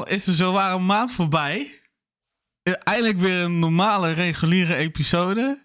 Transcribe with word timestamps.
is 0.00 0.26
er 0.26 0.32
zowaar 0.32 0.74
een 0.74 0.86
maand 0.86 1.12
voorbij. 1.12 1.80
Eh, 2.62 2.72
Eindelijk 2.82 3.18
weer 3.18 3.42
een 3.42 3.58
normale, 3.58 4.12
reguliere 4.12 4.74
episode. 4.74 5.62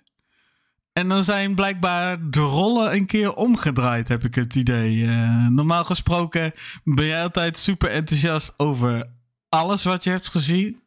En 0.93 1.07
dan 1.07 1.23
zijn 1.23 1.55
blijkbaar 1.55 2.29
de 2.29 2.39
rollen 2.39 2.93
een 2.93 3.05
keer 3.05 3.33
omgedraaid, 3.33 4.07
heb 4.07 4.23
ik 4.23 4.35
het 4.35 4.55
idee. 4.55 5.07
Eh, 5.07 5.47
normaal 5.47 5.83
gesproken 5.83 6.53
ben 6.83 7.05
jij 7.05 7.23
altijd 7.23 7.57
super 7.57 7.89
enthousiast 7.89 8.53
over 8.57 9.09
alles 9.49 9.83
wat 9.83 10.03
je 10.03 10.09
hebt 10.09 10.27
gezien. 10.27 10.81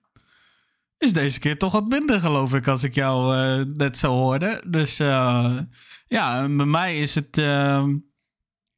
Is 0.98 1.12
deze 1.12 1.38
keer 1.38 1.59
toch 1.59 1.72
wat 1.72 1.88
minder, 1.88 2.20
geloof 2.20 2.54
ik, 2.54 2.68
als 2.68 2.82
ik 2.82 2.95
jou 2.95 3.36
eh, 3.36 3.64
net 3.75 3.98
zo 3.98 4.12
hoorde. 4.12 4.62
Dus 4.66 4.96
ja, 6.07 6.48
bij 6.48 6.66
mij 6.66 6.98
is 6.98 7.14
het, 7.14 7.36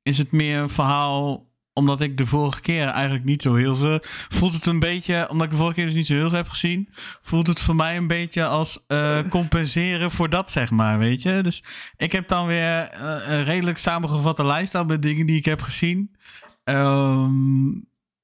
is 0.02 0.18
het 0.18 0.32
meer 0.32 0.58
een 0.58 0.68
verhaal 0.70 1.51
omdat 1.72 2.00
ik 2.00 2.16
de 2.16 2.26
vorige 2.26 2.60
keer 2.60 2.86
eigenlijk 2.86 3.24
niet 3.24 3.42
zo 3.42 3.54
heel 3.54 3.76
veel. 3.76 3.98
Voelt 4.28 4.54
het 4.54 4.66
een 4.66 4.80
beetje, 4.80 5.28
omdat 5.30 5.46
ik 5.46 5.52
de 5.52 5.58
vorige 5.58 5.74
keer 5.74 5.84
dus 5.84 5.94
niet 5.94 6.06
zo 6.06 6.14
heel 6.14 6.28
veel 6.28 6.38
heb 6.38 6.48
gezien. 6.48 6.88
Voelt 7.20 7.46
het 7.46 7.60
voor 7.60 7.76
mij 7.76 7.96
een 7.96 8.06
beetje 8.06 8.46
als 8.46 8.84
eh, 8.86 9.18
compenseren 9.28 10.10
voor 10.10 10.28
dat, 10.28 10.50
zeg 10.50 10.70
maar. 10.70 10.98
Weet 10.98 11.22
je? 11.22 11.40
Dus 11.42 11.64
ik 11.96 12.12
heb 12.12 12.28
dan 12.28 12.46
weer 12.46 12.88
eh, 12.88 13.28
een 13.28 13.44
redelijk 13.44 13.78
samengevatte 13.78 14.44
lijst 14.44 14.74
aan 14.74 14.86
met 14.86 15.02
dingen 15.02 15.26
die 15.26 15.36
ik 15.36 15.44
heb 15.44 15.60
gezien. 15.60 16.16
Ehm, 16.64 17.70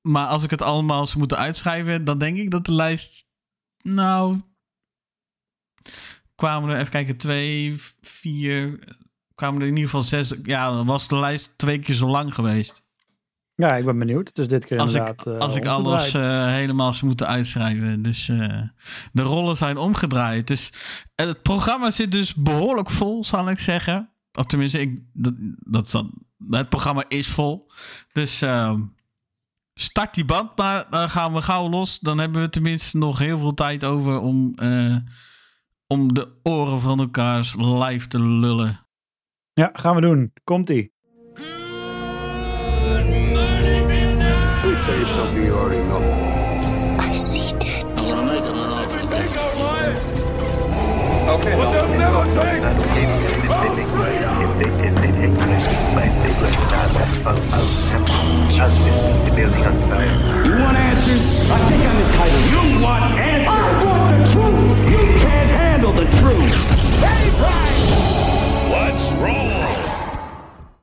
maar 0.01 0.27
als 0.27 0.42
ik 0.42 0.51
het 0.51 0.62
allemaal 0.62 1.06
zou 1.06 1.19
moeten 1.19 1.39
uitschrijven, 1.39 2.05
dan 2.05 2.19
denk 2.19 2.37
ik 2.37 2.51
dat 2.51 2.65
de 2.65 2.73
lijst. 2.73 3.27
Nou. 3.83 4.41
Kwamen 6.34 6.70
er, 6.70 6.78
even 6.78 6.91
kijken, 6.91 7.17
twee, 7.17 7.77
vier. 8.01 8.78
Kwamen 9.34 9.61
er 9.61 9.67
in 9.67 9.75
ieder 9.75 9.91
geval 9.91 10.03
zes. 10.03 10.34
Ja, 10.42 10.70
dan 10.70 10.87
was 10.87 11.09
de 11.09 11.19
lijst 11.19 11.53
twee 11.56 11.78
keer 11.78 11.95
zo 11.95 12.06
lang 12.06 12.34
geweest. 12.34 12.87
Ja, 13.61 13.77
ik 13.77 13.85
ben 13.85 13.98
benieuwd. 13.98 14.35
Dus 14.35 14.48
dit 14.48 14.65
keer 14.65 14.79
Als 14.79 14.93
ik, 14.95 14.98
inderdaad 14.98 15.27
eh, 15.27 15.39
als 15.39 15.57
ik 15.57 15.67
alles 15.67 16.15
eh, 16.15 16.47
helemaal 16.47 16.93
zou 16.93 17.07
moeten 17.07 17.27
uitschrijven. 17.27 18.03
Dus 18.03 18.29
eh, 18.29 18.62
de 19.12 19.23
rollen 19.23 19.57
zijn 19.57 19.77
omgedraaid. 19.77 20.47
Dus 20.47 20.73
het 21.15 21.42
programma 21.42 21.91
zit 21.91 22.12
dus 22.12 22.34
behoorlijk 22.34 22.91
vol, 22.91 23.25
zal 23.25 23.50
ik 23.50 23.59
zeggen. 23.59 24.11
Of 24.33 24.45
tenminste, 24.45 24.81
ik, 24.81 25.00
dat, 25.12 25.34
dat, 25.59 25.91
dan- 25.91 26.23
het 26.50 26.69
programma 26.69 27.05
is 27.09 27.28
vol. 27.28 27.70
Dus 28.12 28.42
ehm, 28.42 28.83
start 29.75 30.15
die 30.15 30.25
band, 30.25 30.56
maar 30.56 30.87
dan 30.91 31.11
gaan 31.11 31.33
we 31.33 31.43
gauw 31.43 31.69
los. 31.69 31.98
Dan 31.98 32.19
hebben 32.19 32.43
we 32.43 32.48
tenminste 32.48 32.98
nog 32.98 33.19
heel 33.19 33.39
veel 33.39 33.55
tijd 33.55 33.84
over 33.84 34.19
om, 34.20 34.55
om 35.87 36.15
de 36.15 36.39
oren 36.43 36.81
van 36.81 36.98
elkaars 36.98 37.55
live 37.59 38.06
te 38.09 38.22
lullen. 38.22 38.87
Ja, 39.53 39.70
gaan 39.72 39.95
we 39.95 40.00
doen. 40.00 40.33
Komt-ie. 40.45 40.97
Let 44.89 44.97
me 44.97 45.05
tell 45.05 45.12
you 45.12 45.17
something 45.20 45.44
you 45.44 45.53
already 45.53 45.84
know. 45.84 46.00
I 46.98 47.12
see 47.12 47.53
dead 47.58 47.84
Okay, 51.28 51.55
what 51.58 51.69
they'll 51.72 51.89
never 51.98 52.25
take. 52.33 52.62
You 60.47 60.55
want 60.56 60.77
answers? 60.78 61.25
I 61.50 61.59
think 61.69 61.83
I'm 61.84 61.98
entitled. 62.09 62.44
You 62.48 62.81
want 62.83 63.05
answers? 63.12 63.44
I 63.47 63.61
want 63.84 64.16
the 64.16 64.25
truth. 64.33 64.78
You 64.89 65.05
can't 65.20 65.50
handle 65.50 65.92
the 65.92 66.06
truth. 66.16 66.56
What's 68.72 69.12
wrong? 69.12 69.58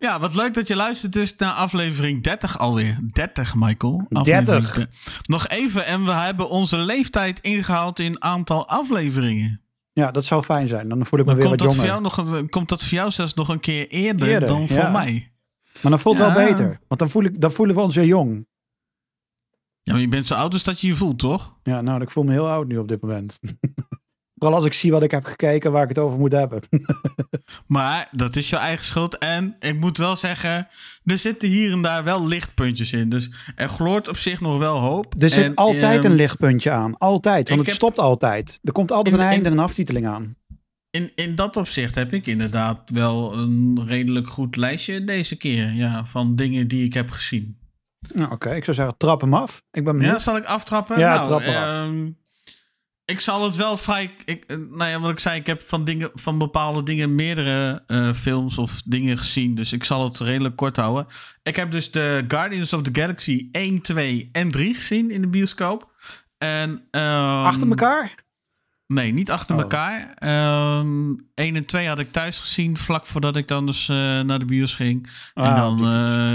Ja, 0.05 0.19
wat 0.19 0.35
leuk 0.35 0.53
dat 0.53 0.67
je 0.67 0.75
luistert 0.75 1.13
dus 1.13 1.35
naar 1.35 1.51
aflevering 1.51 2.23
30 2.23 2.59
alweer. 2.59 2.97
30, 3.07 3.55
Michael. 3.55 4.05
Aflevering 4.09 4.45
30. 4.47 4.73
de- 4.73 4.87
Nog 5.21 5.47
even 5.47 5.85
en 5.85 6.05
we 6.05 6.11
hebben 6.11 6.49
onze 6.49 6.77
leeftijd 6.77 7.39
ingehaald 7.39 7.99
in 7.99 8.21
aantal 8.21 8.67
afleveringen. 8.67 9.61
Ja, 9.93 10.11
dat 10.11 10.25
zou 10.25 10.43
fijn 10.43 10.67
zijn. 10.67 10.89
Dan 10.89 11.05
voel 11.05 11.19
ik 11.19 11.25
me 11.25 11.31
Dan 11.31 11.39
weer 11.41 11.47
komt 11.49 11.59
wat 11.59 11.69
dat, 11.69 11.77
voor 11.77 11.87
jou 11.87 12.01
nog, 12.01 12.49
komt 12.49 12.69
dat 12.69 12.83
voor 12.83 12.97
jou 12.97 13.11
zelfs 13.11 13.33
nog 13.33 13.47
een 13.49 13.59
keer 13.59 13.87
eerder, 13.87 14.27
Eerder, 14.29 14.47
dan 14.49 14.67
voor 14.67 14.77
ja. 14.77 14.89
mij. 14.89 15.31
Maar 15.81 15.91
dan 15.91 15.99
voelt 15.99 16.17
het 16.17 16.33
wel 16.33 16.45
beter. 16.45 16.79
Want 16.87 16.99
dan, 16.99 17.09
voel 17.09 17.23
ik, 17.23 17.41
dan 17.41 17.51
voelen 17.51 17.75
we 17.75 17.81
ons 17.81 17.95
weer 17.95 18.05
jong. 18.05 18.47
Ja, 19.83 19.93
maar 19.93 20.01
je 20.01 20.07
bent 20.07 20.25
zo 20.27 20.33
oud 20.33 20.53
als 20.53 20.63
dat 20.63 20.81
je 20.81 20.87
je 20.87 20.95
voelt, 20.95 21.19
toch? 21.19 21.55
Ja, 21.63 21.81
nou, 21.81 22.01
ik 22.01 22.09
voel 22.09 22.23
me 22.23 22.31
heel 22.31 22.49
oud 22.49 22.67
nu 22.67 22.77
op 22.77 22.87
dit 22.87 23.01
moment. 23.01 23.39
Vooral 24.35 24.57
als 24.57 24.65
ik 24.65 24.73
zie 24.73 24.91
wat 24.91 25.03
ik 25.03 25.11
heb 25.11 25.25
gekeken 25.25 25.71
waar 25.71 25.83
ik 25.83 25.89
het 25.89 25.99
over 25.99 26.19
moet 26.19 26.31
hebben. 26.31 26.59
Maar 27.67 28.07
dat 28.11 28.35
is 28.35 28.49
je 28.49 28.55
eigen 28.55 28.85
schuld. 28.85 29.17
En 29.17 29.55
ik 29.59 29.79
moet 29.79 29.97
wel 29.97 30.15
zeggen, 30.15 30.67
er 31.03 31.17
zitten 31.17 31.49
hier 31.49 31.71
en 31.71 31.81
daar 31.81 32.03
wel 32.03 32.27
lichtpuntjes 32.27 32.93
in. 32.93 33.09
Dus 33.09 33.29
er 33.55 33.69
gloort 33.69 34.07
op 34.09 34.17
zich 34.17 34.41
nog 34.41 34.57
wel 34.57 34.77
hoop. 34.77 35.13
Er 35.19 35.29
zit 35.29 35.45
En, 35.45 35.55
altijd 35.55 36.03
ehm, 36.03 36.11
een 36.11 36.17
lichtpuntje 36.17 36.71
aan. 36.71 36.97
Altijd. 36.97 37.47
Want 37.47 37.59
het 37.59 37.69
heb- 37.69 37.77
stopt 37.77 37.99
altijd. 37.99 38.59
Er 38.63 38.71
komt 38.71 38.91
altijd 38.91 39.15
In- 39.15 39.21
een 39.21 39.25
in- 39.27 39.31
einde 39.33 39.49
en 39.49 39.55
een 39.57 39.63
aftiteling 39.63 40.07
aan. 40.07 40.35
In, 40.89 41.11
in 41.15 41.35
dat 41.35 41.57
opzicht 41.57 41.95
heb 41.95 42.13
ik 42.13 42.25
inderdaad 42.27 42.89
wel 42.89 43.33
een 43.37 43.81
redelijk 43.85 44.27
goed 44.27 44.55
lijstje 44.55 45.03
deze 45.03 45.35
keer. 45.37 45.71
Ja, 45.73 46.05
van 46.05 46.35
dingen 46.35 46.67
die 46.67 46.85
ik 46.85 46.93
heb 46.93 47.11
gezien. 47.11 47.57
Nou, 48.13 48.31
Oké, 48.31 48.53
ik 48.55 48.63
zou 48.63 48.75
zeggen, 48.75 48.97
trap 48.97 49.21
hem 49.21 49.33
af. 49.33 49.63
Ik 49.71 49.83
ben 49.83 49.93
Ja, 49.93 49.99
benieuwd. 49.99 50.21
zal 50.21 50.37
ik 50.37 50.45
aftrappen? 50.45 50.99
Ja, 50.99 51.15
nou, 51.15 51.27
trap 51.27 51.45
maar 51.45 51.55
af. 51.57 51.87
ehm, 51.87 52.09
ik 53.05 53.19
zal 53.19 53.43
het 53.43 53.55
wel 53.55 53.77
vrij. 53.77 54.15
Ik, 54.25 54.43
eh, 54.43 54.57
nou 54.57 54.89
ja, 54.89 54.99
wat 54.99 55.11
ik 55.11 55.19
zei, 55.19 55.39
ik 55.39 55.45
heb 55.47 55.61
van, 55.61 55.83
dingen, 55.85 56.09
van 56.13 56.37
bepaalde 56.37 56.83
dingen 56.83 57.15
meerdere 57.15 57.83
eh, 57.87 58.13
films 58.13 58.57
of 58.57 58.81
dingen 58.85 59.17
gezien. 59.17 59.55
Dus 59.55 59.73
ik 59.73 59.83
zal 59.83 60.03
het 60.03 60.19
redelijk 60.19 60.55
kort 60.55 60.75
houden. 60.77 61.05
Ik 61.43 61.55
heb 61.55 61.71
dus 61.71 61.91
de 61.91 62.23
Guardians 62.27 62.73
of 62.73 62.81
the 62.81 63.01
Galaxy 63.01 63.47
1, 63.51 63.81
2 63.81 64.29
en 64.31 64.51
3 64.51 64.73
gezien 64.73 65.11
in 65.11 65.21
de 65.21 65.27
bioscoop. 65.27 65.91
En, 66.37 66.83
ehm, 66.91 67.43
Achter 67.45 67.67
elkaar? 67.67 68.23
Nee, 68.87 69.11
niet 69.13 69.31
achter 69.31 69.55
Oh. 69.55 69.61
elkaar. 69.61 70.13
Ehm 70.15 71.13
1 71.35 71.55
en 71.55 71.65
2 71.65 71.87
had 71.87 71.99
ik 71.99 72.11
thuis 72.11 72.37
gezien, 72.39 72.77
vlak 72.77 73.05
voordat 73.05 73.35
ik 73.35 73.47
dan 73.47 73.65
dus 73.65 73.89
eh, 73.89 73.95
naar 74.19 74.39
de 74.39 74.45
bios 74.45 74.75
ging. 74.75 75.09
en 75.33 75.43
Ah, 75.43 75.55
dan 75.57 75.77
die- 75.77 75.85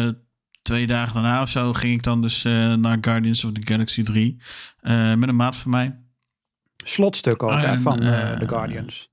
eh, 0.08 0.20
twee 0.62 0.86
dagen 0.86 1.14
daarna 1.14 1.42
of 1.42 1.48
zo 1.48 1.72
ging 1.72 1.94
ik 1.94 2.02
dan 2.02 2.22
dus 2.22 2.42
naar 2.42 2.98
Guardians 3.00 3.44
of 3.44 3.52
the 3.52 3.60
Galaxy 3.72 4.02
3. 4.02 4.36
eh, 4.80 5.14
met 5.14 5.28
een 5.28 5.36
maat 5.36 5.56
van 5.56 5.70
mij. 5.70 5.98
Slotstuk 6.84 7.42
ook, 7.42 7.60
hè, 7.60 7.80
van 7.80 8.02
eh, 8.02 8.32
eh, 8.32 8.38
The 8.38 8.48
Guardians. 8.48 9.08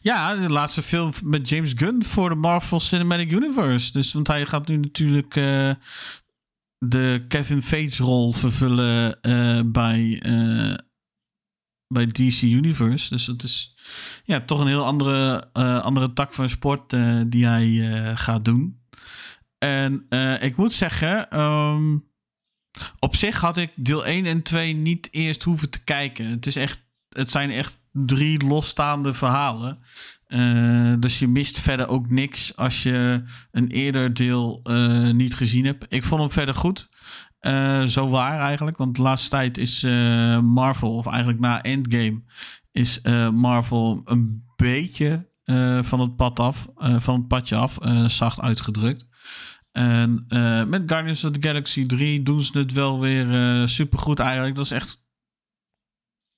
Ja, 0.00 0.34
de 0.34 0.52
laatste 0.52 0.82
film 0.82 1.12
met 1.24 1.48
James 1.48 1.72
Gunn 1.76 2.04
voor 2.04 2.28
de 2.28 2.34
Marvel 2.34 2.80
Cinematic 2.80 3.30
Universe. 3.30 3.92
Dus, 3.92 4.12
want 4.12 4.26
hij 4.26 4.46
gaat 4.46 4.68
nu 4.68 4.76
natuurlijk 4.76 5.36
eh, 5.36 5.70
de 6.78 7.24
Kevin 7.28 7.62
Feige 7.62 8.02
rol 8.02 8.32
vervullen 8.32 9.18
bij, 9.72 10.22
bij 11.88 12.06
DC 12.06 12.42
Universe. 12.42 13.08
Dus 13.08 13.24
dat 13.24 13.42
is 13.42 13.76
ja, 14.24 14.40
toch 14.40 14.60
een 14.60 14.66
heel 14.66 14.84
andere, 14.84 15.52
andere 15.82 16.12
tak 16.12 16.32
van 16.32 16.48
sport 16.48 16.90
die 17.26 17.46
hij 17.46 17.92
gaat 18.16 18.44
doen. 18.44 18.80
En 19.58 20.06
ik 20.40 20.56
moet 20.56 20.72
zeggen, 20.72 21.30
ehm, 21.30 21.96
op 22.98 23.16
zich 23.16 23.40
had 23.40 23.56
ik 23.56 23.72
deel 23.76 24.06
1 24.06 24.26
en 24.26 24.42
2 24.42 24.74
niet 24.74 25.08
eerst 25.10 25.42
hoeven 25.42 25.70
te 25.70 25.84
kijken. 25.84 26.26
Het, 26.26 26.46
is 26.46 26.56
echt, 26.56 26.82
het 27.10 27.30
zijn 27.30 27.50
echt 27.50 27.80
drie 27.92 28.46
losstaande 28.46 29.12
verhalen. 29.12 29.78
Eh, 30.26 30.94
dus 30.98 31.18
je 31.18 31.28
mist 31.28 31.60
verder 31.60 31.88
ook 31.88 32.10
niks 32.10 32.56
als 32.56 32.82
je 32.82 33.22
een 33.50 33.68
eerder 33.68 34.14
deel 34.14 34.60
eh, 34.62 35.10
niet 35.10 35.34
gezien 35.34 35.64
hebt. 35.64 35.86
Ik 35.88 36.04
vond 36.04 36.20
hem 36.20 36.30
verder 36.30 36.54
goed. 36.54 36.88
Eh, 37.38 37.82
zo 37.82 38.08
waar 38.08 38.40
eigenlijk. 38.40 38.76
Want 38.76 38.96
de 38.96 39.02
laatste 39.02 39.28
tijd 39.28 39.58
is 39.58 39.82
Marvel, 40.42 40.94
of 40.94 41.06
eigenlijk 41.06 41.40
na 41.40 41.62
Endgame, 41.62 42.22
is 42.72 43.00
Marvel 43.32 44.00
een 44.04 44.44
beetje 44.56 45.28
van 45.82 46.00
het 46.00 46.16
pad 46.16 46.40
af, 46.40 46.68
van 46.76 47.14
het 47.14 47.28
padje 47.28 47.56
af, 47.56 47.78
zacht 48.06 48.40
uitgedrukt. 48.40 49.08
En 49.72 50.24
met 50.68 50.82
Guardians 50.86 51.24
of 51.24 51.30
the 51.32 51.48
Galaxy 51.48 51.86
3 51.86 52.22
doen 52.22 52.42
ze 52.42 52.58
het 52.58 52.72
wel 52.72 53.00
weer 53.00 53.34
eh 53.34 53.66
supergoed 53.66 54.18
eigenlijk. 54.18 54.54
Dat 54.54 54.64
is 54.64 54.70
echt, 54.70 55.04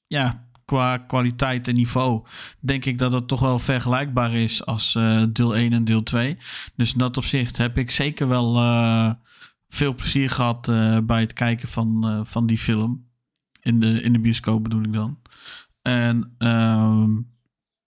ja, 0.06 0.50
qua 0.64 0.98
kwaliteit 0.98 1.68
en 1.68 1.74
niveau 1.74 2.24
denk 2.60 2.84
ik 2.84 2.98
dat 2.98 3.12
het 3.12 3.28
toch 3.28 3.40
wel 3.40 3.58
vergelijkbaar 3.58 4.32
is 4.34 4.66
als 4.66 4.94
eh, 4.94 5.24
deel 5.32 5.56
1 5.56 5.72
en 5.72 5.84
deel 5.84 6.02
2. 6.02 6.36
Dus 6.76 6.92
in 6.92 6.98
dat 6.98 7.16
opzicht 7.16 7.56
heb 7.56 7.78
ik 7.78 7.90
zeker 7.90 8.28
wel 8.28 8.56
eh, 8.56 9.10
veel 9.68 9.94
plezier 9.94 10.30
gehad 10.30 10.68
eh, 10.68 10.98
bij 10.98 11.20
het 11.20 11.32
kijken 11.32 11.68
van, 11.68 12.20
van 12.26 12.46
die 12.46 12.58
film. 12.58 13.10
In 13.62 13.80
de, 13.80 14.02
in 14.02 14.12
de 14.12 14.20
bioscoop 14.20 14.62
bedoel 14.62 14.82
ik 14.82 14.92
dan. 14.92 15.18
En 15.82 16.34
ehm, 16.38 17.10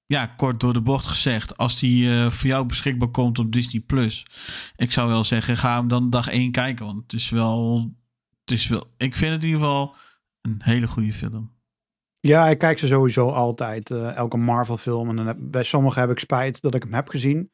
ja, 0.06 0.25
kort 0.25 0.60
door 0.60 0.74
de 0.74 0.81
bocht 0.81 1.06
gezegd, 1.06 1.57
als 1.57 1.80
die 1.80 2.30
voor 2.30 2.50
jou 2.50 2.66
beschikbaar 2.66 3.10
komt 3.10 3.39
op 3.39 3.51
Disney 3.51 3.81
Plus, 3.81 4.25
ik 4.75 4.92
zou 4.92 5.10
wel 5.10 5.24
zeggen, 5.24 5.57
ga 5.57 5.77
hem 5.77 5.88
dan 5.88 6.10
dag 6.10 6.27
1 6.27 6.51
kijken. 6.51 6.86
Want 6.86 7.01
het 7.01 7.13
is 7.13 7.30
wel, 7.30 7.92
het 8.42 8.51
is 8.51 8.68
wel, 8.68 8.94
ik 8.98 9.16
vind 9.16 9.33
het 9.33 9.44
in 9.44 9.50
ieder 9.50 9.63
geval 9.63 9.95
een 10.42 10.62
hele 10.63 10.88
goede 10.88 11.13
film. 11.13 11.55
Ja, 12.27 12.48
ik 12.50 12.57
kijk 12.57 12.80
ze 12.80 12.88
sowieso 12.88 13.30
altijd. 13.30 13.92
eh, 13.92 14.16
elke 14.16 14.38
Marvel 14.38 14.77
film. 14.77 15.10
En 15.10 15.16
dan 15.16 15.27
heb, 15.27 15.38
bij 15.39 15.63
sommige 15.63 16.00
heb 16.00 16.10
ik 16.10 16.19
spijt 16.19 16.62
dat 16.62 16.75
ik 16.75 16.83
hem 16.83 16.94
heb 16.94 17.07
gezien. 17.07 17.51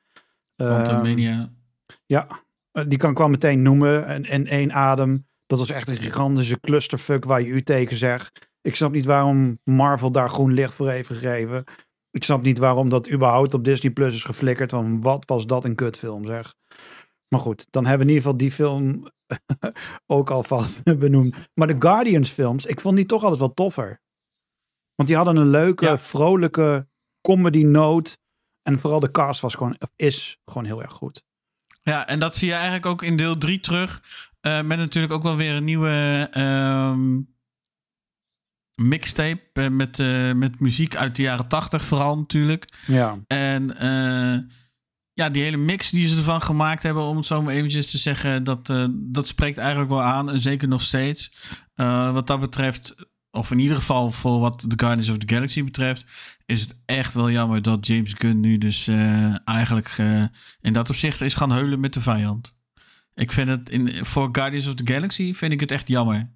Want 0.56 0.88
Ehm, 0.88 1.02
Mania, 1.02 1.52
Ja, 2.06 2.28
eh, 2.72 2.84
die 2.88 2.98
kan 2.98 3.12
ik 3.12 3.18
wel 3.18 3.30
meteen 3.30 3.62
noemen. 3.62 4.06
En 4.06 4.24
in 4.24 4.48
één 4.48 4.72
adem. 4.74 5.28
Dat 5.46 5.60
was 5.60 5.70
echt 5.70 5.88
een 5.88 5.98
gigantische 5.98 6.60
clusterfuck 6.60 7.26
waar 7.26 7.42
je 7.42 7.48
u 7.48 7.64
tegen 7.64 7.96
zegt. 7.98 8.50
Ik 8.62 8.76
snap 8.76 8.92
niet 8.92 9.06
waarom 9.06 9.60
Marvel 9.64 10.12
daar 10.12 10.30
groen 10.30 10.54
licht 10.54 10.74
voor 10.74 10.90
heeft 10.90 11.08
gegeven. 11.08 11.64
Ik 12.12 12.24
snap 12.24 12.42
niet 12.42 12.58
waarom 12.58 12.90
dat 12.90 13.12
überhaupt 13.12 13.54
op 13.54 13.64
Disney 13.64 13.92
Plus 13.92 14.16
is 14.16 14.24
geflikkerd. 14.24 14.72
Want 14.72 15.04
wat 15.04 15.24
was 15.26 15.46
dat 15.46 15.66
een 15.66 15.76
kutfilm 15.76 16.26
zeg. 16.26 16.54
Maar 17.28 17.40
goed, 17.40 17.68
dan 17.70 17.86
hebben 17.86 18.08
we 18.08 18.12
in 18.14 18.18
ieder 18.20 18.32
geval 18.32 18.38
die 18.48 18.52
film 18.52 19.08
ook 20.18 20.30
alvast 20.30 20.84
benoemd. 21.00 21.36
Maar 21.54 21.68
de 21.68 21.76
Guardians 21.80 22.30
films, 22.32 22.66
ik 22.66 22.82
vond 22.82 22.96
die 22.96 23.06
toch 23.06 23.22
altijd 23.22 23.40
wel 23.40 23.54
toffer. 23.54 24.00
Want 25.02 25.14
die 25.14 25.22
hadden 25.24 25.44
een 25.44 25.50
leuke, 25.50 25.86
Ja. 25.86 25.98
vrolijke 25.98 26.88
comedy 27.22 27.64
note. 27.64 28.18
En 28.62 28.80
vooral 28.80 29.00
de 29.00 29.12
cast 29.12 29.42
was 29.42 29.56
gewoon, 29.56 29.78
is 29.96 30.40
gewoon 30.46 30.66
heel 30.66 30.82
erg 30.82 30.94
goed. 30.94 31.24
Ja, 31.84 32.08
en 32.08 32.20
dat 32.20 32.36
zie 32.36 32.48
je 32.48 32.54
eigenlijk 32.54 32.86
ook 32.86 33.02
in 33.04 33.18
deel 33.18 33.38
3 33.38 33.60
terug. 33.60 34.04
Eh, 34.40 34.62
met 34.62 34.78
natuurlijk 34.78 35.14
ook 35.14 35.24
wel 35.24 35.36
weer 35.36 35.56
een 35.56 35.64
nieuwe 35.64 36.28
ehm, 36.32 37.20
mixtape. 38.76 39.42
eh, 39.54 39.68
met, 39.70 40.00
eh, 40.00 40.32
met 40.32 40.60
muziek 40.60 40.96
uit 40.96 41.16
de 41.16 41.22
jaren 41.22 41.48
80 41.48 41.84
vooral 41.84 42.18
natuurlijk. 42.18 42.74
Ja, 42.88 43.20
En 43.28 43.76
ja, 45.14 45.30
die 45.30 45.44
hele 45.44 45.58
mix 45.58 45.90
die 45.90 46.08
ze 46.08 46.18
ervan 46.18 46.42
gemaakt 46.42 46.84
hebben, 46.84 47.04
om 47.04 47.18
het 47.18 47.26
zo 47.26 47.42
maar 47.42 47.54
eventjes 47.54 47.92
te 47.92 47.98
zeggen, 47.98 48.44
dat, 48.44 48.74
dat 48.92 49.28
spreekt 49.28 49.58
eigenlijk 49.58 49.90
wel 49.90 50.02
aan. 50.02 50.30
En 50.30 50.40
zeker 50.40 50.68
nog 50.68 50.82
steeds. 50.82 51.34
Wat 52.14 52.28
dat 52.28 52.40
betreft, 52.40 52.96
of 53.32 53.52
in 53.52 53.60
ieder 53.60 53.78
geval 53.78 54.12
voor 54.12 54.40
wat 54.40 54.60
The 54.60 54.76
Guardians 54.76 55.10
of 55.10 55.18
the 55.18 55.34
Galaxy 55.34 55.64
betreft, 55.64 56.06
is 56.46 56.62
het 56.62 56.78
echt 56.86 57.14
wel 57.14 57.30
jammer 57.32 57.62
dat 57.62 57.88
James 57.88 58.14
Gunn 58.18 58.40
nu 58.40 58.58
dus 58.58 58.88
eh, 58.88 59.48
eigenlijk 59.48 59.94
eh, 59.98 60.24
in 60.62 60.74
dat 60.74 60.90
opzicht 60.90 61.22
is 61.22 61.34
gaan 61.34 61.52
heulen 61.52 61.80
met 61.80 61.94
de 61.94 62.02
vijand. 62.02 62.56
Ik 63.16 63.32
vind 63.32 63.48
het 63.50 63.70
in, 63.70 64.06
voor 64.06 64.30
Guardians 64.32 64.68
of 64.68 64.74
the 64.74 64.94
Galaxy 64.94 65.34
vind 65.34 65.52
ik 65.54 65.60
het 65.60 65.72
echt 65.72 65.88
jammer. 65.88 66.32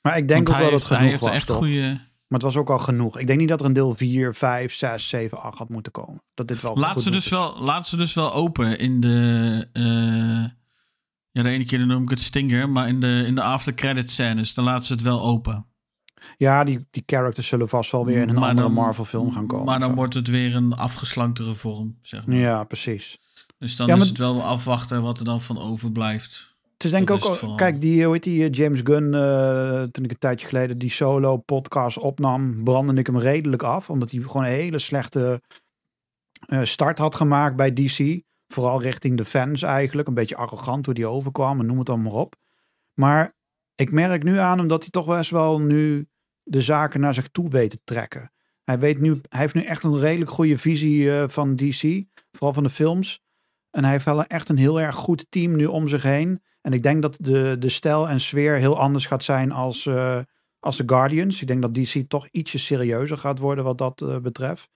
maar 0.00 0.16
ik 0.16 0.28
denk 0.28 0.48
ook 0.48 0.56
wel 0.56 0.62
hij 0.64 0.70
dat 0.70 0.80
het 0.80 0.88
hij 0.88 0.98
genoeg 0.98 1.10
heeft 1.10 1.24
was, 1.24 1.34
echt 1.34 1.46
toch? 1.46 1.56
goede. 1.56 2.10
Maar 2.26 2.40
het 2.40 2.52
was 2.52 2.56
ook 2.56 2.70
al 2.70 2.78
genoeg. 2.78 3.18
Ik 3.18 3.26
denk 3.26 3.38
niet 3.38 3.48
dat 3.48 3.60
er 3.60 3.66
een 3.66 3.72
deel 3.72 3.94
4, 3.96 4.34
5, 4.34 4.74
6, 4.74 5.08
7, 5.08 5.42
8 5.42 5.58
had 5.58 5.68
moeten 5.68 5.92
komen. 5.92 6.22
Dat 6.34 6.48
dit 6.48 6.60
wel 6.60 6.76
Laat 6.76 7.02
ze, 7.02 7.10
dus 7.10 7.24
is. 7.24 7.30
wel, 7.30 7.56
laat 7.60 7.88
ze 7.88 7.96
dus 7.96 8.14
wel 8.14 8.32
open 8.32 8.78
in 8.78 9.00
de. 9.00 9.68
eh, 9.72 10.50
ja, 11.30 11.42
de 11.42 11.48
ene 11.48 11.64
keer 11.64 11.86
noem 11.86 12.02
ik 12.02 12.10
het 12.10 12.20
Stinger, 12.20 12.68
maar 12.68 12.88
in 12.88 13.00
de, 13.00 13.24
in 13.26 13.34
de 13.34 13.42
after 13.42 13.74
credit 13.74 14.10
scènes, 14.10 14.54
dan 14.54 14.64
laten 14.64 14.84
ze 14.84 14.92
het 14.92 15.02
wel 15.02 15.22
open. 15.22 15.66
Ja, 16.36 16.64
die, 16.64 16.86
die 16.90 17.02
characters 17.06 17.46
zullen 17.46 17.68
vast 17.68 17.90
wel 17.90 18.04
weer 18.06 18.20
in 18.22 18.28
een 18.28 18.34
Maar 18.34 18.48
andere 18.48 18.66
dan- 18.66 18.76
Marvel 18.76 19.04
film 19.04 19.32
gaan 19.32 19.46
komen. 19.46 19.64
Maar 19.66 19.78
dan 19.80 19.88
Zo. 19.88 19.94
wordt 19.94 20.14
het 20.14 20.28
weer 20.28 20.54
een 20.56 20.72
afgeslanktere 20.74 21.54
vorm, 21.54 21.96
zeg 22.00 22.26
maar. 22.26 22.36
Ja, 22.36 22.64
precies. 22.64 23.20
Dus 23.58 23.76
dan 23.76 23.86
Ja, 23.86 23.94
is 23.94 24.08
het 24.08 24.18
wel 24.18 24.42
afwachten 24.42 25.02
wat 25.02 25.18
er 25.18 25.24
dan 25.24 25.40
van 25.40 25.58
overblijft. 25.58 26.50
Het 26.72 26.84
is 26.84 26.90
denk 26.90 27.10
ik 27.10 27.24
ook, 27.24 27.56
kijk, 27.56 27.80
die, 27.80 28.04
hoe 28.04 28.12
heet 28.12 28.22
die, 28.22 28.44
eh, 28.44 28.52
James 28.52 28.80
Gunn, 28.84 29.14
eh, 29.14 29.82
toen 29.82 30.04
ik 30.04 30.10
een 30.10 30.18
tijdje 30.18 30.46
geleden 30.46 30.78
die 30.78 30.90
solo 30.90 31.36
podcast 31.36 31.98
opnam, 31.98 32.64
brandde 32.64 32.94
ik 32.94 33.06
hem 33.06 33.18
redelijk 33.18 33.62
af. 33.62 33.90
Omdat 33.90 34.10
hij 34.10 34.20
gewoon 34.20 34.42
een 34.44 34.48
hele 34.52 34.78
slechte 34.78 35.40
eh, 36.46 36.60
start 36.62 36.98
had 36.98 37.14
gemaakt 37.14 37.56
bij 37.56 37.72
DC. 37.72 38.20
Vooral 38.48 38.82
richting 38.82 39.16
de 39.16 39.24
fans 39.24 39.62
eigenlijk. 39.62 40.08
Een 40.08 40.14
beetje 40.14 40.36
arrogant 40.36 40.86
hoe 40.86 40.94
die 40.94 41.06
overkwam 41.06 41.60
en 41.60 41.66
noem 41.66 41.78
het 41.78 41.86
dan 41.86 42.02
maar 42.02 42.12
op. 42.12 42.34
Maar 42.94 43.34
ik 43.74 43.92
merk 43.92 44.22
nu 44.22 44.38
aan 44.38 44.58
hem 44.58 44.68
dat 44.68 44.80
hij 44.82 44.90
toch 44.90 45.06
best 45.06 45.30
wel 45.30 45.60
nu 45.60 46.08
de 46.42 46.60
zaken 46.60 47.00
naar 47.00 47.14
zich 47.14 47.28
toe 47.28 47.48
weet 47.48 47.70
te 47.70 47.80
trekken. 47.84 48.32
Hij, 48.64 48.78
weet 48.78 49.00
nu, 49.00 49.20
hij 49.28 49.40
heeft 49.40 49.54
nu 49.54 49.62
echt 49.64 49.84
een 49.84 49.98
redelijk 49.98 50.30
goede 50.30 50.58
visie 50.58 51.12
eh, 51.12 51.28
van 51.28 51.56
DC. 51.56 52.04
Vooral 52.32 52.52
van 52.52 52.62
de 52.62 52.70
films. 52.70 53.22
En 53.70 53.82
hij 53.82 53.92
heeft 53.92 54.04
wel 54.04 54.24
echt 54.24 54.48
een 54.48 54.56
heel 54.56 54.80
erg 54.80 54.96
goed 54.96 55.26
team 55.28 55.56
nu 55.56 55.66
om 55.66 55.88
zich 55.88 56.02
heen. 56.02 56.42
En 56.60 56.72
ik 56.72 56.82
denk 56.82 57.02
dat 57.02 57.16
de, 57.20 57.56
de 57.58 57.68
stijl 57.68 58.08
en 58.08 58.20
sfeer 58.20 58.54
heel 58.54 58.78
anders 58.78 59.06
gaat 59.06 59.24
zijn 59.24 59.52
als, 59.52 59.86
eh, 59.86 60.18
als 60.58 60.76
de 60.76 60.82
Guardians. 60.86 61.40
Ik 61.40 61.46
denk 61.46 61.62
dat 61.62 61.74
DC 61.74 62.08
toch 62.08 62.28
ietsje 62.30 62.58
serieuzer 62.58 63.18
gaat 63.18 63.38
worden 63.38 63.64
wat 63.64 63.78
dat 63.78 64.02
eh, 64.02 64.16
betreft. 64.16 64.68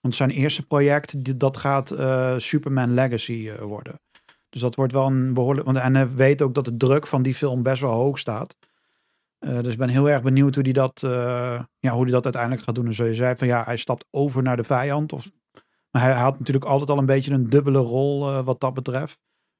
Want 0.00 0.14
zijn 0.14 0.30
eerste 0.30 0.66
project, 0.66 1.38
dat 1.40 1.56
gaat 1.56 1.94
Superman 2.42 2.94
Legacy 2.94 3.52
worden. 3.52 4.00
Dus 4.48 4.60
dat 4.60 4.74
wordt 4.74 4.92
wel 4.92 5.06
een 5.06 5.34
behoorlijk... 5.34 5.66
Want, 5.66 5.78
en 5.78 5.94
hij 5.94 6.14
weet 6.14 6.42
ook 6.42 6.54
dat 6.54 6.64
de 6.64 6.76
druk 6.76 7.06
van 7.06 7.22
die 7.22 7.34
film 7.34 7.62
best 7.62 7.80
wel 7.80 7.92
hoog 7.92 8.18
staat. 8.18 8.56
Eh, 9.38 9.60
dus 9.60 9.72
ik 9.72 9.78
ben 9.78 9.88
heel 9.88 10.10
erg 10.10 10.22
benieuwd 10.22 10.54
hoe 10.54 10.64
hij 10.64 10.72
dat, 10.72 11.02
eh, 11.02 11.62
ja, 11.78 11.92
hoe 11.92 12.04
die 12.04 12.12
dat 12.12 12.24
uiteindelijk 12.24 12.62
gaat 12.62 12.74
doen. 12.74 12.86
En 12.86 12.94
zoals 12.94 13.10
je 13.10 13.16
zei, 13.16 13.36
van 13.36 13.46
ja, 13.46 13.64
hij 13.64 13.76
stapt 13.76 14.06
over 14.10 14.42
naar 14.42 14.56
de 14.56 14.64
vijand. 14.64 15.12
Of, 15.12 15.30
maar 15.90 16.02
hij 16.02 16.12
had 16.12 16.38
natuurlijk 16.38 16.66
altijd 16.66 16.90
al 16.90 16.98
een 16.98 17.06
beetje 17.06 17.32
een 17.32 17.48
dubbele 17.48 17.78
rol 17.78 18.28
eh, 18.28 18.44
wat 18.44 18.60
dat 18.60 18.74
betreft. 18.74 19.18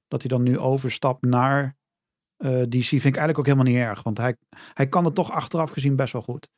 Dat 0.09 0.23
hij 0.23 0.31
dan 0.31 0.43
nu 0.43 0.59
overstapt 0.59 1.23
naar 1.23 1.77
DC 2.69 2.85
vind 2.85 3.05
ik 3.05 3.17
eigenlijk 3.17 3.39
ook 3.39 3.47
helemaal 3.47 3.73
niet 3.73 3.83
erg. 3.83 4.03
Want 4.03 4.19
hij, 4.19 4.37
hij 4.75 4.89
kan 4.89 5.05
het 5.05 5.15
toch 5.15 5.31
achteraf 5.31 5.71
gezien 5.71 5.97
best 5.97 6.13
wel 6.13 6.23
goed. 6.23 6.49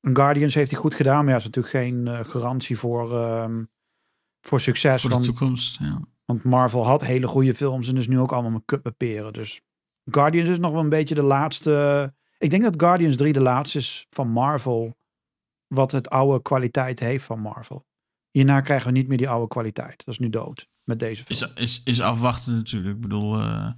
En 0.00 0.16
Guardians 0.16 0.54
heeft 0.54 0.70
hij 0.70 0.80
goed 0.80 0.94
gedaan. 0.94 1.24
Maar 1.24 1.32
ja, 1.32 1.38
is 1.38 1.44
natuurlijk 1.44 1.74
geen 1.74 2.24
garantie 2.24 2.78
voor, 2.78 3.16
ehm, 3.16 3.64
voor 4.40 4.60
succes. 4.60 5.00
Voor 5.00 5.10
de 5.10 5.16
Want, 5.16 5.26
toekomst, 5.26 5.78
ja. 5.78 6.00
want 6.24 6.44
Marvel 6.44 6.86
had 6.86 7.04
hele 7.04 7.26
goede 7.26 7.54
films 7.54 7.88
en 7.88 7.96
is 7.96 8.08
nu 8.08 8.18
ook 8.18 8.32
allemaal 8.32 8.50
met 8.50 8.62
kutpaperen. 8.64 9.32
Dus 9.32 9.60
Guardians 10.04 10.48
is 10.48 10.58
nog 10.58 10.72
wel 10.72 10.80
een 10.80 10.88
beetje 10.88 11.14
de 11.14 11.22
laatste. 11.22 12.14
Ik 12.40 12.50
denk 12.50 12.62
dat 12.62 12.74
Guardians 12.76 13.16
3 13.16 13.32
de 13.32 13.40
laatste 13.40 13.78
is 13.78 14.06
van 14.10 14.28
Marvel. 14.30 14.98
Wat 15.74 15.92
het 15.92 16.10
oude 16.10 16.42
kwaliteit 16.42 17.00
heeft 17.00 17.24
van 17.24 17.40
Marvel. 17.40 17.84
Hierna 18.30 18.60
krijgen 18.60 18.86
we 18.86 18.98
niet 18.98 19.08
meer 19.08 19.18
die 19.18 19.28
oude 19.28 19.48
kwaliteit. 19.48 20.02
Dat 20.04 20.14
is 20.14 20.18
nu 20.18 20.28
dood 20.30 20.68
met 20.84 20.98
deze 20.98 21.24
film. 21.24 21.50
Is, 21.54 21.62
is, 21.62 21.80
is 21.84 22.00
afwachten 22.00 22.54
natuurlijk. 22.54 22.94
Ik 22.94 23.00
bedoel, 23.00 23.38
eh, 23.40 23.68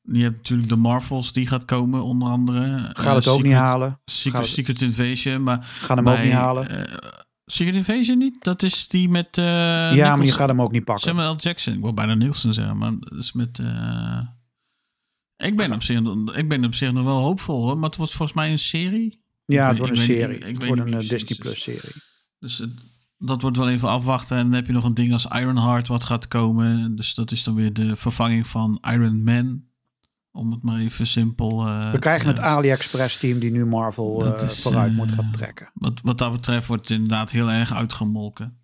je 0.00 0.22
hebt 0.22 0.36
natuurlijk 0.36 0.68
de 0.68 0.76
Marvels 0.76 1.32
die 1.32 1.46
gaat 1.46 1.64
komen, 1.64 2.02
onder 2.02 2.28
andere. 2.28 2.90
Gaat 2.92 3.16
het 3.16 3.26
Eh, 3.26 3.32
ook 3.32 3.42
niet 3.42 3.52
halen. 3.52 4.00
Secret, 4.04 4.66
het- 4.66 4.80
Invasion, 4.82 5.42
maar 5.42 5.64
Gaan 5.64 5.96
hem 5.96 6.04
bij, 6.04 6.16
ook 6.18 6.24
niet 6.24 6.32
halen. 6.32 6.68
eh, 6.68 7.08
Secret 7.44 7.74
Invasion 7.74 8.18
niet? 8.18 8.42
Dat 8.44 8.62
is 8.62 8.88
die 8.88 9.08
met... 9.08 9.28
ja, 9.36 9.92
maar 10.16 10.24
je 10.24 10.32
gaat 10.32 10.48
hem 10.48 10.62
ook 10.62 10.72
niet 10.72 10.84
pakken. 10.84 11.04
Samuel 11.04 11.32
L. 11.32 11.36
Jackson. 11.36 11.74
Ik 11.74 11.80
wil 11.80 11.94
bijna 11.94 12.14
Nielsen 12.14 12.52
zeggen, 12.54 12.76
maar 12.78 12.92
dat 12.98 13.18
is 13.18 13.32
met... 13.32 13.58
ik, 15.36 15.56
ben 15.56 15.72
op 15.72 15.82
zich, 15.82 16.00
ik 16.34 16.48
ben 16.48 16.64
op 16.64 16.74
zich 16.74 16.92
nog 16.92 17.04
wel 17.04 17.20
hoopvol, 17.20 17.62
hoor. 17.62 17.74
Maar 17.76 17.88
het 17.88 17.96
wordt 17.96 18.12
volgens 18.12 18.38
mij 18.38 18.50
een 18.50 18.58
serie. 18.58 19.22
Ja, 19.46 19.68
het 19.68 19.78
wordt 19.78 19.96
een 19.96 20.02
serie. 20.02 20.44
het 20.44 20.66
wordt 20.66 20.82
een 20.82 20.94
eh, 20.94 21.08
Disney 21.08 21.38
Plus 21.38 21.62
serie. 21.62 21.92
Dus 22.38 22.62
dat 23.18 23.42
wordt 23.42 23.56
wel 23.56 23.68
even 23.68 23.88
afwachten. 23.88 24.36
En 24.36 24.42
dan 24.42 24.52
heb 24.52 24.66
je 24.66 24.72
nog 24.72 24.84
een 24.84 24.94
ding 24.94 25.12
als 25.12 25.26
Ironheart 25.26 25.88
wat 25.88 26.04
gaat 26.04 26.28
komen. 26.28 26.96
Dus 26.96 27.14
dat 27.14 27.30
is 27.30 27.42
dan 27.42 27.54
weer 27.54 27.72
de 27.72 27.96
vervanging 27.96 28.46
van 28.46 28.78
Iron 28.90 29.24
Man. 29.24 29.64
Om 30.32 30.50
het 30.50 30.62
maar 30.62 30.80
even 30.80 31.06
simpel 31.06 31.66
eh, 31.66 31.92
We 31.92 31.98
krijgen 31.98 32.28
het 32.28 32.36
zeggen. 32.36 32.54
AliExpress 32.54 33.16
team 33.16 33.38
die 33.38 33.50
nu 33.50 33.66
Marvel 33.66 34.34
eh, 34.34 34.42
is, 34.42 34.62
vooruit 34.62 34.92
moet 34.92 35.12
gaan 35.12 35.32
trekken. 35.32 35.70
Wat, 35.74 36.00
wat 36.02 36.18
dat 36.18 36.32
betreft 36.32 36.66
wordt 36.66 36.88
het 36.88 36.98
inderdaad 36.98 37.30
heel 37.30 37.50
erg 37.50 37.74
uitgemolken. 37.74 38.58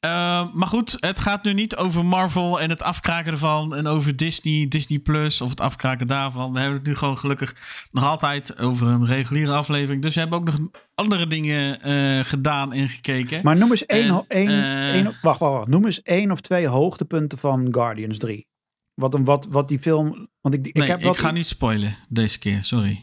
Eh, 0.00 0.52
maar 0.52 0.68
goed, 0.68 0.96
het 1.00 1.20
gaat 1.20 1.44
nu 1.44 1.52
niet 1.52 1.76
over 1.76 2.04
Marvel 2.04 2.60
en 2.60 2.70
het 2.70 2.82
afkraken 2.82 3.32
ervan. 3.32 3.74
En 3.74 3.86
over 3.86 4.16
Disney, 4.16 4.68
Disney 4.68 4.98
Plus 4.98 5.40
of 5.40 5.50
het 5.50 5.60
afkraken 5.60 6.06
daarvan. 6.06 6.52
We 6.52 6.58
hebben 6.58 6.78
het 6.78 6.86
nu 6.86 6.96
gewoon 6.96 7.18
gelukkig 7.18 7.54
nog 7.90 8.04
altijd 8.04 8.58
over 8.58 8.86
een 8.86 9.06
reguliere 9.06 9.52
aflevering. 9.52 10.02
Dus 10.02 10.14
we 10.14 10.20
hebben 10.20 10.38
ook 10.38 10.44
nog 10.44 10.58
andere 10.94 11.26
dingen 11.26 11.80
eh, 11.82 12.24
gedaan 12.24 12.72
en 12.72 12.88
gekeken. 12.88 13.40
Maar 13.42 13.56
noem 13.56 13.70
eens 13.70 13.86
één, 13.86 14.04
En, 14.04 14.10
ho- 14.10 14.24
één, 14.28 14.48
eh, 14.48 14.92
één- 14.94 15.04
wacht, 15.04 15.20
wacht, 15.22 15.38
wacht. 15.38 15.68
Noem 15.68 15.84
eens 15.84 16.02
één 16.02 16.30
of 16.30 16.40
twee 16.40 16.66
hoogtepunten 16.66 17.38
van 17.38 17.68
Guardians 17.70 18.18
3. 18.18 18.46
Wat, 18.94 19.14
een, 19.14 19.24
wat, 19.24 19.46
wat 19.50 19.68
die 19.68 19.78
film. 19.78 20.28
Want 20.40 20.54
ik, 20.54 20.66
ik 20.66 20.74
nee, 20.74 20.88
heb 20.88 20.98
ik 20.98 21.04
wat, 21.04 21.18
ga 21.18 21.30
niet 21.30 21.46
spoilen 21.46 21.96
deze 22.08 22.38
keer, 22.38 22.64
sorry. 22.64 23.02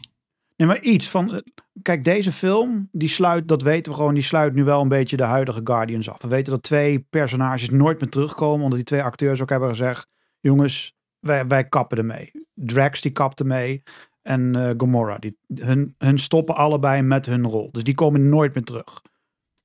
Nee, 0.56 0.68
maar 0.68 0.80
iets 0.80 1.08
van. 1.08 1.34
eh, 1.34 1.40
Kijk, 1.82 2.04
deze 2.04 2.32
film, 2.32 2.88
die 2.92 3.08
sluit, 3.08 3.48
dat 3.48 3.62
weten 3.62 3.92
we 3.92 3.98
gewoon, 3.98 4.14
die 4.14 4.22
sluit 4.22 4.54
nu 4.54 4.64
wel 4.64 4.80
een 4.80 4.88
beetje 4.88 5.16
de 5.16 5.22
huidige 5.22 5.60
Guardians 5.64 6.10
af. 6.10 6.22
We 6.22 6.28
weten 6.28 6.52
dat 6.52 6.62
twee 6.62 6.98
personages 7.00 7.70
nooit 7.70 8.00
meer 8.00 8.10
terugkomen, 8.10 8.60
omdat 8.62 8.78
die 8.78 8.86
twee 8.86 9.02
acteurs 9.02 9.42
ook 9.42 9.48
hebben 9.50 9.68
gezegd: 9.68 10.08
jongens, 10.40 10.94
wij, 11.20 11.46
wij 11.46 11.68
kappen 11.68 11.98
ermee. 11.98 12.30
Drax 12.54 13.00
die 13.00 13.10
kapt 13.12 13.40
ermee 13.40 13.82
en 14.22 14.56
eh 14.56 14.70
Gamora, 14.76 15.18
die, 15.18 15.38
hun, 15.54 15.94
hun 15.98 16.18
stoppen 16.18 16.56
allebei 16.56 17.02
met 17.02 17.26
hun 17.26 17.46
rol. 17.46 17.68
Dus 17.72 17.84
die 17.84 17.94
komen 17.94 18.28
nooit 18.28 18.54
meer 18.54 18.64
terug. 18.64 19.02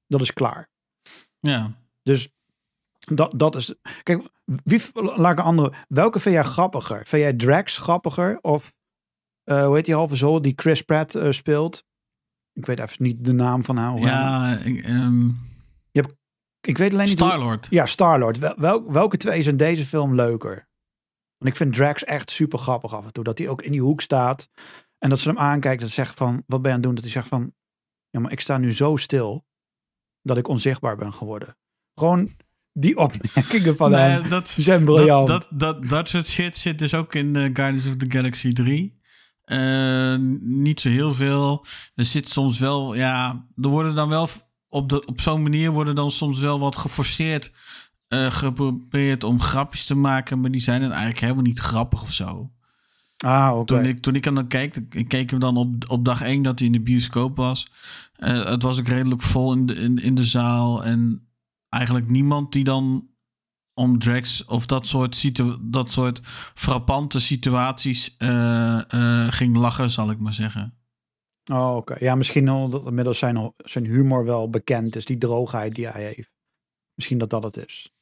Dat 0.07 0.21
is 0.21 0.33
klaar. 0.33 0.69
Ja. 1.39 1.71
Dus 2.03 2.33
dat, 2.99 3.33
dat 3.37 3.55
is. 3.55 3.73
Kijk, 4.03 4.23
wie, 4.45 4.81
laat 4.93 5.31
ik 5.31 5.37
een 5.37 5.43
andere. 5.43 5.73
Welke 5.87 6.19
vind 6.19 6.35
jij 6.35 6.43
grappiger? 6.43 7.05
Vind 7.05 7.21
jij 7.21 7.33
Drax 7.33 7.77
grappiger? 7.77 8.37
Of 8.41 8.73
eh, 9.57 9.65
hoe 9.65 9.75
heet 9.75 9.85
die 9.85 9.95
halve 9.95 10.17
zo 10.17 10.39
die 10.39 10.53
Chris 10.55 10.81
Pratt 10.81 11.15
eh, 11.15 11.31
speelt? 11.31 11.85
Ik 12.53 12.65
weet 12.65 12.79
even 12.79 13.03
niet 13.03 13.25
de 13.25 13.31
naam 13.33 13.63
van 13.63 13.77
haar. 13.77 13.97
Ja, 13.97 14.57
ik, 14.57 14.83
ehm, 14.83 15.27
ik 16.61 16.77
weet 16.77 16.93
alleen 16.93 17.05
niet. 17.07 17.19
hoe- 17.19 17.27
Star-Lord. 17.27 17.67
Ja, 17.69 17.85
Star-Lord. 17.85 18.37
Wel, 18.37 18.53
wel- 18.57 18.91
welke 18.91 19.17
twee 19.17 19.39
is 19.39 19.47
in 19.47 19.57
deze 19.57 19.85
film 19.85 20.15
leuker? 20.15 20.67
Want 21.37 21.51
ik 21.51 21.55
vind 21.55 21.73
Drax 21.73 22.03
echt 22.03 22.29
super 22.31 22.59
grappig 22.59 22.93
af 22.93 23.05
en 23.05 23.11
toe. 23.13 23.23
Dat 23.23 23.37
hij 23.37 23.47
ook 23.47 23.61
in 23.61 23.71
die 23.71 23.81
hoek 23.81 24.01
staat. 24.01 24.49
En 24.97 25.09
dat 25.09 25.19
ze 25.19 25.29
hem 25.29 25.37
aankijkt 25.37 25.81
en 25.81 25.89
zegt 25.89 26.17
van, 26.17 26.43
wat 26.47 26.61
ben 26.61 26.61
je 26.61 26.67
aan 26.67 26.73
het 26.73 26.83
doen? 26.83 26.93
Dat 26.93 27.03
hij 27.03 27.11
zegt 27.13 27.27
van, 27.27 27.53
ja, 28.09 28.19
maar 28.19 28.31
ik 28.31 28.39
sta 28.39 28.57
nu 28.57 28.73
zo 28.73 28.95
stil 28.95 29.45
dat 30.21 30.37
ik 30.37 30.47
onzichtbaar 30.47 30.95
ben 30.97 31.13
geworden. 31.13 31.57
Gewoon 31.95 32.29
die 32.73 32.97
opmerkingen 32.97 33.75
van 33.75 33.91
Nee, 33.91 33.99
hem. 33.99 34.29
dat, 34.29 34.49
zijn 34.49 34.83
briljant. 34.83 35.27
Dat, 35.27 35.47
dat, 35.49 35.59
dat, 35.59 35.89
dat 35.89 36.07
soort 36.09 36.27
shit 36.27 36.55
zit 36.57 36.79
dus 36.79 36.93
ook 36.93 37.13
in 37.15 37.35
eh, 37.35 37.41
Guardians 37.53 37.87
of 37.87 37.95
the 37.95 38.05
Galaxy 38.09 38.53
3. 38.53 38.99
Eh, 39.51 40.15
niet 40.41 40.79
zo 40.79 40.89
heel 40.89 41.13
veel. 41.13 41.65
Er 41.95 42.05
zit 42.05 42.29
soms 42.29 42.59
wel, 42.59 42.95
ja, 42.95 43.45
er 43.55 43.69
worden 43.69 43.95
dan 43.95 44.09
wel 44.09 44.27
op, 44.69 44.89
de, 44.89 45.05
op 45.05 45.21
zo'n 45.21 45.43
manier 45.43 45.71
worden 45.71 45.95
dan 45.95 46.11
soms 46.11 46.39
wel 46.39 46.59
wat 46.59 46.75
geforceerd 46.75 47.53
eh, 48.07 48.31
geprobeerd 48.31 49.23
om 49.23 49.41
grapjes 49.41 49.85
te 49.85 49.95
maken, 49.95 50.41
maar 50.41 50.51
die 50.51 50.61
zijn 50.61 50.81
dan 50.81 50.89
eigenlijk 50.89 51.19
helemaal 51.19 51.43
niet 51.43 51.59
grappig 51.59 52.01
of 52.01 52.11
zo. 52.11 52.51
Ah, 53.17 53.51
oké. 53.53 53.65
Toen 53.65 53.85
ik, 53.85 53.99
toen 53.99 54.15
ik 54.15 54.23
hem 54.23 54.35
dan 54.35 54.47
keek, 54.47 54.75
ik 54.89 55.07
keek 55.07 55.29
hem 55.29 55.39
dan 55.39 55.57
op, 55.57 55.75
op 55.87 56.05
dag 56.05 56.21
één 56.21 56.43
dat 56.43 56.59
hij 56.59 56.67
in 56.67 56.73
de 56.73 56.81
bioscoop 56.81 57.37
was. 57.37 57.67
Eh, 58.15 58.45
het 58.45 58.63
was 58.63 58.79
ook 58.79 58.87
redelijk 58.87 59.21
vol 59.21 59.53
in 59.53 59.65
de, 59.65 59.73
in, 59.73 59.97
in 59.97 60.15
de 60.15 60.25
zaal. 60.25 60.83
En 60.83 61.27
eigenlijk 61.69 62.09
niemand 62.09 62.51
die 62.51 62.63
dan 62.63 63.07
om 63.81 63.99
Drax 63.99 64.45
of 64.45 64.65
dat 64.65 64.87
soort, 64.87 65.15
situ 65.15 65.57
dat 65.61 65.91
soort 65.91 66.19
frappante 66.53 67.19
situaties 67.19 68.15
eh, 68.17 68.91
eh, 68.91 69.31
ging 69.31 69.55
lachen, 69.55 69.91
zal 69.91 70.11
ik 70.11 70.19
maar 70.19 70.33
zeggen. 70.33 70.73
Oh, 71.51 71.75
oké. 71.75 71.95
Ja, 71.99 72.15
misschien 72.15 72.49
omdat 72.49 72.85
inmiddels 72.85 73.19
zijn, 73.19 73.53
zijn 73.57 73.85
humor 73.85 74.25
wel 74.25 74.49
bekend 74.49 74.95
is, 74.95 75.05
die 75.05 75.17
droogheid 75.17 75.75
die 75.75 75.87
hij 75.87 76.03
heeft. 76.03 76.31
Misschien 76.95 77.17
dat 77.17 77.29
dat 77.29 77.43
het 77.43 77.57
is. 77.67 77.93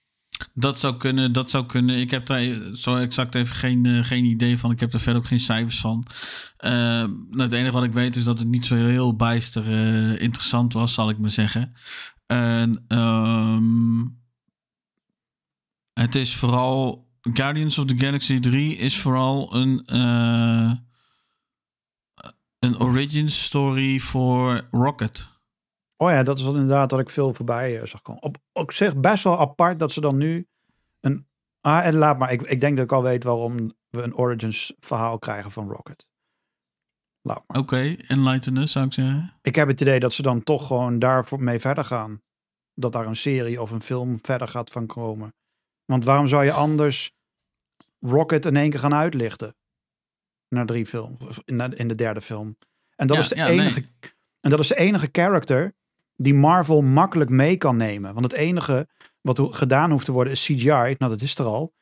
Dat 0.54 0.80
zou 0.80 0.98
kunnen, 0.98 1.34
dat 1.34 1.50
zou 1.50 1.66
kunnen. 1.66 2.00
Ik 2.00 2.12
heb 2.12 2.26
daar 2.26 2.44
zo 2.74 2.96
exact 2.96 3.36
even 3.36 3.56
geen, 3.56 3.86
eh, 3.86 4.04
geen 4.04 4.26
idee 4.26 4.58
van. 4.58 4.72
Ik 4.72 4.80
heb 4.80 4.94
er 4.94 5.00
verder 5.00 5.22
ook 5.22 5.28
geen 5.28 5.40
cijfers 5.40 5.80
van. 5.80 6.06
Nou, 6.58 7.42
het 7.42 7.54
enige 7.54 7.72
wat 7.72 7.84
ik 7.84 7.94
weet 7.94 8.16
is 8.16 8.24
dat 8.24 8.40
het 8.40 8.48
niet 8.48 8.66
zo 8.66 8.76
heel 8.76 9.16
bijster 9.16 9.66
interessant 10.22 10.74
was, 10.74 10.94
zal 10.94 11.10
ik 11.10 11.18
maar 11.18 11.32
zeggen. 11.32 11.74
En 12.26 12.84
ehm, 12.88 14.02
het 16.00 16.16
is 16.16 16.38
vooral 16.38 17.08
Guardians 17.22 17.78
of 17.78 17.86
the 17.86 17.98
Galaxy 17.98 18.40
3 18.40 18.76
is 18.76 19.02
vooral 19.02 19.56
een, 19.56 19.86
eh, 19.86 20.72
een 22.60 22.80
origin 22.80 23.30
story 23.30 24.00
voor 24.00 24.68
Rocket. 24.72 25.28
Oh 25.98 26.10
ja, 26.10 26.24
dat 26.24 26.38
is 26.38 26.44
wel 26.44 26.54
inderdaad 26.54 26.90
dat 26.90 27.00
ik 27.00 27.10
veel 27.10 27.34
voorbij 27.34 27.80
eh, 27.80 27.86
zag 27.86 28.02
komen. 28.02 28.22
Op, 28.22 28.38
op 28.54 28.72
zich 28.72 28.98
best 28.98 29.24
wel 29.24 29.40
apart 29.40 29.80
dat 29.80 29.92
ze 29.92 30.02
dan 30.02 30.18
nu 30.18 30.48
een... 31.00 31.28
Ah, 31.62 31.86
en 31.86 31.96
laat 31.96 32.18
maar. 32.18 32.32
Ik, 32.32 32.42
ik 32.42 32.60
denk 32.60 32.76
dat 32.76 32.86
ik 32.86 32.92
al 32.92 33.04
weet 33.04 33.24
waarom 33.24 33.74
we 33.90 34.02
een 34.02 34.16
Origins 34.16 34.74
verhaal 34.80 35.20
krijgen 35.20 35.52
van 35.52 35.70
Rocket. 35.70 36.08
Laat 37.22 37.44
maar. 37.48 37.58
Oké, 37.58 37.96
enlighten 38.08 38.58
us, 38.58 38.72
zou 38.72 38.86
ik 38.86 38.94
zeggen. 38.94 39.34
Ik 39.42 39.56
heb 39.56 39.68
het 39.68 39.82
idee 39.82 40.00
dat 40.00 40.14
ze 40.14 40.22
dan 40.22 40.44
toch 40.44 40.68
gewoon 40.68 41.00
daar 41.00 41.28
mee 41.38 41.60
verder 41.60 41.86
gaan. 41.86 42.22
Dat 42.74 42.92
daar 42.92 43.06
een 43.06 43.16
serie 43.16 43.62
of 43.62 43.72
een 43.72 43.82
film 43.82 44.20
verder 44.22 44.48
gaat 44.48 44.72
van 44.72 44.86
komen. 44.86 45.34
Want 45.90 46.04
waarom 46.04 46.28
zou 46.28 46.46
je 46.46 46.52
anders 46.52 47.12
Rocket 48.00 48.46
in 48.46 48.56
één 48.56 48.70
keer 48.70 48.80
gaan 48.80 48.94
uitlichten? 48.94 49.56
Na 50.48 50.66
drie 50.66 50.86
films, 50.86 51.26
of 51.26 51.42
in 51.46 51.88
de, 51.88 51.96
derde 51.96 52.22
film. 52.22 52.58
En 52.96 53.08
dat, 53.08 53.16
Ja, 53.18 53.24
is 53.24 53.30
de 53.30 53.36
ja, 53.36 53.48
enige, 53.48 53.80
nee. 53.80 53.90
en 54.42 54.50
dat 54.50 54.60
is 54.60 54.68
de 54.68 54.78
enige 54.78 55.10
character 55.12 55.74
die 56.16 56.34
Marvel 56.34 56.82
makkelijk 56.82 57.30
mee 57.30 57.58
kan 57.58 57.78
nemen. 57.78 58.14
Want 58.14 58.26
het 58.32 58.40
enige 58.42 58.88
wat 59.22 59.40
gedaan 59.56 59.92
hoeft 59.92 60.06
te 60.06 60.12
worden 60.12 60.34
is 60.34 60.44
CGI. 60.44 60.70
Nou, 60.70 60.96
dat 60.98 61.22
is 61.22 61.38
er 61.38 61.46
al. 61.46 61.74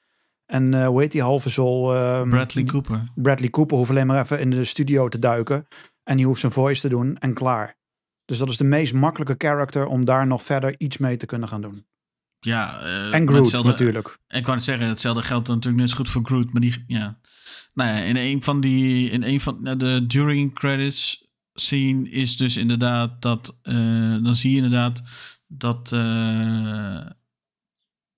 En 0.45 0.73
eh 0.73 0.87
hoe 0.87 1.01
heet 1.01 1.11
die 1.11 1.21
halve 1.21 1.49
zol? 1.49 1.95
ehm, 1.95 2.29
Bradley 2.29 2.63
Cooper. 2.63 3.11
Bradley 3.15 3.49
Cooper 3.49 3.77
hoeft 3.77 3.89
alleen 3.89 4.07
maar 4.07 4.21
even 4.21 4.39
in 4.39 4.49
de 4.49 4.63
studio 4.63 5.07
te 5.07 5.19
duiken. 5.19 5.67
En 6.03 6.17
die 6.17 6.25
hoeft 6.25 6.39
zijn 6.39 6.51
voice 6.51 6.81
te 6.81 6.89
doen 6.89 7.17
en 7.17 7.33
klaar. 7.33 7.77
Dus 8.25 8.37
dat 8.37 8.49
is 8.49 8.57
de 8.57 8.63
meest 8.63 8.93
makkelijke 8.93 9.35
character 9.37 9.85
om 9.85 10.05
daar 10.05 10.27
nog 10.27 10.43
verder 10.43 10.75
iets 10.77 10.97
mee 10.97 11.17
te 11.17 11.25
kunnen 11.25 11.47
gaan 11.47 11.61
doen. 11.61 11.85
Ja, 12.39 12.79
eh, 12.79 13.13
En 13.13 13.27
Groot 13.27 13.39
hetzelfde- 13.39 13.69
natuurlijk. 13.69 14.17
Ik 14.27 14.45
wou 14.45 14.55
net 14.55 14.65
zeggen, 14.65 14.87
hetzelfde 14.87 15.21
geldt 15.21 15.47
natuurlijk 15.47 15.81
net 15.81 15.89
zo 15.89 15.95
goed 15.95 16.09
voor 16.09 16.25
Groot. 16.25 16.53
Maar 16.53 16.61
die, 16.61 16.83
ja. 16.87 17.19
Nou 17.73 17.89
ja, 17.89 18.03
in 18.03 18.15
een 18.15 18.43
van 18.43 18.61
die, 18.61 19.09
in 19.09 19.23
een 19.23 19.39
van 19.41 19.57
nou, 19.61 19.77
de 19.77 20.05
during 20.07 20.53
credits 20.53 21.25
scene 21.53 22.09
is 22.09 22.37
dus 22.37 22.57
inderdaad 22.57 23.21
dat, 23.21 23.59
eh, 23.61 23.75
dan 24.23 24.35
zie 24.35 24.49
je 24.51 24.55
inderdaad 24.55 25.03
dat 25.47 25.91
eh, 25.91 27.05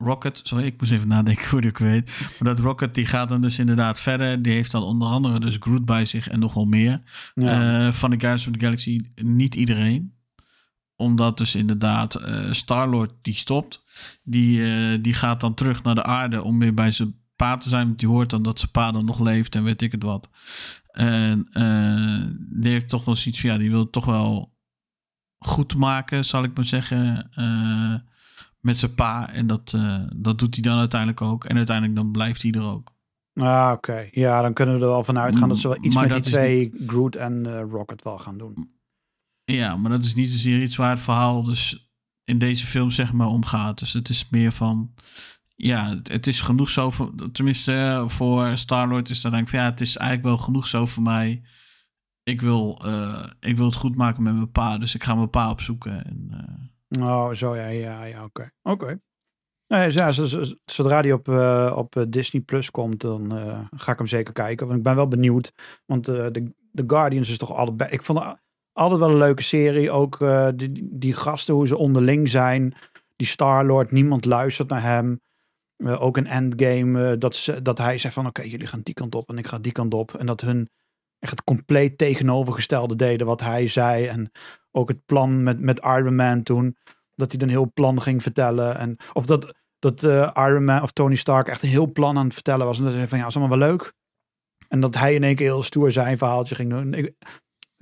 Rocket, 0.04 0.42
sorry, 0.44 0.66
ik 0.66 0.80
moest 0.80 0.92
even 0.92 1.08
nadenken 1.08 1.50
hoe 1.50 1.60
ik 1.60 1.66
het 1.66 1.80
weet. 1.80 2.12
Maar 2.40 2.56
dat 2.56 2.60
Rocket, 2.60 2.96
die 2.96 3.06
gaat 3.06 3.30
dan 3.30 3.42
dus 3.42 3.60
inderdaad 3.60 4.00
verder. 4.00 4.42
Die 4.42 4.54
heeft 4.54 4.72
dan 4.72 4.84
onder 4.84 5.08
andere 5.08 5.40
dus 5.40 5.58
Groot 5.60 5.86
bij 5.86 6.06
zich 6.06 6.28
en 6.30 6.40
nog 6.40 6.54
wel 6.54 6.66
meer. 6.66 7.02
Ja. 7.34 7.92
Van 7.92 8.10
de 8.10 8.20
Guardians 8.20 8.48
of 8.48 8.54
the 8.54 8.60
Galaxy 8.60 9.02
niet 9.16 9.56
iedereen. 9.56 10.14
Omdat 11.00 11.38
dus 11.38 11.56
inderdaad 11.56 12.16
eh 12.16 12.52
Star-Lord 12.52 13.14
die 13.22 13.34
stopt. 13.34 13.84
Die, 14.24 14.64
eh, 14.64 14.98
die 15.02 15.14
gaat 15.14 15.42
dan 15.42 15.54
terug 15.54 15.84
naar 15.84 15.96
de 15.96 16.04
aarde 16.04 16.44
om 16.44 16.60
weer 16.60 16.74
bij 16.74 16.92
zijn 16.92 17.16
pa 17.36 17.58
te 17.58 17.70
zijn. 17.70 17.86
Want 17.86 18.00
die 18.00 18.08
hoort 18.08 18.30
dan 18.30 18.44
dat 18.44 18.60
zijn 18.60 18.72
pa 18.72 18.92
dan 18.92 19.06
nog 19.06 19.20
leeft 19.20 19.56
en 19.56 19.64
weet 19.64 19.82
ik 19.82 19.92
het 19.92 20.04
wat. 20.04 20.30
En 20.92 21.48
eh, 21.52 22.26
die 22.62 22.72
heeft 22.72 22.90
toch 22.90 23.06
wel 23.06 23.16
zoiets 23.16 23.42
van, 23.42 23.50
ja, 23.50 23.58
die 23.58 23.70
wil 23.70 23.80
het 23.80 23.92
toch 23.92 24.06
wel 24.06 24.54
goed 25.40 25.76
maken, 25.76 26.26
zal 26.26 26.44
ik 26.44 26.56
maar 26.56 26.66
zeggen. 26.66 27.30
met 28.60 28.78
zijn 28.78 28.96
pa. 28.96 29.34
En 29.34 29.48
dat, 29.48 29.78
dat 30.16 30.40
doet 30.40 30.54
hij 30.54 30.64
dan 30.64 30.78
uiteindelijk 30.80 31.22
ook. 31.22 31.46
En 31.46 31.58
uiteindelijk 31.58 31.96
dan 31.96 32.12
blijft 32.12 32.42
hij 32.42 32.52
er 32.52 32.64
ook. 32.64 32.92
Ah, 33.34 33.72
oké. 33.74 34.08
Ja, 34.12 34.42
dan 34.42 34.54
kunnen 34.54 34.76
we 34.76 34.82
er 34.82 34.88
wel 34.88 35.04
van 35.04 35.20
uitgaan 35.20 35.50
dat 35.50 35.60
ze 35.60 35.68
wel 35.68 35.78
iets 35.82 35.96
Maar 35.96 36.08
met 36.08 36.24
die 36.24 36.34
twee, 36.34 36.74
Groot 36.88 37.16
en 37.16 37.62
Rocket, 37.62 38.04
wel 38.04 38.18
gaan 38.18 38.38
doen. 38.38 38.68
Ja, 39.52 39.78
maar 39.78 39.92
dat 39.92 40.04
is 40.04 40.14
niet 40.14 40.32
zozeer 40.32 40.62
iets 40.62 40.76
waar 40.76 40.90
het 40.90 41.00
verhaal 41.00 41.44
dus 41.44 41.92
in 42.24 42.40
deze 42.40 42.66
film 42.66 42.92
zeg 42.92 43.14
maar 43.14 43.28
om 43.28 43.46
gaat. 43.46 43.80
Dus 43.80 43.94
het 43.94 44.10
is 44.10 44.30
meer 44.30 44.52
van, 44.52 44.94
ja, 45.56 46.00
het, 46.04 46.28
is 46.28 46.42
genoeg 46.42 46.70
zo 46.70 46.90
voor, 46.90 47.32
tenminste 47.32 47.74
eh, 47.74 48.08
voor 48.08 48.58
Star-Lord 48.58 49.10
is 49.10 49.22
dan 49.22 49.32
denk 49.32 49.44
ik 49.44 49.50
van, 49.50 49.60
ja, 49.60 49.66
het 49.66 49.82
is 49.82 49.98
eigenlijk 49.98 50.28
wel 50.28 50.38
genoeg 50.38 50.68
zo 50.68 50.86
voor 50.86 51.04
mij. 51.04 51.44
Ik 52.24 52.42
wil, 52.42 52.82
eh, 52.86 53.26
ik 53.40 53.58
wil 53.58 53.66
het 53.66 53.76
goed 53.76 53.96
maken 53.96 54.24
met 54.24 54.34
mijn 54.34 54.52
pa, 54.52 54.78
dus 54.78 54.96
ik 54.96 55.04
ga 55.04 55.16
mijn 55.16 55.30
pa 55.30 55.50
opzoeken. 55.50 56.06
En, 56.06 56.28
eh, 56.32 56.56
Oh, 57.02 57.34
zo 57.34 57.56
ja, 57.56 57.68
ja, 57.68 58.04
ja, 58.04 58.24
oké. 58.24 58.52
Oké. 58.62 59.00
Nee, 59.68 59.92
ja, 59.92 60.12
zodra 60.66 61.02
die 61.02 61.14
op, 61.14 61.28
op 61.78 62.06
Disney 62.10 62.42
Plus 62.42 62.72
komt, 62.72 63.02
dan 63.02 63.32
ga 63.76 63.92
ik 63.92 63.98
hem 63.98 64.08
zeker 64.08 64.34
kijken. 64.34 64.66
Want 64.66 64.78
ik 64.78 64.84
ben 64.84 64.96
wel 64.96 65.08
benieuwd. 65.08 65.54
Want 65.86 66.08
eh, 66.08 66.28
de, 66.32 66.54
de 66.72 66.84
Guardians 66.88 67.30
is 67.30 67.38
toch 67.38 67.54
allebei. 67.54 67.92
Ik 67.92 68.04
vond 68.04 68.20
altijd 68.80 69.00
wel 69.00 69.10
een 69.10 69.18
leuke 69.18 69.44
serie. 69.44 69.92
Ook 69.92 70.22
eh, 70.22 70.48
die, 70.56 70.98
die 70.98 71.14
gasten, 71.14 71.54
hoe 71.54 71.68
ze 71.68 71.78
onderling 71.78 72.30
zijn. 72.30 72.74
Die 73.16 73.28
Star-Lord, 73.28 73.92
niemand 73.92 74.26
luistert 74.26 74.70
naar 74.70 74.82
hem. 74.82 75.22
Eh, 75.78 76.02
ook 76.02 76.18
een 76.18 76.28
endgame, 76.28 77.12
eh, 77.12 77.18
dat, 77.18 77.36
ze, 77.36 77.62
dat 77.62 77.78
hij 77.78 77.98
zegt 77.98 78.14
van 78.14 78.28
oké, 78.28 78.42
jullie 78.42 78.68
gaan 78.68 78.82
die 78.82 78.94
kant 78.94 79.16
op 79.16 79.30
en 79.30 79.38
ik 79.38 79.48
ga 79.48 79.60
die 79.60 79.72
kant 79.72 79.94
op. 79.94 80.16
En 80.16 80.26
dat 80.26 80.42
hun 80.42 80.70
echt 81.20 81.32
het 81.32 81.44
compleet 81.44 81.98
tegenovergestelde 81.98 82.96
deden 82.96 83.28
wat 83.28 83.42
hij 83.42 83.68
zei. 83.68 84.06
En 84.06 84.32
ook 84.72 84.88
het 84.88 85.06
plan 85.06 85.44
met, 85.44 85.60
met 85.60 85.80
Iron 85.80 86.16
Man 86.16 86.44
toen. 86.44 86.78
Dat 87.16 87.32
hij 87.32 87.42
een 87.42 87.50
heel 87.50 87.72
plan 87.74 88.02
ging 88.02 88.22
vertellen. 88.22 88.78
En, 88.78 88.98
of 89.14 89.26
dat, 89.26 89.56
dat 89.80 90.04
Iron 90.34 90.64
Man 90.64 90.82
of 90.82 90.92
Tony 90.92 91.16
Stark 91.16 91.48
echt 91.48 91.64
een 91.64 91.70
heel 91.70 91.92
plan 91.92 92.18
aan 92.18 92.26
het 92.26 92.34
vertellen 92.34 92.66
was. 92.66 92.78
En 92.78 92.84
dat 92.84 92.94
hij 92.94 93.08
van 93.08 93.18
ja, 93.18 93.28
is 93.28 93.36
allemaal 93.36 93.58
wel 93.58 93.68
leuk. 93.68 93.94
En 94.68 94.80
dat 94.80 94.96
hij 94.96 95.14
in 95.14 95.24
één 95.24 95.36
keer 95.36 95.46
heel 95.46 95.64
stoer 95.64 95.92
zijn 95.92 96.18
verhaaltje 96.18 96.56
ging 96.56 96.70
doen. 96.70 96.94
Ik, 96.94 97.14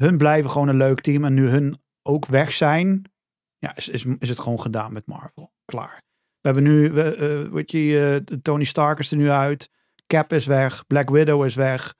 hun 0.01 0.17
blijven 0.17 0.49
gewoon 0.49 0.67
een 0.67 0.77
leuk 0.77 1.01
team. 1.01 1.25
En 1.25 1.33
nu 1.33 1.49
hun 1.49 1.81
ook 2.01 2.25
weg 2.25 2.53
zijn, 2.53 3.11
ja, 3.57 3.75
is, 3.75 3.87
is, 3.89 4.05
is 4.19 4.29
het 4.29 4.39
gewoon 4.39 4.61
gedaan 4.61 4.93
met 4.93 5.05
Marvel. 5.05 5.51
Klaar. 5.65 6.03
We 6.41 6.53
hebben 6.53 6.63
nu, 6.63 6.91
we, 6.91 7.15
eh, 7.15 7.53
weet 7.53 7.71
je, 7.71 8.23
eh, 8.29 8.37
Tony 8.41 8.63
Stark 8.63 8.99
is 8.99 9.11
er 9.11 9.17
nu 9.17 9.29
uit. 9.29 9.69
Cap 10.07 10.33
is 10.33 10.45
weg. 10.45 10.87
Black 10.87 11.09
Widow 11.09 11.45
is 11.45 11.55
weg. 11.55 11.93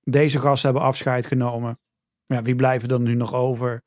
Deze 0.00 0.40
gasten 0.40 0.70
hebben 0.70 0.88
afscheid 0.88 1.26
genomen. 1.26 1.78
Ja, 2.24 2.42
wie 2.42 2.56
blijven 2.56 2.88
er 2.88 3.00
nu 3.00 3.14
nog 3.14 3.34
over? 3.34 3.82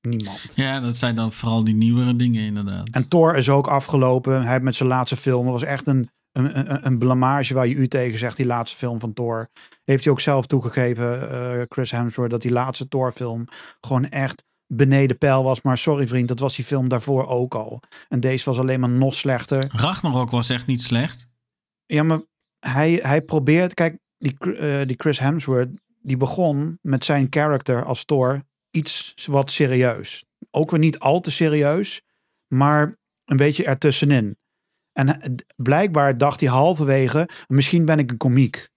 Niemand. 0.00 0.52
ja, 0.54 0.80
dat 0.80 0.96
zijn 0.96 1.14
dan 1.14 1.32
vooral 1.32 1.64
die 1.64 1.74
nieuwere 1.74 2.16
dingen 2.16 2.42
inderdaad. 2.42 2.88
En 2.90 3.08
Thor 3.08 3.36
is 3.36 3.48
ook 3.48 3.66
afgelopen. 3.66 4.42
Hij 4.42 4.60
met 4.60 4.74
zijn 4.74 4.88
laatste 4.88 5.16
film. 5.16 5.44
Dat 5.44 5.52
was 5.52 5.62
echt 5.62 5.86
een, 5.86 6.10
een, 6.34 6.58
een, 6.58 6.86
een 6.86 6.98
blamage 6.98 7.54
waar 7.54 7.66
je 7.66 7.74
u 7.74 7.88
tegen 7.88 8.18
zegt. 8.18 8.36
Die 8.36 8.46
laatste 8.46 8.76
film 8.76 9.00
van 9.00 9.12
Thor. 9.12 9.48
Heeft 9.84 10.04
hij 10.04 10.12
ook 10.12 10.20
zelf 10.20 10.46
toegegeven, 10.46 11.30
eh, 11.30 11.62
Chris 11.68 11.90
Hemsworth, 11.90 12.30
dat 12.30 12.42
die 12.42 12.50
laatste 12.50 12.88
Thor 12.88 13.12
film 13.12 13.44
gewoon 13.80 14.08
echt 14.08 14.44
beneden 14.66 15.18
pijl 15.18 15.42
was. 15.42 15.62
Maar 15.62 15.78
sorry 15.78 16.06
vriend, 16.06 16.28
dat 16.28 16.38
was 16.38 16.56
die 16.56 16.64
film 16.64 16.88
daarvoor 16.88 17.26
ook 17.26 17.54
al. 17.54 17.82
En 18.08 18.20
deze 18.20 18.44
was 18.44 18.58
alleen 18.58 18.80
maar 18.80 18.88
nog 18.88 19.14
slechter. 19.14 19.70
Ragnarok 19.72 20.30
was 20.30 20.50
echt 20.50 20.66
niet 20.66 20.82
slecht. 20.82 21.26
Ja, 21.86 22.02
maar 22.02 22.20
hij, 22.60 22.98
hij 23.02 23.22
probeert, 23.22 23.74
kijk, 23.74 23.98
die, 24.18 24.38
eh, 24.38 24.86
die 24.86 24.96
Chris 24.96 25.18
Hemsworth, 25.18 25.80
die 26.00 26.16
begon 26.16 26.78
met 26.82 27.04
zijn 27.04 27.28
karakter 27.28 27.84
als 27.84 28.04
Thor 28.04 28.42
iets 28.70 29.14
wat 29.26 29.50
serieus. 29.50 30.24
Ook 30.50 30.70
weer 30.70 30.80
niet 30.80 30.98
al 30.98 31.20
te 31.20 31.30
serieus, 31.30 32.02
maar 32.46 32.96
een 33.24 33.36
beetje 33.36 33.64
ertussenin. 33.64 34.36
En 34.94 35.08
hij- 35.08 35.34
blijkbaar 35.56 36.18
dacht 36.18 36.40
hij 36.40 36.48
halverwege, 36.48 37.28
misschien 37.48 37.84
ben 37.84 37.98
ik 37.98 38.10
een 38.10 38.16
komiek. 38.16 38.68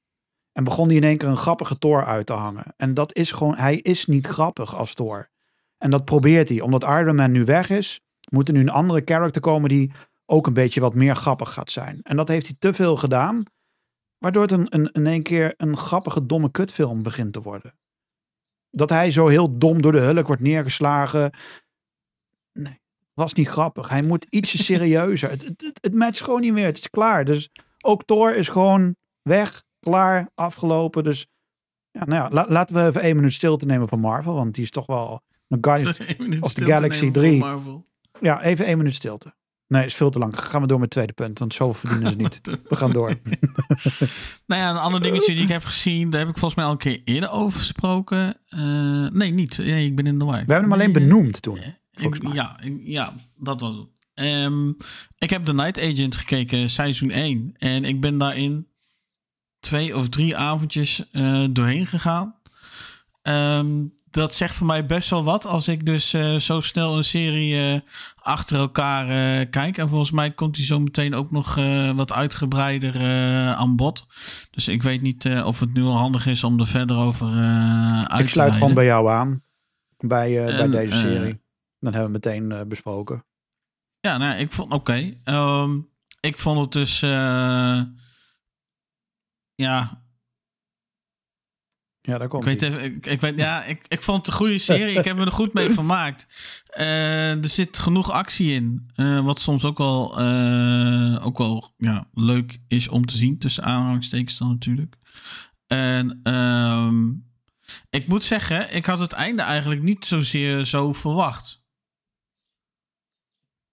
En 0.52 0.64
begon 0.64 0.88
hij 0.88 0.96
in 0.96 1.04
één 1.04 1.18
keer 1.18 1.28
een 1.28 1.38
grappige 1.38 1.78
Thor 1.78 2.06
uit 2.06 2.26
te 2.26 2.34
hangen. 2.34 2.74
En 2.78 2.94
dat 2.94 3.16
is 3.16 3.32
gewoon, 3.32 3.56
hij 3.56 3.76
is 3.78 4.06
niet 4.06 4.28
grappig 4.28 4.76
als 4.76 4.94
Thor. 4.94 5.30
En 5.78 5.92
dat 5.92 6.06
probeert 6.06 6.50
hij. 6.50 6.62
Omdat 6.62 6.84
Iron 6.84 7.16
Man 7.16 7.32
nu 7.32 7.44
weg 7.46 7.70
is, 7.70 8.02
moet 8.32 8.48
er 8.48 8.54
nu 8.54 8.60
een 8.60 8.70
andere 8.70 9.02
character 9.06 9.42
komen 9.42 9.70
die 9.70 9.92
ook 10.26 10.48
een 10.48 10.54
beetje 10.54 10.82
wat 10.82 10.94
meer 10.94 11.16
grappig 11.16 11.54
gaat 11.54 11.72
zijn. 11.72 12.00
En 12.04 12.16
dat 12.16 12.28
heeft 12.28 12.48
hij 12.48 12.56
te 12.60 12.74
veel 12.74 12.96
gedaan. 12.98 13.44
Waardoor 14.18 14.42
het 14.42 14.52
een, 14.52 14.68
een, 14.70 14.92
in 14.92 15.06
één 15.08 15.24
keer 15.24 15.54
een 15.58 15.78
grappige, 15.78 16.26
domme 16.26 16.52
kutfilm 16.52 17.04
begint 17.04 17.34
te 17.34 17.42
worden. 17.42 17.80
Dat 18.70 18.90
hij 18.90 19.12
zo 19.12 19.28
heel 19.28 19.58
dom 19.58 19.82
door 19.82 19.92
de 19.92 20.00
hulk 20.00 20.28
wordt 20.28 20.42
neergeslagen. 20.42 21.32
Nee, 22.54 22.82
was 23.18 23.34
niet 23.34 23.48
grappig. 23.48 23.90
Hij 23.90 24.02
moet 24.02 24.26
ietsje 24.30 24.58
serieuzer. 24.58 25.30
Het, 25.30 25.44
het, 25.44 25.80
het, 25.82 25.94
matcht 25.94 26.22
gewoon 26.22 26.42
niet 26.42 26.54
meer. 26.54 26.66
Het 26.66 26.78
is 26.78 26.90
klaar. 26.90 27.26
Dus 27.26 27.50
ook 27.82 28.06
Thor 28.06 28.36
is 28.36 28.50
gewoon 28.50 28.96
weg, 29.22 29.64
klaar, 29.80 30.30
afgelopen. 30.36 31.04
Dus 31.04 31.28
ja, 31.92 32.06
nou 32.06 32.24
ja, 32.24 32.30
la- 32.32 32.46
laten 32.50 32.76
we 32.76 32.82
even 32.82 33.02
één 33.02 33.16
minuut 33.16 33.34
stilte 33.34 33.66
nemen 33.66 33.88
van 33.88 34.00
Marvel. 34.00 34.34
Want 34.34 34.54
die 34.54 34.64
is 34.64 34.72
toch 34.72 34.86
wel... 34.86 35.22
een 35.48 35.58
Guardians 35.62 36.00
of 36.40 36.54
the 36.54 36.66
Galaxy 36.66 37.00
nemen 37.00 37.14
3. 37.14 37.40
voor 37.40 37.50
Marvel. 37.50 37.86
Ja, 38.22 38.42
even 38.42 38.66
één 38.66 38.78
minuut 38.78 38.96
stilte. 38.96 39.34
Nee, 39.68 39.86
is 39.86 39.96
veel 39.96 40.10
te 40.10 40.20
lang. 40.20 40.40
Gaan 40.40 40.62
we 40.62 40.68
door 40.68 40.80
met 40.80 40.94
het 40.94 40.94
tweede 40.94 41.14
punt, 41.14 41.40
want 41.40 41.54
zo 41.54 41.74
verdienen 41.74 42.08
ze 42.08 42.16
niet. 42.16 42.42
We 42.70 42.76
gaan 42.76 42.92
door. 42.92 43.14
Nou 44.46 44.62
ja, 44.62 44.70
een 44.70 44.78
ander 44.78 45.02
dingetje 45.02 45.34
die 45.34 45.44
ik 45.44 45.50
heb 45.50 45.64
gezien, 45.64 46.10
daar 46.10 46.20
heb 46.20 46.30
ik 46.30 46.38
volgens 46.38 46.56
mij 46.56 46.66
al 46.66 46.72
een 46.72 46.78
keer 46.78 47.02
eerder 47.04 47.32
over 47.32 47.60
gesproken. 47.60 48.36
Eh, 48.48 48.60
nee, 49.08 49.32
niet. 49.32 49.58
Nee, 49.58 49.86
ik 49.86 49.96
ben 49.96 50.08
in 50.08 50.20
de 50.20 50.26
war. 50.26 50.34
We 50.34 50.54
hebben 50.54 50.62
hem 50.62 50.74
alleen 50.74 50.92
benoemd 50.92 51.42
toen. 51.42 51.60
Ik- 51.98 52.02
volgens 52.02 52.22
mij. 52.24 52.34
Ja, 52.34 52.58
ja, 52.84 53.14
dat 53.36 53.60
was 53.62 53.76
het. 53.76 53.88
Ehm, 54.14 54.70
ik 55.18 55.30
heb 55.30 55.46
The 55.46 55.54
Night 55.54 55.80
Agent 55.80 56.16
gekeken, 56.16 56.70
seizoen 56.70 57.12
1. 57.12 57.54
En 57.58 57.84
ik 57.86 58.02
ben 58.02 58.18
daarin 58.18 58.68
twee 59.60 59.98
of 59.98 60.10
drie 60.10 60.38
avondjes 60.38 61.10
eh, 61.12 61.46
doorheen 61.52 61.88
gegaan. 61.88 62.36
Ehm, 63.22 63.86
dat 64.10 64.34
zegt 64.34 64.56
voor 64.56 64.68
mij 64.68 64.86
best 64.86 65.10
wel 65.10 65.24
wat 65.24 65.46
als 65.46 65.68
ik 65.68 65.86
dus 65.86 66.14
eh, 66.14 66.36
zo 66.36 66.62
snel 66.62 66.98
een 66.98 67.04
serie 67.04 67.74
eh, 67.74 67.80
achter 68.16 68.58
elkaar 68.58 69.06
kijk. 69.46 69.78
En 69.78 69.90
volgens 69.90 70.12
mij 70.12 70.32
komt 70.32 70.56
die 70.56 70.66
zo 70.66 70.80
meteen 70.80 71.14
ook 71.14 71.32
nog 71.32 71.56
wat 71.96 72.14
uitgebreider 72.14 73.00
aan 73.56 73.76
bod. 73.76 74.06
Dus 74.52 74.68
ik 74.68 74.84
weet 74.84 75.02
niet 75.02 75.26
of 75.44 75.60
het 75.60 75.74
nu 75.74 75.82
al 75.84 75.98
handig 75.98 76.26
is 76.26 76.44
om 76.44 76.60
er 76.60 76.68
verder 76.68 76.98
over 76.98 77.28
uit 78.08 78.22
Ik 78.22 78.30
sluit 78.30 78.52
te 78.52 78.58
gewoon 78.58 78.74
bij 78.74 78.86
jou 78.86 79.10
aan. 79.10 79.44
Bij, 79.98 80.44
bij 80.46 80.68
deze 80.70 80.98
serie. 80.98 81.46
Dan 81.80 81.94
hebben 81.94 82.12
we 82.12 82.20
meteen 82.30 82.52
eh, 82.52 82.66
besproken. 82.66 83.26
Ja, 84.00 84.18
nou, 84.18 84.40
ik 84.40 84.52
vond 84.52 84.72
oké. 84.74 85.14
Ehm, 85.24 85.80
ik 86.20 86.38
vond 86.40 86.60
het 86.60 86.72
dus. 86.72 87.02
eh, 87.02 87.82
ja, 89.56 90.06
Ja, 92.02 92.14
daar 92.14 92.22
ik 92.22 92.30
komt 92.30 92.44
weet 92.44 92.62
ie. 92.62 92.68
even. 92.68 92.84
Ik, 92.84 93.06
ik 93.06 93.22
weet, 93.22 93.40
ja, 93.40 93.64
ik, 93.74 93.86
ik 93.88 94.04
vond 94.04 94.18
het 94.18 94.28
een 94.28 94.34
goede 94.34 94.58
serie. 94.58 94.98
ik 94.98 95.06
heb 95.06 95.18
me 95.18 95.26
er 95.26 95.32
goed 95.32 95.54
mee 95.54 95.70
vermaakt. 95.70 96.28
Eh, 96.66 97.44
er 97.44 97.50
zit 97.50 97.78
genoeg 97.78 98.12
actie 98.12 98.52
in. 98.54 98.90
wat 99.24 99.40
soms 99.40 99.66
ook 99.66 99.78
wel, 99.78 100.20
ook 101.22 101.38
wel 101.38 101.74
ja, 101.78 102.08
leuk 102.14 102.58
is 102.68 102.88
om 102.88 103.06
te 103.06 103.18
zien. 103.18 103.38
Tussen 103.40 103.64
aanhalingstekens 103.64 104.38
dan 104.38 104.50
natuurlijk. 104.50 104.96
En 105.68 106.20
ehm, 106.24 107.10
ik 107.90 108.08
moet 108.08 108.24
zeggen, 108.24 108.76
ik 108.76 108.86
had 108.86 109.00
het 109.00 109.12
einde 109.12 109.42
eigenlijk 109.42 109.82
niet 109.82 110.06
zozeer 110.06 110.66
zo 110.66 110.94
verwacht. 110.94 111.66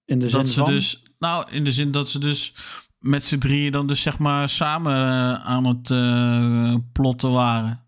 In 0.04 0.18
de 0.18 0.28
zin 0.28 0.40
dat 0.40 0.48
ze 0.48 0.60
van... 0.60 0.72
dus, 0.72 1.02
nou, 1.18 1.50
in 1.50 1.64
de 1.64 1.72
zin 1.72 1.90
dat 1.90 2.10
ze 2.10 2.18
dus 2.18 2.54
met 2.98 3.24
z'n 3.24 3.38
drieën 3.38 3.72
dan 3.72 3.86
dus 3.86 4.02
zeg 4.02 4.18
maar 4.18 4.48
samen 4.48 4.92
eh, 4.92 5.44
aan 5.44 5.64
het 5.64 5.90
eh, 5.90 6.76
plotten 6.92 7.32
waren. 7.32 7.86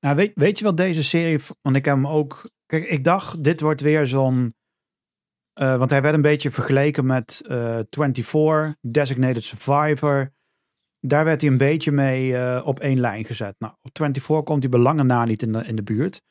Nou, 0.00 0.16
weet, 0.16 0.32
weet 0.34 0.58
je 0.58 0.64
wat 0.64 0.76
deze 0.76 1.04
serie... 1.04 1.40
Want 1.62 1.76
ik 1.76 1.84
heb 1.84 1.94
hem 1.94 2.06
ook... 2.06 2.50
Kijk, 2.66 2.84
ik 2.84 3.04
dacht, 3.04 3.44
dit 3.44 3.60
wordt 3.60 3.80
weer 3.80 4.06
zo'n... 4.06 4.54
eh, 5.52 5.76
want 5.76 5.90
hij 5.90 6.02
werd 6.02 6.14
een 6.14 6.22
beetje 6.22 6.50
vergeleken 6.50 7.06
met 7.06 7.42
eh 7.46 7.78
24, 7.90 8.76
Designated 8.80 9.44
Survivor. 9.44 10.34
Daar 11.00 11.24
werd 11.24 11.40
hij 11.40 11.50
een 11.50 11.56
beetje 11.56 11.92
mee 11.92 12.64
op 12.64 12.80
één 12.80 13.00
lijn 13.00 13.24
gezet. 13.24 13.54
Nou, 13.58 13.72
op 13.82 13.90
24 13.96 14.44
komt 14.44 14.62
hij 14.62 14.70
belangen 14.70 15.06
na 15.06 15.24
niet 15.24 15.42
in 15.42 15.52
de, 15.52 15.64
in 15.64 15.76
de 15.76 15.82
buurt. 15.82 16.22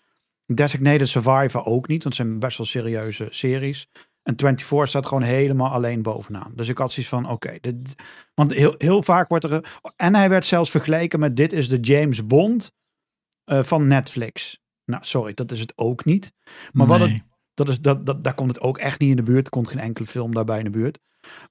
Designated 0.45 1.09
Survivor 1.09 1.65
ook 1.65 1.87
niet, 1.87 2.03
want 2.03 2.17
het 2.17 2.27
zijn 2.27 2.39
best 2.39 2.57
wel 2.57 2.67
serieuze 2.67 3.27
series. 3.29 3.89
En 4.23 4.37
24 4.37 4.87
staat 4.87 5.05
gewoon 5.05 5.23
helemaal 5.23 5.71
alleen 5.71 6.01
bovenaan. 6.01 6.51
Dus 6.55 6.67
ik 6.67 6.77
had 6.77 6.91
zoiets 6.91 7.11
van, 7.11 7.29
oké. 7.29 7.57
dit 7.61 7.95
want 8.33 8.53
heel, 8.53 8.75
heel 8.77 9.03
vaak 9.03 9.27
wordt 9.27 9.43
er... 9.43 9.79
En 9.95 10.15
hij 10.15 10.29
werd 10.29 10.45
zelfs 10.45 10.69
vergeleken 10.69 11.19
met 11.19 11.35
dit 11.35 11.53
is 11.53 11.69
de 11.69 11.79
James 11.79 12.25
Bond 12.25 12.71
eh, 13.43 13.63
van 13.63 13.87
Netflix. 13.87 14.59
Nou, 14.85 15.03
sorry, 15.03 15.33
dat 15.33 15.51
is 15.51 15.59
het 15.59 15.73
ook 15.75 16.05
niet. 16.05 16.33
Maar 16.71 16.87
wat 16.87 16.99
het, 16.99 17.23
dat 17.53 17.69
is, 17.69 17.81
dat, 17.81 18.05
dat, 18.05 18.23
daar 18.23 18.33
komt 18.33 18.49
het 18.49 18.61
ook 18.61 18.77
echt 18.77 18.99
niet 18.99 19.09
in 19.09 19.15
de 19.15 19.23
buurt. 19.23 19.45
Er 19.45 19.51
komt 19.51 19.67
geen 19.67 19.79
enkele 19.79 20.07
film 20.07 20.33
daarbij 20.33 20.57
in 20.57 20.63
de 20.63 20.69
buurt. 20.69 20.99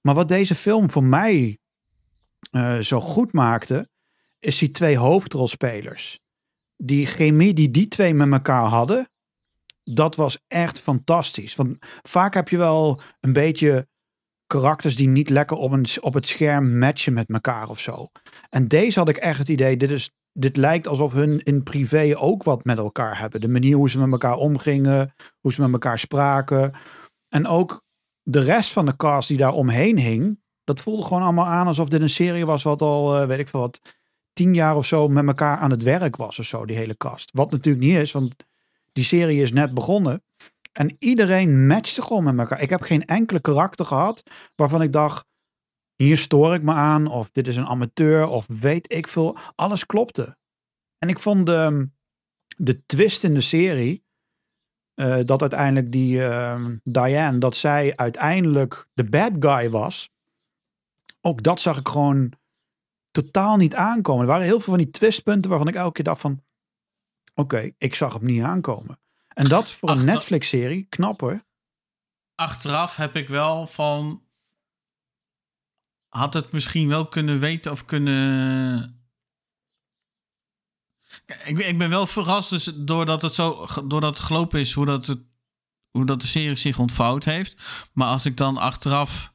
Maar 0.02 0.14
wat 0.14 0.28
deze 0.28 0.54
film 0.54 0.90
voor 0.90 1.04
mij 1.04 1.58
eh, 2.50 2.78
zo 2.78 3.00
goed 3.00 3.32
maakte, 3.32 3.88
is 4.38 4.58
die 4.58 4.70
twee 4.70 4.96
hoofdrolspelers. 4.96 6.20
Die 6.76 7.06
chemie 7.06 7.54
die 7.54 7.70
die 7.70 7.88
twee 7.88 8.14
met 8.14 8.32
elkaar 8.32 8.64
hadden, 8.64 9.08
dat 9.94 10.16
was 10.16 10.44
echt 10.46 10.80
fantastisch. 10.80 11.56
Want 11.56 11.76
vaak 12.02 12.34
heb 12.34 12.48
je 12.48 12.56
wel 12.56 13.00
een 13.20 13.32
beetje 13.32 13.88
karakters 14.46 14.96
die 14.96 15.08
niet 15.08 15.30
lekker 15.30 15.56
op, 15.56 15.78
op 16.00 16.14
het 16.14 16.26
scherm 16.26 16.78
matchen 16.78 17.12
met 17.12 17.28
elkaar 17.28 17.68
of 17.68 17.80
zo. 17.80 18.06
En 18.50 18.68
deze 18.68 18.98
had 18.98 19.08
ik 19.08 19.16
echt 19.16 19.38
het 19.38 19.48
idee, 19.48 19.76
dit, 19.76 19.90
is, 19.90 20.10
dit 20.32 20.56
lijkt 20.56 20.86
alsof 20.86 21.12
hun 21.12 21.42
in 21.42 21.62
privé 21.62 22.14
ook 22.16 22.42
wat 22.42 22.64
met 22.64 22.78
elkaar 22.78 23.18
hebben. 23.18 23.40
De 23.40 23.48
manier 23.48 23.76
hoe 23.76 23.90
ze 23.90 23.98
met 23.98 24.10
elkaar 24.10 24.36
omgingen, 24.36 25.14
hoe 25.40 25.52
ze 25.52 25.60
met 25.60 25.72
elkaar 25.72 25.98
spraken. 25.98 26.72
En 27.28 27.46
ook 27.46 27.82
de 28.22 28.40
rest 28.40 28.72
van 28.72 28.86
de 28.86 28.96
cast 28.96 29.28
die 29.28 29.36
daar 29.36 29.52
omheen 29.52 29.98
hing, 29.98 30.40
dat 30.64 30.80
voelde 30.80 31.02
gewoon 31.02 31.22
allemaal 31.22 31.46
aan 31.46 31.66
alsof 31.66 31.88
dit 31.88 32.00
een 32.00 32.10
serie 32.10 32.46
was 32.46 32.62
wat 32.62 32.82
al, 32.82 33.20
eh, 33.20 33.26
weet 33.26 33.38
ik 33.38 33.48
veel 33.48 33.60
wat, 33.60 33.80
tien 34.32 34.54
jaar 34.54 34.76
of 34.76 34.86
zo 34.86 35.08
met 35.08 35.26
elkaar 35.26 35.56
aan 35.56 35.70
het 35.70 35.82
werk 35.82 36.16
was 36.16 36.38
of 36.38 36.44
zo, 36.44 36.66
die 36.66 36.76
hele 36.76 36.96
cast. 36.96 37.30
Wat 37.32 37.50
natuurlijk 37.50 37.84
niet 37.84 37.96
is, 37.96 38.12
want 38.12 38.34
die 38.98 39.06
serie 39.06 39.42
is 39.42 39.52
net 39.52 39.74
begonnen. 39.74 40.22
En 40.72 40.96
iedereen 40.98 41.66
matchte 41.66 42.02
gewoon 42.02 42.24
met 42.24 42.38
elkaar. 42.38 42.60
Ik 42.60 42.70
heb 42.70 42.82
geen 42.82 43.04
enkele 43.04 43.40
karakter 43.40 43.84
gehad 43.84 44.22
waarvan 44.56 44.82
ik 44.82 44.92
dacht, 44.92 45.26
hier 45.96 46.16
stoor 46.16 46.54
ik 46.54 46.62
me 46.62 46.72
aan, 46.72 47.06
of 47.06 47.30
dit 47.30 47.46
is 47.46 47.56
een 47.56 47.66
amateur, 47.66 48.26
of 48.26 48.46
weet 48.60 48.92
ik 48.92 49.08
veel. 49.08 49.36
Alles 49.54 49.86
klopte. 49.86 50.36
En 50.98 51.08
ik 51.08 51.18
vond 51.18 51.46
de, 51.46 51.88
de 52.56 52.86
twist 52.86 53.24
in 53.24 53.34
de 53.34 53.40
serie, 53.40 54.04
eh, 54.94 55.18
dat 55.24 55.40
uiteindelijk 55.40 55.92
die 55.92 56.24
eh, 56.24 56.64
Diane, 56.84 57.38
dat 57.38 57.56
zij 57.56 57.96
uiteindelijk 57.96 58.88
de 58.94 59.04
bad 59.04 59.32
guy 59.38 59.70
was. 59.70 60.10
Ook 61.20 61.42
dat 61.42 61.60
zag 61.60 61.78
ik 61.78 61.88
gewoon 61.88 62.32
totaal 63.10 63.56
niet 63.56 63.74
aankomen. 63.74 64.22
Er 64.22 64.28
waren 64.28 64.46
heel 64.46 64.60
veel 64.60 64.74
van 64.74 64.82
die 64.82 64.90
twistpunten 64.90 65.50
waarvan 65.50 65.68
ik 65.68 65.74
elke 65.74 65.92
keer 65.92 66.04
dacht 66.04 66.20
van, 66.20 66.42
oké, 67.38 67.70
ik 67.78 67.94
zag 67.94 68.12
hem 68.12 68.24
niet 68.24 68.42
aankomen. 68.42 69.00
En 69.28 69.48
dat 69.48 69.70
voor 69.70 69.90
een 69.90 70.04
Netflix-serie, 70.04 70.86
knap 70.88 71.20
hoor. 71.20 71.46
Achteraf 72.34 72.96
heb 72.96 73.16
ik 73.16 73.28
wel 73.28 73.66
van. 73.66 74.22
Had 76.08 76.34
het 76.34 76.52
misschien 76.52 76.88
wel 76.88 77.08
kunnen 77.08 77.38
weten 77.38 77.72
of 77.72 77.84
kunnen. 77.84 79.02
Ik, 81.44 81.56
ben- 81.56 81.68
ik 81.68 81.78
ben 81.78 81.90
wel 81.90 82.06
verrast, 82.06 82.50
dus 82.50 82.64
doordat 82.64 83.22
het 83.22 83.34
zo 83.34 83.66
doordat 83.86 84.18
het 84.18 84.26
gelopen 84.26 84.60
is, 84.60 84.72
hoe 84.72 84.86
dat, 84.86 85.06
het, 85.06 85.20
hoe 85.90 86.06
dat 86.06 86.20
de 86.20 86.26
serie 86.26 86.56
zich 86.56 86.78
ontvouwd 86.78 87.24
heeft. 87.24 87.62
Maar 87.92 88.08
als 88.08 88.26
ik 88.26 88.36
dan 88.36 88.56
achteraf 88.56 89.34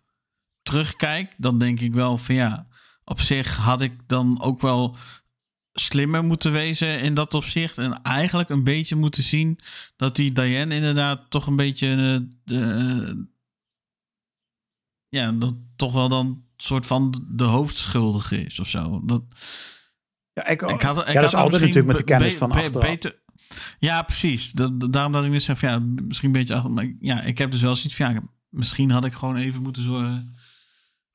terugkijk, 0.61 1.33
dan 1.37 1.59
denk 1.59 1.79
ik 1.79 1.93
wel 1.93 2.17
van 2.17 2.35
ja, 2.35 2.67
op 3.03 3.21
zich 3.21 3.55
had 3.55 3.81
ik 3.81 4.07
dan 4.07 4.41
ook 4.41 4.61
wel 4.61 4.97
slimmer 5.73 6.23
moeten 6.23 6.51
wezen 6.51 6.99
in 6.99 7.13
dat 7.13 7.33
opzicht. 7.33 7.77
En 7.77 8.01
eigenlijk 8.01 8.49
een 8.49 8.63
beetje 8.63 8.95
moeten 8.95 9.23
zien 9.23 9.59
dat 9.95 10.15
die 10.15 10.31
Diane 10.31 10.75
inderdaad 10.75 11.29
toch 11.29 11.47
een 11.47 11.55
beetje 11.55 11.87
eh, 11.89 12.35
de, 12.43 13.27
ja, 15.09 15.31
dat 15.31 15.55
toch 15.75 15.93
wel 15.93 16.09
dan 16.09 16.43
soort 16.57 16.85
van 16.85 17.23
de 17.29 17.43
hoofdschuldige 17.43 18.45
is 18.45 18.59
of 18.59 18.67
zo. 18.67 19.01
Dat, 19.05 19.23
Ja, 20.33 20.47
ik, 20.47 20.61
ik 20.61 20.81
had, 20.81 20.97
ik 21.07 21.13
ja, 21.13 21.13
dat 21.13 21.15
had 21.15 21.23
is 21.25 21.33
altijd 21.35 21.61
natuurlijk 21.61 21.85
met 21.87 21.97
de 21.97 22.03
kennis 22.03 22.33
van 22.35 22.49
beter- 22.81 23.21
ja, 23.79 24.01
precies. 24.01 24.51
Dat, 24.51 24.91
daarom 24.93 25.11
dat 25.11 25.25
ik 25.25 25.31
net 25.31 25.43
zeg 25.43 25.59
van 25.59 25.69
ja, 25.69 25.79
misschien 25.79 26.27
een 26.27 26.33
beetje 26.39 26.53
achter. 26.55 26.71
Maar 26.71 26.83
ik- 26.83 26.95
ja, 26.99 27.21
ik 27.21 27.37
heb 27.37 27.51
dus 27.51 27.61
wel 27.61 27.75
zoiets 27.75 27.95
van 27.95 28.13
ja, 28.13 28.21
misschien 28.49 28.91
had 28.91 29.05
ik 29.05 29.13
gewoon 29.13 29.35
even 29.35 29.61
moeten 29.61 29.83
zorgen 29.83 30.35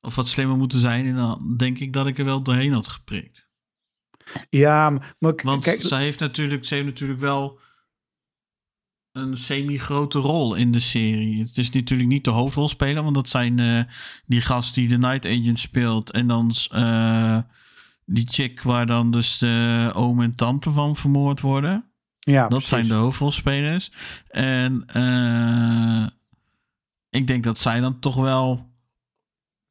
of 0.01 0.15
wat 0.15 0.27
slimmer 0.27 0.57
moeten 0.57 0.79
zijn. 0.79 1.05
En 1.07 1.15
dan 1.15 1.55
denk 1.57 1.79
ik 1.79 1.93
dat 1.93 2.07
ik 2.07 2.17
er 2.17 2.25
wel 2.25 2.41
doorheen 2.43 2.73
had 2.73 2.87
geprikt. 2.87 3.48
Ja, 4.49 4.89
maar 4.89 5.33
Want 5.43 5.63
kijk, 5.63 5.81
ze 5.81 5.95
heeft 5.95 6.19
natuurlijk, 6.19 6.65
ze 6.65 6.73
heeft 6.73 6.85
natuurlijk 6.85 7.19
wel 7.19 7.59
een 9.11 9.37
semi-grote 9.37 10.19
rol 10.19 10.55
in 10.55 10.71
de 10.71 10.79
serie. 10.79 11.39
Het 11.39 11.57
is 11.57 11.69
natuurlijk 11.69 12.09
niet 12.09 12.23
de 12.23 12.29
hoofdrolspeler, 12.29 13.03
want 13.03 13.15
dat 13.15 13.29
zijn 13.29 13.59
eh, 13.59 13.83
die 14.25 14.41
gast 14.41 14.73
die 14.73 14.87
de 14.87 14.97
Night 14.97 15.25
Agent 15.25 15.59
speelt. 15.59 16.11
En 16.11 16.27
dan 16.27 16.53
eh, 16.71 17.37
die 18.05 18.27
chick 18.29 18.61
waar 18.61 18.85
dan 18.85 19.11
dus 19.11 19.37
de 19.37 19.91
oom 19.93 20.21
en 20.21 20.35
tante 20.35 20.71
van 20.71 20.95
vermoord 20.95 21.41
worden. 21.41 21.91
ja, 22.19 22.41
Dat 22.41 22.49
precies. 22.49 22.69
zijn 22.69 22.87
de 22.87 22.93
hoofdrolspelers. 22.93 23.91
En 24.27 24.83
eh, 24.87 26.07
ik 27.09 27.27
denk 27.27 27.43
dat 27.43 27.59
zij 27.59 27.79
dan 27.79 27.99
toch 27.99 28.15
wel 28.15 28.68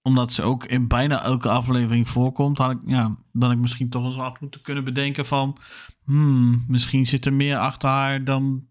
omdat 0.09 0.33
ze 0.33 0.43
ook 0.43 0.65
in 0.65 0.89
bijna 0.89 1.23
elke 1.23 1.49
aflevering 1.49 2.09
voorkomt, 2.09 2.59
had 2.59 2.71
ik, 2.71 2.79
ja, 2.83 3.17
dan 3.33 3.51
ik 3.51 3.59
misschien 3.59 3.89
toch 3.89 4.05
eens 4.05 4.17
wat 4.17 4.41
moeten 4.41 4.63
kunnen 4.63 4.85
bedenken 4.85 5.27
van, 5.27 5.57
hmm, 6.05 6.65
misschien 6.69 7.07
zit 7.07 7.27
er 7.27 7.33
meer 7.33 7.57
achter 7.57 7.89
haar 7.89 8.25
dan, 8.25 8.69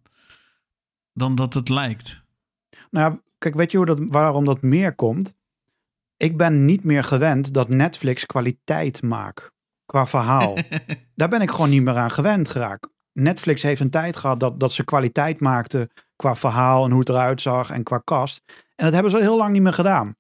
dan 1.14 1.36
dat 1.36 1.54
het 1.54 1.70
lijkt. 1.70 2.24
Nou, 2.92 3.20
kijk, 3.38 3.56
weet 3.56 3.72
je 3.72 3.78
hoe 3.78 3.86
dat, 3.86 4.00
waarom 4.00 4.46
dat 4.46 4.62
meer 4.62 4.96
komt? 4.96 5.36
Ik 6.18 6.38
ben 6.38 6.66
niet 6.66 6.84
meer 6.84 7.04
gewend 7.04 7.54
dat 7.54 7.70
Netflix 7.70 8.26
kwaliteit 8.26 9.02
maakt 9.02 9.52
qua 9.86 10.08
verhaal. 10.08 10.58
Daar 11.16 11.30
ben 11.30 11.42
ik 11.42 11.52
gewoon 11.52 11.70
niet 11.70 11.82
meer 11.82 11.98
aan 11.98 12.12
gewend 12.12 12.50
geraakt. 12.50 12.90
Netflix 13.14 13.62
heeft 13.62 13.82
een 13.82 13.90
tijd 13.90 14.16
gehad 14.16 14.40
dat, 14.40 14.60
dat 14.60 14.74
ze 14.74 14.84
kwaliteit 14.84 15.40
maakte 15.40 15.90
qua 16.16 16.36
verhaal 16.36 16.86
en 16.86 16.92
hoe 16.92 17.00
het 17.00 17.10
eruit 17.10 17.42
zag 17.42 17.70
en 17.70 17.84
qua 17.84 18.02
cast. 18.04 18.42
En 18.76 18.86
dat 18.86 18.94
hebben 18.94 19.12
ze 19.12 19.18
al 19.18 19.24
heel 19.24 19.38
lang 19.38 19.52
niet 19.52 19.62
meer 19.62 19.74
gedaan. 19.74 20.16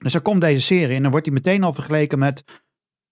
Dus 0.00 0.14
er 0.14 0.20
komt 0.20 0.40
deze 0.40 0.60
serie 0.60 0.96
en 0.96 1.02
dan 1.02 1.10
wordt 1.10 1.26
die 1.26 1.34
meteen 1.34 1.62
al 1.62 1.72
vergeleken 1.72 2.18
met 2.18 2.44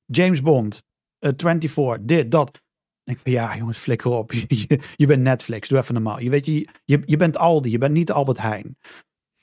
James 0.04 0.42
Bond, 0.42 0.82
uh, 1.20 1.30
24, 1.36 1.98
dit, 2.04 2.30
dat. 2.30 2.62
Denk 3.04 3.18
ik 3.18 3.24
van 3.24 3.32
ja, 3.32 3.56
jongens, 3.56 3.78
flikker 3.78 4.10
op. 4.10 4.32
Je, 4.48 4.80
je, 4.96 5.06
bent 5.06 5.22
Netflix, 5.22 5.68
doe 5.68 5.78
even 5.78 5.94
normaal. 5.94 6.20
Je 6.20 6.30
weet, 6.30 6.46
je, 6.46 6.68
je, 6.84 7.02
je 7.04 7.16
bent 7.16 7.36
Aldi, 7.36 7.70
je 7.70 7.78
bent 7.78 7.92
niet 7.92 8.12
Albert 8.12 8.38
Heijn. 8.38 8.76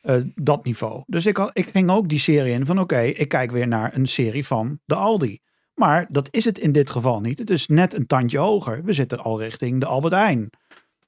Uh, 0.01 0.21
dat 0.35 0.65
niveau. 0.65 1.03
Dus 1.05 1.25
ik, 1.25 1.49
ik 1.53 1.67
ging 1.67 1.89
ook 1.89 2.09
die 2.09 2.19
serie 2.19 2.53
in 2.53 2.65
van 2.65 2.79
oké, 2.79 3.01
ik 3.01 3.27
kijk 3.27 3.51
weer 3.51 3.67
naar 3.67 3.95
een 3.95 4.07
serie 4.07 4.45
van 4.45 4.79
de 4.85 4.95
Aldi. 4.95 5.39
Maar 5.73 6.07
dat 6.09 6.27
is 6.31 6.45
het 6.45 6.57
in 6.57 6.71
dit 6.71 6.89
geval 6.89 7.21
niet. 7.21 7.39
Het 7.39 7.49
is 7.49 7.67
net 7.67 7.93
een 7.93 8.07
tandje 8.07 8.37
hoger. 8.37 8.83
We 8.83 8.93
zitten 8.93 9.19
al 9.19 9.39
richting 9.39 9.79
de 9.79 9.85
Albert 9.85 10.13
Heijn. 10.13 10.49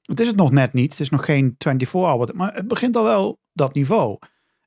Het 0.02 0.20
is 0.20 0.26
het 0.26 0.36
nog 0.36 0.50
net 0.50 0.72
niet. 0.72 0.90
Het 0.90 1.00
is 1.00 1.08
nog 1.08 1.24
geen 1.24 1.54
24 1.58 1.94
Albert. 1.94 2.32
Maar 2.32 2.54
het 2.54 2.68
begint 2.68 2.96
al 2.96 3.04
wel 3.04 3.40
dat 3.52 3.74
niveau. 3.74 4.18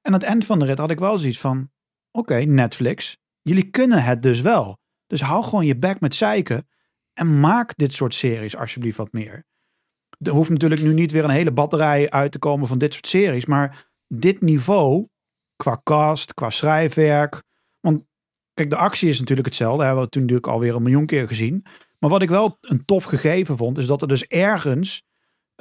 En 0.01 0.13
aan 0.13 0.19
het 0.19 0.23
eind 0.23 0.45
van 0.45 0.59
de 0.59 0.65
rit 0.65 0.77
had 0.77 0.91
ik 0.91 0.99
wel 0.99 1.17
zoiets 1.17 1.39
van... 1.39 1.71
Oké, 2.11 2.35
Netflix. 2.35 3.17
Jullie 3.41 3.69
kunnen 3.69 4.03
het 4.03 4.21
dus 4.21 4.41
wel. 4.41 4.77
Dus 5.07 5.21
hou 5.21 5.43
gewoon 5.43 5.65
je 5.65 5.77
bek 5.77 5.99
met 5.99 6.15
zeiken. 6.15 6.67
En 7.13 7.39
maak 7.39 7.75
dit 7.75 7.93
soort 7.93 8.13
series 8.13 8.55
alsjeblieft 8.55 8.97
wat 8.97 9.11
meer. 9.11 9.45
Er 10.17 10.31
hoeft 10.31 10.49
natuurlijk 10.49 10.81
nu 10.81 10.93
niet 10.93 11.11
weer 11.11 11.23
een 11.23 11.29
hele 11.29 11.51
batterij 11.51 12.09
uit 12.09 12.31
te 12.31 12.39
komen 12.39 12.67
van 12.67 12.77
dit 12.77 12.93
soort 12.93 13.07
series. 13.07 13.45
Maar 13.45 13.91
dit 14.07 14.41
niveau, 14.41 15.07
qua 15.55 15.81
cast, 15.83 16.33
qua 16.33 16.49
schrijfwerk. 16.49 17.43
Want 17.79 18.05
kijk, 18.53 18.69
de 18.69 18.75
actie 18.75 19.09
is 19.09 19.19
natuurlijk 19.19 19.47
hetzelfde. 19.47 19.83
Hebben 19.83 20.03
we 20.03 20.09
toen 20.09 20.21
natuurlijk 20.21 20.47
alweer 20.47 20.75
een 20.75 20.83
miljoen 20.83 21.05
keer 21.05 21.27
gezien. 21.27 21.65
Maar 21.99 22.09
wat 22.09 22.21
ik 22.21 22.29
wel 22.29 22.57
een 22.61 22.85
tof 22.85 23.03
gegeven 23.03 23.57
vond, 23.57 23.77
is 23.77 23.85
dat 23.85 24.01
er 24.01 24.07
dus 24.07 24.25
ergens 24.25 25.03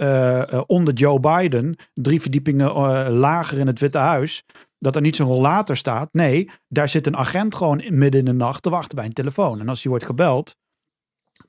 uh, 0.01 0.43
uh, 0.53 0.63
onder 0.67 0.95
Joe 0.95 1.21
Biden, 1.21 1.77
drie 1.95 2.21
verdiepingen 2.21 2.69
uh, 2.69 3.07
lager 3.11 3.59
in 3.59 3.67
het 3.67 3.79
Witte 3.79 3.99
Huis, 3.99 4.45
dat 4.79 4.97
er 4.97 5.03
niet 5.03 5.17
zo'n 5.17 5.27
rollator 5.27 5.77
staat. 5.77 6.09
Nee, 6.13 6.51
daar 6.69 6.89
zit 6.89 7.07
een 7.07 7.17
agent 7.17 7.55
gewoon 7.55 7.83
midden 7.89 8.21
in 8.21 8.27
de 8.27 8.33
nacht 8.33 8.63
te 8.63 8.71
wachten 8.71 8.97
bij 8.97 9.05
een 9.05 9.13
telefoon. 9.13 9.61
En 9.61 9.69
als 9.69 9.83
die 9.83 9.91
wordt 9.91 10.07
gebeld, 10.07 10.57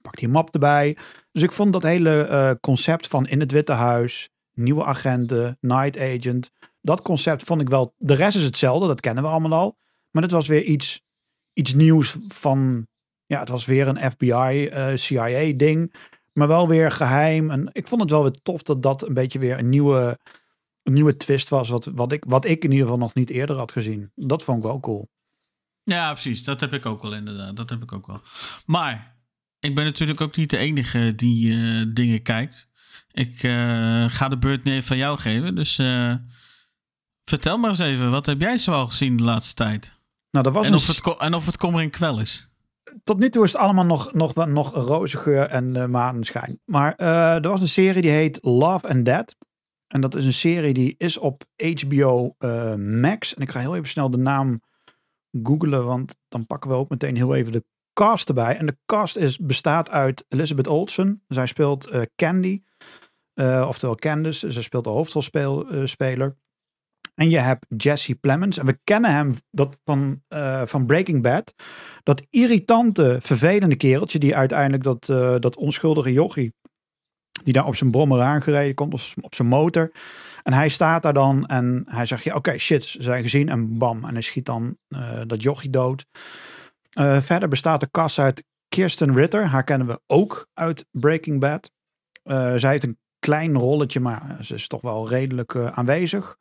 pakt 0.02 0.20
hij 0.20 0.28
een 0.28 0.34
map 0.34 0.54
erbij. 0.54 0.98
Dus 1.32 1.42
ik 1.42 1.52
vond 1.52 1.74
dat 1.74 1.84
hele 1.84 2.58
concept 2.62 3.08
van 3.08 3.28
in 3.28 3.40
het 3.40 3.52
Witte 3.52 3.72
Huis, 3.72 4.30
nieuwe 4.54 4.86
agenten, 4.86 5.58
night 5.60 6.00
agent, 6.00 6.52
dat 6.82 7.02
concept 7.02 7.44
vond 7.44 7.62
ik 7.62 7.70
wel. 7.70 7.94
De 7.98 8.14
rest 8.14 8.38
is 8.38 8.44
hetzelfde, 8.44 8.88
dat 8.88 9.00
kennen 9.00 9.24
we 9.24 9.30
allemaal 9.30 9.60
al. 9.60 9.78
Maar 10.12 10.24
het 10.24 10.32
was 10.32 10.48
weer 10.48 10.64
iets, 10.64 11.02
iets 11.54 11.74
nieuws 11.74 12.18
van. 12.28 12.88
Ja, 13.26 13.40
het 13.40 13.50
was 13.50 13.66
weer 13.66 13.88
een 13.88 14.12
FBI, 14.12 14.70
uh, 14.74 14.92
CIA 14.96 15.54
ding. 15.56 15.94
Maar 16.34 16.48
wel 16.48 16.68
weer 16.68 16.92
geheim. 16.92 17.52
En 17.52 17.70
ik 17.72 17.88
vond 17.88 18.02
het 18.02 18.10
wel 18.10 18.22
weer 18.22 18.42
tof 18.44 18.64
dat 18.64 18.84
dat 18.84 19.08
een 19.08 19.14
beetje 19.14 19.40
weer 19.40 19.60
een 19.60 19.70
nieuwe, 19.70 20.20
een 20.84 20.94
nieuwe 20.94 21.18
twist 21.18 21.50
was. 21.50 21.70
Wat, 21.70 21.86
wat, 21.86 22.12
ik, 22.12 22.24
wat 22.28 22.46
ik 22.46 22.64
in 22.64 22.72
ieder 22.72 22.86
geval 22.86 23.00
nog 23.00 23.14
niet 23.14 23.30
eerder 23.30 23.58
had 23.58 23.72
gezien. 23.72 24.12
Dat 24.16 24.44
vond 24.44 24.58
ik 24.58 24.64
wel 24.64 24.80
cool. 24.80 25.10
Ja, 25.84 26.12
precies. 26.12 26.44
Dat 26.44 26.62
heb 26.62 26.74
ik 26.74 26.86
ook 26.86 27.02
wel 27.02 27.14
inderdaad. 27.14 27.56
Dat 27.56 27.70
heb 27.70 27.82
ik 27.82 27.92
ook 27.92 28.08
wel. 28.08 28.22
Maar 28.66 29.16
ik 29.60 29.76
ben 29.76 29.86
natuurlijk 29.86 30.22
ook 30.22 30.36
niet 30.36 30.50
de 30.50 30.58
enige 30.58 31.16
die 31.16 31.48
uh, 31.48 31.86
dingen 31.94 32.22
kijkt. 32.22 32.70
Ik 33.12 33.44
uh, 33.44 34.10
ga 34.10 34.28
de 34.28 34.38
beurt 34.38 34.64
nu 34.64 34.72
even 34.72 34.84
van 34.84 34.98
jou 34.98 35.20
geven. 35.20 35.56
Dus 35.56 35.80
uh, 35.80 36.16
vertel 37.26 37.58
maar 37.58 37.70
eens 37.70 37.80
even. 37.80 38.12
Wat 38.12 38.26
heb 38.26 38.42
jij 38.42 38.58
zoal 38.58 38.88
gezien 38.88 39.18
de 39.18 39.24
laatste 39.24 39.54
tijd? 39.54 40.00
Nou, 40.32 40.46
dat 40.46 40.54
was 40.54 40.68
en, 40.68 40.74
of 40.74 40.88
het, 40.88 41.18
en 41.18 41.34
of 41.34 41.46
het 41.46 41.58
kommer 41.58 41.82
in 41.82 41.90
kwel 41.90 42.20
is 42.20 42.51
tot 43.04 43.20
nu 43.20 43.30
toe 43.30 43.44
is 43.44 43.52
het 43.52 43.62
allemaal 43.62 43.86
nog, 43.86 44.14
nog, 44.14 44.46
nog 44.46 44.74
roze 44.74 45.18
geur 45.18 45.48
en 45.48 45.76
uh. 45.76 46.56
Maar 46.66 46.94
uh, 46.98 47.34
er 47.34 47.50
was 47.50 47.62
een 47.62 47.68
serie 47.68 48.02
die 48.02 48.12
heet 48.12 48.40
Love 48.42 48.90
and 48.90 49.06
Dead. 49.06 49.36
En 49.88 50.02
dat 50.02 50.16
is 50.16 50.26
een 50.26 50.34
serie 50.34 50.74
die 50.74 50.96
is 50.98 51.18
op 51.18 51.44
HBO 51.58 52.36
uh, 52.40 52.76
Max. 52.76 53.34
En 53.34 53.42
ik 53.42 53.52
ga 53.52 53.60
heel 53.60 53.76
even 53.76 53.90
snel 53.90 54.10
de 54.10 54.18
naam 54.18 54.62
googlen, 55.44 55.86
want 55.86 56.16
dan 56.28 56.46
pakken 56.46 56.70
we 56.70 56.76
ook 56.76 56.90
meteen 56.90 57.16
heel 57.16 57.36
even 57.36 57.52
de 57.52 57.66
cast 57.94 58.28
erbij. 58.28 58.58
En 58.58 58.66
de 58.66 58.78
cast 58.86 59.18
is, 59.18 59.38
bestaat 59.38 59.90
uit 59.90 60.26
Elizabeth 60.28 60.68
Olsen. 60.68 61.24
Zij 61.28 61.46
speelt 61.46 62.08
Candy, 62.16 62.62
oftewel 63.68 63.96
Candice. 63.96 64.52
Zij 64.52 64.62
speelt 64.62 64.84
de 64.84 64.90
hoofdrolspeler. 64.90 66.38
En 67.16 67.30
je 67.30 67.40
hebt 67.40 67.66
Jesse 67.78 68.16
Plemons. 68.16 68.58
En 68.58 68.66
we 68.66 68.80
kennen 68.84 69.12
hem 69.12 69.34
dat 69.52 69.80
van, 69.84 70.22
uh, 70.30 70.62
van 70.66 70.86
Breaking 70.86 71.22
Bad. 71.22 71.54
Dat 72.04 72.28
irritante, 72.30 73.18
vervelende 73.22 73.76
kereltje 73.76 74.20
die 74.20 74.36
uiteindelijk 74.36 74.84
dat, 74.84 75.08
uh, 75.12 75.36
dat 75.40 75.56
onschuldige 75.56 76.14
jochie. 76.14 76.54
Die 77.44 77.54
daar 77.54 77.66
op 77.66 77.76
zijn 77.76 77.92
brommer 77.92 78.22
aangereden 78.22 78.76
komt, 78.76 78.94
of 78.94 79.14
op 79.22 79.36
zijn 79.36 79.48
motor. 79.48 79.92
En 80.44 80.54
hij 80.54 80.70
staat 80.70 81.04
daar 81.04 81.14
dan 81.14 81.46
en 81.46 81.84
hij 81.88 82.06
zegt, 82.06 82.24
ja 82.24 82.36
oké, 82.36 82.58
shit, 82.58 82.84
ze 82.84 83.04
zijn 83.04 83.24
gezien. 83.24 83.50
En 83.50 83.78
bam, 83.78 84.06
en 84.06 84.14
hij 84.14 84.22
schiet 84.22 84.46
dan 84.46 84.78
uh, 84.90 85.22
dat 85.28 85.42
jochie 85.42 85.70
dood. 85.70 86.06
verder 87.20 87.48
bestaat 87.48 87.80
de 87.80 87.88
kast 87.92 88.20
uit 88.20 88.44
Kirsten 88.68 89.16
Ritter. 89.16 89.46
Haar 89.46 89.64
kennen 89.64 89.88
we 89.88 90.00
ook 90.08 90.48
uit 90.54 90.86
Breaking 90.92 91.40
Bad. 91.40 91.72
zij 92.60 92.72
heeft 92.72 92.84
een 92.84 93.00
klein 93.20 93.58
rolletje, 93.58 94.00
maar 94.00 94.38
ze 94.42 94.54
is 94.54 94.68
toch 94.68 94.82
wel 94.82 95.10
redelijk 95.10 95.56
aanwezig. 95.56 96.38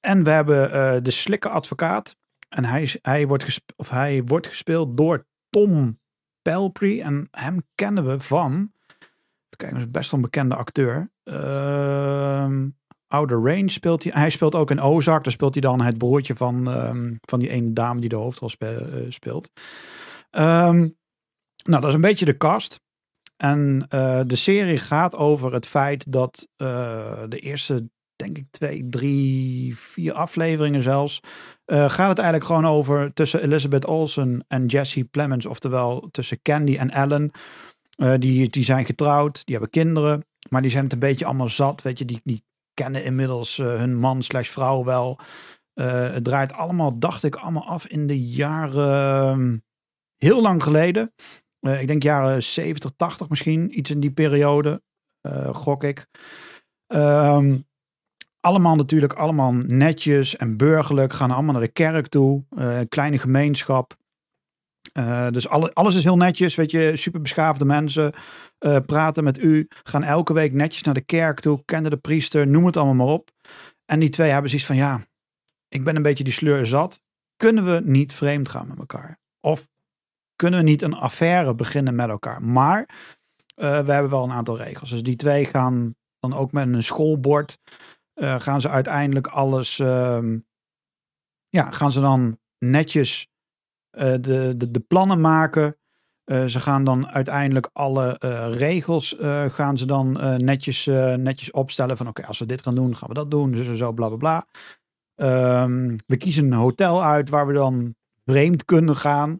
En 0.00 0.24
we 0.24 0.30
hebben 0.30 0.70
uh, 0.74 1.02
de 1.02 1.10
slikke 1.10 1.48
advocaat. 1.48 2.16
En 2.48 2.64
hij, 2.64 2.90
hij, 3.02 3.26
wordt 3.26 3.60
of 3.76 3.90
hij 3.90 4.22
wordt 4.24 4.46
gespeeld 4.46 4.96
door 4.96 5.26
Tom 5.50 5.98
Pelpry. 6.42 7.00
En 7.00 7.28
hem 7.30 7.62
kennen 7.74 8.06
we 8.06 8.20
van. 8.20 8.72
Kijk, 9.56 9.72
hij 9.72 9.80
is 9.80 9.88
best 9.88 10.10
wel 10.10 10.20
een 10.20 10.26
bekende 10.30 10.54
acteur. 10.54 11.10
Uh, 11.24 12.50
Outer 13.08 13.42
Range 13.42 13.70
speelt 13.70 14.02
hij. 14.02 14.12
Hij 14.14 14.30
speelt 14.30 14.54
ook 14.54 14.70
in 14.70 14.80
Ozark. 14.80 15.24
Daar 15.24 15.32
speelt 15.32 15.52
hij 15.52 15.62
dan 15.62 15.80
het 15.80 15.98
broertje 15.98 16.34
van, 16.34 16.66
um, 16.66 17.18
van 17.20 17.38
die 17.38 17.48
ene 17.48 17.72
dame 17.72 18.00
die 18.00 18.08
de 18.08 18.16
hoofdrol 18.16 18.50
uh, 18.58 18.70
speelt. 19.08 19.50
Um, 20.30 20.96
nou, 21.64 21.80
dat 21.80 21.84
is 21.86 21.94
een 21.94 22.00
beetje 22.00 22.24
de 22.24 22.36
cast. 22.36 22.80
En 23.36 23.86
uh, 23.94 24.20
de 24.26 24.36
serie 24.36 24.78
gaat 24.78 25.16
over 25.16 25.52
het 25.52 25.66
feit 25.66 26.12
dat 26.12 26.48
de 26.56 27.38
eerste 27.40 27.88
denk 28.34 28.46
ik 28.46 28.52
twee, 28.58 28.86
drie, 28.88 29.78
vier 29.78 30.12
afleveringen 30.12 30.82
zelfs. 30.82 31.20
Uh, 31.66 31.88
gaat 31.88 32.08
het 32.08 32.18
eigenlijk 32.18 32.44
gewoon 32.44 32.66
over 32.66 33.12
tussen 33.14 33.42
Elizabeth 33.42 33.86
Olsen 33.86 34.44
en 34.48 34.66
Jesse 34.66 35.04
Plemons. 35.04 35.46
Oftewel 35.46 36.08
tussen 36.10 36.42
Candy 36.42 36.76
en 36.76 36.90
Ellen. 36.90 37.30
Uh, 37.96 38.14
die, 38.18 38.48
die 38.48 38.64
zijn 38.64 38.84
getrouwd, 38.84 39.44
die 39.44 39.54
hebben 39.54 39.70
kinderen. 39.70 40.26
Maar 40.48 40.62
die 40.62 40.70
zijn 40.70 40.84
het 40.84 40.92
een 40.92 40.98
beetje 40.98 41.24
allemaal 41.24 41.48
zat. 41.48 41.82
Weet 41.82 41.98
je, 41.98 42.04
die, 42.04 42.20
die 42.24 42.44
kennen 42.74 43.04
inmiddels 43.04 43.58
uh, 43.58 43.66
hun 43.66 43.96
man 43.96 44.22
slash 44.22 44.48
vrouw 44.48 44.84
wel. 44.84 45.18
het 45.74 46.24
draait 46.24 46.52
allemaal, 46.52 46.98
dacht 46.98 47.24
ik, 47.24 47.36
allemaal 47.36 47.66
af 47.66 47.86
in 47.86 48.06
de 48.06 48.20
jaren... 48.20 49.64
heel 50.16 50.42
lang 50.42 50.62
geleden. 50.62 51.12
ik 51.60 51.86
denk 51.86 52.02
jaren 52.02 52.42
70, 52.42 52.90
80 52.96 53.28
misschien. 53.28 53.78
Iets 53.78 53.90
in 53.90 54.00
die 54.00 54.10
periode, 54.10 54.82
gok 55.52 55.84
ik. 55.84 56.06
Um, 56.86 57.68
allemaal 58.48 58.76
natuurlijk 58.76 59.12
allemaal 59.12 59.52
netjes 59.52 60.36
en 60.36 60.56
burgerlijk. 60.56 61.12
Gaan 61.12 61.30
allemaal 61.30 61.52
naar 61.52 61.62
de 61.62 61.68
kerk 61.68 62.06
toe. 62.06 62.44
Uh, 62.58 62.80
kleine 62.88 63.18
gemeenschap. 63.18 63.96
Uh, 64.98 65.28
dus 65.30 65.48
alle, 65.48 65.74
alles 65.74 65.94
is 65.94 66.04
heel 66.04 66.16
netjes. 66.16 66.54
Weet 66.54 66.70
je, 66.70 66.96
super 66.96 67.20
beschaafde 67.20 67.64
mensen. 67.64 68.12
Uh, 68.60 68.76
praten 68.86 69.24
met 69.24 69.38
u. 69.38 69.68
Gaan 69.82 70.02
elke 70.02 70.32
week 70.32 70.52
netjes 70.52 70.82
naar 70.82 70.94
de 70.94 71.00
kerk 71.00 71.40
toe. 71.40 71.62
Kennen 71.64 71.90
de 71.90 71.96
priester. 71.96 72.46
Noem 72.46 72.66
het 72.66 72.76
allemaal 72.76 73.06
maar 73.06 73.14
op. 73.14 73.30
En 73.84 73.98
die 73.98 74.08
twee 74.08 74.30
hebben 74.30 74.50
zoiets 74.50 74.68
van 74.68 74.76
ja. 74.76 75.00
Ik 75.68 75.84
ben 75.84 75.96
een 75.96 76.02
beetje 76.02 76.24
die 76.24 76.32
sleur 76.32 76.66
zat. 76.66 77.00
Kunnen 77.36 77.64
we 77.64 77.80
niet 77.84 78.12
vreemd 78.12 78.48
gaan 78.48 78.68
met 78.68 78.78
elkaar? 78.78 79.18
Of 79.40 79.68
kunnen 80.36 80.58
we 80.58 80.64
niet 80.64 80.82
een 80.82 80.94
affaire 80.94 81.54
beginnen 81.54 81.94
met 81.94 82.08
elkaar? 82.08 82.42
Maar 82.42 82.88
we 83.54 83.64
hebben 83.64 84.10
wel 84.10 84.24
een 84.24 84.32
aantal 84.32 84.56
regels. 84.56 84.90
Dus 84.90 85.02
die 85.02 85.16
twee 85.16 85.44
gaan 85.44 85.94
dan 86.18 86.34
ook 86.34 86.52
met 86.52 86.68
een 86.68 86.82
schoolbord 86.82 87.58
uh, 88.18 88.40
gaan 88.40 88.60
ze 88.60 88.68
uiteindelijk 88.68 89.26
alles, 89.26 89.78
um, 89.78 90.46
ja, 91.48 91.70
gaan 91.70 91.92
ze 91.92 92.00
dan 92.00 92.38
netjes 92.58 93.28
uh, 93.92 94.02
de, 94.02 94.54
de, 94.56 94.70
de 94.70 94.80
plannen 94.80 95.20
maken. 95.20 95.76
Uh, 96.24 96.44
ze 96.44 96.60
gaan 96.60 96.84
dan 96.84 97.08
uiteindelijk 97.08 97.70
alle 97.72 98.16
regels 98.56 99.16
gaan 99.48 99.78
ze 99.78 99.86
dan 99.86 100.12
netjes, 100.44 100.86
netjes 101.16 101.50
opstellen 101.50 101.96
van 101.96 102.08
oké, 102.08 102.26
als 102.26 102.38
we 102.38 102.46
dit 102.46 102.62
gaan 102.62 102.74
doen, 102.74 102.96
gaan 102.96 103.08
we 103.08 103.14
dat 103.14 103.30
doen, 103.30 103.50
dus 103.50 103.78
zo 103.78 103.92
bla 103.92 104.08
bla 104.08 104.16
bla. 104.16 104.46
Ehm, 105.14 105.96
we 106.06 106.16
kiezen 106.16 106.44
een 106.44 106.52
hotel 106.52 107.04
uit 107.04 107.30
waar 107.30 107.46
we 107.46 107.52
dan 107.52 107.94
vreemd 108.24 108.64
kunnen 108.64 108.96
gaan. 108.96 109.38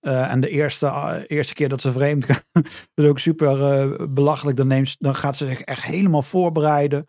Eh, 0.00 0.30
en 0.30 0.40
de 0.40 0.48
eerste, 0.48 0.86
eh, 0.86 1.20
eerste 1.26 1.54
keer 1.54 1.68
dat 1.68 1.80
ze 1.80 1.92
vreemd 1.92 2.26
dat 2.94 3.04
is 3.04 3.06
ook 3.06 3.18
super 3.18 3.62
eh, 3.62 4.06
belachelijk. 4.08 4.56
Dan, 4.56 4.66
neemt, 4.66 4.96
dan 4.98 5.14
gaat 5.14 5.36
ze 5.36 5.46
zich 5.46 5.60
echt 5.60 5.82
helemaal 5.82 6.22
voorbereiden. 6.22 7.06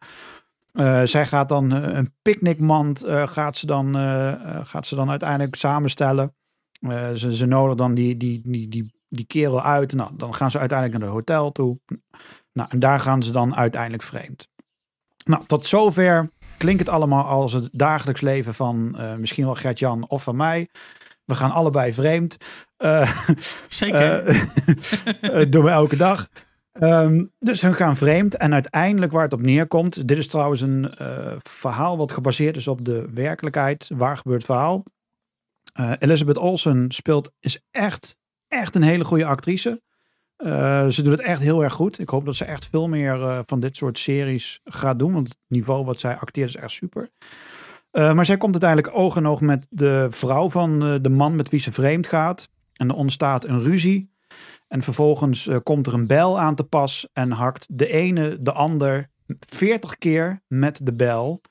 Eh, 0.80 1.02
zij 1.04 1.26
gaat 1.26 1.50
dan 1.50 1.74
eh, 1.74 1.96
een 1.96 2.14
picknickmand 2.22 3.04
eh, 3.04 3.28
gaat, 3.28 3.58
ze 3.58 3.66
dan, 3.66 3.94
gaat 4.66 4.88
ze 4.88 4.96
dan 4.96 5.10
uiteindelijk 5.10 5.56
samenstellen. 5.56 6.36
Ze, 7.16 7.36
ze 7.36 7.46
nodigen 7.46 7.78
dan 7.78 7.94
die, 7.94 8.18
die, 8.18 8.42
die, 8.46 8.68
die, 8.68 8.94
die 9.10 9.26
kerel 9.26 9.62
uit. 9.62 9.94
Nou, 9.94 10.10
dan 10.14 10.36
gaan 10.36 10.52
ze 10.52 10.60
uiteindelijk 10.60 11.00
naar 11.00 11.10
de 11.10 11.16
hotel 11.16 11.52
toe. 11.52 11.80
Nou, 12.54 12.70
en 12.72 12.80
daar 12.80 13.00
gaan 13.00 13.24
ze 13.24 13.32
dan 13.32 13.56
uiteindelijk 13.56 14.04
vreemd. 14.04 14.48
Nou, 15.26 15.46
tot 15.46 15.66
zover 15.66 16.32
klinkt 16.58 16.80
het 16.80 16.90
allemaal 16.90 17.26
als 17.26 17.54
het 17.54 17.70
dagelijks 17.72 18.22
leven 18.22 18.54
van 18.54 18.98
misschien 19.20 19.46
wel 19.46 19.56
Gert-Jan 19.56 20.08
of 20.08 20.24
van 20.24 20.36
mij. 20.36 20.70
We 21.26 21.36
gaan 21.36 21.52
allebei 21.52 21.94
vreemd. 21.94 22.38
Zeker. 23.68 24.24
doen 25.52 25.64
we 25.64 25.70
elke 25.70 25.98
dag. 25.98 26.28
Ehm, 26.72 27.26
dus 27.40 27.62
hun 27.62 27.74
gaan 27.74 27.98
vreemd. 27.98 28.38
En 28.38 28.54
uiteindelijk 28.54 29.12
waar 29.12 29.24
het 29.24 29.34
op 29.34 29.42
neerkomt. 29.42 30.08
Dit 30.08 30.18
is 30.18 30.28
trouwens 30.28 30.62
een 30.62 30.96
eh, 30.96 31.36
verhaal 31.44 31.98
wat 31.98 32.12
gebaseerd 32.12 32.56
is 32.56 32.68
op 32.68 32.86
de 32.86 33.06
werkelijkheid. 33.14 33.90
Waar 33.94 34.18
gebeurt 34.18 34.44
verhaal. 34.44 34.84
Eh, 35.74 35.92
Elizabeth 36.00 36.38
Olsen 36.38 36.92
speelt, 36.92 37.32
is 37.40 37.62
echt, 37.72 38.18
echt 38.48 38.76
een 38.76 38.82
hele 38.82 39.04
goede 39.04 39.26
actrice. 39.26 39.82
Eh, 40.36 40.88
ze 40.88 41.02
doet 41.02 41.12
het 41.12 41.22
echt 41.22 41.42
heel 41.42 41.64
erg 41.64 41.74
goed. 41.74 42.00
Ik 42.00 42.10
hoop 42.10 42.26
dat 42.26 42.36
ze 42.36 42.46
echt 42.46 42.68
veel 42.72 42.88
meer 42.88 43.44
van 43.46 43.60
dit 43.60 43.76
soort 43.76 43.98
series 43.98 44.60
gaat 44.64 45.00
doen. 45.00 45.14
Want 45.14 45.28
het 45.28 45.38
niveau 45.48 45.86
wat 45.86 46.00
zij 46.00 46.18
acteert 46.18 46.50
is 46.50 46.56
echt 46.56 46.72
super. 46.72 47.10
Maar 47.92 48.26
zij 48.26 48.38
komt 48.38 48.52
uiteindelijk 48.52 48.98
oog 48.98 49.16
in 49.16 49.28
oog 49.28 49.42
met 49.42 49.68
de 49.70 50.08
vrouw 50.10 50.50
van 50.50 51.00
de 51.02 51.10
man 51.10 51.36
met 51.36 51.50
wie 51.50 51.60
ze 51.60 51.72
vreemd 51.72 52.08
gaat. 52.08 52.50
En 52.74 52.90
er 52.90 52.96
ontstaat 52.96 53.46
een 53.46 53.62
ruzie. 53.62 54.12
En 54.70 54.84
vervolgens 54.84 55.48
eh, 55.48 55.58
komt 55.64 55.88
er 55.88 55.94
een 55.94 56.08
bel 56.08 56.40
aan 56.40 56.56
te 56.56 56.64
pas 56.64 57.08
en 57.14 57.32
hakt 57.32 57.68
de 57.70 57.88
ene 57.88 58.38
de 58.42 58.52
ander 58.52 59.10
40 59.40 59.98
keer 59.98 60.42
met 60.48 60.80
de 60.84 60.94
bel. 60.94 61.42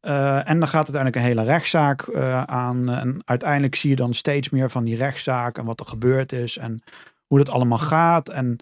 Eh, 0.00 0.48
en 0.48 0.58
dan 0.58 0.68
gaat 0.68 0.88
uiteindelijk 0.88 1.16
een 1.16 1.22
hele 1.22 1.44
rechtszaak 1.44 2.02
eh, 2.02 2.42
aan. 2.42 2.88
En 2.90 3.22
uiteindelijk 3.24 3.74
zie 3.74 3.90
je 3.90 3.96
dan 3.96 4.14
steeds 4.14 4.50
meer 4.50 4.70
van 4.70 4.84
die 4.84 4.96
rechtszaak 4.96 5.58
en 5.58 5.64
wat 5.64 5.80
er 5.80 5.86
gebeurd 5.86 6.32
is 6.32 6.58
en 6.58 6.82
hoe 7.26 7.38
dat 7.38 7.48
allemaal 7.48 7.78
gaat. 7.78 8.28
En 8.28 8.58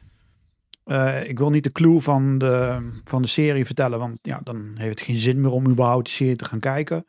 ik 1.25 1.39
wil 1.39 1.51
niet 1.51 1.65
de 1.65 1.73
clue 1.73 2.01
van 2.01 2.39
de, 2.39 2.79
van 3.05 3.23
de 3.23 3.29
serie 3.29 3.67
vertellen, 3.67 3.99
want 3.99 4.19
ja, 4.23 4.41
dan 4.43 4.73
heeft 4.75 4.99
het 4.99 5.09
geen 5.09 5.17
zin 5.17 5.41
meer 5.41 5.51
om 5.51 5.69
überhaupt 5.69 6.07
de 6.07 6.13
serie 6.13 6.37
te 6.37 6.45
gaan 6.45 6.61
kijken. 6.61 7.07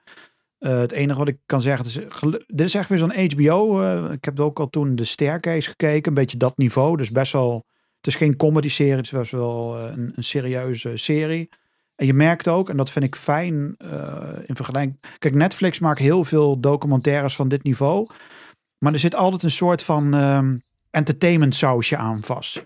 Eh, 0.64 0.80
het 0.80 0.92
enige 0.92 1.20
wat 1.20 1.28
ik 1.28 1.38
kan 1.46 1.62
zeggen, 1.62 1.86
is, 1.86 2.00
dit 2.48 2.68
is 2.68 2.76
echt 2.76 2.90
weer 2.90 2.98
zo'n 2.98 3.30
HBO. 3.32 3.82
eh, 3.82 4.12
ik 4.12 4.26
heb 4.26 4.40
ook 4.40 4.60
al 4.60 4.70
toen 4.70 4.96
de 4.96 5.04
Staircase 5.04 5.70
gekeken, 5.70 6.08
een 6.08 6.14
beetje 6.14 6.38
dat 6.38 6.58
niveau. 6.58 6.98
Dus 6.98 7.12
best 7.12 7.34
wel, 7.34 7.66
het 7.98 8.08
is 8.08 8.16
geen 8.16 8.36
comedy 8.36 8.70
serie, 8.70 8.96
het 8.96 9.12
is 9.14 9.32
wel 9.32 9.78
eh, 9.78 9.92
een, 9.96 10.12
een 10.16 10.24
serieuze 10.24 10.98
serie. 10.98 11.50
En 11.96 12.06
je 12.06 12.14
merkt 12.14 12.48
ook, 12.48 12.70
en 12.70 12.78
dat 12.78 12.92
vind 12.92 13.06
ik 13.06 13.16
fijn 13.16 13.76
in 14.46 14.56
vergelijking. 14.56 15.00
Kijk, 15.20 15.34
Netflix 15.34 15.80
maakt 15.80 16.00
heel 16.00 16.24
veel 16.24 16.60
documentaires 16.60 17.36
van 17.36 17.48
dit 17.48 17.64
niveau. 17.64 18.08
Maar 18.78 18.94
er 18.94 19.00
zit 19.00 19.16
altijd 19.16 19.44
een 19.44 19.52
soort 19.52 19.84
van 19.84 20.14
ehm, 20.14 20.58
entertainment 20.92 21.56
sausje 21.56 21.98
aan 21.98 22.24
vast. 22.24 22.66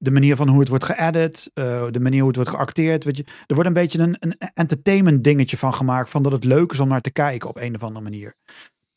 De 0.00 0.10
manier 0.10 0.36
van 0.36 0.48
hoe 0.48 0.60
het 0.60 0.68
wordt 0.68 0.84
geëdit, 0.84 1.50
eh, 1.54 1.86
de 1.90 2.00
manier 2.00 2.18
hoe 2.18 2.28
het 2.28 2.36
wordt 2.36 2.50
geacteerd. 2.50 3.04
Weet 3.04 3.16
je. 3.16 3.24
Er 3.46 3.54
wordt 3.54 3.68
een 3.68 3.74
beetje 3.74 3.98
een, 3.98 4.16
een 4.20 4.36
entertainment 4.54 5.24
dingetje 5.24 5.56
van 5.56 5.74
gemaakt. 5.74 6.10
Van 6.10 6.22
dat 6.22 6.32
het 6.32 6.44
leuk 6.44 6.72
is 6.72 6.80
om 6.80 6.88
naar 6.88 7.00
te 7.00 7.10
kijken 7.10 7.48
op 7.48 7.56
een 7.56 7.74
of 7.74 7.82
andere 7.82 8.04
manier. 8.04 8.34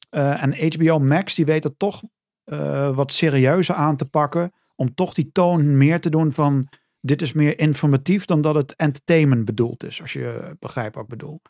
Eh, 0.09 0.43
en 0.43 0.73
HBO 0.73 0.99
Max 0.99 1.35
die 1.35 1.45
weet 1.45 1.63
het 1.63 1.79
toch 1.79 2.01
eh, 2.43 2.95
wat 2.95 3.13
serieuzer 3.13 3.75
aan 3.75 3.95
te 3.95 4.05
pakken. 4.05 4.53
Om 4.75 4.93
toch 4.93 5.13
die 5.13 5.31
toon 5.31 5.77
meer 5.77 6.01
te 6.01 6.09
doen 6.09 6.33
van 6.33 6.67
dit 6.99 7.21
is 7.21 7.33
meer 7.33 7.59
informatief 7.59 8.25
dan 8.25 8.41
dat 8.41 8.55
het 8.55 8.75
entertainment 8.75 9.45
bedoeld 9.45 9.83
is. 9.83 10.01
Als 10.01 10.13
je 10.13 10.55
begrijpt 10.59 10.95
wat 10.95 11.03
ik 11.03 11.09
bedoel. 11.09 11.41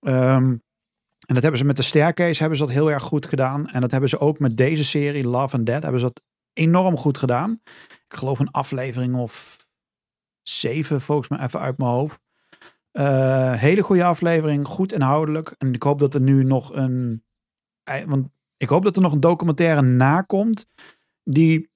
Ehm, 0.00 0.56
en 1.26 1.34
dat 1.34 1.42
hebben 1.42 1.60
ze 1.60 1.66
met 1.66 1.76
de 1.76 1.82
Staircase 1.82 2.40
hebben 2.40 2.58
ze 2.58 2.64
dat 2.64 2.72
heel 2.72 2.90
erg 2.90 3.02
goed 3.02 3.26
gedaan. 3.26 3.68
En 3.68 3.80
dat 3.80 3.90
hebben 3.90 4.08
ze 4.08 4.18
ook 4.18 4.38
met 4.38 4.56
deze 4.56 4.84
serie 4.84 5.28
Love 5.28 5.56
and 5.56 5.66
Dead 5.66 5.82
hebben 5.82 6.00
ze 6.00 6.06
dat 6.06 6.22
enorm 6.52 6.96
goed 6.96 7.18
gedaan. 7.18 7.60
Ik 8.08 8.14
geloof 8.16 8.38
een 8.38 8.50
aflevering 8.50 9.14
of 9.16 9.66
zeven 10.42 11.00
volgens 11.00 11.28
mij 11.28 11.38
even 11.40 11.60
uit 11.60 11.78
mijn 11.78 11.90
hoofd. 11.90 12.20
Eh, 12.90 13.54
hele 13.54 13.82
goede 13.82 14.04
aflevering, 14.04 14.66
goed 14.66 14.92
inhoudelijk. 14.92 15.54
En 15.58 15.74
ik 15.74 15.82
hoop 15.82 15.98
dat 15.98 16.14
er 16.14 16.20
nu 16.20 16.44
nog 16.44 16.74
een. 16.74 17.24
Want 18.06 18.28
ik 18.56 18.68
hoop 18.68 18.82
dat 18.82 18.96
er 18.96 19.02
nog 19.02 19.12
een 19.12 19.20
documentaire 19.20 19.82
nakomt. 19.82 20.66
Die 21.22 21.70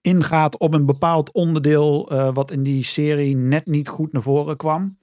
ingaat 0.00 0.58
op 0.58 0.74
een 0.74 0.86
bepaald 0.86 1.32
onderdeel. 1.32 2.10
eh, 2.10 2.34
wat 2.34 2.50
in 2.50 2.62
die 2.62 2.84
serie 2.84 3.36
net 3.36 3.66
niet 3.66 3.88
goed 3.88 4.12
naar 4.12 4.22
voren 4.22 4.56
kwam. 4.56 4.98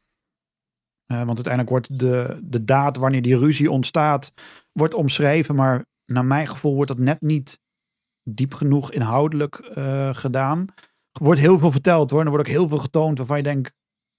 Eh, 1.06 1.18
want 1.18 1.36
uiteindelijk 1.36 1.70
wordt 1.70 2.00
de, 2.00 2.40
de 2.44 2.64
daad 2.64 2.98
wanneer 2.98 3.22
die 3.22 3.38
ruzie 3.38 3.72
ontstaat. 3.72 4.34
wordt 4.72 4.94
omschreven. 4.94 5.56
Maar 5.56 5.86
naar 6.06 6.26
mijn 6.26 6.48
gevoel 6.48 6.76
wordt 6.76 6.92
dat 6.92 7.00
net 7.00 7.22
niet 7.22 7.60
diep 8.30 8.54
genoeg 8.54 8.92
inhoudelijk 8.92 9.56
eh, 9.56 10.14
gedaan. 10.14 10.68
Er 11.12 11.24
wordt 11.24 11.40
heel 11.40 11.60
veel 11.60 11.72
verteld 11.72 12.10
hoor. 12.10 12.20
En 12.20 12.26
er 12.26 12.32
wordt 12.32 12.48
ook 12.48 12.56
heel 12.56 12.68
veel 12.68 12.78
getoond 12.78 13.18
waarvan 13.18 13.38
je 13.38 13.44
denkt. 13.44 13.74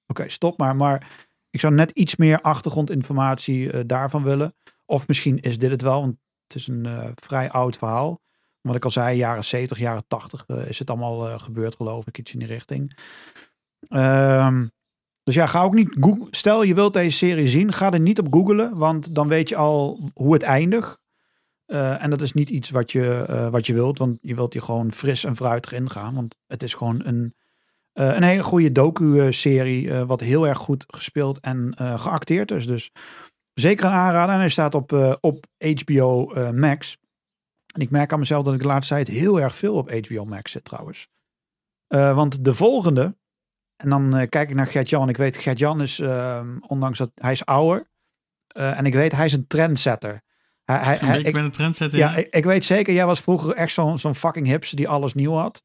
Oké, 0.06 0.28
stop 0.28 0.58
maar. 0.58 0.76
Maar 0.76 1.26
ik 1.50 1.60
zou 1.60 1.74
net 1.74 1.90
iets 1.90 2.16
meer 2.16 2.40
achtergrondinformatie 2.40 3.72
eh, 3.72 3.80
daarvan 3.86 4.22
willen. 4.22 4.54
Of 4.86 5.08
misschien 5.08 5.40
is 5.40 5.58
dit 5.58 5.70
het 5.70 5.82
wel, 5.82 6.00
want 6.00 6.16
het 6.46 6.56
is 6.56 6.66
een 6.66 6.86
eh, 6.86 7.08
vrij 7.14 7.50
oud 7.50 7.76
verhaal. 7.76 8.20
Wat 8.60 8.76
ik 8.76 8.84
al 8.84 8.90
zei, 8.90 9.16
jaren 9.16 9.44
70, 9.44 9.78
jaren 9.78 10.04
80 10.06 10.44
eh, 10.46 10.68
is 10.68 10.78
het 10.78 10.90
allemaal 10.90 11.38
gebeurd, 11.38 11.74
geloof 11.74 12.06
ik, 12.06 12.18
iets 12.18 12.32
in 12.32 12.38
die 12.38 12.48
richting. 12.48 12.98
Ehm, 13.88 14.66
dus 15.22 15.34
ja, 15.34 15.46
ga 15.46 15.62
ook 15.62 15.74
niet 15.74 15.96
Google. 16.00 16.26
Stel 16.30 16.62
je 16.62 16.74
wilt 16.74 16.92
deze 16.92 17.16
serie 17.16 17.46
zien, 17.46 17.72
ga 17.72 17.92
er 17.92 18.00
niet 18.00 18.18
op 18.18 18.32
googlen, 18.34 18.76
want 18.76 19.14
dan 19.14 19.28
weet 19.28 19.48
je 19.48 19.56
al 19.56 20.10
hoe 20.14 20.32
het 20.32 20.42
eindigt. 20.42 20.98
Eh, 21.68 22.02
en 22.02 22.10
dat 22.10 22.20
is 22.20 22.32
niet 22.32 22.48
iets 22.48 22.70
wat 22.70 22.92
je, 22.92 23.24
eh, 23.28 23.48
wat 23.48 23.66
je 23.66 23.74
wilt, 23.74 23.98
want 23.98 24.18
je 24.22 24.34
wilt 24.34 24.52
hier 24.52 24.62
gewoon 24.62 24.92
fris 24.92 25.24
en 25.24 25.36
fruitig 25.36 25.72
ingaan. 25.72 26.14
Want 26.14 26.36
het 26.46 26.62
is 26.62 26.74
gewoon 26.74 27.04
een, 27.04 27.34
eh, 27.92 28.14
een 28.14 28.22
hele 28.22 28.42
goede 28.42 28.72
docu-serie, 28.72 29.92
wat 29.92 30.20
heel 30.20 30.46
erg 30.46 30.58
goed 30.58 30.84
gespeeld 30.86 31.40
en 31.40 31.74
geacteerd 31.76 32.50
is. 32.50 32.66
Dus 32.66 32.90
zeker 33.54 33.84
een 33.84 33.92
aanrader. 33.92 34.34
En 34.34 34.40
hij 34.40 34.48
staat 34.48 34.74
op, 34.74 35.18
op 35.20 35.46
HBO 35.58 36.32
Max. 36.52 36.98
En 37.74 37.80
ik 37.80 37.90
merk 37.90 38.12
aan 38.12 38.18
mezelf 38.18 38.44
dat 38.44 38.54
ik 38.54 38.60
de 38.60 38.66
laatste 38.66 38.94
tijd 38.94 39.08
heel 39.08 39.40
erg 39.40 39.54
veel 39.54 39.74
op 39.74 39.90
HBO 39.90 40.24
Max 40.24 40.52
zit 40.52 40.64
trouwens. 40.64 41.08
Want 41.88 42.44
de 42.44 42.54
volgende, 42.54 43.16
en 43.76 43.88
dan 43.88 44.26
kijk 44.28 44.48
ik 44.48 44.54
naar 44.54 44.66
Gert-Jan. 44.66 45.08
Ik 45.08 45.16
weet, 45.16 45.36
Gert-Jan 45.36 45.82
is, 45.82 45.98
eh, 45.98 46.46
ondanks 46.66 46.98
dat 46.98 47.10
hij 47.14 47.32
is 47.32 47.44
ouder. 47.44 47.86
en 48.48 48.86
ik 48.86 48.94
weet, 48.94 49.12
hij 49.12 49.24
is 49.24 49.32
een 49.32 49.46
trendsetter. 49.46 50.22
Hij, 50.72 50.78
hij, 50.78 50.96
hij- 50.96 51.20
ik 51.22 51.32
ben 51.32 51.44
een 51.44 51.50
trendsetter. 51.50 51.98
ja, 51.98 52.14
ik, 52.16 52.26
ik 52.34 52.44
weet 52.44 52.64
zeker, 52.64 52.94
jij 52.94 53.06
was 53.06 53.20
vroeger 53.20 53.54
echt 53.54 53.72
zo'n 53.72 53.98
zo'n 53.98 54.14
fucking 54.14 54.46
hipster 54.46 54.76
die 54.76 54.88
alles 54.88 55.14
nieuw 55.14 55.32
had. 55.34 55.62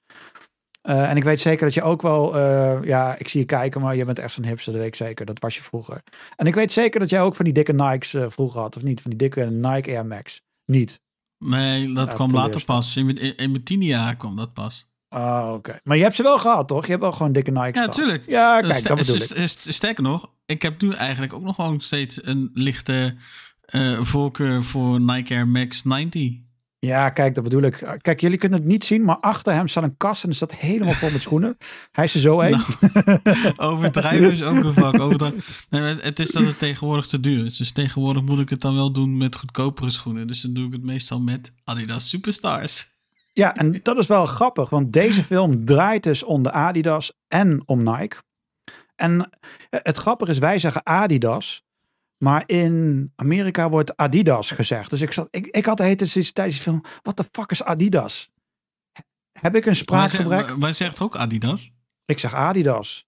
Eh, 0.82 1.10
en 1.10 1.18
ik 1.18 1.24
weet 1.24 1.42
zeker 1.42 1.66
dat 1.66 1.74
je 1.74 1.82
ook 1.82 2.02
wel, 2.02 2.36
eh, 2.38 2.78
ja, 2.84 3.16
ik 3.18 3.28
zie 3.28 3.40
je 3.40 3.46
kijken, 3.46 3.82
maar 3.82 3.96
je 3.96 4.06
bent 4.06 4.20
echt 4.20 4.34
zo'n 4.34 4.46
hipster, 4.46 4.72
dat 4.74 4.82
weet 4.82 4.92
ik 4.92 4.96
zeker. 4.96 5.26
Dat 5.26 5.40
was 5.40 5.56
je 5.56 5.62
vroeger. 5.64 6.02
En 6.36 6.48
ik 6.48 6.56
weet 6.56 6.72
zeker 6.72 7.00
dat 7.00 7.10
jij 7.10 7.22
ook 7.22 7.36
van 7.36 7.46
die 7.46 7.54
dikke 7.54 7.74
Nikes 7.74 8.14
eh, 8.14 8.26
vroeger 8.30 8.62
had, 8.62 8.76
of 8.76 8.84
niet? 8.84 9.02
Van 9.02 9.12
die 9.12 9.20
dikke 9.20 9.46
Nike 9.46 9.90
Air 9.92 10.06
Max. 10.06 10.42
Niet. 10.66 11.02
Nee, 11.46 11.94
dat 11.94 12.14
kwam 12.14 12.32
later 12.32 12.64
pas. 12.66 12.98
In, 12.98 13.06
mijn- 13.06 13.18
in, 13.18 13.38
in 13.38 13.52
mijn 13.52 13.64
tiende 13.64 13.86
jaar 13.86 14.16
kwam 14.16 14.36
dat 14.36 14.54
pas. 14.54 14.92
Ah, 15.10 15.52
oké. 15.54 15.80
Maar 15.84 15.98
je 15.98 16.04
hebt 16.04 16.16
ze 16.16 16.24
wel 16.24 16.40
gehad, 16.40 16.68
toch? 16.68 16.84
Je 16.84 16.90
hebt 16.92 17.02
wel 17.02 17.12
gewoon 17.12 17.32
dikke 17.32 17.52
Nikes 17.52 17.74
Ja, 17.80 17.86
natuurlijk. 17.86 18.24
Ja, 18.28 18.62
kijk, 18.62 18.84
dat 18.84 18.98
bedoel 18.98 19.16
ik. 19.16 19.48
st- 19.48 19.74
Sterker 19.74 20.04
nog, 20.04 20.30
ik 20.46 20.62
heb 20.62 20.82
nu 20.82 20.94
eigenlijk 20.94 21.34
ook 21.34 21.42
nog 21.42 21.56
gewoon 21.56 21.82
steeds 21.82 22.26
een 22.26 22.50
lichte 22.54 23.16
eh, 23.66 24.02
voorkeur 24.02 24.64
voor 24.64 25.02
Nike 25.02 25.34
Air 25.34 25.48
Max 25.48 25.84
90. 25.84 26.42
Ja, 26.80 27.10
kijk, 27.10 27.36
dat 27.36 27.44
bedoel 27.44 27.62
ik. 27.62 27.98
Kijk, 28.02 28.22
jullie 28.22 28.38
kunnen 28.38 28.60
het 28.60 28.68
niet 28.68 28.84
zien, 28.84 29.04
maar 29.04 29.18
achter 29.18 29.54
hem 29.54 29.68
staat 29.68 29.84
een 29.84 29.98
kast 29.98 30.24
en 30.24 30.30
er 30.30 30.36
staat 30.36 30.56
helemaal 30.56 30.94
vol 30.94 31.12
met 31.12 31.22
schoenen. 31.22 31.58
Hij 31.92 32.04
is 32.04 32.14
er 32.14 32.20
zo 32.20 32.42
een. 32.42 32.62
Overdrijven 33.70 34.32
is 34.32 34.44
ook 34.44 34.64
een 34.64 34.74
vak. 34.74 35.32
Nee, 35.70 35.96
het 35.96 36.20
is 36.20 36.32
dat 36.32 36.46
het 36.46 36.60
tegenwoordig 36.60 37.08
te 37.08 37.20
duur 37.20 37.46
is. 37.46 37.58
Dus 37.58 37.72
tegenwoordig 37.72 38.24
moet 38.24 38.40
ik 38.40 38.50
het 38.50 38.62
dan 38.62 38.76
wel 38.76 38.92
doen 38.92 39.18
met 39.18 39.36
goedkopere 39.36 39.90
schoenen. 39.90 40.28
Dus 40.28 40.42
dan 40.42 40.54
doe 40.54 40.66
ik 40.66 40.72
het 40.72 40.84
meestal 40.84 41.20
met 41.20 41.54
Adidas 41.64 42.10
Superstars. 42.10 42.86
Ja, 43.34 43.56
en 43.56 43.80
dat 43.84 43.98
is 43.98 44.08
wel 44.08 44.26
grappig, 44.26 44.70
want 44.70 44.94
deze 44.94 45.24
film 45.24 45.66
draait 45.66 46.04
dus 46.04 46.24
om 46.24 46.44
de 46.44 46.52
Adidas 46.52 47.14
en 47.28 47.62
om 47.66 47.84
Nike. 47.84 48.18
En 48.96 49.30
het 49.70 49.98
grappige 49.98 50.32
is, 50.32 50.38
wij 50.38 50.60
zeggen 50.60 50.86
Adidas, 50.86 51.64
maar 52.24 52.44
in 52.46 53.12
Amerika 53.16 53.70
wordt 53.70 53.98
Adidas 53.98 54.52
gezegd. 54.52 54.90
Dus 54.90 55.02
ik, 55.02 55.12
zat, 55.14 55.28
ik, 55.32 55.48
ik 55.48 55.66
had 55.66 55.78
de 55.78 55.84
hele 55.84 55.96
tijd 55.96 56.34
tijdens 56.34 56.56
die 56.56 56.64
film, 56.64 56.84
wat 57.02 57.18
de 57.18 57.26
fuck 57.32 57.52
is 57.52 57.64
Adidas? 57.64 58.32
Heb 59.40 59.56
ik 59.56 59.66
een 59.66 59.76
spraakgebrek? 59.76 60.56
wij 60.56 60.74
zegt 60.74 61.02
ook 61.02 61.16
Adidas. 61.16 61.72
Ik 62.06 62.20
zeg 62.20 62.34
Adidas. 62.34 63.06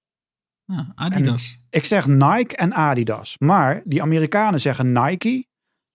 Ja, 0.66 0.92
Adidas. 0.96 1.60
Ik 1.70 1.86
zeg 1.86 2.08
Nike 2.08 2.56
en 2.56 2.74
Adidas. 2.74 3.36
Maar 3.38 3.82
die 3.86 4.02
Amerikanen 4.02 4.62
zeggen 4.62 4.92
Nike 4.92 5.48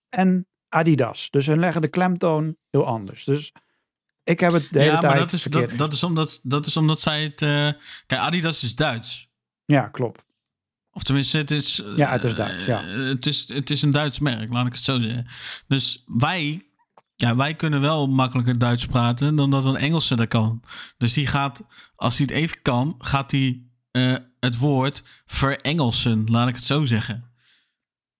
en 0.09 0.47
Adidas. 0.69 1.29
Dus 1.29 1.45
hun 1.45 1.59
leggen 1.59 1.81
de 1.81 1.87
klemtoon 1.87 2.57
heel 2.69 2.85
anders. 2.85 3.23
Dus 3.23 3.51
ik 4.23 4.39
heb 4.39 4.51
het 4.51 4.67
de 4.71 4.79
hele 4.79 4.91
ja, 4.91 4.99
tijd 4.99 5.11
maar 5.11 5.21
dat 5.21 5.33
is, 5.33 5.43
dat, 5.43 5.93
is 5.93 6.03
omdat, 6.03 6.39
dat 6.43 6.65
is 6.65 6.77
omdat 6.77 6.99
zij 6.99 7.23
het... 7.23 7.41
eh, 7.41 7.81
kijk, 8.05 8.21
Adidas 8.21 8.63
is 8.63 8.75
Duits. 8.75 9.29
Ja, 9.65 9.87
klopt. 9.87 10.23
Of 10.93 11.03
tenminste, 11.03 11.37
het 11.37 11.51
is... 11.51 11.83
Ja, 11.95 12.11
het 12.11 12.23
is 12.23 12.35
Duits, 12.35 12.65
ja. 12.65 12.87
eh, 12.87 12.95
het, 12.95 13.25
is, 13.25 13.47
het 13.53 13.69
is 13.69 13.81
een 13.81 13.91
Duits 13.91 14.19
merk, 14.19 14.53
laat 14.53 14.67
ik 14.67 14.73
het 14.73 14.83
zo 14.83 14.99
zeggen. 14.99 15.27
Dus 15.67 16.03
wij, 16.05 16.65
ja, 17.15 17.35
wij 17.35 17.53
kunnen 17.53 17.81
wel 17.81 18.07
makkelijker 18.07 18.57
Duits 18.57 18.85
praten 18.85 19.35
dan 19.35 19.51
dat 19.51 19.65
een 19.65 19.75
Engelse 19.75 20.15
dat 20.15 20.27
kan. 20.27 20.61
Dus 20.97 21.13
die 21.13 21.27
gaat, 21.27 21.63
als 21.95 22.17
hij 22.17 22.27
het 22.29 22.35
even 22.35 22.61
kan, 22.61 22.95
gaat 22.99 23.31
hij 23.31 23.61
eh, 23.91 24.15
het 24.39 24.57
woord 24.57 25.03
verengelsen, 25.25 26.25
laat 26.29 26.47
ik 26.47 26.55
het 26.55 26.63
zo 26.63 26.85
zeggen. 26.85 27.31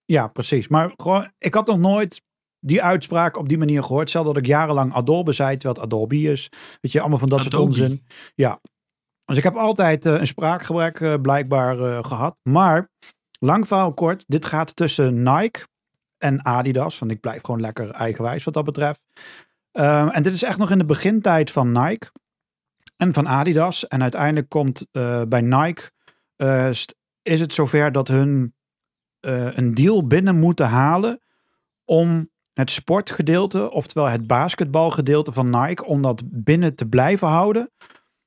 Ja, 0.06 0.28
precies. 0.28 0.68
Maar 0.68 0.94
gewoon, 0.98 1.32
ik 1.38 1.54
had 1.54 1.68
nog 1.68 1.78
nooit 1.78 2.22
die 2.60 2.84
uitspraak 2.84 3.38
op 3.38 3.50
die 3.50 3.58
manier 3.58 3.84
gehoord. 3.84 4.10
Stel 4.10 4.24
dat 4.24 4.38
ik 4.38 4.46
jarenlang 4.46 4.94
Adobe 4.94 5.34
zei, 5.34 5.58
terwijl 5.58 5.74
het 5.74 5.94
Adobe 5.94 6.22
is. 6.22 6.50
Weet 6.82 6.92
je, 6.92 7.00
allemaal 7.00 7.18
van 7.18 7.30
dat 7.30 7.40
soort 7.40 7.54
onzin. 7.54 8.06
Ja. 8.36 8.62
Dus 9.32 9.40
ik 9.40 9.46
heb 9.46 9.56
altijd 9.56 10.06
eh, 10.06 10.14
een 10.14 10.28
spraakgebrek 10.28 11.00
eh, 11.00 11.14
blijkbaar 11.22 11.80
eh, 11.80 12.04
gehad. 12.04 12.38
Maar, 12.44 12.90
lang 13.40 13.68
verhaal 13.68 13.94
kort, 13.94 14.24
dit 14.28 14.46
gaat 14.46 14.76
tussen 14.76 15.24
Nike 15.24 15.68
en 16.18 16.46
Adidas. 16.46 17.00
Want 17.00 17.12
ik 17.12 17.20
blijf 17.20 17.42
gewoon 17.44 17.62
lekker 17.62 17.92
eigenwijs 17.92 18.44
wat 18.44 18.54
dat 18.54 18.66
betreft. 18.66 19.02
En 19.72 20.24
dit 20.24 20.34
is 20.34 20.44
echt 20.44 20.58
nog 20.58 20.72
in 20.72 20.78
de 20.78 20.86
begintijd 20.86 21.52
van 21.52 21.72
Nike 21.72 22.12
en 22.98 23.14
van 23.14 23.28
Adidas. 23.28 23.88
En 23.88 24.02
uiteindelijk 24.02 24.50
komt 24.50 24.88
bij 25.28 25.42
Nike, 25.42 25.92
is 27.22 27.40
het 27.40 27.54
zover 27.54 27.92
dat 27.92 28.08
hun 28.08 28.56
een 29.22 29.74
deal 29.74 30.08
binnen 30.08 30.40
moeten 30.40 30.68
halen 30.68 31.22
om 31.86 32.30
het 32.54 32.72
sportgedeelte, 32.72 33.72
oftewel 33.72 34.10
het 34.10 34.28
basketbalgedeelte 34.28 35.32
van 35.32 35.50
Nike, 35.50 35.86
om 35.86 36.02
dat 36.02 36.22
binnen 36.26 36.76
te 36.76 36.86
blijven 36.86 37.28
houden. 37.28 37.72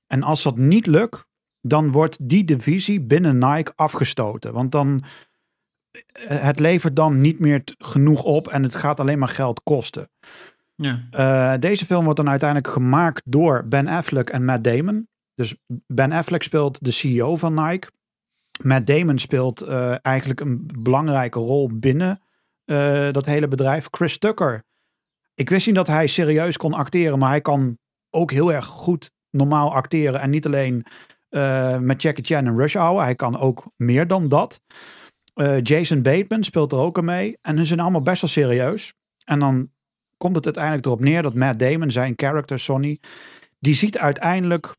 En 0.07 0.23
als 0.23 0.43
dat 0.43 0.57
niet 0.57 0.87
lukt, 0.87 1.27
dan 1.67 1.90
wordt 1.90 2.29
die 2.29 2.45
divisie 2.45 3.01
binnen 3.01 3.38
Nike 3.38 3.73
afgestoten. 3.77 4.53
Want 4.53 4.73
dan, 4.73 5.05
eh, 5.90 6.43
het 6.43 6.59
levert 6.59 6.97
dan 6.97 7.21
niet 7.21 7.38
meer 7.38 7.62
genoeg 7.79 8.23
op 8.23 8.49
en 8.49 8.62
het 8.62 8.75
gaat 8.75 9.01
alleen 9.01 9.19
maar 9.19 9.29
geld 9.29 9.62
kosten. 9.62 10.11
Ja. 10.75 11.07
Eh, 11.11 11.61
deze 11.61 11.87
film 11.87 12.05
wordt 12.05 12.19
dan 12.19 12.29
uiteindelijk 12.29 12.73
gemaakt 12.73 13.23
door 13.25 13.69
Ben 13.69 13.88
Affleck 13.88 14.31
en 14.31 14.45
Matt 14.45 14.64
Damon. 14.64 15.09
Dus 15.35 15.55
Ben 15.87 16.12
Affleck 16.12 16.43
speelt 16.43 16.85
de 16.85 16.90
CEO 16.90 17.37
van 17.37 17.55
Nike. 17.55 17.90
Matt 18.62 18.87
Damon 18.87 19.19
speelt 19.19 19.61
eh, 19.61 19.95
eigenlijk 20.03 20.40
een 20.40 20.71
belangrijke 20.79 21.38
rol 21.38 21.71
binnen 21.75 22.19
dat 23.12 23.25
hele 23.25 23.49
bedrijf. 23.49 23.88
Chris 23.90 24.19
Tucker. 24.19 24.64
Ik 25.35 25.51
wist 25.51 25.67
niet 25.67 25.75
dat 25.75 25.87
hij 25.87 26.07
serieus 26.07 26.57
kon 26.57 26.73
acteren, 26.73 27.19
maar 27.19 27.29
hij 27.29 27.40
kan 27.40 27.79
ook 28.11 28.31
heel 28.31 28.53
erg 28.53 28.64
goed 28.64 29.11
normaal 29.35 29.75
acteren. 29.75 30.20
En 30.20 30.31
niet 30.31 30.47
alleen 30.47 30.87
eh, 31.29 31.79
met 31.79 32.03
Jackie 32.03 32.25
Chan 32.25 32.47
en 32.47 32.59
Rush 32.59 32.75
Hour. 32.75 33.03
Hij 33.03 33.14
kan 33.14 33.38
ook 33.38 33.64
meer 33.77 34.07
dan 34.07 34.29
dat. 34.29 34.61
Eh, 35.35 35.61
Jason 35.62 36.03
Bateman 36.03 36.44
speelt 36.44 36.73
er 36.73 36.79
ook 36.79 36.99
aan 36.99 37.05
mee. 37.05 37.38
En 37.42 37.59
ze 37.59 37.64
zijn 37.64 37.81
allemaal 37.81 38.03
best 38.03 38.20
wel 38.20 38.31
serieus. 38.31 38.94
En 39.25 39.38
dan 39.38 39.70
komt 40.16 40.37
het 40.37 40.44
uiteindelijk 40.44 40.87
erop 40.87 41.01
neer 41.01 41.23
dat 41.23 41.35
Matt 41.35 41.59
Damon, 41.59 41.90
zijn 41.90 42.12
character 42.16 42.59
Sonny, 42.59 42.99
die 43.59 43.75
ziet 43.75 43.99
uiteindelijk 43.99 44.77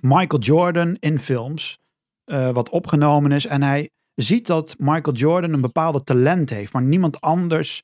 Michael 0.00 0.42
Jordan 0.42 0.96
in 1.00 1.18
films, 1.18 1.78
eh, 2.24 2.50
wat 2.50 2.70
opgenomen 2.70 3.32
is. 3.32 3.46
En 3.46 3.62
hij 3.62 3.90
ziet 4.14 4.46
dat 4.46 4.74
Michael 4.78 5.16
Jordan 5.16 5.52
een 5.52 5.60
bepaalde 5.60 6.02
talent 6.02 6.50
heeft, 6.50 6.72
maar 6.72 6.82
niemand 6.82 7.20
anders 7.20 7.82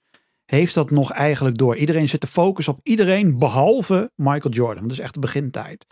heeft 0.51 0.75
dat 0.75 0.91
nog 0.91 1.13
eigenlijk 1.13 1.59
door. 1.59 1.77
Iedereen 1.77 2.09
zit 2.09 2.21
te 2.21 2.27
focussen 2.27 2.73
op 2.73 2.81
iedereen 2.83 3.39
behalve 3.39 4.11
Michael 4.15 4.55
Jordan. 4.55 4.83
Dat 4.83 4.93
is 4.93 4.99
echt 4.99 5.15
de 5.15 5.21
begintijd. 5.21 5.87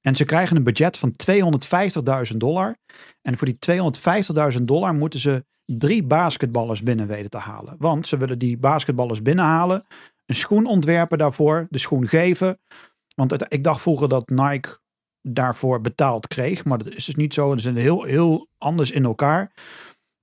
En 0.00 0.16
ze 0.16 0.24
krijgen 0.24 0.56
een 0.56 0.64
budget 0.64 0.98
van 0.98 1.14
250.000 2.30 2.36
dollar. 2.36 2.76
En 3.22 3.38
voor 3.38 3.46
die 3.46 3.58
250.000 4.58 4.62
dollar 4.62 4.94
moeten 4.94 5.20
ze 5.20 5.44
drie 5.64 6.02
basketballers 6.02 6.82
binnen 6.82 7.06
weten 7.06 7.30
te 7.30 7.38
halen. 7.38 7.74
Want 7.78 8.06
ze 8.06 8.16
willen 8.16 8.38
die 8.38 8.58
basketballers 8.58 9.22
binnenhalen. 9.22 9.86
Een 10.26 10.34
schoen 10.34 10.66
ontwerpen 10.66 11.18
daarvoor. 11.18 11.66
De 11.70 11.78
schoen 11.78 12.08
geven. 12.08 12.58
Want 13.14 13.52
ik 13.52 13.64
dacht 13.64 13.80
vroeger 13.80 14.08
dat 14.08 14.28
Nike 14.28 14.78
daarvoor 15.22 15.80
betaald 15.80 16.26
kreeg. 16.26 16.64
Maar 16.64 16.78
dat 16.78 16.92
is 16.92 17.04
dus 17.04 17.14
niet 17.14 17.34
zo. 17.34 17.54
Ze 17.54 17.60
zijn 17.60 17.76
heel, 17.76 18.02
heel 18.02 18.48
anders 18.58 18.90
in 18.90 19.04
elkaar. 19.04 19.52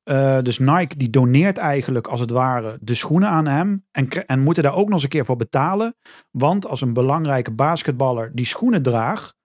Eh, 0.08 0.41
dus 0.41 0.60
Nike 0.60 0.98
die 0.98 1.10
doneert 1.10 1.58
eigenlijk 1.58 2.08
als 2.08 2.20
het 2.20 2.30
ware 2.30 2.78
de 2.82 2.93
schoenen 2.93 3.30
aan 3.30 3.46
hem. 3.48 3.86
En, 3.91 4.10
en 4.10 4.39
moeten 4.39 4.63
daar 4.63 4.76
ook 4.76 4.86
nog 4.86 4.93
eens 4.93 5.04
een 5.04 5.10
keer 5.10 5.26
voor 5.26 5.36
betalen. 5.36 5.96
Want 6.32 6.67
als 6.67 6.82
een 6.82 6.93
belangrijke 6.93 7.52
basketballer 7.52 8.32
die 8.34 8.46
schoenen 8.46 8.82
draagt. 8.82 9.36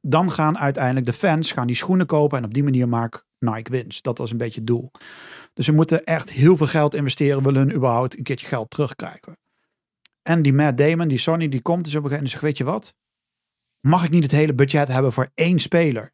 Dan 0.00 0.30
gaan 0.30 0.58
uiteindelijk 0.58 1.06
de 1.06 1.12
fans 1.12 1.52
gaan 1.52 1.66
die 1.66 1.76
schoenen 1.76 2.06
kopen. 2.06 2.38
En 2.38 2.44
op 2.44 2.54
die 2.54 2.62
manier 2.62 2.88
maakt 2.88 3.24
Nike 3.38 3.70
winst. 3.70 4.04
Dat 4.04 4.18
was 4.18 4.30
een 4.30 4.36
beetje 4.36 4.60
het 4.60 4.66
doel. 4.66 4.90
Dus 5.52 5.64
ze 5.64 5.72
moeten 5.72 6.04
echt 6.04 6.30
heel 6.30 6.56
veel 6.56 6.66
geld 6.66 6.94
investeren. 6.94 7.42
Willen 7.42 7.74
überhaupt 7.74 8.16
een 8.16 8.22
keertje 8.22 8.46
geld 8.46 8.70
terugkrijgen. 8.70 9.38
En 10.22 10.42
die 10.42 10.52
Matt 10.52 10.78
Damon, 10.78 11.08
die 11.08 11.18
Sonny, 11.18 11.48
die 11.48 11.62
komt 11.62 11.84
dus 11.84 11.94
op 11.94 12.04
een 12.04 12.10
gegeven 12.10 12.24
moment 12.24 12.24
en 12.24 12.30
zegt, 12.30 12.42
weet 12.42 12.58
je 12.58 12.64
wat? 12.64 12.94
Mag 13.80 14.04
ik 14.04 14.10
niet 14.10 14.22
het 14.22 14.32
hele 14.32 14.54
budget 14.54 14.88
hebben 14.88 15.12
voor 15.12 15.30
één 15.34 15.58
speler? 15.58 16.13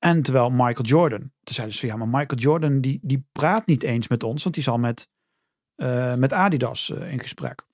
En 0.00 0.22
terwijl 0.22 0.50
Michael 0.50 0.82
Jordan, 0.82 1.18
toen 1.18 1.54
zeiden 1.54 1.76
ze 1.76 1.86
ja, 1.86 1.96
maar 1.96 2.08
Michael 2.08 2.40
Jordan 2.40 2.80
die, 2.80 2.98
die 3.02 3.26
praat 3.32 3.66
niet 3.66 3.82
eens 3.82 4.08
met 4.08 4.22
ons, 4.22 4.42
want 4.42 4.54
die 4.54 4.64
is 4.64 4.70
al 4.70 4.78
met, 4.78 5.08
eh, 5.74 6.14
met 6.14 6.32
Adidas 6.32 6.90
eh, 6.90 7.12
in 7.12 7.20
gesprek. 7.20 7.66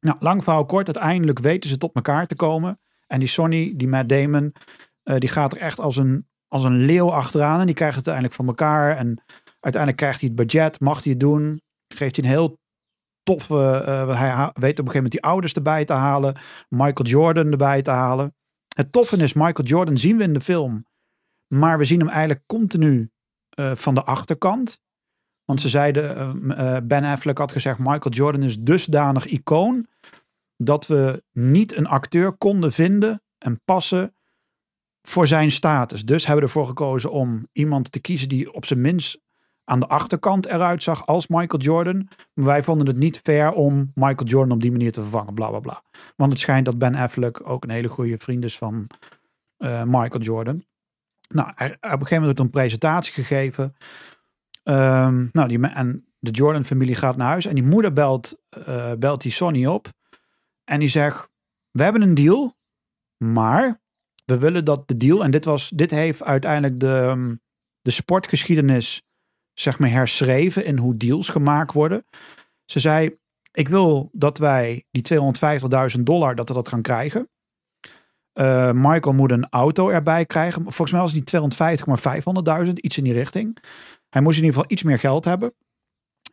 Nou, 0.00 0.16
lang 0.20 0.42
verhaal 0.44 0.66
kort, 0.66 0.86
uiteindelijk 0.86 1.38
weten 1.38 1.70
ze 1.70 1.78
tot 1.78 1.94
elkaar 1.94 2.26
te 2.26 2.36
komen. 2.36 2.80
En 3.06 3.18
die 3.18 3.28
Sonny, 3.28 3.72
die 3.76 3.88
Matt 3.88 4.08
Damon, 4.08 4.54
eh, 5.02 5.18
die 5.18 5.28
gaat 5.28 5.52
er 5.52 5.58
echt 5.58 5.80
als 5.80 5.96
een, 5.96 6.28
als 6.48 6.64
een 6.64 6.84
leeuw 6.84 7.10
achteraan. 7.10 7.60
En 7.60 7.66
die 7.66 7.74
krijgt 7.74 7.96
het 7.96 8.08
uiteindelijk 8.08 8.34
van 8.34 8.46
elkaar. 8.46 8.96
En 8.96 9.22
uiteindelijk 9.60 10.02
krijgt 10.02 10.20
hij 10.20 10.28
het 10.28 10.38
budget, 10.38 10.80
mag 10.80 11.02
hij 11.02 11.12
het 11.12 11.20
doen. 11.20 11.62
Geeft 11.94 12.16
hij 12.16 12.24
een 12.24 12.30
heel 12.30 12.58
toffe, 13.22 13.54
hij 13.54 14.34
weet 14.36 14.52
op 14.52 14.56
een 14.56 14.72
gegeven 14.74 14.94
moment 14.94 15.12
die 15.12 15.22
ouders 15.22 15.52
erbij 15.52 15.84
te 15.84 15.92
halen. 15.92 16.36
Michael 16.68 17.08
Jordan 17.08 17.50
erbij 17.50 17.82
te 17.82 17.90
halen. 17.90 18.34
Het 18.74 18.92
toffe 18.92 19.16
is, 19.16 19.32
Michael 19.32 19.68
Jordan 19.68 19.98
zien 19.98 20.16
we 20.16 20.22
in 20.22 20.32
de 20.32 20.40
film. 20.40 20.84
Maar 21.54 21.78
we 21.78 21.84
zien 21.84 21.98
hem 21.98 22.08
eigenlijk 22.08 22.42
continu 22.46 23.10
eh, 23.48 23.74
van 23.74 23.94
de 23.94 24.04
achterkant. 24.04 24.80
Want 25.44 25.60
ze 25.60 25.68
zeiden, 25.68 26.16
eh, 26.50 26.76
eh, 26.76 26.82
Ben 26.84 27.04
Affleck 27.04 27.38
had 27.38 27.52
gezegd, 27.52 27.78
Michael 27.78 28.14
Jordan 28.14 28.42
is 28.42 28.60
dusdanig 28.60 29.26
icoon. 29.26 29.86
Dat 30.56 30.86
we 30.86 31.22
niet 31.32 31.76
een 31.76 31.86
acteur 31.86 32.32
konden 32.32 32.72
vinden 32.72 33.22
en 33.38 33.60
passen 33.64 34.14
voor 35.02 35.26
zijn 35.26 35.50
status. 35.50 36.04
Dus 36.04 36.26
hebben 36.26 36.44
we 36.44 36.50
ervoor 36.50 36.66
gekozen 36.66 37.10
om 37.10 37.48
iemand 37.52 37.92
te 37.92 38.00
kiezen 38.00 38.28
die 38.28 38.52
op 38.52 38.64
zijn 38.64 38.80
minst 38.80 39.20
aan 39.64 39.80
de 39.80 39.88
achterkant 39.88 40.46
eruit 40.46 40.82
zag 40.82 41.06
als 41.06 41.26
Michael 41.26 41.62
Jordan. 41.62 42.08
Maar 42.34 42.44
wij 42.44 42.62
vonden 42.62 42.86
het 42.86 42.96
niet 42.96 43.20
fair 43.22 43.52
om 43.52 43.90
Michael 43.94 44.28
Jordan 44.28 44.54
op 44.54 44.62
die 44.62 44.70
manier 44.70 44.92
te 44.92 45.02
vervangen, 45.02 45.34
bla 45.34 45.48
bla 45.48 45.60
bla. 45.60 45.82
Want 46.16 46.32
het 46.32 46.40
schijnt 46.40 46.64
dat 46.64 46.78
Ben 46.78 46.94
Affleck 46.94 47.48
ook 47.48 47.64
een 47.64 47.70
hele 47.70 47.88
goede 47.88 48.18
vriend 48.18 48.44
is 48.44 48.58
van 48.58 48.86
Michael 49.86 50.20
Jordan. 50.20 50.64
Nou, 51.28 51.48
op 51.48 51.58
een 51.58 51.66
gegeven 51.80 52.08
moment 52.08 52.24
wordt 52.24 52.40
een 52.40 52.50
presentatie 52.50 53.12
gegeven. 53.12 53.76
Ehm, 54.62 55.26
nou, 55.32 55.48
die, 55.48 55.66
en 55.68 56.06
de 56.18 56.30
Jordan-familie 56.30 56.94
gaat 56.94 57.16
naar 57.16 57.28
huis 57.28 57.46
en 57.46 57.54
die 57.54 57.64
moeder 57.64 57.92
belt, 57.92 58.40
eh, 58.48 58.92
belt 58.92 59.22
die 59.22 59.32
Sonny 59.32 59.66
op. 59.66 59.88
En 60.64 60.80
die 60.80 60.88
zegt, 60.88 61.28
we 61.70 61.82
hebben 61.82 62.02
een 62.02 62.14
deal, 62.14 62.56
maar 63.16 63.82
we 64.24 64.38
willen 64.38 64.64
dat 64.64 64.88
de 64.88 64.96
deal, 64.96 65.24
en 65.24 65.30
dit, 65.30 65.44
was, 65.44 65.68
dit 65.68 65.90
heeft 65.90 66.22
uiteindelijk 66.22 66.80
de, 66.80 66.98
ehm, 66.98 67.34
de 67.80 67.90
sportgeschiedenis 67.90 69.02
zeg 69.52 69.78
maar 69.78 69.90
herschreven 69.90 70.64
in 70.64 70.78
hoe 70.78 70.96
deals 70.96 71.28
gemaakt 71.28 71.72
worden. 71.72 72.06
Ze 72.64 72.80
zei, 72.80 73.18
ik 73.52 73.68
wil 73.68 74.08
dat 74.12 74.38
wij 74.38 74.84
die 74.90 75.02
250.000 75.02 76.06
dollar, 76.06 76.34
dat 76.34 76.48
we 76.48 76.54
dat 76.54 76.68
gaan 76.68 76.82
krijgen. 76.82 77.28
Eh, 78.34 78.70
Michael 78.72 79.14
moet 79.14 79.30
een 79.30 79.46
auto 79.50 79.88
erbij 79.88 80.24
krijgen. 80.24 80.62
Volgens 80.62 80.90
mij 80.90 81.00
was 81.00 81.10
het 81.10 81.18
niet 81.18 81.26
250, 81.26 81.86
maar 81.86 81.98
500.000, 82.66 82.72
iets 82.72 82.98
in 82.98 83.04
die 83.04 83.12
richting. 83.12 83.58
Hij 84.08 84.22
moest 84.22 84.38
in 84.38 84.44
ieder 84.44 84.56
geval 84.56 84.72
iets 84.72 84.82
meer 84.82 84.98
geld 84.98 85.24
hebben. 85.24 85.54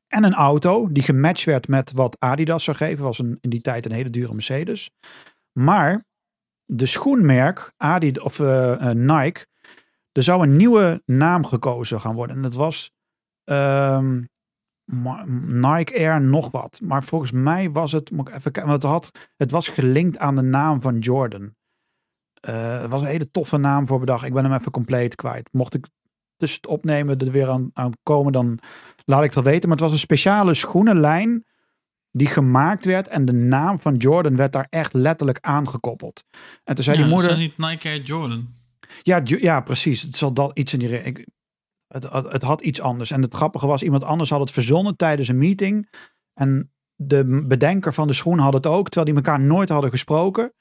En 0.07 0.23
een 0.23 0.33
auto 0.33 0.91
die 0.91 1.03
gematcht 1.03 1.45
werd 1.45 1.67
met 1.67 1.91
wat 1.91 2.15
Adidas 2.19 2.63
zou 2.63 2.77
geven. 2.77 3.03
Was 3.03 3.19
een, 3.19 3.37
in 3.41 3.49
die 3.49 3.61
tijd 3.61 3.85
een 3.85 3.91
hele 3.91 4.09
dure 4.09 4.33
Mercedes. 4.33 4.91
Maar 5.51 6.03
de 6.65 6.85
schoenmerk 6.85 7.73
Adidas 7.77 8.23
of 8.23 8.39
eh, 8.39 8.89
eh, 8.89 8.95
Nike. 8.95 9.45
Er 10.11 10.23
zou 10.23 10.43
een 10.43 10.55
nieuwe 10.55 11.01
naam 11.05 11.45
gekozen 11.45 12.01
gaan 12.01 12.15
worden. 12.15 12.35
En 12.35 12.41
dat 12.41 12.53
was 12.53 12.91
ehm, 13.43 14.21
Nike 15.45 15.97
Air 15.97 16.21
nog 16.21 16.51
wat. 16.51 16.79
Maar 16.83 17.03
volgens 17.03 17.31
mij 17.31 17.71
was 17.71 17.91
het, 17.91 18.11
moet 18.11 18.27
ik 18.27 18.35
even 18.35 18.51
kijken, 18.51 18.71
want 18.71 18.83
het, 18.83 18.91
had, 18.91 19.11
het 19.37 19.51
was 19.51 19.69
gelinkt 19.69 20.17
aan 20.17 20.35
de 20.35 20.41
naam 20.41 20.81
van 20.81 20.99
Jordan. 20.99 21.55
Eh, 22.41 22.81
er 22.81 22.89
was 22.89 23.01
een 23.01 23.07
hele 23.07 23.31
toffe 23.31 23.57
naam 23.57 23.87
voor 23.87 23.99
bedacht. 23.99 24.25
Ik 24.25 24.33
ben 24.33 24.43
hem 24.43 24.59
even 24.59 24.71
compleet 24.71 25.15
kwijt. 25.15 25.49
Mocht 25.51 25.73
ik 25.73 25.87
tussen 26.37 26.59
het 26.61 26.69
opnemen 26.69 27.19
er 27.19 27.31
weer 27.31 27.49
aan, 27.49 27.69
aan 27.73 27.91
komen, 28.03 28.31
dan 28.31 28.59
laat 29.05 29.19
ik 29.19 29.25
het 29.25 29.35
wel 29.35 29.53
weten. 29.53 29.69
Maar 29.69 29.77
het 29.77 29.85
was 29.85 29.93
een 29.93 29.99
speciale 29.99 30.53
schoenenlijn 30.53 31.45
die 32.11 32.27
gemaakt 32.27 32.85
werd. 32.85 33.07
En 33.07 33.25
de 33.25 33.31
naam 33.31 33.79
van 33.79 33.95
Jordan 33.95 34.35
werd 34.35 34.53
daar 34.53 34.67
echt 34.69 34.93
letterlijk 34.93 35.37
aangekoppeld. 35.41 36.23
En 36.63 36.75
toen 36.75 36.83
zei 36.83 36.97
ja, 36.97 37.03
die 37.03 37.11
dat 37.11 37.19
moeder... 37.19 37.37
is 37.37 37.47
niet 37.47 37.57
Nike 37.57 37.87
Air 37.87 38.01
Jordan. 38.01 38.47
Ja, 39.01 39.21
ja, 39.23 39.61
precies. 39.61 40.01
Het 40.01 40.15
zal 40.15 40.33
dat 40.33 40.57
iets 40.57 40.73
in 40.73 40.79
die. 40.79 41.03
Ik, 41.03 41.27
het, 41.87 42.11
het, 42.11 42.31
het 42.31 42.41
had 42.41 42.61
iets 42.61 42.81
anders. 42.81 43.11
En 43.11 43.21
het 43.21 43.33
grappige 43.33 43.67
was, 43.67 43.83
iemand 43.83 44.03
anders 44.03 44.29
had 44.29 44.39
het 44.39 44.51
verzonnen 44.51 44.95
tijdens 44.95 45.27
een 45.27 45.37
meeting. 45.37 45.89
En 46.33 46.71
de 46.95 47.45
bedenker 47.47 47.93
van 47.93 48.07
de 48.07 48.13
schoen 48.13 48.39
had 48.39 48.53
het 48.53 48.65
ook, 48.65 48.89
terwijl 48.89 49.05
die 49.05 49.23
elkaar 49.23 49.39
nooit 49.39 49.69
hadden 49.69 49.89
gesproken. 49.89 50.53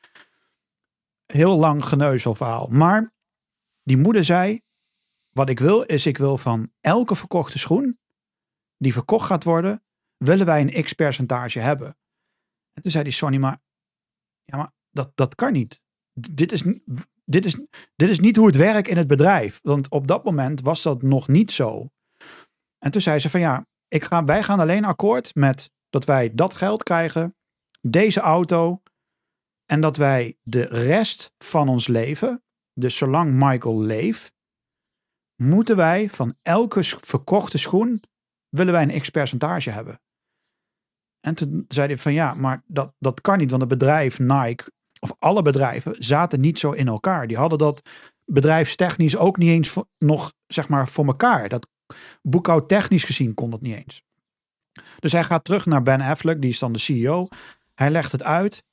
Heel 1.33 1.57
lang 1.57 1.85
geneuzelverhaal. 1.85 2.67
Maar 2.67 3.13
die 3.83 3.97
moeder 3.97 4.25
zei: 4.25 4.61
Wat 5.31 5.49
ik 5.49 5.59
wil, 5.59 5.83
is 5.83 6.07
ik 6.07 6.19
wil 6.19 6.39
van 6.39 6.71
elke 6.81 7.15
verkochte 7.15 7.59
schoen 7.59 7.99
die 8.77 8.93
verkocht 8.93 9.27
gaat 9.27 9.45
worden, 9.45 9.83
willen 10.17 10.47
wij 10.47 10.61
een 10.61 10.85
x 10.85 10.93
percentage 10.93 11.59
hebben. 11.59 11.97
En 12.73 12.83
toen 12.83 12.91
zei 12.91 13.05
die 13.05 13.13
Sonny, 13.13 13.37
maar, 13.37 13.61
ja, 14.45 14.57
maar 14.57 14.73
dat, 14.91 15.11
dat 15.15 15.35
kan 15.35 15.53
niet. 15.53 15.81
Dit 16.13 16.53
is, 16.53 16.63
dit, 17.25 17.45
is, 17.45 17.65
dit 17.97 18.09
is 18.09 18.21
niet 18.21 18.37
hoe 18.37 18.47
het 18.47 18.57
werkt 18.57 18.89
in 18.89 18.97
het 18.97 19.07
bedrijf. 19.07 19.61
Want 19.63 19.89
op 19.89 20.07
dat 20.07 20.25
moment 20.25 20.61
was 20.61 20.83
dat 20.83 21.03
nog 21.03 21.29
niet 21.29 21.53
zo. 21.53 21.91
En 22.79 22.91
toen 22.91 23.01
zei 23.01 23.19
ze 23.19 23.31
van 23.31 23.41
ja, 23.41 23.67
ik 23.89 24.05
ga, 24.05 24.25
wij 24.25 24.43
gaan 24.43 24.61
alleen 24.61 24.85
akkoord 24.85 25.35
met 25.35 25.71
dat 25.89 26.05
wij 26.05 26.35
dat 26.35 26.55
geld 26.55 26.83
krijgen, 26.83 27.37
deze 27.81 28.21
auto, 28.21 28.83
en 29.71 29.81
dat 29.81 29.97
wij 29.97 30.37
de 30.43 30.63
rest 30.63 31.33
van 31.39 31.69
ons 31.69 31.87
leven, 31.87 32.43
dus 32.73 32.97
zolang 32.97 33.33
Michael 33.33 33.81
leeft, 33.81 34.33
moeten 35.37 35.77
wij 35.77 36.09
van 36.09 36.35
elke 36.43 36.83
verkochte 36.83 37.59
schoen, 37.59 38.03
willen 38.49 38.73
wij 38.73 38.83
een 38.83 39.01
x 39.01 39.09
percentage 39.09 39.71
hebben. 39.71 40.01
En 41.21 41.35
toen 41.35 41.65
zei 41.69 41.87
hij 41.87 41.99
van 41.99 42.13
ja, 42.13 42.35
maar 42.35 42.63
dat, 42.67 42.95
dat 42.99 43.21
kan 43.21 43.39
niet, 43.39 43.51
want 43.51 43.63
het 43.63 43.71
bedrijf 43.71 44.19
Nike, 44.19 44.73
of 45.01 45.15
alle 45.19 45.43
bedrijven, 45.43 45.95
zaten 45.99 46.41
niet 46.41 46.59
zo 46.59 46.71
in 46.73 46.89
elkaar. 46.89 47.27
Die 47.27 47.37
hadden 47.37 47.59
dat 47.59 47.89
bedrijfstechnisch 48.25 49.17
ook 49.17 49.37
niet 49.37 49.51
eens 49.51 49.69
voor- 49.69 49.89
nog, 49.99 50.33
zeg 50.47 50.69
maar, 50.69 50.89
voor 50.89 51.07
elkaar. 51.07 51.49
Dat 51.49 51.69
boekhoudtechnisch 52.23 53.05
gezien 53.05 53.35
kon 53.35 53.51
dat 53.51 53.61
niet 53.61 53.77
eens. 53.77 54.03
Dus 54.99 55.13
hij 55.13 55.25
gaat 55.25 55.45
terug 55.45 55.67
naar 55.67 55.83
Ben 55.83 56.01
Affleck, 56.01 56.41
die 56.41 56.51
is 56.51 56.59
dan 56.59 56.73
de 56.73 56.79
CEO. 56.79 57.29
Hij 57.75 57.91
legt 57.91 58.13
het 58.13 58.23
uit. 58.23 58.69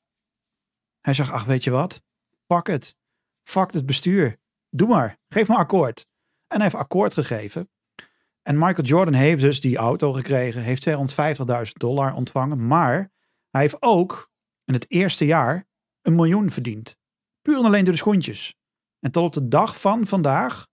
Hij 1.08 1.16
zegt, 1.16 1.32
ach 1.32 1.44
weet 1.44 1.64
je 1.64 1.72
wat, 1.72 2.02
pak 2.46 2.68
het. 2.68 2.96
Fuck 3.44 3.74
het 3.74 3.86
bestuur. 3.86 4.40
Doe 4.70 4.88
maar, 4.88 5.18
geef 5.28 5.48
me 5.48 5.56
akkoord. 5.56 6.06
En 6.48 6.56
hij 6.56 6.64
heeft 6.64 6.76
akkoord 6.76 7.14
gegeven. 7.14 7.70
En 8.42 8.58
Michael 8.58 8.88
Jordan 8.88 9.14
heeft 9.14 9.42
dus 9.42 9.62
die 9.62 9.78
auto 9.78 10.14
gekregen, 10.14 10.62
heeft 10.62 10.90
250.000 10.90 11.72
dollar 11.74 12.14
ontvangen. 12.14 12.68
Maar 12.68 13.12
hij 13.50 13.62
heeft 13.62 13.82
ook 13.82 14.32
in 14.64 14.74
het 14.74 14.92
eerste 14.92 15.26
jaar 15.26 15.68
een 16.02 16.16
miljoen 16.16 16.52
verdiend. 16.52 16.98
Puur 17.42 17.58
en 17.58 17.66
alleen 17.66 17.84
door 17.84 17.94
de 17.94 18.00
schoentjes. 18.00 18.56
En 19.00 19.12
tot 19.12 19.24
op 19.24 19.34
de 19.34 19.48
dag 19.48 19.80
van 19.80 20.08
vandaag 20.08 20.68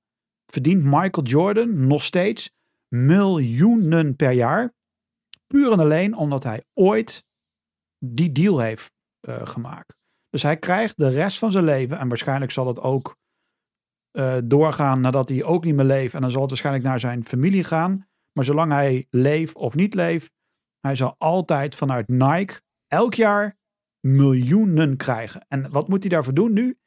verdient 0.46 0.84
Michael 0.84 1.26
Jordan 1.26 1.86
nog 1.86 2.02
steeds 2.02 2.50
miljoenen 2.88 4.16
per 4.16 4.32
jaar. 4.32 4.74
Puur 5.46 5.72
en 5.72 5.80
alleen 5.80 6.16
omdat 6.16 6.42
hij 6.42 6.64
ooit 6.72 7.24
die 7.98 8.32
deal 8.32 8.58
heeft 8.58 8.92
eh, 9.20 9.46
gemaakt. 9.46 10.02
Dus 10.34 10.42
hij 10.42 10.56
krijgt 10.56 10.96
de 10.96 11.08
rest 11.08 11.38
van 11.38 11.50
zijn 11.50 11.64
leven, 11.64 11.98
en 11.98 12.08
waarschijnlijk 12.08 12.52
zal 12.52 12.66
het 12.66 12.80
ook 12.80 13.18
eh, 14.10 14.38
doorgaan 14.44 15.00
nadat 15.00 15.28
hij 15.28 15.44
ook 15.44 15.64
niet 15.64 15.74
meer 15.74 15.84
leeft. 15.84 16.14
En 16.14 16.20
dan 16.20 16.30
zal 16.30 16.40
het 16.40 16.48
waarschijnlijk 16.48 16.84
naar 16.84 17.00
zijn 17.00 17.24
familie 17.24 17.64
gaan. 17.64 18.08
Maar 18.32 18.44
zolang 18.44 18.72
hij 18.72 19.06
leeft 19.10 19.54
of 19.54 19.74
niet 19.74 19.94
leeft, 19.94 20.32
hij 20.80 20.94
zal 20.94 21.14
altijd 21.18 21.74
vanuit 21.74 22.08
Nike 22.08 22.60
elk 22.86 23.14
jaar 23.14 23.56
miljoenen 24.00 24.96
krijgen. 24.96 25.44
En 25.48 25.70
wat 25.70 25.88
moet 25.88 26.00
hij 26.00 26.10
daarvoor 26.10 26.34
doen 26.34 26.52
nu? 26.52 26.78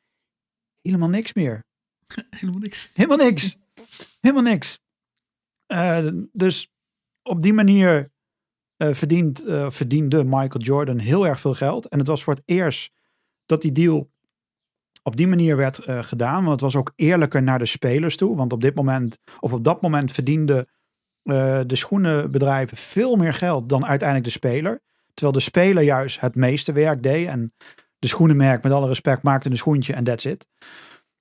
Helemaal 0.82 1.10
niks 1.10 1.34
meer. 1.34 1.66
Helemaal 2.30 2.62
niks. 2.62 2.92
Helemaal 2.94 3.18
niks. 3.18 3.58
Helemaal 4.20 4.44
niks. 4.44 4.80
Eh, 5.66 6.08
dus 6.32 6.72
op 7.22 7.42
die 7.42 7.54
manier 7.54 8.12
eh, 8.76 8.94
verdient, 8.94 9.44
verdiende 9.68 10.24
Michael 10.24 10.64
Jordan 10.64 10.98
heel 10.98 11.28
erg 11.28 11.40
veel 11.40 11.54
geld. 11.54 11.88
En 11.88 12.00
het 12.00 12.08
was 12.08 12.24
voor 12.24 12.34
het 12.34 12.44
eerst 12.46 12.96
dat 13.48 13.62
die 13.62 13.72
deal 13.72 14.10
op 15.08 15.16
die 15.16 15.28
manier 15.28 15.58
werd 15.58 15.80
eh, 15.80 16.04
gedaan. 16.04 16.40
Want 16.40 16.50
het 16.50 16.62
was 16.62 16.76
ook 16.76 16.94
eerlijker 16.96 17.44
naar 17.44 17.60
de 17.60 17.66
spelers 17.66 18.18
toe. 18.18 18.36
Want 18.36 18.54
op 18.54 18.62
dit 18.62 18.76
moment, 18.76 19.20
of 19.40 19.54
op 19.54 19.64
dat 19.64 19.82
moment 19.82 20.12
verdienden 20.12 20.68
eh, 21.24 21.60
de 21.66 21.76
schoenenbedrijven 21.76 22.78
veel 22.78 23.16
meer 23.16 23.34
geld 23.34 23.70
dan 23.70 23.86
uiteindelijk 23.86 24.28
de 24.30 24.38
speler. 24.38 24.82
Terwijl 25.14 25.38
de 25.38 25.44
speler 25.44 25.84
juist 25.84 26.20
het 26.20 26.36
meeste 26.36 26.72
werk 26.72 27.04
deed. 27.04 27.28
En 27.28 27.54
de 28.00 28.08
schoenenmerk, 28.08 28.64
met 28.64 28.72
alle 28.72 28.88
respect, 28.88 29.24
maakte 29.24 29.50
een 29.50 29.58
schoentje 29.58 29.94
en 29.94 30.04
that's 30.04 30.26
it. 30.26 30.48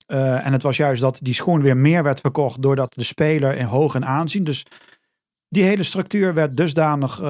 Eh, 0.06 0.46
en 0.46 0.52
het 0.52 0.62
was 0.62 0.76
juist 0.76 1.00
dat 1.00 1.18
die 1.22 1.34
schoen 1.34 1.62
weer 1.62 1.76
meer 1.76 2.02
werd 2.02 2.20
verkocht 2.20 2.62
doordat 2.62 2.94
de 2.94 3.04
speler 3.04 3.56
in 3.56 3.64
hoog 3.64 3.94
en 3.94 4.06
aanzien. 4.06 4.44
Dus 4.44 4.66
die 5.48 5.62
hele 5.62 5.82
structuur 5.82 6.34
werd 6.34 6.56
dusdanig 6.56 7.22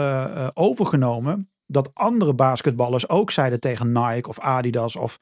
overgenomen 0.54 1.50
dat 1.66 1.90
andere 1.94 2.34
basketballers 2.34 3.08
ook 3.08 3.30
zeiden 3.30 3.60
tegen 3.60 3.92
Nike 3.92 4.28
of 4.28 4.40
Adidas 4.40 4.96
of 4.96 5.20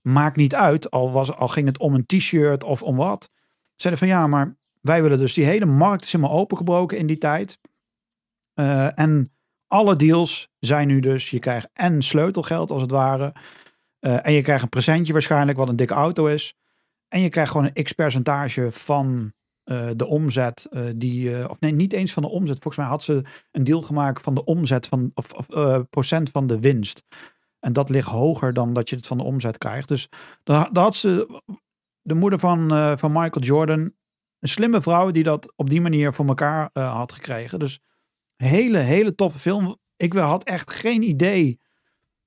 maakt 0.00 0.36
niet 0.36 0.54
uit, 0.54 0.90
al, 0.90 1.12
was, 1.12 1.36
al 1.36 1.48
ging 1.48 1.66
het 1.66 1.78
om 1.78 1.94
een 1.94 2.06
t-shirt 2.06 2.64
of 2.64 2.82
om 2.82 2.96
wat. 2.96 3.30
Zeiden 3.76 4.06
van 4.06 4.16
ja, 4.16 4.26
maar 4.26 4.56
wij 4.80 5.02
willen 5.02 5.18
dus 5.18 5.34
die 5.34 5.44
hele 5.44 5.64
markt 5.64 6.04
is 6.04 6.12
helemaal 6.12 6.36
opengebroken 6.36 6.98
in 6.98 7.06
die 7.06 7.18
tijd. 7.18 7.58
Eh, 8.54 8.98
en 8.98 9.32
alle 9.66 9.96
deals 9.96 10.48
zijn 10.58 10.88
nu 10.88 11.00
dus, 11.00 11.30
je 11.30 11.38
krijgt 11.38 11.68
en 11.72 12.02
sleutelgeld 12.02 12.70
als 12.70 12.82
het 12.82 12.90
ware. 12.90 13.32
Eh, 13.98 14.26
en 14.26 14.32
je 14.32 14.42
krijgt 14.42 14.62
een 14.62 14.68
presentje 14.68 15.12
waarschijnlijk, 15.12 15.58
wat 15.58 15.68
een 15.68 15.76
dikke 15.76 15.94
auto 15.94 16.26
is. 16.26 16.56
En 17.08 17.20
je 17.20 17.28
krijgt 17.28 17.50
gewoon 17.50 17.70
een 17.72 17.84
x 17.84 17.92
percentage 17.92 18.72
van 18.72 19.32
eh, 19.64 19.90
de 19.96 20.06
omzet. 20.06 20.66
eh, 20.70 20.82
die, 20.96 21.36
eh, 21.36 21.50
of 21.50 21.60
nee, 21.60 21.72
niet 21.72 21.92
eens 21.92 22.12
van 22.12 22.22
de 22.22 22.28
omzet. 22.28 22.58
Volgens 22.62 22.76
mij 22.76 22.86
had 22.86 23.02
ze 23.02 23.22
een 23.50 23.64
deal 23.64 23.80
gemaakt 23.82 24.22
van 24.22 24.34
de 24.34 24.44
omzet 24.44 24.86
van, 24.86 25.10
of, 25.14 25.32
of 25.32 25.46
procent 25.88 26.30
van 26.30 26.46
de 26.46 26.60
winst. 26.60 27.02
En 27.60 27.72
dat 27.72 27.88
ligt 27.88 28.08
hoger 28.08 28.52
dan 28.52 28.72
dat 28.72 28.88
je 28.90 28.96
het 28.96 29.06
van 29.06 29.16
de 29.16 29.22
omzet 29.22 29.58
krijgt. 29.58 29.88
Dus 29.88 30.08
daar, 30.42 30.68
had 30.72 30.96
ze, 30.96 31.40
de 32.02 32.14
moeder 32.14 32.38
van, 32.38 32.68
van 32.98 33.12
Michael 33.12 33.44
Jordan, 33.44 33.80
een 34.38 34.48
slimme 34.48 34.82
vrouw 34.82 35.10
die 35.10 35.22
dat 35.22 35.52
op 35.56 35.70
die 35.70 35.80
manier 35.80 36.12
voor 36.12 36.26
elkaar 36.26 36.70
had 36.72 37.12
gekregen. 37.12 37.58
Dus 37.58 37.80
hele, 38.36 38.78
hele 38.78 39.14
toffe 39.14 39.38
film. 39.38 39.76
Ik 39.96 40.12
had 40.12 40.44
echt 40.44 40.70
geen 40.70 41.02
idee 41.02 41.60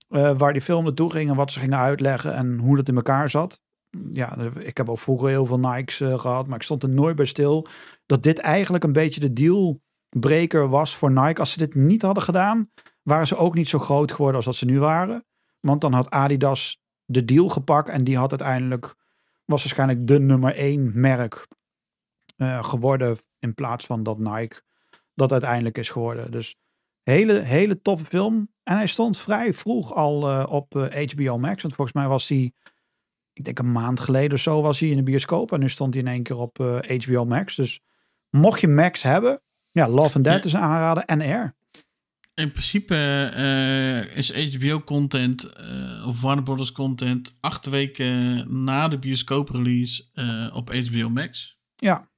waar 0.07 0.53
die 0.53 0.61
film 0.61 0.83
naartoe 0.83 1.11
ging 1.11 1.29
en 1.29 1.35
wat 1.35 1.51
ze 1.51 1.59
gingen 1.59 1.77
uitleggen 1.77 2.33
en 2.33 2.57
hoe 2.57 2.75
dat 2.75 2.87
in 2.87 2.95
elkaar 2.95 3.29
zat. 3.29 3.61
Ja, 4.11 4.37
ik 4.59 4.77
heb 4.77 4.89
ook 4.89 4.99
vroeger 4.99 5.29
heel 5.29 5.45
veel 5.45 5.59
Nikes 5.59 5.99
eh, 5.99 6.19
gehad, 6.19 6.47
maar 6.47 6.57
ik 6.57 6.63
stond 6.63 6.83
er 6.83 6.89
nooit 6.89 7.15
bij 7.15 7.25
stil 7.25 7.67
dat 8.05 8.23
dit 8.23 8.39
eigenlijk 8.39 8.83
een 8.83 8.91
beetje 8.91 9.19
de 9.19 9.33
dealbreaker 9.33 10.69
was 10.69 10.95
voor 10.95 11.11
Nike. 11.11 11.39
Als 11.39 11.51
ze 11.51 11.57
dit 11.57 11.75
niet 11.75 12.01
hadden 12.01 12.23
gedaan, 12.23 12.71
waren 13.03 13.27
ze 13.27 13.37
ook 13.37 13.53
niet 13.53 13.67
zo 13.67 13.79
groot 13.79 14.11
geworden 14.11 14.35
als 14.35 14.45
dat 14.45 14.55
ze 14.55 14.65
nu 14.65 14.79
waren. 14.79 15.25
Want 15.59 15.81
dan 15.81 15.93
had 15.93 16.09
Adidas 16.09 16.81
de 17.05 17.25
deal 17.25 17.49
gepakt 17.49 17.89
en 17.89 18.03
die 18.03 18.17
had 18.17 18.29
uiteindelijk, 18.29 18.95
was 19.45 19.63
waarschijnlijk 19.63 20.07
de 20.07 20.19
nummer 20.19 20.55
één 20.55 20.91
merk 20.93 21.47
eh, 22.35 22.63
geworden 22.63 23.17
in 23.39 23.53
plaats 23.53 23.85
van 23.85 24.03
dat 24.03 24.17
Nike 24.17 24.61
dat 25.13 25.31
uiteindelijk 25.31 25.77
is 25.77 25.89
geworden. 25.89 26.31
Dus 26.31 26.55
hele, 27.03 27.39
hele 27.39 27.81
toffe 27.81 28.05
film. 28.05 28.49
En 28.63 28.75
hij 28.75 28.87
stond 28.87 29.17
vrij 29.17 29.53
vroeg 29.53 29.93
al 29.93 30.29
eh, 30.29 30.45
op 30.49 30.73
HBO 30.73 31.37
Max. 31.37 31.61
Want 31.61 31.75
volgens 31.75 31.97
mij 31.97 32.07
was 32.07 32.27
hij, 32.27 32.53
ik 33.37 33.45
denk 33.45 33.59
een 33.59 33.71
maand 33.71 33.99
geleden 33.99 34.33
of 34.33 34.39
zo, 34.39 34.61
was 34.61 34.79
hij 34.79 34.89
in 34.89 34.97
de 34.97 35.03
bioscoop. 35.03 35.51
En 35.51 35.59
nu 35.59 35.69
stond 35.69 35.93
hij 35.93 36.03
in 36.03 36.09
één 36.09 36.23
keer 36.23 36.37
op 36.37 36.59
eh, 36.59 36.99
HBO 37.03 37.25
Max. 37.25 37.55
Dus 37.55 37.79
mocht 38.29 38.61
je 38.61 38.67
Max 38.67 39.01
hebben, 39.03 39.41
ja, 39.71 39.89
Love 39.89 40.15
and 40.15 40.23
Dead 40.23 40.37
Ja. 40.37 40.43
is 40.43 40.53
een 40.53 40.59
aanrader 40.59 41.03
en 41.03 41.21
Air. 41.21 41.55
In 42.33 42.51
principe 42.51 42.95
eh, 43.35 44.17
is 44.17 44.55
HBO-content 44.55 45.43
eh, 45.43 46.07
of 46.07 46.21
Warner 46.21 46.43
Brothers 46.43 46.71
content 46.71 47.37
acht 47.39 47.65
weken 47.65 48.45
na 48.63 48.87
de 48.87 48.99
bioscoop-release 48.99 50.03
eh, 50.13 50.55
op 50.55 50.73
HBO 50.73 51.09
Max. 51.09 51.57
Ja. 51.75 52.09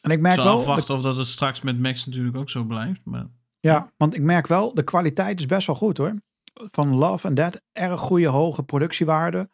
En 0.00 0.10
ik 0.10 0.20
merk 0.20 0.34
zal 0.34 0.44
wel, 0.44 0.58
afwachten 0.58 0.94
of 0.94 1.02
dat 1.02 1.16
het 1.16 1.26
straks 1.26 1.60
met 1.60 1.78
Max 1.78 2.06
natuurlijk 2.06 2.36
ook 2.36 2.50
zo 2.50 2.64
blijft. 2.64 3.04
Maar 3.04 3.26
Ja, 3.60 3.90
want 3.96 4.14
ik 4.14 4.22
merk 4.22 4.46
wel, 4.46 4.74
de 4.74 4.82
kwaliteit 4.82 5.38
is 5.38 5.46
best 5.46 5.66
wel 5.66 5.76
goed 5.76 5.96
hoor. 5.98 6.14
Van 6.54 6.94
Love 6.94 7.26
and 7.26 7.36
Dead, 7.36 7.62
erg 7.72 8.00
goede 8.00 8.26
hoge 8.28 8.62
productiewaarde. 8.62 9.48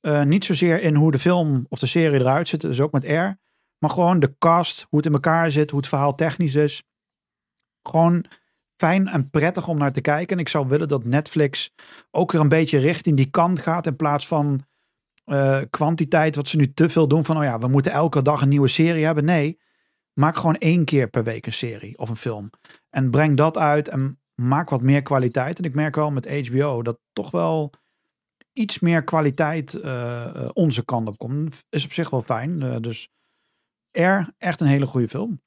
Eh, 0.00 0.22
niet 0.22 0.44
zozeer 0.44 0.82
in 0.82 0.94
hoe 0.94 1.12
de 1.12 1.18
film 1.18 1.66
of 1.68 1.78
de 1.78 1.86
serie 1.86 2.20
eruit 2.20 2.48
ziet, 2.48 2.60
dus 2.60 2.80
ook 2.80 2.92
met 2.92 3.04
Air. 3.04 3.38
Maar 3.78 3.90
gewoon 3.90 4.20
de 4.20 4.38
cast, 4.38 4.86
hoe 4.88 4.98
het 4.98 5.06
in 5.06 5.12
elkaar 5.12 5.50
zit, 5.50 5.70
hoe 5.70 5.78
het 5.78 5.88
verhaal 5.88 6.14
technisch 6.14 6.54
is. 6.54 6.82
Gewoon 7.82 8.24
fijn 8.76 9.06
en 9.06 9.30
prettig 9.30 9.68
om 9.68 9.78
naar 9.78 9.92
te 9.92 10.00
kijken. 10.00 10.36
En 10.36 10.42
ik 10.42 10.48
zou 10.48 10.68
willen 10.68 10.88
dat 10.88 11.04
Netflix 11.04 11.74
ook 12.10 12.32
weer 12.32 12.40
een 12.40 12.48
beetje 12.48 12.78
richting 12.78 13.16
die 13.16 13.30
kant 13.30 13.60
gaat. 13.60 13.86
In 13.86 13.96
plaats 13.96 14.26
van 14.26 14.66
eh, 15.24 15.60
kwantiteit, 15.70 16.36
wat 16.36 16.48
ze 16.48 16.56
nu 16.56 16.72
te 16.72 16.88
veel 16.88 17.08
doen 17.08 17.24
van, 17.24 17.36
oh 17.36 17.42
ja, 17.42 17.58
we 17.58 17.68
moeten 17.68 17.92
elke 17.92 18.22
dag 18.22 18.42
een 18.42 18.48
nieuwe 18.48 18.68
serie 18.68 19.04
hebben. 19.04 19.24
Nee, 19.24 19.60
maak 20.12 20.36
gewoon 20.36 20.56
één 20.56 20.84
keer 20.84 21.08
per 21.08 21.24
week 21.24 21.46
een 21.46 21.52
serie 21.52 21.98
of 21.98 22.08
een 22.08 22.16
film. 22.16 22.50
En 22.90 23.10
breng 23.10 23.36
dat 23.36 23.56
uit 23.56 23.88
en 23.88 24.20
maak 24.34 24.70
wat 24.70 24.82
meer 24.82 25.02
kwaliteit. 25.02 25.58
En 25.58 25.64
ik 25.64 25.74
merk 25.74 25.94
wel 25.94 26.10
met 26.10 26.48
HBO 26.48 26.82
dat 26.82 26.98
toch 27.12 27.30
wel 27.30 27.72
iets 28.58 28.78
meer 28.78 29.04
kwaliteit 29.04 29.74
eh, 29.74 30.24
eh, 30.24 30.50
onze 30.52 30.84
kant 30.84 31.08
op 31.08 31.18
komt. 31.18 31.64
Is 31.68 31.84
op 31.84 31.92
zich 31.92 32.10
wel 32.10 32.22
fijn. 32.22 32.62
Eh, 32.62 32.76
dus 32.80 33.08
er 33.90 34.34
echt 34.38 34.60
een 34.60 34.66
hele 34.66 34.86
goede 34.86 35.08
film. 35.08 35.42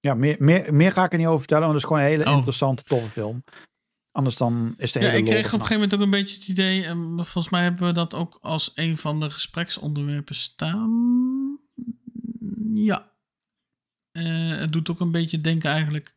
Ja, 0.00 0.14
meer, 0.14 0.36
meer, 0.38 0.74
meer 0.74 0.92
ga 0.92 1.04
ik 1.04 1.12
er 1.12 1.18
niet 1.18 1.26
over 1.26 1.38
vertellen, 1.38 1.62
want 1.62 1.74
het 1.74 1.82
is 1.82 1.88
gewoon 1.88 2.04
een 2.04 2.10
hele 2.10 2.30
Oh. 2.30 2.36
interessante, 2.36 2.82
toffe 2.82 3.10
film. 3.10 3.44
Anders 4.10 4.36
dan 4.36 4.74
is 4.76 4.92
de 4.92 4.98
Ja, 4.98 5.04
hele 5.04 5.18
ik 5.18 5.24
lol 5.24 5.32
kreeg 5.32 5.46
op 5.46 5.52
een 5.52 5.66
gegeven 5.66 5.74
moment 5.74 5.94
ook 5.94 6.00
een 6.00 6.10
beetje 6.10 6.34
het 6.34 6.48
idee, 6.48 6.84
en 6.84 6.96
volgens 7.14 7.48
mij 7.48 7.62
hebben 7.62 7.86
we 7.86 7.92
dat 7.92 8.14
ook 8.14 8.38
als 8.40 8.72
een 8.74 8.96
van 8.96 9.20
de 9.20 9.30
gespreksonderwerpen 9.30 10.34
staan. 10.34 11.58
Ja. 12.74 13.12
Het 14.12 14.72
doet 14.72 14.90
ook 14.90 15.00
een 15.00 15.10
beetje 15.10 15.40
denken 15.40 15.70
eigenlijk 15.70 16.14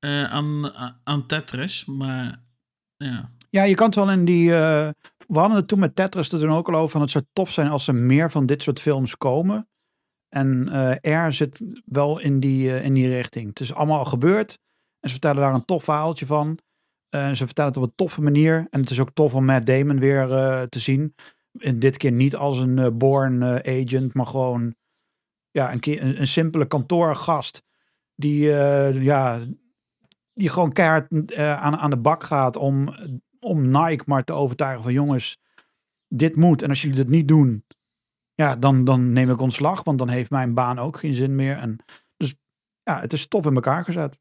aan, 0.00 0.72
aan 1.04 1.26
Tetris, 1.26 1.84
maar 1.84 2.44
ja. 2.96 3.32
Ja, 3.50 3.62
je 3.62 3.74
kan 3.74 3.86
het 3.86 3.94
wel 3.94 4.10
in 4.10 4.24
die. 4.24 4.52
eh, 4.54 4.88
we 5.28 5.38
hadden 5.38 5.56
het 5.56 5.68
toen 5.68 5.78
met 5.78 5.94
Tetris 5.94 6.32
er 6.32 6.40
toen 6.40 6.50
ook 6.50 6.68
al 6.68 6.74
over. 6.74 6.90
Van 6.90 7.00
het 7.00 7.10
zou 7.10 7.24
tof 7.32 7.50
zijn 7.50 7.68
als 7.68 7.86
er 7.86 7.94
meer 7.94 8.30
van 8.30 8.46
dit 8.46 8.62
soort 8.62 8.80
films 8.80 9.16
komen. 9.16 9.68
En 10.28 10.68
eh 11.02 11.26
R 11.28 11.32
zit 11.32 11.62
wel 11.84 12.18
in 12.18 12.40
die, 12.40 12.70
eh, 12.74 12.84
in 12.84 12.94
die 12.94 13.08
richting. 13.08 13.48
Het 13.48 13.60
is 13.60 13.74
allemaal 13.74 13.98
al 13.98 14.04
gebeurd. 14.04 14.58
En 15.00 15.08
ze 15.08 15.10
vertellen 15.10 15.40
daar 15.40 15.54
een 15.54 15.64
tof 15.64 15.84
verhaaltje 15.84 16.26
van. 16.26 16.58
Eh, 17.08 17.30
ze 17.30 17.44
vertellen 17.46 17.72
het 17.72 17.80
op 17.80 17.88
een 17.88 17.94
toffe 17.94 18.22
manier. 18.22 18.66
En 18.70 18.80
het 18.80 18.90
is 18.90 19.00
ook 19.00 19.10
tof 19.14 19.34
om 19.34 19.44
Matt 19.44 19.66
Damon 19.66 19.98
weer 19.98 20.26
te 20.68 20.78
zien. 20.78 21.14
En 21.58 21.78
dit 21.78 21.96
keer 21.96 22.12
niet 22.12 22.36
als 22.36 22.58
een 22.58 22.98
born 22.98 23.42
agent, 23.66 24.14
maar 24.14 24.26
gewoon 24.26 24.74
ja, 25.50 25.72
een, 25.72 26.20
een, 26.20 26.26
simpele 26.26 26.66
kantoorgast. 26.66 27.62
Die, 28.14 28.38
ja, 29.02 29.40
die 30.32 30.48
gewoon 30.48 30.72
keihard 30.72 31.36
aan, 31.36 31.76
aan 31.76 31.90
de 31.90 31.96
bak 31.98 32.24
gaat 32.24 32.56
om, 32.56 32.94
om 33.40 33.70
Nike 33.70 34.04
maar 34.06 34.24
te 34.24 34.32
overtuigen 34.32 34.82
van 34.82 34.92
jongens, 34.92 35.40
dit 36.08 36.36
moet. 36.36 36.62
En 36.62 36.68
als 36.68 36.80
jullie 36.80 36.96
dit 36.96 37.08
niet 37.08 37.28
doen, 37.28 37.64
ja, 38.34 38.56
dan, 38.56 38.84
dan 38.84 39.12
neem 39.12 39.30
ik 39.30 39.40
ontslag, 39.40 39.84
want 39.84 39.98
dan 39.98 40.08
heeft 40.08 40.30
mijn 40.30 40.54
baan 40.54 40.78
ook 40.78 40.98
geen 40.98 41.14
zin 41.14 41.34
meer. 41.34 41.56
En 41.56 41.76
dus 42.16 42.34
ja, 42.82 43.00
het 43.00 43.12
is 43.12 43.28
tof 43.28 43.46
in 43.46 43.54
elkaar 43.54 43.84
gezet. 43.84 44.18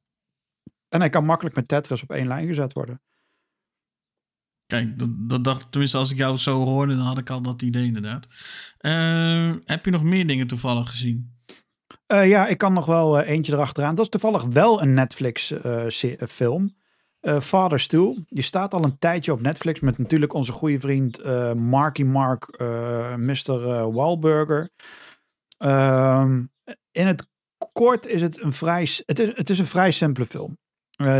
En 0.89 0.99
hij 0.99 1.09
kan 1.09 1.25
makkelijk 1.25 1.55
met 1.55 1.67
Tetris 1.67 2.03
op 2.03 2.11
één 2.11 2.27
lijn 2.27 2.47
gezet 2.47 2.73
worden. 2.73 3.01
Kijk, 4.65 4.99
dat, 4.99 5.09
dat 5.29 5.43
dacht, 5.43 5.71
tenminste 5.71 5.97
als 5.97 6.11
ik 6.11 6.17
jou 6.17 6.37
zo 6.37 6.63
hoorde, 6.63 6.95
dan 6.95 7.05
had 7.05 7.17
ik 7.17 7.29
al 7.29 7.41
dat 7.41 7.61
idee 7.61 7.85
inderdaad. 7.85 8.27
Eh, 8.77 9.53
heb 9.65 9.85
je 9.85 9.91
nog 9.91 10.03
meer 10.03 10.27
dingen 10.27 10.47
toevallig 10.47 10.89
gezien? 10.89 11.37
Eh, 12.05 12.27
ja, 12.27 12.47
ik 12.47 12.57
kan 12.57 12.73
nog 12.73 12.85
wel 12.85 13.19
eh, 13.19 13.29
eentje 13.29 13.53
erachteraan. 13.53 13.95
Dat 13.95 14.05
is 14.05 14.11
toevallig 14.11 14.43
wel 14.43 14.81
een 14.81 14.93
Netflix 14.93 15.53
se- 17.21 17.57
eh, 17.57 17.75
2. 17.75 18.23
Die 18.27 18.43
staat 18.43 18.73
al 18.73 18.83
een 18.83 18.99
tijdje 18.99 19.31
op 19.31 19.41
Netflix 19.41 19.79
met 19.79 19.97
natuurlijk 19.97 20.33
onze 20.33 20.51
goede 20.51 20.79
vriend 20.79 21.17
eh, 21.19 21.53
Marky 21.53 22.03
Mark, 22.03 22.43
eh 22.47 23.15
Mr. 23.15 23.91
Wahlburger. 23.93 24.69
Ehm, 25.57 26.45
in 26.91 27.07
het 27.07 27.27
kort 27.73 28.07
is 28.07 28.21
het 28.21 28.41
een 28.41 28.53
vrij, 28.53 28.87
het 29.05 29.19
is, 29.19 29.35
het 29.35 29.49
is 29.49 29.59
een 29.59 29.65
vrij 29.65 29.91
simpele 29.91 30.25
film. 30.25 30.57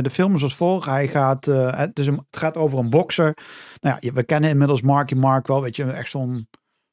De 0.01 0.09
film 0.09 0.35
is 0.35 0.43
als 0.43 0.55
volgt. 0.55 0.85
Hij 0.85 1.07
gaat, 1.07 1.45
het, 1.45 1.99
is 1.99 2.07
een, 2.07 2.15
het 2.29 2.37
gaat 2.37 2.57
over 2.57 2.79
een 2.79 2.89
bokser. 2.89 3.37
Nou 3.81 3.97
ja, 3.99 4.13
we 4.13 4.23
kennen 4.23 4.49
inmiddels 4.49 4.81
Marky 4.81 5.13
Mark 5.13 5.47
wel. 5.47 5.61
Weet 5.61 5.75
je, 5.75 5.83
echt 5.83 6.09
zo'n 6.09 6.47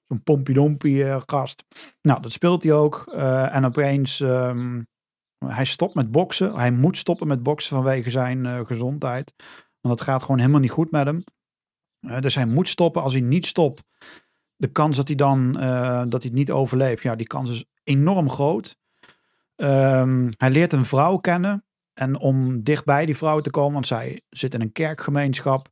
zo'n 0.07 0.23
pompiedompie 0.23 1.21
gast. 1.27 1.65
Nou, 2.03 2.23
dat 2.23 2.33
speelt 2.33 2.63
hij 2.63 2.73
ook. 2.73 3.05
En 3.51 3.65
opeens, 3.65 4.21
ehm, 4.21 4.81
hij 5.39 5.65
stopt 5.65 5.95
met 5.95 6.11
boksen. 6.11 6.55
Hij 6.55 6.71
moet 6.71 6.99
stoppen 6.99 7.27
met 7.27 7.43
boksen 7.43 7.77
vanwege 7.77 8.11
zijn 8.11 8.47
eh, 8.47 8.61
gezondheid. 8.65 9.35
Want 9.81 9.99
het 9.99 10.09
gaat 10.09 10.23
gewoon 10.23 10.39
helemaal 10.39 10.61
niet 10.61 10.71
goed 10.71 10.91
met 10.91 11.07
hem. 11.07 11.25
Eh, 12.01 12.21
dus 12.21 12.35
hij 12.35 12.47
moet 12.47 12.69
stoppen. 12.69 13.03
Als 13.03 13.13
hij 13.13 13.23
niet 13.23 13.47
stopt, 13.47 13.83
de 14.57 14.73
kans 14.73 14.97
dat 14.97 15.07
hij 15.07 15.17
dan 15.17 15.59
eh, 15.59 15.99
dat 16.09 16.23
hij 16.23 16.31
het 16.31 16.33
niet 16.33 16.51
overleeft, 16.51 17.03
ja, 17.03 17.17
die 17.17 17.27
kans 17.27 17.51
is 17.51 17.65
enorm 17.83 18.31
groot. 18.31 18.77
Ehm, 19.57 20.31
hij 20.37 20.51
leert 20.51 20.73
een 20.73 20.85
vrouw 20.85 21.17
kennen. 21.17 21.65
En 21.93 22.19
om 22.19 22.63
dichtbij 22.63 23.07
die 23.07 23.17
vrouw 23.17 23.41
te 23.41 23.51
komen, 23.51 23.73
want 23.73 23.87
zij 23.87 24.23
zit 24.31 24.55
in 24.55 24.61
een 24.61 24.73
kerkgemeenschap, 24.73 25.69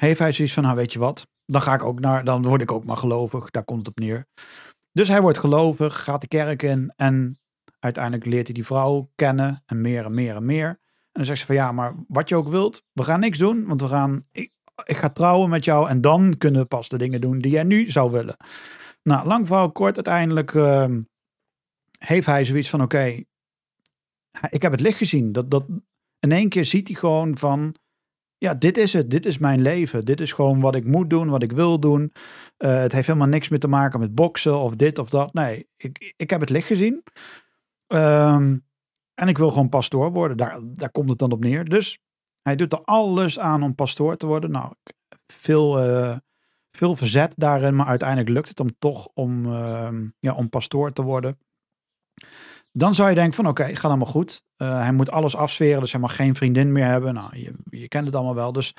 heeft 0.00 0.18
hij 0.18 0.32
zoiets 0.32 0.54
van, 0.54 0.62
nou 0.62 0.76
weet 0.76 0.92
je 0.92 0.98
wat, 0.98 1.26
dan 1.44 1.62
ga 1.62 1.74
ik 1.74 1.84
ook 1.84 2.00
naar, 2.00 2.24
dan 2.24 2.42
word 2.42 2.62
ik 2.62 2.72
ook 2.72 2.84
maar 2.84 2.96
gelovig. 2.96 3.50
Daar 3.50 3.64
komt 3.64 3.78
het 3.78 3.88
op 3.88 3.98
neer. 3.98 4.26
Dus 4.92 5.08
hij 5.08 5.20
wordt 5.20 5.38
gelovig, 5.38 6.04
gaat 6.04 6.20
de 6.20 6.28
kerk 6.28 6.62
in 6.62 6.92
en 6.96 7.40
uiteindelijk 7.86 8.24
leert 8.24 8.46
hij 8.46 8.54
die 8.54 8.66
vrouw 8.66 9.10
kennen 9.14 9.62
en 9.66 9.80
meer 9.80 10.04
en 10.04 10.14
meer 10.14 10.36
en 10.36 10.44
meer. 10.44 10.68
En 10.68 11.22
dan 11.22 11.24
zegt 11.24 11.40
ze 11.40 11.46
van 11.46 11.54
ja, 11.54 11.72
maar 11.72 11.94
wat 12.08 12.28
je 12.28 12.36
ook 12.36 12.48
wilt, 12.48 12.86
we 12.92 13.02
gaan 13.02 13.20
niks 13.20 13.38
doen, 13.38 13.66
want 13.66 13.80
we 13.80 13.88
gaan, 13.88 14.26
ik, 14.32 14.52
ik 14.84 14.96
ga 14.96 15.10
trouwen 15.10 15.50
met 15.50 15.64
jou 15.64 15.88
en 15.88 16.00
dan 16.00 16.38
kunnen 16.38 16.60
we 16.60 16.66
pas 16.66 16.88
de 16.88 16.98
dingen 16.98 17.20
doen 17.20 17.38
die 17.38 17.50
jij 17.50 17.64
nu 17.64 17.90
zou 17.90 18.10
willen. 18.10 18.36
Nou, 19.02 19.26
lang 19.26 19.46
verhaal 19.46 19.72
kort, 19.72 19.94
uiteindelijk 19.94 20.54
ehm, 20.54 21.00
heeft 21.98 22.26
hij 22.26 22.44
zoiets 22.44 22.70
van 22.70 22.82
oké, 22.82 23.22
ik 24.50 24.62
heb 24.62 24.72
het 24.72 24.80
licht 24.80 24.98
gezien. 24.98 25.32
Dat, 25.32 25.50
dat, 25.50 25.64
in 26.20 26.32
één 26.32 26.48
keer 26.48 26.64
ziet 26.64 26.88
hij 26.88 26.96
gewoon 26.96 27.38
van, 27.38 27.76
ja, 28.38 28.54
dit 28.54 28.76
is 28.76 28.92
het, 28.92 29.10
dit 29.10 29.26
is 29.26 29.38
mijn 29.38 29.62
leven. 29.62 30.04
Dit 30.04 30.20
is 30.20 30.32
gewoon 30.32 30.60
wat 30.60 30.74
ik 30.74 30.84
moet 30.84 31.10
doen, 31.10 31.28
wat 31.28 31.42
ik 31.42 31.52
wil 31.52 31.80
doen. 31.80 32.12
Eh, 32.56 32.80
het 32.80 32.92
heeft 32.92 33.06
helemaal 33.06 33.28
niks 33.28 33.48
meer 33.48 33.58
te 33.58 33.68
maken 33.68 34.00
met 34.00 34.14
boksen 34.14 34.58
of 34.58 34.74
dit 34.76 34.98
of 34.98 35.10
dat. 35.10 35.32
Nee, 35.32 35.68
ik, 35.76 36.14
ik 36.16 36.30
heb 36.30 36.40
het 36.40 36.50
licht 36.50 36.66
gezien. 36.66 37.02
Ehm, 37.86 38.56
en 39.14 39.28
ik 39.28 39.38
wil 39.38 39.48
gewoon 39.48 39.68
pastoor 39.68 40.12
worden. 40.12 40.36
Daar, 40.36 40.58
daar 40.62 40.90
komt 40.90 41.08
het 41.08 41.18
dan 41.18 41.32
op 41.32 41.40
neer. 41.40 41.64
Dus 41.64 41.98
hij 42.42 42.56
doet 42.56 42.72
er 42.72 42.84
alles 42.84 43.38
aan 43.38 43.62
om 43.62 43.74
pastoor 43.74 44.16
te 44.16 44.26
worden. 44.26 44.50
Nou, 44.50 44.72
veel, 45.26 45.78
eh, 45.78 46.16
veel 46.70 46.96
verzet 46.96 47.32
daarin, 47.36 47.76
maar 47.76 47.86
uiteindelijk 47.86 48.28
lukt 48.28 48.48
het 48.48 48.58
hem 48.58 48.78
toch 48.78 49.08
om, 49.14 49.46
ehm, 49.46 50.08
ja, 50.18 50.34
om 50.34 50.48
pastoor 50.48 50.92
te 50.92 51.02
worden. 51.02 51.38
Dan 52.72 52.94
zou 52.94 53.08
je 53.08 53.14
denken 53.14 53.34
van 53.34 53.48
oké, 53.48 53.64
gaat 53.64 53.84
allemaal 53.84 54.06
goed. 54.06 54.42
Eh, 54.56 54.78
hij 54.78 54.92
moet 54.92 55.10
alles 55.10 55.36
afsferen, 55.36 55.80
dus 55.80 55.92
hij 55.92 56.00
mag 56.00 56.16
geen 56.16 56.34
vriendin 56.34 56.72
meer 56.72 56.86
hebben. 56.86 57.14
Nou, 57.14 57.38
je, 57.38 57.54
je 57.70 57.88
kent 57.88 58.06
het 58.06 58.14
allemaal 58.14 58.34
wel. 58.34 58.52
Dus 58.52 58.74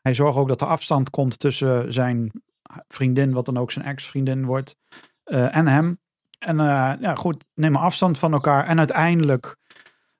hij 0.00 0.14
zorgt 0.14 0.38
ook 0.38 0.48
dat 0.48 0.60
er 0.60 0.66
afstand 0.66 1.10
komt 1.10 1.38
tussen 1.38 1.92
zijn 1.92 2.42
vriendin, 2.88 3.32
wat 3.32 3.44
dan 3.44 3.56
ook 3.56 3.70
zijn 3.70 3.84
ex-vriendin 3.84 4.44
wordt, 4.44 4.76
eh, 5.22 5.56
en 5.56 5.66
hem. 5.66 6.00
En 6.40 6.60
eh, 6.60 6.92
ja, 7.00 7.14
goed, 7.14 7.44
nemen 7.54 7.80
afstand 7.80 8.18
van 8.18 8.32
elkaar. 8.32 8.66
En 8.66 8.78
uiteindelijk, 8.78 9.56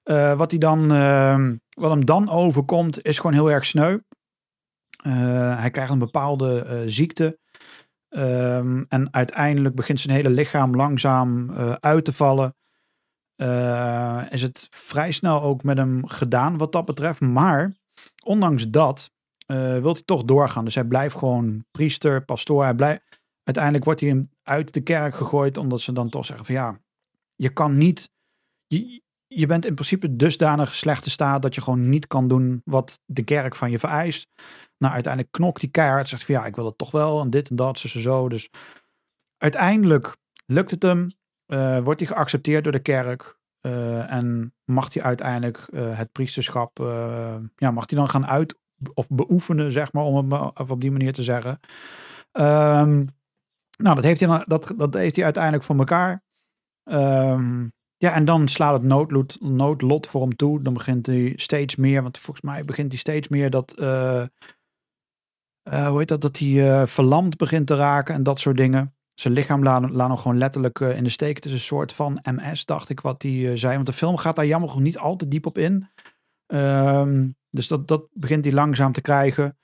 eh, 0.02 0.36
wat, 0.36 0.50
hij 0.50 0.60
dan, 0.60 0.92
eh, 0.92 1.44
wat 1.68 1.90
hem 1.90 2.04
dan 2.04 2.30
overkomt, 2.30 3.02
is 3.04 3.16
gewoon 3.16 3.32
heel 3.32 3.50
erg 3.50 3.66
sneu. 3.66 3.98
Eh, 5.02 5.58
hij 5.58 5.70
krijgt 5.70 5.92
een 5.92 5.98
bepaalde 5.98 6.82
ziekte. 6.86 7.38
Ehm, 8.08 8.84
en 8.88 9.14
uiteindelijk 9.14 9.74
begint 9.74 10.00
zijn 10.00 10.16
hele 10.16 10.30
lichaam 10.30 10.76
langzaam 10.76 11.50
uit 11.80 12.04
te 12.04 12.12
vallen. 12.12 12.54
Is 14.30 14.42
het 14.42 14.66
vrij 14.70 15.10
snel 15.10 15.42
ook 15.42 15.62
met 15.62 15.76
hem 15.76 16.06
gedaan 16.06 16.58
wat 16.58 16.72
dat 16.72 16.84
betreft. 16.84 17.20
Maar 17.20 17.72
ondanks 18.24 18.68
dat 18.68 19.10
wil 19.46 19.92
hij 19.92 20.02
toch 20.04 20.24
doorgaan. 20.24 20.64
Dus 20.64 20.74
hij 20.74 20.84
blijft 20.84 21.16
gewoon 21.16 21.64
priester, 21.70 22.24
pastoor. 22.24 22.62
Hij 22.62 22.74
blijft, 22.74 23.09
uiteindelijk 23.50 23.84
wordt 23.84 24.00
hij 24.00 24.28
uit 24.42 24.72
de 24.72 24.80
kerk 24.80 25.14
gegooid 25.14 25.56
omdat 25.56 25.80
ze 25.80 25.92
dan 25.92 26.08
toch 26.08 26.24
zeggen 26.24 26.46
van 26.46 26.54
ja, 26.54 26.80
je 27.34 27.52
kan 27.52 27.76
niet, 27.76 28.12
je, 28.66 29.02
je 29.26 29.46
bent 29.46 29.66
in 29.66 29.74
principe 29.74 30.16
dusdanig 30.16 30.74
slechte 30.74 31.10
staat 31.10 31.42
dat 31.42 31.54
je 31.54 31.60
gewoon 31.60 31.88
niet 31.88 32.06
kan 32.06 32.28
doen 32.28 32.62
wat 32.64 33.00
de 33.04 33.22
kerk 33.22 33.56
van 33.56 33.70
je 33.70 33.78
vereist. 33.78 34.28
Nou, 34.78 34.94
uiteindelijk 34.94 35.32
knokt 35.32 35.60
hij 35.60 35.70
keihard, 35.70 36.08
zegt 36.08 36.24
van 36.24 36.34
ja, 36.34 36.46
ik 36.46 36.56
wil 36.56 36.64
het 36.64 36.78
toch 36.78 36.90
wel 36.90 37.20
en 37.20 37.30
dit 37.30 37.50
en 37.50 37.56
dat, 37.56 37.78
zo, 37.78 37.98
zo. 37.98 38.28
Dus 38.28 38.50
uiteindelijk 39.36 40.16
lukt 40.46 40.70
het 40.70 40.82
hem, 40.82 41.10
eh, 41.46 41.80
wordt 41.80 42.00
hij 42.00 42.08
geaccepteerd 42.08 42.62
door 42.62 42.72
de 42.72 42.82
kerk 42.82 43.38
eh, 43.60 44.12
en 44.12 44.54
mag 44.64 44.94
hij 44.94 45.02
uiteindelijk 45.02 45.58
eh, 45.72 45.98
het 45.98 46.12
priesterschap, 46.12 46.78
ja, 47.56 47.70
mag 47.70 47.90
hij 47.90 47.98
dan 47.98 48.08
gaan 48.08 48.26
uit 48.26 48.58
of 48.94 49.08
beoefenen, 49.08 49.72
zeg 49.72 49.92
maar, 49.92 50.04
om 50.04 50.32
het 50.32 50.70
op 50.70 50.80
die 50.80 50.90
manier 50.90 51.12
te 51.12 51.22
zeggen. 51.22 51.60
Ehm, 52.32 53.06
nou, 53.82 53.94
dat 53.94 54.04
heeft, 54.04 54.20
hij, 54.20 54.44
dat, 54.44 54.72
dat 54.76 54.94
heeft 54.94 55.16
hij 55.16 55.24
uiteindelijk 55.24 55.64
voor 55.64 55.76
elkaar. 55.76 56.22
Ehm, 56.82 57.68
ja, 57.96 58.12
en 58.12 58.24
dan 58.24 58.48
slaat 58.48 58.72
het 58.72 58.82
noodlot, 58.82 59.40
noodlot 59.40 60.06
voor 60.06 60.20
hem 60.20 60.36
toe. 60.36 60.62
Dan 60.62 60.72
begint 60.72 61.06
hij 61.06 61.32
steeds 61.36 61.76
meer, 61.76 62.02
want 62.02 62.18
volgens 62.18 62.46
mij 62.46 62.64
begint 62.64 62.88
hij 62.88 62.98
steeds 62.98 63.28
meer 63.28 63.50
dat, 63.50 63.72
eh, 63.72 64.20
eh, 65.62 65.88
hoe 65.88 65.98
heet 65.98 66.08
dat, 66.08 66.20
dat 66.20 66.38
hij 66.38 66.80
eh, 66.80 66.86
verlamd 66.86 67.36
begint 67.36 67.66
te 67.66 67.76
raken 67.76 68.14
en 68.14 68.22
dat 68.22 68.40
soort 68.40 68.56
dingen. 68.56 68.94
Zijn 69.14 69.34
lichaam 69.34 69.62
laat, 69.62 69.90
laat 69.90 70.08
hem 70.08 70.16
gewoon 70.16 70.38
letterlijk 70.38 70.80
in 70.80 71.04
de 71.04 71.10
steek. 71.10 71.36
Het 71.36 71.44
is 71.44 71.52
een 71.52 71.58
soort 71.58 71.92
van 71.92 72.20
MS, 72.22 72.64
dacht 72.64 72.88
ik, 72.88 73.00
wat 73.00 73.22
hij 73.22 73.56
zei. 73.56 73.74
Want 73.74 73.86
de 73.86 73.92
film 73.92 74.16
gaat 74.16 74.36
daar 74.36 74.46
jammer 74.46 74.68
genoeg 74.68 74.84
niet 74.84 74.98
al 74.98 75.16
te 75.16 75.28
diep 75.28 75.46
op 75.46 75.58
in. 75.58 75.88
Ehm, 76.46 77.28
dus 77.50 77.68
dat, 77.68 77.88
dat 77.88 78.08
begint 78.12 78.44
hij 78.44 78.54
langzaam 78.54 78.92
te 78.92 79.00
krijgen. 79.00 79.58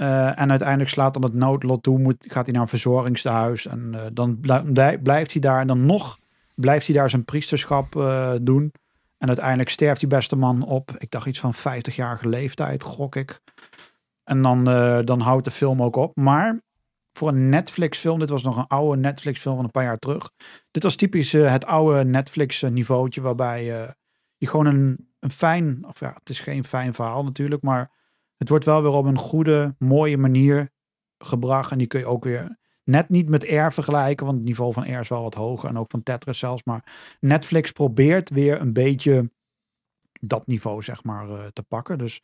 Eh, 0.00 0.40
en 0.40 0.50
uiteindelijk 0.50 0.90
slaat 0.90 1.14
dan 1.14 1.22
het 1.22 1.34
noodlot 1.34 1.82
toe, 1.82 1.98
moet, 1.98 2.26
gaat 2.28 2.44
hij 2.44 2.52
naar 2.52 2.62
een 2.62 2.68
verzorgingstehuis. 2.68 3.66
En 3.66 3.94
eh, 3.94 4.06
dan 4.12 4.40
blij- 4.40 4.62
blij- 4.62 4.98
blijft 4.98 5.32
hij 5.32 5.40
daar. 5.40 5.60
En 5.60 5.66
dan 5.66 5.86
nog 5.86 6.18
blijft 6.54 6.86
hij 6.86 6.96
daar 6.96 7.10
zijn 7.10 7.24
priesterschap 7.24 7.96
eh, 7.96 8.32
doen. 8.42 8.72
En 9.18 9.28
uiteindelijk 9.28 9.68
sterft 9.68 10.00
die 10.00 10.08
beste 10.08 10.36
man 10.36 10.62
op. 10.62 10.90
Ik 10.98 11.10
dacht 11.10 11.26
iets 11.26 11.40
van 11.40 11.54
50-jarige 11.54 12.28
leeftijd, 12.28 12.82
gok 12.82 13.16
ik. 13.16 13.40
En 14.24 14.42
dan, 14.42 14.64
dan 15.04 15.20
houdt 15.20 15.44
de 15.44 15.50
film 15.50 15.82
ook 15.82 15.96
op. 15.96 16.16
Maar 16.16 16.60
voor 17.12 17.28
een 17.28 17.48
Netflix-film, 17.48 18.18
dit 18.18 18.28
was 18.28 18.42
nog 18.42 18.56
een 18.56 18.66
oude 18.66 19.00
Netflix-film 19.00 19.54
van 19.54 19.64
een 19.64 19.70
paar 19.70 19.84
jaar 19.84 19.98
terug. 19.98 20.30
Dit 20.70 20.82
was 20.82 20.96
typisch 20.96 21.32
het 21.32 21.66
oude 21.66 22.04
Netflix-niveautje, 22.04 23.20
waarbij 23.20 23.64
je 24.36 24.46
gewoon 24.46 24.66
een, 24.66 25.10
een 25.18 25.30
fijn, 25.30 25.84
of 25.86 26.00
ja, 26.00 26.14
het 26.18 26.30
is 26.30 26.40
geen 26.40 26.64
fijn 26.64 26.94
verhaal 26.94 27.24
natuurlijk, 27.24 27.62
maar 27.62 27.90
het 28.40 28.48
wordt 28.48 28.64
wel 28.64 28.82
weer 28.82 28.92
op 28.92 29.04
een 29.04 29.18
goede, 29.18 29.74
mooie 29.78 30.16
manier 30.16 30.70
gebracht. 31.18 31.70
En 31.70 31.78
die 31.78 31.86
kun 31.86 32.00
je 32.00 32.06
ook 32.06 32.24
weer 32.24 32.58
net 32.84 33.08
niet 33.08 33.28
met 33.28 33.48
Air 33.48 33.72
vergelijken, 33.72 34.26
want 34.26 34.38
het 34.38 34.46
niveau 34.46 34.72
van 34.72 34.84
Air 34.84 35.00
is 35.00 35.08
wel 35.08 35.22
wat 35.22 35.34
hoger 35.34 35.68
en 35.68 35.78
ook 35.78 35.90
van 35.90 36.02
Tetris 36.02 36.38
zelfs. 36.38 36.64
Maar 36.64 37.16
Netflix 37.20 37.70
probeert 37.70 38.30
weer 38.30 38.60
een 38.60 38.72
beetje 38.72 39.30
dat 40.20 40.46
niveau, 40.46 40.82
zeg 40.82 41.04
maar, 41.04 41.30
eh, 41.30 41.46
te 41.52 41.62
pakken. 41.62 41.98
Dus 41.98 42.22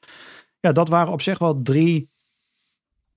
ja, 0.61 0.73
dat 0.73 0.89
waren 0.89 1.12
op 1.12 1.23
zich 1.23 1.39
wel 1.39 1.62
drie 1.62 2.11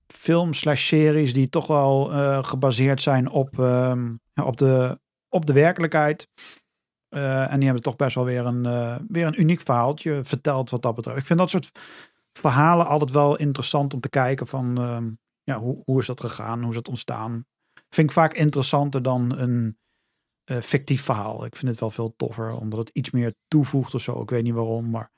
films 0.06 0.66
series 0.74 1.32
die 1.32 1.48
toch 1.48 1.66
wel 1.66 2.12
eh, 2.12 2.44
gebaseerd 2.44 3.02
zijn 3.02 3.28
op, 3.28 3.58
ehm, 3.58 4.14
op, 4.34 4.56
de, 4.56 5.00
op 5.28 5.46
de 5.46 5.52
werkelijkheid. 5.52 6.28
Eh, 7.08 7.52
en 7.52 7.56
die 7.56 7.64
hebben 7.64 7.82
toch 7.82 7.96
best 7.96 8.14
wel 8.14 8.24
weer 8.24 8.46
een, 8.46 8.62
weer 9.08 9.26
een 9.26 9.40
uniek 9.40 9.60
verhaaltje 9.60 10.24
verteld 10.24 10.70
wat 10.70 10.82
dat 10.82 10.94
betreft. 10.94 11.18
Ik 11.18 11.26
vind 11.26 11.38
dat 11.38 11.50
soort 11.50 11.70
verhalen 12.32 12.86
altijd 12.86 13.10
wel 13.10 13.36
interessant 13.36 13.94
om 13.94 14.00
te 14.00 14.08
kijken 14.08 14.46
van 14.46 14.78
ehm, 14.78 15.10
ja, 15.42 15.58
hoe, 15.58 15.82
hoe 15.84 16.00
is 16.00 16.06
dat 16.06 16.20
gegaan, 16.20 16.60
hoe 16.60 16.68
is 16.68 16.74
dat 16.74 16.88
ontstaan. 16.88 17.46
Vind 17.88 18.08
ik 18.08 18.14
vaak 18.14 18.34
interessanter 18.34 19.02
dan 19.02 19.38
een 19.38 19.78
eh, 20.44 20.60
fictief 20.60 21.02
verhaal. 21.02 21.44
Ik 21.44 21.56
vind 21.56 21.70
het 21.70 21.80
wel 21.80 21.90
veel 21.90 22.14
toffer, 22.16 22.52
omdat 22.52 22.78
het 22.78 22.90
iets 22.92 23.10
meer 23.10 23.34
toevoegt 23.48 23.94
of 23.94 24.02
zo. 24.02 24.22
Ik 24.22 24.30
weet 24.30 24.42
niet 24.42 24.54
waarom, 24.54 24.90
maar 24.90 25.10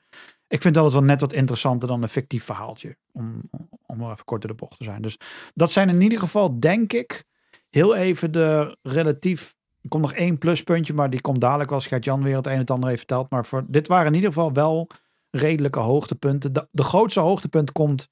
ik 0.47 0.61
vind 0.61 0.73
dat 0.73 0.83
het 0.83 0.93
wel 0.93 1.03
net 1.03 1.21
wat 1.21 1.33
interessanter 1.33 1.87
dan 1.87 2.01
een 2.01 2.09
fictief 2.09 2.43
verhaaltje. 2.43 2.97
Om, 3.11 3.41
om 3.85 3.97
maar 3.97 4.11
even 4.11 4.25
kort 4.25 4.41
door 4.41 4.51
de 4.51 4.57
bocht 4.57 4.77
te 4.77 4.83
zijn. 4.83 5.01
Dus 5.01 5.17
dat 5.53 5.71
zijn 5.71 5.89
in 5.89 6.01
ieder 6.01 6.19
geval, 6.19 6.59
denk 6.59 6.93
ik, 6.93 7.23
heel 7.69 7.95
even 7.95 8.31
de 8.31 8.77
relatief. 8.81 9.55
Er 9.81 9.89
komt 9.89 10.01
nog 10.01 10.13
één 10.13 10.37
pluspuntje, 10.37 10.93
maar 10.93 11.09
die 11.09 11.21
komt 11.21 11.41
dadelijk 11.41 11.71
als 11.71 11.87
Gert-Jan 11.87 12.23
weer 12.23 12.35
het 12.35 12.45
een 12.45 12.51
en 12.51 12.59
het 12.59 12.71
ander 12.71 12.89
heeft 12.89 13.01
verteld. 13.01 13.29
Maar 13.29 13.45
voor, 13.45 13.65
dit 13.67 13.87
waren 13.87 14.07
in 14.07 14.13
ieder 14.13 14.29
geval 14.29 14.53
wel 14.53 14.87
redelijke 15.35 15.79
hoogtepunten. 15.79 16.53
De, 16.53 16.67
de 16.71 16.83
grootste 16.83 17.19
hoogtepunt 17.19 17.71
komt 17.71 18.09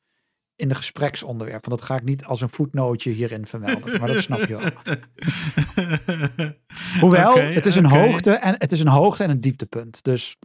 in 0.55 0.67
de 0.69 0.76
gespreksonderwerp. 0.76 1.65
Want 1.65 1.80
dat 1.80 1.89
ga 1.89 1.95
ik 1.95 2.03
niet 2.03 2.26
als 2.26 2.41
een 2.41 2.49
voetnootje 2.49 3.09
hierin 3.11 3.45
vermelden. 3.45 3.99
Maar 3.99 4.07
dat 4.13 4.22
snap 4.30 4.39
je 4.47 4.57
wel. 4.57 4.95
Hoewel, 7.01 7.38
het, 7.38 7.65
is 7.65 7.76
een 7.76 7.86
hoogte 7.86 8.32
en, 8.32 8.55
het 8.57 8.72
is 8.72 8.80
een 8.80 8.88
hoogte 8.88 9.24
en 9.24 9.30
een 9.30 9.41
dieptepunt. 9.41 10.03
Dus 10.03 10.38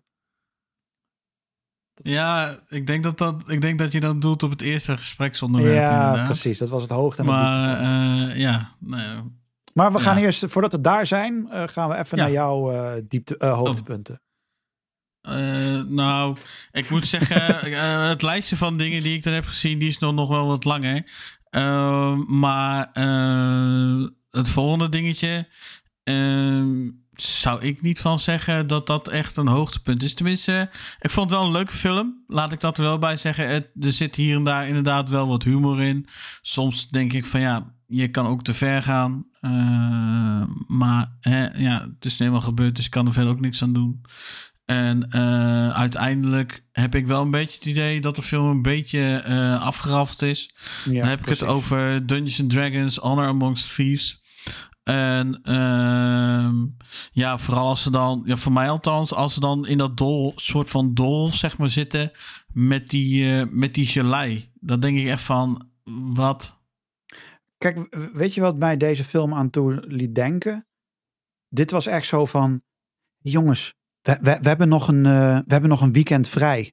Ja, 1.94 2.58
ik 2.68 2.86
denk 2.86 3.02
dat, 3.04 3.18
dat, 3.18 3.50
ik 3.50 3.60
denk 3.60 3.78
dat 3.78 3.92
je 3.92 4.00
dat 4.00 4.20
doet 4.20 4.42
op 4.42 4.50
het 4.50 4.62
eerste 4.62 4.96
gespreksonderwerp. 4.96 5.76
ja, 5.76 6.04
inderdaad. 6.04 6.24
precies. 6.26 6.58
Dat 6.58 6.68
was 6.68 6.82
het 6.82 6.90
hoogte 6.90 7.20
en. 7.20 7.26
Maar 7.26 7.78
eh, 7.80 8.36
ja, 8.36 8.74
nou, 8.78 9.30
Maar 9.72 9.92
we 9.92 9.98
gaan 10.00 10.18
Ja. 10.18 10.22
eerst, 10.24 10.44
voordat 10.46 10.72
we 10.72 10.80
daar 10.80 11.06
zijn, 11.06 11.50
eh, 11.50 11.62
gaan 11.68 11.88
we 11.88 11.96
even 11.96 12.16
Ja. 12.18 12.22
naar 12.22 12.32
jouw 12.32 12.72
eh, 12.72 13.02
diepte, 13.08 13.36
eh, 13.38 13.52
hoogtepunten. 13.54 14.20
Eh, 15.26 15.82
nou, 15.82 16.36
ik 16.72 16.90
moet 16.90 17.06
zeggen, 17.06 17.60
eh, 17.72 18.08
het 18.08 18.22
lijstje 18.22 18.56
van 18.56 18.76
dingen 18.76 19.02
die 19.02 19.16
ik 19.16 19.22
dan 19.22 19.32
heb 19.32 19.46
gezien, 19.46 19.78
die 19.78 19.88
is 19.88 19.98
nog, 19.98 20.14
nog 20.14 20.28
wel 20.28 20.46
wat 20.46 20.64
langer. 20.64 21.10
Eh, 21.50 22.16
maar 22.16 22.88
het 24.30 24.48
volgende 24.48 24.88
dingetje, 24.88 25.48
eh, 26.02 26.64
zou 27.14 27.62
ik 27.62 27.82
niet 27.82 28.00
van 28.00 28.18
zeggen 28.18 28.66
dat 28.66 28.86
dat 28.86 29.08
echt 29.08 29.36
een 29.36 29.46
hoogtepunt 29.46 30.02
is. 30.02 30.14
Tenminste, 30.14 30.70
ik 31.00 31.10
vond 31.10 31.30
het 31.30 31.38
wel 31.38 31.48
een 31.48 31.54
leuke 31.54 31.72
film. 31.72 32.24
Laat 32.26 32.52
ik 32.52 32.60
dat 32.60 32.78
er 32.78 32.84
wel 32.84 32.98
bij 32.98 33.16
zeggen. 33.16 33.66
Er 33.80 33.92
zit 33.92 34.16
hier 34.16 34.36
en 34.36 34.44
daar 34.44 34.68
inderdaad 34.68 35.08
wel 35.08 35.28
wat 35.28 35.42
humor 35.42 35.82
in. 35.82 36.06
Soms 36.42 36.88
denk 36.88 37.12
ik 37.12 37.24
van 37.24 37.40
ja, 37.40 37.74
je 37.86 38.08
kan 38.08 38.26
ook 38.26 38.42
te 38.42 38.54
ver 38.54 38.82
gaan. 38.82 39.26
Maar 40.66 41.16
hè, 41.20 41.46
ja, 41.46 41.80
het 41.94 42.04
is 42.04 42.18
nu 42.18 42.26
eenmaal 42.26 42.40
gebeurd, 42.40 42.76
dus 42.76 42.84
ik 42.84 42.90
kan 42.90 43.06
er 43.06 43.12
verder 43.12 43.32
ook 43.32 43.40
niks 43.40 43.62
aan 43.62 43.72
doen. 43.72 44.02
En 44.66 45.10
eh, 45.10 45.70
uiteindelijk 45.70 46.64
heb 46.72 46.94
ik 46.94 47.06
wel 47.06 47.22
een 47.22 47.30
beetje 47.30 47.56
het 47.56 47.66
idee 47.66 48.00
dat 48.00 48.16
de 48.16 48.22
film 48.22 48.50
een 48.50 48.62
beetje 48.62 49.24
afgeraffeld 49.60 50.22
is. 50.22 50.54
Ja, 50.84 51.00
Dan 51.00 51.08
heb 51.08 51.20
ik 51.20 51.28
het 51.28 51.44
over 51.44 52.06
Dungeons 52.06 52.40
and 52.40 52.50
Dragons, 52.50 52.96
Honor 52.96 53.26
Amongst 53.26 53.74
Thieves. 53.74 54.24
En 54.86 55.40
ehm, 55.42 56.66
ja, 57.12 57.38
vooral 57.38 57.68
als 57.68 57.82
ze 57.82 57.90
dan, 57.90 58.22
ja, 58.24 58.36
voor 58.36 58.52
mij 58.52 58.70
althans, 58.70 59.14
als 59.14 59.34
ze 59.34 59.40
dan 59.40 59.66
in 59.66 59.78
dat 59.78 59.96
dol, 59.96 60.32
soort 60.36 60.70
van 60.70 60.94
dol, 60.94 61.28
zeg 61.28 61.58
maar, 61.58 61.70
zitten 61.70 62.10
met 62.52 62.88
die, 62.88 63.40
eh, 63.40 63.48
met 63.50 63.74
die 63.74 63.86
gelei. 63.86 64.52
Dan 64.54 64.80
denk 64.80 64.98
ik 64.98 65.06
echt 65.06 65.22
van, 65.22 65.70
wat? 66.14 66.60
Kijk, 67.58 67.96
weet 68.12 68.34
je 68.34 68.40
wat 68.40 68.56
mij 68.56 68.76
deze 68.76 69.04
film 69.04 69.34
aan 69.34 69.50
toe 69.50 69.84
liet 69.86 70.14
denken? 70.14 70.66
Dit 71.48 71.70
was 71.70 71.86
echt 71.86 72.06
zo 72.06 72.24
van, 72.26 72.62
jongens, 73.18 73.74
we, 74.06 74.18
we, 74.20 74.38
we, 74.40 74.48
hebben, 74.48 74.68
nog 74.68 74.88
een, 74.88 75.06
eh, 75.06 75.36
we 75.36 75.52
hebben 75.52 75.70
nog 75.70 75.80
een 75.80 75.92
weekend 75.92 76.28
vrij. 76.28 76.72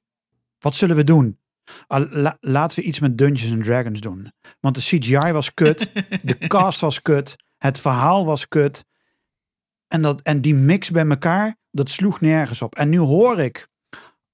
Wat 0.58 0.74
zullen 0.74 0.96
we 0.96 1.04
doen? 1.04 1.38
La- 1.86 2.36
laten 2.40 2.78
we 2.78 2.84
iets 2.84 2.98
met 2.98 3.18
Dungeons 3.18 3.52
and 3.52 3.64
Dragons 3.64 4.00
doen. 4.00 4.32
Want 4.60 4.74
de 4.74 4.80
CGI 4.80 5.32
was 5.32 5.54
kut, 5.54 5.90
de 6.22 6.38
cast 6.38 6.80
was 6.80 7.02
kut, 7.02 7.36
het 7.56 7.80
verhaal 7.80 8.24
was 8.24 8.48
kut. 8.48 8.84
En, 9.88 10.02
dat, 10.02 10.20
en 10.22 10.40
die 10.40 10.54
mix 10.54 10.90
bij 10.90 11.06
elkaar, 11.06 11.56
dat 11.70 11.90
sloeg 11.90 12.20
nergens 12.20 12.62
op. 12.62 12.74
En 12.74 12.88
nu 12.88 12.98
hoor 12.98 13.38
ik, 13.40 13.68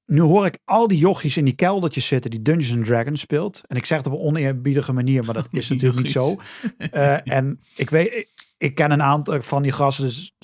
nu 0.07 0.21
hoor 0.21 0.47
ik 0.47 0.59
al 0.65 0.89
die 0.89 0.99
jochies 0.99 1.37
in 1.37 1.45
die 1.45 1.55
keldertjes 1.55 2.07
zitten 2.07 2.31
die 2.31 2.43
Dungeons 2.43 2.73
and 2.73 2.85
Dragons 2.85 3.21
speelt. 3.21 3.61
En 3.67 3.77
ik 3.77 3.87
zeg 3.87 3.99
het 3.99 4.07
op 4.07 4.13
een 4.13 4.19
oneerbiedige 4.19 4.93
manier, 4.93 5.25
maar 5.25 5.35
dat 5.35 5.49
is 5.61 5.69
natuurlijk 5.69 6.03
niet 6.03 6.13
zo. 6.13 6.37
Eh, 6.77 7.33
en 7.33 7.61
ik 7.77 7.91
weet, 7.91 8.15
ik, 8.15 8.29
ik 8.57 8.75
ken 8.75 8.91
een 8.91 9.03
aantal 9.03 9.43
van 9.43 9.63
die 9.63 9.73
gasten, 9.73 10.05
dus, 10.05 10.35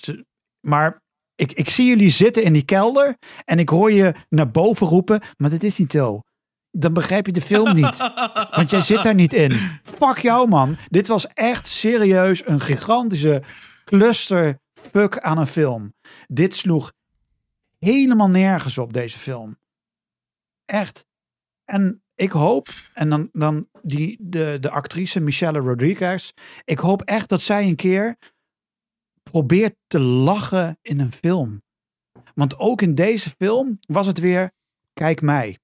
maar 0.61 1.05
ik, 1.37 1.53
ik 1.53 1.69
zie 1.69 1.87
jullie 1.87 2.11
zitten 2.11 2.43
in 2.43 2.53
die 2.53 2.65
kelder 2.65 3.17
en 3.45 3.59
ik 3.59 3.69
hoor 3.69 3.93
je 3.93 4.15
naar 4.29 4.51
boven 4.51 4.87
roepen, 4.87 5.21
maar 5.37 5.51
dat 5.51 5.63
is 5.63 5.79
niet 5.79 5.93
zo. 5.93 6.21
Dan 6.71 6.93
begrijp 6.93 7.27
je 7.27 7.33
de 7.33 7.41
film 7.41 7.75
niet. 7.75 7.97
Want 8.51 8.71
jij 8.71 8.81
zit 8.81 9.03
daar 9.03 9.15
niet 9.15 9.33
in. 9.33 9.51
Fuck 9.83 10.19
jou, 10.19 10.49
man. 10.49 10.77
Dit 10.89 11.07
was 11.07 11.27
echt 11.27 11.67
serieus 11.67 12.47
een 12.47 12.61
gigantische 12.61 13.43
clusterfuck 13.85 15.19
aan 15.19 15.39
een 15.39 15.47
film. 15.47 15.95
Dit 16.27 16.55
sloeg 16.55 16.93
helemaal 17.79 18.29
nergens 18.29 18.79
op, 18.79 18.93
deze 18.93 19.19
film. 19.19 19.59
Echt. 20.65 21.07
En 21.65 22.03
ik 22.15 22.31
hoop, 22.31 22.69
en 22.95 23.09
dan, 23.09 23.29
dan 23.33 23.69
die, 23.83 24.17
de, 24.21 24.57
de 24.61 24.71
actrice 24.71 25.21
Michelle 25.21 25.59
Rodriguez, 25.59 26.33
ik 26.65 26.79
hoop 26.79 27.03
echt 27.03 27.29
dat 27.29 27.41
zij 27.41 27.67
een 27.67 27.77
keer 27.77 28.17
probeert 29.31 29.77
te 29.87 30.01
lachen 30.01 30.79
in 30.83 31.01
een 31.01 31.13
film. 31.13 31.63
Want 32.35 32.59
ook 32.59 32.83
in 32.83 32.95
deze 32.95 33.31
film 33.31 33.79
was 33.87 34.07
het 34.07 34.19
weer, 34.19 34.53
kijk 34.93 35.21
mij. 35.21 35.59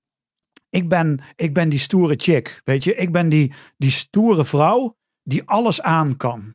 Ik 0.68 0.88
ben, 0.88 1.20
ik 1.36 1.54
ben 1.54 1.68
die 1.68 1.78
stoere 1.78 2.14
chick, 2.16 2.60
weet 2.64 2.84
je. 2.84 2.94
Ik 2.94 3.12
ben 3.12 3.28
die, 3.28 3.52
die 3.76 3.90
stoere 3.90 4.44
vrouw 4.44 4.96
die 5.22 5.42
alles 5.44 5.82
aan 5.82 6.16
kan. 6.16 6.54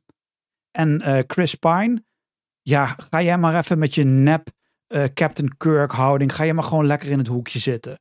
En 0.72 1.02
eh, 1.02 1.24
Chris 1.28 1.56
Pine, 1.56 2.04
ja, 2.62 2.86
ga 3.10 3.22
jij 3.22 3.38
maar 3.38 3.58
even 3.58 3.80
met 3.80 3.96
je 3.96 4.04
nep 4.04 4.50
eh, 4.88 5.04
Captain 5.14 5.58
Kirk 5.58 5.92
houding, 5.92 6.36
ga 6.36 6.44
je 6.44 6.54
maar 6.54 6.64
gewoon 6.64 6.86
lekker 6.86 7.10
in 7.10 7.18
het 7.18 7.28
hoekje 7.28 7.60
zitten. 7.60 8.00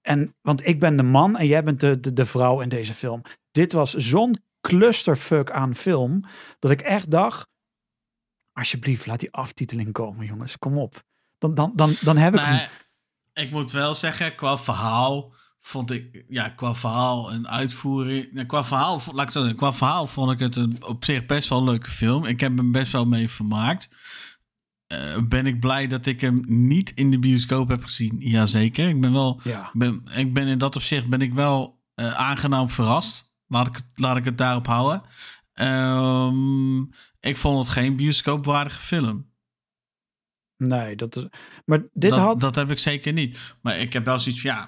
En, 0.00 0.36
want 0.40 0.66
ik 0.66 0.80
ben 0.80 0.96
de 0.96 1.02
man 1.02 1.36
en 1.36 1.46
jij 1.46 1.64
bent 1.64 1.80
de, 1.80 2.00
de, 2.00 2.12
de 2.12 2.26
vrouw 2.26 2.60
in 2.60 2.68
deze 2.68 2.94
film. 2.94 3.22
Dit 3.50 3.72
was 3.72 3.94
zo'n 3.94 4.36
clusterfuck 4.60 5.50
aan 5.50 5.74
film, 5.74 6.24
dat 6.58 6.70
ik 6.70 6.80
echt 6.80 7.10
dacht, 7.10 7.48
alsjeblieft, 8.54 9.06
laat 9.06 9.20
die 9.20 9.32
aftiteling 9.32 9.92
komen, 9.92 10.26
jongens. 10.26 10.58
Kom 10.58 10.78
op. 10.78 11.02
Dan, 11.38 11.54
dan, 11.54 11.72
dan, 11.74 11.94
dan 12.00 12.16
heb 12.16 12.34
ik 12.34 12.40
hem. 12.40 12.54
Nee, 12.54 12.66
ik 13.34 13.50
moet 13.50 13.70
wel 13.70 13.94
zeggen, 13.94 14.34
qua 14.34 14.58
verhaal 14.58 15.32
vond 15.60 15.90
ik, 15.90 16.24
ja, 16.28 16.48
qua 16.48 16.74
verhaal 16.74 17.30
en 17.30 17.48
uitvoering, 17.48 18.46
qua 18.46 18.64
verhaal, 18.64 18.94
laat 19.06 19.12
ik 19.12 19.18
het 19.18 19.32
zo 19.32 19.40
zeggen, 19.40 19.56
qua 19.58 19.72
verhaal 19.72 20.06
vond 20.06 20.30
ik 20.30 20.38
het 20.38 20.56
een 20.56 20.84
op 20.84 21.04
zich 21.04 21.26
best 21.26 21.48
wel 21.48 21.58
een 21.58 21.64
leuke 21.64 21.90
film. 21.90 22.24
Ik 22.24 22.40
heb 22.40 22.56
hem 22.56 22.72
best 22.72 22.92
wel 22.92 23.06
mee 23.06 23.28
vermaakt. 23.28 23.88
Eh, 24.86 25.22
ben 25.28 25.46
ik 25.46 25.60
blij 25.60 25.86
dat 25.86 26.06
ik 26.06 26.20
hem 26.20 26.42
niet 26.46 26.90
in 26.90 27.10
de 27.10 27.18
bioscoop 27.18 27.68
heb 27.68 27.82
gezien? 27.84 28.16
Jazeker. 28.18 28.88
Ik 28.88 29.00
ben 29.00 29.12
wel, 29.12 29.40
Ja. 29.44 29.70
ben, 29.72 30.02
ik 30.14 30.34
ben 30.34 30.46
in 30.46 30.58
dat 30.58 30.76
opzicht 30.76 31.08
ben 31.08 31.20
ik 31.20 31.34
wel 31.34 31.82
eh, 31.94 32.14
aangenaam 32.14 32.70
verrast. 32.70 33.32
Laat 33.46 33.66
ik, 33.66 33.76
het, 33.76 33.86
laat 33.94 34.16
ik 34.16 34.24
het 34.24 34.38
daarop 34.38 34.66
houden. 34.66 35.02
Ehm, 35.54 36.80
ik 37.20 37.36
vond 37.36 37.58
het 37.58 37.68
geen 37.68 37.96
bioscoopwaardige 37.96 38.80
film. 38.80 39.32
Nee, 40.56 40.96
dat 40.96 41.16
is. 41.16 41.26
Maar 41.64 41.78
dit 41.92 42.10
dat, 42.10 42.18
had. 42.18 42.40
dat 42.40 42.54
heb 42.54 42.70
ik 42.70 42.78
zeker 42.78 43.12
niet. 43.12 43.56
Maar 43.62 43.78
ik 43.78 43.92
heb 43.92 44.04
wel 44.04 44.18
zoiets 44.18 44.40
van, 44.40 44.50
ja, 44.50 44.64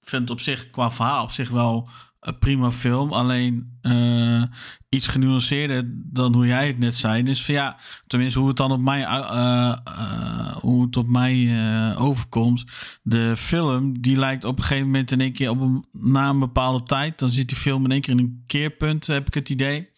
ik 0.00 0.08
vind 0.08 0.22
het 0.22 0.30
op 0.30 0.40
zich 0.40 0.70
qua 0.70 0.90
verhaal 0.90 1.24
op 1.24 1.30
zich 1.30 1.48
wel 1.48 1.88
een 2.20 2.38
prima 2.38 2.70
film. 2.70 3.12
Alleen 3.12 3.78
eh, 3.80 4.42
iets 4.88 5.06
genuanceerder 5.06 5.82
dan 5.94 6.34
hoe 6.34 6.46
jij 6.46 6.66
het 6.66 6.78
net 6.78 6.94
zei. 6.94 7.22
Dus 7.22 7.44
van 7.44 7.54
ja, 7.54 7.78
tenminste 8.06 8.38
hoe 8.38 8.48
het 8.48 8.56
dan 8.56 8.72
op 8.72 8.80
mij, 8.80 9.04
eh, 9.04 9.78
eh, 9.84 10.56
hoe 10.56 10.84
het 10.84 10.96
op 10.96 11.08
mij 11.08 11.96
overkomt. 11.96 12.64
De 13.02 13.36
film 13.36 14.00
die 14.00 14.16
lijkt 14.16 14.44
op 14.44 14.58
een 14.58 14.64
gegeven 14.64 14.86
moment 14.86 15.10
in 15.10 15.20
één 15.20 15.32
keer 15.32 15.50
op 15.50 15.60
een, 15.60 15.84
na 15.92 16.28
een 16.28 16.38
bepaalde 16.38 16.84
tijd. 16.84 17.18
Dan 17.18 17.30
zit 17.30 17.48
die 17.48 17.56
film 17.56 17.84
in 17.84 17.90
één 17.90 18.00
keer 18.00 18.12
in 18.12 18.18
een 18.18 18.44
keerpunt, 18.46 19.06
heb 19.06 19.26
ik 19.26 19.34
het 19.34 19.48
idee. 19.48 19.96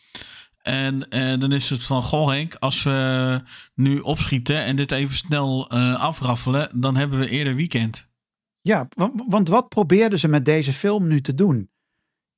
En 0.63 1.09
eh, 1.09 1.41
dan 1.41 1.53
is 1.53 1.71
het 1.71 1.83
van, 1.83 2.03
goh 2.03 2.29
Henk, 2.29 2.55
als 2.55 2.83
we 2.83 3.41
nu 3.75 3.99
opschieten 3.99 4.65
en 4.65 4.77
dit 4.77 4.93
even 4.93 5.17
snel 5.17 5.69
eh, 5.69 6.01
afraffelen, 6.01 6.81
dan 6.81 6.97
hebben 6.97 7.19
we 7.19 7.29
eerder 7.29 7.55
weekend. 7.55 8.09
Ja, 8.61 8.89
wa- 8.95 9.13
want 9.29 9.49
wat 9.49 9.69
probeerden 9.69 10.19
ze 10.19 10.29
met 10.29 10.45
deze 10.45 10.73
film 10.73 11.07
nu 11.09 11.21
te 11.21 11.35
doen? 11.35 11.71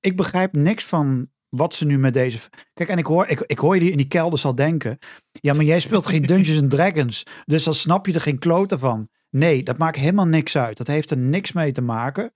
Ik 0.01 0.17
begrijp 0.17 0.53
niks 0.53 0.85
van 0.85 1.31
wat 1.49 1.75
ze 1.75 1.85
nu 1.87 1.99
met 1.99 2.13
deze... 2.15 2.39
Kijk, 2.75 2.89
en 2.89 2.99
ik 2.99 3.07
hoor, 3.07 3.27
ik, 3.27 3.41
ik 3.41 3.59
hoor 3.59 3.75
je 3.75 3.81
die 3.81 3.91
in 3.91 3.97
die 3.97 4.07
kelders 4.07 4.45
al 4.45 4.55
denken. 4.55 4.99
Ja, 5.33 5.53
maar 5.55 5.65
jij 5.65 5.81
speelt 5.81 6.07
geen 6.07 6.23
Dungeons 6.33 6.61
and 6.63 6.71
Dragons. 6.71 7.23
Dus 7.45 7.65
dan 7.65 7.75
snap 7.75 8.07
je 8.07 8.13
er 8.13 8.21
geen 8.21 8.39
kloten 8.39 8.79
van. 8.79 9.09
Nee, 9.31 9.63
dat 9.63 9.79
maakt 9.79 9.97
helemaal 9.97 10.27
niks 10.27 10.57
uit. 10.57 10.77
Dat 10.77 10.87
heeft 10.87 11.11
er 11.11 11.17
niks 11.17 11.53
mee 11.53 11.73
te 11.73 11.81
maken. 11.81 12.33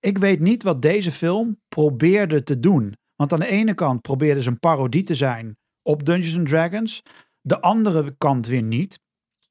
Ik 0.00 0.18
weet 0.18 0.40
niet 0.40 0.62
wat 0.62 0.82
deze 0.82 1.12
film 1.12 1.60
probeerde 1.68 2.42
te 2.42 2.60
doen. 2.60 2.96
Want 3.16 3.32
aan 3.32 3.40
de 3.40 3.48
ene 3.48 3.74
kant 3.74 4.02
probeerden 4.02 4.42
ze 4.42 4.48
een 4.48 4.58
parodie 4.58 5.02
te 5.02 5.14
zijn 5.14 5.58
op 5.82 6.04
Dungeons 6.04 6.36
and 6.36 6.48
Dragons. 6.48 7.02
De 7.40 7.60
andere 7.60 8.14
kant 8.18 8.46
weer 8.46 8.62
niet. 8.62 9.00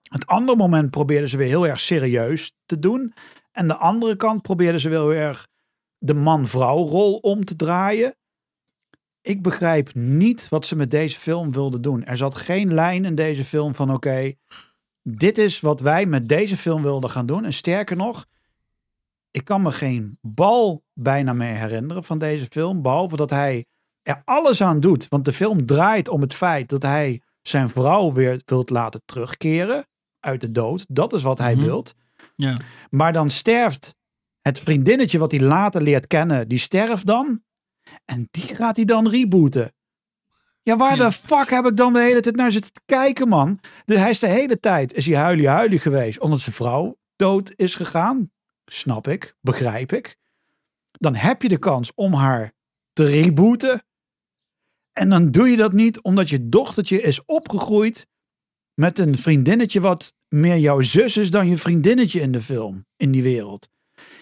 Het 0.01 0.25
andere 0.25 0.57
moment 0.57 0.91
probeerden 0.91 1.29
ze 1.29 1.37
weer 1.37 1.47
heel 1.47 1.67
erg 1.67 1.79
serieus 1.79 2.57
te 2.65 2.79
doen. 2.79 3.13
En 3.51 3.67
de 3.67 3.77
andere 3.77 4.15
kant 4.15 4.41
probeerden 4.41 4.81
ze 4.81 4.89
weer 4.89 5.45
de 5.97 6.13
man-vrouw 6.13 6.87
rol 6.87 7.15
om 7.17 7.45
te 7.45 7.55
draaien. 7.55 8.15
Ik 9.21 9.41
begrijp 9.41 9.93
niet 9.93 10.49
wat 10.49 10.65
ze 10.65 10.75
met 10.75 10.91
deze 10.91 11.17
film 11.17 11.51
wilden 11.51 11.81
doen. 11.81 12.03
Er 12.03 12.17
zat 12.17 12.35
geen 12.35 12.73
lijn 12.73 13.05
in 13.05 13.15
deze 13.15 13.45
film 13.45 13.75
van 13.75 13.93
oké, 13.93 14.33
dit 15.03 15.37
is 15.37 15.59
wat 15.59 15.79
wij 15.79 16.05
met 16.05 16.27
deze 16.27 16.57
film 16.57 16.81
wilden 16.81 17.09
gaan 17.09 17.25
doen. 17.25 17.45
En 17.45 17.53
sterker 17.53 17.95
nog, 17.95 18.25
ik 19.35 19.43
kan 19.43 19.61
me 19.61 19.71
geen 19.71 20.17
bal 20.21 20.83
bijna 20.93 21.33
meer 21.33 21.55
herinneren 21.57 22.03
van 22.03 22.17
deze 22.17 22.45
film. 22.49 22.81
Behalve 22.81 23.15
dat 23.15 23.29
hij 23.29 23.65
er 24.01 24.21
alles 24.25 24.61
aan 24.61 24.79
doet. 24.79 25.07
Want 25.09 25.25
de 25.25 25.33
film 25.33 25.65
draait 25.65 26.09
om 26.09 26.21
het 26.21 26.33
feit 26.33 26.69
dat 26.69 26.81
hij 26.81 27.21
zijn 27.41 27.69
vrouw 27.69 28.11
weer 28.13 28.41
wilt 28.45 28.69
laten 28.69 29.01
terugkeren 29.05 29.87
uit 30.19 30.41
de 30.41 30.51
dood. 30.51 30.85
Dat 30.89 31.13
is 31.13 31.23
wat 31.23 31.37
hij 31.37 31.55
Mhm. 31.55 31.63
wilt. 31.63 31.93
Ja. 32.35 32.57
Maar 32.89 33.13
dan 33.13 33.29
sterft 33.29 33.95
het 34.41 34.59
vriendinnetje 34.59 35.17
wat 35.19 35.31
hij 35.31 35.39
later 35.41 35.81
leert 35.81 36.07
kennen, 36.07 36.47
die 36.47 36.59
sterft 36.59 37.05
dan. 37.05 37.43
En 38.05 38.27
die 38.31 38.55
gaat 38.55 38.75
hij 38.75 38.85
dan 38.85 39.07
rebooten. 39.09 39.73
Ja, 40.61 40.75
waar 40.77 40.95
Ja. 40.97 41.05
de 41.05 41.11
fuck 41.11 41.49
heb 41.49 41.65
ik 41.65 41.77
dan 41.77 41.93
de 41.93 41.99
hele 42.01 42.19
tijd 42.19 42.35
naar 42.35 42.51
zitten 42.51 42.71
te 42.73 42.81
kijken, 42.85 43.27
man? 43.27 43.59
De, 43.85 43.99
hij 43.99 44.09
is 44.09 44.19
de 44.19 44.27
hele 44.27 44.59
tijd 44.59 44.93
is 44.93 45.05
hij 45.05 45.15
huilie 45.15 45.47
huilie 45.47 45.79
geweest, 45.79 46.19
omdat 46.19 46.39
zijn 46.39 46.55
vrouw 46.55 46.97
dood 47.15 47.53
is 47.55 47.75
gegaan. 47.75 48.31
Snap 48.65 49.07
ik, 49.07 49.35
begrijp 49.41 49.91
ik. 49.93 50.17
Dan 50.91 51.15
heb 51.15 51.41
je 51.41 51.49
de 51.49 51.57
kans 51.57 51.91
om 51.95 52.13
haar 52.13 52.53
te 52.93 53.05
rebooten. 53.05 53.85
En 54.93 55.09
dan 55.09 55.31
doe 55.31 55.49
je 55.49 55.57
dat 55.57 55.73
niet 55.73 56.01
omdat 56.01 56.29
je 56.29 56.49
dochtertje 56.49 57.01
is 57.01 57.25
opgegroeid 57.25 58.07
met 58.73 58.99
een 58.99 59.17
vriendinnetje 59.17 59.79
wat 59.79 60.13
meer 60.27 60.57
jouw 60.57 60.81
zus 60.81 61.17
is 61.17 61.31
dan 61.31 61.47
je 61.47 61.57
vriendinnetje 61.57 62.21
in 62.21 62.31
de 62.31 62.41
film, 62.41 62.85
in 62.97 63.11
die 63.11 63.23
wereld. 63.23 63.69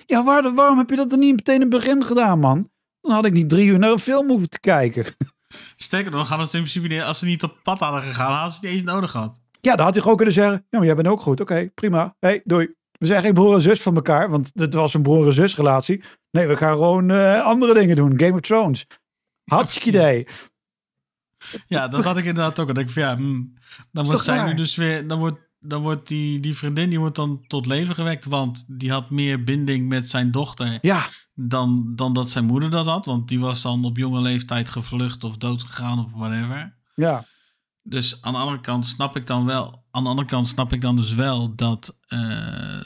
Ja, 0.06 0.24
waar, 0.24 0.54
waarom 0.54 0.78
heb 0.78 0.89
je 0.89 0.96
dat 0.96 1.10
dan 1.10 1.20
niet 1.20 1.36
meteen 1.36 1.56
in 1.56 1.62
het 1.62 1.70
begin 1.70 2.04
gedaan, 2.04 2.39
man? 2.39 2.72
Dan 3.02 3.12
had 3.12 3.26
ik 3.26 3.34
niet 3.34 3.50
drie 3.50 3.68
uur 3.68 3.80
naar 3.80 3.91
een 3.91 4.00
film 4.00 4.28
hoeven 4.28 4.50
te 4.50 4.60
kijken. 4.60 5.06
Sterker 5.76 6.12
nog, 6.12 6.28
hadden 6.30 6.48
ze 6.48 6.58
in 6.58 6.64
principe, 6.64 6.88
niet- 6.94 7.02
als 7.04 7.20
ze 7.20 7.26
niet 7.26 7.44
op 7.44 7.60
pad 7.64 7.80
hadden 7.80 8.02
gegaan, 8.02 8.32
hadden 8.32 8.52
ze 8.52 8.56
het 8.60 8.66
niet 8.66 8.74
eens 8.74 8.91
nodig 8.91 9.12
gehad. 9.12 9.41
Ja, 9.62 9.76
dan 9.76 9.84
had 9.86 9.94
hij 9.94 10.02
gewoon 10.02 10.18
kunnen 10.18 10.34
zeggen, 10.36 10.66
ja, 10.70 10.78
maar 10.78 10.86
jij 10.88 10.96
bent 10.96 11.08
ook 11.08 11.22
goed. 11.22 11.41
Oké, 11.41 11.70
prima. 11.74 12.16
hey, 12.20 12.41
doei. 12.44 12.74
We 13.04 13.10
zijn 13.10 13.22
geen 13.22 13.34
broer 13.34 13.56
en 13.56 13.62
zus 13.62 13.82
van 13.82 13.95
elkaar, 13.95 14.30
want 14.30 14.51
het 14.54 14.74
was 14.74 14.93
een 14.93 15.01
broer 15.01 15.28
en 15.28 15.34
zus 15.34 15.56
relatie. 15.56 16.04
Nee, 16.32 16.47
we 16.47 16.58
gaan 16.58 16.72
gewoon 16.72 17.10
eh, 17.10 17.41
andere 17.41 17.74
dingen 17.74 17.95
doen. 17.95 18.20
Game 18.20 18.34
of 18.34 18.39
Thrones. 18.39 18.86
Hartstikke 19.43 19.89
idee. 19.89 20.28
Ja, 21.68 21.88
dat 21.88 22.04
had 22.04 22.18
ik 22.18 22.26
inderdaad 22.26 22.60
ook. 22.60 22.66
Dan 22.66 22.76
denk 22.76 22.88
ik 22.88 22.93
van 22.93 23.04
ja, 23.04 23.16
hmm, 23.16 23.54
dan 23.91 24.06
wordt 24.06 24.24
zij 24.24 24.45
nu 24.45 24.54
dus 24.54 24.76
weer, 24.76 25.08
dan 25.08 25.20
wordt, 25.20 25.39
dan 25.60 25.82
wordt 25.82 26.08
die, 26.08 26.39
die 26.39 26.58
vriendin, 26.58 26.89
die 26.89 26.99
wordt 26.99 27.16
dan 27.16 27.43
tot 27.47 27.66
leven 27.66 27.95
gewekt, 27.95 28.26
want 28.26 28.66
die 28.68 28.91
had 28.91 29.10
meer 29.10 29.43
binding 29.43 29.88
met 29.88 30.10
zijn 30.10 30.32
dochter 30.32 30.78
Ja, 30.82 31.06
dan, 31.34 31.91
dan 31.95 32.14
dat 32.14 32.30
zijn 32.30 32.45
moeder 32.45 32.70
dat 32.70 32.86
had, 32.86 33.06
want 33.06 33.28
die 33.28 33.39
was 33.39 33.62
dan 33.62 33.86
op 33.86 33.97
jonge 33.97 34.22
leeftijd 34.22 34.70
gevlucht 34.70 35.24
of 35.24 35.38
doodgegaan 35.38 35.99
of 35.99 36.12
whatever. 36.14 36.78
ja. 36.95 37.26
Dus 37.86 38.22
aan 38.22 38.34
de 38.34 38.39
andere 38.39 38.60
kant 38.62 38.86
snap 38.86 39.16
ik 39.16 39.28
dan 39.28 39.45
wel, 39.45 39.84
aan 39.91 40.04
de 40.04 40.10
andere 40.10 40.28
kant 40.28 40.47
snap 40.47 40.74
ik 40.74 40.82
dan 40.82 40.95
dus 40.95 41.14
wel 41.14 41.56
dat 41.56 41.97
eh, 42.08 42.80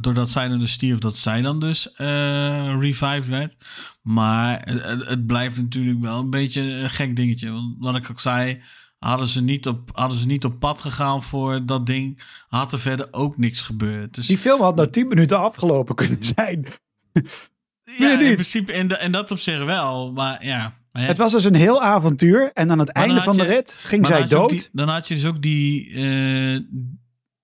doordat 0.00 0.30
zij 0.30 0.48
dan 0.48 0.58
dus 0.58 0.72
stierf, 0.72 0.98
dat 0.98 1.16
zij 1.16 1.42
dan 1.42 1.60
dus 1.60 1.92
eh 1.92 2.76
revived 2.80 3.28
werd. 3.28 3.56
Maar 4.02 4.62
het, 5.06 5.26
blijft 5.26 5.56
natuurlijk 5.56 6.00
wel 6.00 6.20
een 6.20 6.30
beetje 6.30 6.62
een 6.62 6.90
gek 6.90 7.16
dingetje. 7.16 7.50
Want 7.50 7.74
wat 7.78 7.96
ik 7.96 8.10
ook 8.10 8.20
zei, 8.20 8.62
hadden 8.98 9.26
ze 9.26 9.42
niet 9.42 9.66
op, 9.66 9.90
hadden 9.92 10.18
ze 10.18 10.26
niet 10.26 10.44
op 10.44 10.58
pad 10.58 10.80
gegaan 10.80 11.22
voor 11.22 11.66
dat 11.66 11.86
ding, 11.86 12.22
had 12.48 12.72
er 12.72 12.78
verder 12.78 13.08
ook 13.10 13.36
niks 13.38 13.62
gebeurd. 13.62 14.14
Dus 14.14 14.26
Die 14.26 14.38
film 14.38 14.60
had 14.60 14.76
na 14.76 14.86
tien 14.86 15.08
minuten 15.08 15.38
afgelopen 15.38 15.94
kunnen 15.94 16.24
zijn. 16.24 16.66
ja, 17.98 18.20
in 18.20 18.32
principe 18.32 18.72
in, 18.72 18.88
de, 18.88 18.98
in 18.98 19.12
dat 19.12 19.30
opzicht 19.30 19.64
wel. 19.64 20.12
Maar 20.12 20.44
ja. 20.44 20.76
Het 20.92 21.18
was 21.18 21.32
dus 21.32 21.44
een 21.44 21.54
heel 21.54 21.82
avontuur. 21.82 22.50
En 22.52 22.70
aan 22.70 22.78
het 22.78 22.88
einde 22.88 23.22
van 23.22 23.36
de 23.36 23.44
rit 23.44 23.78
ging 23.80 24.06
zij 24.06 24.26
dood. 24.26 24.50
die- 24.50 24.68
dan 24.72 24.88
had 24.88 25.08
je 25.08 25.14
dus 25.14 25.24
ook 25.26 25.42
die, 25.42 25.90
eh 25.94 26.54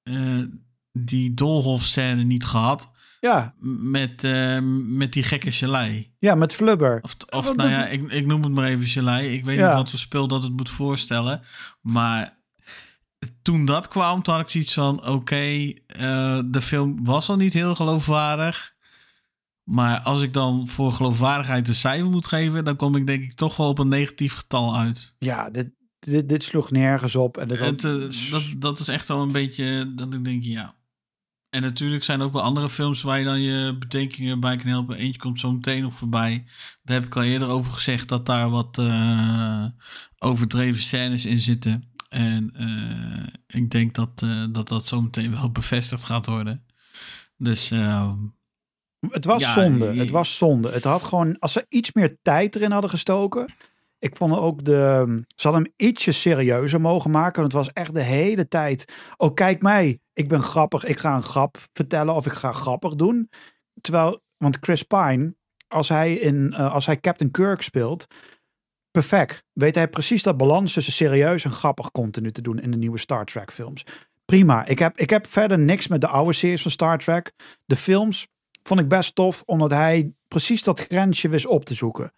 eh, 0.03 0.42
die 0.93 1.34
doolhofscène 1.34 2.22
niet 2.22 2.45
gehad. 2.45 2.90
Ja, 3.20 3.55
Met, 3.80 4.24
eh, 4.24 4.59
met 4.86 5.12
die 5.12 5.22
gekke 5.22 5.53
gelei. 5.53 6.12
ja, 6.18 6.34
met 6.34 6.55
Flubber. 6.55 6.99
Of, 7.03 7.16
of 7.30 7.45
Want 7.45 7.57
nou 7.57 7.70
dat- 7.70 7.78
ja, 7.78 7.86
ik, 7.86 8.11
ik 8.12 8.26
noem 8.26 8.43
het 8.43 8.53
maar 8.53 8.68
even 8.68 8.86
gelei. 8.86 9.28
Ik 9.34 9.45
weet 9.45 9.57
Ja. 9.59 9.66
niet 9.66 9.76
wat 9.76 9.90
voor 9.90 9.99
speel 9.99 10.28
dat 10.28 10.43
het 10.43 10.53
moet 10.57 10.70
voorstellen. 10.70 11.40
Maar 11.80 12.40
toen 13.43 13.64
dat 13.64 13.88
kwam, 13.88 14.22
toen 14.22 14.34
had 14.34 14.43
ik 14.43 14.49
zoiets 14.51 14.74
van... 14.74 15.07
Oké, 15.07 15.72
eh, 15.86 16.40
de 16.47 16.61
film 16.61 17.05
was 17.05 17.28
al 17.28 17.36
niet 17.36 17.53
heel 17.53 17.74
geloofwaardig. 17.74 18.74
Maar 19.64 20.01
als 20.01 20.22
ik 20.22 20.32
dan 20.32 20.68
voor 20.68 20.93
geloofwaardigheid 20.93 21.68
een 21.68 21.74
cijfer 21.74 22.11
moet 22.11 22.26
geven... 22.26 22.64
dan 22.64 22.76
kom 22.76 22.97
ik 22.97 23.07
denk 23.07 23.22
ik 23.22 23.32
toch 23.34 23.57
wel 23.57 23.68
op 23.68 23.78
een 23.78 23.88
negatief 23.88 24.34
getal 24.34 24.76
uit. 24.76 25.14
Ja, 25.18 25.51
dit, 25.51 25.70
dit, 25.99 26.28
dit 26.28 26.43
sloeg 26.43 26.70
nergens 26.70 27.16
op. 27.16 27.36
En 27.36 27.49
Het, 27.51 27.84
eh, 27.84 28.30
dat, 28.30 28.43
dat 28.57 28.80
is 28.80 28.88
echt 28.88 29.09
wel 29.09 29.22
een 29.22 29.32
beetje 29.32 29.93
dat 29.97 30.14
ik 30.14 30.24
denk, 30.24 30.43
ja. 30.43 30.74
En 31.53 31.62
natuurlijk 31.62 32.05
zijn 32.05 32.20
er 32.20 32.26
ook 32.26 32.32
wel 32.32 32.42
andere 32.42 32.68
films 32.68 33.03
waar 33.03 33.18
je 33.18 33.24
dan 33.24 33.40
je 33.40 33.76
bedenkingen 33.78 34.40
bij 34.40 34.57
kan 34.57 34.66
helpen. 34.66 34.96
Eentje 34.96 35.20
komt 35.20 35.40
zo 35.40 35.53
meteen 35.53 35.82
nog 35.82 35.94
voorbij. 35.94 36.44
Daar 36.82 36.96
heb 36.96 37.07
ik 37.07 37.16
al 37.16 37.22
eerder 37.22 37.48
over 37.48 37.72
gezegd 37.72 38.09
dat 38.09 38.26
daar 38.26 38.50
wat 38.50 38.78
eh, 38.78 39.64
overdreven 40.18 40.82
scènes 40.82 41.26
in 41.26 41.38
zitten. 41.38 41.90
En 42.09 42.50
eh, 42.57 43.61
ik 43.62 43.70
denk 43.70 43.94
dat, 43.94 44.22
eh, 44.22 44.44
dat 44.53 44.68
dat 44.68 44.86
zo 44.86 45.03
meteen 45.03 45.30
wel 45.30 45.50
bevestigd 45.61 46.05
gaat 46.05 46.26
worden. 46.26 46.64
Dus 47.36 47.70
eh, 47.70 48.12
Het 49.09 49.24
was 49.24 49.42
Ja, 49.42 49.53
zonde. 49.53 49.92
je- 49.94 50.00
Het 50.00 50.11
was 50.11 50.36
zonde. 50.36 50.70
Het 50.70 50.84
had 50.84 51.03
gewoon, 51.03 51.38
als 51.38 51.53
ze 51.53 51.66
iets 51.68 51.92
meer 51.92 52.18
tijd 52.22 52.57
erin 52.57 52.70
hadden 52.70 52.90
gestoken. 52.90 53.55
Ik 54.03 54.16
vond 54.16 54.36
ook 54.36 54.64
de, 54.64 55.05
ze 55.36 55.48
hadden 55.48 55.62
hem 55.62 55.88
ietsje 55.88 56.12
serieuzer 56.12 56.80
mogen 56.80 57.11
maken. 57.11 57.40
Want 57.40 57.53
het 57.53 57.64
was 57.64 57.72
echt 57.72 57.94
de 57.94 58.03
hele 58.03 58.48
tijd, 58.48 58.94
oh 59.16 59.34
kijk 59.34 59.62
mij, 59.62 59.98
ik 60.12 60.28
ben 60.28 60.42
grappig. 60.42 60.84
Ik 60.84 60.98
ga 60.98 61.14
een 61.14 61.22
grap 61.22 61.59
vertellen 61.72 62.14
of 62.14 62.26
ik 62.26 62.32
ga 62.32 62.53
grappig 62.53 62.94
doen. 62.94 63.30
Terwijl, 63.80 64.20
want 64.36 64.57
Chris 64.61 64.82
Pine, 64.82 65.34
als 65.68 65.88
hij, 65.88 66.14
in, 66.14 66.53
eh, 66.53 66.72
als 66.72 66.86
hij 66.86 67.00
Captain 67.00 67.30
Kirk 67.30 67.62
speelt, 67.62 68.07
perfect. 68.90 69.44
Weet 69.53 69.74
hij 69.74 69.88
precies 69.88 70.22
dat 70.22 70.36
balans 70.36 70.72
tussen 70.72 70.92
serieus 70.92 71.44
en 71.44 71.50
grappig 71.50 71.90
continu 71.90 72.30
te 72.30 72.42
doen 72.42 72.59
in 72.59 72.70
de 72.70 72.76
nieuwe 72.76 72.98
Star 72.98 73.24
Trek 73.24 73.53
films. 73.53 73.84
Prima. 74.24 74.66
Ik 74.66 74.78
heb, 74.78 74.98
ik 74.98 75.11
heb 75.11 75.26
verder 75.26 75.59
niks 75.59 75.86
met 75.86 76.00
de 76.00 76.09
oude 76.09 76.32
series 76.32 76.62
van 76.62 76.70
Star 76.70 76.98
Trek. 76.98 77.32
De 77.64 77.76
films 77.76 78.28
vond 78.62 78.80
ik 78.80 78.88
best 78.88 79.14
tof, 79.14 79.42
omdat 79.46 79.70
hij 79.70 80.12
precies 80.28 80.62
dat 80.62 80.80
grensje 80.80 81.28
wist 81.28 81.46
op 81.46 81.64
te 81.64 81.74
zoeken. 81.74 82.12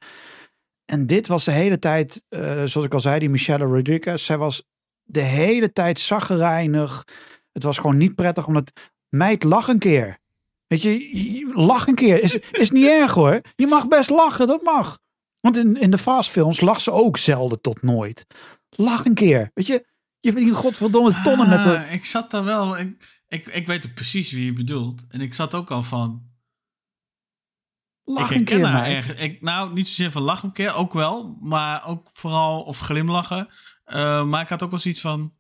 En 0.85 1.07
dit 1.07 1.27
was 1.27 1.45
de 1.45 1.51
hele 1.51 1.79
tijd, 1.79 2.23
eh, 2.29 2.41
zoals 2.41 2.87
ik 2.87 2.95
al 2.95 3.01
zei, 3.01 3.19
die 3.19 3.31
Michelle 3.31 3.65
Rodriguez. 3.65 4.25
Zij 4.25 4.39
was 4.39 4.65
de 5.03 5.21
hele 5.21 5.73
tijd 5.73 5.99
zaggerijnig. 5.99 7.05
Het 7.53 7.63
was 7.63 7.77
gewoon 7.77 7.97
niet 7.97 8.15
prettig, 8.15 8.47
omdat 8.47 8.73
meid, 9.09 9.43
lach 9.43 9.69
een 9.69 9.79
keer. 9.79 10.19
Weet 10.67 10.83
je, 10.83 11.51
lach 11.55 11.87
een 11.87 11.95
keer. 11.95 12.23
Is, 12.23 12.35
is 12.35 12.71
niet 12.71 12.87
erg 12.87 13.13
hoor. 13.13 13.41
Je 13.57 13.67
mag 13.67 13.89
best 13.89 14.11
lachen, 14.11 14.47
dat 14.47 14.63
mag. 14.63 14.99
Want 15.41 15.57
in, 15.57 15.77
in 15.77 15.91
de 15.91 15.99
fastfilms 15.99 16.61
lacht 16.61 16.83
ze 16.83 16.91
ook 16.91 17.19
zelden 17.19 17.61
tot 17.61 17.83
nooit. 17.83 18.27
Lach 18.71 19.05
een 19.05 19.15
keer. 19.15 19.51
Weet 19.55 19.67
je, 19.67 19.87
je 20.21 20.33
verdient 20.33 20.55
godverdomme 20.55 21.21
tonnen 21.23 21.49
met 21.49 21.65
de... 21.65 21.79
ah, 21.79 21.93
ik 21.93 22.05
zat 22.05 22.31
daar 22.31 22.45
wel. 22.45 22.79
Ik, 22.79 23.21
ik, 23.29 23.47
ik 23.47 23.67
weet 23.67 23.95
precies 23.95 24.33
wie 24.33 24.45
je 24.45 24.53
bedoelt. 24.53 25.05
En 25.09 25.21
ik 25.21 25.35
zat 25.35 25.55
ook 25.55 25.71
al 25.71 25.83
van. 25.83 26.33
Lach 28.05 28.31
ik 28.31 28.37
een 28.37 28.45
keer, 28.45 28.65
haar 28.67 28.87
erg. 28.87 29.19
Ik, 29.19 29.43
nou, 29.43 29.73
niet 29.73 29.89
zozeer 29.89 30.11
van 30.11 30.23
lachen 30.23 30.49
een 30.49 30.55
keer, 30.55 30.75
ook 30.75 30.93
wel. 30.93 31.37
Maar 31.41 31.87
ook 31.87 32.11
vooral, 32.13 32.63
of 32.63 32.79
glimlachen. 32.79 33.49
Eh, 33.85 34.25
maar 34.25 34.43
ik 34.43 34.49
had 34.49 34.63
ook 34.63 34.71
wel 34.71 34.81
zoiets 34.81 35.01
van... 35.01 35.35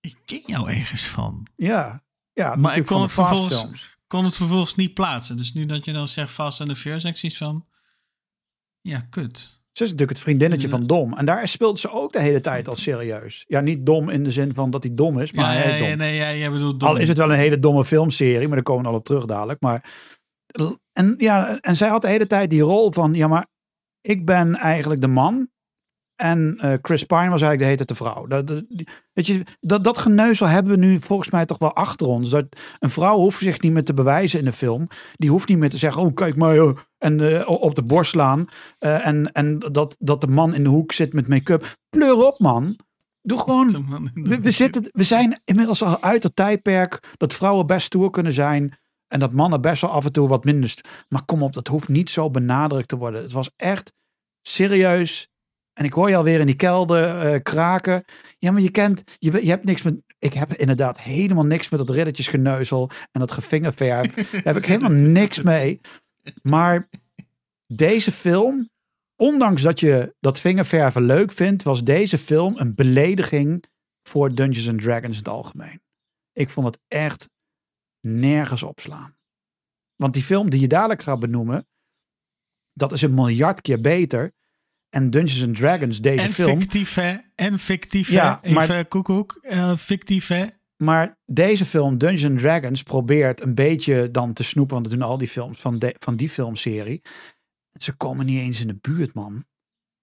Ik 0.00 0.16
ken 0.24 0.42
jou 0.46 0.70
ergens 0.70 1.02
van. 1.06 1.46
Ja, 1.56 2.02
ja 2.32 2.54
Maar 2.54 2.76
ik 2.76 2.86
kon 2.86 3.00
het 3.00 3.08
de 3.08 3.14
vervolgens- 3.14 3.94
kon 4.06 4.24
het 4.24 4.34
vervolgens 4.34 4.74
niet 4.74 4.94
plaatsen. 4.94 5.36
Dus 5.36 5.52
nu 5.52 5.66
dat 5.66 5.84
je 5.84 5.92
dan 5.92 6.08
zegt 6.08 6.30
Fast 6.30 6.60
and 6.60 6.70
the 6.70 6.76
Furious, 6.76 7.04
ik 7.04 7.16
zoiets 7.16 7.38
van... 7.38 7.66
Ja, 8.80 9.00
kut. 9.00 9.54
Ze 9.72 9.82
is 9.84 9.90
natuurlijk 9.90 10.18
het 10.18 10.26
vriendinnetje 10.26 10.68
van 10.68 10.86
Dom. 10.86 11.16
En 11.16 11.24
daar 11.24 11.48
speelt 11.48 11.80
ze 11.80 11.90
ook 11.90 12.12
de 12.12 12.20
hele 12.20 12.40
tijd 12.40 12.68
al 12.68 12.76
serieus. 12.76 13.44
Ja, 13.48 13.60
niet 13.60 13.86
dom 13.86 14.08
in 14.10 14.24
de 14.24 14.30
zin 14.30 14.54
van 14.54 14.70
dat 14.70 14.82
hij 14.82 14.94
dom 14.94 15.18
is, 15.20 15.32
maar 15.32 15.54
ja, 15.54 15.60
hij 15.60 15.72
ja, 15.72 15.78
dom. 15.78 15.88
ja, 15.88 15.94
nee, 15.94 16.14
ja, 16.16 16.34
jij 16.34 16.50
bedoelt 16.50 16.82
Al 16.82 16.92
dom. 16.92 17.00
is 17.02 17.08
het 17.08 17.16
wel 17.18 17.32
een 17.32 17.38
hele 17.38 17.58
domme 17.58 17.84
filmserie, 17.84 18.46
maar 18.46 18.56
daar 18.56 18.62
komen 18.64 18.82
we 18.82 18.88
al 18.88 18.94
op 18.94 19.04
terug 19.04 19.24
dadelijk. 19.24 19.60
Maar, 19.60 19.84
en, 20.92 21.14
ja, 21.18 21.60
en 21.60 21.76
zij 21.76 21.88
had 21.88 22.02
de 22.02 22.08
hele 22.08 22.26
tijd 22.26 22.50
die 22.50 22.62
rol 22.62 22.92
van, 22.92 23.14
ja, 23.14 23.26
maar 23.28 23.46
ik 24.00 24.24
ben 24.24 24.54
eigenlijk 24.54 25.00
de 25.00 25.08
man. 25.08 25.48
En 26.16 26.56
eh, 26.58 26.72
Chris 26.82 27.04
Pine 27.04 27.28
was 27.28 27.42
eigenlijk 27.42 27.58
de 27.58 27.84
tijd 27.84 27.88
de 27.88 27.94
vrouw. 27.94 28.26
Dat, 28.26 28.46
dat, 28.46 28.64
weet 29.12 29.26
je, 29.26 29.42
dat, 29.60 29.84
dat 29.84 29.98
geneuzel 29.98 30.46
hebben 30.46 30.72
we 30.72 30.86
nu 30.86 31.00
volgens 31.00 31.30
mij 31.30 31.46
toch 31.46 31.58
wel 31.58 31.74
achter 31.74 32.06
ons. 32.06 32.30
Dat 32.30 32.46
een 32.78 32.90
vrouw 32.90 33.16
hoeft 33.16 33.38
zich 33.38 33.60
niet 33.60 33.72
meer 33.72 33.84
te 33.84 33.94
bewijzen 33.94 34.38
in 34.38 34.44
de 34.44 34.52
film. 34.52 34.88
Die 35.14 35.30
hoeft 35.30 35.48
niet 35.48 35.58
meer 35.58 35.70
te 35.70 35.78
zeggen, 35.78 36.02
oh 36.02 36.14
kijk 36.14 36.36
maar, 36.36 36.56
eh, 36.56 36.70
en 36.98 37.40
eh, 37.40 37.48
op 37.48 37.74
de 37.74 37.82
borst 37.82 38.10
slaan. 38.10 38.46
En 38.78 39.32
en 39.32 39.58
dat, 39.58 39.96
dat 39.98 40.20
de 40.20 40.26
man 40.26 40.54
in 40.54 40.62
de 40.62 40.68
hoek 40.68 40.92
zit 40.92 41.12
met 41.12 41.28
make-up. 41.28 41.76
Pleur 41.88 42.26
op 42.26 42.38
man. 42.38 42.76
Doe 43.22 43.38
gewoon 43.38 43.68
we, 44.42 44.50
zitten, 44.50 44.88
we 44.92 45.02
zijn 45.02 45.40
inmiddels 45.44 45.82
al 45.82 46.02
uit 46.02 46.22
het 46.22 46.36
tijdperk 46.36 47.14
dat 47.16 47.34
vrouwen 47.34 47.66
best 47.66 47.86
stoer 47.86 48.10
kunnen 48.10 48.32
zijn. 48.32 48.78
En 49.08 49.20
dat 49.20 49.32
mannen 49.32 49.60
best 49.60 49.80
wel 49.80 49.90
af 49.90 50.04
en 50.04 50.12
toe 50.12 50.28
wat 50.28 50.44
minder. 50.44 50.74
Maar 51.08 51.24
kom 51.24 51.42
op, 51.42 51.52
dat 51.52 51.68
hoeft 51.68 51.88
niet 51.88 52.10
zo 52.10 52.30
benadrukt 52.30 52.88
te 52.88 52.96
worden. 52.96 53.22
Het 53.22 53.32
was 53.32 53.50
echt 53.56 53.92
serieus. 54.42 55.30
En 55.72 55.84
ik 55.84 55.92
hoor 55.92 56.08
je 56.08 56.16
alweer 56.16 56.40
in 56.40 56.46
die 56.46 56.56
kelder 56.56 57.20
eh, 57.20 57.42
kraken. 57.42 58.04
Ja, 58.38 58.50
maar 58.50 58.62
je 58.62 58.70
kent, 58.70 59.02
je 59.18 59.30
hebt 59.30 59.64
niks 59.64 59.82
met. 59.82 59.94
Ik 60.18 60.32
heb 60.32 60.52
inderdaad 60.52 61.00
helemaal 61.00 61.44
niks 61.44 61.68
met 61.68 61.78
dat 61.78 61.90
riddertjesgeneuzel 61.90 62.90
en 63.12 63.20
dat 63.20 63.32
gevingerverf. 63.32 64.14
Daar 64.14 64.42
heb 64.42 64.56
ik 64.56 64.64
helemaal 64.64 64.90
niks 64.90 65.42
mee. 65.42 65.80
Maar 66.42 66.88
deze 67.66 68.12
film, 68.12 68.68
ondanks 69.16 69.62
dat 69.62 69.80
je 69.80 70.14
dat 70.20 70.40
vingerverven 70.40 71.02
leuk 71.02 71.32
vindt, 71.32 71.62
was 71.62 71.84
deze 71.84 72.18
film 72.18 72.58
een 72.58 72.74
belediging 72.74 73.64
voor 74.02 74.34
Dungeons 74.34 74.68
and 74.68 74.82
Dragons 74.82 75.12
in 75.12 75.18
het 75.24 75.28
algemeen. 75.28 75.80
Ik 76.32 76.50
vond 76.50 76.66
het 76.66 76.78
echt 76.88 77.28
nergens 78.06 78.62
opslaan. 78.62 79.16
Want 79.96 80.12
die 80.12 80.22
film 80.22 80.50
die 80.50 80.60
je 80.60 80.66
dadelijk 80.68 81.02
gaat 81.02 81.20
benoemen, 81.20 81.66
dat 82.72 82.92
is 82.92 83.02
een 83.02 83.14
miljard 83.14 83.60
keer 83.60 83.80
beter. 83.80 84.32
En 84.88 85.10
Dungeons 85.10 85.42
and 85.44 85.56
Dragons, 85.56 86.00
deze 86.00 86.24
En 86.24 86.32
film, 86.32 86.60
fictief, 86.60 86.94
hè? 86.94 87.16
En 87.34 87.58
fictief, 87.58 88.08
Ja, 88.10 88.38
hè? 88.42 88.52
maar- 88.52 88.62
Even 88.70 88.88
koekoek. 88.88 89.38
eh, 89.40 89.76
fictief, 89.76 90.26
hè? 90.28 90.46
Maar 90.76 91.18
deze 91.24 91.64
film, 91.64 91.98
Dungeons 91.98 92.24
and 92.24 92.38
Dragons, 92.38 92.82
probeert 92.82 93.40
een 93.40 93.54
beetje 93.54 94.10
dan 94.10 94.32
te 94.32 94.42
snoepen. 94.42 94.74
Want 94.74 94.88
dat 94.90 94.98
doen 94.98 95.08
al 95.08 95.18
die 95.18 95.28
films 95.28 95.60
van, 95.60 95.78
de, 95.78 95.94
van 95.98 96.16
die 96.16 96.28
filmserie. 96.28 97.02
Ze 97.72 97.92
komen 97.92 98.26
niet 98.26 98.38
eens 98.40 98.60
in 98.60 98.66
de 98.66 98.78
buurt, 98.80 99.14
man. 99.14 99.44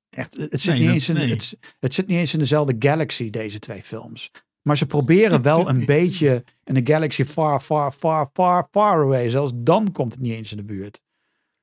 Echt, 0.09 0.33
het 0.37 0.61
zit, 0.61 0.73
Nee, 0.73 0.81
niet 0.83 0.91
eens 0.91 1.09
in, 1.09 1.15
nee. 1.15 1.29
het, 1.29 1.57
het 1.79 1.93
zit 1.93 2.07
niet 2.07 2.17
eens 2.17 2.33
in 2.33 2.39
dezelfde 2.39 2.75
galaxy, 2.79 3.29
deze 3.29 3.59
twee 3.59 3.83
films. 3.83 4.31
Maar 4.63 4.77
ze 4.77 4.85
proberen 4.85 5.41
wel 5.41 5.69
een 5.69 5.85
beetje 5.95 6.43
in 6.63 6.73
de 6.73 6.93
galaxy 6.93 7.23
far, 7.23 7.59
far, 7.59 7.91
far, 7.91 8.29
far, 8.33 8.67
far 8.71 9.01
away. 9.03 9.29
Zelfs 9.29 9.51
dan 9.55 9.91
komt 9.91 10.13
het 10.13 10.21
niet 10.21 10.33
eens 10.33 10.51
in 10.51 10.57
de 10.57 10.63
buurt. 10.63 11.01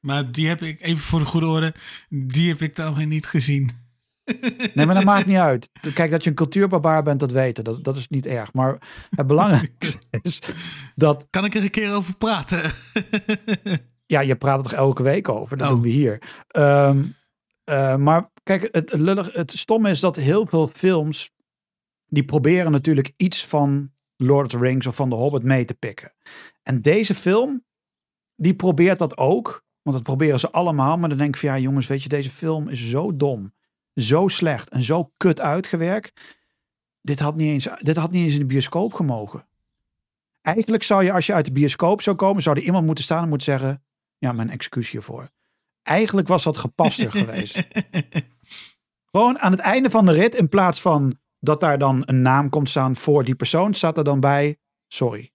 Maar 0.00 0.32
die 0.32 0.48
heb 0.48 0.62
ik, 0.62 0.80
even 0.80 1.02
voor 1.02 1.18
de 1.18 1.24
goede 1.24 1.46
orde, 1.46 1.74
die 2.08 2.48
heb 2.48 2.62
ik 2.62 2.76
dan 2.76 2.94
weer 2.94 3.06
niet 3.06 3.26
gezien. 3.26 3.70
Nee, 4.74 4.86
maar 4.86 4.94
dat 4.94 5.04
maakt 5.04 5.26
niet 5.26 5.36
uit. 5.36 5.70
Kijk, 5.94 6.10
dat 6.10 6.24
je 6.24 6.30
een 6.30 6.36
cultuurbarbaar 6.36 7.02
bent, 7.02 7.20
dat 7.20 7.32
weten. 7.32 7.64
Dat, 7.64 7.84
dat 7.84 7.96
is 7.96 8.08
niet 8.08 8.26
erg. 8.26 8.52
Maar 8.52 8.78
het 9.10 9.26
belangrijkste 9.26 9.98
is 10.22 10.42
dat 10.94 11.26
Kan 11.30 11.44
ik 11.44 11.54
er 11.54 11.62
een 11.62 11.70
keer 11.70 11.94
over 11.94 12.16
praten? 12.16 12.70
Ja, 14.06 14.20
je 14.20 14.36
praat 14.36 14.56
er 14.56 14.62
toch 14.62 14.72
elke 14.72 15.02
week 15.02 15.28
over. 15.28 15.56
Dat 15.56 15.66
Oh. 15.66 15.72
doen 15.72 15.82
we 15.82 15.88
hier. 15.88 16.22
Ehm, 16.48 17.02
eh, 17.64 17.96
maar 17.96 18.30
kijk, 18.42 18.62
het, 18.72 18.90
het, 18.90 19.00
lullig, 19.00 19.32
het 19.32 19.50
stomme 19.50 19.90
is 19.90 20.00
dat 20.00 20.16
heel 20.16 20.46
veel 20.46 20.70
films... 20.74 21.30
die 22.10 22.24
proberen 22.24 22.72
natuurlijk 22.72 23.12
iets 23.16 23.46
van 23.46 23.92
Lord 24.16 24.44
of 24.44 24.50
the 24.50 24.66
Rings 24.66 24.86
of 24.86 24.94
van 24.94 25.08
The 25.08 25.14
Hobbit 25.14 25.42
mee 25.42 25.64
te 25.64 25.74
pikken. 25.74 26.12
En 26.62 26.82
deze 26.82 27.14
film, 27.14 27.64
die 28.36 28.54
probeert 28.54 28.98
dat 28.98 29.16
ook. 29.16 29.64
Want 29.82 29.96
dat 29.96 30.04
proberen 30.04 30.40
ze 30.40 30.50
allemaal. 30.50 30.96
Maar 30.96 31.08
dan 31.08 31.18
denk 31.18 31.34
ik 31.34 31.40
van 31.40 31.48
ja 31.48 31.58
jongens, 31.58 31.86
weet 31.86 32.02
je, 32.02 32.08
deze 32.08 32.30
film 32.30 32.68
is 32.68 32.88
zo 32.88 33.16
dom. 33.16 33.52
Zo 33.94 34.28
slecht 34.28 34.68
en 34.68 34.82
zo 34.82 35.12
kut 35.16 35.40
uitgewerkt. 35.40 36.20
Dit 37.00 37.20
had 37.20 37.36
niet 37.36 37.48
eens, 37.48 37.68
dit 37.78 37.96
had 37.96 38.10
niet 38.10 38.24
eens 38.24 38.32
in 38.32 38.38
de 38.38 38.46
bioscoop 38.46 38.92
gemogen. 38.92 39.48
Eigenlijk 40.42 40.82
zou 40.82 41.04
je, 41.04 41.12
als 41.12 41.26
je 41.26 41.32
uit 41.32 41.44
de 41.44 41.52
bioscoop 41.52 42.02
zou 42.02 42.16
komen, 42.16 42.42
zou 42.42 42.56
er 42.56 42.62
iemand 42.62 42.86
moeten 42.86 43.04
staan 43.04 43.22
en 43.22 43.28
moeten 43.28 43.46
zeggen: 43.58 43.84
Ja, 44.18 44.32
mijn 44.32 44.50
excuus 44.50 44.90
hiervoor. 44.90 45.30
Eigenlijk 45.82 46.28
was 46.28 46.42
dat 46.42 46.56
gepaster 46.56 47.12
geweest. 47.22 47.68
Gewoon 49.10 49.38
aan 49.38 49.52
het 49.52 49.60
einde 49.60 49.90
van 49.90 50.06
de 50.06 50.12
rit, 50.12 50.34
in 50.34 50.48
plaats 50.48 50.80
van 50.80 51.18
dat 51.40 51.60
daar 51.60 51.78
dan 51.78 52.02
een 52.06 52.22
naam 52.22 52.48
komt 52.48 52.70
staan 52.70 52.96
voor 52.96 53.24
die 53.24 53.34
persoon, 53.34 53.74
staat 53.74 53.96
er 53.98 54.04
dan 54.04 54.20
bij: 54.20 54.58
Sorry. 54.88 55.32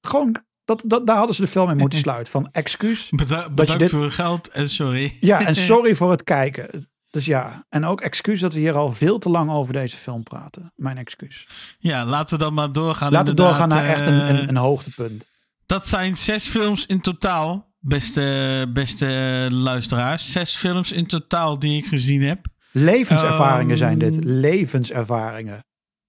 Gewoon, 0.00 0.36
dat, 0.64 0.82
dat, 0.86 1.06
daar 1.06 1.16
hadden 1.16 1.34
ze 1.34 1.42
de 1.42 1.48
film 1.48 1.70
in 1.70 1.76
moeten 1.76 1.98
sluiten. 2.08 2.32
Van 2.32 2.48
excuus. 2.52 3.08
Beda- 3.10 3.50
bedankt 3.50 3.78
dit- 3.80 3.90
voor 3.90 4.02
uw 4.02 4.10
geld 4.10 4.48
en 4.48 4.68
sorry. 4.68 5.16
Ja, 5.20 5.46
en 5.46 5.54
sorry 5.70 5.94
voor 5.94 6.10
het 6.10 6.24
kijken. 6.24 6.86
Dus 7.10 7.24
ja, 7.24 7.66
en 7.68 7.84
ook 7.84 8.00
excuus 8.00 8.40
dat 8.40 8.52
we 8.52 8.58
hier 8.58 8.76
al 8.76 8.92
veel 8.92 9.18
te 9.18 9.28
lang 9.28 9.50
over 9.50 9.72
deze 9.72 9.96
film 9.96 10.22
praten. 10.22 10.72
Mijn 10.76 10.98
excuus. 10.98 11.46
Ja, 11.78 12.04
laten 12.04 12.38
we 12.38 12.44
dan 12.44 12.54
maar 12.54 12.72
doorgaan. 12.72 13.12
Laten 13.12 13.34
we 13.36 13.42
doorgaan 13.42 13.68
naar 13.68 13.86
echt 13.86 14.00
een, 14.06 14.20
eh, 14.20 14.28
een, 14.28 14.48
een 14.48 14.56
hoogtepunt. 14.56 15.26
Dat 15.66 15.86
zijn 15.88 16.16
zes 16.16 16.48
films 16.48 16.86
in 16.86 17.00
totaal, 17.00 17.74
beste, 17.78 18.66
beste 18.72 19.06
luisteraars. 19.50 20.32
Zes 20.32 20.54
films 20.56 20.92
in 20.92 21.06
totaal 21.06 21.58
die 21.58 21.76
ik 21.82 21.86
gezien 21.86 22.22
heb. 22.22 22.46
Levenservaringen 22.72 23.76
zijn 23.76 23.98
dit. 23.98 24.14
Ehm, 24.18 24.26
Levenservaringen. 24.28 25.60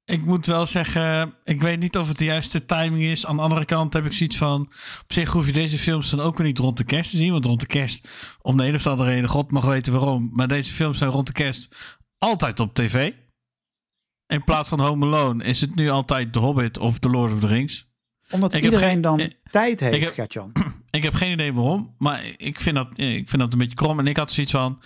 Ik 0.05 0.25
moet 0.25 0.45
wel 0.45 0.65
zeggen, 0.65 1.33
ik 1.43 1.61
weet 1.61 1.79
niet 1.79 1.97
of 1.97 2.07
het 2.07 2.17
de 2.17 2.25
juiste 2.25 2.65
timing 2.65 3.03
is. 3.03 3.25
Aan 3.25 3.35
de 3.35 3.41
andere 3.41 3.65
kant 3.65 3.93
heb 3.93 4.05
ik 4.05 4.13
zoiets 4.13 4.37
van... 4.37 4.61
Op 5.01 5.13
zich 5.13 5.29
hoef 5.31 5.45
je 5.45 5.51
deze 5.51 5.77
films 5.77 6.09
dan 6.09 6.19
ook 6.19 6.37
weer 6.37 6.47
niet 6.47 6.57
rond 6.59 6.77
de 6.77 6.83
kerst 6.83 7.11
te 7.11 7.17
zien. 7.17 7.31
Want 7.31 7.45
rond 7.45 7.59
de 7.59 7.65
kerst, 7.65 8.07
om 8.41 8.57
de 8.57 8.65
een 8.67 8.75
of 8.75 8.87
andere 8.87 9.09
reden, 9.09 9.29
God 9.29 9.51
mag 9.51 9.65
weten 9.65 9.93
waarom. 9.93 10.29
Maar 10.33 10.47
deze 10.47 10.71
films 10.71 10.97
zijn 10.97 11.09
rond 11.11 11.27
de 11.27 11.33
kerst 11.33 11.75
altijd 12.17 12.59
op 12.59 12.73
tv. 12.73 13.11
In 14.27 14.43
plaats 14.43 14.69
van 14.69 14.79
Home 14.79 15.05
Alone 15.05 15.43
is 15.43 15.61
het 15.61 15.75
nu 15.75 15.89
altijd 15.89 16.33
The 16.33 16.39
Hobbit 16.39 16.77
of 16.77 16.99
The 16.99 17.09
Lord 17.09 17.31
of 17.31 17.39
the 17.39 17.47
Rings. 17.47 17.87
Omdat 18.29 18.53
ik 18.53 18.63
iedereen 18.63 18.87
geen- 18.89 19.01
dan 19.01 19.31
tijd 19.51 19.79
heeft, 19.79 20.13
Gertjan. 20.13 20.51
Ik 20.91 21.03
heb 21.03 21.13
geen 21.13 21.31
idee 21.31 21.53
waarom, 21.53 21.95
maar 21.97 22.23
ik 22.37 22.59
vind 22.59 22.75
dat, 22.75 22.87
ik 22.99 23.29
vind 23.29 23.41
dat 23.41 23.53
een 23.53 23.59
beetje 23.59 23.75
krom. 23.75 23.99
En 23.99 24.07
ik 24.07 24.17
had 24.17 24.31
zoiets 24.31 24.51
van, 24.51 24.81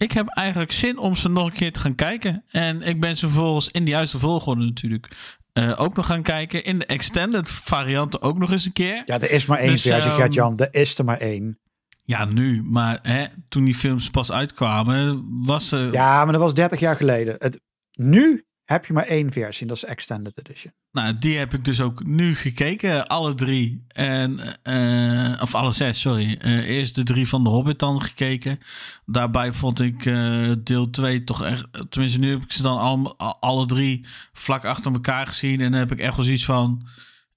ik 0.00 0.12
heb 0.12 0.28
eigenlijk 0.28 0.72
zin 0.72 0.98
om 0.98 1.16
ze 1.16 1.28
nog 1.28 1.46
een 1.46 1.52
keer 1.52 1.72
te 1.72 1.80
gaan 1.80 1.94
kijken. 1.94 2.44
En 2.50 2.82
ik 2.82 3.00
ben 3.00 3.16
ze 3.16 3.26
vervolgens 3.26 3.68
in 3.68 3.84
de 3.84 3.90
juiste 3.90 4.18
volgorde 4.18 4.64
natuurlijk 4.64 5.08
eh, 5.52 5.72
ook 5.76 5.96
nog 5.96 6.06
gaan 6.06 6.22
kijken. 6.22 6.64
In 6.64 6.78
de 6.78 6.86
extended 6.86 7.48
varianten 7.48 8.22
ook 8.22 8.38
nog 8.38 8.50
eens 8.50 8.64
een 8.64 8.72
keer. 8.72 9.02
Ja, 9.04 9.20
er 9.20 9.30
is 9.30 9.46
maar 9.46 9.58
één 9.58 9.70
Dus, 9.70 9.82
versie, 9.82 10.10
ehm, 10.10 10.20
Gertjan. 10.20 10.58
Er 10.58 10.68
is 10.70 10.98
er 10.98 11.04
maar 11.04 11.18
één. 11.18 11.58
Ja, 12.04 12.24
nu. 12.24 12.62
Maar 12.62 12.98
hè, 13.02 13.24
toen 13.48 13.64
die 13.64 13.74
films 13.74 14.10
pas 14.10 14.32
uitkwamen, 14.32 15.24
was 15.44 15.72
er... 15.72 15.92
Ja, 15.92 16.24
maar 16.24 16.32
dat 16.32 16.42
was 16.42 16.54
30 16.54 16.80
jaar 16.80 16.96
geleden. 16.96 17.36
Het, 17.38 17.60
nu 17.92 18.44
heb 18.72 18.86
je 18.86 18.92
maar 18.92 19.06
één 19.06 19.32
versie. 19.32 19.66
Dat 19.66 19.76
is 19.76 19.84
Extended 19.84 20.38
Edition. 20.38 20.72
Nou, 20.92 21.18
die 21.18 21.38
heb 21.38 21.54
ik 21.54 21.64
dus 21.64 21.80
ook 21.80 22.04
nu 22.04 22.34
gekeken. 22.34 23.06
Alle 23.06 23.34
drie. 23.34 23.84
En, 23.88 24.62
eh, 24.62 25.42
of 25.42 25.54
alle 25.54 25.72
zes, 25.72 26.00
sorry. 26.00 26.38
Eh, 26.40 26.68
eerst 26.68 26.94
de 26.94 27.02
drie 27.02 27.28
van 27.28 27.42
de 27.42 27.48
Hobbit 27.48 27.78
dan 27.78 28.02
gekeken. 28.02 28.58
Daarbij 29.06 29.52
vond 29.52 29.80
ik 29.80 30.06
eh, 30.06 30.52
deel 30.64 30.90
2 30.90 31.24
toch 31.24 31.44
echt... 31.44 31.68
Tenminste, 31.88 32.18
nu 32.18 32.30
heb 32.30 32.42
ik 32.42 32.52
ze 32.52 32.62
dan 32.62 32.78
al, 32.78 33.18
alle 33.40 33.66
drie 33.66 34.06
vlak 34.32 34.64
achter 34.64 34.92
elkaar 34.92 35.26
gezien. 35.26 35.60
En 35.60 35.70
dan 35.70 35.80
heb 35.80 35.92
ik 35.92 36.00
echt 36.00 36.16
wel 36.16 36.24
zoiets 36.24 36.44
van... 36.44 36.86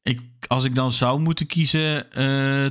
Ik, 0.03 0.21
als 0.47 0.63
ik 0.63 0.75
dan 0.75 0.91
zou 0.91 1.19
moeten 1.19 1.45
kiezen 1.45 2.07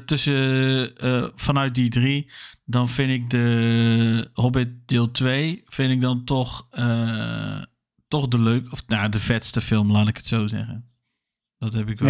tussen 0.07 0.93
vanuit 1.35 1.75
die 1.75 1.89
drie... 1.89 2.31
dan 2.65 2.89
vind 2.89 3.11
ik 3.11 3.31
de 3.31 4.31
Hobbit 4.33 4.69
deel 4.87 5.11
2... 5.11 5.63
vind 5.67 5.93
ik 5.93 6.01
dan 6.01 6.25
toch... 6.25 6.69
toch 8.13 8.29
de 8.29 8.39
leuk, 8.39 8.73
of 8.73 8.87
nou, 8.87 9.09
de 9.09 9.19
vetste 9.19 9.61
film, 9.61 9.91
laat 9.91 10.09
ik 10.09 10.17
het 10.17 10.27
zo 10.27 10.47
zeggen. 10.47 10.91
Dat 11.59 11.73
heb 11.73 11.89
ik 11.89 11.99
wel. 11.99 12.09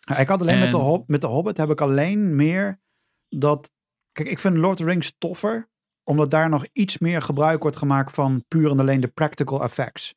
Ja. 0.00 0.18
Ik 0.18 0.28
had 0.28 0.40
alleen 0.40 0.58
met, 0.58 0.70
de 0.70 0.76
Hob 0.76 1.08
met 1.08 1.20
de 1.20 1.26
Hobbit 1.26 1.56
heb 1.56 1.70
ik 1.70 1.80
alleen 1.80 2.36
meer 2.36 2.80
dat... 3.28 3.72
Kijk, 4.12 4.28
ik 4.28 4.38
vind 4.38 4.56
Lord 4.56 4.72
of 4.72 4.78
the 4.78 4.84
Rings 4.84 5.14
toffer. 5.18 5.68
Omdat 6.04 6.30
daar 6.30 6.48
nog 6.48 6.66
iets 6.72 6.98
meer 6.98 7.22
gebruik 7.22 7.62
wordt 7.62 7.76
gemaakt 7.76 8.14
van 8.14 8.44
puur 8.48 8.70
en 8.70 8.80
alleen 8.80 9.00
de 9.00 9.08
practical 9.08 9.62
effects. 9.62 10.14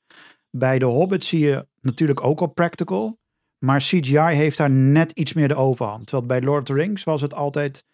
Bij 0.50 0.80
de 0.80 0.86
Hobbit 0.86 1.24
zie 1.24 1.40
je 1.40 1.68
natuurlijk 1.82 2.24
ook 2.24 2.40
al 2.40 2.48
practical. 2.48 3.20
Maar 3.58 3.80
CGI 3.80 4.18
heeft 4.18 4.58
daar 4.58 4.70
net 4.70 5.12
iets 5.12 5.34
meer 5.34 5.48
de 5.48 5.56
overhand. 5.56 6.08
Terwijl 6.08 6.28
bij 6.28 6.42
Lord 6.42 6.60
of 6.60 6.66
the 6.66 6.74
Rings 6.74 7.04
was 7.04 7.22
het 7.22 7.34
altijd 7.34 7.86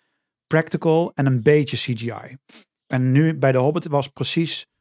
practical 0.48 1.12
en 1.14 1.26
een 1.26 1.42
beetje 1.42 1.78
CGI. 1.78 2.38
En 2.88 3.12
nu 3.12 3.38
bij 3.38 3.52
The 3.52 3.58
Hobbit 3.58 3.88
was 3.88 4.08
precies 4.08 4.73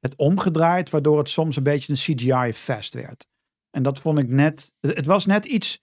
het 0.00 0.16
omgedraaid, 0.16 0.90
waardoor 0.90 1.18
het 1.18 1.28
soms 1.28 1.56
een 1.56 1.62
beetje 1.62 1.92
een 1.92 1.98
CGI-fest 2.16 2.94
werd. 2.94 3.26
En 3.70 3.82
dat 3.82 3.98
vond 3.98 4.18
ik 4.18 4.28
net, 4.28 4.72
het 4.80 5.06
was 5.06 5.26
net 5.26 5.44
iets, 5.44 5.80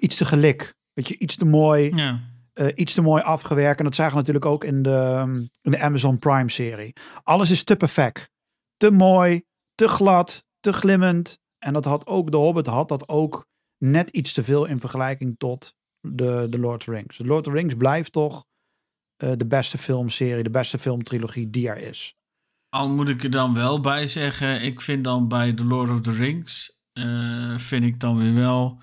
iets 0.00 0.16
te 0.16 0.24
gelik. 0.24 0.74
Weet 0.92 1.08
je, 1.08 1.18
iets 1.18 1.36
te 1.36 1.44
mooi, 1.44 1.94
Ja. 1.94 2.20
eh, 2.52 2.68
iets 2.74 2.94
te 2.94 3.02
mooi 3.02 3.22
afgewerkt. 3.22 3.78
En 3.78 3.84
dat 3.84 3.94
zagen 3.94 4.12
we 4.12 4.18
natuurlijk 4.18 4.46
ook 4.46 4.64
in 4.64 4.82
de, 4.82 5.24
in 5.62 5.70
de 5.70 5.78
Amazon 5.80 6.18
Prime-serie. 6.18 6.92
Alles 7.22 7.50
is 7.50 7.64
te 7.64 7.76
perfect. 7.76 8.30
Te 8.76 8.90
mooi, 8.90 9.42
te 9.74 9.88
glad, 9.88 10.44
te 10.60 10.72
glimmend. 10.72 11.38
En 11.58 11.72
dat 11.72 11.84
had 11.84 12.06
ook, 12.06 12.30
The 12.30 12.36
Hobbit 12.36 12.66
had 12.66 12.88
dat 12.88 13.08
ook 13.08 13.46
net 13.78 14.10
iets 14.10 14.32
te 14.32 14.44
veel 14.44 14.64
in 14.64 14.80
vergelijking 14.80 15.34
tot 15.38 15.74
de, 16.00 16.46
de 16.50 16.58
Lord 16.58 16.78
of 16.78 16.84
the 16.84 16.90
Rings. 16.90 17.16
De 17.16 17.24
Lord 17.24 17.46
of 17.46 17.52
the 17.52 17.58
Rings 17.58 17.74
blijft 17.74 18.12
toch 18.12 18.44
eh, 19.16 19.32
de 19.36 19.46
beste 19.46 19.78
filmserie, 19.78 20.42
de 20.42 20.50
beste 20.50 20.78
filmtrilogie 20.78 21.50
die 21.50 21.68
er 21.68 21.78
is. 21.78 22.16
Al 22.74 22.88
moet 22.88 23.08
ik 23.08 23.22
er 23.22 23.30
dan 23.30 23.54
wel 23.54 23.80
bij 23.80 24.08
zeggen, 24.08 24.62
ik 24.62 24.80
vind 24.80 25.04
dan 25.04 25.28
bij 25.28 25.52
The 25.52 25.64
Lord 25.64 25.90
of 25.90 26.00
the 26.00 26.10
Rings, 26.10 26.80
eh, 26.92 27.56
vind 27.56 27.84
ik 27.84 28.00
dan 28.00 28.18
weer 28.18 28.34
wel 28.34 28.82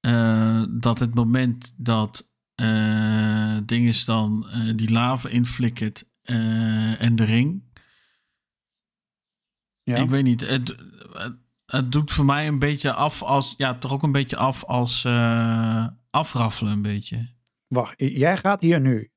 eh, 0.00 0.62
dat 0.70 0.98
het 0.98 1.14
moment 1.14 1.74
dat 1.76 2.32
eh 2.54 3.58
ding 3.64 3.86
is 3.86 4.04
dan 4.04 4.46
die 4.76 4.90
lava 4.90 5.28
inflikkert 5.28 6.10
en 6.22 7.16
de 7.16 7.24
ring. 7.24 7.62
Ja? 9.82 9.96
Ik 9.96 10.10
weet 10.10 10.24
niet, 10.24 10.40
het, 10.40 10.76
het, 11.12 11.40
het 11.66 11.92
doet 11.92 12.12
voor 12.12 12.24
mij 12.24 12.46
een 12.46 12.58
beetje 12.58 12.92
af 12.92 13.22
als, 13.22 13.54
ja, 13.56 13.78
toch 13.78 13.92
ook 13.92 14.02
een 14.02 14.12
beetje 14.12 14.36
af 14.36 14.64
als 14.64 15.06
afraffelen 16.10 16.72
een 16.72 16.82
beetje. 16.82 17.34
Wacht, 17.66 17.94
jij 17.96 18.36
gaat 18.36 18.60
hier 18.60 18.80
nu 18.80 19.10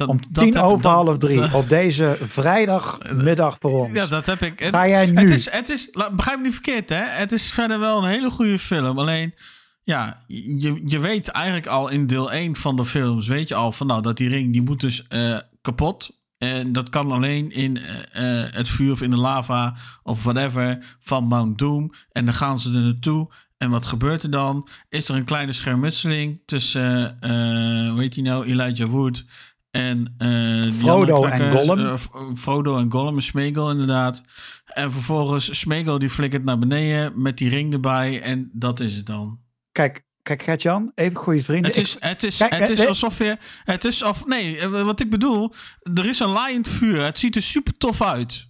Dat, 0.00 0.08
om 0.08 0.18
dat 0.30 0.44
tien 0.44 0.54
heb- 0.54 0.62
over 0.62 0.82
dat- 0.82 0.92
half 0.92 1.18
drie 1.18 1.36
dat- 1.40 1.52
op 1.54 1.68
deze 1.68 2.16
vrijdagmiddag 2.20 3.56
voor 3.60 3.70
ons. 3.86 3.92
Ja, 3.94 4.06
dat 4.06 4.26
heb 4.26 4.42
ik. 4.42 4.58
Het- 4.58 4.74
Ga 4.74 4.88
jij 4.88 5.06
nu? 5.06 5.18
Het 5.20 5.30
is, 5.30 5.50
het 5.50 5.68
is, 5.68 5.90
begrijp 6.14 6.36
me 6.38 6.44
niet 6.44 6.52
verkeerd, 6.52 6.88
hè? 6.88 7.02
Het 7.04 7.32
is 7.32 7.52
verder 7.52 7.78
wel 7.80 7.98
een 7.98 8.08
hele 8.10 8.30
goede 8.30 8.58
film. 8.58 8.98
Alleen, 8.98 9.34
ja, 9.82 10.24
je, 10.26 10.82
je 10.84 10.98
weet 10.98 11.28
eigenlijk 11.28 11.66
al 11.66 11.88
in 11.88 12.06
deel 12.06 12.32
1 12.32 12.56
van 12.56 12.76
de 12.76 12.84
films, 12.84 13.26
weet 13.26 13.48
je 13.48 13.54
al 13.54 13.72
van 13.72 13.86
nou, 13.86 14.02
dat 14.02 14.16
die 14.16 14.28
ring, 14.28 14.52
die 14.52 14.62
moet 14.62 14.80
dus 14.80 15.06
eh, 15.08 15.36
kapot. 15.62 16.18
En 16.38 16.72
dat 16.72 16.88
kan 16.90 17.12
alleen 17.12 17.50
in 17.50 17.76
eh, 18.12 18.42
eh, 18.44 18.52
het 18.52 18.68
vuur 18.68 18.92
of 18.92 19.02
in 19.02 19.10
de 19.10 19.16
lava 19.16 19.74
of 20.02 20.22
whatever 20.24 20.96
van 21.00 21.24
Mount 21.24 21.58
Doom. 21.58 21.92
En 22.12 22.24
dan 22.24 22.34
gaan 22.34 22.60
ze 22.60 22.68
er 22.74 22.80
naartoe. 22.80 23.32
En 23.58 23.70
wat 23.70 23.86
gebeurt 23.86 24.22
er 24.22 24.30
dan? 24.30 24.68
Is 24.88 25.08
er 25.08 25.14
een 25.14 25.24
kleine 25.24 25.52
schermutseling 25.52 26.42
tussen, 26.46 27.16
eh 27.20 27.90
hoe 27.90 28.00
heet 28.00 28.12
die 28.14 28.22
nou, 28.22 28.46
Elijah 28.46 28.88
Wood 28.90 29.24
en 29.70 30.14
eh, 30.18 30.62
die 30.62 30.72
Frodo 30.72 31.24
en 31.24 31.52
Gollum. 31.52 31.86
eh, 31.86 31.94
Frodo 32.34 32.78
en 32.78 32.92
Gollum 32.92 33.16
en 33.16 33.22
Smeagol 33.22 33.70
inderdaad. 33.70 34.22
En 34.64 34.92
vervolgens 34.92 35.58
Smeagol 35.58 35.98
die 35.98 36.10
flikkert 36.10 36.44
naar 36.44 36.58
beneden 36.58 37.22
met 37.22 37.38
die 37.38 37.48
ring 37.48 37.72
erbij 37.72 38.22
en 38.22 38.50
dat 38.52 38.80
is 38.80 38.94
het 38.94 39.06
dan. 39.06 39.40
Kijk, 39.72 40.04
kijk 40.22 40.42
Gert-Jan, 40.42 40.92
even 40.94 41.16
goede 41.16 41.44
vrienden. 41.44 41.70
Het 41.70 41.80
is, 41.80 41.96
het 41.98 42.22
is, 42.22 42.36
Kijk, 42.36 42.52
het 42.52 42.62
eh, 42.62 42.68
is 42.74 42.80
eh, 42.80 42.86
alsof 42.86 43.18
je, 43.18 43.38
het 43.64 43.84
is 43.84 44.02
of 44.02 44.26
nee, 44.26 44.58
eh, 44.58 44.82
wat 44.82 45.00
ik 45.00 45.10
bedoel, 45.10 45.54
er 45.94 46.06
is 46.06 46.18
een 46.18 46.28
laaiend 46.28 46.68
vuur. 46.68 47.04
Het 47.04 47.18
ziet 47.18 47.36
er 47.36 47.42
super 47.42 47.76
tof 47.76 48.02
uit. 48.02 48.48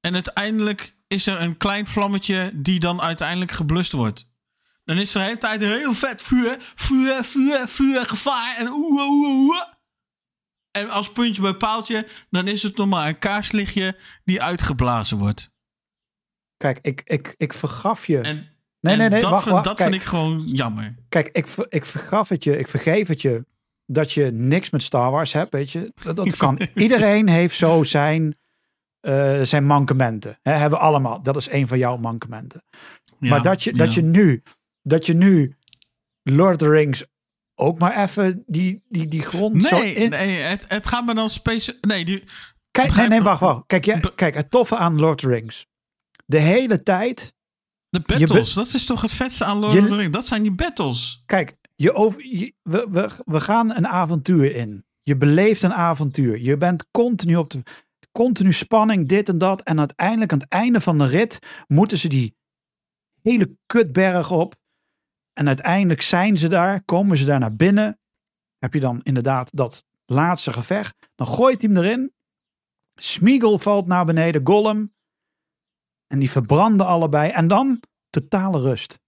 En 0.00 0.14
uiteindelijk 0.14 0.96
is 1.08 1.26
er 1.26 1.40
een 1.40 1.56
klein 1.56 1.86
vlammetje 1.86 2.50
die 2.54 2.80
dan 2.80 3.00
uiteindelijk 3.00 3.50
geblust 3.50 3.92
wordt. 3.92 4.32
Dan 4.84 4.98
is 4.98 5.14
er 5.14 5.20
de 5.20 5.26
hele 5.26 5.38
tijd 5.38 5.60
heel 5.60 5.94
vet 5.94 6.22
vuur, 6.22 6.56
vuur, 6.58 7.24
vuur, 7.24 7.68
vuur, 7.68 8.04
gevaar 8.04 8.56
en 8.56 8.68
oeh, 8.68 9.08
oeh, 9.08 9.28
oeh. 9.28 9.62
En 10.70 10.90
als 10.90 11.12
puntje 11.12 11.42
bij 11.42 11.54
paaltje, 11.54 12.08
dan 12.30 12.48
is 12.48 12.62
het 12.62 12.76
nog 12.76 12.88
maar 12.88 13.08
een 13.08 13.18
kaarslichtje 13.18 13.96
die 14.24 14.42
uitgeblazen 14.42 15.18
wordt. 15.18 15.50
Kijk, 16.56 16.78
ik, 16.82 17.02
ik, 17.04 17.34
ik 17.36 17.52
vergaf 17.54 18.06
je. 18.06 18.20
En, 18.20 18.36
nee, 18.80 18.92
en 18.92 18.98
nee, 18.98 19.08
nee, 19.08 19.20
dat, 19.20 19.30
wacht, 19.30 19.42
vind, 19.42 19.54
wacht. 19.54 19.66
dat 19.66 19.76
kijk, 19.76 19.90
vind 19.90 20.02
ik 20.02 20.08
gewoon 20.08 20.40
jammer. 20.46 20.94
kijk 21.08 21.28
ik, 21.32 21.46
ik 21.68 21.84
vergaf 21.84 22.28
het 22.28 22.44
je, 22.44 22.58
ik 22.58 22.68
vergeef 22.68 23.08
het 23.08 23.22
je 23.22 23.44
dat 23.86 24.12
je 24.12 24.30
niks 24.32 24.70
met 24.70 24.82
Star 24.82 25.10
Wars 25.10 25.32
hebt, 25.32 25.52
weet 25.52 25.70
je. 25.70 25.92
Dat, 26.02 26.16
dat 26.16 26.36
kan. 26.36 26.58
Iedereen 26.74 27.28
heeft 27.28 27.56
zo 27.56 27.82
zijn, 27.82 28.38
eh, 29.00 29.42
zijn 29.42 29.64
mankementen. 29.64 30.38
Hebben 30.42 30.78
we 30.78 30.84
allemaal. 30.84 31.22
Dat 31.22 31.36
is 31.36 31.50
een 31.50 31.68
van 31.68 31.78
jouw 31.78 31.96
mankementen. 31.96 32.64
Ja, 33.18 33.28
maar 33.28 33.42
dat 33.42 33.62
je, 33.62 33.70
ja. 33.70 33.76
dat 33.76 33.94
je 33.94 34.02
nu, 34.02 34.42
dat 34.84 35.06
je 35.06 35.14
nu 35.14 35.56
Lord 36.22 36.50
of 36.50 36.56
the 36.56 36.68
Rings 36.68 37.04
ook 37.54 37.78
maar 37.78 38.02
even 38.02 38.42
die, 38.46 38.82
die, 38.88 39.08
die 39.08 39.22
grond 39.22 39.64
zo 39.64 39.78
Nee, 39.78 39.94
in... 39.94 40.10
nee 40.10 40.36
het, 40.36 40.64
het 40.68 40.86
gaat 40.86 41.04
me 41.06 41.14
dan 41.14 41.30
speciaal. 41.30 41.76
Nee, 41.80 42.04
die, 42.04 42.18
Kijk, 42.18 42.28
nee, 42.76 42.86
begrijp- 42.86 43.08
nee, 43.10 43.22
wacht, 43.22 43.40
wacht. 43.40 43.62
Kijk, 43.66 43.84
ja, 43.84 44.00
kijk, 44.14 44.34
het 44.34 44.50
toffe 44.50 44.76
aan 44.76 44.98
Lord 44.98 45.24
of 45.24 45.30
the 45.30 45.36
Rings. 45.36 45.66
De 46.26 46.38
hele 46.38 46.82
tijd 46.82 47.34
de 47.88 48.00
battles, 48.00 48.52
dat 48.52 48.74
is 48.74 48.84
toch 48.84 49.00
het 49.00 49.10
vetste 49.10 49.44
aan 49.44 49.58
Lord 49.58 49.72
Je- 49.72 49.80
of 49.80 49.88
the 49.88 49.96
Rings? 49.96 50.10
Dat 50.12 50.26
zijn 50.26 50.42
die 50.42 50.52
battles. 50.54 51.22
Kijk, 51.26 51.56
je 51.74 51.92
over, 51.94 52.26
je- 52.26 52.54
we, 52.62 52.86
we, 52.90 53.10
we 53.24 53.40
gaan 53.40 53.76
een 53.76 53.86
avontuur 53.86 54.54
in. 54.54 54.84
Je 55.02 55.16
beleeft 55.16 55.62
een 55.62 55.72
avontuur. 55.72 56.40
Je 56.40 56.56
bent 56.56 56.90
continu 56.90 57.36
op 57.36 57.50
de. 57.50 57.62
Continu 58.12 58.52
spanning, 58.52 59.08
dit 59.08 59.28
en 59.28 59.38
dat. 59.38 59.62
En 59.62 59.78
uiteindelijk, 59.78 60.32
aan 60.32 60.38
het 60.38 60.48
einde 60.48 60.80
van 60.80 60.98
de 60.98 61.06
rit, 61.06 61.38
moeten 61.66 61.98
ze 61.98 62.08
die 62.08 62.36
hele 63.22 63.56
kutberg 63.66 64.30
op. 64.30 64.54
En 65.34 65.46
uiteindelijk 65.46 66.02
zijn 66.02 66.38
ze 66.38 66.48
daar, 66.48 66.84
komen 66.84 67.16
ze 67.16 67.24
daar 67.24 67.38
naar 67.38 67.56
binnen. 67.56 67.98
Heb 68.58 68.74
je 68.74 68.80
dan 68.80 69.00
inderdaad 69.02 69.50
dat 69.56 69.84
laatste 70.04 70.52
gevecht. 70.52 70.96
Dan 71.14 71.26
gooit 71.26 71.60
hij 71.60 71.70
hem 71.72 71.84
erin. 71.84 72.14
Smeagol 72.94 73.58
valt 73.58 73.86
naar 73.86 74.04
beneden, 74.04 74.46
Gollum. 74.46 74.94
En 76.06 76.18
die 76.18 76.30
verbranden 76.30 76.86
allebei. 76.86 77.30
En 77.30 77.48
dan 77.48 77.82
totale 78.10 78.60
rust. 78.60 79.00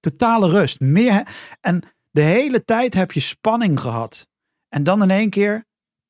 Totale 0.00 0.48
rust. 0.48 0.80
Meer, 0.80 1.36
en 1.60 1.82
de 2.10 2.20
hele 2.20 2.64
tijd 2.64 2.94
heb 2.94 3.12
je 3.12 3.20
spanning 3.20 3.80
gehad. 3.80 4.28
En 4.68 4.82
dan 4.82 5.02
in 5.02 5.10
één 5.10 5.30
keer 5.30 5.64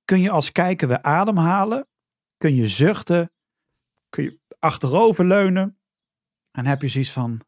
kun 0.04 0.20
je 0.20 0.30
als 0.30 0.52
kijker 0.52 0.88
weer 0.88 1.02
ademhalen. 1.02 1.88
Kun 2.36 2.54
je 2.54 2.68
zuchten. 2.68 3.32
Kun 4.08 4.24
je 4.24 4.40
achterover 4.58 5.24
leunen. 5.24 5.80
En 6.50 6.66
heb 6.66 6.82
je 6.82 6.88
zoiets 6.88 7.12
van... 7.12 7.46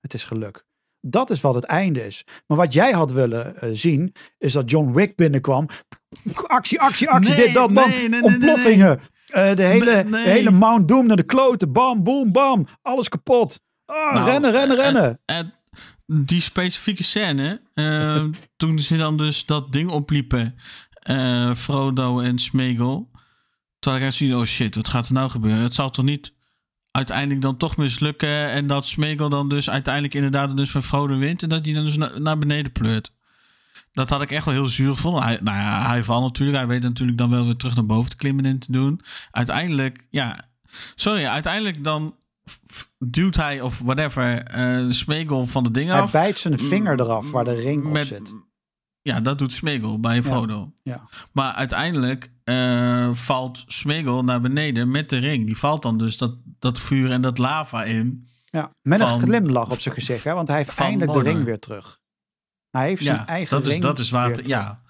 "Ah, 0.00 0.06
Het 0.10 0.14
is 0.14 0.24
geluk. 0.24 0.64
Dat 1.00 1.30
is 1.30 1.40
wat 1.40 1.54
het 1.54 1.64
einde 1.64 2.06
is. 2.06 2.24
Maar 2.46 2.56
wat 2.56 2.72
jij 2.72 2.92
had 2.92 3.12
willen 3.12 3.60
eh, 3.60 3.70
zien, 3.72 4.12
is 4.38 4.52
dat 4.52 4.70
John 4.70 4.92
Wick 4.92 5.16
binnenkwam. 5.16 5.68
Actie, 6.46 6.80
actie, 6.80 7.08
actie, 7.10 7.34
Nee, 7.34 7.44
dit, 7.44 7.54
dat, 7.54 7.70
nee, 7.70 7.86
nee, 7.86 8.08
nee, 8.08 8.22
Ontploffingen. 8.22 9.00
Eh, 9.26 9.54
de, 9.56 9.62
hele, 9.62 10.06
de 10.10 10.18
hele 10.18 10.50
Mount 10.50 10.88
Doom 10.88 11.06
naar 11.06 11.16
de 11.16 11.22
kloten. 11.22 11.72
Bam, 11.72 12.02
boom, 12.02 12.32
bam. 12.32 12.66
Alles 12.82 13.08
kapot. 13.08 13.60
Nou, 13.86 14.24
rennen, 14.24 14.52
rennen, 14.76 15.20
het- 15.26 15.58
die 16.26 16.40
specifieke 16.40 17.02
scène, 17.02 17.62
eh, 17.74 18.24
toen 18.56 18.78
ze 18.78 18.96
dan 18.96 19.16
dus 19.16 19.46
dat 19.46 19.72
ding 19.72 19.90
opliepen, 19.90 20.54
eh, 20.90 21.54
Frodo 21.54 22.20
en 22.20 22.38
Smeagol. 22.38 23.10
Toen 23.78 23.92
had 23.92 24.00
ik 24.00 24.06
echt 24.06 24.16
zoiets, 24.16 24.36
oh 24.36 24.44
shit, 24.44 24.74
wat 24.74 24.88
gaat 24.88 25.06
er 25.06 25.12
nou 25.12 25.30
gebeuren? 25.30 25.62
Het 25.62 25.74
zal 25.74 25.90
toch 25.90 26.04
niet 26.04 26.34
uiteindelijk 26.90 27.40
dan 27.42 27.56
toch 27.56 27.76
mislukken 27.76 28.50
en 28.50 28.66
dat 28.66 28.86
Smeagol 28.86 29.28
dan 29.28 29.48
dus 29.48 29.70
uiteindelijk 29.70 30.14
inderdaad 30.14 30.56
dus 30.56 30.70
van 30.70 30.82
Frodo 30.82 31.18
wint 31.18 31.42
en 31.42 31.48
dat 31.48 31.64
hij 31.64 31.74
dan 31.74 31.84
dus 31.84 31.96
na- 31.96 32.18
naar 32.18 32.38
beneden 32.38 32.72
pleurt. 32.72 33.12
Dat 33.92 34.08
had 34.08 34.22
ik 34.22 34.30
echt 34.30 34.44
wel 34.44 34.54
heel 34.54 34.68
zuur 34.68 34.94
gevonden. 34.94 35.22
Hij, 35.22 35.38
nou 35.42 35.56
ja, 35.58 35.86
hij 35.86 36.02
valt 36.02 36.22
natuurlijk. 36.22 36.58
Hij 36.58 36.66
weet 36.66 36.82
natuurlijk 36.82 37.18
dan 37.18 37.30
wel 37.30 37.44
weer 37.44 37.56
terug 37.56 37.74
naar 37.74 37.86
boven 37.86 38.10
te 38.10 38.16
klimmen 38.16 38.44
en 38.44 38.58
te 38.58 38.72
doen. 38.72 39.00
Uiteindelijk, 39.30 40.06
ja. 40.10 40.48
Sorry, 40.94 41.24
uiteindelijk 41.24 41.84
dan 41.84 42.16
duwt 42.98 43.36
hij 43.36 43.60
of 43.60 43.78
whatever 43.78 44.44
de 44.86 44.92
Smeagol 44.92 45.46
van 45.46 45.62
de 45.64 45.70
ding 45.70 45.90
Hij 45.90 46.00
af. 46.00 46.12
bijt 46.12 46.38
zijn 46.38 46.58
vinger 46.58 47.00
eraf 47.00 47.30
waar 47.30 47.44
de 47.44 47.54
ring 47.54 47.84
op 47.84 47.92
Met- 47.92 48.06
zit. 48.06 48.32
Ja, 49.02 49.20
dat 49.20 49.38
doet 49.38 49.52
Smeagol 49.52 50.00
bij 50.00 50.22
Frodo. 50.22 50.72
Ja. 50.82 51.08
Maar 51.32 51.52
uiteindelijk 51.52 52.30
eh, 52.50 53.14
valt 53.14 53.64
Smeagol 53.66 54.24
naar 54.24 54.40
beneden 54.40 54.90
met 54.90 55.08
de 55.08 55.18
ring. 55.18 55.46
Die 55.46 55.56
valt 55.58 55.82
dan 55.82 55.98
dus 55.98 56.18
dat, 56.18 56.34
dat 56.58 56.80
vuur 56.80 57.10
en 57.10 57.20
dat 57.22 57.38
lava 57.38 57.84
in. 57.84 58.28
Ja, 58.44 58.74
met 58.82 59.00
een 59.00 59.06
glimlach 59.20 59.70
op 59.70 59.80
zijn 59.80 59.94
gezicht, 59.94 60.24
hè? 60.24 60.32
want 60.34 60.48
hij 60.48 60.56
heeft 60.56 60.78
eindelijk 60.78 61.12
de 61.12 61.22
ring 61.22 61.44
weer 61.44 61.58
terug. 61.58 62.00
Hij 62.70 62.86
heeft 62.88 63.02
zijn 63.02 63.26
eigen 63.26 63.56
dat 63.56 63.66
is, 63.66 63.70
ring 63.72 63.82
dat 63.82 63.98
is 63.98 64.10
waar. 64.10 64.26
weer 64.26 64.36
het- 64.36 64.44
terug. 64.44 64.60
ja. 64.60 64.82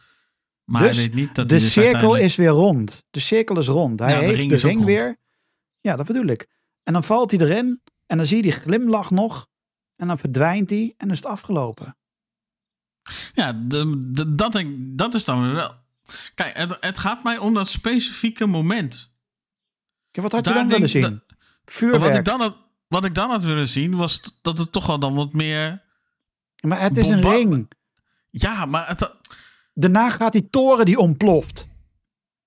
Maar 0.64 0.82
Dus 0.82 0.96
hij 0.96 1.04
weet 1.06 1.14
niet 1.14 1.34
dat 1.34 1.48
de 1.48 1.54
dus 1.54 1.72
cirkel 1.72 1.82
uiteindelijk- 1.90 2.24
is 2.24 2.36
weer 2.36 2.48
rond. 2.48 3.04
De 3.10 3.20
cirkel 3.20 3.58
is 3.58 3.66
rond. 3.66 4.00
Hij 4.00 4.10
Ja, 4.12 4.18
de 4.18 4.24
heeft 4.24 4.36
ring 4.36 4.48
de 4.48 4.54
is 4.54 4.62
ring 4.62 4.74
rond. 4.74 4.86
weer. 4.86 5.16
Ja, 5.80 5.96
dat 5.96 6.06
bedoel 6.06 6.26
ik. 6.26 6.48
En 6.82 6.92
dan 6.92 7.04
valt 7.04 7.30
hij 7.30 7.40
erin 7.40 7.80
en 8.06 8.16
dan 8.16 8.26
zie 8.26 8.36
je 8.36 8.42
die 8.42 8.52
glimlach 8.52 9.10
nog. 9.10 9.48
En 9.96 10.06
dan 10.06 10.18
verdwijnt 10.18 10.70
hij 10.70 10.94
en 10.96 11.10
is 11.10 11.16
het 11.16 11.26
afgelopen. 11.26 11.96
Ja, 13.32 13.52
de, 13.52 13.94
de- 14.12 14.34
dat, 14.34 14.52
denk, 14.52 14.76
dat 14.98 15.14
is 15.14 15.24
dan 15.24 15.52
wel. 15.54 15.72
Kijk, 16.34 16.56
het, 16.56 16.76
het 16.80 16.98
gaat 16.98 17.24
mij 17.24 17.38
om 17.38 17.54
dat 17.54 17.68
specifieke 17.68 18.46
moment. 18.46 19.14
Ja, 20.10 20.22
wat 20.22 20.32
had 20.32 20.44
je 20.46 20.52
dan 20.52 20.68
willen 20.68 20.88
zien? 20.88 21.22
Vuurwerk. 21.64 22.02
Wat 22.02 22.14
ik, 22.14 22.24
dan 22.24 22.40
had, 22.40 22.56
wat 22.88 23.04
ik 23.04 23.14
dan 23.14 23.30
had 23.30 23.44
willen 23.44 23.68
zien, 23.68 23.96
was 23.96 24.20
dat 24.42 24.58
het 24.58 24.72
toch 24.72 24.86
wel 24.86 24.98
dan 24.98 25.14
wat 25.14 25.32
meer. 25.32 25.82
maar 26.60 26.80
het 26.80 26.96
is 26.96 27.06
een 27.06 27.20
ring. 27.20 27.70
Ja, 28.30 28.66
maar 28.66 28.88
het, 28.88 29.14
Daarna 29.74 30.10
gaat 30.10 30.32
die 30.32 30.50
toren 30.50 30.84
die 30.84 30.98
ontploft. 30.98 31.68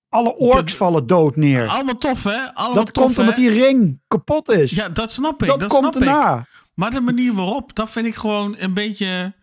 Alle 0.10 0.36
orks 0.36 0.76
vallen 0.76 1.08
dood 1.08 1.36
neer. 1.36 1.68
allemaal 1.68 1.98
tof, 1.98 2.24
hè? 2.24 2.54
Allemaal 2.54 2.76
dat 2.76 2.94
tof, 2.94 3.04
komt 3.06 3.18
omdat 3.20 3.36
hè? 3.36 3.42
die 3.42 3.52
ring 3.52 4.02
kapot 4.08 4.50
is. 4.50 4.72
Ja, 4.72 4.90
dat 4.90 5.12
snap 5.12 5.42
ik. 5.42 5.48
dat, 5.48 5.60
Dat, 5.60 5.70
komt 5.70 5.96
ik. 5.96 6.02
daarna. 6.02 6.48
Maar 6.74 6.92
de 6.92 7.02
manier 7.02 7.34
waarop, 7.34 7.76
dat 7.76 7.92
vind 7.92 8.06
ik 8.06 8.16
gewoon 8.16 8.56
een 8.58 8.74
beetje 8.74 9.34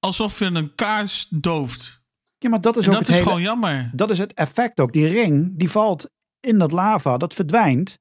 alsof 0.00 0.38
je 0.38 0.44
een 0.44 0.74
kaars 0.74 1.26
dooft. 1.30 1.99
Ja, 2.42 2.48
maar 2.48 2.60
dat 2.60 2.76
is 2.76 2.84
En 2.84 2.88
ook 2.90 2.96
dat 2.98 3.06
het 3.06 3.10
is 3.10 3.16
hele... 3.16 3.26
gewoon 3.28 3.42
jammer. 3.44 3.90
Dat 3.92 4.10
is 4.10 4.18
het 4.18 4.34
effect 4.34 4.80
ook. 4.80 4.92
Die 4.92 5.06
ring, 5.06 5.58
die 5.58 5.70
valt 5.70 6.10
in 6.40 6.58
dat 6.58 6.72
lava, 6.72 7.16
dat 7.16 7.34
verdwijnt. 7.34 7.98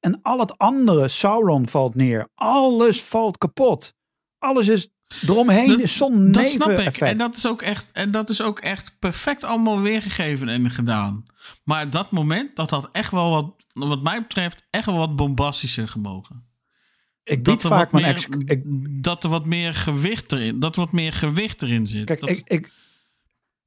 En 0.00 0.18
al 0.22 0.38
het 0.38 0.58
andere, 0.58 1.08
Sauron 1.08 1.68
valt 1.68 1.94
neer. 1.94 2.28
Alles 2.34 3.02
valt 3.02 3.38
kapot. 3.38 3.94
Alles 4.38 4.68
is 4.68 4.88
eromheen, 5.26 5.68
Dat- 5.68 5.78
is 5.78 5.96
zo'n 5.96 6.32
Dat 6.32 6.46
snap 6.46 6.70
ik. 6.70 6.96
En 6.96 7.18
dat, 7.18 7.36
is 7.36 7.46
ook 7.46 7.62
echt, 7.62 7.90
en 7.92 8.10
dat 8.10 8.28
is 8.28 8.42
ook 8.42 8.58
echt 8.58 8.96
perfect 8.98 9.44
allemaal 9.44 9.80
weergegeven 9.80 10.48
en 10.48 10.70
gedaan. 10.70 11.24
Maar 11.64 11.90
dat 11.90 12.10
moment, 12.10 12.56
dat 12.56 12.70
had 12.70 12.88
echt 12.92 13.10
wel 13.10 13.30
wat, 13.30 13.54
wat 13.72 14.02
mij 14.02 14.20
betreft, 14.22 14.66
echt 14.70 14.86
wel 14.86 14.96
wat 14.96 15.16
bombastischer 15.16 15.88
gemogen. 15.88 16.44
ik 17.24 17.36
bied 17.36 17.44
Dat 17.44 17.62
er, 17.62 17.68
vaak 17.68 17.92
mijn 17.92 18.04
ex... 18.04 18.26
Ik, 18.44 18.62
dat 19.02 19.24
er 19.24 19.30
wat 19.30 19.44
meer 19.46 19.74
gewicht 19.74 20.32
erin, 20.32 20.60
dat 20.60 20.74
er 20.76 20.80
wat 20.80 20.92
meer 20.92 21.12
gewicht 21.12 21.62
erin 21.62 21.86
zit. 21.86 22.04
kijk, 22.04 22.20
dat, 22.20 22.28
ik, 22.28 22.42
ik, 22.44 22.72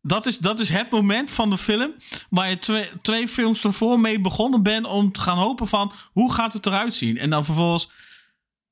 dat, 0.01 0.25
is, 0.25 0.37
dat 0.37 0.59
is 0.59 0.69
het 0.69 0.91
moment 0.91 1.31
van 1.31 1.49
de 1.49 1.57
film 1.57 1.93
waar 2.29 2.49
je 2.49 2.59
twee, 2.59 2.89
twee 3.01 3.27
films 3.27 3.63
ervoor 3.63 3.99
mee 3.99 4.21
begonnen 4.21 4.63
bent 4.63 4.85
om 4.85 5.11
te 5.11 5.19
gaan 5.19 5.37
hopen 5.37 5.67
van 5.67 5.91
hoe 6.11 6.33
gaat 6.33 6.53
het 6.53 6.65
eruit 6.65 6.93
zien. 6.93 7.17
En 7.17 7.29
dan 7.29 7.45
vervolgens 7.45 7.91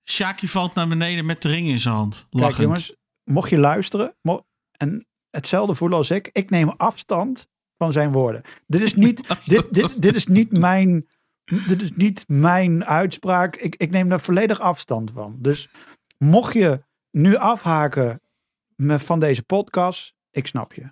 Shaki 0.10 0.48
valt 0.48 0.74
naar 0.74 0.88
beneden 0.88 1.26
met 1.26 1.42
de 1.42 1.50
ring 1.50 1.68
in 1.68 1.80
zijn 1.80 1.96
hand. 1.96 2.28
kijk 2.30 2.44
Lachend. 2.44 2.62
jongens, 2.62 2.96
mocht 3.24 3.50
je 3.50 3.60
luisteren 3.60 4.16
mo- 4.22 4.46
en 4.78 5.08
hetzelfde 5.30 5.76
voelen 5.76 5.98
als 5.98 6.10
ik, 6.10 6.30
ik 6.32 6.50
neem 6.50 6.70
afstand 6.70 7.48
van 7.78 7.92
zijn 7.92 8.12
woorden. 8.12 8.42
Dit 8.68 8.82
is 8.82 8.94
niet, 8.94 9.28
dit, 9.46 9.74
dit, 9.74 10.02
dit 10.02 10.16
is 10.16 10.28
niet 10.28 10.58
mijn... 10.58 11.08
Dit 11.68 11.82
is 11.82 11.92
niet 11.92 12.24
mijn 12.28 12.86
uitspraak. 12.86 13.56
Ik, 13.56 13.76
ik 13.76 13.90
neem 13.90 14.10
daar 14.10 14.22
volledig 14.22 14.60
afstand 14.60 15.12
van. 15.12 15.36
Dus 15.40 15.70
mocht 16.18 16.54
je 16.54 16.84
nu 17.12 17.36
afhaken 17.36 18.22
van 18.78 19.20
deze 19.20 19.44
podcast, 19.44 20.14
ik 20.32 20.48
snap 20.48 20.74
je. 20.74 20.92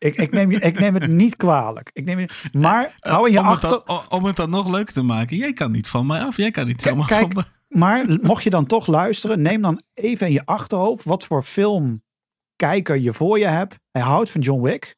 Ik, 0.00 0.14
ik, 0.14 0.30
neem, 0.30 0.50
ik 0.50 0.78
neem 0.78 0.94
het 0.94 1.08
niet 1.08 1.36
kwalijk. 1.36 1.90
Ik 1.92 2.04
neem 2.04 2.26
maar 2.52 2.94
hou 2.98 3.26
in 3.26 3.32
je 3.32 3.38
om, 3.40 3.48
het 3.48 3.60
dan, 3.60 3.82
om 4.08 4.24
het 4.24 4.36
dan 4.36 4.50
nog 4.50 4.70
leuker 4.70 4.94
te 4.94 5.02
maken. 5.02 5.36
Jij 5.36 5.52
kan 5.52 5.72
niet 5.72 5.88
van 5.88 6.06
mij 6.06 6.20
af. 6.20 6.36
Jij 6.36 6.50
kan 6.50 6.66
niet 6.66 6.82
zomaar 6.82 7.08
van 7.08 7.32
mij. 7.34 7.44
Maar 7.68 8.18
mocht 8.22 8.42
je 8.42 8.50
dan 8.50 8.66
toch 8.66 8.86
luisteren, 8.86 9.42
neem 9.42 9.62
dan 9.62 9.82
even 9.94 10.26
in 10.26 10.32
je 10.32 10.44
achterhoofd 10.44 11.04
wat 11.04 11.24
voor 11.24 11.42
filmkijker 11.42 12.96
je 12.98 13.12
voor 13.12 13.38
je 13.38 13.46
hebt. 13.46 13.78
Hij 13.90 14.02
houdt 14.02 14.30
van 14.30 14.40
John 14.40 14.62
Wick. 14.62 14.96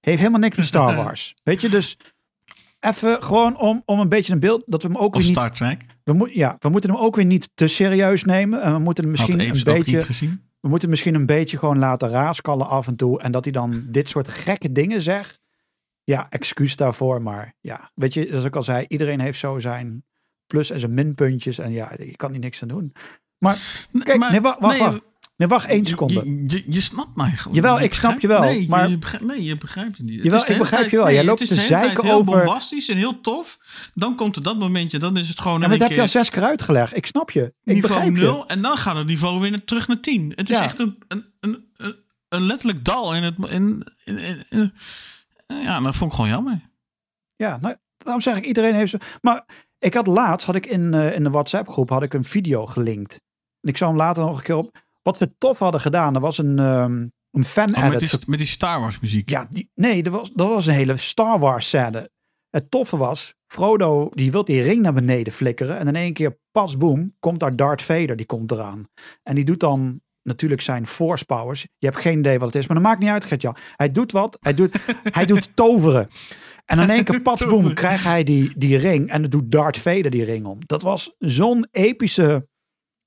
Heeft 0.00 0.18
helemaal 0.18 0.40
niks 0.40 0.56
met 0.56 0.66
Star 0.66 0.96
Wars. 1.04 1.34
Weet 1.42 1.60
je, 1.60 1.68
dus 1.68 1.98
even 2.80 3.22
gewoon 3.22 3.58
om, 3.58 3.82
om 3.84 4.00
een 4.00 4.08
beetje 4.08 4.32
een 4.32 4.40
beeld 4.40 4.62
dat 4.66 4.82
we 4.82 4.88
hem 4.88 4.96
ook 4.96 5.14
Of 5.14 5.20
weer 5.20 5.28
niet. 5.28 5.38
Star 5.38 5.52
Trek. 5.52 5.84
We, 6.04 6.12
moet, 6.12 6.34
ja, 6.34 6.56
we 6.58 6.68
moeten 6.68 6.90
hem 6.90 6.98
ook 6.98 7.16
weer 7.16 7.24
niet 7.24 7.48
te 7.54 7.66
serieus 7.66 8.24
nemen. 8.24 8.62
En 8.62 8.72
we 8.72 8.78
moeten 8.78 9.04
hem 9.04 9.12
misschien 9.12 9.40
een 9.40 9.56
ook 9.56 9.64
beetje. 9.64 9.96
niet 9.96 10.04
gezien. 10.04 10.45
We 10.66 10.72
moeten 10.72 10.90
misschien 10.90 11.14
een 11.14 11.26
beetje 11.26 11.58
gewoon 11.58 11.78
laten 11.78 12.08
raaskallen 12.08 12.68
af 12.68 12.86
en 12.86 12.96
toe. 12.96 13.20
En 13.20 13.32
dat 13.32 13.44
hij 13.44 13.52
dan 13.52 13.82
dit 13.88 14.08
soort 14.08 14.28
gekke 14.28 14.72
dingen 14.72 15.02
zegt. 15.02 15.40
Ja, 16.04 16.26
excuus 16.30 16.76
daarvoor. 16.76 17.22
Maar 17.22 17.54
ja, 17.60 17.90
weet 17.94 18.14
je, 18.14 18.26
zoals 18.28 18.44
ik 18.44 18.56
al 18.56 18.62
zei, 18.62 18.84
iedereen 18.88 19.20
heeft 19.20 19.38
zo 19.38 19.58
zijn 19.58 20.04
plus 20.46 20.70
en 20.70 20.80
zijn 20.80 20.94
minpuntjes. 20.94 21.58
En 21.58 21.72
ja, 21.72 21.92
je 21.98 22.16
kan 22.16 22.30
hier 22.30 22.40
niks 22.40 22.62
aan 22.62 22.68
doen. 22.68 22.92
Maar 23.38 23.86
kijk, 24.02 24.18
maar- 24.18 24.30
nee, 24.30 24.40
wacht, 24.40 24.60
wacht, 24.60 24.78
nee, 24.78 24.88
wacht. 24.88 25.02
Nee, 25.36 25.48
wacht 25.48 25.66
één 25.68 25.86
seconde. 25.86 26.14
Je, 26.14 26.44
je, 26.46 26.62
je 26.66 26.80
snapt 26.80 27.16
mij 27.16 27.30
gewoon. 27.30 27.54
Jawel, 27.56 27.80
ik 27.80 27.94
snap 27.94 28.20
je 28.20 28.26
wel, 28.28 28.40
Nee, 28.40 28.68
maar- 28.68 28.88
je 28.88 28.98
begrijpt, 28.98 29.26
nee, 29.26 29.44
je 29.44 29.56
begrijpt 29.56 29.96
het 29.96 30.06
niet. 30.06 30.22
Jawel, 30.22 30.40
ik 30.40 30.58
begrijp 30.58 30.80
tijd- 30.80 30.90
je 30.90 30.96
wel. 30.96 31.06
Jij 31.06 31.14
nee, 31.16 31.24
loopt 31.24 31.40
het 31.40 31.50
is 31.50 31.56
de 31.56 31.62
zeiken 31.62 32.04
heel 32.04 32.12
over- 32.14 32.24
bombastisch 32.36 32.88
en 32.88 32.96
heel 32.96 33.20
tof. 33.20 33.58
Dan 33.94 34.14
komt 34.16 34.36
er 34.36 34.42
dat 34.42 34.58
momentje, 34.58 34.98
dan 34.98 35.16
is 35.16 35.28
het 35.28 35.40
gewoon 35.40 35.62
En 35.62 35.70
een 35.70 35.78
dat 35.78 35.88
heb 35.88 35.96
je 35.96 36.02
al 36.02 36.08
zes 36.08 36.28
keer 36.30 36.44
uitgelegd. 36.44 36.96
Ik 36.96 37.06
snap 37.06 37.30
je. 37.30 37.42
Ik 37.64 37.74
niveau 37.74 37.94
begrijp 37.94 38.16
je. 38.16 38.22
0. 38.22 38.48
En 38.48 38.62
dan 38.62 38.76
gaat 38.76 38.96
het 38.96 39.06
niveau 39.06 39.40
weer 39.40 39.64
terug 39.64 39.88
naar 39.88 40.00
10. 40.00 40.32
Het 40.34 40.50
is 40.50 40.56
Ja. 40.58 40.62
echt 40.64 40.78
een, 40.78 40.98
een, 41.08 41.24
een, 41.40 41.64
een, 42.28 42.42
letterlijk 42.42 42.84
dal 42.84 43.14
in 43.14 43.22
het... 43.22 43.34
In, 43.48 43.86
in, 44.04 44.18
in- 44.48 44.72
ja, 45.46 45.80
dat 45.80 45.96
vond 45.96 46.10
ik 46.10 46.16
gewoon 46.16 46.30
jammer. 46.30 46.60
Ja, 47.36 47.58
nou, 47.60 47.76
daarom 47.96 48.22
zeg 48.22 48.36
ik, 48.36 48.44
iedereen 48.44 48.74
heeft 48.74 48.90
zo. 48.90 48.98
Maar 49.20 49.44
ik 49.78 49.94
had 49.94 50.06
laatst, 50.06 50.46
had 50.46 50.54
ik 50.54 50.66
in, 50.66 50.94
eh, 50.94 51.14
in 51.14 51.24
de 51.24 51.30
WhatsApp 51.30 51.68
groep, 51.68 51.88
had 51.90 52.02
ik 52.02 52.14
een 52.14 52.24
video 52.24 52.66
gelinkt. 52.66 53.12
En 53.60 53.68
ik 53.70 53.76
zou 53.76 53.90
hem 53.90 54.00
later 54.00 54.24
nog 54.24 54.36
een 54.36 54.42
keer 54.42 54.56
op. 54.56 54.84
Wat 55.06 55.18
we 55.18 55.34
tof 55.38 55.58
hadden 55.58 55.80
gedaan, 55.80 56.14
er 56.14 56.20
was 56.20 56.38
een, 56.38 56.58
ehm 56.58 57.06
een 57.30 57.44
fan 57.44 57.76
Oh, 57.76 57.88
met, 57.88 57.98
die, 57.98 58.10
met 58.26 58.38
die 58.38 58.48
Star 58.48 58.80
Wars 58.80 59.00
muziek. 59.00 59.30
Ja, 59.30 59.46
die, 59.50 59.70
nee, 59.74 60.02
dat 60.02 60.12
was, 60.12 60.30
dat 60.32 60.48
was 60.48 60.66
een 60.66 60.74
hele 60.74 60.96
Star 60.96 61.38
Wars 61.38 61.68
scène. 61.68 62.10
Het 62.50 62.70
toffe 62.70 62.96
was, 62.96 63.34
Frodo 63.46 64.08
die 64.14 64.30
wil 64.30 64.44
die 64.44 64.62
ring 64.62 64.82
naar 64.82 64.92
beneden 64.92 65.32
flikkeren. 65.32 65.78
En 65.78 65.88
in 65.88 65.96
één 65.96 66.12
keer, 66.12 66.38
pas 66.50 66.76
boom, 66.76 67.14
komt 67.18 67.40
daar 67.40 67.56
Darth 67.56 67.82
Vader, 67.82 68.16
die 68.16 68.26
komt 68.26 68.50
eraan. 68.50 68.88
En 69.22 69.34
die 69.34 69.44
doet 69.44 69.60
dan 69.60 70.00
natuurlijk 70.22 70.60
zijn 70.60 70.86
force 70.86 71.24
powers. 71.24 71.66
Je 71.78 71.86
hebt 71.86 72.00
geen 72.00 72.18
idee 72.18 72.38
wat 72.38 72.48
het 72.48 72.56
is, 72.56 72.66
maar 72.66 72.76
dat 72.76 72.86
maakt 72.86 73.00
niet 73.00 73.08
uit, 73.08 73.24
Gertjan. 73.24 73.56
Hij 73.76 73.92
doet 73.92 74.12
wat, 74.12 74.36
hij 74.40 74.54
doet, 74.54 74.76
hij 75.18 75.26
doet 75.26 75.56
toveren. 75.56 76.08
En 76.64 76.78
in 76.78 76.90
één 76.90 77.04
keer, 77.04 77.22
pas 77.22 77.46
boom, 77.46 77.74
krijgt 77.74 78.04
hij 78.04 78.24
die, 78.24 78.52
die 78.56 78.76
ring. 78.76 79.10
En 79.10 79.20
dan 79.20 79.30
doet 79.30 79.50
Darth 79.52 79.78
Vader 79.78 80.10
die 80.10 80.24
ring 80.24 80.46
om. 80.46 80.58
Dat 80.66 80.82
was 80.82 81.14
zo'n 81.18 81.66
epische... 81.70 82.48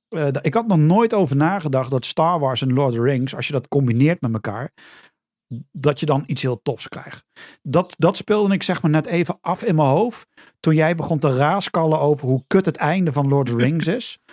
eh, 0.10 0.28
ik 0.42 0.54
had 0.54 0.68
nog 0.68 0.78
nooit 0.78 1.14
over 1.14 1.36
nagedacht 1.36 1.92
dat 1.92 2.06
Star 2.06 2.40
Wars 2.40 2.62
en 2.62 2.74
Lord 2.74 2.90
of 2.90 2.96
the 2.96 3.02
Rings, 3.02 3.36
als 3.36 3.48
je 3.48 3.54
dat 3.54 3.68
combineert 3.68 4.22
met 4.22 4.34
elkaar, 4.34 4.72
dat 5.72 6.00
je 6.00 6.06
dan 6.06 6.24
iets 6.26 6.42
heel 6.42 6.62
tofs 6.62 6.88
krijgt. 6.88 7.26
Dat, 7.62 7.96
dat 7.98 8.18
speelde 8.18 8.54
ik 8.54 8.64
zeg 8.64 8.82
maar 8.82 8.92
net 8.92 9.06
even 9.06 9.38
af 9.42 9.64
in 9.64 9.76
mijn 9.76 9.88
hoofd. 9.88 10.28
Toen 10.60 10.76
jij 10.76 10.96
begon 10.96 11.20
te 11.20 11.36
raaskallen 11.36 12.00
over 12.00 12.28
hoe 12.28 12.44
kut 12.48 12.66
het 12.66 12.78
einde 12.78 13.14
van 13.14 13.28
Lord 13.28 13.50
of 13.50 13.58
the 13.58 13.64
Rings 13.64 13.88
is. 13.88 14.18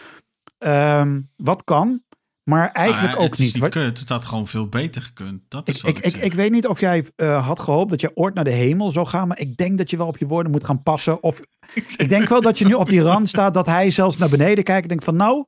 Ehm, 0.58 1.20
wat 1.36 1.64
kan, 1.64 2.02
maar 2.48 2.72
eigenlijk 2.72 3.14
Maar 3.14 3.24
ook 3.24 3.30
het 3.30 3.38
is 3.38 3.54
niet. 3.54 3.68
kut. 3.68 3.98
Het 3.98 4.08
had 4.08 4.24
gewoon 4.24 4.46
veel 4.46 4.68
beter 4.68 5.02
gekund. 5.02 5.42
Dat 5.48 5.68
is 5.68 5.76
ik, 5.76 5.82
wat 5.82 5.90
ik, 5.90 5.96
ik, 5.98 6.04
ik, 6.04 6.14
zeg. 6.14 6.22
ik 6.22 6.34
weet 6.34 6.50
niet 6.50 6.66
of 6.66 6.80
jij 6.80 7.04
eh, 7.16 7.46
had 7.46 7.60
gehoopt 7.60 7.90
dat 7.90 8.00
je 8.00 8.10
ooit 8.16 8.34
naar 8.34 8.44
de 8.44 8.50
hemel 8.50 8.90
zou 8.90 9.06
gaan. 9.06 9.28
Maar 9.28 9.40
ik 9.40 9.56
denk 9.56 9.78
dat 9.78 9.90
je 9.90 9.96
wel 9.96 10.06
op 10.06 10.18
je 10.18 10.26
woorden 10.26 10.52
moet 10.52 10.64
gaan 10.64 10.82
passen. 10.82 11.22
Of 11.22 11.40
ik 11.96 12.08
denk 12.08 12.28
wel 12.28 12.40
dat 12.40 12.58
je 12.58 12.66
nu 12.66 12.72
op 12.74 12.88
die 12.88 13.00
rand 13.02 13.28
staat 13.34 13.54
dat 13.54 13.66
hij 13.66 13.90
zelfs 13.90 14.16
naar 14.16 14.28
beneden 14.28 14.64
kijkt. 14.64 14.82
En 14.82 14.88
denkt 14.88 15.04
van 15.04 15.16
nou, 15.16 15.44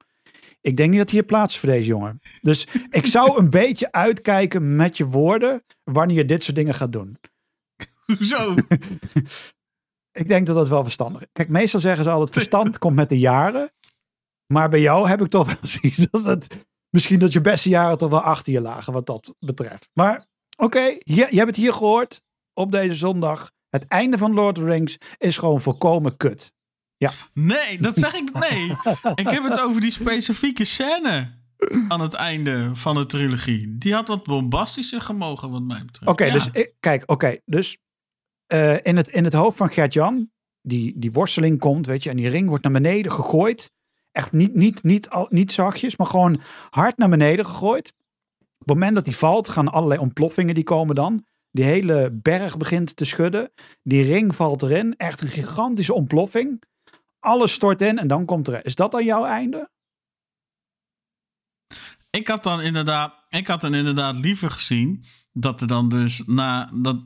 ik 0.61 0.77
denk 0.77 0.91
niet 0.91 0.99
dat 0.99 1.11
hier 1.11 1.23
plaats 1.23 1.55
is 1.55 1.61
voor 1.61 1.69
deze 1.69 1.87
jongen. 1.87 2.21
Dus 2.41 2.67
ik 2.91 3.07
zou 3.07 3.39
een 3.39 3.51
beetje 3.61 3.93
uitkijken 3.93 4.77
met 4.77 4.97
je 4.97 5.07
woorden 5.07 5.65
wanneer 5.85 6.17
je 6.17 6.25
dit 6.25 6.45
soort 6.45 6.57
dingen 6.57 6.75
gaat 6.75 6.93
doen. 6.93 7.19
Hoezo? 8.05 8.55
Ik 10.19 10.29
denk 10.29 10.47
dat 10.47 10.57
dat 10.57 10.69
wel 10.69 10.83
verstandig 10.83 11.23
is. 11.23 11.29
Kijk, 11.33 11.49
meestal 11.49 11.81
zeggen 11.81 12.05
ze 12.05 12.11
altijd 12.11 12.31
verstand 12.31 12.79
komt 12.79 12.97
met 12.97 13.09
de 13.09 13.19
jaren. 13.19 13.73
Maar 14.53 14.69
bij 14.69 14.81
jou 14.81 15.09
heb 15.09 15.21
ik 15.21 15.29
toch 15.29 15.47
wel 15.47 15.71
zoiets 15.81 16.07
dat 16.11 16.25
het, 16.25 16.67
misschien 16.91 17.19
dat 17.19 17.33
je 17.33 17.41
beste 17.41 17.69
jaren 17.69 17.99
toch 17.99 18.11
wel 18.11 18.21
achter 18.21 18.53
je 18.53 18.61
lagen 18.61 18.93
wat 18.93 19.07
dat 19.07 19.35
betreft. 19.39 19.89
Maar 19.93 20.27
oké, 20.57 20.81
je, 20.81 20.99
je 21.31 21.37
hebt 21.37 21.47
het 21.47 21.57
hier 21.57 21.73
gehoord 21.73 22.23
op 22.53 22.73
deze 22.73 22.95
zondag. 22.95 23.53
Het 23.69 23.87
einde 23.87 24.19
van 24.19 24.35
Lord 24.35 24.59
of 24.59 24.65
the 24.65 24.71
Rings 24.71 24.99
is 25.19 25.39
gewoon 25.39 25.61
volkomen 25.61 26.17
kut. 26.17 26.53
Nee, 27.33 27.79
dat 27.81 27.97
zeg 27.99 28.15
ik. 28.15 28.33
Nee. 28.33 28.65
ik 29.25 29.29
heb 29.31 29.43
het 29.43 29.61
over 29.63 29.81
die 29.81 29.91
specifieke 29.91 30.65
scène 30.65 31.37
aan 31.89 32.01
het 32.01 32.15
einde 32.15 32.71
van 32.75 32.95
de 32.95 33.07
trilogie. 33.07 33.79
Die 33.79 33.95
had 33.95 34.09
wat 34.09 34.25
bombastischer 34.25 35.01
gemogen, 35.01 35.51
wat 35.51 35.63
mij 35.63 35.85
betreft. 35.85 36.11
Oké, 36.11 36.25
Ja. 36.25 36.33
dus 36.33 36.49
ik- 36.53 36.73
kijk, 36.81 37.03
oké, 37.07 37.37
dus 37.45 37.79
eh, 38.47 38.77
in, 38.83 38.97
het, 38.97 39.09
in 39.09 39.25
het 39.25 39.33
hoofd 39.33 39.57
van 39.57 39.71
Gert-Jan, 39.71 40.31
die, 40.63 40.99
die 40.99 41.13
worsteling 41.13 41.59
komt, 41.59 41.87
weet 41.87 42.03
je, 42.03 42.11
en 42.11 42.17
die 42.17 42.29
ring 42.29 42.49
wordt 42.49 42.63
naar 42.65 42.73
beneden 42.73 43.13
gegooid. 43.13 43.71
Echt 44.13 44.33
niet, 44.33 44.55
niet, 44.55 44.83
niet, 44.83 45.09
al, 45.11 45.27
niet 45.31 45.53
zachtjes, 45.53 45.97
maar 45.97 46.07
gewoon 46.07 46.41
hard 46.71 46.97
naar 46.97 47.09
beneden 47.09 47.47
gegooid. 47.47 47.93
Op 48.39 48.59
het 48.59 48.77
moment 48.77 48.95
dat 48.95 49.05
die 49.05 49.17
valt, 49.17 49.49
gaan 49.49 49.69
allerlei 49.73 50.01
ontploffingen 50.01 50.55
die 50.55 50.65
komen 50.65 50.95
dan. 50.95 51.25
Die 51.51 51.65
hele 51.65 52.11
berg 52.13 52.57
begint 52.57 52.97
te 52.97 53.05
schudden. 53.05 53.53
Die 53.83 54.03
ring 54.03 54.35
valt 54.35 54.63
erin. 54.63 54.97
Echt 54.97 55.21
een 55.21 55.29
gigantische 55.29 55.95
ontploffing. 55.95 56.63
Alles 57.19 57.53
stort 57.53 57.81
in 57.83 57.99
en 57.99 58.09
dan 58.09 58.25
komt 58.25 58.49
er. 58.49 58.65
Is 58.67 58.75
dat 58.75 58.91
dan 58.91 59.05
jouw 59.05 59.25
einde? 59.25 59.71
Ik 62.11 62.29
had 62.29 62.43
dan 62.43 62.61
inderdaad, 62.61 63.15
ik 63.29 63.47
had 63.47 63.61
dan 63.61 63.75
inderdaad 63.75 64.17
liever 64.17 64.51
gezien 64.51 65.05
dat 65.33 65.61
er 65.61 65.67
dan 65.67 65.89
dus 65.89 66.23
na 66.27 66.71
dat 66.75 66.97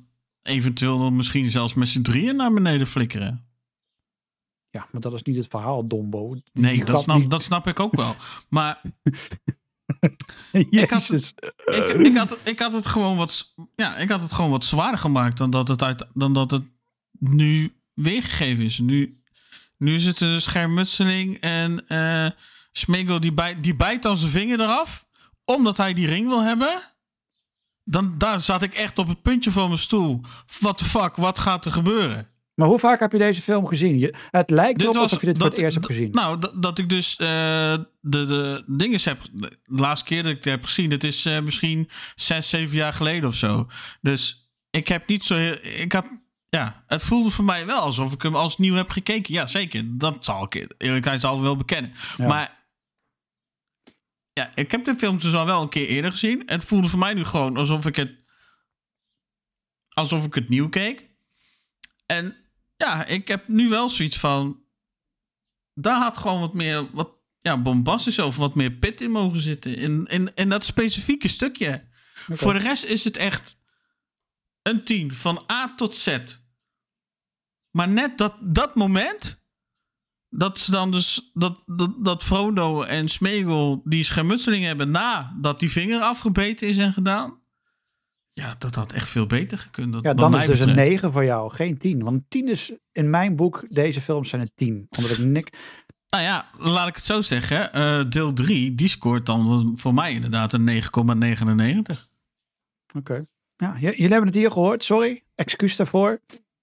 eventueel 0.43 1.11
misschien 1.11 1.51
zelfs 1.51 1.75
met 1.75 1.89
z'n 1.89 2.03
drieën 2.03 2.37
naar 2.37 2.53
beneden 2.53 2.87
flikkeren. 2.87 3.47
Ja, 4.71 4.89
maar 4.93 5.01
dat 5.01 5.13
is 5.13 5.23
niet 5.23 5.37
het 5.37 5.47
verhaal, 5.47 5.89
Dombo. 5.89 6.35
Die- 6.35 6.43
Nee, 6.53 6.85
dat 6.85 7.03
snap, 7.03 7.19
niet- 7.19 7.31
dat 7.31 7.43
snap 7.43 7.67
ik 7.67 7.81
ook 7.81 7.95
wel. 7.97 8.15
Maar 8.49 8.81
had- 10.01 10.67
Jezus. 10.71 11.35
ik, 11.65 11.85
ik, 12.07 12.17
had, 12.17 12.39
ik 12.45 12.59
had 12.59 12.73
het 12.73 12.87
gewoon 12.87 13.17
wat, 13.17 13.55
ja, 13.77 13.97
ik 13.97 14.09
had 14.09 14.21
het 14.21 14.33
gewoon 14.33 14.51
wat 14.51 14.65
zwaarder 14.65 15.01
gemaakt 15.01 15.39
dan 15.39 15.51
dat 15.51 15.69
het, 15.69 15.83
uit, 15.83 16.07
dan 16.15 16.33
dat 16.35 16.51
het 16.51 16.65
nu 17.19 17.73
weergegeven 17.95 18.65
is. 18.65 18.79
Nu, 18.79 19.22
nu 19.83 19.95
is 19.95 20.05
het 20.05 20.21
een 20.21 20.41
schermutseling 20.41 21.41
en 21.41 21.85
eh 21.89 22.31
Smeagol 22.73 23.21
die, 23.21 23.33
bij, 23.33 23.61
die 23.61 23.75
bijt 23.75 24.03
dan 24.03 24.17
zijn 24.17 24.31
vinger 24.31 24.61
eraf, 24.61 25.07
omdat 25.45 25.77
hij 25.77 25.95
die 25.95 26.07
ring 26.07 26.29
wil 26.29 26.43
hebben. 26.43 26.83
Dan 27.85 28.15
daar 28.19 28.41
zat 28.41 28.63
ik 28.63 28.75
echt 28.75 28.99
op 28.99 29.09
het 29.09 29.23
puntje 29.23 29.51
van 29.51 29.67
mijn 29.67 29.79
stoel. 29.79 30.21
What 30.61 30.79
the 30.79 30.85
fuck, 30.85 31.17
wat 31.17 31.39
gaat 31.39 31.65
er 31.65 31.73
gebeuren? 31.73 32.29
Maar 32.55 32.69
hoe 32.69 32.79
vaak 32.79 33.01
heb 33.01 33.13
je 33.13 33.19
deze 33.19 33.43
film 33.43 33.67
gezien? 33.67 33.99
Je, 33.99 34.15
het 34.31 34.51
lijkt 34.51 34.79
Dit 34.79 34.83
erop 34.83 34.95
was 34.95 35.03
alsof 35.03 35.21
je 35.21 35.27
dit 35.27 35.39
voor 35.39 35.47
het 35.47 35.59
eerst 35.59 35.75
hebt 35.75 35.87
gezien. 35.87 36.11
Nou, 36.11 36.39
dat, 36.39 36.63
dat 36.63 36.79
ik 36.79 36.89
dus 36.89 37.17
eh, 37.17 37.27
de, 38.01 38.25
de 38.27 38.65
dingen 38.67 39.01
heb. 39.03 39.21
De 39.33 39.51
laatste 39.65 40.07
keer 40.07 40.23
dat 40.23 40.33
ik 40.33 40.37
het 40.37 40.45
heb 40.45 40.65
gezien, 40.65 40.91
het 40.91 41.05
is 41.05 41.27
eh, 41.27 41.41
misschien 41.41 41.89
zes, 42.15 42.49
zeven 42.49 42.77
jaar 42.77 42.93
geleden 42.93 43.29
of 43.29 43.35
zo. 43.35 43.67
Dus 44.01 44.51
ik 44.71 44.89
heb 44.89 45.09
niet 45.09 45.23
zo 45.23 45.35
heel. 45.35 45.57
Ik 45.63 45.93
had. 45.93 46.07
Ja, 46.57 46.85
het 46.87 47.03
voelde 47.03 47.31
voor 47.31 47.45
mij 47.45 47.67
wel 47.67 47.81
alsof 47.81 48.13
ik 48.13 48.23
hem 48.23 48.37
als 48.37 48.59
nieuw 48.59 48.75
heb 48.75 48.91
gekeken. 48.91 49.35
Ja, 49.35 49.47
zeker. 49.47 49.99
Dat 49.99 50.25
zal 50.25 50.45
ik 50.45 50.75
eerlijkheid 50.79 51.25
al 51.25 51.43
wel 51.43 51.57
bekennen. 51.57 51.93
Ja. 52.17 52.27
Maar. 52.27 52.67
Ja, 54.33 54.53
ik 54.55 54.71
heb 54.71 54.85
de 54.85 54.97
film 54.97 55.19
dus 55.19 55.35
al 55.35 55.47
wel 55.47 55.63
een 55.63 55.69
keer 55.69 55.87
eerder 55.87 56.11
gezien. 56.11 56.43
Het 56.47 56.65
voelde 56.65 56.89
voor 56.89 56.99
mij 56.99 57.15
nu 57.15 57.25
gewoon 57.25 57.57
alsof 57.57 57.87
ik 57.87 57.97
het. 57.97 58.19
Alsof 59.89 60.25
ik 60.25 60.35
het 60.35 60.49
nieuw 60.49 60.69
keek. 60.69 61.09
En 62.07 62.37
ja, 62.77 63.05
ik 63.05 63.29
heb 63.29 63.49
nu 63.49 63.69
wel 63.69 63.89
zoiets 63.89 64.19
van. 64.19 64.63
Daar 65.75 66.01
had 66.01 66.19
gewoon 66.19 66.41
wat 66.41 66.55
meer. 66.55 66.91
Wat, 66.91 67.11
ja, 67.41 67.63
bombastisch 67.63 68.19
of 68.19 68.37
wat 68.37 68.55
meer 68.55 68.73
pit 68.73 69.01
in 69.01 69.11
mogen 69.11 69.41
zitten. 69.41 69.75
In, 69.75 70.07
in, 70.07 70.31
in 70.35 70.49
dat 70.49 70.65
specifieke 70.65 71.29
stukje. 71.29 71.89
Voor 72.13 72.53
de 72.53 72.59
rest 72.59 72.85
is 72.85 73.05
het 73.05 73.17
echt. 73.17 73.61
Een 74.63 74.85
10 74.85 75.13
van 75.13 75.45
A 75.53 75.75
tot 75.75 75.95
Z. 75.95 76.41
Maar 77.73 77.89
net 77.89 78.19
dat, 78.19 78.35
dat 78.41 78.75
moment. 78.75 79.41
Dat 80.29 80.59
ze 80.59 80.71
dan 80.71 80.91
dus. 80.91 81.31
Dat, 81.35 81.63
dat, 81.67 82.05
dat 82.05 82.23
Frodo 82.23 82.83
en 82.83 83.09
Smeagol 83.09 83.81
die 83.85 84.05
schermutseling 84.05 84.65
hebben 84.65 84.91
nadat 84.91 85.61
die 85.61 85.71
vinger 85.71 86.01
afgebeten 86.01 86.69
is 86.69 86.77
en 86.77 86.93
gedaan. 86.93 87.41
Ja, 88.33 88.55
dat 88.59 88.75
had 88.75 88.93
echt 88.93 89.09
veel 89.09 89.27
beter 89.27 89.59
gekund. 89.59 89.93
dat- 89.93 90.05
Ja, 90.05 90.15
dan 90.15 90.35
is 90.35 90.47
dus 90.47 90.59
een 90.61 90.67
betreft. 90.67 90.89
9 90.89 91.13
voor 91.13 91.25
jou, 91.25 91.53
geen 91.55 91.79
10. 91.79 92.03
Want 92.03 92.23
10 92.29 92.49
is 92.49 92.73
in 92.93 93.11
mijn 93.11 93.37
boek, 93.37 93.65
deze 93.69 94.01
films 94.01 94.29
zijn 94.29 94.43
een 94.43 94.53
10. 94.55 94.87
Omdat 94.97 95.11
ik 95.13 95.19
nik. 95.19 95.53
Nou 96.09 96.25
ja, 96.25 96.49
laat 96.59 96.89
ik 96.89 96.95
het 96.95 97.05
zo 97.05 97.21
zeggen. 97.21 97.73
eh, 97.73 98.05
deel 98.11 98.33
3, 98.33 98.75
die 98.75 98.89
scoort 98.89 99.27
dan 99.27 99.73
voor 99.79 99.95
mij 99.95 100.13
inderdaad 100.13 100.53
een 100.53 100.65
9,99. 100.65 102.09
Oké. 102.97 103.25
Ja, 103.57 103.77
j- 103.79 103.81
jullie 103.85 104.09
hebben 104.09 104.27
het 104.27 104.35
hier 104.35 104.51
gehoord, 104.51 104.85
sorry. 104.85 105.23
Excuus 105.35 105.77
daarvoor. 105.77 106.21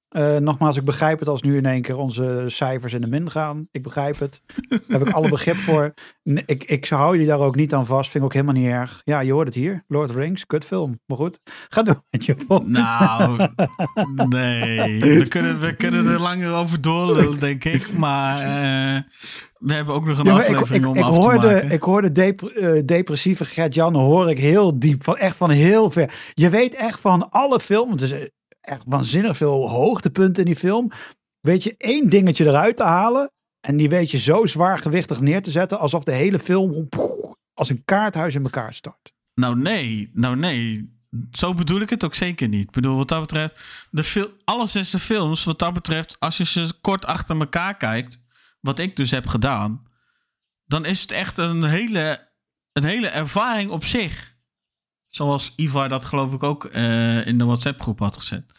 Eh, 0.10 0.38
nogmaals, 0.38 0.78
ik 0.78 0.84
begrijp 0.86 1.20
het 1.20 1.28
als 1.28 1.42
nu 1.42 1.58
in 1.58 1.66
één 1.66 1.82
keer 1.82 1.98
onze 1.98 2.44
cijfers 2.48 2.94
in 2.94 3.02
de 3.02 3.08
min 3.08 3.32
gaan. 3.32 3.68
Ik 3.72 3.84
begrijp 3.84 4.20
het. 4.20 4.42
Daar 4.70 5.00
heb 5.00 5.08
ik 5.08 5.14
alle 5.14 5.30
begrip 5.30 5.56
voor. 5.56 5.94
Ik, 6.46 6.64
ik 6.64 6.88
hou 6.88 7.12
jullie 7.12 7.28
daar 7.28 7.40
ook 7.40 7.56
niet 7.56 7.74
aan 7.74 7.86
vast. 7.86 8.10
Vind 8.12 8.24
ik 8.24 8.30
ook 8.30 8.34
helemaal 8.36 8.62
niet 8.62 8.72
erg. 8.72 9.02
Ja, 9.04 9.20
je 9.20 9.32
hoort 9.32 9.46
het 9.46 9.56
hier. 9.56 9.84
Lord 9.88 10.10
of 10.10 10.16
the 10.16 10.22
Rings, 10.22 10.46
kutfilm. 10.46 11.00
Maar 11.06 11.18
goed, 11.18 11.40
ga 11.70 11.84
door 11.84 12.04
met 12.10 12.26
je 12.26 12.36
volgende. 12.48 12.80
Nou, 12.80 13.48
nee. 14.30 15.00
We 15.02 15.28
kunnen, 15.28 15.60
we 15.60 15.76
kunnen 15.76 16.06
er 16.08 16.20
langer 16.20 16.54
over 16.54 16.82
doorlullen, 16.82 17.40
denk 17.40 17.64
ik. 17.64 17.94
Maar 17.98 18.36
eh, 18.36 19.02
we 19.58 19.74
hebben 19.74 19.94
ook 19.94 20.06
nog 20.06 20.18
een 20.18 20.26
Ja, 20.26 20.44
ik, 20.44 20.48
aflevering 20.56 20.84
ik, 20.84 20.90
om 20.90 20.96
ik 20.98 21.04
af 21.04 21.16
hoorde, 21.16 21.40
te 21.40 21.54
maken. 21.54 21.72
ik 21.72 21.82
hoorde 21.82 22.12
dep- 22.12 22.42
eh, 22.44 22.82
depressieve 22.86 23.46
Gert-Jan 23.46 23.96
hoor 23.96 24.30
ik 24.30 24.40
heel 24.40 24.80
diep. 24.80 25.04
Van, 25.04 25.18
echt 25.18 25.36
van 25.36 25.50
heel 25.50 25.92
ver. 25.92 26.14
Je 26.34 26.50
weet 26.50 26.76
echt 26.76 27.00
van 27.00 27.32
alle 27.32 27.60
film. 27.60 27.92
Het 27.92 28.02
is 28.02 28.12
eh, 28.12 28.20
echt 28.70 28.84
waanzinnig 28.88 29.38
veel 29.38 29.70
hoogtepunten 29.70 30.44
in 30.44 30.50
die 30.52 30.60
film. 30.60 30.92
Weet 31.40 31.64
je 31.64 31.76
één 31.78 32.10
dingetje 32.10 32.46
eruit 32.46 32.76
te 32.76 32.84
halen. 32.84 33.32
En 33.68 33.78
die 33.78 33.90
weet 33.90 34.12
je 34.12 34.18
zo 34.18 34.46
zwaargewichtig 34.46 35.22
neer 35.22 35.42
te 35.42 35.52
zetten. 35.52 35.80
Alsof 35.80 36.04
de 36.04 36.12
hele 36.12 36.40
film 36.40 36.90
als 37.54 37.70
een 37.70 37.86
kaarthuis 37.86 38.36
in 38.36 38.44
elkaar 38.44 38.74
stort. 38.74 39.14
Nou 39.34 39.60
nee, 39.60 40.10
nou 40.14 40.36
nee. 40.36 40.98
Zo 41.32 41.54
bedoel 41.54 41.82
ik 41.82 41.90
het 41.90 42.04
ook 42.04 42.16
zeker 42.16 42.48
niet. 42.48 42.72
Bedoel, 42.72 42.96
wat 42.96 43.08
dat 43.08 43.22
betreft, 43.22 43.60
de 43.92 44.04
fil- 44.04 44.32
alle 44.44 44.68
zesde 44.68 45.00
films, 45.00 45.44
wat 45.44 45.60
dat 45.60 45.74
betreft, 45.74 46.20
als 46.20 46.38
je 46.38 46.46
ze 46.46 46.74
kort 46.82 47.06
achter 47.06 47.40
elkaar 47.40 47.78
kijkt, 47.78 48.22
wat 48.60 48.80
ik 48.80 48.96
dus 48.96 49.12
heb 49.12 49.28
gedaan, 49.28 49.84
dan 50.66 50.86
is 50.86 51.02
het 51.02 51.12
echt 51.12 51.38
een 51.38 51.64
hele, 51.64 52.32
een 52.74 52.84
hele 52.84 53.08
ervaring 53.08 53.70
op 53.70 53.86
zich. 53.86 54.38
Zoals 55.10 55.54
Ivar 55.56 55.90
dat 55.90 56.06
geloof 56.06 56.34
ik 56.34 56.44
ook 56.44 56.66
eh, 56.66 57.28
in 57.28 57.38
de 57.38 57.46
WhatsApp-groep 57.46 58.00
had 58.00 58.18
gezet. 58.18 58.52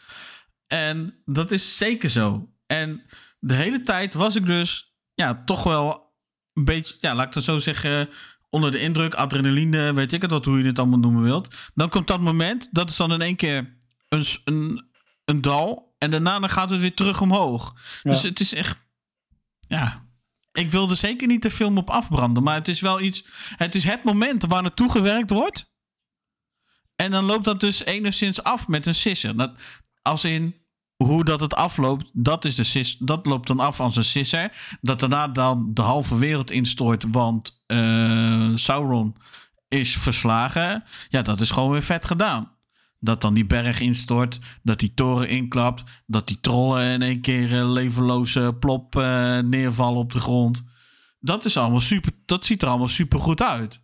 En 0.67 1.21
dat 1.25 1.51
is 1.51 1.77
zeker 1.77 2.09
zo. 2.09 2.49
En 2.65 3.03
de 3.39 3.53
hele 3.53 3.81
tijd 3.81 4.13
was 4.13 4.35
ik 4.35 4.45
dus, 4.45 4.95
ja, 5.13 5.41
toch 5.45 5.63
wel 5.63 6.13
een 6.53 6.65
beetje, 6.65 6.95
ja, 6.99 7.15
laat 7.15 7.27
ik 7.27 7.33
het 7.33 7.43
zo 7.43 7.57
zeggen, 7.57 8.09
onder 8.49 8.71
de 8.71 8.79
indruk, 8.79 9.13
adrenaline, 9.13 9.93
weet 9.93 10.11
ik 10.11 10.21
het 10.21 10.31
wat, 10.31 10.45
hoe 10.45 10.57
je 10.57 10.65
het 10.65 10.79
allemaal 10.79 10.99
noemen 10.99 11.23
wilt. 11.23 11.55
Dan 11.73 11.89
komt 11.89 12.07
dat 12.07 12.19
moment, 12.19 12.67
dat 12.71 12.89
is 12.89 12.95
dan 12.95 13.11
in 13.11 13.21
één 13.21 13.35
keer 13.35 13.77
een, 14.09 14.25
een, 14.45 14.89
een 15.25 15.41
dal. 15.41 15.95
En 15.97 16.11
daarna 16.11 16.39
dan 16.39 16.49
gaat 16.49 16.69
het 16.69 16.79
weer 16.79 16.95
terug 16.95 17.21
omhoog. 17.21 17.75
Dus 18.03 18.21
het 18.21 18.39
is 18.39 18.53
echt, 18.53 18.77
ja. 19.67 20.09
Ik 20.51 20.71
wilde 20.71 20.95
zeker 20.95 21.27
niet 21.27 21.41
de 21.41 21.51
film 21.51 21.77
op 21.77 21.89
afbranden, 21.89 22.43
maar 22.43 22.55
het 22.55 22.67
is 22.67 22.81
wel 22.81 23.01
iets, 23.01 23.25
het 23.55 23.75
is 23.75 23.83
het 23.83 24.03
moment 24.03 24.45
waar 24.45 24.61
naartoe 24.61 24.91
gewerkt 24.91 25.29
wordt. 25.29 25.70
En 27.01 27.11
dan 27.11 27.25
loopt 27.25 27.45
dat 27.45 27.59
dus 27.59 27.85
enigszins 27.85 28.43
af 28.43 28.67
met 28.67 28.85
een 28.85 28.95
sisser. 28.95 29.37
Dat, 29.37 29.61
als 30.01 30.23
in 30.23 30.55
hoe 30.95 31.23
dat 31.23 31.39
het 31.39 31.55
afloopt, 31.55 32.09
dat, 32.13 32.45
is 32.45 32.55
de 32.55 32.63
sis, 32.63 32.97
dat 32.97 33.25
loopt 33.25 33.47
dan 33.47 33.59
af 33.59 33.79
als 33.79 33.95
een 33.95 34.03
sisser. 34.03 34.51
Dat 34.81 34.99
daarna 34.99 35.27
dan 35.27 35.73
de 35.73 35.81
halve 35.81 36.17
wereld 36.17 36.51
instort, 36.51 37.05
want 37.11 37.63
eh, 37.65 38.55
Sauron 38.55 39.15
is 39.67 39.97
verslagen. 39.97 40.83
Ja, 41.09 41.21
dat 41.21 41.41
is 41.41 41.51
gewoon 41.51 41.71
weer 41.71 41.81
vet 41.81 42.05
gedaan. 42.05 42.51
Dat 42.99 43.21
dan 43.21 43.33
die 43.33 43.45
berg 43.45 43.79
instort, 43.79 44.39
dat 44.63 44.79
die 44.79 44.93
toren 44.93 45.29
inklapt, 45.29 45.83
dat 46.05 46.27
die 46.27 46.39
trollen 46.39 46.91
in 46.91 47.01
één 47.01 47.21
keer 47.21 47.59
eh, 47.59 47.71
levenloze 47.71 48.55
plop 48.59 48.95
eh, 48.95 49.39
neervallen 49.39 49.99
op 49.99 50.11
de 50.11 50.19
grond. 50.19 50.63
Dat 51.19 51.45
is 51.45 51.57
allemaal 51.57 51.79
super, 51.79 52.11
dat 52.25 52.45
ziet 52.45 52.61
er 52.61 52.67
allemaal 52.67 52.87
super 52.87 53.19
goed 53.19 53.41
uit. 53.41 53.81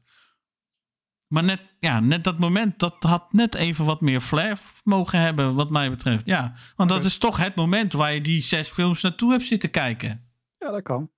Maar 1.27 1.43
net, 1.43 1.61
ja, 1.79 1.99
net 1.99 2.23
dat 2.23 2.37
moment, 2.37 2.79
dat 2.79 2.95
had 2.99 3.33
net 3.33 3.55
even 3.55 3.85
wat 3.85 4.01
meer 4.01 4.19
flair 4.19 4.59
mogen 4.83 5.19
hebben, 5.19 5.55
wat 5.55 5.69
mij 5.69 5.89
betreft. 5.89 6.25
Ja, 6.25 6.53
want 6.75 6.89
dat 6.89 7.05
is 7.05 7.17
toch 7.17 7.37
het 7.37 7.55
moment 7.55 7.93
waar 7.93 8.13
je 8.13 8.21
die 8.21 8.41
zes 8.41 8.69
films 8.69 9.01
naartoe 9.01 9.31
hebt 9.31 9.45
zitten 9.45 9.71
kijken. 9.71 10.29
Ja, 10.57 10.71
dat 10.71 10.81
kan. 10.81 11.09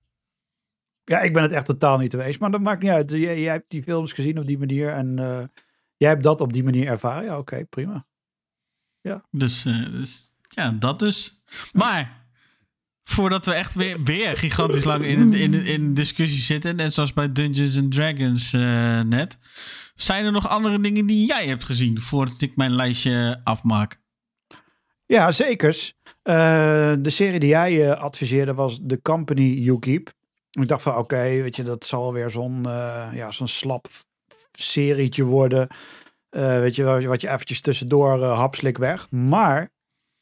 Ja, 1.04 1.20
ik 1.20 1.32
ben 1.32 1.42
het 1.42 1.52
echt 1.52 1.66
totaal 1.66 1.98
niet 1.98 2.10
geweest. 2.10 2.40
Maar 2.40 2.50
dat 2.50 2.60
maakt 2.60 2.82
niet 2.82 2.90
uit. 2.90 3.10
Jij, 3.10 3.40
jij 3.40 3.52
hebt 3.52 3.70
die 3.70 3.82
films 3.82 4.12
gezien 4.12 4.38
op 4.38 4.46
die 4.46 4.58
manier. 4.58 4.92
En 4.92 5.18
eh, 5.18 5.42
jij 5.96 6.08
hebt 6.08 6.22
dat 6.22 6.40
op 6.40 6.52
die 6.52 6.64
manier 6.64 6.86
ervaren. 6.86 7.24
Ja, 7.24 7.38
oké, 7.38 7.64
prima. 7.64 8.06
Dus, 9.30 9.64
eh, 9.64 9.90
dus 9.90 10.32
ja, 10.48 10.70
dat 10.70 10.98
dus. 10.98 11.42
Maar 11.72 12.26
voordat 13.02 13.46
we 13.46 13.52
echt 13.52 13.74
weer, 13.74 14.02
weer 14.02 14.36
gigantisch 14.36 14.84
lang 14.84 15.04
in, 15.04 15.32
in, 15.32 15.54
in 15.54 15.94
discussie 15.94 16.40
zitten, 16.40 16.76
net 16.76 16.94
zoals 16.94 17.12
bij 17.12 17.32
Dungeons 17.32 17.78
and 17.78 17.92
Dragons 17.92 18.52
eh, 18.52 19.00
net, 19.00 19.38
zijn 20.02 20.24
er 20.24 20.32
nog 20.32 20.48
andere 20.48 20.80
dingen 20.80 21.06
die 21.06 21.26
jij 21.26 21.46
hebt 21.46 21.64
gezien 21.64 22.00
voordat 22.00 22.40
ik 22.40 22.56
mijn 22.56 22.74
lijstje 22.74 23.40
afmaak? 23.44 24.00
Ja, 25.06 25.32
zekers. 25.32 25.94
Eh, 26.22 26.34
de 26.98 27.10
serie 27.10 27.40
die 27.40 27.48
jij 27.48 27.90
eh, 27.90 28.00
adviseerde 28.00 28.54
was 28.54 28.80
The 28.86 29.02
Company 29.02 29.42
You 29.42 29.78
Keep. 29.78 30.12
Ik 30.50 30.68
dacht 30.68 30.82
van, 30.82 30.96
oké, 30.96 31.22
weet 31.22 31.56
je, 31.56 31.62
dat 31.62 31.84
zal 31.84 32.12
weer 32.12 32.30
zo'n 32.30 32.66
eh, 32.66 33.08
ja, 33.12 33.30
slap 33.30 33.86
serietje 34.52 35.24
worden. 35.24 35.68
Weet 36.30 36.76
je, 36.76 36.84
wat 37.06 37.20
je- 37.20 37.28
eventjes 37.28 37.60
tussendoor 37.60 38.18
uh, 38.18 38.38
hapslik 38.38 38.78
weg. 38.78 39.10
Maar 39.10 39.70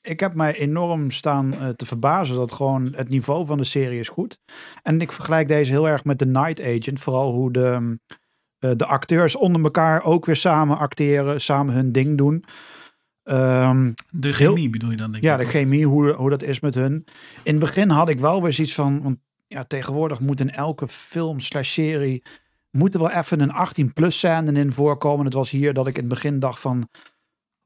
ik 0.00 0.20
heb 0.20 0.34
mij 0.34 0.54
enorm 0.54 1.10
staan 1.10 1.74
te 1.76 1.86
verbazen 1.86 2.36
dat 2.36 2.52
gewoon 2.52 2.92
het 2.94 3.08
niveau 3.08 3.46
van 3.46 3.58
de 3.58 3.64
serie 3.64 3.98
is 3.98 4.08
goed. 4.08 4.38
En 4.82 5.00
ik 5.00 5.12
vergelijk 5.12 5.48
deze 5.48 5.70
heel 5.70 5.88
erg 5.88 6.04
met 6.04 6.18
The 6.18 6.24
Night 6.26 6.60
Agent. 6.60 7.00
Vooral 7.00 7.32
hoe 7.32 7.52
de, 7.52 7.98
eh, 8.58 8.70
de 8.76 8.86
acteurs 8.86 9.36
onder 9.36 9.62
elkaar 9.62 10.02
ook 10.02 10.26
weer 10.26 10.36
samen 10.36 10.78
acteren, 10.78 11.40
samen 11.40 11.74
hun 11.74 11.92
ding 11.92 12.16
doen. 12.18 12.44
Ehm, 13.22 13.92
De 14.10 14.28
Heel- 14.28 14.32
chemie 14.32 14.70
bedoel 14.70 14.90
je 14.90 14.96
dan, 14.96 15.12
denk 15.12 15.24
ja, 15.24 15.32
ik? 15.32 15.38
de 15.38 15.50
chemie, 15.50 15.86
hoe, 15.86 16.12
hoe 16.12 16.30
dat 16.30 16.42
is 16.42 16.60
met 16.60 16.74
hun. 16.74 16.92
In 17.42 17.54
het 17.54 17.58
begin 17.58 17.90
had 17.90 18.08
ik 18.08 18.18
wel 18.18 18.42
weer 18.42 18.52
zoiets 18.52 18.74
van, 18.74 19.02
want 19.02 19.18
ja, 19.46 19.64
tegenwoordig 19.64 20.20
moet 20.20 20.40
in 20.40 20.50
elke 20.50 20.88
film 20.88 21.40
slash 21.40 21.72
serie, 21.72 22.22
moet 22.70 22.94
er 22.94 23.00
wel 23.00 23.10
even 23.10 23.40
een 23.40 23.52
18 23.52 23.92
plus 23.92 24.16
scène 24.18 24.52
in 24.60 24.72
voorkomen. 24.72 25.24
Het 25.24 25.34
was 25.34 25.50
hier 25.50 25.74
dat 25.74 25.86
ik 25.86 25.94
in 25.94 26.00
het 26.04 26.08
begin 26.08 26.38
dacht 26.38 26.60
van, 26.60 26.88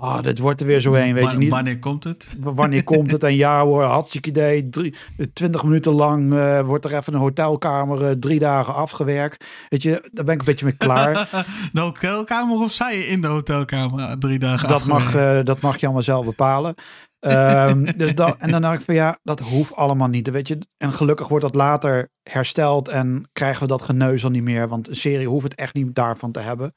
ah, 0.02 0.22
dit 0.22 0.38
wordt 0.38 0.60
er 0.60 0.66
weer 0.66 0.80
zo 0.80 0.92
heen, 0.92 1.14
weet 1.14 1.24
Wa- 1.24 1.30
je 1.30 1.38
niet. 1.38 1.50
Wanneer 1.50 1.78
komt 1.78 2.04
het? 2.04 2.36
Wanneer 2.40 2.84
komt 2.84 3.12
het? 3.12 3.22
En 3.22 3.34
ja 3.34 3.64
hoor, 3.64 3.82
hartstikke 3.82 4.28
idee. 4.28 4.68
Drie, 4.68 4.94
20 5.32 5.62
minuten 5.62 5.92
lang 5.92 6.34
eh, 6.34 6.60
wordt 6.60 6.84
er 6.84 6.94
even 6.94 7.14
een 7.14 7.20
hotelkamer 7.20 8.06
eh, 8.06 8.10
drie 8.10 8.38
dagen 8.38 8.74
afgewerkt. 8.74 9.44
Weet 9.68 9.82
je, 9.82 10.08
daar 10.12 10.24
ben 10.24 10.34
ik 10.34 10.40
een 10.40 10.46
beetje 10.46 10.64
mee 10.64 10.76
klaar. 10.76 11.28
de 11.72 11.80
hotelkamer 11.80 12.58
of 12.58 12.72
zij 12.72 12.98
in 12.98 13.20
de 13.20 13.26
hotelkamer 13.26 14.18
drie 14.18 14.38
dagen 14.38 14.68
dat, 14.68 14.84
mag, 14.84 15.14
eh, 15.14 15.38
dat 15.44 15.60
mag 15.60 15.76
je 15.76 15.84
allemaal 15.84 16.02
zelf 16.02 16.24
bepalen. 16.24 16.74
Ehm, 17.20 17.84
dus 17.96 18.14
dat, 18.14 18.36
en 18.38 18.50
dan 18.50 18.62
dacht 18.62 18.78
ik 18.78 18.84
van 18.84 18.94
ja, 18.94 19.18
dat 19.22 19.40
hoeft 19.40 19.74
allemaal 19.74 20.08
niet. 20.08 20.30
Weet 20.30 20.48
je? 20.48 20.58
En 20.76 20.92
gelukkig 20.92 21.28
wordt 21.28 21.44
dat 21.44 21.54
later 21.54 22.10
hersteld 22.22 22.88
en 22.88 23.28
krijgen 23.32 23.62
we 23.62 23.68
dat 23.68 23.82
geneuzel 23.82 24.30
niet 24.30 24.42
meer. 24.42 24.68
Want 24.68 24.88
een 24.88 24.96
serie 24.96 25.28
hoeft 25.28 25.44
het 25.44 25.54
echt 25.54 25.74
niet 25.74 25.94
daarvan 25.94 26.32
te 26.32 26.40
hebben. 26.40 26.74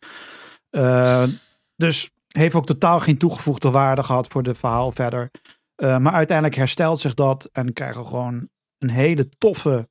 Eh, 0.70 1.24
dus 1.76 2.10
heeft 2.38 2.56
ook 2.56 2.66
totaal 2.66 3.00
geen 3.00 3.18
toegevoegde 3.18 3.72
waarde 3.72 4.04
gehad 4.04 4.28
voor 4.28 4.44
de 4.44 4.54
verhaal 4.54 4.92
verder. 4.92 5.32
Uh, 5.84 5.98
maar 5.98 6.14
uiteindelijk 6.14 6.58
herstelt 6.58 7.00
zich 7.00 7.14
dat 7.14 7.50
en 7.52 7.74
krijgen 7.74 8.02
we 8.02 8.08
gewoon 8.08 8.50
een 8.78 8.90
hele 8.90 9.30
toffe, 9.30 9.90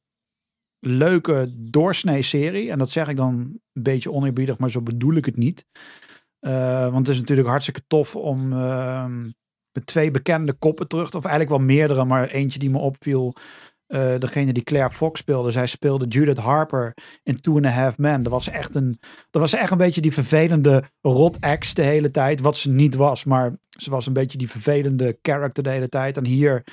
leuke 0.78 1.54
doorsnee 1.56 2.22
serie. 2.22 2.70
En 2.70 2.78
dat 2.78 2.90
zeg 2.90 3.08
ik 3.08 3.16
dan 3.16 3.34
een 3.72 3.82
beetje 3.82 4.12
oneerbiedig, 4.12 4.58
maar 4.58 4.70
zo 4.70 4.80
bedoel 4.80 5.14
ik 5.14 5.24
het 5.24 5.36
niet. 5.36 5.66
Uh, 6.40 6.82
want 6.82 7.06
het 7.06 7.16
is 7.16 7.20
natuurlijk 7.20 7.48
hartstikke 7.48 7.82
tof 7.86 8.16
om 8.16 8.52
uh, 8.52 9.06
twee 9.84 10.10
bekende 10.10 10.52
koppen 10.52 10.88
terug, 10.88 11.06
of 11.06 11.24
eigenlijk 11.24 11.50
wel 11.50 11.58
meerdere, 11.66 12.04
maar 12.04 12.28
eentje 12.28 12.58
die 12.58 12.70
me 12.70 12.78
opviel. 12.78 13.34
Uh, 13.88 14.18
degene 14.18 14.52
die 14.52 14.62
Claire 14.62 14.94
Fox 14.94 15.20
speelde, 15.20 15.50
zij 15.50 15.66
speelde 15.66 16.06
Judith 16.06 16.38
Harper 16.38 16.94
in 17.22 17.36
Two 17.36 17.54
and 17.54 17.66
a 17.66 17.68
Half 17.68 17.98
Men. 17.98 18.22
Dat 18.22 18.32
was 18.32 18.48
echt 18.48 18.74
een, 18.74 18.98
dat 19.30 19.42
was 19.42 19.52
echt 19.52 19.70
een 19.70 19.78
beetje 19.78 20.00
die 20.00 20.12
vervelende 20.12 20.82
rot 21.00 21.38
ex 21.38 21.74
de 21.74 21.82
hele 21.82 22.10
tijd. 22.10 22.40
Wat 22.40 22.56
ze 22.56 22.70
niet 22.70 22.94
was, 22.94 23.24
maar 23.24 23.56
ze 23.70 23.90
was 23.90 24.06
een 24.06 24.12
beetje 24.12 24.38
die 24.38 24.50
vervelende 24.50 25.18
character 25.22 25.62
de 25.62 25.70
hele 25.70 25.88
tijd. 25.88 26.16
En 26.16 26.24
hier 26.24 26.64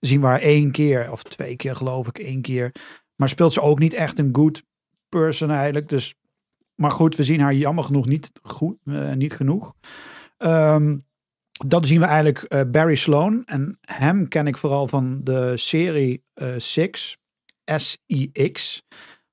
zien 0.00 0.20
we 0.20 0.26
haar 0.26 0.40
één 0.40 0.70
keer, 0.70 1.10
of 1.10 1.22
twee 1.22 1.56
keer 1.56 1.76
geloof 1.76 2.06
ik, 2.08 2.18
één 2.18 2.42
keer. 2.42 2.72
Maar 3.16 3.28
speelt 3.28 3.52
ze 3.52 3.60
ook 3.60 3.78
niet 3.78 3.92
echt 3.92 4.18
een 4.18 4.34
good 4.34 4.62
person 5.08 5.50
eigenlijk. 5.50 5.88
Dus, 5.88 6.14
maar 6.74 6.90
goed, 6.90 7.16
we 7.16 7.24
zien 7.24 7.40
haar 7.40 7.54
jammer 7.54 7.84
genoeg 7.84 8.06
niet, 8.06 8.30
goed, 8.42 8.76
uh, 8.84 9.12
niet 9.12 9.32
genoeg. 9.32 9.74
Um, 10.38 11.04
dat 11.66 11.86
zien 11.86 12.00
we 12.00 12.06
eigenlijk 12.06 12.46
uh, 12.48 12.60
Barry 12.70 12.94
Sloan. 12.94 13.42
En 13.44 13.78
hem 13.80 14.28
ken 14.28 14.46
ik 14.46 14.56
vooral 14.56 14.88
van 14.88 15.20
de 15.22 15.56
serie 15.56 16.24
uh, 16.34 16.54
Six, 16.56 17.18
S-I-X. 17.64 18.82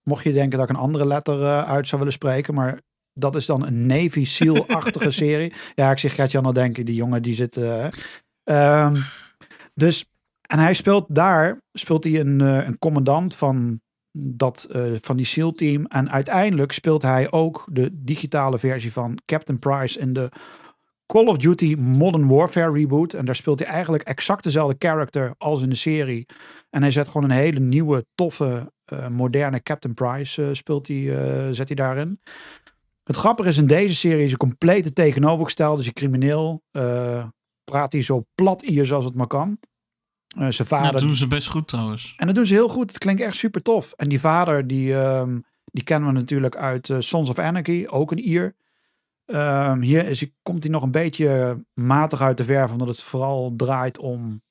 Mocht 0.04 0.24
je 0.24 0.34
denken 0.34 0.58
dat 0.58 0.70
ik 0.70 0.76
een 0.76 0.82
andere 0.82 1.08
letter 1.08 1.40
uh, 1.40 1.70
uit 1.70 1.88
zou 1.88 1.98
willen 1.98 2.16
spreken, 2.16 2.54
maar 2.54 2.82
dat 3.14 3.36
is 3.36 3.46
dan 3.46 3.66
een 3.66 3.86
Navy 3.86 4.26
SEAL-achtige 4.26 5.12
serie. 5.24 5.54
Ja, 5.76 5.92
ik 5.92 5.98
zeg 5.98 6.16
Gert-Jan 6.16 6.46
al 6.46 6.54
denken, 6.54 6.86
die 6.86 6.96
jongen 6.96 7.22
die 7.22 7.34
zit... 7.34 7.56
Um, 8.44 9.04
dus, 9.74 10.06
en 10.42 10.60
hij 10.60 10.74
speelt 10.74 11.06
daar, 11.10 11.62
speelt 11.74 12.04
hij 12.04 12.20
een, 12.20 12.40
een 12.40 12.80
commandant 12.80 13.36
van, 13.36 13.82
dat, 14.18 14.68
van 15.02 15.18
die 15.18 15.26
SEAL-team. 15.26 15.86
En 15.86 16.12
uiteindelijk 16.12 16.72
speelt 16.72 17.02
hij 17.02 17.32
ook 17.32 17.68
de 17.72 17.90
digitale 17.94 18.58
versie 18.58 18.92
van 18.92 19.20
Captain 19.26 19.60
Price 19.60 20.00
in 20.00 20.14
de 20.14 20.30
Call 21.12 21.26
of 21.26 21.38
Duty 21.38 21.76
Modern 21.76 22.28
Warfare 22.28 22.72
reboot. 22.72 23.14
En 23.14 23.26
daar 23.26 23.36
speelt 23.36 23.60
hij 23.60 23.68
eigenlijk 23.68 24.04
exact 24.04 24.44
dezelfde 24.44 24.76
character 24.80 25.34
als 25.38 25.62
in 25.62 25.70
de 25.70 25.76
serie. 25.76 26.26
En 26.70 26.82
hij 26.82 26.92
zet 26.92 27.08
gewoon 27.08 27.24
een 27.30 27.38
hele 27.38 27.60
nieuwe, 27.60 28.06
toffe, 28.16 28.72
uh, 28.94 29.08
moderne 29.08 29.64
Captain 29.64 29.94
Price 29.94 30.42
uh, 30.42 30.50
speelt 30.52 30.88
hij, 30.88 30.98
uh, 30.98 31.48
zet 31.52 31.68
hij 31.68 31.76
daarin. 31.76 32.20
Het 33.04 33.16
grappige 33.16 33.50
is 33.50 33.58
in 33.58 33.68
deze 33.68 33.96
serie 33.96 34.24
is 34.24 34.32
een 34.32 34.38
complete 34.38 34.94
tegenovergestelde. 34.94 35.78
Dus 35.78 35.88
een 35.88 35.94
crimineel 35.94 36.64
praat 37.64 37.92
hij 37.92 38.02
zo 38.02 38.26
plat 38.36 38.62
Iers 38.62 38.92
als 38.94 39.06
het 39.06 39.16
maar 39.16 39.28
kan. 39.28 39.60
zijn 40.28 40.68
vader. 40.68 40.86
Ja, 40.86 40.92
dat 40.92 41.02
doen 41.02 41.16
ze 41.16 41.28
best 41.28 41.48
goed 41.48 41.68
trouwens. 41.68 42.14
En 42.18 42.26
dat 42.26 42.36
doen 42.36 42.46
ze 42.46 42.54
heel 42.54 42.70
goed. 42.70 42.88
Het 42.88 42.98
klinkt 42.98 43.22
echt 43.22 43.36
super 43.36 43.62
tof. 43.62 43.94
En 43.96 44.10
die 44.10 44.20
vader, 44.20 44.68
die, 44.68 44.94
um, 44.94 45.44
die 45.64 45.84
kennen 45.84 46.14
we 46.14 46.20
natuurlijk 46.20 46.56
uit 46.56 46.94
Sons 47.00 47.30
of 47.30 47.40
Anarchy, 47.40 47.86
ook 47.90 48.12
een 48.12 48.28
Ier. 48.28 48.56
Um, 49.34 49.82
hier 49.82 50.08
is, 50.08 50.26
komt 50.42 50.64
hij 50.64 50.72
nog 50.72 50.84
een 50.84 50.92
beetje 50.92 51.64
matig 51.74 52.22
uit 52.22 52.38
de 52.38 52.44
verf, 52.44 52.72
omdat 52.72 52.88
het 52.88 53.02
vooral 53.02 53.54
draait 53.56 53.98
om 53.98 54.42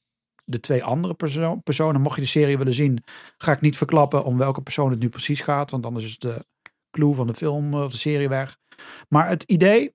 de 0.44 0.60
twee 0.60 0.84
andere 0.84 1.14
perso 1.14 1.56
personen. 1.56 2.00
Mocht 2.00 2.14
je 2.14 2.20
de 2.20 2.26
serie 2.26 2.58
willen 2.58 2.74
zien, 2.74 3.04
ga 3.38 3.52
ik 3.52 3.60
niet 3.60 3.76
verklappen 3.76 4.24
om 4.24 4.38
welke 4.38 4.62
persoon 4.62 4.90
het 4.90 5.00
nu 5.00 5.08
precies 5.08 5.40
gaat, 5.40 5.70
want 5.70 5.86
anders 5.86 6.04
is 6.04 6.18
de 6.18 6.44
clue 6.90 7.14
van 7.14 7.26
de 7.26 7.34
film 7.34 7.74
of 7.74 7.92
de 7.92 7.98
serie 7.98 8.28
weg. 8.28 8.56
Maar 9.08 9.28
het 9.28 9.42
idee 9.42 9.94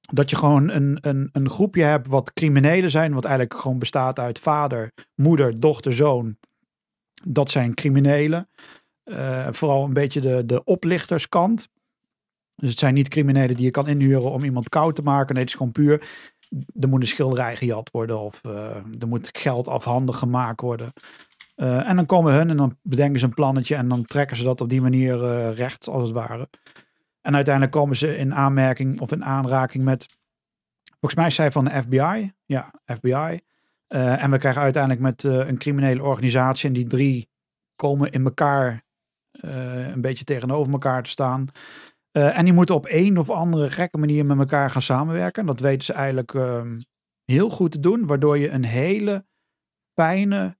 dat 0.00 0.30
je 0.30 0.36
gewoon 0.36 0.70
een, 0.70 0.98
een, 1.00 1.28
een 1.32 1.50
groepje 1.50 1.82
hebt 1.82 2.06
wat 2.06 2.32
criminelen 2.32 2.90
zijn, 2.90 3.14
wat 3.14 3.24
eigenlijk 3.24 3.60
gewoon 3.60 3.78
bestaat 3.78 4.18
uit 4.18 4.38
vader, 4.38 4.92
moeder, 5.14 5.60
dochter, 5.60 5.92
zoon. 5.92 6.36
Dat 7.22 7.50
zijn 7.50 7.74
criminelen. 7.74 8.48
Uh, 9.04 9.48
vooral 9.50 9.84
een 9.84 9.92
beetje 9.92 10.20
de, 10.20 10.46
de 10.46 10.64
oplichterskant. 10.64 11.68
Dus 12.56 12.70
het 12.70 12.78
zijn 12.78 12.94
niet 12.94 13.08
criminelen 13.08 13.56
die 13.56 13.64
je 13.64 13.70
kan 13.70 13.88
inhuren 13.88 14.30
om 14.30 14.44
iemand 14.44 14.68
koud 14.68 14.94
te 14.94 15.02
maken. 15.02 15.34
Nee, 15.34 15.42
het 15.42 15.52
is 15.52 15.58
gewoon 15.58 15.72
puur. 15.72 16.08
Er 16.80 16.88
moet 16.88 17.00
een 17.00 17.06
schilderij 17.06 17.56
gejat 17.56 17.90
worden 17.90 18.20
of 18.20 18.40
uh, 18.46 18.76
er 19.00 19.08
moet 19.08 19.30
geld 19.32 19.68
afhandig 19.68 20.18
gemaakt 20.18 20.60
worden. 20.60 20.92
Uh, 21.56 21.88
en 21.88 21.96
dan 21.96 22.06
komen 22.06 22.32
hun 22.32 22.50
en 22.50 22.56
dan 22.56 22.78
bedenken 22.82 23.18
ze 23.18 23.26
een 23.26 23.34
plannetje 23.34 23.74
en 23.74 23.88
dan 23.88 24.04
trekken 24.04 24.36
ze 24.36 24.42
dat 24.42 24.60
op 24.60 24.68
die 24.68 24.80
manier 24.80 25.22
uh, 25.22 25.52
recht, 25.52 25.88
als 25.88 26.02
het 26.02 26.12
ware. 26.12 26.48
En 27.20 27.34
uiteindelijk 27.34 27.74
komen 27.74 27.96
ze 27.96 28.16
in 28.16 28.34
aanmerking 28.34 29.00
of 29.00 29.12
in 29.12 29.24
aanraking 29.24 29.84
met, 29.84 30.06
volgens 30.90 31.14
mij 31.14 31.30
zij 31.30 31.52
van 31.52 31.64
de 31.64 31.82
FBI. 31.82 32.32
Ja, 32.44 32.70
FBI. 32.84 33.40
en 33.88 34.30
we 34.30 34.38
krijgen 34.38 34.62
uiteindelijk 34.62 35.02
met 35.02 35.22
een 35.22 35.58
criminele 35.58 36.02
organisatie 36.02 36.68
en 36.68 36.74
die 36.74 36.86
drie 36.86 37.28
komen 37.76 38.10
in 38.10 38.24
elkaar 38.24 38.82
een 39.30 40.00
beetje 40.00 40.24
tegenover 40.24 40.72
elkaar 40.72 41.02
te 41.02 41.10
staan. 41.10 41.48
Uh, 42.16 42.38
en 42.38 42.44
die 42.44 42.54
moeten 42.54 42.74
op 42.74 42.86
een 42.88 43.18
of 43.18 43.30
andere 43.30 43.70
gekke 43.70 43.98
manier 43.98 44.26
met 44.26 44.38
elkaar 44.38 44.70
gaan 44.70 44.82
samenwerken. 44.82 45.46
Dat 45.46 45.60
weten 45.60 45.84
ze 45.84 45.92
eigenlijk 45.92 46.32
um, 46.34 46.82
heel 47.24 47.50
goed 47.50 47.72
te 47.72 47.80
doen. 47.80 48.06
Waardoor 48.06 48.38
je 48.38 48.48
een 48.48 48.64
hele 48.64 49.26
fijne, 50.00 50.56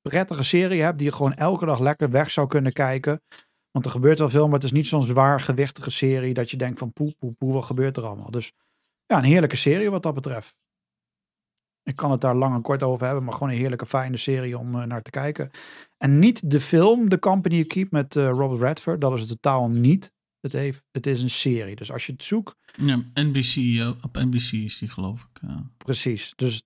prettige 0.00 0.42
serie 0.42 0.82
hebt. 0.82 0.98
Die 0.98 1.06
je 1.06 1.12
gewoon 1.12 1.34
elke 1.34 1.66
dag 1.66 1.78
lekker 1.78 2.10
weg 2.10 2.30
zou 2.30 2.46
kunnen 2.46 2.72
kijken. 2.72 3.22
Want 3.70 3.84
er 3.84 3.90
gebeurt 3.90 4.18
wel 4.18 4.30
veel, 4.30 4.44
maar 4.44 4.54
het 4.54 4.64
is 4.64 4.72
niet 4.72 4.86
zo'n 4.86 5.02
zwaar 5.02 5.40
gewichtige 5.40 5.90
serie. 5.90 6.34
Dat 6.34 6.50
je 6.50 6.56
denkt 6.56 6.78
van 6.78 6.92
poe, 6.92 7.14
poe, 7.18 7.32
poe, 7.32 7.52
wat 7.52 7.64
gebeurt 7.64 7.96
er 7.96 8.06
allemaal. 8.06 8.30
Dus 8.30 8.52
ja, 9.06 9.18
een 9.18 9.24
heerlijke 9.24 9.56
serie 9.56 9.90
wat 9.90 10.02
dat 10.02 10.14
betreft. 10.14 10.56
Ik 11.82 11.96
kan 11.96 12.10
het 12.10 12.20
daar 12.20 12.34
lang 12.34 12.54
en 12.54 12.62
kort 12.62 12.82
over 12.82 13.06
hebben, 13.06 13.24
maar 13.24 13.32
gewoon 13.32 13.48
een 13.48 13.58
heerlijke, 13.58 13.86
fijne 13.86 14.16
serie 14.16 14.58
om 14.58 14.74
uh, 14.74 14.82
naar 14.82 15.02
te 15.02 15.10
kijken. 15.10 15.50
En 15.96 16.18
niet 16.18 16.50
de 16.50 16.60
film 16.60 17.08
The 17.08 17.18
Company 17.18 17.54
You 17.54 17.66
Keep 17.66 17.90
met 17.90 18.14
uh, 18.14 18.28
Robert 18.28 18.60
Redford. 18.60 19.00
Dat 19.00 19.12
is 19.12 19.20
het 19.20 19.28
totaal 19.28 19.68
niet. 19.68 20.12
Het, 20.52 20.60
heeft, 20.60 20.84
het 20.92 21.06
is 21.06 21.22
een 21.22 21.30
serie. 21.30 21.76
Dus 21.76 21.92
als 21.92 22.06
je 22.06 22.12
het 22.12 22.22
zoekt. 22.22 22.54
Ja, 22.76 23.02
NBC, 23.14 23.80
op 24.02 24.16
NBC 24.16 24.52
is 24.52 24.78
die 24.78 24.88
geloof 24.88 25.28
ik. 25.32 25.40
Ja. 25.48 25.70
Precies. 25.76 26.32
Dus 26.36 26.62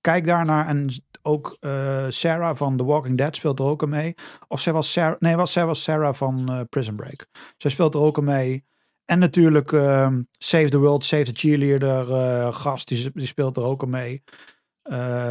kijk 0.00 0.26
daarnaar. 0.26 0.66
En 0.66 0.90
ook 1.22 1.56
uh, 1.60 2.06
Sarah 2.08 2.56
van 2.56 2.76
The 2.76 2.84
Walking 2.84 3.16
Dead 3.18 3.36
speelt 3.36 3.58
er 3.58 3.64
ook 3.64 3.82
aan 3.82 3.88
mee. 3.88 4.14
Of 4.48 4.60
zij 4.60 4.72
was 4.72 4.92
Sarah. 4.92 5.18
Nee, 5.18 5.36
was, 5.36 5.52
zij 5.52 5.66
was 5.66 5.82
Sarah 5.82 6.14
van 6.14 6.52
uh, 6.52 6.60
Prison 6.68 6.96
Break. 6.96 7.26
Zij 7.56 7.70
speelt 7.70 7.94
er 7.94 8.00
ook 8.00 8.18
aan 8.18 8.24
mee. 8.24 8.64
En 9.04 9.18
natuurlijk 9.18 9.72
uh, 9.72 10.12
Save 10.38 10.68
the 10.68 10.78
World, 10.78 11.04
Save 11.04 11.24
the 11.24 11.32
Cheerleader 11.34 12.52
gast. 12.52 12.88
Die, 12.88 13.10
die 13.14 13.26
speelt 13.26 13.56
er 13.56 13.62
ook 13.62 13.82
aan 13.82 13.90
mee. 13.90 14.22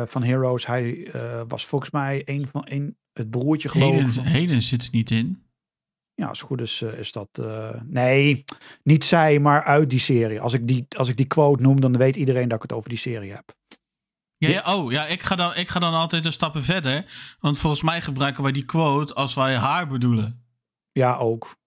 van 0.05 0.23
Heroes. 0.23 0.65
Hij 0.65 1.11
was 1.47 1.65
volgens 1.65 1.91
mij 1.91 2.21
een 2.25 2.47
van 2.47 2.61
een, 2.69 2.97
het 3.13 3.29
broertje 3.29 3.69
geloof 3.69 3.93
ik. 3.93 4.01
Heden, 4.01 4.25
Heden 4.25 4.61
zit 4.61 4.83
er 4.83 4.89
niet 4.91 5.11
in. 5.11 5.42
Ja, 6.15 6.27
als 6.27 6.39
het 6.39 6.47
goed 6.47 6.61
is, 6.61 6.81
uh, 6.81 6.93
is 6.93 7.11
dat. 7.11 7.29
Uh, 7.39 7.69
nee, 7.83 8.43
niet 8.83 9.05
zij, 9.05 9.39
maar 9.39 9.63
uit 9.63 9.89
die 9.89 9.99
serie. 9.99 10.41
Als 10.41 10.53
ik 10.53 10.67
die, 10.67 10.85
als 10.97 11.09
ik 11.09 11.17
die 11.17 11.25
quote 11.25 11.61
noem, 11.61 11.81
dan 11.81 11.97
weet 11.97 12.15
iedereen 12.15 12.47
dat 12.47 12.55
ik 12.55 12.61
het 12.61 12.73
over 12.73 12.89
die 12.89 12.97
serie 12.97 13.31
heb. 13.31 13.55
Ja, 14.37 14.49
ja, 14.49 14.75
oh 14.75 14.91
ja, 14.91 15.05
ik 15.05 15.23
ga, 15.23 15.35
dan, 15.35 15.55
ik 15.55 15.69
ga 15.69 15.79
dan 15.79 15.93
altijd 15.93 16.25
een 16.25 16.31
stappen 16.31 16.63
verder. 16.63 17.05
Want 17.39 17.57
volgens 17.57 17.81
mij 17.81 18.01
gebruiken 18.01 18.43
wij 18.43 18.51
die 18.51 18.65
quote 18.65 19.13
als 19.13 19.33
wij 19.33 19.55
haar 19.55 19.87
bedoelen. 19.87 20.45
Ja, 20.91 21.15
ook. 21.15 21.57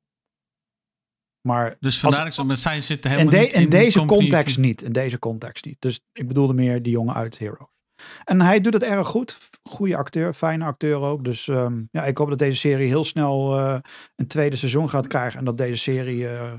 Maar 1.47 1.77
dus 1.81 1.99
vandaar 1.99 2.19
dat 2.19 2.29
ik 2.29 2.35
zo 2.35 2.45
met 2.45 2.61
zijn 2.61 2.83
zitten 2.83 3.11
helemaal 3.11 3.35
in, 3.35 3.41
de, 3.41 3.47
in, 3.47 3.63
in 3.63 3.71
deze 3.71 4.05
context 4.05 4.59
niet. 4.59 4.83
In 4.83 4.93
deze 4.93 5.19
context 5.19 5.65
niet. 5.65 5.81
Dus 5.81 6.01
ik 6.13 6.29
bedoelde 6.29 6.55
meer 6.55 6.83
die 6.83 6.93
jongen 6.93 7.15
uit 7.15 7.39
Heroes. 7.39 7.76
En 8.25 8.41
hij 8.41 8.61
doet 8.61 8.73
het 8.73 8.83
erg 8.83 9.09
goed. 9.09 9.39
Goede 9.63 9.97
acteur, 9.97 10.33
fijne 10.33 10.65
acteur 10.65 11.01
ook. 11.01 11.25
Dus 11.25 11.47
um, 11.47 11.89
ja, 11.91 12.05
ik 12.05 12.19
hoop 12.19 12.29
dat 12.29 12.39
deze 12.39 12.59
serie 12.59 12.89
heel 12.89 13.05
snel 13.05 13.59
uh, 13.59 13.77
een 14.17 14.27
tweede 14.27 14.57
seizoen 14.57 14.91
gaat 14.91 15.07
krijgen. 15.07 15.39
En 15.39 15.45
dat 15.45 15.59
deze 15.59 15.83
serie 15.83 16.19
uh, 16.19 16.53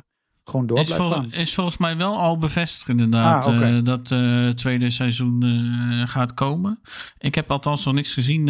gewoon 0.43 0.67
door 0.67 0.79
is 0.79 0.85
blijft 0.85 1.03
vol, 1.03 1.13
gaan. 1.13 1.31
Is 1.31 1.53
volgens 1.53 1.77
mij 1.77 1.97
wel 1.97 2.17
al 2.17 2.37
bevestigd 2.37 2.89
inderdaad. 2.89 3.47
Ah, 3.47 3.55
okay. 3.55 3.77
uh, 3.77 3.83
dat 3.83 4.09
het 4.09 4.57
tweede 4.57 4.89
seizoen 4.89 5.43
gaat 6.07 6.33
komen. 6.33 6.79
Ik 7.17 7.35
heb 7.35 7.51
althans 7.51 7.85
nog 7.85 7.93
niks 7.93 8.13
gezien 8.13 8.45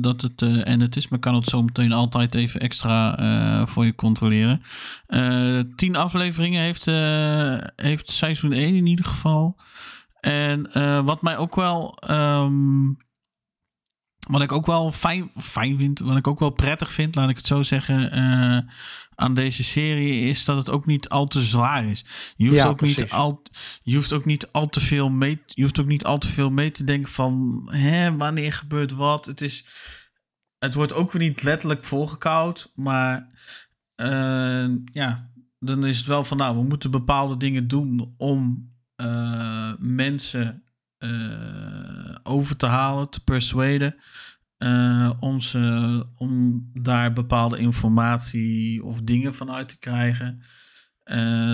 dat 0.00 0.20
het 0.20 0.42
en 0.42 0.80
het 0.80 0.96
is. 0.96 1.08
Maar 1.08 1.18
kan 1.18 1.34
het 1.34 1.46
zo 1.46 1.62
meteen 1.62 1.92
altijd 1.92 2.34
even 2.34 2.60
extra 2.60 3.66
voor 3.66 3.84
je 3.84 3.94
controleren. 3.94 4.62
tien 5.76 5.96
afleveringen 5.96 6.62
heeft, 6.62 6.84
heeft 7.76 8.10
seizoen 8.10 8.52
1 8.52 8.74
in 8.74 8.86
ieder 8.86 9.04
geval. 9.04 9.56
En 10.20 10.70
uh, 10.74 11.04
wat 11.04 11.22
mij 11.22 11.36
ook 11.36 11.54
wel. 11.54 11.98
Um, 12.10 12.96
wat 14.28 14.42
ik 14.42 14.52
ook 14.52 14.66
wel 14.66 14.92
fijn, 14.92 15.30
fijn 15.36 15.76
vind, 15.76 15.98
wat 15.98 16.16
ik 16.16 16.26
ook 16.26 16.38
wel 16.38 16.50
prettig 16.50 16.92
vind, 16.92 17.14
laat 17.14 17.30
ik 17.30 17.36
het 17.36 17.46
zo 17.46 17.62
zeggen, 17.62 18.18
uh, 18.18 18.72
aan 19.14 19.34
deze 19.34 19.64
serie, 19.64 20.28
is 20.28 20.44
dat 20.44 20.56
het 20.56 20.70
ook 20.70 20.86
niet 20.86 21.08
al 21.08 21.26
te 21.26 21.42
zwaar 21.42 21.84
is. 21.84 22.04
Je 22.36 22.46
hoeft, 22.46 22.60
ja, 22.60 22.68
ook, 22.68 22.80
niet 22.80 23.10
al, 23.10 23.42
je 23.82 23.94
hoeft 23.94 24.12
ook 24.12 24.24
niet 24.24 24.52
al 24.52 24.68
te 24.68 24.80
veel 24.80 25.08
mee, 25.08 25.42
je 25.46 25.62
hoeft 25.62 25.80
ook 25.80 25.86
niet 25.86 26.04
al 26.04 26.18
te 26.18 26.26
veel 26.26 26.50
mee 26.50 26.70
te 26.70 26.84
denken 26.84 27.12
van, 27.12 27.62
hè, 27.70 28.16
wanneer 28.16 28.52
gebeurt 28.52 28.92
wat. 28.92 29.26
Het 29.26 29.40
is, 29.40 29.66
het 30.58 30.74
wordt 30.74 30.92
ook 30.92 31.12
weer 31.12 31.22
niet 31.22 31.42
letterlijk 31.42 31.84
volgekoud, 31.84 32.72
maar 32.74 33.26
uh, 33.96 34.68
ja, 34.92 35.30
dan 35.58 35.86
is 35.86 35.96
het 35.96 36.06
wel 36.06 36.24
van, 36.24 36.36
nou, 36.36 36.56
we 36.56 36.62
moeten 36.62 36.90
bepaalde 36.90 37.36
dingen 37.36 37.68
doen 37.68 38.14
om 38.16 38.70
eh, 38.98 39.72
mensen 39.78 40.62
eh, 40.98 42.14
over 42.22 42.56
te 42.56 42.66
halen, 42.66 43.10
te 43.10 43.24
persuaden. 43.24 43.94
eh, 44.56 45.12
om, 45.20 45.40
ze, 45.40 46.06
om 46.14 46.62
daar 46.74 47.12
bepaalde 47.12 47.58
informatie 47.58 48.84
of 48.84 49.02
dingen 49.02 49.34
van 49.34 49.50
uit 49.50 49.68
te 49.68 49.78
krijgen. 49.78 50.42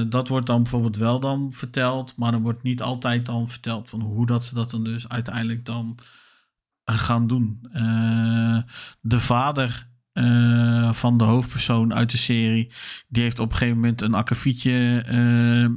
Dat 0.09 0.29
wordt 0.29 0.47
dan 0.47 0.63
bijvoorbeeld 0.63 0.97
wel 0.97 1.21
dan 1.21 1.53
verteld, 1.53 2.17
maar 2.17 2.33
er 2.33 2.41
wordt 2.41 2.63
niet 2.63 2.83
altijd 2.83 3.27
dan 3.27 3.49
verteld 3.49 3.89
van 3.89 4.01
hoe 4.01 4.27
dat 4.27 4.45
ze 4.45 4.55
dat 4.55 4.71
dan 4.71 4.85
dus 4.85 5.09
uiteindelijk 5.09 5.65
dan 5.65 5.99
gaan 6.85 7.27
doen. 7.27 7.61
De 9.01 9.21
vader 9.21 9.89
van 10.93 11.19
de 11.19 11.25
hoofdpersoon 11.25 11.95
uit 11.95 12.11
de 12.11 12.17
serie, 12.17 12.73
die 13.09 13.23
heeft 13.23 13.39
op 13.39 13.51
een 13.51 13.57
gegeven 13.57 13.81
moment 13.81 14.01
een 14.01 14.15
akkefietje 14.15 15.05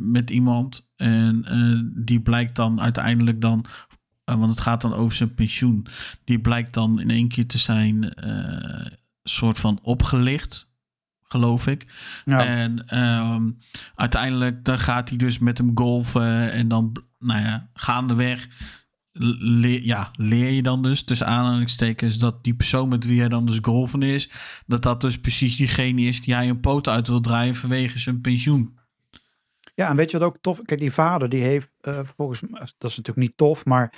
met 0.02 0.30
iemand. 0.30 0.87
En 0.98 1.46
eh, 1.46 2.04
die 2.06 2.22
blijkt 2.22 2.56
dan 2.56 2.82
uiteindelijk 2.82 3.42
dan, 3.42 3.66
eh, 4.24 4.36
want 4.36 4.50
het 4.50 4.60
gaat 4.60 4.82
dan 4.82 4.94
over 4.94 5.16
zijn 5.16 5.34
pensioen, 5.34 5.88
die 6.24 6.40
blijkt 6.40 6.74
dan 6.74 7.00
in 7.00 7.10
één 7.10 7.28
keer 7.28 7.48
te 7.48 7.58
zijn 7.58 8.14
eh 8.14 8.86
soort 9.30 9.58
van 9.58 9.80
opgelicht, 9.82 10.70
geloof 11.22 11.68
ik. 11.68 11.86
Ja. 12.26 12.46
En 12.46 12.88
ehm, 12.88 13.52
uiteindelijk 13.96 14.64
dan 14.64 14.80
gaat 14.80 15.10
hij 15.10 15.18
dus 15.18 15.40
met 15.40 15.58
hem 15.58 15.72
golfen 15.74 16.52
en 16.52 16.68
dan, 16.68 17.04
nou 17.20 17.42
ja, 17.42 17.70
gaandeweg 17.74 18.48
leer, 19.40 19.84
ja, 19.84 20.12
leer 20.16 20.52
je 20.52 20.62
dan 20.64 20.84
dus, 20.84 21.04
tussen 21.04 21.28
aanhalingstekens, 21.28 22.18
dat 22.18 22.44
die 22.44 22.56
persoon 22.56 22.90
met 22.90 23.06
wie 23.06 23.20
hij 23.20 23.30
dan 23.30 23.46
dus 23.46 23.60
golfen 23.62 24.02
is, 24.02 24.30
dat 24.66 24.84
dat 24.84 25.02
dus 25.02 25.20
precies 25.20 25.56
diegene 25.56 26.02
is 26.02 26.22
die 26.22 26.34
hij 26.34 26.50
een 26.50 26.60
poot 26.60 26.88
uit 26.88 27.08
wil 27.08 27.22
draaien 27.22 27.56
vanwege 27.56 28.00
zijn 28.00 28.22
pensioen. 28.22 28.77
Ja, 29.78 29.90
en 29.90 29.96
weet 29.96 30.12
je 30.12 30.18
wat 30.18 30.28
ook 30.28 30.38
tof? 30.42 30.62
Kijk, 30.62 30.80
die 30.80 30.94
vader 30.94 31.30
die 31.30 31.44
heeft 31.44 31.70
eh, 31.82 32.00
volgens 32.16 32.42
mij, 32.42 32.60
dat 32.78 32.90
is 32.90 32.98
natuurlijk 32.98 33.28
niet 33.28 33.38
tof, 33.38 33.66
maar 33.66 33.94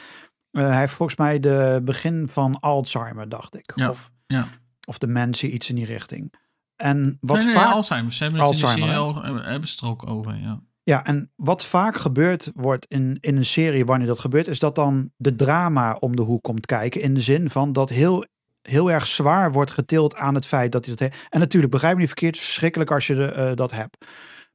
eh, 0.52 0.64
hij 0.68 0.80
heeft 0.80 0.94
volgens 0.94 1.18
mij 1.18 1.40
de 1.40 1.82
begin 1.84 2.28
van 2.32 2.60
Alzheimer, 2.60 3.30
dacht 3.30 3.56
ik. 3.56 3.72
Ja, 3.76 3.90
Of, 3.90 4.12
ja. 4.28 4.48
of 4.88 4.98
dementie, 4.98 5.52
iets 5.52 5.70
in 5.70 5.76
die 5.76 5.86
richting. 5.86 6.34
En 6.76 7.18
wat 7.22 7.38
nee, 7.38 7.46
nee, 7.46 7.56
vaak, 7.56 7.74
Alzheimer. 7.74 8.14
Ze 8.14 8.24
hebben 8.24 8.42
het 8.42 8.52
in 8.52 8.58
de 8.60 8.66
Alzheimer, 8.66 8.98
al- 8.98 9.24
hebben 9.24 9.62
het 9.62 9.80
er 9.82 9.88
ook 9.88 10.10
over, 10.10 10.36
ja. 10.36 10.60
ja, 10.84 11.06
en 11.06 11.32
wat 11.36 11.66
vaak 11.66 11.98
gebeurd 11.98 12.52
wordt 12.56 12.86
in, 12.86 13.18
in 13.22 13.38
een 13.38 13.46
serie 13.46 13.86
wanneer 13.86 14.08
dat 14.08 14.20
gebeurt, 14.20 14.48
is 14.48 14.60
dat 14.60 14.76
dan 14.76 15.12
de 15.18 15.36
drama 15.36 15.94
om 16.00 16.16
de 16.16 16.22
hoek 16.22 16.44
komt 16.44 16.66
kijken. 16.66 17.02
In 17.02 17.14
de 17.14 17.22
zin 17.22 17.50
van 17.50 17.74
dat 17.74 17.90
heel, 17.90 18.26
heel 18.62 18.92
erg 18.92 19.08
zwaar 19.08 19.52
wordt 19.52 19.72
getild 19.72 20.16
aan 20.16 20.36
het 20.36 20.46
feit 20.46 20.72
dat 20.72 20.86
hij 20.86 20.96
dat 20.96 21.10
heeft. 21.10 21.28
En 21.30 21.40
natuurlijk, 21.40 21.72
begrijp 21.72 21.94
me 21.94 22.00
niet 22.00 22.10
verkeerd, 22.10 22.38
verschrikkelijk 22.38 22.92
als 22.92 23.08
je 23.08 23.16
de, 23.16 23.26
eh, 23.26 23.56
dat 23.56 23.72
hebt. 23.72 24.06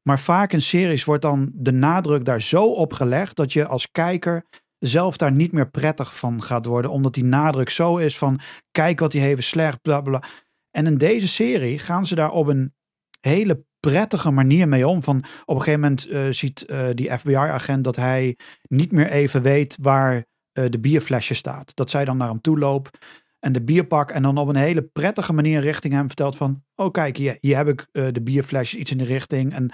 Maar 0.08 0.20
vaak 0.20 0.52
in 0.52 0.62
series 0.62 1.04
wordt 1.04 1.22
dan 1.22 1.50
de 1.54 1.72
nadruk 1.72 2.24
daar 2.24 2.42
zo 2.42 2.64
op 2.64 2.92
gelegd 2.92 3.36
dat 3.36 3.52
je 3.52 3.66
als 3.66 3.90
kijker 3.90 4.44
zelf 4.78 5.16
daar 5.16 5.32
niet 5.32 5.52
meer 5.52 5.70
prettig 5.70 6.16
van 6.16 6.42
gaat 6.42 6.66
worden. 6.66 6.90
Omdat 6.90 7.14
die 7.14 7.24
nadruk 7.24 7.70
zo 7.70 7.96
is 7.96 8.18
van 8.18 8.40
kijk 8.70 9.00
wat 9.00 9.12
hij 9.12 9.22
heeft 9.22 9.42
slecht, 9.42 9.82
bla. 9.82 10.00
bla. 10.00 10.22
En 10.70 10.86
in 10.86 10.98
deze 10.98 11.28
serie 11.28 11.78
gaan 11.78 12.06
ze 12.06 12.14
daar 12.14 12.30
op 12.30 12.46
een 12.46 12.74
hele 13.20 13.64
prettige 13.80 14.30
manier 14.30 14.68
mee 14.68 14.88
om. 14.88 15.02
Van 15.02 15.24
op 15.44 15.56
een 15.56 15.62
gegeven 15.62 15.80
moment 15.80 16.08
eh, 16.08 16.26
ziet 16.30 16.62
eh, 16.62 16.88
die 16.94 17.18
FBI-agent 17.18 17.84
dat 17.84 17.96
hij 17.96 18.36
niet 18.62 18.92
meer 18.92 19.10
even 19.10 19.42
weet 19.42 19.76
waar 19.80 20.24
eh, 20.52 20.64
de 20.70 20.80
bierflesje 20.80 21.34
staat. 21.34 21.76
Dat 21.76 21.90
zij 21.90 22.04
dan 22.04 22.16
naar 22.16 22.28
hem 22.28 22.40
toe 22.40 22.58
loopt 22.58 22.98
en 23.44 23.52
de 23.52 23.62
bierpak 23.62 24.10
en 24.10 24.22
dan 24.22 24.38
op 24.38 24.48
een 24.48 24.56
hele 24.56 24.82
prettige 24.82 25.32
manier 25.32 25.60
richting 25.60 25.92
hem 25.92 26.06
vertelt 26.06 26.36
van, 26.36 26.62
oh 26.74 26.90
kijk, 26.90 27.16
hier, 27.16 27.38
hier 27.40 27.56
heb 27.56 27.68
ik 27.68 27.88
eh, 27.92 28.06
de 28.12 28.22
bierflesje, 28.22 28.78
iets 28.78 28.90
in 28.90 28.98
de 28.98 29.04
richting. 29.04 29.54
En 29.54 29.72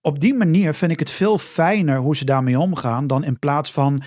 op 0.00 0.20
die 0.20 0.34
manier 0.34 0.74
vind 0.74 0.92
ik 0.92 0.98
het 0.98 1.10
veel 1.10 1.38
fijner 1.38 1.98
hoe 1.98 2.16
ze 2.16 2.24
daarmee 2.24 2.58
omgaan 2.58 3.06
dan 3.06 3.24
in 3.24 3.38
plaats 3.38 3.72
van 3.72 4.02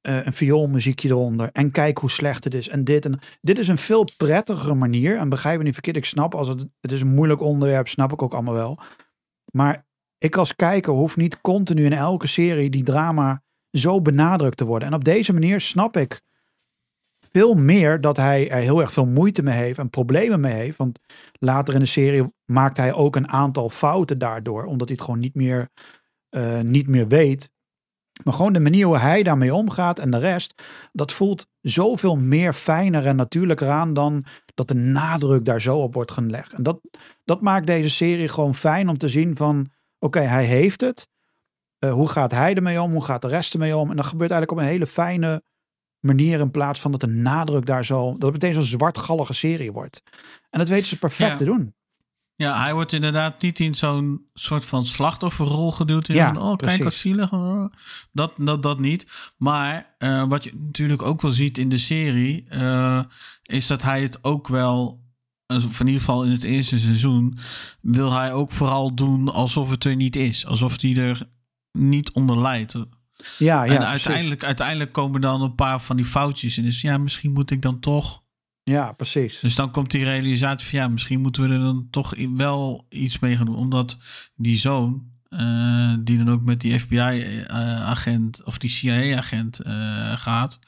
eh, 0.00 0.24
een 0.24 0.32
vioolmuziekje 0.32 1.08
eronder 1.08 1.50
en 1.52 1.70
kijk 1.70 1.98
hoe 1.98 2.10
slecht 2.10 2.44
het 2.44 2.54
is 2.54 2.68
en 2.68 2.84
dit 2.84 3.04
en 3.04 3.18
dit 3.40 3.58
is 3.58 3.68
een 3.68 3.78
veel 3.78 4.04
prettigere 4.16 4.74
manier 4.74 5.18
en 5.18 5.28
begrijp 5.28 5.58
me 5.58 5.64
niet 5.64 5.72
verkeerd, 5.72 5.96
ik 5.96 6.04
snap 6.04 6.34
als 6.34 6.48
het 6.48 6.66
het 6.80 6.92
is 6.92 7.00
een 7.00 7.14
moeilijk 7.14 7.40
onderwerp, 7.40 7.88
snap 7.88 8.12
ik 8.12 8.22
ook 8.22 8.34
allemaal 8.34 8.54
wel. 8.54 8.78
Maar 9.52 9.86
ik 10.18 10.36
als 10.36 10.56
kijker 10.56 10.92
hoef 10.92 11.16
niet 11.16 11.40
continu 11.40 11.84
in 11.84 11.92
elke 11.92 12.26
serie 12.26 12.70
die 12.70 12.84
drama 12.84 13.42
zo 13.70 14.02
benadrukt 14.02 14.56
te 14.56 14.64
worden. 14.64 14.88
En 14.88 14.94
op 14.94 15.04
deze 15.04 15.32
manier 15.32 15.60
snap 15.60 15.96
ik 15.96 16.22
veel 17.38 17.54
meer 17.54 18.00
dat 18.00 18.16
hij 18.16 18.50
er 18.50 18.60
heel 18.60 18.80
erg 18.80 18.92
veel 18.92 19.06
moeite 19.06 19.42
mee 19.42 19.54
heeft 19.54 19.78
en 19.78 19.90
problemen 19.90 20.40
mee 20.40 20.52
heeft. 20.52 20.76
Want 20.76 20.98
later 21.38 21.74
in 21.74 21.80
de 21.80 21.86
serie 21.86 22.32
maakt 22.44 22.76
hij 22.76 22.92
ook 22.92 23.16
een 23.16 23.28
aantal 23.28 23.68
fouten 23.68 24.18
daardoor, 24.18 24.64
omdat 24.64 24.88
hij 24.88 24.96
het 24.96 25.04
gewoon 25.04 25.20
niet 25.20 25.34
meer, 25.34 25.68
eh, 26.28 26.60
niet 26.60 26.88
meer 26.88 27.08
weet. 27.08 27.50
Maar 28.24 28.34
gewoon 28.34 28.52
de 28.52 28.60
manier 28.60 28.86
hoe 28.86 28.98
hij 28.98 29.22
daarmee 29.22 29.54
omgaat 29.54 29.98
en 29.98 30.10
de 30.10 30.18
rest, 30.18 30.62
dat 30.92 31.12
voelt 31.12 31.46
zoveel 31.60 32.16
meer 32.16 32.52
fijner 32.52 33.06
en 33.06 33.16
natuurlijker 33.16 33.68
aan 33.68 33.94
dan 33.94 34.24
dat 34.54 34.68
de 34.68 34.74
nadruk 34.74 35.44
daar 35.44 35.60
zo 35.60 35.78
op 35.78 35.94
wordt 35.94 36.12
gelegd. 36.12 36.52
En 36.52 36.62
dat, 36.62 36.80
dat 37.24 37.40
maakt 37.40 37.66
deze 37.66 37.90
serie 37.90 38.28
gewoon 38.28 38.54
fijn 38.54 38.88
om 38.88 38.98
te 38.98 39.08
zien 39.08 39.36
van, 39.36 39.70
oké, 39.98 40.20
hij 40.20 40.44
heeft 40.44 40.80
het. 40.80 41.08
Eh, 41.78 41.92
hoe 41.92 42.08
gaat 42.08 42.30
hij 42.30 42.54
ermee 42.54 42.82
om? 42.82 42.92
Hoe 42.92 43.04
gaat 43.04 43.22
de 43.22 43.28
rest 43.28 43.52
ermee 43.52 43.76
om? 43.76 43.90
En 43.90 43.96
dat 43.96 44.06
gebeurt 44.06 44.30
eigenlijk 44.30 44.60
op 44.60 44.66
een 44.66 44.72
hele 44.72 44.86
fijne 44.86 45.42
manier 46.00 46.40
in 46.40 46.50
plaats 46.50 46.80
van 46.80 46.90
dat 46.90 47.00
de 47.00 47.06
nadruk 47.06 47.66
daar 47.66 47.84
zo, 47.84 48.10
dat 48.18 48.22
het 48.22 48.32
meteen 48.32 48.54
zo'n 48.54 48.78
zwartgallige 48.78 49.32
serie 49.32 49.72
wordt. 49.72 50.02
En 50.50 50.58
dat 50.58 50.68
weten 50.68 50.86
ze 50.86 50.98
perfect 50.98 51.30
Ja. 51.30 51.36
te 51.36 51.44
doen. 51.44 51.72
Ja, 52.34 52.62
hij 52.62 52.74
wordt 52.74 52.92
inderdaad 52.92 53.42
niet 53.42 53.60
in 53.60 53.74
zo'n 53.74 54.26
soort 54.34 54.64
van 54.64 54.86
slachtofferrol 54.86 55.72
geduwd. 55.72 56.08
In 56.08 56.14
Ja, 56.14 56.26
van, 56.32 56.42
oh, 56.42 56.46
kijk 56.48 56.58
precies. 56.58 56.82
wat 56.84 56.94
zielig. 56.94 57.32
oh. 57.32 57.72
Dat, 58.12 58.32
dat, 58.36 58.62
dat 58.62 58.78
niet. 58.78 59.06
Maar 59.36 59.94
eh, 59.98 60.24
wat 60.28 60.44
je 60.44 60.52
natuurlijk 60.54 61.02
ook 61.02 61.20
wel 61.22 61.30
ziet 61.30 61.58
in 61.58 61.68
de 61.68 61.78
serie... 61.78 62.44
eh, 62.48 63.02
is 63.42 63.66
dat 63.66 63.82
hij 63.82 64.02
het 64.02 64.24
ook 64.24 64.48
wel... 64.48 65.02
eh, 65.46 65.56
Of 65.56 65.80
in 65.80 65.86
ieder 65.86 66.00
geval 66.00 66.24
in 66.24 66.30
het 66.30 66.44
eerste 66.44 66.78
seizoen... 66.78 67.38
wil 67.80 68.12
hij 68.12 68.32
ook 68.32 68.52
vooral 68.52 68.94
doen 68.94 69.28
alsof 69.28 69.70
het 69.70 69.84
er 69.84 69.96
niet 69.96 70.16
is. 70.16 70.46
Alsof 70.46 70.80
hij 70.80 70.96
er 70.96 71.28
niet 71.72 72.12
onder 72.12 72.38
lijdt. 72.40 72.74
Ja, 73.38 73.64
ja, 73.64 73.70
en 73.70 73.76
precies. 73.76 73.90
uiteindelijk, 73.90 74.44
uiteindelijk 74.44 74.92
komen 74.92 75.20
dan 75.20 75.42
een 75.42 75.54
paar 75.54 75.80
van 75.80 75.96
die 75.96 76.04
foutjes 76.04 76.58
in. 76.58 76.64
Dus 76.64 76.80
ja, 76.80 76.98
misschien 76.98 77.32
moet 77.32 77.50
ik 77.50 77.62
dan 77.62 77.80
toch... 77.80 78.22
Ja, 78.62 78.92
precies. 78.92 79.40
Dus 79.40 79.54
dan 79.54 79.70
komt 79.70 79.90
die 79.90 80.04
realisatie 80.04 80.68
van 80.68 80.78
ja, 80.78 80.88
misschien 80.88 81.20
moeten 81.20 81.48
we 81.48 81.54
er 81.54 81.60
dan 81.60 81.88
toch 81.90 82.14
wel 82.34 82.86
iets 82.88 83.18
mee 83.18 83.36
gaan 83.36 83.46
doen. 83.46 83.56
Omdat 83.56 83.96
die 84.34 84.56
zoon, 84.56 85.12
eh, 85.28 85.94
die 86.00 86.18
dan 86.18 86.30
ook 86.30 86.42
met 86.42 86.60
die 86.60 86.78
FBI-agent 86.78 88.44
of 88.44 88.58
die 88.58 88.70
CIA-agent 88.70 89.60
gaat, 90.14 90.58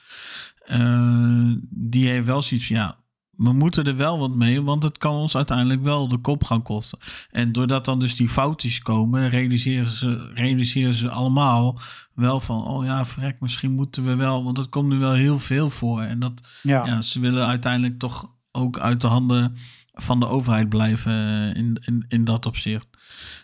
eh, 0.65 1.53
die 1.71 2.09
heeft 2.09 2.27
wel 2.27 2.43
zoiets 2.43 2.67
van 2.67 2.77
ja, 2.77 3.00
we 3.41 3.53
moeten 3.53 3.85
er 3.85 3.97
wel 3.97 4.19
wat 4.19 4.35
mee, 4.35 4.63
want 4.63 4.83
het 4.83 4.99
kan 4.99 5.15
ons 5.15 5.37
uiteindelijk 5.37 5.83
wel 5.83 6.09
de 6.09 6.19
kop 6.19 6.45
gaan 6.45 6.63
kosten. 6.63 6.99
En 7.31 7.53
doordat 7.53 7.85
dan 7.85 8.01
dus 8.01 8.17
die 8.17 8.29
foutjes 8.29 8.83
komen, 8.83 9.29
realiseren 9.29 9.89
ze, 9.89 10.31
realiseren 10.35 10.95
ze 10.95 11.09
allemaal 11.09 11.79
wel 12.15 12.41
van, 12.41 12.67
oh 12.67 12.85
ja, 12.85 13.05
verrek, 13.05 13.41
misschien 13.41 13.71
moeten 13.71 14.05
we 14.05 14.15
wel, 14.15 14.45
want 14.45 14.57
het 14.57 14.69
komt 14.69 14.89
nu 14.89 14.99
wel 14.99 15.13
heel 15.13 15.39
veel 15.39 15.71
voor. 15.71 16.03
En 16.03 16.19
dat, 16.19 16.33
Ja, 16.63 16.87
ja, 16.87 17.03
ze 17.03 17.21
willen 17.21 17.47
uiteindelijk 17.47 17.99
toch 17.99 18.35
ook 18.53 18.79
uit 18.79 19.01
de 19.01 19.07
handen 19.07 19.57
van 19.93 20.21
de 20.21 20.27
overheid 20.27 20.69
blijven 20.69 21.13
eh, 21.13 21.61
in, 21.61 21.83
in, 21.85 22.05
in 22.09 22.25
dat 22.25 22.47
opzicht. 22.47 22.89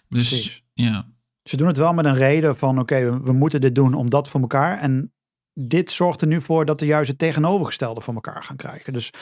Dus 0.08 0.28
Precies. 0.28 0.62
ja, 0.72 1.06
Ze 1.42 1.56
doen 1.56 1.66
het 1.66 1.76
wel 1.76 1.92
met 1.92 2.04
een 2.04 2.16
reden 2.16 2.56
van 2.56 2.78
oké, 2.78 3.10
we, 3.10 3.20
we 3.20 3.32
moeten 3.32 3.60
dit 3.60 3.74
doen 3.74 3.94
om 3.94 4.10
dat 4.10 4.28
voor 4.28 4.40
elkaar. 4.40 4.78
En 4.78 5.12
dit 5.54 5.90
zorgt 5.90 6.20
er 6.20 6.28
nu 6.28 6.42
voor 6.42 6.64
dat 6.64 6.78
de 6.78 6.86
juist 6.86 7.08
het 7.08 7.18
tegenovergestelde 7.18 8.00
voor 8.00 8.14
elkaar 8.14 8.44
gaan 8.44 8.56
krijgen. 8.56 8.92
Dus 8.92 9.12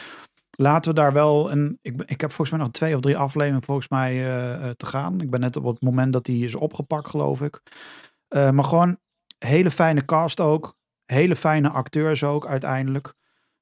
laten 0.57 0.95
we 0.95 1.01
daar 1.01 1.13
wel 1.13 1.51
een. 1.51 1.79
Ik, 1.83 2.03
ik 2.03 2.21
heb 2.21 2.33
volgens 2.33 2.51
mij 2.51 2.59
nog 2.59 2.71
twee 2.71 2.95
of 2.95 3.01
drie 3.01 3.17
afleveringen 3.17 3.63
volgens 3.63 3.89
mij 3.89 4.13
eh, 4.13 4.69
eh, 4.69 4.71
te 4.71 4.87
gaan. 4.87 5.21
Ik 5.21 5.31
ben 5.31 5.41
net 5.41 5.57
op 5.57 5.65
het 5.65 5.83
moment 5.83 6.13
dat 6.13 6.25
die 6.25 6.45
is 6.45 6.55
opgepakt, 6.55 7.09
geloof 7.09 7.41
ik. 7.43 7.63
Eh, 8.29 8.51
maar 8.51 8.65
gewoon 8.65 8.99
hele 9.39 9.71
fijne 9.71 10.05
cast 10.05 10.41
ook. 10.41 10.77
Hele 11.05 11.37
fijne 11.37 11.69
acteurs 11.69 12.25
ook 12.25 12.47
uiteindelijk. 12.47 13.15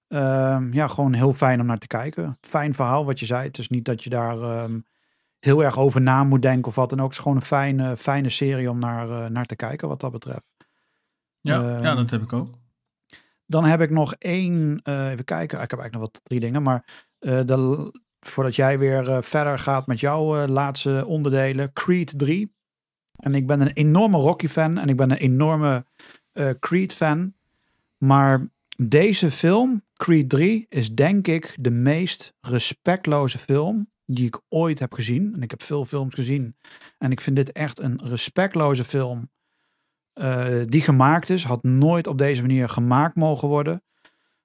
Ehm, 0.09 0.73
ja, 0.73 0.89
gewoon 0.89 1.13
heel 1.13 1.33
fijn 1.33 1.61
om 1.61 1.67
naar 1.67 1.79
te 1.79 1.87
kijken. 1.87 2.39
Fijn 2.41 2.75
verhaal 2.75 3.05
wat 3.05 3.21
je 3.21 3.27
zei. 3.27 3.47
Het 3.47 3.59
is 3.59 3.69
niet 3.69 3.85
dat 3.85 4.05
je 4.05 4.11
daar 4.11 4.43
ehm, 4.43 4.81
heel 5.39 5.65
erg 5.65 5.79
over 5.79 6.01
na 6.01 6.25
moet 6.25 6.43
denken 6.43 6.69
of 6.69 6.75
wat 6.75 6.91
dan 6.91 6.99
ook. 7.01 7.05
Het 7.05 7.17
is 7.17 7.23
gewoon 7.23 7.37
een 7.37 7.45
fijne, 7.45 7.97
fijne 7.97 8.29
serie 8.29 8.71
om 8.71 8.79
naar, 8.79 9.31
naar 9.31 9.47
te 9.47 9.57
kijken 9.57 9.89
wat 9.89 10.01
dat 10.01 10.13
betreft. 10.13 10.45
ja, 11.41 11.63
Ehm, 11.63 11.83
ja, 11.83 11.95
dat 11.95 12.11
heb 12.11 12.23
ik 12.23 12.33
ook. 12.33 12.62
Dan 13.53 13.65
heb 13.65 13.81
ik 13.81 13.91
nog 13.91 14.15
één, 14.15 14.81
eh, 14.83 15.11
even 15.11 15.25
kijken. 15.25 15.61
Ik 15.61 15.71
heb 15.71 15.81
eigenlijk 15.81 15.93
nog 15.93 16.03
wat 16.03 16.21
drie 16.23 16.41
dingen, 16.41 16.63
maar 16.63 17.09
eh, 17.19 17.41
de, 17.45 17.91
voordat 18.21 18.57
jij 18.57 18.79
weer 18.79 19.09
eh, 19.09 19.23
verder 19.23 19.59
gaat 19.59 19.87
met 19.87 20.01
jouw 20.01 20.47
laatste 20.47 21.05
onderdelen, 21.07 21.73
Creed 21.73 22.19
3. 22.19 22.55
En 23.17 23.35
ik 23.35 23.47
ben 23.47 23.61
een 23.61 23.73
enorme 23.73 24.19
Rocky 24.19 24.49
fan 24.49 24.79
en 24.79 24.89
ik 24.89 24.97
ben 24.97 25.11
een 25.11 25.17
enorme 25.17 25.85
eh, 26.33 26.51
Creed 26.61 26.95
fan. 26.95 27.35
Maar 27.99 28.51
deze 28.77 29.31
film, 29.31 29.83
Creed 29.95 30.29
3, 30.29 30.67
is 30.69 30.95
denk 30.95 31.27
ik 31.27 31.57
de 31.61 31.71
meest 31.71 32.35
respectloze 32.41 33.39
film 33.39 33.91
die 34.05 34.27
ik 34.27 34.41
ooit 34.49 34.79
heb 34.79 34.93
gezien. 34.93 35.35
En 35.35 35.43
ik 35.43 35.51
heb 35.51 35.63
veel 35.63 35.85
films 35.85 36.15
gezien. 36.15 36.57
En 36.99 37.11
ik 37.11 37.21
vind 37.21 37.37
dit 37.37 37.53
echt 37.53 37.79
een 37.79 38.01
respectloze 38.05 38.85
film. 38.85 39.31
Eh, 40.13 40.61
die 40.67 40.81
gemaakt 40.81 41.31
is, 41.31 41.45
had 41.45 41.63
nooit 41.63 42.07
op 42.07 42.19
deze 42.19 42.41
manier 42.41 42.69
gemaakt 42.69 43.17
mogen 43.17 43.49
worden. 43.49 43.83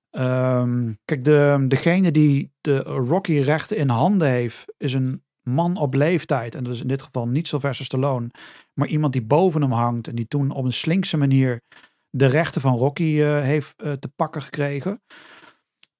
Ehm, 0.09 0.93
kijk, 1.05 1.23
de, 1.23 1.65
degene 1.67 2.11
die 2.11 2.51
de 2.61 2.77
Rocky-rechten 2.79 3.77
in 3.77 3.89
handen 3.89 4.27
heeft, 4.27 4.73
is 4.77 4.93
een 4.93 5.23
man 5.41 5.77
op 5.77 5.93
leeftijd. 5.93 6.55
En 6.55 6.63
dat 6.63 6.73
is 6.73 6.81
in 6.81 6.87
dit 6.87 7.01
geval 7.01 7.27
niet 7.27 7.47
Sylvester 7.47 7.85
Stallone, 7.85 8.29
maar 8.73 8.87
iemand 8.87 9.13
die 9.13 9.21
boven 9.21 9.61
hem 9.61 9.71
hangt. 9.71 10.07
En 10.07 10.15
die 10.15 10.27
toen 10.27 10.51
op 10.51 10.65
een 10.65 10.73
slinkse 10.73 11.17
manier 11.17 11.61
de 12.09 12.25
rechten 12.25 12.61
van 12.61 12.75
Rocky 12.75 13.21
eh, 13.21 13.41
heeft 13.41 13.73
eh, 13.81 13.91
te 13.91 14.07
pakken 14.07 14.41
gekregen. 14.41 15.01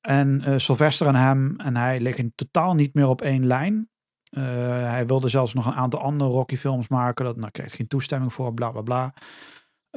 En 0.02 0.62
Sylvester 0.62 1.08
en 1.08 1.16
hem 1.16 1.60
en 1.60 1.76
hij 1.76 2.00
liggen 2.00 2.32
totaal 2.36 2.74
niet 2.74 2.94
meer 2.94 3.08
op 3.08 3.22
één 3.22 3.46
lijn. 3.46 3.90
Hij 4.30 5.06
wilde 5.08 5.28
zelfs 5.28 5.54
nog 5.54 5.66
een 5.66 5.74
aantal 5.74 6.00
andere 6.00 6.30
Rocky-films 6.30 6.88
maken. 6.88 7.26
Dat 7.26 7.38
nou, 7.38 7.52
kreeg 7.52 7.76
geen 7.76 7.88
toestemming 7.88 8.34
voor, 8.34 8.54
bla 8.54 8.72
bla 8.72 8.82
bla. 8.82 9.14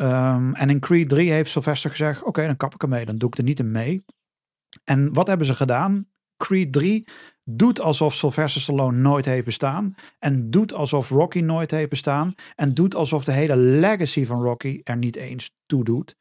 Ehm, 0.01 0.55
en 0.55 0.71
in 0.71 0.81
Creed 0.81 1.09
3 1.09 1.31
heeft 1.31 1.51
Sylvester 1.51 1.91
gezegd: 1.91 2.23
Oké, 2.23 2.47
dan 2.47 2.57
kap 2.57 2.75
ik 2.75 2.83
ermee. 2.83 3.05
Dan 3.05 3.19
doe 3.19 3.29
ik 3.29 3.39
er 3.39 3.45
niet 3.45 3.59
in 3.59 3.71
mee. 3.71 4.05
En 4.85 5.13
wat 5.13 5.27
hebben 5.27 5.47
ze 5.47 5.55
gedaan? 5.55 6.09
Creed 6.37 6.73
3 6.73 7.09
doet 7.45 7.81
alsof 7.81 8.15
Sylvester 8.15 8.61
Stallone 8.61 8.99
nooit 8.99 9.25
heeft 9.25 9.45
bestaan. 9.45 9.95
En 10.19 10.51
doet 10.51 10.73
alsof 10.73 11.09
Rocky 11.09 11.41
nooit 11.41 11.71
heeft 11.71 11.91
bestaan. 11.91 12.35
En 12.55 12.75
doet 12.75 12.95
alsof 12.95 13.25
de 13.25 13.33
hele 13.33 13.57
legacy 13.57 14.25
van 14.25 14.43
Rocky 14.43 14.81
er 14.85 14.97
niet 14.97 15.17
eens 15.17 15.55
toe 15.67 15.85
doet. 15.85 16.17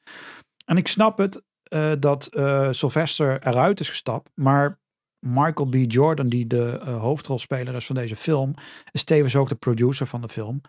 En 0.65 0.77
ik 0.77 0.87
snap 0.87 1.17
het 1.17 1.43
eh, 1.63 1.91
dat 1.99 2.25
eh, 2.25 2.67
Sylvester 2.71 3.47
eruit 3.47 3.79
is 3.79 3.89
gestapt. 3.89 4.29
Maar 4.35 4.79
Michael 5.19 5.69
B. 5.69 5.75
Jordan, 5.91 6.29
die 6.29 6.47
de 6.47 6.79
eh, 6.79 6.99
hoofdrolspeler 6.99 7.75
is 7.75 7.85
van 7.85 7.95
deze 7.95 8.15
film, 8.15 8.53
is 8.91 9.03
tevens 9.03 9.35
ook 9.35 9.49
de 9.49 9.55
producer 9.55 10.07
van 10.07 10.21
de 10.21 10.29
film. 10.29 10.61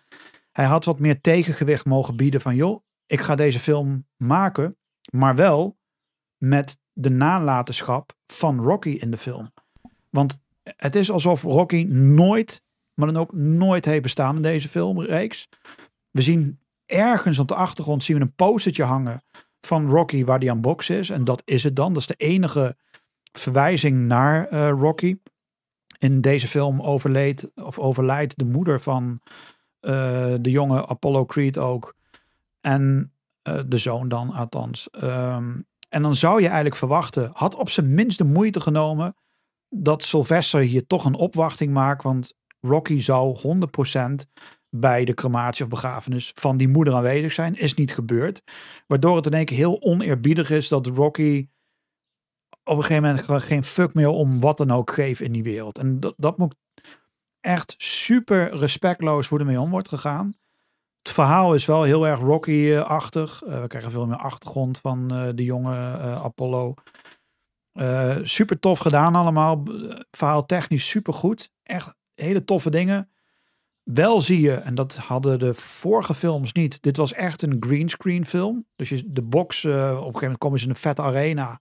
Hij 0.53 0.65
had 0.65 0.85
wat 0.85 0.99
meer 0.99 1.21
tegengewicht 1.21 1.85
mogen 1.85 2.17
bieden 2.17 2.41
van 2.41 2.55
joh, 2.55 2.83
ik 3.11 3.21
ga 3.21 3.35
deze 3.35 3.61
film 3.61 4.07
maken, 4.17 4.77
maar 5.13 5.35
wel 5.35 5.79
met 6.37 6.81
de 6.93 7.11
nalatenschap 7.11 8.13
van 8.27 8.61
Rocky 8.61 8.89
in 8.89 9.11
de 9.11 9.17
film. 9.17 9.53
Want 10.11 10.41
het 10.63 10.95
is 10.95 11.11
alsof 11.11 11.43
Rocky 11.43 11.85
nooit, 11.89 12.63
maar 12.95 13.07
dan 13.07 13.23
ook 13.23 13.33
nooit 13.33 13.85
heeft 13.85 14.03
bestaan 14.03 14.37
in 14.37 14.43
deze 14.43 14.69
filmreeks. 14.69 15.49
We 16.11 16.23
zien 16.23 16.61
ergens 16.87 17.39
op 17.39 17.49
de 17.49 17.55
achtergrond 17.55 18.05
zien 18.05 18.17
we 18.17 18.23
een 18.23 18.35
postertje 18.35 18.85
hangen 18.85 19.23
van 19.61 19.91
Rocky 19.91 20.25
waar 20.25 20.39
die 20.39 20.51
aan 20.51 20.61
boksen 20.61 20.97
is. 20.97 21.11
En 21.11 21.25
dat 21.25 21.43
is 21.45 21.63
het 21.63 21.77
dan. 21.77 21.93
Dat 21.93 22.03
is 22.03 22.09
de 22.09 22.15
enige 22.15 22.77
verwijzing 23.33 24.07
naar 24.07 24.49
eh, 24.49 24.71
Rocky. 24.71 25.19
In 25.99 26.21
deze 26.21 26.49
film 26.49 26.83
overleed 26.83 27.51
of 27.55 27.79
overlijdt 27.79 28.39
de 28.39 28.45
moeder 28.45 28.81
van 28.81 29.21
eh, 29.81 30.35
de 30.41 30.51
jonge 30.51 30.87
Apollo 30.87 31.25
Creed 31.25 31.59
ook. 31.59 31.99
En 32.61 33.13
eh, 33.43 33.61
de 33.67 33.79
zoon 33.79 34.09
dan 34.09 34.31
althans. 34.31 34.91
Ehm, 34.91 35.61
en 35.89 36.03
dan 36.03 36.17
zou 36.17 36.41
je 36.41 36.47
eigenlijk 36.47 36.77
verwachten, 36.77 37.31
had 37.33 37.55
op 37.55 37.71
zijn 37.71 37.95
minst 37.95 38.19
de 38.19 38.25
moeite 38.25 38.61
genomen 38.61 39.15
dat 39.69 40.03
Sylvester 40.03 40.61
hier 40.61 40.87
toch 40.87 41.05
een 41.05 41.15
opwachting 41.15 41.73
maakt. 41.73 42.03
Want 42.03 42.35
Rocky 42.61 42.99
zou 42.99 43.39
100% 43.39 44.27
bij 44.69 45.05
de 45.05 45.15
crematie 45.15 45.65
of 45.65 45.71
begrafenis 45.71 46.33
van 46.35 46.57
die 46.57 46.69
moeder 46.69 46.95
aanwezig 46.95 47.33
zijn. 47.33 47.57
Is 47.57 47.75
niet 47.75 47.95
gebeurd. 47.95 48.43
Waardoor 48.87 49.17
het 49.17 49.27
in 49.27 49.33
één 49.33 49.45
keer 49.45 49.57
heel 49.57 49.83
oneerbiedig 49.83 50.51
is 50.51 50.69
dat 50.69 50.87
Rocky 50.87 51.49
op 52.65 52.77
een 52.77 52.85
gegeven 52.85 53.03
moment 53.03 53.43
geen 53.43 53.65
fuck 53.65 53.95
meer 53.95 54.09
om 54.09 54.41
wat 54.41 54.57
dan 54.57 54.71
ook 54.71 54.91
geeft 54.91 55.21
in 55.21 55.33
die 55.33 55.43
wereld. 55.43 55.79
En 55.79 56.01
dat, 56.01 56.15
dat 56.17 56.39
moet 56.39 56.57
echt 57.41 57.75
super 57.79 58.57
respectloos 58.57 59.29
hoe 59.29 59.39
ermee 59.39 59.61
om 59.61 59.71
wordt 59.71 59.89
gegaan. 59.89 60.35
Het 61.03 61.13
verhaal 61.13 61.55
is 61.55 61.65
wel 61.65 61.83
heel 61.83 62.07
erg 62.07 62.21
Rocky-achtig. 62.21 63.43
Eh, 63.43 63.61
we 63.61 63.67
krijgen 63.67 63.91
veel 63.91 64.07
meer 64.07 64.17
achtergrond 64.17 64.79
van 64.79 65.15
eh, 65.15 65.29
de 65.35 65.45
jonge 65.45 65.75
eh, 65.75 66.23
Apollo. 66.23 66.75
Super 68.23 68.59
tof 68.59 68.79
gedaan 68.79 69.15
allemaal. 69.15 69.63
Verhaal 70.11 70.47
technisch 70.47 70.89
super 70.89 71.13
goed. 71.13 71.53
Echt 71.63 71.97
hele 72.15 72.45
toffe 72.45 72.71
dingen. 72.71 73.11
Wel 73.83 74.21
zie 74.21 74.41
je, 74.41 74.55
en 74.55 74.75
dat 74.75 74.97
hadden 74.97 75.39
de 75.39 75.55
vorige 75.55 76.15
films 76.15 76.53
niet. 76.53 76.83
Dit 76.83 76.97
was 76.97 77.13
echt 77.13 77.43
een 77.43 77.57
greenscreen 77.61 78.27
film. 78.27 78.67
Dus 78.77 78.89
je, 78.89 79.13
de 79.13 79.23
box, 79.23 79.65
op 79.65 79.71
een 79.71 79.79
gegeven 79.79 80.21
moment 80.21 80.39
komen 80.39 80.59
ze 80.59 80.65
in 80.65 80.71
een 80.71 80.77
vette 80.77 81.03
arena. 81.03 81.61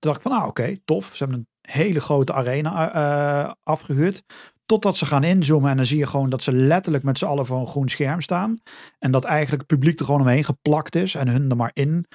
Toen 0.00 0.10
dacht 0.10 0.16
ik 0.16 0.22
van, 0.22 0.32
nou 0.32 0.48
oké, 0.48 0.76
tof. 0.84 1.04
Ze 1.04 1.24
hebben 1.24 1.38
een 1.38 1.72
hele 1.72 2.00
grote 2.00 2.32
arena 2.32 2.92
eh, 2.92 3.52
afgehuurd. 3.62 4.22
Totdat 4.70 4.96
ze 4.96 5.06
gaan 5.06 5.24
inzoomen 5.24 5.70
en 5.70 5.76
dan 5.76 5.86
zie 5.86 5.98
je 5.98 6.06
gewoon 6.06 6.30
dat 6.30 6.42
ze 6.42 6.52
letterlijk 6.52 7.04
met 7.04 7.18
z'n 7.18 7.24
allen 7.24 7.46
voor 7.46 7.58
een 7.58 7.66
groen 7.66 7.88
scherm 7.88 8.20
staan. 8.20 8.60
En 8.98 9.10
dat 9.10 9.24
eigenlijk 9.24 9.62
het 9.62 9.78
publiek 9.78 9.98
er 9.98 10.04
gewoon 10.04 10.20
omheen 10.20 10.44
geplakt 10.44 10.94
is 10.94 11.14
en 11.14 11.28
hun 11.28 11.50
er 11.50 11.56
maar 11.56 11.70
in 11.74 12.06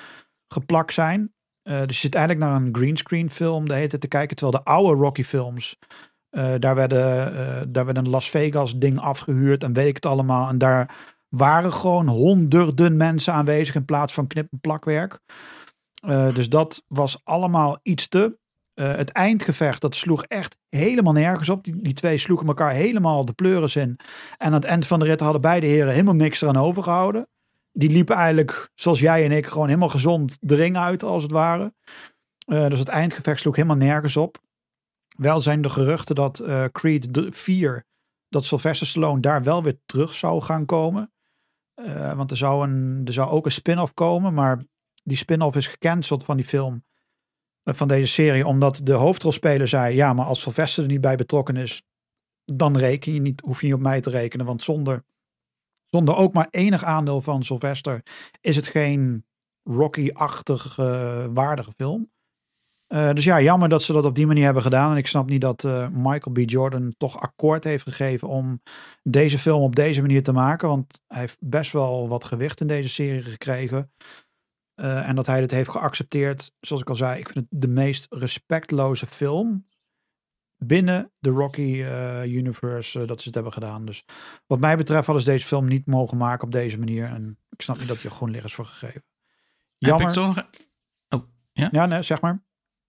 geplakt 0.48 0.94
zijn. 0.94 1.34
Eh, 1.62 1.86
dus 1.86 1.96
je 1.96 2.02
zit 2.02 2.16
eigenlijk 2.16 2.46
naar 2.46 2.62
een 2.62 2.76
greenscreen 2.76 3.32
film 3.32 3.68
de 3.68 3.74
hele 3.74 3.98
te 3.98 4.08
kijken. 4.08 4.36
Terwijl 4.36 4.64
de 4.64 4.72
oude 4.72 5.02
Rocky 5.02 5.24
films, 5.24 5.78
eh, 6.30 6.54
daar, 6.60 6.76
werden, 6.76 7.36
eh, 7.36 7.62
daar 7.68 7.86
werd 7.86 7.98
een 7.98 8.10
Las 8.10 8.30
Vegas 8.30 8.78
ding 8.78 9.00
afgehuurd 9.00 9.64
en 9.64 9.74
weet 9.74 9.88
ik 9.88 9.96
het 9.96 10.06
allemaal. 10.06 10.50
En 10.50 10.58
daar 10.58 10.96
waren 11.30 11.74
gewoon 11.74 12.08
honderden 12.08 12.98
mensen 12.98 13.34
aanwezig 13.34 13.76
in 13.76 13.86
plaats 13.86 14.14
van 14.14 14.28
knip- 14.28 14.52
en 14.52 14.60
plakwerk. 14.60 15.20
Dus 16.34 16.50
dat 16.50 16.84
was 16.88 17.22
allemaal 17.24 17.80
iets 17.84 18.08
te. 18.08 18.38
Eh, 18.76 18.96
het 18.96 19.10
eindgevecht, 19.10 19.82
dat 19.82 19.96
sloeg 19.96 20.24
echt 20.24 20.58
helemaal 20.70 21.14
nergens 21.14 21.50
op. 21.50 21.64
Die, 21.64 21.82
die 21.82 21.94
twee 21.94 22.18
sloegen 22.18 22.48
elkaar 22.48 22.72
helemaal 22.72 23.26
de 23.26 23.34
pleuris 23.34 23.76
in. 23.76 24.00
En 24.38 24.48
aan 24.48 24.54
het 24.54 24.64
eind 24.64 24.88
van 24.88 25.00
de 25.00 25.06
rit 25.06 25.20
hadden 25.20 25.42
beide 25.42 25.68
heren 25.68 25.92
helemaal 25.92 26.16
niks 26.16 26.42
eraan 26.42 26.58
overgehouden. 26.58 27.28
Die 27.72 27.90
liepen 27.90 28.16
eigenlijk, 28.16 28.72
zoals 28.74 29.00
jij 29.00 29.24
en 29.24 29.32
ik, 29.32 29.46
gewoon 29.46 29.68
helemaal 29.68 29.90
gezond 29.90 30.38
de 30.42 30.56
ring 30.56 30.78
uit, 30.78 31.04
als 31.04 31.24
het 31.24 31.32
ware. 31.32 31.74
Eh, 32.46 32.68
dus 32.68 32.80
het 32.80 32.88
eindgevecht 32.88 33.40
sloeg 33.40 33.56
helemaal 33.56 33.78
nergens 33.78 34.18
op. 34.18 34.38
Wel 35.18 35.42
zijn 35.42 35.62
de 35.62 35.70
geruchten 35.70 36.16
dat 36.16 36.40
eh, 36.40 36.66
Creed 36.72 37.08
4, 37.30 37.86
dat 38.30 38.46
Sylvester 38.46 38.88
Stallone 38.88 39.22
daar 39.22 39.44
wel 39.44 39.64
weer 39.64 39.78
terug 39.86 40.14
zou 40.14 40.42
gaan 40.42 40.66
komen. 40.66 41.10
Want 42.16 42.32
er 42.32 42.38
zou, 42.38 42.68
een, 42.68 43.02
er 43.06 43.14
zou 43.14 43.30
ook 43.30 43.46
een 43.46 43.52
spin-off 43.52 43.94
komen, 43.94 44.34
maar 44.34 44.64
die 45.04 45.18
spin-off 45.18 45.56
is 45.56 45.68
gecanceld 45.68 46.24
van 46.24 46.36
die 46.36 46.46
film, 46.46 46.84
van 47.74 47.88
deze 47.88 48.14
serie, 48.14 48.48
omdat 48.48 48.82
de 48.84 48.94
hoofdrolspeler 48.94 49.68
zei, 49.68 49.96
ja, 49.96 50.14
maar 50.14 50.26
als 50.26 50.42
Sylvester 50.42 50.84
er 50.84 50.90
niet 50.90 51.02
bij 51.02 51.16
betrokken 51.16 51.58
is, 51.58 51.84
dan 52.46 52.78
reken 52.78 53.14
je 53.14 53.20
niet, 53.20 53.42
hoef 53.42 53.60
je 53.60 53.66
niet 53.66 53.76
op 53.76 53.82
mij 53.82 54.02
te 54.02 54.10
rekenen, 54.10 54.46
want 54.46 54.64
zonder, 54.64 55.04
zonder 55.86 56.16
ook 56.16 56.34
maar 56.34 56.48
enig 56.50 56.84
aandeel 56.84 57.22
van 57.22 57.44
Sylvester 57.44 58.04
is 58.42 58.56
het 58.56 58.68
geen 58.68 59.26
Rocky-achtig 59.70 60.78
eh, 60.78 61.26
waardige 61.34 61.72
film. 61.78 62.10
Eh, 62.88 63.14
dus 63.14 63.24
ja, 63.24 63.42
jammer 63.42 63.70
dat 63.70 63.84
ze 63.84 63.94
dat 63.94 64.06
op 64.06 64.16
die 64.16 64.28
manier 64.28 64.44
hebben 64.44 64.64
gedaan. 64.64 64.92
En 64.92 64.98
ik 64.98 65.08
snap 65.08 65.30
niet 65.30 65.42
dat 65.42 65.64
eh, 65.64 65.88
Michael 65.90 66.32
B. 66.32 66.50
Jordan 66.50 66.94
toch 66.98 67.20
akkoord 67.20 67.64
heeft 67.64 67.84
gegeven 67.84 68.28
om 68.28 68.62
deze 69.04 69.38
film 69.38 69.62
op 69.62 69.76
deze 69.76 70.02
manier 70.02 70.24
te 70.24 70.32
maken. 70.32 70.68
Want 70.68 71.02
hij 71.08 71.20
heeft 71.20 71.38
best 71.40 71.72
wel 71.72 72.08
wat 72.08 72.24
gewicht 72.24 72.62
in 72.62 72.68
deze 72.68 72.90
serie 72.90 73.22
gekregen. 73.22 73.92
Eh, 74.76 75.10
en 75.10 75.16
dat 75.16 75.26
hij 75.26 75.40
dit 75.40 75.52
heeft 75.52 75.70
geaccepteerd. 75.70 76.52
Zoals 76.60 76.82
ik 76.82 76.90
al 76.90 76.96
zei, 76.96 77.20
ik 77.20 77.30
vind 77.30 77.48
het 77.50 77.62
de 77.62 77.68
meest 77.68 78.06
respectloze 78.10 79.08
film 79.08 79.68
binnen 80.58 81.12
de 81.20 81.30
Rocky 81.30 81.84
eh, 81.84 82.24
Universe 82.24 83.02
eh, 83.02 83.08
dat 83.08 83.20
ze 83.20 83.26
het 83.26 83.36
hebben 83.36 83.54
gedaan. 83.54 83.86
Dus 83.86 84.06
wat 84.46 84.60
mij 84.60 84.78
betreft 84.78 85.06
hadden 85.06 85.24
ze 85.24 85.32
deze 85.32 85.46
film 85.46 85.68
niet 85.68 85.86
mogen 85.86 86.18
maken 86.18 86.46
op 86.46 86.52
deze 86.52 86.80
manier. 86.80 87.06
En 87.06 87.40
ik 87.50 87.62
snap 87.62 87.78
niet 87.78 87.88
dat 87.88 88.02
hij 88.02 88.06
er 88.06 88.16
groen 88.16 88.32
licht 88.32 88.46
is 88.46 88.54
voor 88.54 88.66
gegeven. 88.66 89.04
Heb 89.78 89.90
Jammer. 89.90 90.08
ik 90.08 90.14
toch... 90.14 90.50
Ja, 91.72 91.86
nee, 91.86 92.02
zeg 92.02 92.22
maar. 92.22 92.44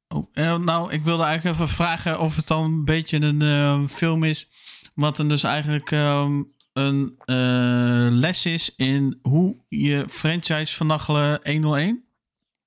Oh, 0.08 0.56
nou, 0.56 0.92
ik 0.92 1.04
wilde 1.04 1.22
eigenlijk 1.22 1.56
even 1.56 1.74
vragen 1.74 2.20
of 2.20 2.36
het 2.36 2.46
dan 2.46 2.64
een 2.64 2.84
beetje 2.84 3.18
een 3.18 3.88
film 3.88 4.24
is. 4.24 4.50
Wat 4.94 5.16
dan 5.16 5.28
dus 5.28 5.42
eigenlijk 5.42 5.90
ehm, 5.90 6.42
een 6.77 7.15
eh, 7.24 8.09
les 8.11 8.47
is 8.47 8.74
in 8.74 9.19
hoe 9.23 9.57
je 9.69 10.05
franchise 10.09 10.74
vernachelen 10.74 11.40
101. 11.44 12.05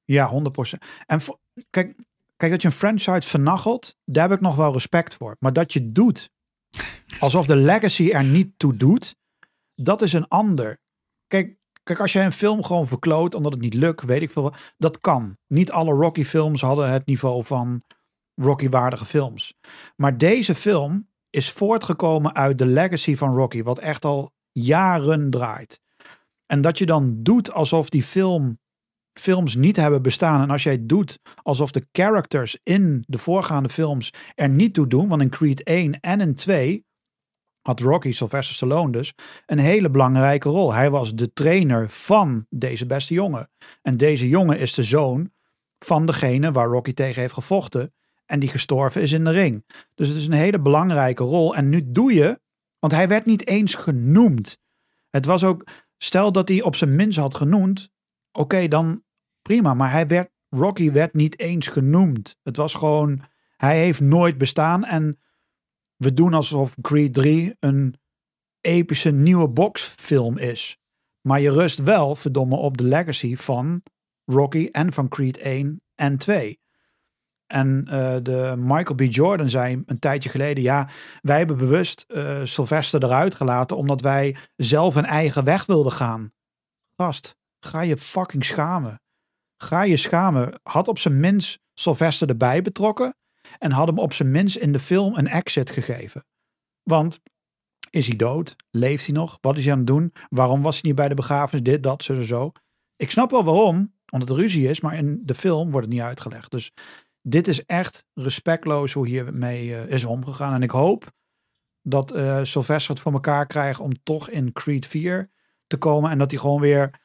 Ja, 0.05 0.31
100%. 0.31 0.77
En 1.05 1.21
kijk, 1.69 1.95
kijk, 2.37 2.51
dat 2.51 2.61
je 2.61 2.67
een 2.67 2.73
franchise 2.73 3.29
vernachelt, 3.29 3.97
daar 4.05 4.29
heb 4.29 4.37
ik 4.37 4.43
nog 4.43 4.55
wel 4.55 4.73
respect 4.73 5.15
voor. 5.15 5.35
Maar 5.39 5.53
dat 5.53 5.73
je 5.73 5.91
doet 5.91 6.31
alsof 7.19 7.45
de 7.45 7.55
legacy 7.55 8.09
er 8.09 8.23
niet 8.23 8.53
toe 8.57 8.77
doet, 8.77 9.15
dat 9.75 10.01
is 10.01 10.13
een 10.13 10.27
ander. 10.27 10.79
Kijk, 11.27 11.57
kijk, 11.83 11.99
als 11.99 12.13
jij 12.13 12.25
een 12.25 12.31
film 12.31 12.63
gewoon 12.63 12.87
verkloot 12.87 13.35
omdat 13.35 13.51
het 13.51 13.61
niet 13.61 13.73
lukt, 13.73 14.03
weet 14.03 14.21
ik 14.21 14.31
veel 14.31 14.53
dat 14.77 14.97
kan. 14.97 15.37
Niet 15.47 15.71
alle 15.71 15.93
Rocky 15.93 16.23
films 16.23 16.61
hadden 16.61 16.91
het 16.91 17.05
niveau 17.05 17.45
van 17.45 17.83
Rocky-waardige 18.35 19.05
films. 19.05 19.57
Maar 19.95 20.17
deze 20.17 20.55
film 20.55 21.08
is 21.29 21.51
voortgekomen 21.51 22.35
uit 22.35 22.57
de 22.57 22.65
legacy 22.65 23.15
van 23.15 23.35
Rocky, 23.35 23.63
wat 23.63 23.79
echt 23.79 24.05
al 24.05 24.31
jaren 24.51 25.29
draait. 25.29 25.81
En 26.45 26.61
dat 26.61 26.77
je 26.77 26.85
dan 26.85 27.23
doet 27.23 27.51
alsof 27.51 27.89
die 27.89 28.03
film 28.03 28.59
films 29.19 29.55
niet 29.55 29.75
hebben 29.75 30.01
bestaan. 30.01 30.41
En 30.41 30.49
als 30.49 30.63
jij 30.63 30.85
doet 30.85 31.19
alsof 31.41 31.71
de 31.71 31.87
characters 31.91 32.59
in 32.63 33.03
de 33.07 33.17
voorgaande 33.17 33.69
films 33.69 34.13
er 34.35 34.49
niet 34.49 34.73
toe 34.73 34.87
doen. 34.87 35.07
Want 35.07 35.21
in 35.21 35.29
Creed 35.29 35.63
1 35.63 35.99
en 35.99 36.21
in 36.21 36.35
2 36.35 36.85
had 37.61 37.79
Rocky, 37.79 38.11
Sylvester 38.11 38.55
Stallone 38.55 38.91
dus, 38.91 39.13
een 39.45 39.59
hele 39.59 39.89
belangrijke 39.89 40.49
rol. 40.49 40.73
Hij 40.73 40.89
was 40.89 41.15
de 41.15 41.33
trainer 41.33 41.89
van 41.89 42.45
deze 42.49 42.85
beste 42.85 43.13
jongen. 43.13 43.49
En 43.81 43.97
deze 43.97 44.27
jongen 44.27 44.59
is 44.59 44.73
de 44.73 44.83
zoon 44.83 45.31
van 45.79 46.05
degene 46.05 46.51
waar 46.51 46.67
Rocky 46.67 46.93
tegen 46.93 47.21
heeft 47.21 47.33
gevochten 47.33 47.93
en 48.29 48.39
die 48.39 48.49
gestorven 48.49 49.01
is 49.01 49.11
in 49.11 49.23
de 49.23 49.29
ring. 49.29 49.65
Dus 49.95 50.07
het 50.07 50.17
is 50.17 50.25
een 50.25 50.31
hele 50.31 50.59
belangrijke 50.59 51.23
rol. 51.23 51.55
En 51.55 51.69
nu 51.69 51.91
doe 51.91 52.13
je, 52.13 52.39
want 52.79 52.93
hij 52.93 53.07
werd 53.07 53.25
niet 53.25 53.47
eens 53.47 53.75
genoemd. 53.75 54.57
Het 55.09 55.25
was 55.25 55.43
ook, 55.43 55.67
stel 55.97 56.31
dat 56.31 56.47
hij 56.47 56.61
op 56.61 56.75
zijn 56.75 56.95
minst 56.95 57.17
had 57.17 57.35
genoemd, 57.35 57.91
oké, 58.31 58.67
dan 58.67 59.03
prima. 59.41 59.73
Maar 59.73 59.91
hij 59.91 60.07
werd, 60.07 60.29
Rocky 60.49 60.91
werd 60.91 61.13
niet 61.13 61.39
eens 61.39 61.67
genoemd. 61.67 62.37
Het 62.43 62.55
was 62.55 62.73
gewoon, 62.73 63.21
hij 63.57 63.79
heeft 63.79 63.99
nooit 63.99 64.37
bestaan. 64.37 64.85
En 64.85 65.19
we 65.95 66.13
doen 66.13 66.33
alsof 66.33 66.75
Creed 66.81 67.13
3 67.13 67.55
een 67.59 67.95
epische 68.61 69.11
nieuwe 69.11 69.47
boxfilm 69.47 70.37
is. 70.37 70.77
Maar 71.21 71.39
je 71.39 71.51
rust 71.51 71.79
wel, 71.79 72.15
verdomme, 72.15 72.55
op 72.55 72.77
de 72.77 72.83
legacy 72.83 73.35
van 73.35 73.83
Rocky 74.25 74.69
en 74.71 74.93
van 74.93 75.07
Creed 75.07 75.37
1 75.37 75.81
en 75.95 76.17
2. 76.17 76.59
En 77.51 77.85
uh, 77.85 78.15
de 78.21 78.53
Michael 78.57 78.95
B. 78.95 79.01
Jordan 79.01 79.49
zei 79.49 79.83
een 79.85 79.99
tijdje 79.99 80.29
geleden: 80.29 80.63
Ja, 80.63 80.89
wij 81.21 81.37
hebben 81.37 81.57
bewust 81.57 82.05
uh, 82.07 82.39
Sylvester 82.43 83.03
eruit 83.03 83.35
gelaten 83.35 83.77
omdat 83.77 84.01
wij 84.01 84.35
zelf 84.55 84.95
een 84.95 85.05
eigen 85.05 85.43
weg 85.43 85.65
wilden 85.65 85.91
gaan. 85.91 86.31
Gast, 86.97 87.35
ga 87.59 87.81
je 87.81 87.97
fucking 87.97 88.45
schamen. 88.45 89.01
Ga 89.57 89.81
je 89.83 89.97
schamen. 89.97 90.59
Had 90.63 90.87
op 90.87 90.97
zijn 90.97 91.19
minst 91.19 91.59
Sylvester 91.73 92.29
erbij 92.29 92.61
betrokken 92.61 93.15
en 93.57 93.71
had 93.71 93.87
hem 93.87 93.99
op 93.99 94.13
zijn 94.13 94.31
minst 94.31 94.55
in 94.55 94.71
de 94.71 94.79
film 94.79 95.17
een 95.17 95.27
exit 95.27 95.69
gegeven. 95.69 96.25
Want 96.83 97.19
is 97.89 98.07
hij 98.07 98.15
dood? 98.15 98.55
Leeft 98.71 99.05
hij 99.05 99.15
nog? 99.15 99.37
Wat 99.41 99.57
is 99.57 99.63
hij 99.63 99.71
aan 99.71 99.77
het 99.77 99.87
doen? 99.87 100.13
Waarom 100.29 100.61
was 100.61 100.73
hij 100.73 100.83
niet 100.83 100.95
bij 100.95 101.07
de 101.07 101.15
begrafenis? 101.15 101.63
Dit, 101.63 101.83
dat, 101.83 102.03
zo, 102.03 102.21
zo. 102.21 102.51
Ik 102.95 103.11
snap 103.11 103.31
wel 103.31 103.43
waarom, 103.43 103.93
omdat 104.09 104.29
er 104.29 104.35
ruzie 104.35 104.67
is, 104.67 104.81
maar 104.81 104.95
in 104.95 105.21
de 105.23 105.35
film 105.35 105.71
wordt 105.71 105.85
het 105.85 105.95
niet 105.95 106.05
uitgelegd. 106.05 106.51
Dus 106.51 106.71
dit 107.29 107.47
is 107.47 107.65
echt 107.65 108.05
respectloos 108.13 108.93
hoe 108.93 109.07
hiermee 109.07 109.67
uh, 109.67 109.87
is 109.87 110.05
omgegaan. 110.05 110.53
En 110.53 110.63
ik 110.63 110.71
hoop 110.71 111.11
dat 111.81 112.15
uh, 112.15 112.39
Sylvester 112.43 112.93
het 112.93 113.01
voor 113.01 113.13
elkaar 113.13 113.45
krijgt 113.45 113.79
om 113.79 114.03
toch 114.03 114.29
in 114.29 114.51
Creed 114.51 114.85
4 114.85 115.29
te 115.67 115.77
komen. 115.77 116.11
En 116.11 116.17
dat 116.17 116.31
hij 116.31 116.39
gewoon 116.39 116.61
weer 116.61 116.99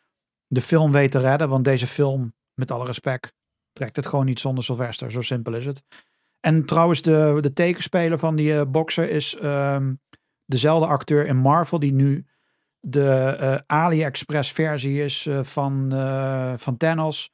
de 0.46 0.60
film 0.60 0.92
weet 0.92 1.10
te 1.10 1.18
redden. 1.18 1.48
Want 1.48 1.64
deze 1.64 1.86
film, 1.86 2.34
met 2.54 2.70
alle 2.70 2.84
respect, 2.84 3.34
trekt 3.72 3.96
het 3.96 4.06
gewoon 4.06 4.24
niet 4.24 4.40
zonder 4.40 4.64
Sylvester. 4.64 5.10
Zo 5.10 5.22
simpel 5.22 5.54
is 5.54 5.66
het. 5.66 5.82
En 6.40 6.64
trouwens, 6.66 7.02
de, 7.02 7.38
de 7.40 7.52
tekenspeler 7.52 8.18
van 8.18 8.36
die 8.36 8.52
uh, 8.52 8.62
bokser 8.68 9.10
is 9.10 9.36
um, 9.42 10.00
dezelfde 10.44 10.86
acteur 10.86 11.26
in 11.26 11.36
Marvel 11.36 11.78
die 11.78 11.92
nu 11.92 12.26
de 12.80 13.62
AliExpress 13.66 14.52
versie 14.52 15.02
is 15.02 15.28
van, 15.42 15.90
van 16.58 16.76
Thanos. 16.76 17.32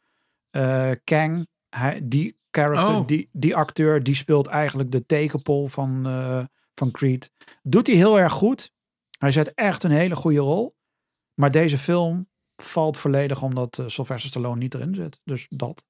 Kang, 1.05 1.47
hij, 1.69 2.01
die 2.03 2.40
character, 2.51 2.95
oh. 2.95 3.07
die, 3.07 3.29
die 3.33 3.57
acteur, 3.57 4.03
die 4.03 4.15
speelt 4.15 4.47
eigenlijk 4.47 4.91
de 4.91 5.07
tekenpol 5.07 5.67
van, 5.69 6.03
van 6.75 6.91
Creed. 6.91 7.31
Doet 7.63 7.87
hij 7.87 7.97
heel 7.97 8.19
erg 8.19 8.33
goed. 8.33 8.73
Hij 9.19 9.31
zet 9.31 9.55
echt 9.55 9.83
een 9.83 9.91
hele 9.91 10.17
goede 10.17 10.39
rol. 10.39 10.77
Maar 11.35 11.51
deze 11.51 11.79
film 11.79 12.29
valt 12.57 12.97
volledig 12.97 13.43
omdat 13.43 13.83
Sylvester 13.87 14.31
Stallone 14.31 14.61
niet 14.61 14.75
erin 14.75 14.95
zit. 14.95 15.21
Dus 15.25 15.47
dat. 15.49 15.85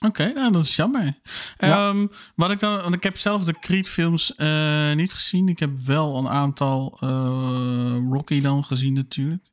Oké, 0.00 0.22
okay, 0.22 0.32
nou, 0.32 0.52
dat 0.52 0.64
is 0.64 0.76
jammer. 0.76 1.20
Ja. 1.56 1.88
Um, 1.88 2.10
wat 2.34 2.50
ik 2.50 2.58
dan, 2.58 2.82
want 2.82 2.94
ik 2.94 3.02
heb 3.02 3.16
zelf 3.16 3.44
de 3.44 3.58
Creed-films 3.58 4.32
uh, 4.36 4.94
niet 4.94 5.12
gezien. 5.12 5.48
Ik 5.48 5.58
heb 5.58 5.78
wel 5.78 6.16
een 6.16 6.28
aantal 6.28 6.98
uh, 7.00 7.98
Rocky 8.10 8.40
dan 8.40 8.64
gezien, 8.64 8.92
natuurlijk. 8.92 9.50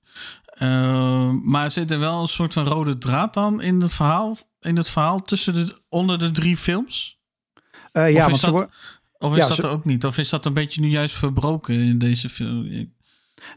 Uh, 0.61 1.32
maar 1.32 1.72
zit 1.72 1.91
er 1.91 1.99
wel 1.99 2.22
een 2.22 2.27
soort 2.27 2.53
van 2.53 2.68
rode 2.68 2.98
draad 2.98 3.34
dan 3.34 3.61
in 3.61 3.82
het 3.82 3.94
verhaal, 3.94 4.38
in 4.65 4.77
het 4.77 4.89
verhaal 4.89 5.21
tussen 5.21 5.53
de, 5.53 5.81
onder 5.89 6.19
de 6.19 6.31
drie 6.31 6.57
films? 6.57 7.19
ja, 7.91 8.07
of 8.07 8.21
want 8.21 8.35
is, 8.35 8.41
dat, 8.41 8.55
ze 8.55 8.67
of 9.17 9.31
is 9.31 9.37
ja, 9.37 9.47
dat 9.47 9.55
ze... 9.55 9.67
ook 9.67 9.85
niet? 9.85 10.05
Of 10.05 10.17
is 10.17 10.29
dat 10.29 10.45
een 10.45 10.53
beetje 10.53 10.81
nu 10.81 10.87
juist 10.87 11.15
verbroken 11.15 11.75
in 11.75 11.97
deze 11.97 12.29
film? 12.29 12.93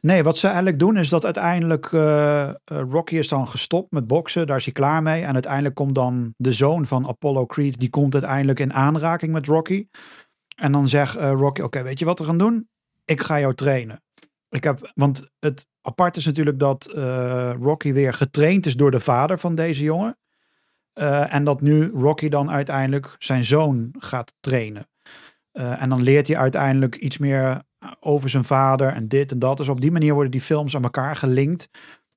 Nee, 0.01 0.23
wat 0.23 0.39
ze 0.39 0.47
eigenlijk 0.47 0.79
doen 0.79 0.97
is 0.97 1.09
dat 1.09 1.25
uiteindelijk 1.25 1.93
uh, 1.93 2.51
Rocky 2.65 3.17
is 3.17 3.29
dan 3.29 3.49
gestopt 3.49 3.93
met 3.93 4.07
boksen. 4.07 4.47
Daar 4.47 4.57
is 4.57 4.65
hij 4.65 4.73
klaar 4.73 5.03
mee. 5.03 5.23
En 5.23 5.33
uiteindelijk 5.33 5.75
komt 5.75 5.95
dan 5.95 6.35
de 6.37 6.53
zoon 6.53 6.87
van 6.87 7.09
Apollo 7.09 7.47
Creed. 7.47 7.81
Die 7.81 7.91
komt 7.91 8.15
uiteindelijk 8.15 8.61
in 8.61 8.73
aanraking 8.73 9.33
met 9.33 9.47
Rocky. 9.47 9.87
En 10.57 10.73
dan 10.73 10.89
zegt 10.89 11.17
uh, 11.17 11.33
Rocky, 11.33 11.61
oké, 11.61 11.83
weet 11.83 11.99
je 11.99 12.05
wat 12.05 12.19
we 12.19 12.25
gaan 12.25 12.39
doen? 12.39 12.69
Ik 13.05 13.21
ga 13.21 13.41
jou 13.41 13.55
trainen. 13.55 14.03
Ik 14.51 14.65
heb, 14.65 14.91
want 14.95 15.29
het 15.39 15.67
apart 15.81 16.17
is 16.17 16.25
natuurlijk 16.25 16.59
dat 16.59 16.87
Rocky 17.61 17.93
weer 17.93 18.13
getraind 18.13 18.67
is 18.67 18.77
door 18.77 18.91
de 18.91 19.01
vader 19.01 19.39
van 19.39 19.55
deze 19.55 19.83
jongen. 19.83 20.19
En 21.33 21.45
dat 21.45 21.61
nu 21.61 21.91
Rocky 21.91 22.29
dan 22.29 22.51
uiteindelijk 22.51 23.17
zijn 23.19 23.45
zoon 23.45 23.95
gaat 23.99 24.35
trainen. 24.41 24.89
en 25.53 25.89
dan 25.89 26.03
leert 26.03 26.27
hij 26.27 26.37
uiteindelijk 26.37 26.97
iets 26.97 27.19
meer 27.19 27.63
over 28.01 28.31
zijn 28.31 28.45
vader 28.45 28.93
en 28.93 29.09
dit 29.09 29.33
en 29.33 29.39
dat. 29.39 29.57
Dus 29.57 29.69
op 29.69 29.81
die 29.81 29.93
manier 29.93 30.15
worden 30.15 30.31
die 30.31 30.41
films 30.41 30.77
aan 30.77 30.83
elkaar 30.83 31.17
gelinkt. 31.17 31.69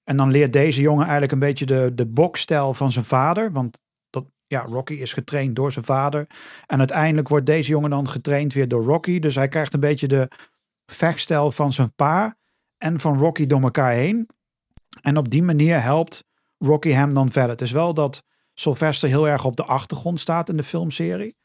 En 0.04 0.18
dan 0.18 0.32
leert 0.32 0.54
deze 0.54 0.82
jongen 0.82 1.04
eigenlijk 1.04 1.32
een 1.32 1.40
beetje 1.40 1.66
de, 1.66 1.92
de 1.96 2.06
bokstijl 2.06 2.74
van 2.74 2.92
zijn 2.92 3.06
vader. 3.06 3.52
Want 3.52 3.82
dat, 4.10 4.26
ja, 4.48 4.62
Rocky 4.62 4.94
is 4.94 5.14
getraind 5.14 5.56
door 5.56 5.72
zijn 5.72 5.86
vader. 5.86 6.28
En 6.66 6.80
uiteindelijk 6.80 7.28
wordt 7.28 7.46
deze 7.46 7.70
jongen 7.70 7.90
dan 7.90 8.10
getraind 8.10 8.54
weer 8.54 8.68
door 8.68 8.84
Rocky. 8.84 9.20
Dus 9.20 9.36
hij 9.36 9.48
krijgt 9.48 9.74
een 9.74 9.80
beetje 9.80 10.08
de 10.08 10.28
vechtstijl 10.86 11.52
van 11.52 11.74
zijn 11.74 11.94
pa 11.96 12.38
en 12.78 13.00
van 13.00 13.18
Rocky 13.18 13.46
door 13.46 13.62
elkaar 13.62 13.92
heen. 13.92 14.30
En 15.02 15.18
op 15.18 15.30
die 15.30 15.44
manier 15.44 15.82
helpt 15.82 16.24
Rocky 16.58 16.90
hem 16.90 17.14
dan 17.14 17.32
verder. 17.32 17.52
Het 17.52 17.62
is 17.62 17.72
wel 17.72 17.94
dat 17.94 18.24
Sylvester 18.62 19.10
heel 19.10 19.28
erg 19.28 19.46
op 19.46 19.56
de 19.56 19.66
achtergrond 19.66 20.20
staat 20.20 20.50
in 20.50 20.58
de 20.58 20.64
filmserie. 20.64 21.36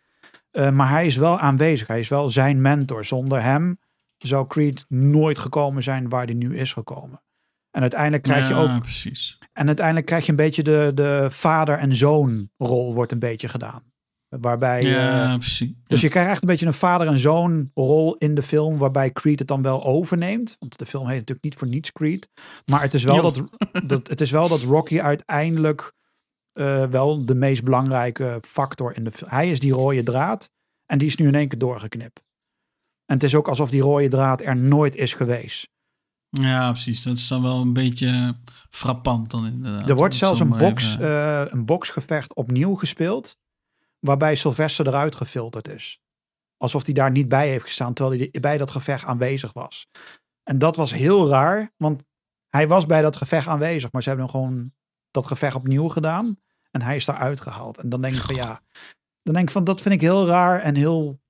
Uh, 0.53 0.71
maar 0.71 0.91
hij 0.91 1.07
is 1.07 1.17
wel 1.17 1.39
aanwezig. 1.39 1.87
Hij 1.87 1.99
is 1.99 2.09
wel 2.09 2.29
zijn 2.29 2.61
mentor. 2.61 3.05
Zonder 3.05 3.43
hem 3.43 3.79
zou 4.19 4.47
Creed 4.47 4.85
nooit 4.89 5.39
gekomen 5.39 5.83
zijn 5.83 6.09
waar 6.09 6.25
hij 6.25 6.35
nu 6.35 6.59
is 6.59 6.73
gekomen. 6.73 7.23
En 7.71 7.81
uiteindelijk 7.81 8.23
krijg 8.23 8.49
je 8.49 8.55
ja, 8.55 8.75
ook. 8.75 8.81
precies. 8.81 9.39
En 9.53 9.67
uiteindelijk 9.67 10.07
krijg 10.07 10.25
je 10.25 10.31
een 10.31 10.37
beetje 10.37 10.63
de, 10.63 10.91
de 10.95 11.27
vader- 11.31 11.79
en 11.79 11.97
zoonrol 11.97 12.95
wordt 12.95 13.13
een 13.13 13.19
beetje 13.19 13.49
gedaan. 13.49 13.83
Waarbij. 14.29 14.83
Ja, 14.83 15.33
uh, 15.33 15.39
precies. 15.39 15.73
Dus 15.85 16.01
je 16.01 16.09
krijgt 16.09 16.31
echt 16.31 16.43
een 16.43 16.49
beetje 16.49 16.67
een 16.67 16.73
vader- 16.73 17.07
en 17.07 17.19
zoonrol 17.19 18.17
in 18.17 18.35
de 18.35 18.43
film. 18.43 18.79
Waarbij 18.79 19.13
Creed 19.13 19.39
het 19.39 19.49
dan 19.49 19.63
wel 19.63 19.85
overneemt. 19.85 20.57
Want 20.59 20.79
de 20.79 20.87
film 20.87 21.07
heet 21.07 21.19
natuurlijk 21.19 21.45
niet 21.45 21.55
voor 21.55 21.69
niets 21.69 21.93
Creed. 21.93 22.29
Maar 22.65 22.83
het 22.83 22.95
is 22.95 23.05
wel, 23.05 23.23
dat, 23.23 23.43
dat, 23.87 24.09
het 24.09 24.21
is 24.21 24.31
wel 24.31 24.49
dat 24.49 24.63
Rocky 24.63 25.01
uiteindelijk. 25.01 25.95
Uh, 26.59 26.87
wel 26.87 27.27
de 27.27 27.35
meest 27.35 27.65
belangrijke 27.65 28.39
factor 28.47 28.97
in 28.97 29.05
de. 29.05 29.11
Hij 29.27 29.51
is 29.51 29.61
die 29.61 29.73
rode 29.73 30.03
draad. 30.03 30.51
En 30.87 30.99
die 30.99 31.09
is 31.09 31.17
nu 31.17 31.27
in 31.27 31.35
één 31.35 31.49
keer 31.49 31.59
doorgeknipt. 31.59 32.25
En 33.05 33.15
het 33.15 33.23
is 33.23 33.35
ook 33.35 33.49
alsof 33.49 33.71
die 33.71 33.83
rode 33.83 34.09
draad 34.09 34.41
er 34.41 34.57
nooit 34.57 34.95
is 34.95 35.15
geweest. 35.15 35.69
Ja, 36.29 36.71
precies. 36.71 37.03
Dat 37.03 37.17
is 37.17 37.29
dan 37.29 37.43
wel 37.43 37.61
een 37.61 37.73
beetje 37.73 38.37
frappant 38.71 39.31
dan 39.31 39.47
inderdaad. 39.47 39.89
Er 39.89 39.95
wordt 39.95 40.15
zelfs 40.15 40.41
een, 40.41 40.57
box, 40.59 40.97
uh, 41.01 41.45
een 41.47 41.65
boxgevecht 41.65 42.35
opnieuw 42.35 42.75
gespeeld. 42.75 43.39
Waarbij 43.99 44.35
Sylvester 44.35 44.87
eruit 44.87 45.15
gefilterd 45.15 45.69
is. 45.69 46.01
Alsof 46.57 46.85
hij 46.85 46.95
daar 46.95 47.11
niet 47.11 47.29
bij 47.29 47.49
heeft 47.49 47.65
gestaan. 47.65 47.95
Terwijl 47.95 48.29
hij 48.31 48.41
bij 48.41 48.59
dat 48.59 48.71
gevecht 48.71 49.05
aanwezig 49.05 49.53
was. 49.53 49.89
En 50.43 50.59
dat 50.59 50.77
was 50.77 50.93
heel 50.93 51.29
raar. 51.29 51.73
Want 51.77 52.03
hij 52.49 52.69
was 52.69 52.87
bij 52.87 53.03
dat 53.03 53.17
gevecht 53.17 53.47
aanwezig. 53.47 53.93
Maar 53.93 54.03
ze 54.03 54.09
hebben 54.09 54.27
hem 54.27 54.41
gewoon 54.41 54.73
dat 55.11 55.27
gevecht 55.27 55.57
opnieuw 55.57 55.89
gedaan. 55.89 56.39
En 56.77 56.83
hij 56.83 56.97
is 56.97 57.05
daar 57.05 57.17
uitgehaald. 57.17 57.79
En 57.79 57.89
dan 57.89 58.03
denk 58.03 58.15
ik 58.15 58.23
van 58.23 58.35
ja. 58.35 58.61
Dan 59.23 59.35
denk 59.35 59.47
ik 59.47 59.53
van 59.53 59.65
dat 59.65 59.81
vind 59.81 59.95
ik 59.95 60.01
heel 60.01 60.27
raar 60.27 60.61
en 60.61 60.77
heel 60.77 61.21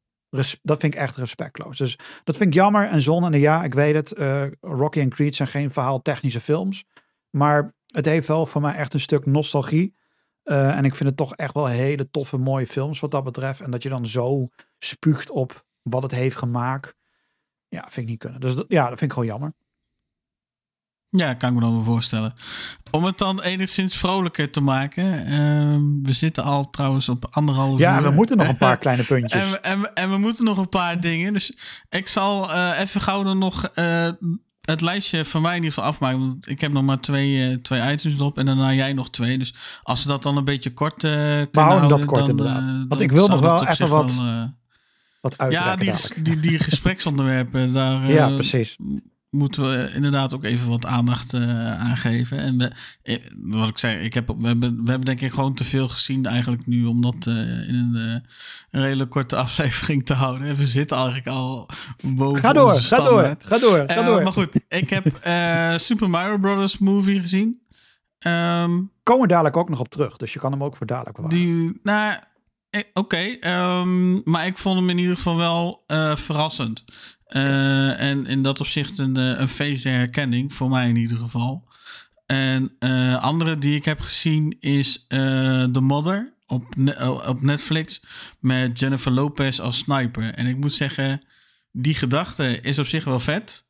dat 0.62 0.80
vind 0.80 0.94
ik 0.94 0.94
echt 0.94 1.16
respectloos. 1.16 1.78
Dus 1.78 1.98
dat 2.24 2.36
vind 2.36 2.48
ik 2.48 2.54
jammer. 2.54 2.88
En 2.88 3.02
zonde, 3.02 3.30
en 3.30 3.40
ja, 3.40 3.64
ik 3.64 3.74
weet 3.74 3.94
het. 3.94 4.18
Uh, 4.18 4.46
Rocky 4.60 5.00
en 5.00 5.08
Creed 5.08 5.34
zijn 5.36 5.48
geen 5.48 5.72
verhaal 5.72 6.02
technische 6.02 6.40
films. 6.40 6.84
Maar 7.30 7.74
het 7.86 8.04
heeft 8.04 8.28
wel 8.28 8.46
voor 8.46 8.60
mij 8.60 8.74
echt 8.74 8.94
een 8.94 9.00
stuk 9.00 9.26
nostalgie. 9.26 9.96
Uh, 10.44 10.76
en 10.76 10.84
ik 10.84 10.94
vind 10.94 11.08
het 11.08 11.18
toch 11.18 11.34
echt 11.34 11.54
wel 11.54 11.66
hele 11.66 12.10
toffe, 12.10 12.36
mooie 12.36 12.66
films 12.66 13.00
wat 13.00 13.10
dat 13.10 13.24
betreft. 13.24 13.60
En 13.60 13.70
dat 13.70 13.82
je 13.82 13.88
dan 13.88 14.06
zo 14.06 14.48
spuugt 14.78 15.30
op 15.30 15.66
wat 15.82 16.02
het 16.02 16.12
heeft 16.12 16.36
gemaakt. 16.36 16.94
Ja, 17.68 17.80
vind 17.80 17.96
ik 17.96 18.06
niet 18.06 18.18
kunnen. 18.18 18.40
Dus 18.40 18.54
dat, 18.54 18.64
ja, 18.68 18.88
dat 18.88 18.98
vind 18.98 19.10
ik 19.10 19.12
gewoon 19.12 19.28
jammer. 19.28 19.54
Ja, 21.16 21.34
kan 21.34 21.48
ik 21.48 21.54
me 21.54 21.60
dan 21.60 21.72
wel 21.72 21.84
voorstellen. 21.84 22.34
Om 22.90 23.04
het 23.04 23.18
dan 23.18 23.42
enigszins 23.42 23.96
vrolijker 23.96 24.50
te 24.50 24.60
maken. 24.60 25.04
Uh, 25.04 26.02
we 26.02 26.12
zitten 26.12 26.44
al 26.44 26.70
trouwens 26.70 27.08
op 27.08 27.26
anderhalf 27.30 27.78
ja, 27.78 27.96
uur. 27.96 28.02
Ja, 28.02 28.08
we 28.08 28.14
moeten 28.14 28.36
nog 28.36 28.48
een 28.48 28.56
paar 28.56 28.78
kleine 28.84 29.04
puntjes. 29.04 29.52
En, 29.52 29.62
en, 29.62 29.94
en, 29.94 30.10
we 30.10 30.18
moeten 30.18 30.44
nog 30.44 30.58
een 30.58 30.68
paar 30.68 31.00
dingen. 31.00 31.32
Dus 31.32 31.56
ik 31.88 32.08
zal 32.08 32.50
uh, 32.50 32.80
even 32.80 33.00
gauw 33.00 33.22
dan 33.22 33.38
nog 33.38 33.70
uh, 33.74 34.08
het 34.60 34.80
lijstje 34.80 35.24
van 35.24 35.42
mij 35.42 35.56
in 35.56 35.62
ieder 35.62 35.72
geval 35.72 35.90
afmaken. 35.90 36.18
Want 36.18 36.48
ik 36.48 36.60
heb 36.60 36.72
nog 36.72 36.82
maar 36.82 37.00
twee, 37.00 37.50
uh, 37.50 37.56
twee 37.56 37.92
items 37.92 38.14
erop. 38.14 38.38
En 38.38 38.46
daarna 38.46 38.72
jij 38.72 38.92
nog 38.92 39.10
twee. 39.10 39.38
Dus 39.38 39.54
als 39.82 40.02
we 40.02 40.08
dat 40.08 40.22
dan 40.22 40.36
een 40.36 40.44
beetje 40.44 40.72
kort 40.72 41.00
kunnen 41.00 41.48
we 41.52 41.60
houden 41.60 41.88
dat 41.88 42.04
kort 42.04 42.20
dan, 42.20 42.30
inderdaad. 42.30 42.84
Want 42.88 43.00
ik 43.00 43.12
wil 43.12 43.28
nog 43.28 43.40
wel 43.40 43.66
even 43.66 43.88
wat... 43.88 44.14
Wel, 44.14 44.54
wat 45.26 45.38
uitrekken 45.38 45.86
Ja, 45.86 45.94
die, 45.94 46.22
die, 46.22 46.40
die 46.40 46.58
gespreksonderwerpen, 46.68 47.72
daar 47.72 48.10
ja, 48.10 48.28
eh, 48.28 48.34
precies. 48.34 48.76
Moeten 49.36 49.70
we 49.70 49.90
inderdaad 49.94 50.34
ook 50.34 50.44
even 50.44 50.68
wat 50.68 50.86
aandacht 50.86 51.34
eh, 51.34 51.78
aan 51.78 51.96
geven. 51.96 52.38
En 52.38 52.58
we, 52.58 52.72
eh, 53.02 53.16
wat 53.36 53.68
ik 53.68 53.78
zei, 53.78 54.04
ik 54.04 54.14
heb, 54.14 54.26
we, 54.38 54.46
hebben, 54.46 54.70
we 54.84 54.90
hebben 54.90 55.04
denk 55.04 55.20
ik 55.20 55.32
gewoon 55.32 55.54
te 55.54 55.64
veel 55.64 55.88
gezien 55.88 56.26
eigenlijk 56.26 56.66
nu 56.66 56.84
om 56.84 57.02
dat 57.02 57.26
eh, 57.26 57.34
in 57.68 57.74
een, 57.74 57.94
een 58.70 58.82
redelijk 58.82 59.10
korte 59.10 59.36
aflevering 59.46 60.06
te 60.06 60.14
houden. 60.14 60.48
En 60.48 60.56
we 60.56 60.66
zitten 60.66 60.96
eigenlijk 60.96 61.26
al 61.26 61.68
boven 62.02 62.40
Ga 62.40 62.52
door, 62.52 62.74
ga 62.74 62.96
door, 62.96 63.36
ga 63.38 63.58
door, 63.58 63.84
ga 63.86 64.02
door. 64.02 64.22
Maar 64.22 64.32
goed, 64.32 64.60
ik 64.68 64.90
heb 64.90 65.04
Super 65.80 66.10
Mario 66.10 66.38
Brothers 66.38 66.78
movie 66.78 67.20
gezien. 67.20 67.60
Ehm, 68.18 68.80
Komen 69.02 69.22
we 69.22 69.28
dadelijk 69.28 69.56
ook 69.56 69.68
nog 69.68 69.80
op 69.80 69.88
terug, 69.88 70.16
dus 70.16 70.32
je 70.32 70.38
kan 70.38 70.52
hem 70.52 70.64
ook 70.64 70.76
voor 70.76 70.86
dadelijk 70.86 71.16
bewaren. 71.16 71.38
die, 71.38 71.80
nou, 71.82 72.16
oké. 72.92 73.36
ehm, 73.40 74.30
maar 74.30 74.46
ik 74.46 74.58
vond 74.58 74.78
hem 74.78 74.90
in 74.90 74.98
ieder 74.98 75.16
geval 75.16 75.36
wel 75.36 75.84
verrassend. 76.16 76.84
Eh, 77.26 78.00
en 78.00 78.26
in 78.26 78.42
dat 78.42 78.60
opzicht 78.60 78.98
een, 78.98 79.16
eh, 79.16 79.38
een 79.38 79.48
feest 79.48 79.84
herkenning, 79.84 80.52
voor 80.52 80.68
mij 80.68 80.88
in 80.88 80.96
ieder 80.96 81.16
geval. 81.16 81.68
En 82.26 82.72
eh, 82.78 83.22
andere 83.22 83.58
die 83.58 83.76
ik 83.76 83.84
heb 83.84 84.00
gezien 84.00 84.56
is 84.60 85.04
The 85.08 85.80
Mother 85.80 86.32
op, 86.46 86.64
op 87.26 87.42
Netflix 87.42 88.02
met 88.40 88.78
Jennifer 88.78 89.12
Lopez 89.12 89.58
als 89.58 89.78
sniper. 89.78 90.34
En 90.34 90.46
ik 90.46 90.56
moet 90.56 90.72
zeggen, 90.72 91.22
die 91.72 91.94
gedachte 91.94 92.60
is 92.60 92.78
op 92.78 92.86
zich 92.86 93.04
wel 93.04 93.20
vet. 93.20 93.66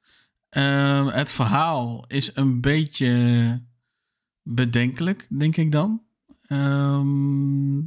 Ehm, 0.48 1.06
het 1.06 1.30
verhaal 1.30 2.04
is 2.06 2.30
een 2.34 2.60
beetje 2.60 3.62
bedenkelijk, 4.42 5.26
denk 5.30 5.56
ik 5.56 5.72
dan. 5.72 6.02
Ehm, 6.46 7.78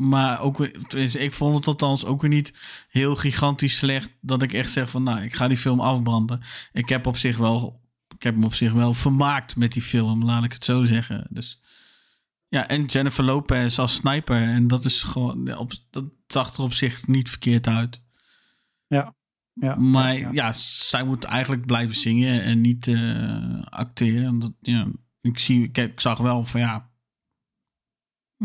maar 0.00 0.40
ook, 0.40 0.60
ik 0.60 1.32
vond 1.32 1.56
het 1.56 1.66
althans 1.66 2.04
ook 2.04 2.20
weer 2.20 2.30
niet 2.30 2.54
heel 2.88 3.16
gigantisch 3.16 3.76
slecht 3.76 4.12
dat 4.20 4.42
ik 4.42 4.52
echt 4.52 4.72
zeg 4.72 4.90
van, 4.90 5.02
nou, 5.02 5.22
ik 5.22 5.34
ga 5.34 5.48
die 5.48 5.56
film 5.56 5.80
afbranden. 5.80 6.40
Ik 6.72 6.88
heb 6.88 7.06
op 7.06 7.16
zich 7.16 7.36
wel, 7.36 7.80
ik 8.16 8.22
heb 8.22 8.36
me 8.36 8.44
op 8.44 8.54
zich 8.54 8.72
wel 8.72 8.94
vermaakt 8.94 9.56
met 9.56 9.72
die 9.72 9.82
film, 9.82 10.24
laat 10.24 10.44
ik 10.44 10.52
het 10.52 10.64
zo 10.64 10.84
zeggen. 10.84 11.26
Dus 11.30 11.62
ja, 12.48 12.68
en 12.68 12.84
Jennifer 12.84 13.24
Lopez 13.24 13.78
als 13.78 13.94
sniper 13.94 14.42
en 14.42 14.68
dat 14.68 14.84
is 14.84 15.02
gewoon, 15.02 15.56
op, 15.56 15.72
dat 15.90 16.04
zag 16.26 16.54
er 16.54 16.62
op 16.62 16.72
zich 16.72 17.06
niet 17.06 17.28
verkeerd 17.28 17.66
uit. 17.66 18.02
Ja. 18.86 19.14
Ja, 19.52 19.74
Maar 19.74 20.12
ja, 20.12 20.18
ja, 20.18 20.30
ja. 20.32 20.52
zij 20.52 21.04
moet 21.04 21.24
eigenlijk 21.24 21.66
blijven 21.66 21.96
zingen 21.96 22.42
en 22.42 22.60
niet 22.60 22.86
eh, 22.86 23.62
acteren. 23.64 24.56
Ja, 24.60 24.88
ik, 25.20 25.38
zie, 25.38 25.70
ik 25.72 26.00
zag 26.00 26.18
wel 26.18 26.44
van 26.44 26.60
ja. 26.60 26.89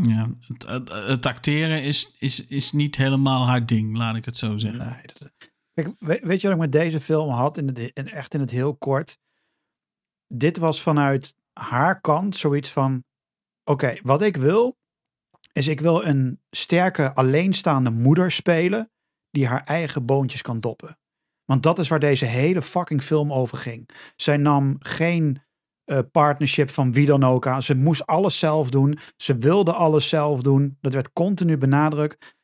Ja, 0.01 0.30
het, 0.65 1.26
acteren 1.26 1.84
is, 1.84 2.15
is, 2.19 2.47
is 2.47 2.72
niet 2.72 2.95
helemaal 2.95 3.47
haar 3.47 3.65
ding, 3.65 3.97
laat 3.97 4.15
ik 4.15 4.26
het 4.26 4.38
zo 4.38 4.57
zeggen. 4.57 4.80
Nee, 4.88 5.01
dat- 5.13 5.31
Kijk, 5.73 5.95
we- 5.99 6.19
weet 6.23 6.41
je 6.41 6.47
wat 6.47 6.55
ik 6.55 6.61
met 6.61 6.72
deze 6.72 6.99
film 6.99 7.30
had? 7.30 7.57
In 7.57 7.67
het, 7.67 7.77
in, 7.80 8.07
echt 8.07 8.34
in 8.34 8.39
het 8.39 8.51
heel 8.51 8.76
kort. 8.76 9.17
Dit 10.27 10.57
was 10.57 10.81
vanuit 10.81 11.35
haar 11.53 12.01
kant 12.01 12.35
zoiets 12.35 12.72
van: 12.72 13.03
oké, 13.63 13.95
wat 14.03 14.22
ik 14.22 14.38
wil, 14.38 14.77
is 15.53 15.67
ik 15.67 15.80
wil 15.80 16.05
een 16.05 16.41
sterke 16.49 17.13
alleenstaande 17.13 17.89
moeder 17.89 18.31
spelen 18.31 18.91
die 19.30 19.47
haar 19.47 19.63
eigen 19.63 20.05
boontjes 20.05 20.41
kan 20.41 20.59
doppen. 20.59 20.97
Want 21.45 21.63
dat 21.63 21.80
is 21.80 21.88
waar 21.88 21.99
deze 21.99 22.26
hele 22.26 22.61
fucking 22.61 23.03
film 23.03 23.34
over 23.34 23.57
ging. 23.57 23.89
Zij 24.15 24.38
nam 24.38 24.76
geen 24.80 25.41
eh, 25.86 25.99
partnership 26.12 26.70
van 26.70 26.91
wie 26.91 27.06
dan 27.06 27.24
ook 27.24 27.48
aan. 27.48 27.64
Ze 27.64 27.76
moest 27.76 28.06
alles 28.06 28.38
zelf 28.38 28.70
doen. 28.70 28.98
Ze 29.16 29.38
wilde 29.38 29.74
alles 29.74 30.10
zelf 30.10 30.41
doen. 30.41 30.78
Dat 30.82 30.94
werd 30.94 31.14
continu 31.14 31.57
benadrukt. 31.57 32.36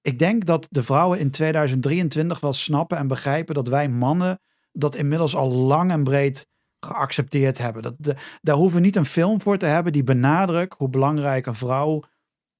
Ik 0.00 0.18
denk 0.18 0.44
dat 0.44 0.66
de 0.70 0.82
vrouwen 0.82 1.18
in 1.18 1.30
2023 1.30 2.40
wel 2.40 2.52
snappen 2.52 2.98
en 2.98 3.06
begrijpen 3.06 3.54
dat 3.54 3.68
wij 3.68 3.88
mannen 3.88 4.40
dat 4.72 4.94
inmiddels 4.94 5.36
al 5.36 5.50
lang 5.50 5.90
en 5.90 6.04
breed 6.04 6.48
geaccepteerd 6.80 7.58
hebben. 7.58 7.82
Dat 7.82 7.94
daar 8.42 8.56
hoeven 8.56 8.78
we 8.78 8.84
niet 8.84 8.96
een 8.96 9.06
film 9.06 9.40
voor 9.40 9.58
te 9.58 9.66
hebben 9.66 9.92
die 9.92 10.04
benadrukt 10.04 10.78
hoe 10.78 10.88
belangrijk 10.88 11.46
een 11.46 11.54
vrouw 11.54 12.02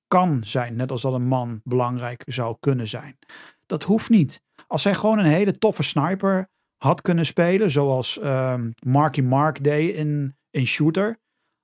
kan 0.08 0.40
zijn. 0.44 0.76
Net 0.76 0.90
als 0.90 1.02
dat 1.02 1.12
een 1.12 1.28
man 1.28 1.60
belangrijk 1.64 2.22
zou 2.26 2.56
kunnen 2.60 2.88
zijn. 2.88 3.18
Dat 3.66 3.82
hoeft 3.82 4.10
niet. 4.10 4.42
Als 4.66 4.82
zij 4.82 4.94
gewoon 4.94 5.18
een 5.18 5.24
hele 5.24 5.52
toffe 5.52 5.82
sniper 5.82 6.50
had 6.76 7.02
kunnen 7.02 7.26
spelen, 7.26 7.70
zoals 7.70 8.18
ehm, 8.18 8.70
Marky 8.82 9.20
Mark 9.20 9.64
deed 9.64 9.94
in, 9.94 10.36
in 10.50 10.66
Shooter. 10.66 11.18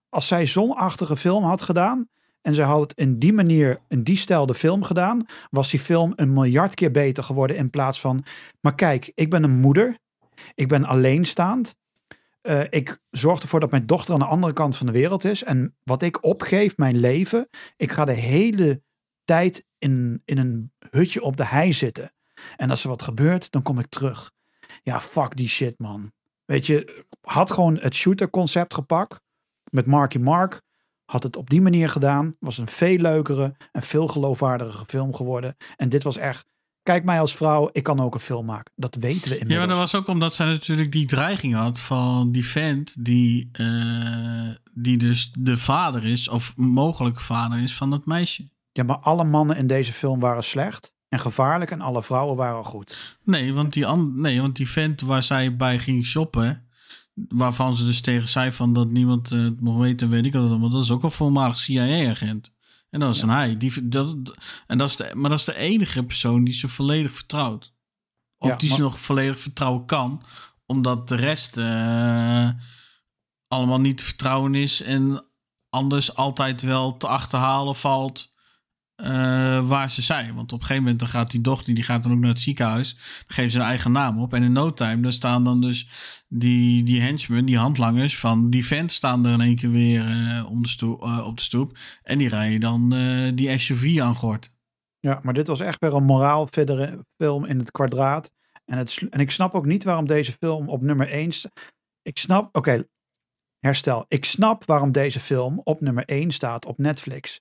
Als 0.09 0.27
zij 0.27 0.47
zo'n 0.47 0.75
achtige 0.75 1.17
film 1.17 1.45
had 1.45 1.63
gedaan 1.63 2.09
en 2.41 2.55
zij 2.55 2.65
had 2.65 2.81
het 2.81 2.93
in 2.99 3.19
die 3.19 3.33
manier, 3.33 3.81
in 3.89 4.03
die 4.03 4.17
stijl 4.17 4.47
de 4.47 4.55
film 4.55 4.83
gedaan, 4.83 5.27
was 5.51 5.71
die 5.71 5.81
film 5.81 6.13
een 6.17 6.33
miljard 6.33 6.75
keer 6.75 6.91
beter 6.91 7.25
geworden 7.25 7.57
in 7.57 7.71
plaats 7.71 8.01
van, 8.01 8.25
maar 8.61 8.75
kijk, 8.75 9.13
ik 9.15 9.31
ben 9.31 9.43
een 9.43 9.61
moeder, 9.61 9.99
ik 10.55 10.69
ben 10.69 10.85
alleenstaand, 10.85 11.75
eh, 12.41 12.65
ik 12.71 13.01
zorg 13.11 13.43
ervoor 13.43 13.61
dat 13.61 13.71
mijn 13.71 13.87
dochter 13.87 14.15
aan 14.15 14.21
de 14.21 14.27
andere 14.27 14.53
kant 14.53 14.77
van 14.77 14.87
de 14.87 14.93
wereld 14.93 15.25
is 15.25 15.45
en 15.45 15.77
wat 15.85 16.03
ik 16.03 16.25
opgeef, 16.25 16.77
mijn 16.77 16.97
leven, 16.97 17.49
ik 17.77 17.93
ga 17.93 18.05
de 18.05 18.13
hele 18.13 18.83
tijd 19.25 19.67
in, 19.79 20.23
in 20.25 20.39
een 20.39 20.73
hutje 20.91 21.23
op 21.23 21.37
de 21.37 21.45
hei 21.45 21.73
zitten. 21.73 22.13
En 22.57 22.71
als 22.71 22.83
er 22.83 22.89
wat 22.89 23.03
gebeurt, 23.03 23.51
dan 23.51 23.63
kom 23.63 23.79
ik 23.79 23.87
terug. 23.87 24.33
Ja, 24.83 25.01
fuck 25.01 25.37
die 25.37 25.49
shit, 25.49 25.79
man. 25.79 26.13
Weet 26.45 26.67
je, 26.67 27.05
had 27.21 27.51
gewoon 27.53 27.79
het 27.81 27.95
shooter 27.95 28.31
concept 28.31 28.75
gepakt 28.75 29.21
met 29.71 29.87
Marky 29.87 30.19
Mark. 30.19 30.63
Had 31.05 31.23
het 31.23 31.37
op 31.37 31.51
die 31.51 31.61
manier 31.61 31.89
gedaan. 31.89 32.37
Was 32.41 32.59
een 32.59 32.67
veel 32.69 32.97
leukere 32.99 33.55
en 33.73 33.83
veel 33.83 34.07
geloofwaardigere 34.09 34.85
film 34.87 35.15
geworden. 35.15 35.57
En 35.77 35.89
dit 35.89 36.03
was 36.03 36.17
echt, 36.17 36.47
kijk 36.83 37.05
mij 37.05 37.21
als 37.21 37.37
vrouw, 37.37 37.69
ik 37.73 37.83
kan 37.83 38.01
ook 38.01 38.15
een 38.15 38.21
film 38.21 38.47
maken. 38.47 38.73
Dat 38.77 38.95
weten 38.95 39.23
we 39.23 39.29
Ja, 39.35 39.41
inmiddels. 39.41 39.59
maar 39.59 39.69
dat 39.69 39.79
was 39.79 39.95
ook 39.95 40.09
omdat 40.09 40.35
zij 40.35 40.47
natuurlijk 40.47 40.93
die 40.93 41.07
dreiging 41.07 41.55
had 41.55 41.81
van 41.81 42.33
die 42.33 42.47
vent 42.47 43.05
die, 43.05 43.49
eh, 43.53 44.49
die 44.73 44.97
dus 44.97 45.31
de 45.39 45.57
vader 45.57 46.05
is, 46.05 46.29
of 46.29 46.57
mogelijk 46.57 47.21
vader 47.21 47.63
is 47.63 47.75
van 47.77 47.91
dat 47.91 48.07
meisje. 48.07 48.49
Ja, 48.73 48.83
maar 48.83 48.99
alle 48.99 49.25
mannen 49.25 49.57
in 49.57 49.67
deze 49.67 49.93
film 49.93 50.21
waren 50.21 50.45
slecht 50.45 50.93
en 51.13 51.21
gevaarlijk 51.21 51.71
en 51.71 51.81
alle 51.81 52.03
vrouwen 52.03 52.37
waren 52.37 52.65
goed. 52.65 53.17
Nee, 53.25 53.55
want 53.55 53.73
die, 53.73 53.87
nee, 53.97 54.41
want 54.41 54.57
die 54.57 54.69
vent 54.69 55.01
waar 55.01 55.23
zij 55.23 55.57
bij 55.57 55.79
ging 55.79 56.05
shoppen, 56.05 56.69
waarvan 57.15 57.75
ze 57.75 57.85
dus 57.85 58.01
tegen 58.01 58.29
zei 58.29 58.51
van 58.51 58.73
dat 58.73 58.91
niemand 58.91 59.33
eh, 59.33 59.43
het 59.43 59.61
mocht 59.61 59.81
weten, 59.81 60.09
weet 60.09 60.27
ik 60.27 60.33
dat, 60.33 60.59
maar 60.59 60.71
dat 60.71 60.83
is 60.83 60.91
ook 60.91 61.03
een 61.03 61.11
voormalig 61.11 61.57
CIA-agent. 61.57 62.53
En 62.91 63.01
dat 63.01 63.15
is 63.15 63.23
een 63.23 63.29
hij. 63.29 63.57
Die, 63.57 63.89
dat, 63.89 64.17
en 64.67 64.79
dat 64.79 64.89
is 64.89 64.97
de, 64.97 65.11
maar 65.15 65.31
dat 65.31 65.39
is 65.39 65.45
de 65.45 65.57
enige 65.57 66.05
persoon 66.05 66.45
die 66.45 66.55
ze 66.55 66.69
volledig 66.69 67.13
vertrouwt. 67.13 67.75
Of 68.39 68.49
Ja, 68.49 68.57
die 68.57 68.71
ze 68.71 68.81
nog 68.81 69.01
volledig 69.01 69.41
vertrouwen 69.41 69.85
kan, 69.87 70.23
omdat 70.67 71.09
de 71.09 71.17
rest 71.17 71.57
eh, 71.57 72.49
allemaal 73.49 73.81
niet 73.81 73.99
te 73.99 74.05
vertrouwen 74.05 74.55
is 74.55 74.83
en 74.83 75.25
anders 75.71 76.15
altijd 76.15 76.63
wel 76.63 76.97
te 76.97 77.07
achterhalen 77.07 77.75
valt 77.75 78.32
eh, 79.03 79.69
waar 79.69 79.91
ze 79.91 80.03
zijn. 80.03 80.35
Want 80.35 80.53
op 80.53 80.61
een 80.61 80.66
gegeven 80.66 80.83
moment 80.83 81.01
dan 81.01 81.09
gaat 81.09 81.31
die 81.31 81.41
dochter, 81.41 81.74
die 81.74 81.85
gaat 81.85 82.03
dan 82.03 82.12
ook 82.12 82.19
naar 82.19 82.29
het 82.29 82.39
ziekenhuis. 82.39 82.97
Geeft 83.27 83.53
ze 83.53 83.59
een 83.59 83.65
eigen 83.65 83.93
naam 83.93 84.20
op. 84.20 84.35
En 84.35 84.43
in 84.43 84.53
no 84.53 84.73
time, 84.73 85.03
daar 85.03 85.12
staan 85.12 85.45
dan 85.45 85.61
dus 85.61 85.89
die, 86.29 86.85
die 86.85 87.01
henchmen, 87.01 87.45
die 87.45 87.59
handlangers 87.59 88.19
van 88.19 88.51
die 88.51 88.66
vent 88.66 88.93
staan 88.93 89.27
er 89.27 89.33
in 89.33 89.41
één 89.41 89.57
keer 89.57 89.70
weer 89.70 90.07
eh, 90.07 90.51
om 90.51 90.62
de 90.62 90.69
stoep, 90.69 91.03
eh, 91.03 91.27
op 91.27 91.37
de 91.37 91.43
stoep. 91.43 91.79
En 92.03 92.19
die 92.19 92.29
rijden 92.29 92.61
dan 92.61 92.89
die 93.35 93.59
SUV 93.59 94.01
aan 94.01 94.15
gort. 94.15 94.51
Ja, 95.01 95.20
maar 95.23 95.35
dit 95.35 95.47
was 95.47 95.61
echt 95.61 95.81
weer 95.81 95.95
een 95.95 96.05
moraal 96.05 96.47
verdere 96.51 97.07
film 97.16 97.45
in 97.45 97.59
het 97.59 97.70
kwadraat. 97.70 98.31
En, 98.65 98.79
het, 98.79 99.03
en 99.11 99.20
ik 99.20 99.31
snap 99.31 99.55
ook 99.55 99.66
niet 99.66 99.85
waarom 99.85 100.07
deze 100.07 100.33
film 100.33 100.69
op 100.69 100.83
nummer 100.83 101.09
1 101.09 101.31
Ik 102.03 102.19
snap, 102.19 102.57
oké, 102.57 102.85
herstel. 103.59 104.05
Ik 104.09 104.24
snap 104.24 104.65
waarom 104.65 104.93
deze 104.93 105.20
film 105.20 105.61
op 105.65 105.81
nummer 105.81 106.05
1 106.05 106.31
staat 106.31 106.66
op 106.66 106.79
Netflix. 106.79 107.41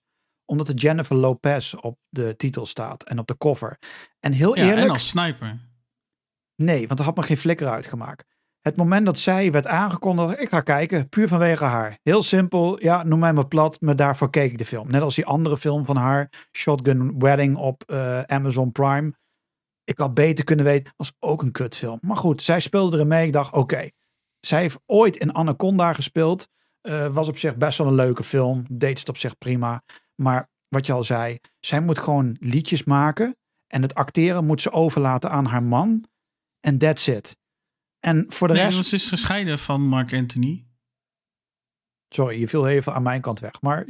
Omdat 0.52 0.68
er 0.68 0.74
Jennifer 0.76 1.16
Lopez 1.16 1.74
op 1.74 2.00
de 2.10 2.36
titel 2.36 2.66
staat 2.66 3.04
en 3.04 3.20
op 3.20 3.28
de 3.28 3.38
cover. 3.38 3.78
En 4.20 4.32
heel 4.32 4.58
Ja, 4.58 4.64
eerlijk, 4.64 4.86
en 4.86 4.92
als 4.92 5.08
sniper. 5.08 5.60
nee, 6.56 6.88
want 6.88 7.00
er 7.00 7.06
had 7.06 7.16
me 7.16 7.24
geen 7.24 7.38
flikker 7.38 7.68
uitgemaakt. 7.68 8.26
Het 8.62 8.76
moment 8.76 9.06
dat 9.06 9.20
zij 9.20 9.52
werd 9.52 9.68
aangekondigd, 9.68 10.40
ik 10.40 10.50
ga 10.50 10.62
kijken, 10.62 11.10
puur 11.10 11.28
vanwege 11.28 11.64
haar. 11.64 12.00
Heel 12.04 12.24
simpel, 12.24 12.82
ja, 12.84 13.04
noem 13.04 13.20
mij 13.20 13.34
maar 13.34 13.48
plat, 13.48 13.82
maar 13.82 13.96
daarvoor 13.96 14.30
keek 14.30 14.52
ik 14.52 14.58
de 14.58 14.66
film. 14.66 14.92
Net 14.92 15.02
als 15.02 15.16
die 15.16 15.26
andere 15.26 15.58
film 15.58 15.86
van 15.86 15.96
haar, 15.96 16.30
Shotgun 16.52 17.20
Wedding 17.20 17.56
op 17.56 17.84
eh, 17.86 18.22
Amazon 18.22 18.72
Prime. 18.72 19.14
Ik 19.84 19.98
had 19.98 20.14
beter 20.14 20.44
kunnen 20.44 20.66
weten, 20.66 20.94
was 20.98 21.14
ook 21.20 21.42
een 21.42 21.52
kutfilm. 21.52 21.98
Maar 22.02 22.18
goed, 22.18 22.42
zij 22.42 22.60
speelde 22.60 22.96
erin 22.96 23.08
mee. 23.08 23.26
Ik 23.26 23.34
dacht, 23.34 23.54
oké, 23.54 23.90
zij 24.40 24.62
heeft 24.62 24.80
ooit 24.86 25.18
in 25.18 25.34
Anaconda 25.34 25.94
gespeeld. 25.94 26.48
Eh, 26.82 27.08
was 27.08 27.28
op 27.28 27.38
zich 27.38 27.56
best 27.56 27.78
wel 27.78 27.88
een 27.88 27.94
leuke 27.96 28.24
film. 28.24 28.66
Deed 28.72 29.00
het 29.00 29.10
op 29.10 29.18
zich 29.18 29.38
prima. 29.38 29.84
Maar 30.22 30.50
wat 30.68 30.86
je 30.86 30.94
al 30.94 31.04
zei, 31.04 31.40
zij 31.60 31.82
moet 31.82 32.00
gewoon 32.00 32.36
liedjes 32.40 32.84
maken. 32.84 33.36
En 33.68 33.82
het 33.82 33.96
acteren 33.96 34.46
moet 34.46 34.62
ze 34.62 34.72
overlaten 34.72 35.32
aan 35.32 35.46
haar 35.46 35.64
man. 35.64 36.06
En 36.60 36.78
that's 36.78 37.08
it. 37.08 37.38
En 38.00 38.26
voor 38.28 38.48
de 38.48 38.54
Nee, 38.54 38.64
rest... 38.64 38.86
ze 38.86 38.96
is 38.96 39.08
gescheiden 39.08 39.60
van 39.60 39.82
Mark 39.88 40.14
Anthony. 40.14 40.66
Sorry, 42.10 42.40
je 42.40 42.48
viel 42.48 42.68
even 42.68 42.94
aan 42.94 43.04
mijn 43.04 43.22
kant 43.22 43.40
weg. 43.40 43.62
Maar 43.62 43.86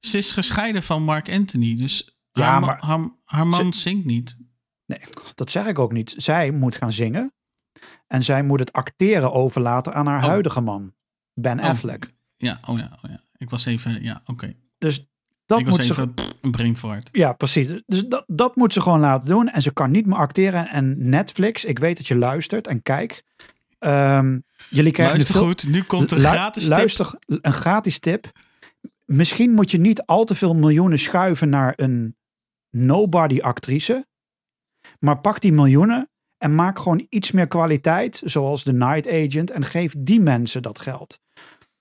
Ze 0.00 0.18
is 0.18 0.32
gescheiden 0.32 0.82
van 0.82 1.02
Mark 1.02 1.28
Anthony. 1.30 1.76
Dus 1.76 2.18
Ja, 2.32 2.44
haar, 2.50 2.60
ma- 2.60 2.66
maar- 2.66 2.82
haar, 2.84 3.10
haar 3.24 3.46
man 3.46 3.72
zingt 3.72 4.04
niet. 4.04 4.36
Nee, 4.86 5.00
dat 5.34 5.50
zeg 5.50 5.66
ik 5.66 5.78
ook 5.78 5.92
niet. 5.92 6.14
Zij 6.16 6.50
moet 6.50 6.76
gaan 6.76 6.92
zingen. 6.92 7.34
En 8.06 8.22
zij 8.24 8.42
moet 8.42 8.58
het 8.60 8.72
acteren 8.72 9.32
overlaten 9.32 9.94
aan 9.94 10.06
haar 10.06 10.22
Oh. 10.22 10.28
huidige 10.28 10.60
man. 10.60 10.94
Ben 11.34 11.58
Oh. 11.60 11.64
Affleck. 11.64 12.12
Ja, 12.36 12.60
oh 12.68 12.78
ja, 12.78 12.98
oh 13.02 13.10
ja. 13.10 13.22
Ik 13.36 13.50
was 13.50 13.64
even, 13.64 14.02
ja, 14.02 14.22
oké. 14.26 14.54
Dus 14.78 15.08
dat 15.50 15.58
Ik 15.58 15.66
moet 15.66 15.84
ze... 15.84 15.92
even 15.92 16.14
een 16.40 16.50
brain 16.50 16.76
fart. 16.76 17.08
Ja, 17.12 17.32
precies. 17.32 17.82
Dus 17.86 18.04
dat, 18.06 18.24
dat 18.26 18.56
moet 18.56 18.72
ze 18.72 18.80
gewoon 18.80 19.00
laten 19.00 19.28
doen. 19.28 19.48
En 19.48 19.62
ze 19.62 19.72
kan 19.72 19.90
niet 19.90 20.06
meer 20.06 20.16
acteren. 20.16 20.68
En 20.68 21.08
Netflix, 21.08 21.64
ik 21.64 21.78
weet 21.78 21.96
dat 21.96 22.06
je 22.06 22.16
luistert 22.16 22.66
en 22.66 22.82
kijkt. 22.82 23.24
Ehm, 23.78 24.38
jullie 24.68 24.92
krijgen 24.92 25.14
Luister 25.14 25.34
veel, 25.34 25.46
goed, 25.46 25.68
nu 25.68 25.82
komt 25.82 26.12
een 26.12 26.18
gratis 26.18 26.62
tip. 26.62 26.72
Luister, 26.72 27.14
een 27.26 27.52
gratis 27.52 27.98
tip. 27.98 28.30
Misschien 29.04 29.50
moet 29.50 29.70
je 29.70 29.78
niet 29.78 30.02
al 30.06 30.24
te 30.24 30.34
veel 30.34 30.54
miljoenen 30.54 30.98
schuiven 30.98 31.48
naar 31.48 31.72
een 31.76 32.16
nobody 32.70 33.40
actrice. 33.40 34.06
Maar 34.98 35.20
pak 35.20 35.40
die 35.40 35.52
miljoenen 35.52 36.10
en 36.38 36.54
maak 36.54 36.78
gewoon 36.78 37.06
iets 37.08 37.30
meer 37.30 37.46
kwaliteit. 37.46 38.22
Zoals 38.24 38.64
de 38.64 38.72
Night 38.72 39.08
Agent. 39.08 39.50
En 39.50 39.64
geef 39.64 39.94
die 39.98 40.20
mensen 40.20 40.62
dat 40.62 40.78
geld. 40.78 41.20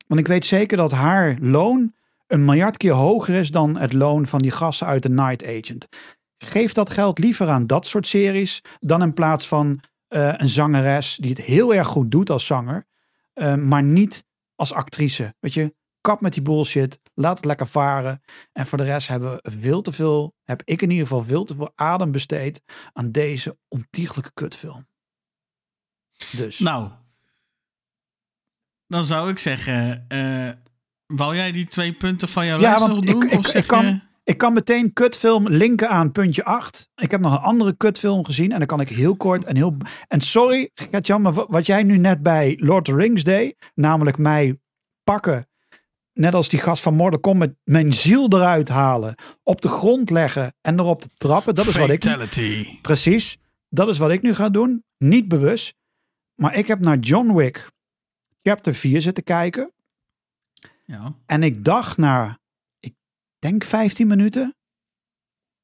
Want 0.08 0.20
ik 0.20 0.28
weet 0.28 0.46
zeker 0.46 0.78
dat 0.78 0.92
haar 0.92 1.38
loon 1.42 1.94
een 2.30 2.46
miljard 2.46 2.78
keer 2.78 2.92
hoger 2.92 3.36
is 3.36 3.52
dan 3.52 3.78
het 3.78 3.94
loon 3.94 4.28
van 4.28 4.40
die 4.40 4.52
gasten 4.52 4.88
uit 4.88 5.04
de 5.04 5.10
Night 5.10 5.44
Agent. 5.44 5.88
Geef 6.38 6.74
dat 6.74 6.90
geld 6.90 7.20
liever 7.20 7.50
aan 7.50 7.68
dat 7.68 7.88
soort 7.88 8.08
series 8.08 8.62
dan 8.80 9.02
in 9.02 9.14
plaats 9.14 9.48
van 9.48 9.80
eh, 10.08 10.34
een 10.38 10.50
zangeres 10.50 11.16
die 11.16 11.30
het 11.30 11.42
heel 11.42 11.74
erg 11.74 11.88
goed 11.88 12.12
doet 12.12 12.30
als 12.30 12.46
zanger, 12.46 12.86
eh, 13.34 13.56
maar 13.56 13.84
niet 13.84 14.26
als 14.56 14.74
actrice. 14.74 15.36
Weet 15.40 15.54
je, 15.54 15.76
kap 16.02 16.22
met 16.22 16.34
die 16.34 16.42
bullshit, 16.42 17.00
laat 17.14 17.36
het 17.36 17.46
lekker 17.46 17.68
varen. 17.68 18.22
En 18.52 18.68
voor 18.68 18.78
de 18.78 18.84
rest 18.84 19.08
hebben 19.08 19.32
we 19.32 19.52
veel 19.52 19.82
te 19.82 19.92
veel, 19.92 20.36
heb 20.44 20.62
ik 20.66 20.82
in 20.82 20.90
ieder 20.90 21.08
geval 21.08 21.24
veel 21.24 21.44
te 21.44 21.56
veel 21.56 21.72
adem 21.76 22.12
besteed 22.12 22.62
aan 22.94 23.12
deze 23.12 23.58
ontiegelijke 23.68 24.32
kutfilm. 24.34 24.88
Dus. 26.32 26.60
Nou, 26.60 26.90
dan 28.88 29.06
zou 29.06 29.30
ik 29.30 29.40
zeggen, 29.40 30.06
eh 30.08 30.50
wou 31.16 31.36
jij 31.36 31.52
die 31.52 31.68
twee 31.68 31.94
punten 31.94 32.28
van 32.30 32.46
jouw 32.46 32.60
Ja, 32.60 32.70
lijst 32.70 32.88
nog 32.88 32.98
ik- 33.04 33.06
doen? 33.12 33.24
ik- 33.24 33.32
of 33.38 33.46
ik 33.46 33.52
zeg 33.52 33.66
kan- 33.66 33.86
je- 33.86 34.00
Ik 34.24 34.38
kan 34.38 34.54
meteen 34.54 34.94
kutfilm 34.94 35.48
linken 35.50 35.90
aan 35.90 36.12
puntje 36.12 36.44
8. 36.44 36.90
Ik 36.96 37.12
heb 37.12 37.20
nog 37.22 37.32
een 37.32 37.38
andere 37.44 37.78
kutfilm 37.78 38.26
gezien. 38.26 38.52
En 38.52 38.58
dan 38.58 38.68
kan 38.68 38.80
ik 38.80 38.90
heel 38.90 39.16
kort 39.16 39.44
en 39.46 39.56
heel... 39.56 39.78
En 40.08 40.22
sorry, 40.22 40.70
Gert-Jan, 40.74 41.22
maar 41.22 41.34
wa- 41.34 41.46
wat 41.48 41.66
jij 41.66 41.84
nu 41.84 41.98
net 41.98 42.22
bij 42.24 42.56
Lord 42.60 42.90
of 42.90 42.96
the 42.96 43.02
Rings 43.02 43.24
deed. 43.24 43.56
Namelijk 43.76 44.18
mij 44.18 44.60
pakken. 45.04 45.48
Net 46.14 46.34
als 46.34 46.50
die 46.50 46.60
gast 46.60 46.84
van 46.84 46.96
Mortal 46.96 47.20
Kombat. 47.20 47.50
Mijn 47.64 47.94
ziel 47.94 48.28
eruit 48.30 48.70
halen. 48.70 49.16
Op 49.44 49.62
de 49.62 49.68
grond 49.68 50.10
leggen 50.10 50.56
en 50.62 50.80
erop 50.80 51.02
te 51.02 51.10
trappen. 51.18 51.56
Dat 51.56 51.66
is 51.66 51.76
wat 51.76 51.90
ik... 51.90 52.02
Precies. 52.82 53.38
Dat 53.70 53.90
is 53.90 53.98
wat 53.98 54.12
ik 54.12 54.22
nu 54.22 54.34
ga 54.36 54.50
doen. 54.50 54.84
Niet 54.98 55.28
bewust. 55.28 55.74
Maar 56.36 56.56
ik 56.56 56.68
heb 56.68 56.80
naar 56.80 56.98
John 56.98 57.34
Wick 57.34 57.72
chapter 58.42 58.76
4 58.76 59.02
zitten 59.02 59.24
kijken. 59.24 59.72
Ja. 60.90 61.14
En 61.26 61.44
ik 61.44 61.64
dacht 61.64 61.98
na, 61.98 62.40
ik 62.80 62.96
denk 63.40 63.64
15 63.64 64.08
minuten. 64.08 64.56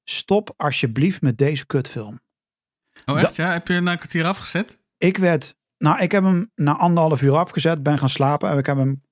Stop 0.04 0.54
alsjeblieft 0.58 1.22
met 1.22 1.38
deze 1.38 1.66
kutfilm. 1.66 2.20
Oh 3.06 3.20
echt, 3.20 3.36
ja? 3.36 3.52
Heb 3.52 3.68
je 3.68 3.80
na 3.80 3.92
een 3.92 3.98
kwartier 3.98 4.26
afgezet? 4.26 4.80
Ik 4.98 5.18
werd, 5.18 5.56
nou 5.78 6.02
ik 6.02 6.12
heb 6.12 6.24
hem 6.24 6.52
na 6.56 6.78
anderhalf 6.78 7.22
uur 7.22 7.36
afgezet, 7.36 7.84
ben 7.84 7.98
gaan 7.98 8.10
slapen. 8.10 8.50
En 8.50 8.58
ik 8.58 8.66
heb 8.66 8.78
hem 8.78 9.04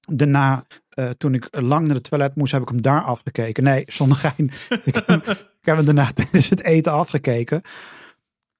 daarna, 0.00 0.66
eh, 0.88 1.10
toen 1.10 1.34
ik 1.34 1.48
lang 1.50 1.86
naar 1.86 1.96
de 1.96 2.08
toilet 2.08 2.34
moest, 2.34 2.52
heb 2.52 2.62
ik 2.62 2.68
hem 2.68 2.82
daar 2.82 3.02
afgekeken. 3.02 3.62
Nee, 3.62 3.84
zonder 3.86 4.16
gein. 4.16 4.50
ik, 4.84 4.94
heb 4.94 5.06
hem, 5.06 5.20
ik 5.60 5.64
heb 5.66 5.76
hem 5.76 5.84
daarna 5.84 6.12
tijdens 6.22 6.48
het 6.48 6.62
eten 6.62 6.92
afgekeken. 6.92 7.62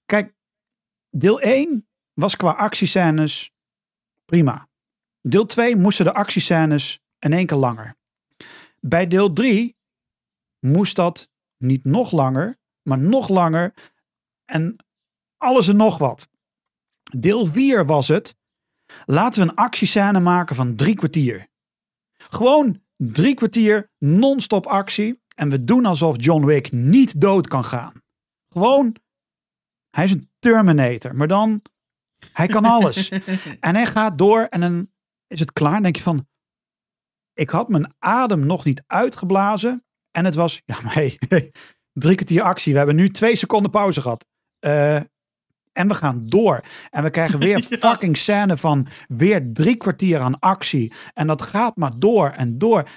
Kijk, 0.04 0.34
deel 1.10 1.40
1 1.40 1.88
was 2.12 2.36
qua 2.36 2.50
actiescènes 2.50 3.50
prima. 4.24 4.70
Deel 5.22 5.46
2 5.46 5.76
moesten 5.76 6.04
de 6.04 6.14
actiescènes 6.14 7.02
in 7.18 7.32
één 7.32 7.46
keer 7.46 7.56
langer. 7.56 7.96
Bij 8.80 9.06
deel 9.06 9.32
3 9.32 9.76
moest 10.58 10.96
dat 10.96 11.30
niet 11.56 11.84
nog 11.84 12.10
langer, 12.10 12.58
maar 12.82 12.98
nog 12.98 13.28
langer. 13.28 13.74
En 14.44 14.76
alles 15.36 15.68
en 15.68 15.76
nog 15.76 15.98
wat. 15.98 16.28
Deel 17.16 17.46
4 17.46 17.86
was 17.86 18.08
het. 18.08 18.36
Laten 19.04 19.42
we 19.42 19.48
een 19.48 19.56
actiescène 19.56 20.20
maken 20.20 20.56
van 20.56 20.76
drie 20.76 20.94
kwartier. 20.94 21.48
Gewoon 22.12 22.82
drie 22.96 23.34
kwartier 23.34 23.90
non-stop 23.98 24.66
actie. 24.66 25.22
En 25.34 25.50
we 25.50 25.60
doen 25.60 25.86
alsof 25.86 26.16
John 26.18 26.44
Wick 26.44 26.72
niet 26.72 27.20
dood 27.20 27.48
kan 27.48 27.64
gaan. 27.64 28.02
Gewoon, 28.48 28.96
hij 29.90 30.04
is 30.04 30.10
een 30.10 30.30
Terminator. 30.38 31.16
Maar 31.16 31.28
dan, 31.28 31.62
hij 32.32 32.46
kan 32.46 32.64
alles. 32.64 33.08
en 33.60 33.74
hij 33.74 33.86
gaat 33.86 34.18
door 34.18 34.42
en 34.42 34.60
dan 34.60 34.91
is 35.32 35.40
het 35.40 35.52
klaar. 35.52 35.72
Dan 35.72 35.82
denk 35.82 35.96
je 35.96 36.02
van, 36.02 36.26
ik 37.34 37.50
had 37.50 37.68
mijn 37.68 37.94
adem 37.98 38.46
nog 38.46 38.64
niet 38.64 38.82
uitgeblazen. 38.86 39.84
En 40.10 40.24
het 40.24 40.34
was, 40.34 40.62
ja 40.64 40.80
maar 40.82 40.94
hey, 41.00 41.18
drie 41.92 42.14
kwartier 42.14 42.42
actie. 42.42 42.72
We 42.72 42.78
hebben 42.78 42.96
nu 42.96 43.10
twee 43.10 43.36
seconden 43.36 43.70
pauze 43.70 44.00
gehad. 44.00 44.26
Eh, 44.58 44.96
en 45.72 45.88
we 45.88 45.94
gaan 45.94 46.28
door. 46.28 46.64
En 46.90 47.02
we 47.02 47.10
krijgen 47.10 47.38
weer 47.38 47.58
Ja. 47.70 47.76
fucking 47.78 48.16
scène 48.16 48.56
van 48.56 48.86
weer 49.08 49.52
drie 49.52 49.76
kwartier 49.76 50.20
aan 50.20 50.38
actie. 50.38 50.92
En 51.14 51.26
dat 51.26 51.42
gaat 51.42 51.76
maar 51.76 51.98
door 51.98 52.28
en 52.30 52.58
door. 52.58 52.88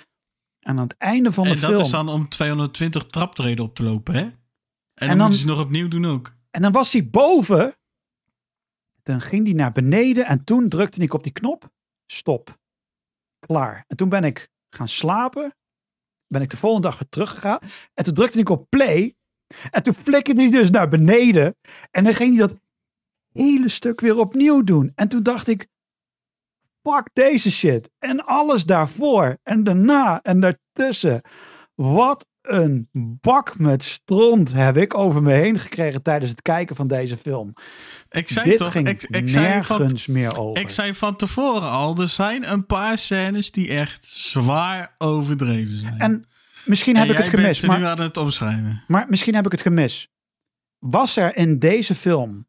En 0.60 0.78
aan 0.78 0.84
het 0.84 0.98
einde 0.98 1.32
van 1.34 1.44
de 1.44 1.50
En 1.50 1.60
dat 1.60 1.70
film. 1.70 1.82
is 1.82 1.90
dan 1.90 2.10
om 2.10 2.30
220 2.30 3.06
traptreden 3.06 3.66
op 3.66 3.76
te 3.76 3.84
lopen, 3.84 4.14
hè? 4.14 4.22
En, 4.22 4.34
dan, 4.94 5.08
dan- 5.08 5.18
moeten 5.18 5.40
ze 5.40 5.46
nog 5.46 5.60
opnieuw 5.60 5.88
doen 5.88 6.06
ook. 6.06 6.34
En 6.52 6.62
dan 6.62 6.72
was 6.72 6.94
hij 6.94 7.10
boven. 7.10 7.76
Dan 9.04 9.22
ging 9.22 9.44
hij 9.46 9.54
naar 9.54 9.72
beneden. 9.72 10.26
En 10.26 10.44
toen 10.44 10.70
drukte 10.70 11.02
ik 11.02 11.14
op 11.14 11.24
die 11.24 11.32
knop. 11.32 11.74
Stop. 12.06 12.58
Klaar. 13.40 13.84
En 13.88 13.98
toen 13.98 14.10
ben 14.10 14.24
ik 14.24 14.50
gaan 14.70 14.88
slapen. 14.88 15.56
Ben 16.28 16.42
ik 16.42 16.50
de 16.50 16.58
volgende 16.58 16.88
dag 16.88 17.00
weer 17.00 17.10
teruggegaan. 17.10 17.60
En 17.94 18.04
toen 18.04 18.14
drukte 18.14 18.40
ik 18.40 18.50
op 18.50 18.70
play. 18.70 19.16
En 19.72 19.84
toen 19.84 19.94
flikkerde 19.94 20.42
hij 20.42 20.52
dus 20.52 20.70
naar 20.70 20.90
beneden. 20.90 21.56
En 21.92 22.04
dan 22.04 22.14
ging 22.14 22.38
hij 22.38 22.48
dat 22.48 22.60
hele 23.32 23.70
stuk 23.70 24.02
weer 24.02 24.18
opnieuw 24.18 24.64
doen. 24.64 24.92
En 24.96 25.08
toen 25.08 25.24
dacht 25.24 25.48
ik. 25.48 25.68
Fuck 26.82 27.10
deze 27.14 27.52
shit. 27.52 27.92
En 28.00 28.26
alles 28.26 28.66
daarvoor. 28.66 29.38
En 29.44 29.64
daarna. 29.64 30.22
En 30.22 30.40
daartussen. 30.40 31.22
Wat 31.76 32.28
een 32.48 32.90
bak 33.22 33.58
met 33.60 33.84
stront 33.84 34.54
heb 34.54 34.78
ik 34.78 34.98
over 34.98 35.22
me 35.22 35.32
heen 35.34 35.60
gekregen 35.60 36.02
tijdens 36.02 36.32
het 36.32 36.42
kijken 36.42 36.76
van 36.76 36.88
deze 36.88 37.18
film. 37.18 37.54
Ik 38.10 38.30
zei 38.30 38.50
Dit 38.50 38.58
toch, 38.58 38.72
ging 38.72 38.88
ik, 38.88 39.04
ik, 39.04 39.30
zei 39.30 39.64
van, 39.64 39.78
nergens 39.80 40.08
meer 40.08 40.38
over. 40.40 40.62
ik 40.62 40.70
zei 40.70 40.94
van 40.94 41.16
tevoren 41.16 41.70
al, 41.70 41.98
er 41.98 42.08
zijn 42.08 42.52
een 42.52 42.66
paar 42.66 42.98
scènes 42.98 43.52
die 43.52 43.70
echt 43.70 44.06
zwaar 44.06 44.96
overdreven 44.98 45.78
zijn. 45.78 45.98
en 46.00 46.24
misschien 46.66 46.96
En 46.96 47.02
heb 47.02 47.10
ik 47.12 47.18
het 47.18 47.28
gemist, 47.28 47.60
ze 47.60 47.68
nu 47.72 47.78
maar, 47.80 47.86
aan 47.88 48.00
het 48.02 48.18
omschrijven. 48.18 48.84
maar 48.88 49.06
misschien 49.10 49.36
heb 49.36 49.46
ik 49.46 49.52
het 49.52 49.62
gemist. 49.62 50.08
Was 50.80 51.18
er 51.18 51.36
in 51.36 51.60
deze 51.60 51.96
film 51.96 52.48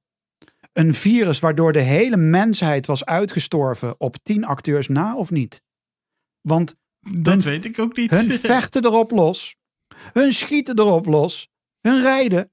een 0.73 0.95
virus 0.95 1.39
waardoor 1.39 1.73
de 1.73 1.81
hele 1.81 2.17
mensheid 2.17 2.87
was 2.87 3.05
uitgestorven 3.05 3.95
op 4.01 4.17
tien 4.23 4.45
acteurs 4.45 4.89
na 4.89 5.17
of 5.17 5.31
niet? 5.31 5.63
Want 6.41 6.75
Dat 7.01 7.27
Hun- 7.27 7.43
weet 7.53 7.65
ik 7.65 7.79
ook 7.79 7.97
niet. 7.97 8.11
hun 8.11 8.31
vechten 8.53 8.85
erop 8.85 9.11
los, 9.11 9.56
hun 10.13 10.33
schieten 10.33 10.79
erop 10.79 11.07
los, 11.07 11.49
hun 11.81 12.03
rijden. 12.03 12.51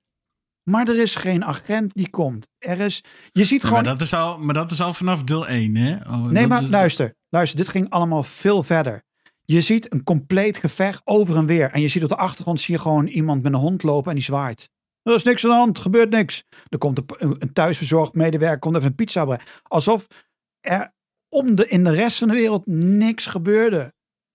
Maar 0.70 0.88
er 0.88 1.00
is 1.02 1.16
geen 1.16 1.44
agent 1.46 1.94
die 1.94 2.10
komt. 2.10 2.48
Er 2.58 2.80
is, 2.80 3.04
je 3.32 3.46
ziet 3.46 3.62
Ja, 3.62 3.68
gewoon 3.68 3.84
maar, 3.84 3.92
dat 3.94 4.02
is 4.02 4.14
al, 4.14 4.38
maar 4.40 4.54
dat 4.54 4.72
is 4.72 4.82
al 4.82 4.94
vanaf 4.94 5.24
deel 5.24 5.48
1, 5.48 5.76
hè? 5.76 5.96
Oh, 5.96 6.26
Nee, 6.26 6.48
maar 6.48 6.62
is- 6.62 6.70
luister, 6.70 7.16
luister, 7.30 7.58
dit 7.58 7.68
ging 7.68 7.90
allemaal 7.90 8.24
veel 8.24 8.64
verder. 8.64 9.04
Je 9.46 9.62
ziet 9.62 9.94
een 9.94 10.04
compleet 10.04 10.58
gevecht 10.58 11.02
over 11.06 11.36
en 11.36 11.46
weer. 11.46 11.72
En 11.72 11.82
je 11.82 11.88
ziet 11.88 12.04
op 12.04 12.10
de 12.10 12.16
achtergrond 12.16 12.62
zie 12.62 12.74
je 12.76 12.80
gewoon 12.82 13.08
iemand 13.08 13.44
met 13.44 13.54
een 13.54 13.60
hond 13.60 13.84
lopen 13.84 14.10
en 14.10 14.16
die 14.16 14.26
zwaait. 14.26 14.70
Er 15.02 15.16
is 15.16 15.24
niks 15.24 15.44
aan 15.44 15.50
de 15.50 15.56
hand, 15.56 15.80
gebeurt 15.80 16.10
niks. 16.10 16.44
Er 16.70 16.78
komt 16.78 16.98
een, 16.98 17.06
een- 17.18 17.36
een 17.40 17.54
thuisbezorgd 17.54 18.14
medewerker, 18.14 18.60
komt 18.60 18.76
even 18.76 18.88
een 18.88 18.96
pizza 18.96 19.26
brengen. 19.26 19.46
Alsof 19.64 20.08
er 20.60 20.94
om 21.30 21.56
de, 21.56 21.68
in 21.68 21.84
de 21.84 21.92
rest 21.92 22.18
van 22.18 22.28
de 22.28 22.34
wereld 22.34 22.66
niks 22.68 23.26
gebeurde. 23.26 23.94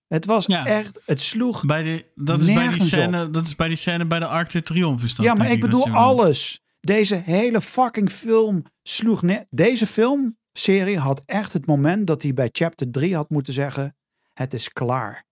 Het 0.09 0.25
was 0.25 0.45
Ja. 0.45 0.65
echt, 0.65 0.99
het 1.05 1.21
sloeg. 1.21 1.65
Bij 1.65 1.83
de, 1.83 2.05
dat, 2.15 2.41
is 2.41 2.53
bij 2.53 2.67
die 2.69 2.81
scène, 2.83 3.29
dat 3.29 3.45
is 3.45 3.55
bij 3.55 3.67
die 3.67 3.77
scène 3.77 4.05
bij 4.05 4.19
de 4.19 4.25
Arc 4.25 4.49
de 4.51 4.61
Triomphe. 4.61 5.05
is 5.05 5.15
dat, 5.15 5.25
Ja, 5.25 5.33
maar 5.33 5.51
ik 5.51 5.59
bedoel 5.59 5.89
alles. 5.89 6.61
Deze 6.79 7.15
hele 7.15 7.61
fucking 7.61 8.11
film 8.11 8.63
sloeg 8.83 9.21
neer. 9.21 9.45
Deze 9.49 9.87
filmserie 9.87 10.97
had 10.97 11.21
echt 11.25 11.53
het 11.53 11.65
moment 11.65 12.07
dat 12.07 12.21
hij 12.21 12.33
bij 12.33 12.49
chapter 12.51 12.91
3 12.91 13.15
had 13.15 13.29
moeten 13.29 13.53
zeggen: 13.53 13.95
Het 14.33 14.53
is 14.53 14.69
klaar. 14.73 15.25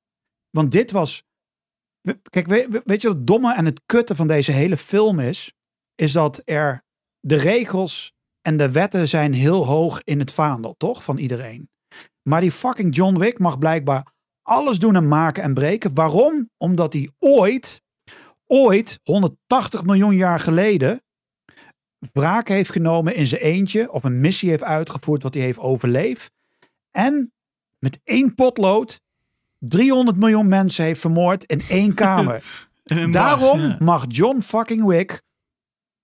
Want 0.49 0.71
dit 0.71 0.91
was. 0.91 1.23
Kijk, 2.29 2.47
weet, 2.47 2.67
weet 2.85 3.01
je 3.01 3.07
wat 3.07 3.17
het 3.17 3.27
domme 3.27 3.55
en 3.55 3.65
het 3.65 3.81
kutte 3.85 4.15
van 4.15 4.27
deze 4.27 4.51
hele 4.51 4.77
film 4.77 5.19
is? 5.19 5.53
Is 5.95 6.11
dat 6.11 6.41
er 6.45 6.83
de 7.19 7.35
regels 7.35 8.13
en 8.41 8.57
de 8.57 8.71
wetten 8.71 9.07
zijn 9.07 9.33
heel 9.33 9.65
hoog 9.65 10.01
in 10.03 10.19
het 10.19 10.33
vaandel, 10.33 10.73
toch? 10.77 11.03
Van 11.03 11.17
iedereen. 11.17 11.69
Maar 12.23 12.41
die 12.41 12.51
fucking 12.51 12.95
John 12.95 13.17
Wick 13.17 13.39
mag 13.39 13.57
blijkbaar 13.57 14.15
alles 14.47 14.79
doen 14.79 14.95
en 14.95 15.07
maken 15.07 15.43
en 15.43 15.53
breken. 15.53 15.93
Waarom? 15.93 16.49
Omdat 16.57 16.93
hij 16.93 17.09
ooit 17.19 17.81
ooit, 18.47 18.99
180 19.03 19.83
miljoen 19.83 20.15
jaar 20.15 20.39
geleden, 20.39 21.01
wraak 22.11 22.47
heeft 22.47 22.71
genomen 22.71 23.15
in 23.15 23.27
zijn 23.27 23.41
eentje. 23.41 23.91
Of 23.91 24.03
een 24.03 24.19
missie 24.19 24.49
heeft 24.49 24.63
uitgevoerd 24.63 25.23
wat 25.23 25.33
hij 25.33 25.43
heeft 25.43 25.59
overleefd. 25.59 26.31
En 26.91 27.33
met 27.77 27.99
één 28.03 28.35
potlood 28.35 29.01
300 29.57 30.17
miljoen 30.17 30.47
mensen 30.47 30.85
heeft 30.85 31.01
vermoord 31.01 31.43
in 31.43 31.61
één 31.69 31.93
kamer. 32.03 32.67
Daarom 33.11 33.75
mag 33.79 34.05
John 34.07 34.39
fucking 34.41 34.85
Wick 34.85 35.21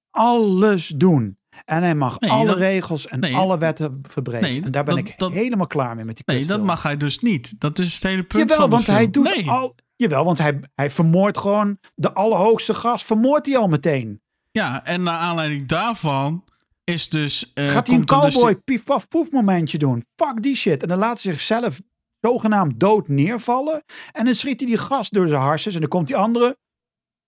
alles 0.09 0.87
doen. 0.87 1.37
En 1.65 1.83
hij 1.83 1.95
mag 1.95 2.19
Nee, 2.19 2.31
alle 2.31 2.45
dat- 2.45 2.57
regels 2.57 3.07
en 3.07 3.19
nee. 3.19 3.35
alle 3.35 3.57
wetten 3.57 3.99
verbreken. 4.01 4.49
Nee, 4.49 4.61
en 4.63 4.71
daar 4.71 4.83
ben 4.83 4.95
dat- 4.95 5.07
ik 5.07 5.17
dat- 5.17 5.31
helemaal 5.31 5.67
klaar 5.67 5.95
mee 5.95 6.05
met 6.05 6.15
die 6.15 6.35
Nee, 6.35 6.45
dat 6.45 6.63
mag 6.63 6.83
hij 6.83 6.97
dus 6.97 7.19
niet. 7.19 7.59
Dat 7.59 7.79
is 7.79 7.93
het 7.93 8.03
hele 8.03 8.23
punt 8.23 8.41
Jawel, 8.41 8.57
van 8.57 8.69
want 8.69 8.87
hij 8.87 9.09
doet 9.09 9.47
al... 9.47 9.75
Jawel, 9.95 10.25
want 10.25 10.37
hij, 10.37 10.59
hij 10.75 10.91
vermoordt 10.91 11.37
gewoon 11.37 11.77
de 11.95 12.13
allerhoogste 12.13 12.73
gast. 12.73 13.05
Vermoordt 13.05 13.45
hij 13.45 13.57
al 13.57 13.67
meteen. 13.67 14.21
Ja, 14.51 14.85
en 14.85 15.03
naar 15.03 15.17
aanleiding 15.19 15.67
daarvan 15.67 16.43
is 16.83 17.09
dus... 17.09 17.51
eh, 17.53 17.69
Gaat 17.69 17.87
hij 17.87 17.95
een 17.95 18.01
er 18.05 18.21
dus 18.21 18.33
cowboy 18.33 18.53
die- 18.53 18.61
pief 18.63 18.83
paf 18.83 19.07
poef 19.07 19.31
momentje 19.31 19.77
doen. 19.77 20.05
Fuck 20.15 20.43
die 20.43 20.55
shit. 20.55 20.81
En 20.81 20.87
dan 20.87 20.97
laat 20.97 21.21
hij 21.21 21.33
zichzelf 21.33 21.81
zogenaamd 22.21 22.79
dood 22.79 23.07
neervallen. 23.07 23.83
En 24.11 24.25
dan 24.25 24.35
schiet 24.35 24.59
hij 24.59 24.69
die 24.69 24.77
gast 24.77 25.13
door 25.13 25.27
zijn 25.27 25.41
harses. 25.41 25.73
En 25.73 25.79
dan 25.79 25.89
komt 25.89 26.07
die 26.07 26.15
andere. 26.15 26.57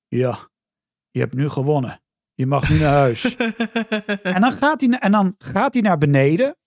Ja, 0.07 0.49
je 1.11 1.19
hebt 1.19 1.33
nu 1.33 1.49
gewonnen. 1.49 2.01
Je 2.35 2.45
mag 2.45 2.69
nu 2.69 2.79
naar 2.79 2.93
huis. 2.93 3.35
en, 4.35 4.41
dan 4.41 4.51
gaat 4.51 4.81
hij, 4.81 4.89
en 4.89 5.11
dan 5.11 5.35
gaat 5.37 5.73
hij 5.73 5.81
naar 5.81 5.97
beneden. 5.97 6.57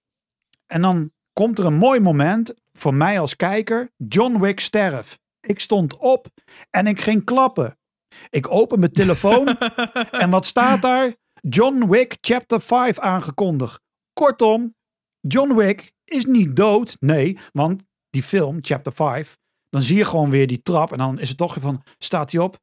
En 0.66 0.80
dan 0.80 1.12
komt 1.32 1.58
er 1.58 1.64
een 1.64 1.76
mooi 1.78 2.00
moment 2.00 2.54
voor 2.72 2.94
mij 2.94 3.20
als 3.20 3.36
kijker. 3.36 3.90
John 3.96 4.40
Wick 4.40 4.60
sterft. 4.60 5.20
Ik 5.40 5.60
stond 5.60 5.96
op 5.96 6.26
en 6.70 6.86
ik 6.86 7.00
ging 7.00 7.24
klappen. 7.24 7.78
Ik 8.30 8.50
open 8.50 8.78
mijn 8.78 8.92
telefoon 8.92 9.46
en 10.22 10.30
wat 10.30 10.46
staat 10.46 10.82
daar? 10.82 11.14
John 11.40 11.88
Wick 11.88 12.16
Chapter 12.20 12.60
5 12.60 12.98
aangekondigd. 12.98 13.80
Kortom, 14.12 14.74
John 15.20 15.54
Wick 15.54 15.92
is 16.04 16.24
niet 16.24 16.56
dood. 16.56 16.96
Nee, 17.00 17.38
want 17.52 17.84
die 18.10 18.22
film, 18.22 18.58
Chapter 18.60 18.92
5, 18.92 19.38
dan 19.68 19.82
zie 19.82 19.96
je 19.96 20.04
gewoon 20.04 20.30
weer 20.30 20.46
die 20.46 20.62
trap. 20.62 20.92
En 20.92 20.98
dan 20.98 21.18
is 21.18 21.28
het 21.28 21.38
toch 21.38 21.56
van, 21.60 21.82
staat 21.98 22.32
hij 22.32 22.40
op? 22.40 22.58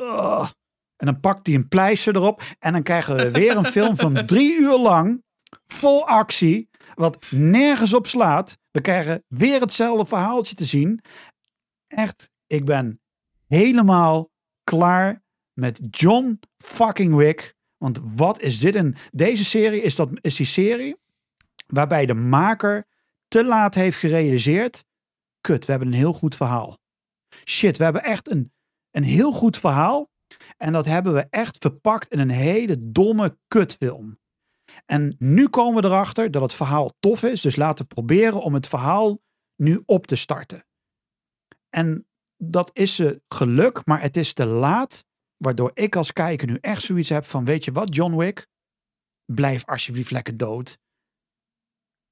Ugh. 0.00 0.50
En 0.96 1.06
dan 1.06 1.20
pakt 1.20 1.46
hij 1.46 1.56
een 1.56 1.68
pleister 1.68 2.16
erop. 2.16 2.42
En 2.58 2.72
dan 2.72 2.82
krijgen 2.82 3.16
we 3.16 3.30
weer 3.30 3.56
een 3.56 3.64
film 3.64 3.96
van 3.96 4.26
drie 4.26 4.58
uur 4.58 4.78
lang. 4.78 5.22
Vol 5.66 6.06
actie. 6.06 6.68
Wat 6.94 7.26
nergens 7.30 7.92
op 7.92 8.06
slaat. 8.06 8.58
We 8.70 8.80
krijgen 8.80 9.24
weer 9.28 9.60
hetzelfde 9.60 10.06
verhaaltje 10.06 10.54
te 10.54 10.64
zien. 10.64 11.00
Echt, 11.86 12.30
ik 12.46 12.64
ben 12.64 13.00
helemaal 13.46 14.30
klaar 14.64 15.22
met 15.52 15.80
John 15.90 16.40
fucking 16.58 17.14
Wick. 17.14 17.54
Want 17.76 18.00
wat 18.14 18.40
is 18.40 18.58
dit 18.58 18.74
een... 18.74 18.96
Deze 19.10 19.44
serie 19.44 19.82
is, 19.82 19.94
dat, 19.94 20.10
is 20.20 20.36
die 20.36 20.46
serie 20.46 20.96
waarbij 21.66 22.06
de 22.06 22.14
maker 22.14 22.86
te 23.28 23.44
laat 23.44 23.74
heeft 23.74 23.96
gerealiseerd. 23.96 24.84
Kut, 25.40 25.64
we 25.64 25.70
hebben 25.70 25.88
een 25.88 25.98
heel 25.98 26.12
goed 26.12 26.34
verhaal. 26.34 26.78
Shit, 27.44 27.76
we 27.76 27.84
hebben 27.84 28.02
echt 28.02 28.30
een, 28.30 28.52
een 28.90 29.02
heel 29.02 29.32
goed 29.32 29.56
verhaal. 29.56 30.10
En 30.56 30.72
dat 30.72 30.84
hebben 30.84 31.14
we 31.14 31.26
echt 31.30 31.56
verpakt 31.58 32.12
in 32.12 32.18
een 32.18 32.30
hele 32.30 32.90
domme 32.90 33.38
kutfilm. 33.48 34.18
En 34.86 35.16
nu 35.18 35.48
komen 35.48 35.82
we 35.82 35.88
erachter 35.88 36.30
dat 36.30 36.42
het 36.42 36.54
verhaal 36.54 36.92
tof 37.00 37.22
is. 37.22 37.40
Dus 37.40 37.56
laten 37.56 37.86
we 37.88 37.94
proberen 37.94 38.42
om 38.42 38.54
het 38.54 38.68
verhaal 38.68 39.18
nu 39.56 39.82
op 39.86 40.06
te 40.06 40.16
starten. 40.16 40.66
En 41.68 42.06
dat 42.36 42.70
is 42.72 42.94
ze 42.94 43.22
geluk, 43.28 43.86
maar 43.86 44.00
het 44.00 44.16
is 44.16 44.32
te 44.32 44.44
laat. 44.44 45.06
Waardoor 45.36 45.70
ik 45.74 45.96
als 45.96 46.12
kijker 46.12 46.46
nu 46.46 46.58
echt 46.60 46.82
zoiets 46.82 47.08
heb 47.08 47.24
van, 47.24 47.44
weet 47.44 47.64
je 47.64 47.72
wat 47.72 47.94
John 47.94 48.16
Wick? 48.16 48.48
Blijf 49.24 49.64
alsjeblieft 49.64 50.10
lekker 50.10 50.36
dood. 50.36 50.78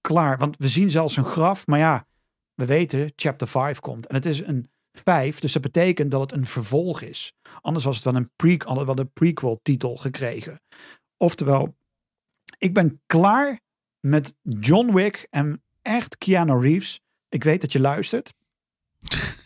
Klaar, 0.01 0.39
want 0.39 0.57
we 0.57 0.69
zien 0.69 0.91
zelfs 0.91 1.17
een 1.17 1.25
graf. 1.25 1.67
Maar 1.67 1.79
ja, 1.79 2.07
we 2.55 2.67
weten, 2.67 3.13
chapter 3.17 3.49
5 3.49 3.81
komt. 3.81 4.07
En 4.07 4.15
het 4.15 4.27
is 4.27 4.41
een 4.41 4.72
5, 4.93 5.39
dus 5.41 5.53
dat 5.53 5.63
betekent 5.63 6.11
dat 6.11 6.21
het 6.21 6.33
een 6.33 6.47
vervolg 6.47 7.01
is. 7.01 7.33
Anders 7.61 7.85
was 7.85 7.95
het 7.97 8.05
wel 8.05 8.15
een, 8.15 8.31
pre 8.37 8.57
wel 8.85 8.99
een 8.99 9.13
prequel 9.13 9.61
titel 9.63 9.97
gekregen. 9.97 10.61
Oftewel, 11.17 11.77
ik 12.59 12.75
ben 12.75 13.01
klaar 13.07 13.61
met 14.01 14.35
John 14.43 14.95
Wick 14.95 15.27
en 15.31 15.63
echt 15.83 16.19
Keanu 16.19 16.61
Reeves. 16.61 17.01
Ik 17.29 17.45
weet 17.45 17.61
dat 17.61 17.73
je 17.73 17.81
luistert. 17.81 18.35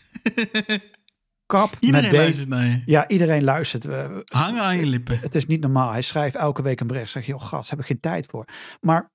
Kap 1.46 1.76
Iedereen 1.80 2.10
met 2.10 2.16
luistert 2.20 2.48
naar 2.48 2.64
je. 2.66 2.82
Ja, 2.86 3.08
iedereen 3.08 3.44
luistert. 3.44 3.84
We- 3.84 4.22
Hang 4.24 4.58
aan 4.58 4.76
je 4.76 4.86
lippen. 4.86 5.18
het 5.18 5.34
is 5.34 5.46
niet 5.46 5.60
normaal. 5.60 5.90
Hij 5.90 6.02
schrijft 6.02 6.34
elke 6.34 6.62
week 6.62 6.80
een 6.80 6.86
bericht. 6.86 7.10
Zeg 7.10 7.26
je, 7.26 7.32
joh, 7.32 7.42
gast, 7.42 7.70
heb 7.70 7.78
ik 7.78 7.86
geen 7.86 8.00
tijd 8.00 8.26
voor. 8.26 8.44
Maar 8.80 9.10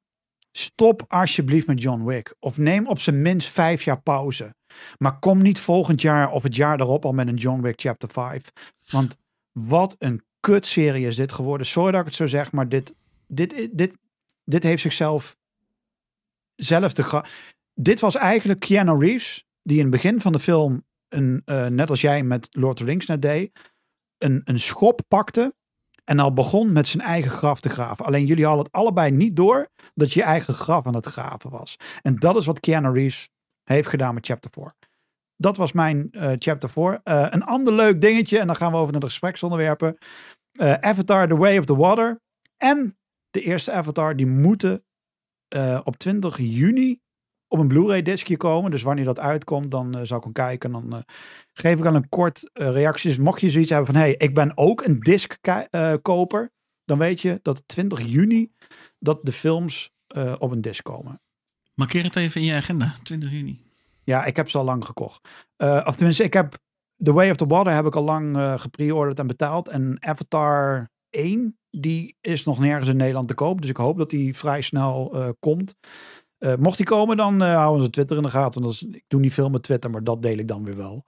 stop 0.52 1.04
alsjeblieft 1.08 1.68
met 1.68 1.82
John 1.82 2.04
Wick. 2.04 2.36
Of 2.40 2.58
neem 2.58 2.88
op 2.88 3.00
zijn 3.00 3.22
minst 3.22 3.48
vijf 3.50 3.84
jaar 3.84 4.02
pauze. 4.02 4.56
Maar 4.98 5.20
kom 5.20 5.42
niet 5.42 5.60
volgend 5.60 6.02
jaar 6.02 6.32
of 6.32 6.44
het 6.44 6.56
jaar 6.56 6.78
daarop 6.78 7.06
al 7.06 7.12
met 7.14 7.28
een 7.28 7.36
John 7.36 7.62
Wick 7.62 7.82
Chapter 7.82 8.10
5. 8.12 8.52
Want 8.90 9.18
wat 9.52 9.96
een 10.00 10.24
kutserie 10.40 11.08
is 11.08 11.16
dit 11.16 11.32
geworden. 11.32 11.68
Sorry 11.68 11.92
dat 11.92 12.00
ik 12.00 12.06
het 12.06 12.16
zo 12.16 12.26
zeg, 12.26 12.52
maar 12.52 12.70
dit, 12.70 12.94
dit, 13.28 13.70
dit, 13.72 13.98
dit 14.44 14.64
heeft 14.64 14.82
zichzelf 14.82 15.38
zelf 16.56 16.94
gra- 16.94 17.26
Dit 17.74 18.00
was 18.00 18.16
eigenlijk 18.16 18.60
Keanu 18.60 19.00
Reeves, 19.00 19.46
die 19.64 19.76
in 19.78 19.82
het 19.82 19.92
begin 19.92 20.22
van 20.22 20.32
de 20.32 20.40
film, 20.40 20.84
een, 21.10 21.42
eh, 21.46 21.66
net 21.66 21.90
als 21.90 22.02
jij 22.02 22.24
met 22.24 22.48
Lord 22.52 22.74
of 22.74 22.80
the 22.80 22.86
Rings 22.86 23.06
net 23.06 23.22
deed, 23.22 23.72
een, 24.18 24.42
een 24.44 24.60
schop 24.60 25.02
pakte 25.08 25.54
en 26.04 26.20
al 26.20 26.34
begon 26.34 26.72
met 26.72 26.88
zijn 26.88 27.04
eigen 27.04 27.32
graf 27.32 27.60
te 27.60 27.70
graven. 27.70 28.06
Alleen 28.06 28.26
jullie 28.26 28.46
hadden 28.46 28.64
het 28.66 28.74
allebei 28.74 29.12
niet 29.12 29.36
door 29.36 29.70
dat 29.94 30.14
je 30.14 30.20
je 30.20 30.26
eigen 30.26 30.54
graf 30.54 30.86
aan 30.86 30.96
het 30.96 31.06
graven 31.06 31.50
was. 31.50 31.76
En 32.02 32.16
dat 32.16 32.36
is 32.38 32.46
wat 32.46 32.60
Keanu 32.60 32.92
Reeves 32.94 33.30
heeft 33.74 33.88
gedaan 33.88 34.14
met 34.14 34.26
Chapter 34.26 34.52
4. 34.54 34.74
Dat 35.38 35.58
was 35.58 35.72
mijn 35.72 36.12
eh, 36.12 36.32
Chapter 36.38 36.70
4. 36.70 37.00
Eh, 37.04 37.28
een 37.30 37.44
ander 37.44 37.74
leuk 37.74 38.02
dingetje, 38.02 38.40
en 38.40 38.48
dan 38.48 38.56
gaan 38.56 38.72
we 38.72 38.78
over 38.78 38.92
naar 38.92 39.02
de 39.02 39.08
gespreksonderwerpen. 39.08 39.98
Eh, 40.52 40.74
Avatar 40.74 41.28
The 41.28 41.38
Way 41.38 41.58
of 41.58 41.66
the 41.66 41.76
Water 41.76 42.22
en 42.58 42.98
de 43.30 43.42
eerste 43.42 43.72
Avatar, 43.72 44.16
die 44.16 44.28
moeten 44.28 44.84
op 45.84 45.98
20 45.98 46.38
juni 46.38 47.02
op 47.52 47.60
een 47.60 47.68
Blu-ray 47.68 48.02
discje 48.02 48.38
komen. 48.38 48.72
Dus 48.72 48.82
wanneer 48.82 49.06
dat 49.06 49.20
uitkomt, 49.20 49.72
dan 49.72 50.06
zal 50.06 50.18
ik 50.18 50.24
hem 50.24 50.34
kijken. 50.34 50.72
Dan 50.72 50.94
eh, 50.94 51.02
geef 51.54 51.80
ik 51.80 51.86
al 51.86 51.96
een 51.96 52.10
kort 52.10 52.50
eh, 52.54 52.72
reactie. 52.72 53.10
Dus 53.10 53.20
mocht 53.20 53.42
je 53.42 53.50
zoiets 53.50 53.70
hebben 53.70 53.94
van, 53.94 54.02
hey, 54.02 54.16
ik 54.18 54.34
ben 54.34 54.58
ook 54.58 54.82
een 54.86 55.00
disc 55.00 55.38
eh, 55.42 55.94
koper. 56.02 56.52
Dan 56.86 56.98
weet 56.98 57.22
je 57.22 57.40
dat 57.42 57.64
20 57.66 58.02
juni 58.02 58.52
dat 59.00 59.26
de 59.26 59.32
films 59.32 59.94
op 60.38 60.52
een 60.52 60.62
disc 60.62 60.84
komen. 60.84 61.22
Markeer 61.76 62.04
het 62.04 62.16
even 62.16 62.42
in 62.42 62.48
je 62.48 62.54
agenda. 62.56 62.94
20 63.04 63.32
juni. 63.32 63.62
Ja, 64.04 64.26
ik 64.26 64.36
heb 64.36 64.50
ze 64.50 64.58
al 64.58 64.64
lang 64.64 64.86
gekocht. 64.86 65.28
Eh, 65.56 65.82
of 65.86 65.96
tenminste, 65.96 66.24
ik 66.24 66.34
heb 66.34 66.58
The 67.04 67.14
Way 67.14 67.30
of 67.30 67.36
the 67.36 67.48
Water 67.48 67.74
heb 67.74 67.86
ik 67.86 67.96
al 67.96 68.04
lang 68.04 68.38
eh 68.38 68.60
gepreorderd 68.60 69.20
en 69.20 69.28
betaald. 69.28 69.68
En 69.68 69.98
Avatar 70.00 70.90
1, 71.10 71.58
die 71.70 72.18
is 72.22 72.44
nog 72.44 72.60
nergens 72.60 72.90
in 72.90 72.98
Nederland 72.98 73.28
te 73.28 73.34
koop. 73.34 73.62
Dus 73.62 73.70
ik 73.70 73.78
hoop 73.78 73.98
dat 73.98 74.10
die 74.10 74.36
vrij 74.36 74.62
snel 74.62 75.12
eh, 75.14 75.30
komt. 75.40 75.76
Mocht 76.60 76.78
die 76.78 76.86
komen, 76.86 77.18
dan 77.18 77.42
houden 77.42 77.84
ze 77.84 77.90
Twitter 77.90 78.18
in 78.18 78.24
de 78.24 78.30
gaten. 78.30 78.62
Want 78.62 78.74
is- 78.74 78.82
ik 78.82 79.04
doe 79.08 79.20
niet 79.20 79.34
veel 79.34 79.50
met 79.50 79.64
Twitter, 79.64 79.90
maar 79.90 80.04
dat 80.04 80.22
deel 80.22 80.38
ik 80.38 80.48
dan 80.48 80.64
weer 80.64 80.78
wel. 80.78 81.06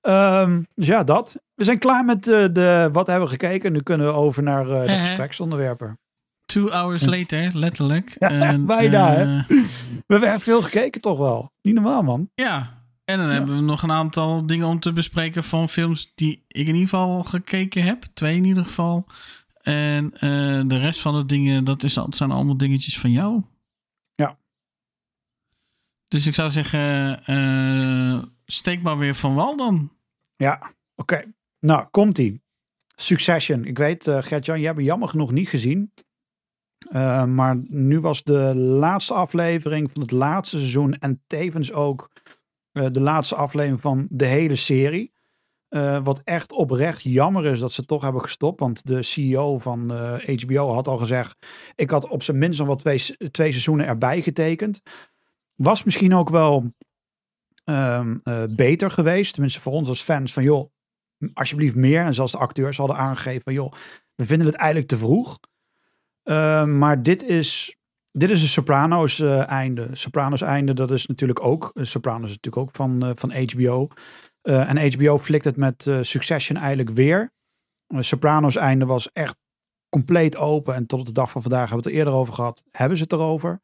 Ehm, 0.00 0.62
dus 0.74 0.86
ja, 0.86 1.04
dat. 1.04 1.36
We 1.54 1.64
zijn 1.64 1.78
klaar 1.78 2.04
met 2.04 2.24
de 2.24 2.88
wat 2.92 3.06
hebben 3.06 3.24
we 3.24 3.30
gekeken. 3.30 3.72
Nu 3.72 3.82
kunnen 3.82 4.06
we 4.06 4.12
over 4.12 4.42
naar 4.42 4.64
de 4.64 4.84
gespreksonderwerpen. 4.98 5.98
Two 6.50 6.68
hours 6.70 7.04
later, 7.04 7.50
letterlijk. 7.54 8.16
Ja, 8.18 8.28
En, 8.28 8.66
bijna, 8.66 9.10
hè? 9.12 9.38
eh, 9.38 9.48
We 10.06 10.18
hebben 10.18 10.40
veel 10.40 10.62
gekeken 10.62 11.00
toch 11.00 11.18
wel. 11.18 11.52
Niet 11.62 11.74
normaal, 11.74 12.02
man. 12.02 12.30
Ja, 12.34 12.84
en 13.04 13.18
dan 13.18 13.28
hebben 13.28 13.56
we 13.56 13.62
nog 13.62 13.82
een 13.82 13.92
aantal 13.92 14.46
dingen 14.46 14.66
om 14.66 14.80
te 14.80 14.92
bespreken 14.92 15.44
van 15.44 15.68
films 15.68 16.12
die 16.14 16.44
ik 16.48 16.66
in 16.66 16.74
ieder 16.74 16.88
geval 16.88 17.24
gekeken 17.24 17.82
heb. 17.82 18.04
Twee 18.14 18.36
in 18.36 18.44
ieder 18.44 18.64
geval. 18.64 19.06
En 19.60 20.12
eh, 20.14 20.20
de 20.66 20.78
rest 20.78 21.00
van 21.00 21.14
de 21.14 21.26
dingen, 21.26 21.64
dat 21.64 21.82
is, 21.82 21.92
zijn 22.10 22.30
allemaal 22.30 22.56
dingetjes 22.56 22.98
van 22.98 23.10
jou. 23.10 23.42
Ja. 24.14 24.38
Dus 26.08 26.26
ik 26.26 26.34
zou 26.34 26.50
zeggen, 26.50 27.24
eh, 27.24 28.22
steek 28.46 28.82
maar 28.82 28.98
weer 28.98 29.14
van 29.14 29.34
wal 29.34 29.56
dan. 29.56 29.92
Ja, 30.36 30.72
oké. 30.94 31.24
Nou, 31.60 31.86
komt-ie. 31.90 32.42
Succession. 32.96 33.64
Ik 33.64 33.78
weet, 33.78 34.06
eh 34.06 34.22
Gert-Jan, 34.22 34.56
jij 34.56 34.66
hebt 34.66 34.78
hem 34.78 34.86
jammer 34.86 35.08
genoeg 35.08 35.32
niet 35.32 35.48
gezien. 35.48 35.92
Eh, 36.88 37.24
maar 37.24 37.56
nu 37.68 38.00
was 38.00 38.22
de 38.22 38.54
laatste 38.54 39.14
aflevering 39.14 39.90
van 39.92 40.02
het 40.02 40.10
laatste 40.10 40.56
seizoen 40.56 40.94
en 40.94 41.22
tevens 41.26 41.72
ook 41.72 42.10
eh, 42.72 42.86
de 42.90 43.00
laatste 43.00 43.34
aflevering 43.34 43.80
van 43.80 44.06
de 44.10 44.26
hele 44.26 44.56
serie. 44.56 45.12
Eh, 45.68 46.04
wat 46.04 46.20
echt 46.24 46.52
oprecht 46.52 47.02
jammer 47.02 47.46
is 47.46 47.58
dat 47.58 47.72
ze 47.72 47.84
toch 47.84 48.02
hebben 48.02 48.22
gestopt. 48.22 48.60
Want 48.60 48.86
de 48.86 49.02
CEO 49.02 49.58
van 49.58 49.90
HBO 50.24 50.72
had 50.72 50.88
al 50.88 50.98
gezegd: 50.98 51.46
ik 51.74 51.90
had 51.90 52.08
op 52.08 52.22
zijn 52.22 52.38
minst 52.38 52.58
nog 52.58 52.66
wel 52.66 52.76
twee, 52.76 53.30
twee 53.30 53.50
seizoenen 53.50 53.86
erbij 53.86 54.22
getekend. 54.22 54.80
Was 55.54 55.84
misschien 55.84 56.14
ook 56.14 56.28
wel 56.28 56.72
ehm, 57.64 58.18
eh, 58.22 58.44
beter 58.50 58.90
geweest. 58.90 59.32
Tenminste 59.32 59.60
voor 59.60 59.72
ons 59.72 59.88
als 59.88 60.02
fans 60.02 60.32
van 60.32 60.42
joh, 60.42 60.70
alsjeblieft 61.32 61.74
meer. 61.74 62.04
En 62.04 62.14
zelfs 62.14 62.32
de 62.32 62.38
acteurs 62.38 62.76
hadden 62.76 62.96
aangegeven 62.96 63.42
van 63.42 63.52
joh, 63.52 63.72
we 64.14 64.26
vinden 64.26 64.46
het 64.46 64.56
eigenlijk 64.56 64.88
te 64.88 64.98
vroeg. 64.98 65.38
Uh, 66.30 66.64
maar 66.64 67.02
dit 67.02 67.22
is, 67.22 67.76
dit 68.10 68.30
is 68.30 68.42
een 68.42 68.48
Sopranos 68.48 69.18
uh, 69.18 69.48
einde. 69.48 69.88
Sopranos 69.92 70.40
einde, 70.40 70.74
dat 70.74 70.90
is 70.90 71.06
natuurlijk 71.06 71.44
ook. 71.44 71.70
Sopranos 71.74 72.28
is 72.30 72.36
natuurlijk 72.36 72.62
ook 72.62 72.74
van, 72.76 73.12
van 73.16 73.32
HBO. 73.32 73.88
en 74.42 74.92
HBO 74.92 75.18
flikt 75.18 75.44
het 75.44 75.56
met 75.56 75.90
Succession 76.00 76.58
eigenlijk 76.58 76.90
weer. 76.96 77.32
Sopranos 77.98 78.56
einde 78.56 78.84
was 78.84 79.12
echt 79.12 79.44
compleet 79.88 80.36
open. 80.36 80.74
En 80.74 80.86
tot 80.86 81.06
de 81.06 81.12
dag 81.12 81.30
van 81.30 81.42
vandaag 81.42 81.68
hebben 81.68 81.78
we 81.78 81.84
het 81.84 81.92
er 81.92 81.98
eerder 81.98 82.20
over 82.20 82.34
gehad. 82.34 82.62
Hebben 82.70 82.96
ze 82.96 83.02
het 83.02 83.12
erover. 83.12 83.60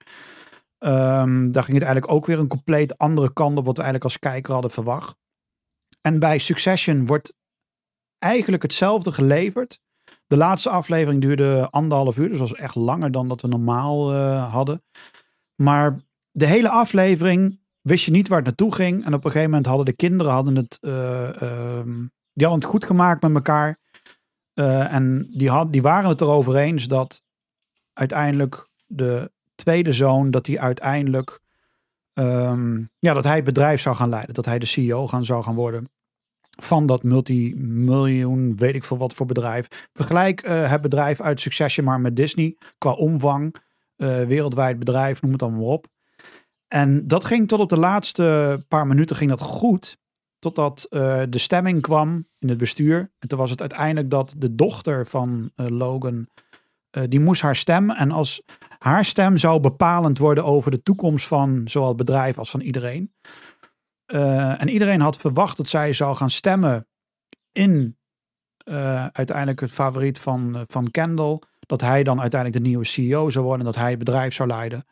Um, 0.78 1.52
daar 1.52 1.62
ging 1.62 1.78
het 1.78 1.86
eigenlijk 1.86 2.12
ook 2.12 2.26
weer 2.26 2.38
een 2.38 2.48
compleet 2.48 2.98
andere 2.98 3.32
kant 3.32 3.58
op. 3.58 3.66
Wat 3.66 3.76
we 3.76 3.82
eigenlijk 3.82 4.04
als 4.04 4.18
kijker 4.18 4.52
hadden 4.52 4.70
verwacht. 4.70 5.16
En 6.00 6.18
bij 6.18 6.38
Succession 6.38 7.06
wordt 7.06 7.34
eigenlijk 8.18 8.62
hetzelfde 8.62 9.12
geleverd. 9.12 9.80
De 10.26 10.36
laatste 10.36 10.70
aflevering 10.70 11.20
duurde 11.20 11.68
anderhalf 11.70 12.16
uur. 12.16 12.28
Dus 12.28 12.38
was 12.38 12.54
echt 12.54 12.74
langer 12.74 13.12
dan 13.12 13.28
dat 13.28 13.40
we 13.40 13.48
normaal 13.48 14.14
uh, 14.14 14.52
hadden. 14.52 14.82
Maar 15.54 16.00
de 16.30 16.46
hele 16.46 16.68
aflevering 16.68 17.60
wist 17.80 18.04
je 18.04 18.10
niet 18.10 18.28
waar 18.28 18.38
het 18.38 18.46
naartoe 18.46 18.74
ging. 18.74 19.04
En 19.04 19.14
op 19.14 19.24
een 19.24 19.30
gegeven 19.30 19.50
moment 19.50 19.66
hadden 19.66 19.84
de 19.84 19.92
kinderen 19.92 20.32
hadden 20.32 20.56
het, 20.56 20.78
uh, 20.80 20.92
uh, 21.42 21.82
die 22.32 22.46
hadden 22.46 22.60
het 22.60 22.64
goed 22.64 22.84
gemaakt 22.84 23.22
met 23.22 23.34
elkaar. 23.34 23.78
Uh, 24.54 24.92
en 24.92 25.28
die, 25.30 25.70
die 25.70 25.82
waren 25.82 26.08
het 26.08 26.20
erover 26.20 26.56
eens 26.56 26.88
dat 26.88 27.22
uiteindelijk 27.92 28.68
de 28.86 29.32
tweede 29.54 29.92
zoon, 29.92 30.30
dat 30.30 30.46
hij 30.46 30.58
uiteindelijk, 30.58 31.40
um, 32.14 32.90
ja, 32.98 33.14
dat 33.14 33.24
hij 33.24 33.36
het 33.36 33.44
bedrijf 33.44 33.80
zou 33.80 33.96
gaan 33.96 34.08
leiden. 34.08 34.34
Dat 34.34 34.44
hij 34.44 34.58
de 34.58 34.66
CEO 34.66 35.06
gaan, 35.06 35.24
zou 35.24 35.42
gaan 35.42 35.54
worden 35.54 35.90
van 36.56 36.86
dat 36.86 37.02
multimiljoen, 37.02 38.56
weet 38.56 38.74
ik 38.74 38.84
veel 38.84 38.96
wat 38.96 39.12
voor 39.12 39.26
bedrijf. 39.26 39.88
Vergelijk 39.92 40.48
uh, 40.48 40.70
het 40.70 40.80
bedrijf 40.80 41.20
uit 41.20 41.40
Succession 41.40 41.86
maar 41.86 42.00
met 42.00 42.16
Disney 42.16 42.56
qua 42.78 42.92
omvang, 42.92 43.54
uh, 43.96 44.22
wereldwijd 44.22 44.78
bedrijf, 44.78 45.22
noem 45.22 45.30
het 45.30 45.40
dan 45.40 45.52
maar 45.52 45.62
op. 45.62 45.86
En 46.68 47.06
dat 47.06 47.24
ging 47.24 47.48
tot 47.48 47.60
op 47.60 47.68
de 47.68 47.78
laatste 47.78 48.64
paar 48.68 48.86
minuten 48.86 49.16
ging 49.16 49.30
dat 49.30 49.40
goed. 49.40 49.98
Totdat 50.38 50.86
uh, 50.90 51.22
de 51.28 51.38
stemming 51.38 51.82
kwam 51.82 52.28
in 52.38 52.48
het 52.48 52.58
bestuur. 52.58 53.12
En 53.18 53.28
toen 53.28 53.38
was 53.38 53.50
het 53.50 53.60
uiteindelijk 53.60 54.10
dat 54.10 54.34
de 54.38 54.54
dochter 54.54 55.06
van 55.06 55.50
Logan, 55.54 56.28
die 57.08 57.20
moest 57.20 57.42
haar 57.42 57.56
stem. 57.56 57.90
En 57.90 58.10
als 58.10 58.42
haar 58.78 59.04
stem 59.04 59.36
zou 59.36 59.60
bepalend 59.60 60.18
worden 60.18 60.44
over 60.44 60.70
de 60.70 60.82
toekomst 60.82 61.26
van 61.26 61.62
zowel 61.64 61.88
het 61.88 61.96
bedrijf 61.96 62.38
als 62.38 62.50
van 62.50 62.60
iedereen. 62.60 63.12
Uh, 64.06 64.60
en 64.60 64.68
iedereen 64.68 65.00
had 65.00 65.16
verwacht 65.16 65.56
dat 65.56 65.68
zij 65.68 65.92
zou 65.92 66.16
gaan 66.16 66.30
stemmen 66.30 66.86
in 67.52 67.98
uh, 68.64 69.06
uiteindelijk 69.06 69.60
het 69.60 69.70
favoriet 69.70 70.18
van, 70.18 70.56
uh, 70.56 70.62
van 70.66 70.90
Kendall. 70.90 71.38
Dat 71.60 71.80
hij 71.80 72.02
dan 72.02 72.20
uiteindelijk 72.20 72.62
de 72.62 72.68
nieuwe 72.68 72.84
CEO 72.84 73.30
zou 73.30 73.44
worden 73.44 73.66
en 73.66 73.72
dat 73.72 73.80
hij 73.80 73.90
het 73.90 73.98
bedrijf 73.98 74.34
zou 74.34 74.48
leiden. 74.48 74.86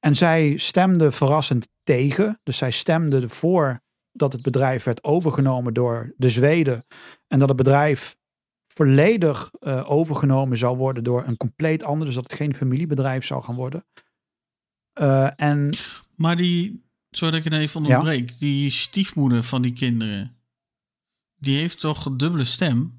En 0.00 0.16
zij 0.16 0.56
stemde 0.56 1.10
verrassend 1.10 1.68
tegen. 1.82 2.40
Dus 2.42 2.56
zij 2.56 2.70
stemde 2.70 3.20
ervoor 3.20 3.80
dat 4.12 4.32
het 4.32 4.42
bedrijf 4.42 4.84
werd 4.84 5.04
overgenomen 5.04 5.74
door 5.74 6.14
de 6.16 6.30
Zweden. 6.30 6.84
En 7.26 7.38
dat 7.38 7.48
het 7.48 7.56
bedrijf 7.56 8.16
volledig 8.66 9.50
overgenomen 9.84 10.58
zou 10.58 10.76
worden 10.76 11.04
door 11.04 11.26
een 11.26 11.36
compleet 11.36 11.82
ander. 11.82 12.06
Dus 12.06 12.14
dat 12.14 12.30
het 12.30 12.38
geen 12.38 12.54
familiebedrijf 12.54 13.24
zou 13.24 13.42
gaan 13.42 13.54
worden. 13.54 13.84
en, 15.36 15.74
maar 16.14 16.36
die, 16.36 16.87
Zodat 17.10 17.34
ik 17.34 17.44
het 17.44 17.52
even 17.52 17.80
onderbreek. 17.80 18.30
Ja? 18.30 18.36
Die 18.38 18.70
stiefmoeder 18.70 19.42
van 19.42 19.62
die 19.62 19.72
kinderen. 19.72 20.36
Die 21.36 21.58
heeft 21.58 21.80
toch 21.80 22.04
een 22.04 22.16
dubbele 22.16 22.44
stem? 22.44 22.98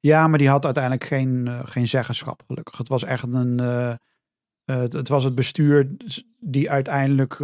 Ja, 0.00 0.26
maar 0.26 0.38
die 0.38 0.48
had 0.48 0.64
uiteindelijk 0.64 1.04
geen, 1.04 1.46
uh, 1.46 1.60
geen 1.64 1.88
zeggenschap, 1.88 2.42
gelukkig. 2.46 2.78
Het 2.78 2.88
was 2.88 3.04
echt 3.04 3.22
een. 3.22 3.60
Uh, 3.62 3.94
uh, 4.64 4.76
het, 4.76 4.92
het, 4.92 5.08
was 5.08 5.24
het 5.24 5.34
bestuur 5.34 5.96
die 6.40 6.70
uiteindelijk 6.70 7.38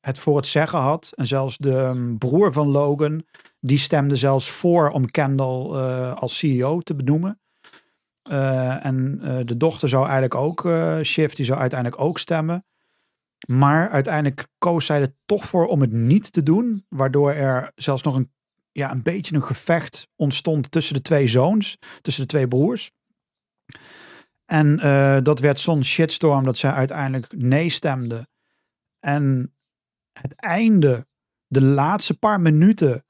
het 0.00 0.18
voor 0.18 0.36
het 0.36 0.46
zeggen 0.46 0.78
had. 0.78 1.12
En 1.14 1.26
zelfs 1.26 1.56
de 1.56 1.74
um, 1.74 2.18
broer 2.18 2.52
van 2.52 2.68
Logan, 2.68 3.24
die 3.60 3.78
stemde 3.78 4.16
zelfs 4.16 4.50
voor 4.50 4.90
om 4.90 5.10
Kendall 5.10 5.76
als 6.14 6.38
CEO 6.38 6.80
te 6.80 6.94
benoemen. 6.94 7.40
en 8.82 9.18
de 9.46 9.56
dochter 9.56 9.88
zou 9.88 10.02
eigenlijk 10.04 10.34
ook, 10.34 10.68
Shift, 11.02 11.36
die 11.36 11.44
zou 11.44 11.60
uiteindelijk 11.60 12.00
ook 12.00 12.18
stemmen. 12.18 12.64
Maar 13.46 13.90
uiteindelijk 13.90 14.46
koos 14.58 14.86
zij 14.86 15.00
er 15.00 15.14
toch 15.26 15.46
voor 15.46 15.66
om 15.66 15.80
het 15.80 15.92
niet 15.92 16.32
te 16.32 16.42
doen. 16.42 16.84
Waardoor 16.88 17.32
er 17.32 17.72
zelfs 17.74 18.02
nog 18.02 18.14
een, 18.14 18.32
ja, 18.72 18.90
een 18.90 19.02
beetje 19.02 19.34
een 19.34 19.42
gevecht 19.42 20.08
ontstond 20.16 20.70
tussen 20.70 20.94
de 20.94 21.02
twee 21.02 21.26
zoons. 21.26 21.78
Tussen 22.00 22.22
de 22.22 22.28
twee 22.28 22.48
broers. 22.48 22.92
En 24.44 24.80
uh, 24.84 25.18
dat 25.22 25.40
werd 25.40 25.60
zo'n 25.60 25.84
shitstorm 25.84 26.44
dat 26.44 26.58
zij 26.58 26.70
uiteindelijk 26.70 27.32
nee 27.36 27.68
stemde. 27.68 28.28
En 29.00 29.54
het 30.12 30.34
einde, 30.34 31.06
de 31.46 31.62
laatste 31.62 32.18
paar 32.18 32.40
minuten, 32.40 33.04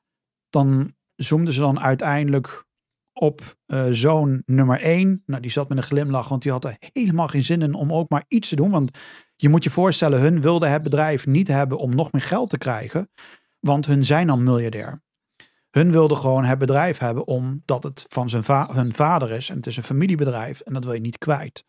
dan 0.50 0.94
zoomden 1.16 1.54
ze 1.54 1.60
dan 1.60 1.80
uiteindelijk 1.80 2.64
op 3.12 3.56
uh, 3.66 3.86
zoon 3.90 4.42
nummer 4.46 4.80
1. 4.80 5.22
Nou, 5.26 5.42
die 5.42 5.50
zat 5.50 5.68
met 5.68 5.78
een 5.78 5.84
glimlach, 5.84 6.28
want 6.28 6.42
die 6.42 6.52
had 6.52 6.64
er 6.64 6.76
helemaal 6.78 7.28
geen 7.28 7.42
zin 7.42 7.62
in 7.62 7.74
om 7.74 7.92
ook 7.92 8.08
maar 8.08 8.24
iets 8.28 8.48
te 8.48 8.56
doen. 8.56 8.70
Want 8.70 8.98
je 9.36 9.48
moet 9.48 9.64
je 9.64 9.70
voorstellen, 9.70 10.20
hun 10.20 10.40
wilden 10.40 10.72
het 10.72 10.82
bedrijf 10.82 11.26
niet 11.26 11.48
hebben 11.48 11.78
om 11.78 11.94
nog 11.94 12.12
meer 12.12 12.22
geld 12.22 12.50
te 12.50 12.58
krijgen, 12.58 13.10
want 13.60 13.86
hun 13.86 14.04
zijn 14.04 14.30
al 14.30 14.36
miljardair. 14.36 15.02
Hun 15.70 15.90
wilden 15.90 16.16
gewoon 16.16 16.44
het 16.44 16.58
bedrijf 16.58 16.98
hebben 16.98 17.26
omdat 17.26 17.82
het 17.82 18.04
van 18.08 18.28
zijn 18.28 18.44
hun 18.72 18.94
vader 18.94 19.30
is 19.30 19.50
en 19.50 19.56
het 19.56 19.66
is 19.66 19.76
een 19.76 19.82
familiebedrijf 19.82 20.60
en 20.60 20.72
dat 20.72 20.84
wil 20.84 20.92
je 20.92 21.00
niet 21.00 21.18
kwijt. 21.18 21.64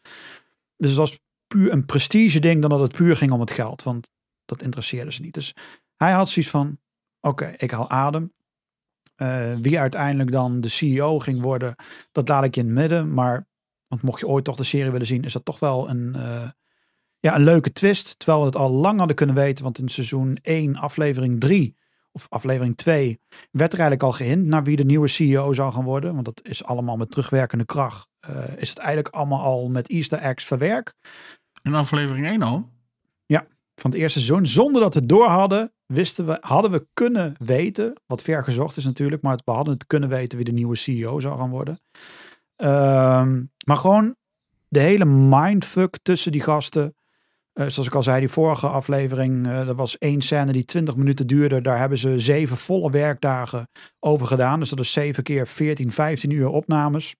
Dus 0.77 0.89
het 0.89 0.99
was 0.99 1.19
puur 1.47 1.71
een 1.71 1.85
prestige 1.85 2.39
ding 2.39 2.61
dan 2.61 2.69
dat 2.69 2.79
het 2.79 2.91
puur 2.91 3.17
ging 3.17 3.31
om 3.31 3.39
het 3.39 3.51
geld, 3.51 3.83
want 3.83 4.11
dat 4.45 4.61
interesseerde 4.61 5.11
ze 5.11 5.21
niet. 5.21 5.33
Dus 5.33 5.55
hij 5.95 6.11
had 6.11 6.29
zoiets 6.29 6.51
van, 6.51 6.79
oké, 7.21 7.53
ik 7.57 7.71
haal 7.71 7.89
adem. 7.89 8.35
Uh, 9.17 9.55
wie 9.61 9.79
uiteindelijk 9.79 10.31
dan 10.31 10.61
de 10.61 10.69
CEO 10.69 11.19
ging 11.19 11.41
worden, 11.41 11.75
dat 12.11 12.27
laat 12.27 12.43
ik 12.43 12.55
in 12.55 12.65
het 12.65 12.73
midden. 12.73 13.13
Maar, 13.13 13.47
want 13.87 14.01
mocht 14.01 14.19
je 14.19 14.27
ooit 14.27 14.43
toch 14.43 14.55
de 14.55 14.63
serie 14.63 14.91
willen 14.91 15.07
zien, 15.07 15.23
is 15.23 15.33
dat 15.33 15.45
toch 15.45 15.59
wel 15.59 15.89
een, 15.89 16.13
uh, 16.15 16.49
ja, 17.27 17.35
een 17.35 17.43
leuke 17.43 17.71
twist. 17.71 18.19
Terwijl 18.19 18.39
we 18.39 18.45
het 18.45 18.55
al 18.55 18.69
lang 18.69 18.97
hadden 18.97 19.15
kunnen 19.15 19.35
weten. 19.35 19.63
Want 19.63 19.79
in 19.79 19.89
seizoen 19.89 20.37
1, 20.41 20.75
aflevering 20.75 21.39
3 21.39 21.75
of 22.11 22.25
aflevering 22.29 22.77
2 22.77 23.19
werd 23.51 23.73
er 23.73 23.79
eigenlijk 23.79 24.03
al 24.03 24.11
gehint 24.17 24.45
naar 24.45 24.63
wie 24.63 24.75
de 24.75 24.85
nieuwe 24.85 25.07
CEO 25.07 25.53
zou 25.53 25.71
gaan 25.71 25.83
worden. 25.83 26.13
Want 26.13 26.25
dat 26.25 26.39
is 26.43 26.63
allemaal 26.63 26.97
met 26.97 27.11
terugwerkende 27.11 27.65
kracht. 27.65 28.07
Uh, 28.29 28.57
is 28.57 28.69
het 28.69 28.77
eigenlijk 28.77 29.15
allemaal 29.15 29.41
al 29.41 29.69
met 29.69 29.89
Easter 29.89 30.19
eggs 30.19 30.45
verwerkt. 30.45 30.95
In 31.61 31.73
aflevering 31.73 32.25
1 32.25 32.41
al? 32.41 32.63
Ja, 33.25 33.45
van 33.75 33.91
het 33.91 33.99
eerste 33.99 34.19
seizoen. 34.19 34.47
Zonder 34.47 34.81
dat 34.81 34.93
we 34.93 34.99
het 34.99 35.09
door 35.09 35.27
hadden, 35.27 35.73
wisten 35.85 36.25
we, 36.25 36.37
hadden 36.41 36.71
we 36.71 36.87
kunnen 36.93 37.35
weten, 37.39 38.01
wat 38.05 38.21
ver 38.21 38.43
gezocht 38.43 38.77
is 38.77 38.85
natuurlijk, 38.85 39.21
maar 39.21 39.39
we 39.45 39.51
hadden 39.51 39.73
het 39.73 39.87
kunnen 39.87 40.09
weten 40.09 40.37
wie 40.37 40.45
de 40.45 40.51
nieuwe 40.51 40.75
CEO 40.75 41.19
zou 41.19 41.37
gaan 41.37 41.49
worden. 41.49 41.79
Um, 42.57 43.51
maar 43.65 43.77
gewoon 43.77 44.15
de 44.67 44.79
hele 44.79 45.05
mindfuck 45.05 45.97
tussen 46.01 46.31
die 46.31 46.41
gasten. 46.41 46.95
Uh, 47.57 47.67
zoals 47.67 47.87
ik 47.87 47.95
al 47.95 48.03
zei, 48.03 48.19
die 48.19 48.29
vorige 48.29 48.67
aflevering, 48.67 49.45
uh, 49.45 49.67
er 49.67 49.75
was 49.75 49.97
één 49.97 50.21
scène 50.21 50.51
die 50.51 50.65
20 50.65 50.95
minuten 50.95 51.27
duurde. 51.27 51.61
Daar 51.61 51.79
hebben 51.79 51.97
ze 51.97 52.19
zeven 52.19 52.57
volle 52.57 52.91
werkdagen 52.91 53.69
over 53.99 54.27
gedaan. 54.27 54.59
Dus 54.59 54.69
dat 54.69 54.79
is 54.79 54.91
zeven 54.91 55.23
keer 55.23 55.47
14, 55.47 55.91
15 55.91 56.29
uur 56.29 56.47
opnames. 56.47 57.15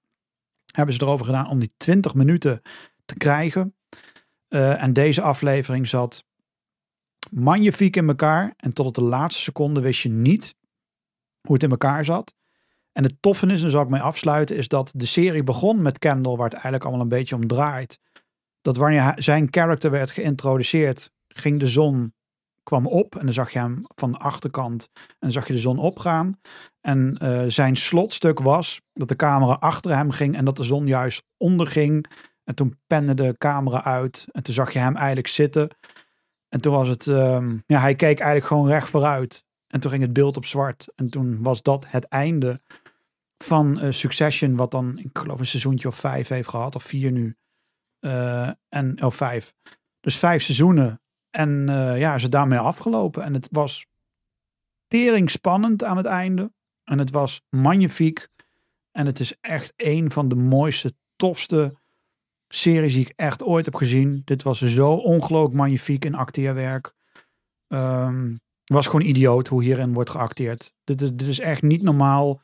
Hebben 0.71 0.95
ze 0.95 1.01
erover 1.01 1.25
gedaan 1.25 1.49
om 1.49 1.59
die 1.59 1.73
20 1.77 2.13
minuten 2.13 2.61
te 3.05 3.15
krijgen. 3.15 3.75
Uh, 4.49 4.83
en 4.83 4.93
deze 4.93 5.21
aflevering 5.21 5.87
zat 5.87 6.23
magnifiek 7.31 7.95
in 7.95 8.07
elkaar. 8.07 8.53
En 8.57 8.73
tot 8.73 8.85
op 8.85 8.93
de 8.93 9.03
laatste 9.03 9.41
seconde 9.41 9.79
wist 9.79 10.01
je 10.01 10.09
niet 10.09 10.55
hoe 11.41 11.53
het 11.53 11.63
in 11.63 11.69
elkaar 11.69 12.05
zat. 12.05 12.35
En 12.91 13.03
het 13.03 13.15
toffe 13.19 13.45
is, 13.45 13.51
en 13.51 13.61
daar 13.61 13.69
zal 13.69 13.81
ik 13.81 13.89
mee 13.89 14.01
afsluiten, 14.01 14.55
is 14.55 14.67
dat 14.67 14.91
de 14.95 15.05
serie 15.05 15.43
begon 15.43 15.81
met 15.81 15.99
Kendall, 15.99 16.35
waar 16.35 16.43
het 16.43 16.53
eigenlijk 16.53 16.83
allemaal 16.83 17.01
een 17.01 17.09
beetje 17.09 17.35
om 17.35 17.47
draait. 17.47 17.99
Dat 18.67 18.77
wanneer 18.77 19.13
zijn 19.15 19.49
karakter 19.49 19.91
werd 19.91 20.11
geïntroduceerd, 20.11 21.11
ging 21.27 21.59
de 21.59 21.67
zon 21.67 22.13
kwam 22.63 22.87
op 22.87 23.15
en 23.15 23.25
dan 23.25 23.33
zag 23.33 23.51
je 23.51 23.59
hem 23.59 23.85
van 23.95 24.11
de 24.11 24.17
achterkant 24.17 24.89
en 25.19 25.31
zag 25.31 25.47
je 25.47 25.53
de 25.53 25.59
zon 25.59 25.77
opgaan. 25.77 26.39
En 26.81 27.19
uh, 27.21 27.43
zijn 27.47 27.75
slotstuk 27.75 28.39
was 28.39 28.81
dat 28.93 29.07
de 29.07 29.15
camera 29.15 29.53
achter 29.53 29.95
hem 29.95 30.11
ging 30.11 30.35
en 30.35 30.45
dat 30.45 30.57
de 30.57 30.63
zon 30.63 30.87
juist 30.87 31.23
onderging. 31.37 32.05
En 32.43 32.55
toen 32.55 32.79
pende 32.87 33.13
de 33.13 33.35
camera 33.37 33.83
uit 33.83 34.27
en 34.31 34.43
toen 34.43 34.53
zag 34.53 34.73
je 34.73 34.79
hem 34.79 34.95
eigenlijk 34.95 35.27
zitten. 35.27 35.69
En 36.49 36.61
toen 36.61 36.73
was 36.73 36.87
het, 36.87 37.05
um, 37.05 37.63
ja, 37.65 37.79
hij 37.79 37.95
keek 37.95 38.19
eigenlijk 38.19 38.47
gewoon 38.47 38.67
recht 38.67 38.89
vooruit. 38.89 39.43
En 39.67 39.79
toen 39.79 39.91
ging 39.91 40.03
het 40.03 40.13
beeld 40.13 40.37
op 40.37 40.45
zwart. 40.45 40.87
En 40.95 41.09
toen 41.09 41.41
was 41.41 41.61
dat 41.61 41.85
het 41.87 42.05
einde 42.05 42.61
van 43.43 43.85
uh, 43.85 43.91
Succession, 43.91 44.55
wat 44.55 44.71
dan, 44.71 44.97
ik 44.97 45.17
geloof, 45.17 45.39
een 45.39 45.45
seizoentje 45.45 45.87
of 45.87 45.95
vijf 45.95 46.27
heeft 46.27 46.49
gehad, 46.49 46.75
of 46.75 46.83
vier 46.83 47.11
nu. 47.11 47.37
Uh, 48.01 48.49
en, 48.69 49.03
of 49.03 49.15
vijf. 49.15 49.53
Dus 49.99 50.17
vijf 50.17 50.43
seizoenen. 50.43 51.01
En 51.29 51.65
uh, 51.69 51.99
ja, 51.99 52.17
ze 52.17 52.29
daarmee 52.29 52.59
afgelopen. 52.59 53.23
En 53.23 53.33
het 53.33 53.47
was 53.51 53.85
tering 54.87 55.29
spannend 55.29 55.83
aan 55.83 55.97
het 55.97 56.05
einde. 56.05 56.51
En 56.83 56.99
het 56.99 57.11
was 57.11 57.41
magnifiek. 57.49 58.27
En 58.91 59.05
het 59.05 59.19
is 59.19 59.33
echt 59.41 59.73
een 59.75 60.11
van 60.11 60.29
de 60.29 60.35
mooiste, 60.35 60.95
tofste 61.15 61.77
series 62.47 62.93
die 62.93 63.05
ik 63.05 63.13
echt 63.15 63.43
ooit 63.43 63.65
heb 63.65 63.75
gezien. 63.75 64.21
Dit 64.25 64.43
was 64.43 64.61
zo 64.61 64.93
ongelooflijk 64.93 65.55
magnifiek 65.55 66.05
in 66.05 66.15
acteerwerk. 66.15 66.93
Ehm 67.67 68.33
was 68.67 68.85
gewoon 68.85 69.05
idioot 69.05 69.47
hoe 69.47 69.63
hierin 69.63 69.93
wordt 69.93 70.09
geacteerd. 70.09 70.73
Dit 70.83 71.01
is, 71.01 71.09
dit 71.13 71.27
is 71.27 71.39
echt 71.39 71.61
niet 71.61 71.81
normaal. 71.81 72.41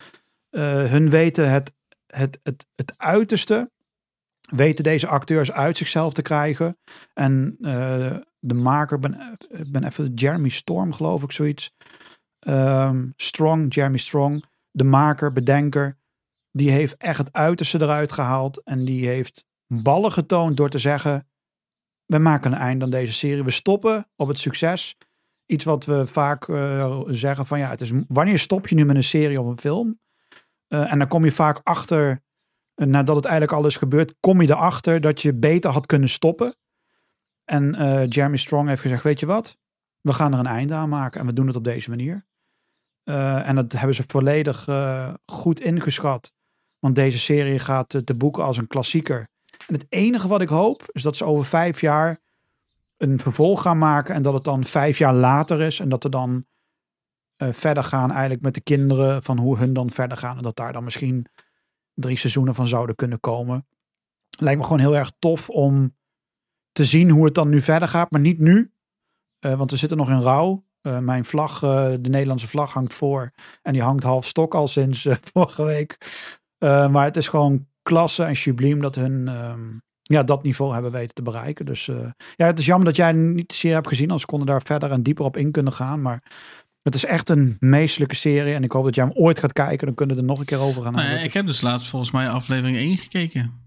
Eh, 0.49 0.61
hun 0.83 1.09
weten 1.09 1.51
het, 1.51 1.73
het, 2.07 2.39
het, 2.43 2.65
het 2.75 2.93
uiterste. 2.97 3.71
Weten 4.55 4.83
deze 4.83 5.07
acteurs 5.07 5.51
uit 5.51 5.77
zichzelf 5.77 6.13
te 6.13 6.21
krijgen. 6.21 6.77
En 7.13 7.55
eh, 7.61 8.17
de 8.39 8.53
maker, 8.53 8.99
ben, 8.99 9.37
ben 9.71 9.83
even 9.83 10.13
Jeremy 10.13 10.49
Storm, 10.49 10.93
geloof 10.93 11.23
ik, 11.23 11.31
zoiets. 11.31 11.75
Ehm, 12.39 13.07
Strong, 13.15 13.73
Jeremy 13.73 13.97
Strong. 13.97 14.45
De 14.71 14.83
maker, 14.83 15.31
bedenker. 15.31 15.97
Die 16.51 16.71
heeft 16.71 16.97
echt 16.97 17.17
het 17.17 17.33
uiterste 17.33 17.81
eruit 17.81 18.11
gehaald. 18.11 18.63
En 18.63 18.85
die 18.85 19.07
heeft 19.07 19.47
ballen 19.67 20.11
getoond 20.11 20.57
door 20.57 20.69
te 20.69 20.77
zeggen: 20.77 21.27
We 22.05 22.17
maken 22.17 22.51
een 22.51 22.57
einde 22.57 22.83
aan 22.83 22.91
deze 22.91 23.13
serie. 23.13 23.43
We 23.43 23.51
stoppen 23.51 24.09
op 24.15 24.27
het 24.27 24.39
succes. 24.39 24.97
Iets 25.45 25.63
wat 25.63 25.85
we 25.85 26.07
vaak 26.07 26.47
eh, 26.47 27.01
zeggen: 27.07 27.45
van 27.45 27.59
ja, 27.59 27.69
het 27.69 27.81
is 27.81 27.91
wanneer 28.07 28.39
stop 28.39 28.67
je 28.67 28.75
nu 28.75 28.85
met 28.85 28.95
een 28.95 29.03
serie 29.03 29.41
of 29.41 29.47
een 29.47 29.59
film? 29.59 29.99
Eh, 30.67 30.91
en 30.91 30.99
dan 30.99 31.07
kom 31.07 31.25
je 31.25 31.31
vaak 31.31 31.59
achter, 31.63 32.21
nadat 32.75 33.15
het 33.15 33.25
eigenlijk 33.25 33.57
al 33.57 33.65
is 33.65 33.77
gebeurd, 33.77 34.13
kom 34.19 34.41
je 34.41 34.49
erachter 34.49 35.01
dat 35.01 35.21
je 35.21 35.33
beter 35.33 35.71
had 35.71 35.85
kunnen 35.85 36.09
stoppen. 36.09 36.55
En 37.45 37.75
eh, 37.75 38.09
Jeremy 38.09 38.37
Strong 38.37 38.67
heeft 38.67 38.81
gezegd: 38.81 39.03
Weet 39.03 39.19
je 39.19 39.25
wat? 39.25 39.57
We 40.01 40.13
gaan 40.13 40.33
er 40.33 40.39
een 40.39 40.45
einde 40.45 40.73
aan 40.73 40.89
maken 40.89 41.19
en 41.19 41.25
we 41.25 41.33
doen 41.33 41.47
het 41.47 41.55
op 41.55 41.63
deze 41.63 41.89
manier. 41.89 42.25
Eh, 43.03 43.47
en 43.47 43.55
dat 43.55 43.71
hebben 43.71 43.95
ze 43.95 44.03
volledig 44.07 44.67
eh, 44.67 45.13
goed 45.25 45.59
ingeschat. 45.59 46.33
Want 46.79 46.95
deze 46.95 47.19
serie 47.19 47.59
gaat 47.59 48.05
te 48.05 48.15
boeken 48.15 48.43
als 48.43 48.57
een 48.57 48.67
klassieker. 48.67 49.29
En 49.67 49.73
het 49.73 49.85
enige 49.89 50.27
wat 50.27 50.41
ik 50.41 50.49
hoop 50.49 50.83
is 50.91 51.01
dat 51.01 51.17
ze 51.17 51.25
over 51.25 51.45
vijf 51.45 51.81
jaar 51.81 52.21
een 52.97 53.19
vervolg 53.19 53.61
gaan 53.61 53.77
maken. 53.77 54.15
En 54.15 54.21
dat 54.21 54.33
het 54.33 54.43
dan 54.43 54.63
vijf 54.63 54.97
jaar 54.97 55.13
later 55.13 55.61
is. 55.61 55.79
En 55.79 55.89
dat 55.89 56.03
er 56.03 56.09
dan 56.09 56.45
verder 57.37 57.83
gaan 57.83 58.11
eigenlijk 58.11 58.41
met 58.41 58.53
de 58.53 58.61
kinderen. 58.61 59.23
Van 59.23 59.37
hoe 59.37 59.57
hun 59.57 59.73
dan 59.73 59.91
verder 59.91 60.17
gaan. 60.17 60.37
En 60.37 60.43
dat 60.43 60.55
daar 60.55 60.73
dan 60.73 60.83
misschien 60.83 61.27
drie 61.93 62.17
seizoenen 62.17 62.55
van 62.55 62.67
zouden 62.67 62.95
kunnen 62.95 63.19
komen. 63.19 63.67
Lijkt 64.39 64.59
me 64.59 64.65
gewoon 64.65 64.79
heel 64.79 64.95
erg 64.95 65.11
tof 65.19 65.49
om 65.49 65.95
te 66.71 66.85
zien 66.85 67.09
hoe 67.09 67.25
het 67.25 67.35
dan 67.35 67.49
nu 67.49 67.61
verder 67.61 67.87
gaat. 67.87 68.11
Maar 68.11 68.19
niet 68.19 68.39
nu. 68.39 68.71
Eh, 69.39 69.55
want 69.55 69.71
we 69.71 69.77
zitten 69.77 69.97
nog 69.97 70.09
in 70.09 70.21
rouw. 70.21 70.63
Eh, 70.81 70.99
mijn 70.99 71.25
vlag, 71.25 71.63
eh, 71.63 71.91
de 71.99 72.09
Nederlandse 72.09 72.47
vlag 72.47 72.73
hangt 72.73 72.93
voor. 72.93 73.31
En 73.61 73.73
die 73.73 73.81
hangt 73.81 74.03
half 74.03 74.25
stok 74.25 74.55
al 74.55 74.67
sinds 74.67 75.07
vorige 75.33 75.63
week. 75.63 75.97
Maar 76.59 77.05
het 77.05 77.17
is 77.17 77.27
gewoon 77.27 77.67
klasse 77.81 78.23
en 78.23 78.35
subliem 78.35 78.81
dat 78.81 78.95
hun 78.95 79.27
ehm, 79.27 79.77
ja, 80.01 80.23
dat 80.23 80.43
niveau 80.43 80.73
hebben 80.73 80.91
weten 80.91 81.15
te 81.15 81.21
bereiken. 81.21 81.65
Dus 81.65 81.85
ja, 82.35 82.45
het 82.45 82.59
is 82.59 82.65
jammer 82.65 82.85
dat 82.85 82.95
jij 82.95 83.11
niet 83.11 83.53
serie 83.53 83.75
hebt 83.75 83.87
gezien. 83.87 84.07
Anders 84.07 84.25
konden 84.25 84.47
daar 84.47 84.61
verder 84.61 84.91
en 84.91 85.03
dieper 85.03 85.25
op 85.25 85.37
in 85.37 85.51
kunnen 85.51 85.73
gaan. 85.73 86.01
Maar 86.01 86.23
het 86.83 86.95
is 86.95 87.05
echt 87.05 87.29
een 87.29 87.57
meestelijke 87.59 88.15
serie. 88.15 88.53
En 88.53 88.63
ik 88.63 88.71
hoop 88.71 88.83
dat 88.83 88.95
jij 88.95 89.03
hem 89.05 89.13
ooit 89.15 89.39
gaat 89.39 89.53
kijken. 89.53 89.85
Dan 89.85 89.95
kunnen 89.95 90.15
we 90.15 90.21
er 90.21 90.27
nog 90.27 90.39
een 90.39 90.45
keer 90.45 90.59
over 90.59 90.81
gaan. 90.81 90.93
Nee, 90.93 91.05
hebben. 91.05 91.23
ik 91.23 91.33
heb 91.33 91.45
dus 91.45 91.61
laatst 91.61 91.89
volgens 91.89 92.11
mij 92.11 92.29
aflevering 92.29 92.77
1 92.77 92.97
gekeken. 92.97 93.61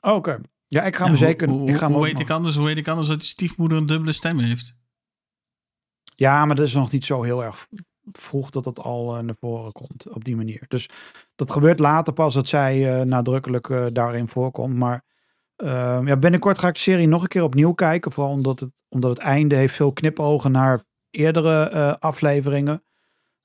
Oh, 0.00 0.14
Oké. 0.14 0.40
Ja, 0.66 0.82
ik 0.82 0.96
ga 0.96 1.02
hem 1.04 1.12
Ja, 1.12 1.18
zeker. 1.18 1.48
Hoe, 1.48 1.68
ik 1.68 1.76
ga 1.76 1.84
hem 1.86 1.94
hoe 1.94 2.02
weet 2.04 2.12
nog- 2.12 2.22
ik 2.22 2.30
anders, 2.30 2.56
hoe 2.56 2.64
weet 2.64 2.76
ik 2.76 2.88
anders 2.88 3.08
dat 3.08 3.18
die 3.18 3.28
stiefmoeder 3.28 3.78
een 3.78 3.86
dubbele 3.86 4.12
stem 4.12 4.38
heeft? 4.38 4.74
Ja, 6.16 6.44
maar 6.44 6.56
dat 6.56 6.66
is 6.66 6.74
nog 6.74 6.90
niet 6.92 7.04
zo 7.04 7.22
heel 7.22 7.44
erg 7.44 7.66
vroeg 8.12 8.50
dat 8.50 8.64
dat 8.64 8.78
al 8.78 9.16
eh, 9.16 9.22
naar 9.22 9.34
voren 9.40 9.72
komt 9.72 10.08
op 10.08 10.24
die 10.24 10.36
manier. 10.36 10.64
Dus 10.68 10.88
dat 11.36 11.52
gebeurt 11.52 11.78
later 11.78 12.12
pas 12.12 12.34
dat 12.34 12.48
zij 12.48 12.98
eh, 13.00 13.06
nadrukkelijk 13.06 13.70
eh, 13.70 13.86
daarin 13.92 14.28
voorkomt. 14.28 14.74
Maar 14.74 15.04
eh, 15.56 16.00
ja, 16.04 16.16
binnenkort 16.16 16.58
ga 16.58 16.68
ik 16.68 16.74
de 16.74 16.80
serie 16.80 17.06
nog 17.06 17.22
een 17.22 17.28
keer 17.28 17.42
opnieuw 17.42 17.72
kijken. 17.72 18.12
Vooral 18.12 18.32
omdat 18.32 18.60
het, 18.60 18.70
omdat 18.88 19.10
het 19.10 19.18
einde 19.18 19.54
heeft 19.54 19.74
veel 19.74 19.92
knipogen 19.92 20.52
naar 20.52 20.84
eerdere 21.10 21.68
eh, 21.68 21.94
afleveringen. 21.98 22.82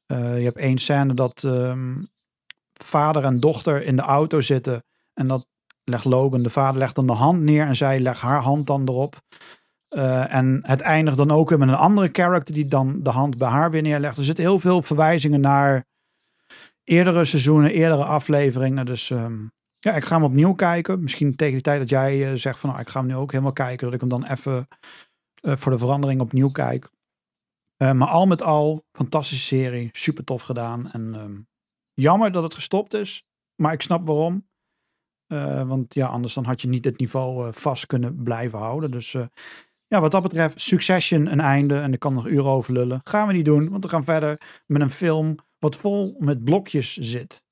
Eh, 0.06 0.38
je 0.38 0.44
hebt 0.44 0.58
één 0.58 0.78
scène 0.78 1.14
dat 1.14 1.44
ehm, 1.44 2.04
vader 2.74 3.24
en 3.24 3.40
dochter 3.40 3.84
in 3.84 3.96
de 3.96 4.02
auto 4.02 4.42
zitten. 4.42 4.84
En 5.14 5.28
dat 5.28 5.48
legt 5.84 6.06
Logan, 6.06 6.44
de 6.44 6.50
vader 6.50 6.80
legt 6.80 6.96
dan 6.96 7.08
de 7.08 7.14
hand 7.14 7.42
neer 7.42 7.68
en 7.68 7.76
zij 7.76 8.00
legt 8.00 8.22
haar 8.22 8.42
hand 8.42 8.68
dan 8.68 8.82
erop. 8.88 9.22
Eh, 9.88 10.34
en 10.34 10.60
het 10.64 10.82
eindigt 10.82 11.18
dan 11.18 11.32
ook 11.32 11.50
weer 11.50 11.58
met 11.58 11.68
een 11.68 11.76
andere 11.76 12.10
character 12.12 12.54
die 12.54 12.68
dan 12.68 13.04
de 13.04 13.10
hand 13.10 13.38
bij 13.38 13.50
haar 13.50 13.72
weer 13.72 13.82
neerlegt. 13.82 14.18
Er 14.18 14.24
zitten 14.24 14.44
heel 14.44 14.60
veel 14.60 14.82
verwijzingen 14.82 15.40
naar 15.40 15.86
eerdere 16.84 17.26
seizoenen, 17.26 17.72
eerdere 17.72 18.04
afleveringen. 18.04 18.86
Dus 18.86 19.10
ehm, 19.10 19.38
ja, 19.80 19.94
ik 19.94 20.04
ga 20.04 20.16
hem 20.16 20.24
opnieuw 20.24 20.54
kijken. 20.54 21.02
Misschien 21.02 21.36
tegen 21.36 21.56
de 21.56 21.64
tijd 21.64 21.80
dat 21.80 21.90
jij 21.90 22.38
zegt 22.38 22.60
van 22.60 22.70
nou, 22.70 22.82
ik 22.82 22.90
ga 22.90 23.00
hem 23.00 23.08
nu 23.08 23.16
ook 23.16 23.32
helemaal 23.32 23.54
kijken. 23.54 23.86
Dat 23.86 23.94
ik 23.94 24.00
hem 24.00 24.10
dan 24.10 24.26
even 24.26 24.68
voor 25.42 25.72
de 25.72 25.78
verandering 25.78 26.22
opnieuw 26.22 26.50
kijk. 26.50 26.90
Eh, 27.78 27.92
maar 27.92 28.08
al 28.08 28.26
met 28.26 28.42
al, 28.42 28.86
fantastische 28.92 29.46
serie. 29.46 29.90
Super 29.92 30.24
tof 30.24 30.42
gedaan. 30.42 30.92
En 30.92 31.14
ehm, 31.14 31.42
jammer 31.94 32.32
dat 32.32 32.44
het 32.44 32.54
gestopt 32.54 32.94
is. 32.94 33.26
Maar 33.56 33.74
ik 33.74 33.82
snap 33.82 34.08
waarom. 34.08 34.48
Eh, 35.28 35.68
want 35.68 35.94
ja, 35.94 36.08
anders 36.08 36.34
dan 36.34 36.46
had 36.46 36.62
je 36.62 36.68
niet 36.68 36.86
het 36.86 36.98
niveau 36.98 37.48
eh, 37.48 37.54
vast 37.54 37.86
kunnen 37.86 38.24
blijven 38.24 38.60
houden. 38.60 38.92
Dus 38.92 39.12
ja, 39.88 40.02
wat 40.02 40.12
dat 40.12 40.22
betreft, 40.22 40.62
Succession 40.62 41.26
een 41.26 41.40
einde. 41.40 41.80
En 41.80 41.94
ik 41.94 42.00
kan 42.00 42.14
nog 42.14 42.28
uren 42.28 42.52
over 42.52 42.74
lullen. 42.74 43.02
Gaan 43.04 43.28
we 43.28 43.34
niet 43.34 43.46
doen, 43.46 43.70
want 43.70 43.84
we 43.84 43.90
gaan 43.90 44.04
verder 44.04 44.64
met 44.68 44.82
een 44.82 44.92
film 44.92 45.36
wat 45.60 45.76
vol 45.76 46.16
met 46.20 46.44
blokjes 46.44 46.98
zit. 46.98 47.44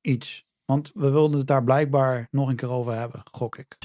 Iets. 0.00 0.49
Want 0.70 0.90
we 0.94 1.10
wilden 1.10 1.38
het 1.38 1.46
daar 1.46 1.64
blijkbaar 1.64 2.28
nog 2.30 2.48
een 2.48 2.56
keer 2.56 2.70
over 2.70 2.94
hebben, 2.94 3.22
gok 3.32 3.58
ik. 3.58 3.76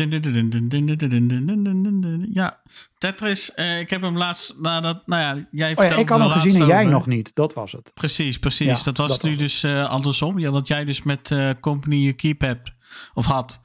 Ja, 2.31 2.61
Tetris. 2.97 3.53
eh, 3.53 3.79
ik 3.79 3.89
heb 3.89 4.01
hem 4.01 4.17
laatst 4.17 4.59
nadat, 4.61 5.07
nou 5.07 5.21
ja, 5.21 5.47
jij 5.51 5.69
Oh 5.69 5.75
ja, 5.75 5.75
vertelde 5.75 6.01
ik 6.01 6.09
had 6.09 6.19
er 6.19 6.25
hem 6.25 6.33
gezien 6.41 6.61
en 6.61 6.67
jij 6.67 6.85
nog 6.85 7.05
niet. 7.05 7.35
Dat 7.35 7.53
was 7.53 7.71
het. 7.71 7.91
Precies, 7.93 8.39
precies. 8.39 8.77
Ja, 8.77 8.83
dat 8.83 8.97
was 8.97 9.07
dat 9.07 9.23
nu 9.23 9.29
was 9.29 9.39
dus 9.39 9.63
eh, 9.63 9.89
andersom. 9.89 10.39
Ja, 10.39 10.51
wat 10.51 10.67
jij 10.67 10.85
dus 10.85 11.03
met 11.03 11.31
eh, 11.31 11.49
Company 11.59 11.95
You 11.95 12.13
Keep 12.13 12.41
hebt, 12.41 12.71
of 13.13 13.25
had, 13.25 13.61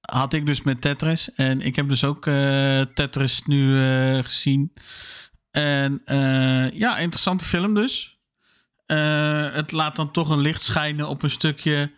had 0.00 0.32
ik 0.32 0.46
dus 0.46 0.62
met 0.62 0.80
Tetris. 0.80 1.34
En 1.34 1.60
ik 1.60 1.76
heb 1.76 1.88
dus 1.88 2.04
ook 2.04 2.26
eh, 2.26 2.80
Tetris 2.80 3.42
nu 3.42 3.80
eh, 3.80 4.18
gezien. 4.24 4.72
En 5.50 6.02
eh, 6.04 6.70
ja, 6.70 6.98
interessante 6.98 7.44
film 7.44 7.74
dus. 7.74 8.20
Eh, 8.86 9.52
het 9.52 9.72
laat 9.72 9.96
dan 9.96 10.10
toch 10.10 10.30
een 10.30 10.40
licht 10.40 10.64
schijnen 10.64 11.08
op 11.08 11.22
een 11.22 11.30
stukje 11.30 11.92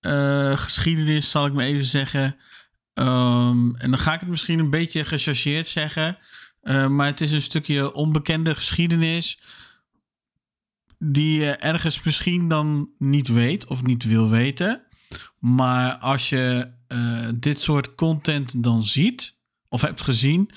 eh, 0.00 0.58
geschiedenis, 0.58 1.30
zal 1.30 1.46
ik 1.46 1.52
maar 1.52 1.64
even 1.64 1.84
zeggen. 1.84 2.36
Ehm, 2.94 3.74
en 3.74 3.90
dan 3.90 3.98
ga 3.98 4.14
ik 4.14 4.20
het 4.20 4.28
misschien 4.28 4.58
een 4.58 4.70
beetje 4.70 5.04
gechargeerd 5.04 5.66
zeggen. 5.66 6.18
Eh, 6.60 6.88
maar 6.88 7.06
het 7.06 7.20
is 7.20 7.30
een 7.30 7.42
stukje 7.42 7.92
onbekende 7.94 8.54
geschiedenis 8.54 9.40
die 10.98 11.40
je 11.40 11.50
ergens 11.50 12.02
misschien 12.02 12.48
dan 12.48 12.90
niet 12.98 13.28
weet 13.28 13.66
of 13.66 13.82
niet 13.82 14.04
wil 14.04 14.28
weten. 14.28 14.82
Maar 15.38 15.96
als 15.96 16.28
je 16.28 16.72
eh, 16.86 17.28
dit 17.34 17.60
soort 17.60 17.94
content 17.94 18.62
dan 18.62 18.82
ziet 18.82 19.38
of 19.68 19.80
hebt 19.80 20.02
gezien, 20.02 20.50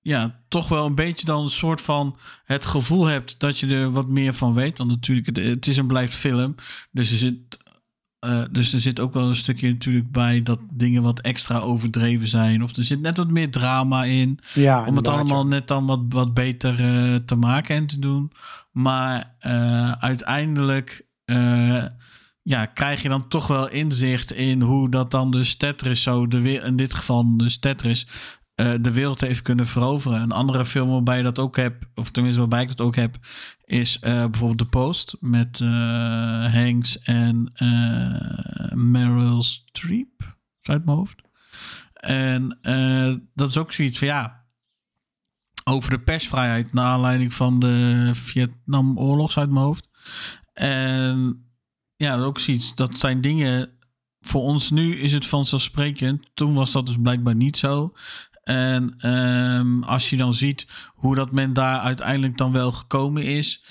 ja, 0.00 0.42
toch 0.48 0.68
wel 0.68 0.86
een 0.86 0.94
beetje 0.94 1.26
dan 1.26 1.42
een 1.42 1.50
soort 1.50 1.80
van 1.80 2.18
het 2.44 2.64
gevoel 2.64 3.04
hebt 3.04 3.40
dat 3.40 3.58
je 3.58 3.66
er 3.66 3.90
wat 3.90 4.08
meer 4.08 4.34
van 4.34 4.54
weet. 4.54 4.78
Want 4.78 4.90
natuurlijk, 4.90 5.26
het, 5.26 5.36
het 5.36 5.66
is 5.66 5.76
en 5.76 5.86
blijft 5.86 6.14
film. 6.14 6.54
Dus 6.90 7.10
er 7.10 7.16
zit. 7.16 7.60
Eh, 8.22 8.42
dus 8.50 8.72
er 8.72 8.80
zit 8.80 9.00
ook 9.00 9.14
wel 9.14 9.28
een 9.28 9.36
stukje 9.36 9.68
natuurlijk 9.68 10.10
bij 10.12 10.42
dat 10.42 10.58
dingen 10.72 11.02
wat 11.02 11.20
extra 11.20 11.58
overdreven 11.58 12.28
zijn. 12.28 12.62
Of 12.62 12.76
er 12.76 12.84
zit 12.84 13.00
net 13.00 13.16
wat 13.16 13.30
meer 13.30 13.50
drama 13.50 14.04
in 14.04 14.38
Ja, 14.54 14.86
om 14.86 14.96
het 14.96 15.08
allemaal 15.08 15.42
ja. 15.42 15.48
net 15.48 15.68
dan 15.68 15.86
wat, 15.86 16.00
wat 16.08 16.34
beter 16.34 16.80
eh, 16.80 17.14
te 17.14 17.34
maken 17.34 17.76
en 17.76 17.86
te 17.86 17.98
doen. 17.98 18.32
Maar 18.72 19.34
eh, 19.38 19.92
uiteindelijk 19.92 21.06
ja, 22.42 22.66
krijg 22.66 23.02
je 23.02 23.08
dan 23.08 23.28
toch 23.28 23.46
wel 23.46 23.68
inzicht 23.68 24.32
in 24.32 24.60
hoe 24.60 24.90
dat 24.90 25.10
dan 25.10 25.30
dus 25.30 25.56
Tetris 25.56 26.02
zo, 26.02 26.28
de, 26.28 26.52
in 26.52 26.76
dit 26.76 26.94
geval 26.94 27.36
dus 27.36 27.58
Tetris, 27.58 28.06
de 28.54 28.90
wereld 28.92 29.20
heeft 29.20 29.42
kunnen 29.42 29.66
veroveren. 29.66 30.20
Een 30.20 30.32
andere 30.32 30.64
film 30.64 30.90
waarbij 30.90 31.16
je 31.16 31.22
dat 31.22 31.38
ook 31.38 31.56
hebt, 31.56 31.84
of 31.94 32.10
tenminste 32.10 32.40
waarbij 32.40 32.62
ik 32.62 32.68
dat 32.68 32.80
ook 32.80 32.96
heb, 32.96 33.18
is 33.72 33.98
eh, 34.00 34.24
bijvoorbeeld 34.26 34.58
The 34.58 34.64
Post 34.64 35.16
met 35.20 35.60
eh, 35.60 36.54
Hanks 36.54 36.98
en 36.98 37.50
eh, 37.54 38.72
Meryl 38.72 39.42
Streep, 39.42 40.36
uit 40.62 40.84
mijn 40.84 40.96
hoofd. 40.96 41.22
En 41.92 42.58
dat 43.34 43.48
is 43.48 43.56
ook 43.56 43.72
zoiets 43.72 43.98
van 43.98 44.08
ja. 44.08 44.44
Over 45.64 45.90
de 45.90 46.00
persvrijheid 46.00 46.72
naar 46.72 46.84
aanleiding 46.84 47.34
van 47.34 47.60
de 47.60 48.10
Vietnamoorlog 48.14 49.36
uit 49.36 49.50
mijn 49.50 49.64
hoofd. 49.64 49.88
En 50.52 51.46
ja, 51.96 52.18
ook 52.18 52.40
zoiets. 52.40 52.74
Dat 52.74 52.98
zijn 52.98 53.20
dingen. 53.20 53.70
Voor 54.20 54.42
ons 54.42 54.70
nu 54.70 54.96
is 54.96 55.12
het 55.12 55.26
vanzelfsprekend. 55.26 56.30
Toen 56.34 56.54
was 56.54 56.72
dat 56.72 56.86
dus 56.86 56.96
blijkbaar 57.02 57.34
niet 57.34 57.56
zo. 57.56 57.92
En 58.42 58.94
ehm, 58.98 59.82
als 59.82 60.10
je 60.10 60.16
dan 60.16 60.34
ziet 60.34 60.66
hoe 60.94 61.14
dat 61.14 61.32
men 61.32 61.52
daar 61.52 61.78
uiteindelijk 61.80 62.36
dan 62.38 62.52
wel 62.52 62.72
gekomen 62.72 63.22
is, 63.22 63.64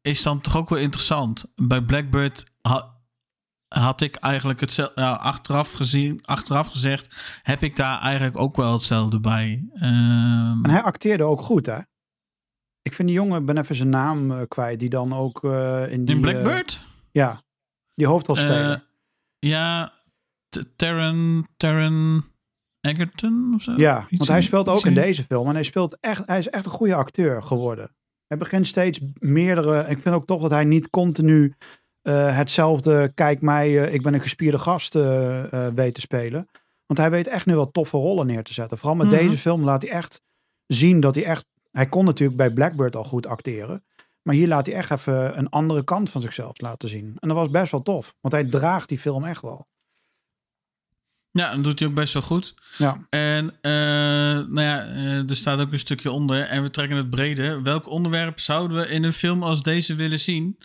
is 0.00 0.22
dan 0.22 0.40
toch 0.40 0.56
ook 0.56 0.68
wel 0.68 0.78
interessant. 0.78 1.52
Bij 1.56 1.82
Blackbird 1.82 2.44
ha- 2.62 2.90
had 3.68 4.00
ik 4.00 4.16
eigenlijk 4.16 4.60
hetzelfde. 4.60 5.02
Achteraf, 5.18 5.72
gezien, 5.72 6.24
achteraf 6.24 6.68
gezegd, 6.68 7.38
heb 7.42 7.62
ik 7.62 7.76
daar 7.76 8.00
eigenlijk 8.00 8.38
ook 8.38 8.56
wel 8.56 8.72
hetzelfde 8.72 9.20
bij. 9.20 9.68
Ehm, 9.74 10.64
En 10.64 10.70
hij 10.70 10.82
acteerde 10.82 11.24
ook 11.24 11.42
goed, 11.42 11.66
hè? 11.66 11.78
Ik 12.82 12.92
vind 12.92 13.08
die 13.08 13.16
jongen, 13.16 13.44
ben 13.46 13.56
even 13.58 13.74
zijn 13.76 13.88
naam 13.88 14.30
eh, 14.30 14.40
kwijt, 14.48 14.80
die 14.80 14.88
dan 14.88 15.12
ook 15.14 15.44
eh, 15.44 15.92
in 15.92 16.04
die... 16.04 16.16
in 16.16 16.24
eh, 16.24 16.30
Blackbird? 16.30 16.80
ja, 17.10 17.42
die 17.94 18.06
hoofdrolspeler. 18.06 18.84
Ja, 19.38 19.92
T- 20.48 20.66
Taron, 20.76 21.46
Taron 21.56 22.24
Egerton 22.82 23.52
of 23.54 23.62
zo? 23.62 23.72
ja, 23.76 24.00
Iets 24.08 24.16
want 24.16 24.30
hij 24.30 24.42
speelt 24.42 24.68
ook 24.68 24.86
in 24.86 24.94
deze 24.94 25.22
film. 25.22 25.48
En 25.48 25.54
hij, 25.54 25.62
speelt 25.62 25.96
echt, 26.00 26.22
hij 26.26 26.38
is 26.38 26.48
echt 26.48 26.64
een 26.64 26.70
goede 26.70 26.94
acteur 26.94 27.42
geworden. 27.42 27.90
Hij 28.26 28.36
begint 28.36 28.66
steeds 28.66 29.00
meerdere... 29.18 29.80
Ik 29.88 29.98
vind 30.02 30.14
ook 30.14 30.26
toch 30.26 30.40
dat 30.42 30.50
hij 30.50 30.64
niet 30.64 30.90
continu 30.90 31.54
eh, 32.02 32.36
hetzelfde... 32.36 33.12
Kijk 33.14 33.40
mij, 33.40 33.84
eh, 33.84 33.94
ik 33.94 34.02
ben 34.02 34.14
een 34.14 34.20
gespierde 34.20 34.58
gast 34.58 34.94
eh, 34.94 35.66
weet 35.74 35.94
te 35.94 36.00
spelen. 36.00 36.48
Want 36.86 37.00
hij 37.00 37.10
weet 37.10 37.26
echt 37.26 37.46
nu 37.46 37.54
wel 37.54 37.70
toffe 37.70 37.96
rollen 37.96 38.26
neer 38.26 38.42
te 38.44 38.52
zetten. 38.52 38.78
Vooral 38.78 38.96
met 38.96 39.06
Mhm. 39.06 39.16
deze 39.16 39.38
film 39.38 39.64
laat 39.64 39.82
hij 39.82 39.90
echt 39.90 40.20
zien 40.66 41.00
dat 41.00 41.14
hij 41.14 41.24
echt... 41.24 41.46
Hij 41.70 41.86
kon 41.86 42.04
natuurlijk 42.04 42.38
bij 42.38 42.52
Blackbird 42.52 42.96
al 42.96 43.04
goed 43.04 43.26
acteren. 43.26 43.84
Maar 44.22 44.34
hier 44.34 44.48
laat 44.48 44.66
hij 44.66 44.74
echt 44.74 44.90
even 44.90 45.38
een 45.38 45.48
andere 45.48 45.84
kant 45.84 46.10
van 46.10 46.20
zichzelf 46.20 46.60
laten 46.60 46.88
zien. 46.88 47.16
En 47.18 47.28
dat 47.28 47.36
was 47.36 47.50
best 47.50 47.70
wel 47.72 47.82
tof. 47.82 48.14
Want 48.20 48.34
hij 48.34 48.44
draagt 48.44 48.88
die 48.88 48.98
film 48.98 49.24
echt 49.24 49.42
wel. 49.42 49.66
Ja, 51.32 51.54
dat 51.54 51.64
doet 51.64 51.78
hij 51.78 51.88
ook 51.88 51.94
best 51.94 52.12
wel 52.12 52.22
goed. 52.22 52.54
Ja. 52.78 53.06
En 53.10 53.54
eh, 53.60 53.72
nou 54.48 54.60
ja, 54.60 54.86
eh, 54.86 55.30
er 55.30 55.36
staat 55.36 55.58
ook 55.58 55.72
een 55.72 55.78
stukje 55.78 56.10
onder. 56.10 56.40
En 56.40 56.62
we 56.62 56.70
trekken 56.70 56.96
het 56.96 57.10
breder. 57.10 57.62
Welk 57.62 57.88
onderwerp 57.88 58.40
zouden 58.40 58.76
we 58.76 58.88
in 58.88 59.04
een 59.04 59.12
film 59.12 59.42
als 59.42 59.62
deze 59.62 59.94
willen 59.94 60.20
zien? 60.20 60.58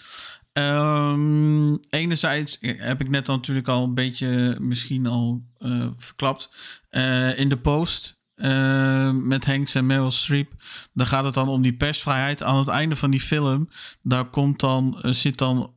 Ehm, 0.54 1.76
enerzijds 1.90 2.58
heb 2.62 3.02
ik 3.02 3.10
net 3.10 3.30
al 3.30 3.36
natuurlijk 3.36 3.68
al 3.68 3.84
een 3.84 3.94
beetje 3.94 4.58
misschien 4.60 5.08
al 5.08 5.44
eh, 5.58 5.88
verklapt. 5.98 6.50
Eh, 6.90 7.40
in 7.40 7.50
de 7.50 7.58
post 7.58 8.18
eh, 8.38 9.12
met 9.12 9.46
Hanks 9.46 9.76
en 9.76 9.86
Meryl 9.86 10.12
Streep. 10.12 10.52
Daar 10.94 11.08
gaat 11.08 11.24
het 11.24 11.34
dan 11.34 11.48
om 11.50 11.62
die 11.62 11.74
persvrijheid. 11.74 12.44
Aan 12.44 12.58
het 12.58 12.68
einde 12.68 12.96
van 12.96 13.12
die 13.12 13.20
film, 13.20 13.70
daar 14.02 14.26
komt 14.26 14.60
dan, 14.60 15.02
eh, 15.02 15.12
zit 15.12 15.38
dan 15.38 15.74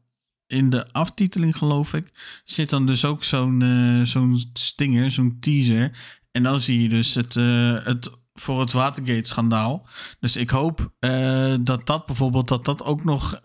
in 0.50 0.70
de 0.70 0.92
aftiteling 0.92 1.56
geloof 1.56 1.94
ik, 1.94 2.12
zit 2.44 2.70
dan 2.70 2.86
dus 2.86 3.04
ook 3.04 3.24
zo'n 3.24 3.62
eh, 3.62 4.06
zo'n 4.06 4.44
stinger, 4.52 5.10
zo'n 5.10 5.36
teaser. 5.40 5.90
En 6.30 6.42
dan 6.42 6.60
zie 6.60 6.82
je 6.82 6.88
dus 6.88 7.14
het, 7.14 7.36
eh, 7.36 7.84
het 7.84 8.18
voor 8.34 8.60
het 8.60 8.72
Watergate-schandaal. 8.72 9.86
Dus 10.20 10.36
ik 10.36 10.50
hoop 10.50 10.92
eh, 10.98 11.54
dat 11.60 11.86
dat 11.86 12.06
bijvoorbeeld, 12.06 12.48
dat 12.48 12.64
dat 12.64 12.84
ook 12.84 13.04
nog 13.04 13.40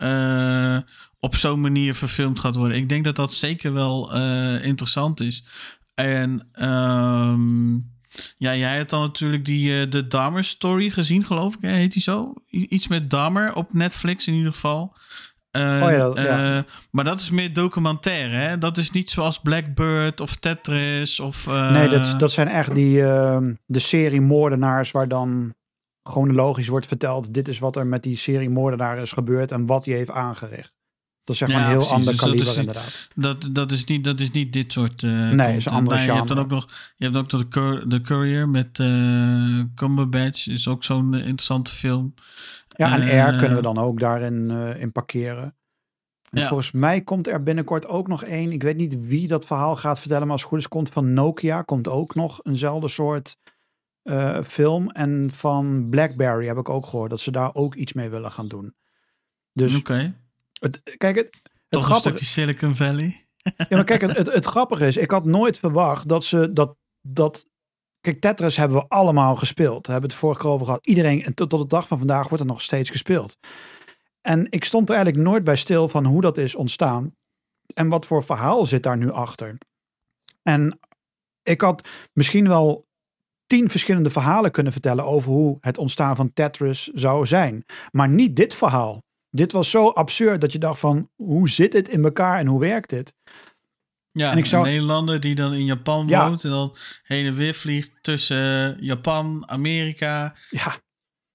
op 1.20 1.36
zo'n 1.36 1.60
manier 1.60 1.94
verfilmd 1.94 2.40
gaat 2.40 2.56
worden. 2.56 2.76
Ik 2.76 2.88
denk 2.88 3.04
dat 3.04 3.16
dat 3.16 3.34
zeker 3.34 3.72
wel 3.72 4.14
interessant 4.62 5.20
is. 5.20 5.44
En 5.94 6.48
ehm, 6.52 7.72
ja, 8.38 8.56
jij 8.56 8.76
hebt 8.76 8.90
dan 8.90 9.00
natuurlijk 9.00 9.44
die 9.44 9.88
de 9.88 10.06
Dahmer 10.06 10.44
story 10.44 10.90
gezien, 10.90 11.24
geloof 11.24 11.54
ik. 11.54 11.60
Heet 11.60 11.92
die 11.92 12.02
zo? 12.02 12.34
Iets 12.50 12.88
met 12.88 13.10
Dahmer 13.10 13.54
op 13.54 13.72
Netflix 13.72 14.26
in 14.26 14.34
ieder 14.34 14.52
geval. 14.52 14.96
Eh, 15.56 15.82
Oh 15.84 15.90
ja, 15.90 15.96
dat- 15.98 16.16
ja. 16.18 16.56
eh, 16.56 16.62
maar 16.90 17.04
dat 17.04 17.20
is 17.20 17.30
meer 17.30 17.52
documentaire, 17.52 18.34
hè? 18.36 18.58
Dat 18.58 18.76
is 18.78 18.90
niet 18.90 19.10
zoals 19.10 19.40
Blackbird 19.40 20.20
of 20.20 20.34
Tetris 20.36 21.20
of... 21.20 21.46
eh, 21.46 21.70
Nee, 21.72 21.88
dat, 21.88 22.14
dat 22.18 22.32
zijn 22.32 22.48
echt 22.48 22.74
die, 22.74 23.02
ehm, 23.02 23.54
de 23.66 23.78
serie 23.78 24.20
moordenaars 24.20 24.90
waar 24.90 25.08
dan 25.08 25.54
chronologisch 26.02 26.68
wordt 26.68 26.86
verteld. 26.86 27.34
Dit 27.34 27.48
is 27.48 27.58
wat 27.58 27.76
er 27.76 27.86
met 27.86 28.02
die 28.02 28.16
serie 28.16 28.50
moordenaar 28.50 28.98
is 28.98 29.12
gebeurd 29.12 29.52
en 29.52 29.66
wat 29.66 29.84
hij 29.84 29.94
heeft 29.94 30.10
aangericht. 30.10 30.74
Dat 31.24 31.34
is 31.34 31.40
zeg 31.40 31.48
maar 31.50 31.58
Ja, 31.60 31.64
een 31.64 31.70
heel 31.70 31.78
precies. 31.78 31.96
ander 31.96 32.10
Dus 32.12 32.20
dat 32.20 32.28
kaliber 32.30 32.50
is 32.50 32.56
niet- 32.56 32.66
inderdaad. 32.66 33.08
Dat, 33.14 33.48
dat, 33.54 33.72
is 33.72 33.84
niet, 33.84 34.04
dat 34.04 34.20
is 34.20 34.30
niet 34.30 34.52
dit 34.52 34.72
soort. 34.72 35.02
Nee, 35.02 35.56
is 35.56 35.66
een 35.66 35.72
andere 35.72 36.00
je 36.02 36.12
hebt 36.12 36.28
dan 36.28 36.38
ook 36.38 36.48
nog. 36.48 36.68
Je 36.96 37.04
hebt 37.10 37.16
ook 37.34 37.50
de, 37.52 37.84
de 37.86 38.00
Courier 38.00 38.48
met 38.48 38.68
Cumberbatch. 39.74 40.46
Is 40.48 40.68
ook 40.68 40.84
zo'n 40.84 41.14
interessante 41.14 41.74
film. 41.74 42.14
Ja, 42.76 42.92
en 42.94 43.02
Eh, 43.02 43.28
R 43.28 43.38
kunnen 43.38 43.56
we 43.56 43.62
dan 43.62 43.78
ook 43.78 44.00
daarin 44.00 44.50
eh, 44.50 44.80
in 44.80 44.92
parkeren. 44.92 45.56
En 46.30 46.40
Ja. 46.40 46.48
volgens 46.48 46.70
mij 46.70 47.00
komt 47.00 47.26
er 47.26 47.42
binnenkort 47.42 47.86
ook 47.86 48.08
nog 48.08 48.24
één. 48.24 48.52
Ik 48.52 48.62
weet 48.62 48.76
niet 48.76 49.06
wie 49.06 49.26
dat 49.28 49.46
verhaal 49.46 49.76
gaat 49.76 49.98
vertellen, 50.00 50.22
maar 50.22 50.32
als 50.32 50.40
het 50.40 50.50
goed 50.50 50.58
is 50.58 50.68
komt 50.68 50.90
van 50.90 51.12
Nokia 51.12 51.62
komt 51.62 51.88
ook 51.88 52.14
nog 52.14 52.40
eenzelfde 52.44 52.88
soort 52.88 53.38
eh, 54.02 54.42
film. 54.42 54.90
En 54.90 55.30
van 55.32 55.86
BlackBerry 55.90 56.46
heb 56.46 56.56
ik 56.56 56.68
ook 56.68 56.86
gehoord 56.86 57.10
dat 57.10 57.20
ze 57.20 57.30
daar 57.30 57.54
ook 57.54 57.74
iets 57.74 57.92
mee 57.92 58.08
willen 58.08 58.32
gaan 58.32 58.48
doen. 58.48 58.74
Dus 59.52 59.76
Oké. 59.76 60.14
het, 60.60 60.82
kijk, 60.96 61.16
het, 61.16 61.26
het 61.42 61.52
Toch 61.68 61.80
een 61.82 61.86
grappige, 61.88 62.08
stukje 62.08 62.24
Silicon 62.24 62.74
Valley. 62.74 63.26
Ja, 63.42 63.66
maar 63.68 63.84
kijk, 63.84 64.00
het, 64.06 64.16
het, 64.16 64.32
het 64.34 64.44
grappige 64.44 64.86
is, 64.86 64.96
ik 64.96 65.10
had 65.10 65.24
nooit 65.24 65.58
verwacht 65.58 66.08
dat 66.08 66.24
ze 66.24 66.52
dat, 66.52 66.76
dat. 67.00 67.46
Tetris 68.14 68.56
hebben 68.56 68.78
we 68.78 68.88
allemaal 68.88 69.36
gespeeld. 69.36 69.86
We 69.86 69.92
hebben 69.92 70.10
het 70.10 70.18
vorige 70.18 70.40
keer 70.40 70.50
over 70.50 70.66
gehad. 70.66 70.86
Iedereen, 70.86 71.24
en 71.24 71.34
tot, 71.34 71.50
tot 71.50 71.60
de 71.60 71.66
dag 71.66 71.88
van 71.88 71.98
vandaag 71.98 72.28
wordt 72.28 72.44
er 72.44 72.50
nog 72.50 72.62
steeds 72.62 72.90
gespeeld. 72.90 73.38
En 74.20 74.46
ik 74.50 74.64
stond 74.64 74.88
er 74.88 74.94
eigenlijk 74.94 75.24
nooit 75.28 75.44
bij 75.44 75.56
stil 75.56 75.88
van 75.88 76.04
hoe 76.04 76.20
dat 76.20 76.38
is 76.38 76.54
ontstaan. 76.54 77.14
En 77.74 77.88
wat 77.88 78.06
voor 78.06 78.24
verhaal 78.24 78.66
zit 78.66 78.82
daar 78.82 78.96
nu 78.96 79.10
achter. 79.10 79.58
En 80.42 80.78
ik 81.42 81.60
had 81.60 81.88
misschien 82.12 82.48
wel 82.48 82.86
tien 83.46 83.70
verschillende 83.70 84.10
verhalen 84.10 84.50
kunnen 84.50 84.72
vertellen 84.72 85.04
over 85.04 85.30
hoe 85.32 85.56
het 85.60 85.78
ontstaan 85.78 86.16
van 86.16 86.32
Tetris 86.32 86.86
zou 86.86 87.26
zijn. 87.26 87.64
Maar 87.90 88.08
niet 88.08 88.36
dit 88.36 88.54
verhaal. 88.54 89.04
Dit 89.30 89.52
was 89.52 89.70
zo 89.70 89.88
absurd 89.88 90.40
dat 90.40 90.52
je 90.52 90.58
dacht 90.58 90.80
van, 90.80 91.10
hoe 91.14 91.48
zit 91.48 91.72
het 91.72 91.88
in 91.88 92.04
elkaar 92.04 92.38
en 92.38 92.46
hoe 92.46 92.60
werkt 92.60 92.90
dit? 92.90 93.14
Ja, 94.16 94.30
En 94.30 94.38
ik 94.38 94.46
zou- 94.46 94.64
een 94.66 94.70
Nederlander 94.72 95.20
die 95.20 95.34
dan 95.34 95.54
in 95.54 95.64
Japan 95.64 96.06
Ja. 96.06 96.28
woont. 96.28 96.44
En 96.44 96.50
dan 96.50 96.76
heen 97.02 97.26
en 97.26 97.34
weer 97.34 97.54
vliegt 97.54 97.92
tussen 98.00 98.76
Japan, 98.80 99.42
Amerika 99.48 100.34
Ja, 100.50 100.74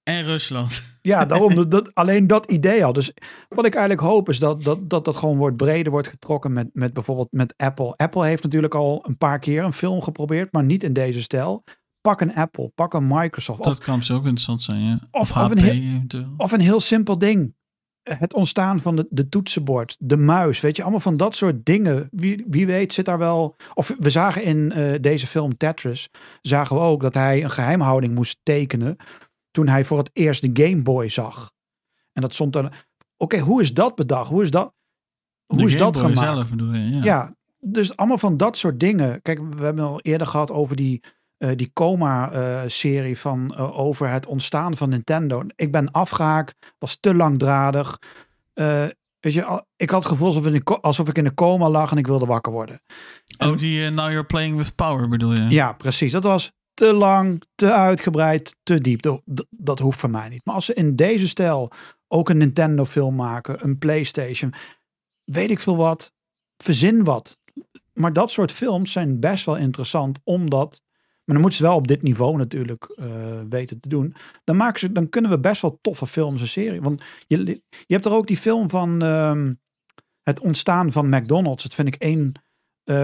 en 0.02 0.24
Rusland. 0.24 0.82
Ja, 1.02 1.24
daarom 1.26 1.54
dat, 1.54 1.70
dat, 1.70 1.94
alleen 1.94 2.26
dat 2.26 2.46
idee 2.46 2.84
al. 2.84 2.92
Dus 2.92 3.12
wat 3.48 3.64
ik 3.66 3.74
eigenlijk 3.74 4.06
hoop 4.06 4.28
is 4.28 4.38
dat 4.38 4.62
dat, 4.62 4.90
dat, 4.90 5.04
dat 5.04 5.16
gewoon 5.16 5.36
wordt 5.36 5.56
breder 5.56 5.92
wordt 5.92 6.08
getrokken 6.08 6.52
met, 6.52 6.68
met 6.72 6.92
bijvoorbeeld 6.92 7.28
met 7.32 7.54
Apple. 7.56 7.96
Apple 7.96 8.26
heeft 8.26 8.42
natuurlijk 8.42 8.74
al 8.74 9.04
een 9.08 9.16
paar 9.18 9.38
keer 9.38 9.64
een 9.64 9.72
film 9.72 10.02
geprobeerd, 10.02 10.52
maar 10.52 10.64
niet 10.64 10.82
in 10.82 10.92
deze 10.92 11.22
stijl. 11.22 11.64
Pak 12.00 12.20
een 12.20 12.34
Apple, 12.34 12.68
pak 12.74 12.94
een 12.94 13.06
Microsoft. 13.06 13.60
Of, 13.60 13.66
Dat 13.66 13.78
kan 13.78 14.04
zo 14.04 14.14
ook 14.14 14.22
interessant 14.22 14.62
zijn, 14.62 14.80
ja. 14.84 15.00
Of, 15.10 15.20
Of- 15.20 15.30
of 15.30 15.36
HP 15.36 15.50
een 15.50 15.58
heel- 15.58 15.72
eventueel. 15.94 16.34
of 16.36 16.52
een 16.52 16.60
heel 16.60 16.80
simpel 16.80 17.18
ding. 17.18 17.54
Het 18.02 18.34
ontstaan 18.34 18.80
van 18.80 18.96
de, 18.96 19.06
de 19.10 19.28
toetsenbord, 19.28 19.96
de 19.98 20.16
muis, 20.16 20.60
weet 20.60 20.76
je, 20.76 20.82
allemaal 20.82 21.00
van 21.00 21.16
dat 21.16 21.36
soort 21.36 21.66
dingen. 21.66 22.08
Wie, 22.10 22.44
wie 22.48 22.66
weet 22.66 22.92
zit 22.92 23.04
daar 23.04 23.18
wel... 23.18 23.56
Of 23.74 23.94
we 23.98 24.10
zagen 24.10 24.42
in 24.42 24.72
eh, 24.72 25.00
deze 25.00 25.26
film 25.26 25.56
Tetris, 25.56 26.08
zagen 26.40 26.76
we 26.76 26.82
ook 26.82 27.00
dat 27.00 27.14
hij 27.14 27.42
een 27.42 27.50
geheimhouding 27.50 28.14
moest 28.14 28.38
tekenen 28.42 28.96
toen 29.50 29.68
hij 29.68 29.84
voor 29.84 29.98
het 29.98 30.10
eerst 30.12 30.54
de 30.54 30.64
Game 30.64 30.82
Boy 30.82 31.08
zag. 31.08 31.52
En 32.12 32.22
dat 32.22 32.34
stond 32.34 32.56
er... 32.56 32.86
Oké, 33.16 33.38
hoe 33.38 33.60
is 33.60 33.74
dat 33.74 33.94
bedacht? 33.94 34.30
Hoe 34.30 34.42
is 34.42 34.50
dat, 34.50 34.74
hoe 35.46 35.58
De 35.58 35.64
is 35.64 35.72
Game 35.72 35.84
dat 35.84 35.92
Boy 35.92 36.02
gemaakt? 36.02 36.32
zelf 36.32 36.50
bedoel 36.50 36.72
je, 36.72 36.88
ja. 36.88 37.04
Ja, 37.04 37.34
dus 37.60 37.96
allemaal 37.96 38.18
van 38.18 38.36
dat 38.36 38.56
soort 38.56 38.80
dingen. 38.80 39.22
Kijk, 39.22 39.38
we 39.38 39.64
hebben 39.64 39.84
al 39.84 40.00
eerder 40.00 40.26
gehad 40.26 40.50
over 40.50 40.76
die, 40.76 41.02
eh, 41.42 41.50
die 41.56 41.70
coma-serie 41.72 43.18
van 43.18 43.54
eh, 43.54 43.78
over 43.78 44.08
het 44.08 44.26
ontstaan 44.26 44.76
van 44.76 44.88
Nintendo. 44.88 45.42
Ik 45.56 45.72
ben 45.72 45.90
afgehaakt, 45.90 46.74
was 46.78 46.96
te 47.00 47.14
langdradig. 47.14 47.98
Eh, 48.52 48.84
weet 49.20 49.32
je, 49.32 49.44
al- 49.44 49.66
ik 49.76 49.90
had 49.90 50.02
het 50.02 50.12
gevoel 50.12 50.26
alsof, 50.26 50.46
ik 50.46 50.54
in 50.70 50.80
alsof 50.80 51.08
ik 51.08 51.16
in 51.18 51.26
een 51.26 51.34
coma 51.34 51.68
lag 51.68 51.90
en 51.90 51.96
ik 51.96 52.06
wilde 52.06 52.26
wakker 52.26 52.52
worden. 52.52 52.80
Oh, 53.38 53.56
die 53.56 53.90
Now 53.90 54.08
You're 54.08 54.24
Playing 54.24 54.56
With 54.56 54.74
Power 54.74 55.08
bedoel 55.08 55.32
je? 55.32 55.48
Ja, 55.48 55.72
precies. 55.72 56.12
Dat 56.12 56.22
was 56.24 56.52
te 56.74 56.92
lang, 56.92 57.42
te 57.54 57.72
uitgebreid, 57.72 58.56
te 58.62 58.80
diep. 58.80 59.20
Dat, 59.50 59.78
hoeft 59.78 59.98
voor 59.98 60.10
mij 60.10 60.28
niet. 60.28 60.44
Maar 60.44 60.54
als 60.54 60.64
ze 60.64 60.74
in 60.74 60.96
deze 60.96 61.28
stijl 61.28 61.70
ook 62.08 62.28
een 62.28 62.38
Nintendo-film 62.38 63.14
maken, 63.14 63.64
een 63.64 63.78
PlayStation, 63.78 64.54
weet 65.24 65.50
ik 65.50 65.60
veel 65.60 65.76
wat, 65.76 66.12
verzin 66.56 67.04
wat. 67.04 67.38
Maar 67.92 68.12
dat 68.12 68.30
soort 68.30 68.52
films 68.52 68.92
zijn 68.92 69.20
best 69.20 69.44
wel 69.44 69.56
interessant, 69.56 70.20
omdat. 70.24 70.82
Maar 71.24 71.34
dan 71.34 71.40
moeten 71.40 71.58
ze 71.58 71.62
wel 71.62 71.76
op 71.76 71.88
dit 71.88 72.02
niveau 72.02 72.36
natuurlijk 72.36 72.84
eh, 72.84 73.06
weten 73.48 73.80
te 73.80 73.88
doen. 73.88 74.14
Dan, 74.44 74.56
maken 74.56 74.80
ze, 74.80 74.92
dan 74.92 75.08
kunnen 75.08 75.30
we 75.30 75.38
best 75.38 75.62
wel 75.62 75.78
toffe 75.80 76.06
films 76.06 76.40
en 76.40 76.48
serie. 76.48 76.80
Want 76.80 77.02
je, 77.26 77.44
je 77.86 77.94
hebt 77.94 78.06
er 78.06 78.12
ook 78.12 78.26
die 78.26 78.36
film 78.36 78.70
van 78.70 79.02
ehm, 79.02 79.54
het 80.22 80.40
ontstaan 80.40 80.92
van 80.92 81.08
McDonald's. 81.08 81.62
Dat 81.62 81.74
vind 81.74 81.88
ik 81.88 81.94
één, 81.94 82.32
eh, 82.84 82.94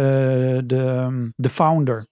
de, 0.64 1.32
de 1.36 1.48
founder 1.48 2.06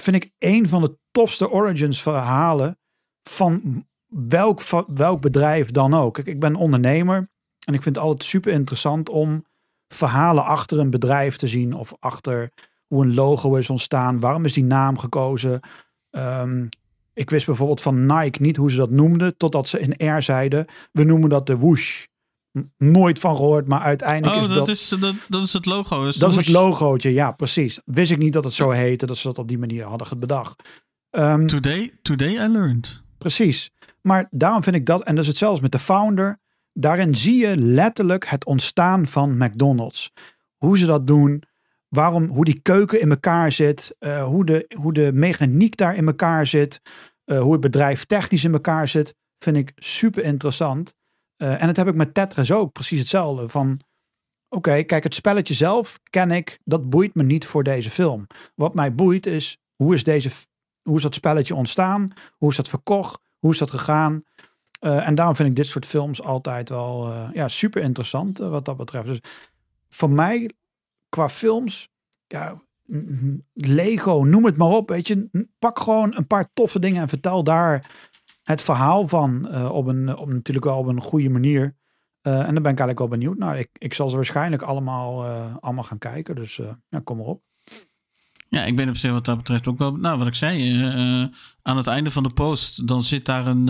vind 0.00 0.16
ik 0.16 0.32
een 0.38 0.68
van 0.68 0.82
de 0.82 0.98
tofste 1.10 1.50
origins 1.50 2.02
verhalen 2.02 2.78
van 3.22 3.84
welk, 4.06 4.60
welk 4.86 5.20
bedrijf 5.20 5.70
dan 5.70 5.94
ook. 5.94 6.14
Kijk, 6.14 6.26
ik 6.26 6.40
ben 6.40 6.54
ondernemer 6.54 7.16
en 7.66 7.74
ik 7.74 7.82
vind 7.82 7.96
het 7.96 8.04
altijd 8.04 8.24
super 8.24 8.52
interessant 8.52 9.08
om 9.08 9.44
verhalen 9.88 10.44
achter 10.44 10.78
een 10.78 10.90
bedrijf 10.90 11.36
te 11.36 11.48
zien 11.48 11.74
of 11.74 11.96
achter 12.00 12.52
hoe 12.86 13.04
een 13.04 13.14
logo 13.14 13.54
is 13.54 13.70
ontstaan. 13.70 14.20
Waarom 14.20 14.44
is 14.44 14.52
die 14.52 14.64
naam 14.64 14.98
gekozen? 14.98 15.60
Ehm, 16.10 16.66
ik 17.14 17.30
wist 17.30 17.46
bijvoorbeeld 17.46 17.80
van 17.80 18.06
Nike 18.06 18.42
niet 18.42 18.56
hoe 18.56 18.70
ze 18.70 18.76
dat 18.76 18.90
noemden, 18.90 19.36
totdat 19.36 19.68
ze 19.68 19.80
in 19.80 19.96
Air 19.96 20.22
zeiden, 20.22 20.66
we 20.92 21.04
noemen 21.04 21.28
dat 21.30 21.46
de 21.46 21.56
whoosh. 21.58 22.04
N- 22.58 22.72
Nooit 22.78 23.18
van 23.18 23.36
gehoord, 23.36 23.68
maar 23.68 23.80
uiteindelijk 23.80 24.36
Oh, 24.36 24.42
is 24.42 24.48
dat, 24.48 24.56
dat... 24.66 24.68
is, 24.68 24.88
dat, 24.88 25.14
dat 25.28 25.44
is 25.44 25.52
het 25.52 25.66
logo. 25.66 26.04
Dat 26.04 26.30
is 26.30 26.36
het 26.36 26.48
logo. 26.48 26.68
logootje, 26.68 27.12
ja, 27.12 27.32
precies. 27.32 27.80
Wist 27.84 28.10
ik 28.10 28.18
niet 28.18 28.32
dat 28.32 28.44
het 28.44 28.52
zo 28.52 28.70
heette, 28.70 29.06
dat 29.06 29.16
ze 29.16 29.26
dat 29.26 29.38
op 29.38 29.48
die 29.48 29.58
manier 29.58 29.84
hadden 29.84 30.18
bedacht. 30.18 30.68
Ehm, 31.10 31.46
Today, 31.46 31.90
today 32.02 32.28
I 32.34 32.48
learned. 32.48 33.02
Precies. 33.18 33.70
Maar 34.02 34.28
daarom 34.30 34.62
vind 34.62 34.76
ik 34.76 34.86
dat, 34.86 35.02
en 35.02 35.14
dat 35.14 35.22
is 35.22 35.28
hetzelfde 35.30 35.62
met 35.62 35.72
de 35.72 35.78
founder. 35.78 36.40
Daarin 36.72 37.14
zie 37.16 37.36
je 37.46 37.56
letterlijk 37.56 38.26
het 38.26 38.44
ontstaan 38.44 39.06
van 39.06 39.36
McDonald's. 39.38 40.12
Hoe 40.56 40.78
ze 40.78 40.86
dat 40.86 41.06
doen, 41.06 41.42
waarom, 41.94 42.26
hoe 42.26 42.44
die 42.44 42.60
keuken 42.60 43.00
in 43.00 43.10
elkaar 43.10 43.52
zit, 43.52 43.96
eh, 43.98 44.24
hoe, 44.24 44.44
de, 44.44 44.74
hoe 44.80 44.92
de 44.92 45.12
mechaniek 45.12 45.76
daar 45.76 45.96
in 45.96 46.06
elkaar 46.06 46.46
zit, 46.46 46.80
eh, 47.24 47.40
hoe 47.40 47.52
het 47.52 47.60
bedrijf 47.60 48.04
technisch 48.04 48.44
in 48.44 48.52
elkaar 48.52 48.88
zit, 48.88 49.14
vind 49.38 49.56
ik 49.56 49.72
super 49.76 50.24
interessant. 50.24 50.94
Eh, 51.36 51.60
en 51.60 51.66
dat 51.66 51.76
heb 51.76 51.88
ik 51.88 51.94
met 51.94 52.14
Tetris 52.14 52.52
ook, 52.52 52.72
precies 52.72 52.98
hetzelfde. 52.98 53.48
Van, 53.48 53.80
oké, 54.48 54.82
kijk, 54.82 55.04
het 55.04 55.14
spelletje 55.14 55.54
zelf 55.54 56.00
ken 56.10 56.30
ik, 56.30 56.60
dat 56.64 56.90
boeit 56.90 57.14
me 57.14 57.22
niet 57.22 57.46
voor 57.46 57.62
deze 57.62 57.90
film. 57.90 58.26
Wat 58.54 58.74
mij 58.74 58.94
boeit 58.94 59.26
is, 59.26 59.58
hoe 59.74 59.94
is, 59.94 60.04
deze, 60.04 60.30
hoe 60.82 60.96
is 60.96 61.02
dat 61.02 61.14
spelletje 61.14 61.54
ontstaan? 61.54 62.12
Hoe 62.36 62.50
is 62.50 62.56
dat 62.56 62.68
verkocht? 62.68 63.20
Hoe 63.38 63.52
is 63.52 63.58
dat 63.58 63.70
gegaan? 63.70 64.22
En 64.78 65.14
daarom 65.14 65.36
vind 65.36 65.48
ik 65.48 65.56
dit 65.56 65.66
soort 65.66 65.86
films 65.86 66.22
altijd 66.22 66.68
wel 66.68 67.12
ja, 67.32 67.48
super 67.48 67.82
interessant 67.82 68.38
wat 68.38 68.64
dat 68.64 68.76
betreft. 68.76 69.06
Dus 69.06 69.20
voor 69.88 70.10
mij, 70.10 70.50
qua 71.14 71.28
films, 71.28 71.88
ja, 72.26 72.62
Lego, 73.52 74.24
noem 74.24 74.44
het 74.44 74.56
maar 74.56 74.68
op. 74.68 74.88
Weet 74.88 75.06
je, 75.06 75.46
pak 75.58 75.78
gewoon 75.78 76.16
een 76.16 76.26
paar 76.26 76.50
toffe 76.54 76.78
dingen 76.78 77.02
en 77.02 77.08
vertel 77.08 77.44
daar 77.44 77.90
het 78.42 78.62
verhaal 78.62 79.08
van 79.08 79.48
eh, 79.48 79.70
op 79.70 79.86
een, 79.86 80.16
op 80.16 80.28
natuurlijk 80.28 80.66
wel 80.66 80.78
op 80.78 80.86
een 80.86 81.00
goede 81.00 81.28
manier. 81.28 81.76
Eh, 82.20 82.32
en 82.32 82.54
daar 82.54 82.62
ben 82.62 82.72
ik 82.72 82.78
eigenlijk 82.78 82.98
wel 82.98 83.08
benieuwd 83.08 83.38
naar. 83.38 83.58
Ik, 83.58 83.68
ik 83.72 83.94
zal 83.94 84.08
ze 84.08 84.16
waarschijnlijk 84.16 84.62
allemaal, 84.62 85.24
eh, 85.24 85.56
allemaal 85.60 85.84
gaan 85.84 85.98
kijken. 85.98 86.34
Dus 86.34 86.56
ja, 86.88 87.00
kom 87.04 87.16
maar 87.16 87.26
op. 87.26 87.42
Ja, 88.48 88.64
ik 88.64 88.76
ben 88.76 88.88
op 88.88 88.96
zich 88.96 89.12
wat 89.12 89.24
dat 89.24 89.36
betreft 89.36 89.68
ook 89.68 89.78
wel... 89.78 89.96
Nou, 89.96 90.18
wat 90.18 90.26
ik 90.26 90.34
zei, 90.34 90.82
aan 91.62 91.76
het 91.76 91.86
einde 91.86 92.10
van 92.10 92.22
de 92.22 92.32
post... 92.32 92.88
dan 92.88 93.02
zit 93.02 93.24
daar 93.24 93.46
een, 93.46 93.66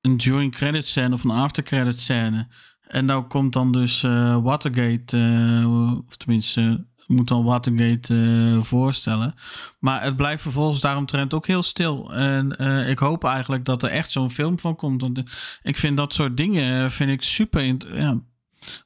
een 0.00 0.16
during 0.16 0.52
credit 0.52 0.86
scène 0.86 1.14
of 1.14 1.24
een 1.24 1.30
after 1.30 1.62
credit 1.62 1.98
scène. 1.98 2.48
En 2.86 3.04
nou 3.04 3.22
komt 3.22 3.52
dan 3.52 3.72
dus 3.72 4.02
eh, 4.02 4.42
Watergate... 4.42 5.16
eh, 5.16 5.98
of 6.06 6.16
tenminste, 6.16 6.86
moet 7.06 7.28
dan 7.28 7.44
Watergate 7.44 8.14
eh, 8.14 8.62
voorstellen. 8.62 9.34
Maar 9.78 10.02
het 10.02 10.16
blijft 10.16 10.42
vervolgens 10.42 10.80
daaromtrent 10.80 11.34
ook 11.34 11.46
heel 11.46 11.62
stil. 11.62 12.12
En 12.12 12.50
ik 12.88 12.98
hoop 12.98 13.24
eigenlijk 13.24 13.64
dat 13.64 13.82
er 13.82 13.90
echt 13.90 14.10
zo'n 14.10 14.30
film 14.30 14.58
van 14.58 14.76
komt. 14.76 15.00
Want 15.00 15.22
ik 15.62 15.76
vind 15.76 15.96
dat 15.96 16.14
soort 16.14 16.36
dingen... 16.36 16.90
vind 16.90 17.10
ik 17.10 17.22
super... 17.22 17.62
Ja, 17.96 18.20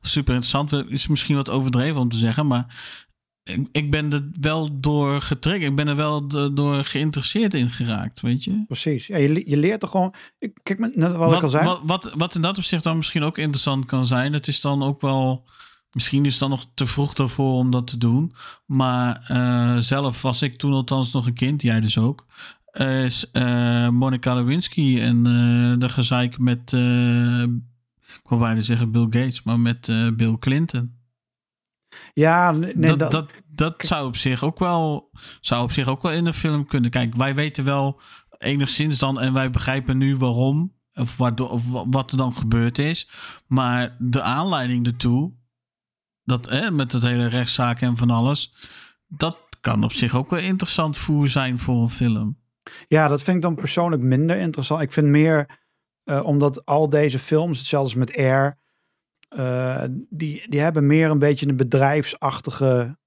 super 0.01 0.35
interessant. 0.35 0.73
Is 0.73 1.07
misschien 1.07 1.37
wat 1.37 1.51
overdreven 1.51 2.01
om 2.01 2.09
te 2.09 2.19
zeggen, 2.19 2.47
maar 2.47 2.67
ik, 3.49 3.69
ik 3.73 3.91
ben 3.91 4.13
er 4.13 4.29
wel 4.41 4.81
door 4.81 5.23
getriggerd. 5.23 5.71
Ik 5.71 5.77
ben 5.77 5.89
er 5.89 5.97
wel 5.97 6.29
do- 6.29 6.53
door 6.53 6.85
geïnteresseerd 6.85 7.55
in 7.55 7.71
geraakt, 7.71 8.21
weet 8.21 8.45
je. 8.45 8.65
Precies. 8.67 9.07
Ja, 9.07 9.17
je, 9.17 9.43
je 9.47 9.57
leert 9.57 9.83
er 9.83 9.89
gewoon. 9.89 10.15
Ik, 10.39 10.59
kijk, 10.63 10.79
net 10.79 10.95
wat, 11.17 11.33
ik 11.33 11.35
al 11.35 11.41
Wat, 11.41 11.51
zei. 11.51 11.65
wat, 11.65 11.81
wat, 11.85 12.13
wat 12.17 12.35
in 12.35 12.43
dat 12.43 12.59
opzicht 12.59 12.83
dan 12.83 12.97
misschien 12.97 13.23
ook 13.23 13.39
interessant 13.39 13.85
kan 13.87 14.07
zijn. 14.07 14.33
Het 14.33 14.49
is 14.49 14.61
dan 14.61 14.83
ook 14.83 15.01
wel. 15.01 15.47
Misschien 15.93 16.25
is 16.25 16.31
het 16.31 16.41
dan 16.41 16.51
nog 16.51 16.67
te 16.75 16.87
vroeg 16.87 17.15
daarvoor 17.15 17.53
om 17.55 17.71
dat 17.71 17.87
te 17.87 17.99
doen. 17.99 18.33
Maar 18.67 19.25
eh, 19.27 19.77
zelf 19.79 20.23
was 20.23 20.43
ik 20.43 20.57
toen 20.57 20.73
althans 20.73 21.13
nog 21.13 21.27
een 21.27 21.35
kind, 21.35 21.63
jij 21.63 21.81
dus 21.81 21.99
ook. 21.99 22.27
eh, 22.73 23.05
Is 23.05 23.31
eh, 23.31 23.89
Monica 23.89 24.35
Lewinsky 24.35 24.99
en 25.01 25.27
eh 25.27 25.81
de 25.81 25.89
gezeik 25.89 26.39
met. 26.39 26.73
eh, 26.73 27.43
ik 28.23 28.29
wil 28.29 28.39
bijna 28.39 28.61
zeggen 28.61 28.91
Bill 28.91 29.03
Gates, 29.11 29.43
maar 29.43 29.61
met 29.61 29.89
eh, 29.89 30.09
Bill 30.17 30.37
Clinton. 30.39 30.93
Ja, 32.13 32.51
nee, 32.51 32.75
dat, 32.75 32.99
dat, 32.99 33.11
dat, 33.11 33.31
dat, 33.47 33.75
zou 33.79 34.07
op 34.07 34.17
zich 34.17 34.45
ook 34.45 34.59
wel 34.59 35.11
zou 35.41 35.63
op 35.63 35.73
zich 35.73 35.89
ook 35.89 36.03
wel 36.03 36.13
in 36.13 36.27
een 36.27 36.35
film 36.35 36.67
kunnen. 36.67 36.91
Kijk, 36.91 37.15
wij 37.15 37.35
weten 37.35 37.65
wel 37.65 38.01
enigszins 38.39 38.99
dan 38.99 39.21
en 39.21 39.33
wij 39.33 39.51
begrijpen 39.51 39.99
nu 39.99 40.17
waarom 40.17 40.77
of, 40.95 41.17
waardoor, 41.17 41.51
of 41.51 41.71
wa- 41.71 41.89
wat 41.89 42.11
er 42.11 42.17
dan 42.17 42.35
gebeurd 42.35 42.79
is. 42.79 43.11
Maar 43.47 43.97
de 43.99 44.23
aanleiding 44.23 44.87
ertoe, 44.87 45.33
dat 46.25 46.49
hè, 46.49 46.71
met 46.71 46.93
het 46.93 47.03
hele 47.03 47.27
rechtszaak 47.27 47.81
en 47.81 47.97
van 47.97 48.11
alles, 48.11 48.55
dat 49.07 49.39
kan 49.61 49.85
op 49.85 49.93
zich 49.93 50.15
ook 50.15 50.31
wel 50.31 50.41
interessant 50.41 50.97
voer 50.97 51.29
zijn 51.29 51.59
voor 51.59 51.83
een 51.83 51.91
film. 51.91 52.39
Ja, 52.89 53.09
dat 53.09 53.23
vind 53.23 53.37
ik 53.37 53.43
dan 53.43 53.55
persoonlijk 53.55 54.03
minder 54.03 54.37
interessant. 54.37 54.81
Ik 54.83 54.93
vind 54.93 55.07
meer, 55.07 55.61
eh, 56.05 56.25
omdat 56.25 56.67
al 56.67 56.89
deze 56.89 57.19
films, 57.19 57.59
hetzelfde 57.59 57.89
als 57.89 58.07
met 58.07 58.17
Air, 58.17 58.58
eh, 59.29 59.85
die, 60.11 60.49
die 60.49 60.61
hebben 60.61 60.87
meer 60.87 61.11
een 61.11 61.19
beetje 61.19 61.49
een 61.49 61.57
bedrijfsachtige 61.57 62.99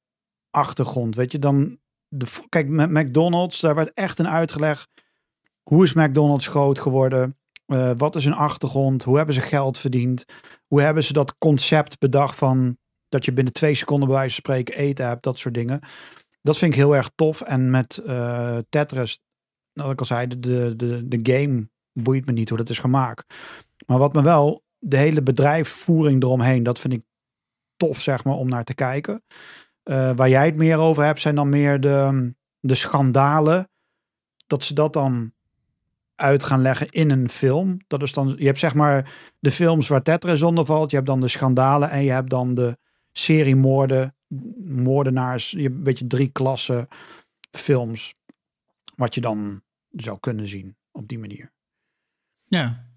achtergrond. 0.49 1.15
Weet 1.15 1.31
je, 1.31 1.39
dan, 1.39 1.77
de, 2.07 2.25
kijk, 2.49 2.67
met 2.69 2.89
McDonald's, 2.89 3.59
daar 3.59 3.75
werd 3.75 3.93
echt 3.93 4.19
een 4.19 4.29
uitgelegd. 4.29 4.89
Hoe 5.63 5.83
is 5.83 5.93
McDonald's 5.93 6.47
groot 6.47 6.79
geworden? 6.79 7.37
Eh, 7.65 7.91
wat 7.97 8.15
is 8.15 8.23
hun 8.23 8.33
achtergrond? 8.33 9.03
Hoe 9.03 9.17
hebben 9.17 9.35
ze 9.35 9.41
geld 9.41 9.77
verdiend? 9.77 10.25
Hoe 10.67 10.81
hebben 10.81 11.03
ze 11.03 11.13
dat 11.13 11.37
concept 11.37 11.99
bedacht 11.99 12.35
van 12.35 12.77
dat 13.09 13.25
je 13.25 13.33
binnen 13.33 13.53
twee 13.53 13.75
seconden 13.75 14.07
bij 14.07 14.17
wijze 14.17 14.33
van 14.33 14.43
spreken 14.43 14.75
eten 14.75 15.07
hebt, 15.07 15.23
dat 15.23 15.39
soort 15.39 15.53
dingen. 15.53 15.79
Dat 16.41 16.57
vind 16.57 16.73
ik 16.73 16.79
heel 16.79 16.95
erg 16.95 17.11
tof. 17.15 17.41
En 17.41 17.69
met 17.69 17.97
eh, 17.97 18.57
Tetris, 18.69 19.19
wat 19.73 19.91
ik 19.91 19.99
al 19.99 20.05
zei, 20.05 20.27
de, 20.27 20.75
de, 20.75 21.07
de 21.07 21.19
game 21.33 21.69
boeit 21.93 22.25
me 22.25 22.31
niet 22.31 22.49
hoe 22.49 22.57
dat 22.57 22.69
is 22.69 22.79
gemaakt. 22.79 23.33
Maar 23.85 23.97
wat 23.97 24.13
me 24.13 24.21
wel, 24.21 24.63
de 24.83 24.97
hele 24.97 25.21
bedrijfsvoering 25.21 26.23
eromheen, 26.23 26.63
dat 26.63 26.79
vind 26.79 26.93
ik 26.93 27.03
tof, 27.77 28.01
zeg 28.01 28.23
maar, 28.23 28.35
om 28.35 28.49
naar 28.49 28.63
te 28.63 28.73
kijken. 28.73 29.23
Eh, 29.83 30.11
waar 30.15 30.29
jij 30.29 30.45
het 30.45 30.55
meer 30.55 30.77
over 30.77 31.03
hebt, 31.03 31.21
zijn 31.21 31.35
dan 31.35 31.49
meer 31.49 31.79
de, 31.79 32.33
de 32.59 32.75
schandalen. 32.75 33.69
Dat 34.47 34.63
ze 34.63 34.73
dat 34.73 34.93
dan 34.93 35.33
uit 36.15 36.43
gaan 36.43 36.61
leggen 36.61 36.89
in 36.89 37.09
een 37.09 37.29
film. 37.29 37.77
Dat 37.87 38.01
is 38.01 38.13
dan, 38.13 38.33
je 38.37 38.45
hebt 38.45 38.59
zeg 38.59 38.73
maar 38.73 39.13
de 39.39 39.51
films 39.51 39.87
waar 39.87 40.01
Tetris 40.01 40.41
onder 40.41 40.65
valt. 40.65 40.89
Je 40.89 40.95
hebt 40.95 41.07
dan 41.07 41.21
de 41.21 41.27
schandalen 41.27 41.89
en 41.89 42.03
je 42.03 42.11
hebt 42.11 42.29
dan 42.29 42.53
de 42.53 42.77
seriemoorden, 43.11 44.15
moordenaars. 44.65 45.51
Je 45.51 45.61
hebt 45.61 45.75
een 45.75 45.83
beetje 45.83 46.07
drie 46.07 46.29
klassen 46.31 46.87
films. 47.51 48.15
Wat 48.95 49.15
je 49.15 49.21
dan 49.21 49.61
zou 49.91 50.19
kunnen 50.19 50.47
zien 50.47 50.75
op 50.91 51.07
die 51.07 51.19
manier. 51.19 51.51
Ja. 52.45 52.90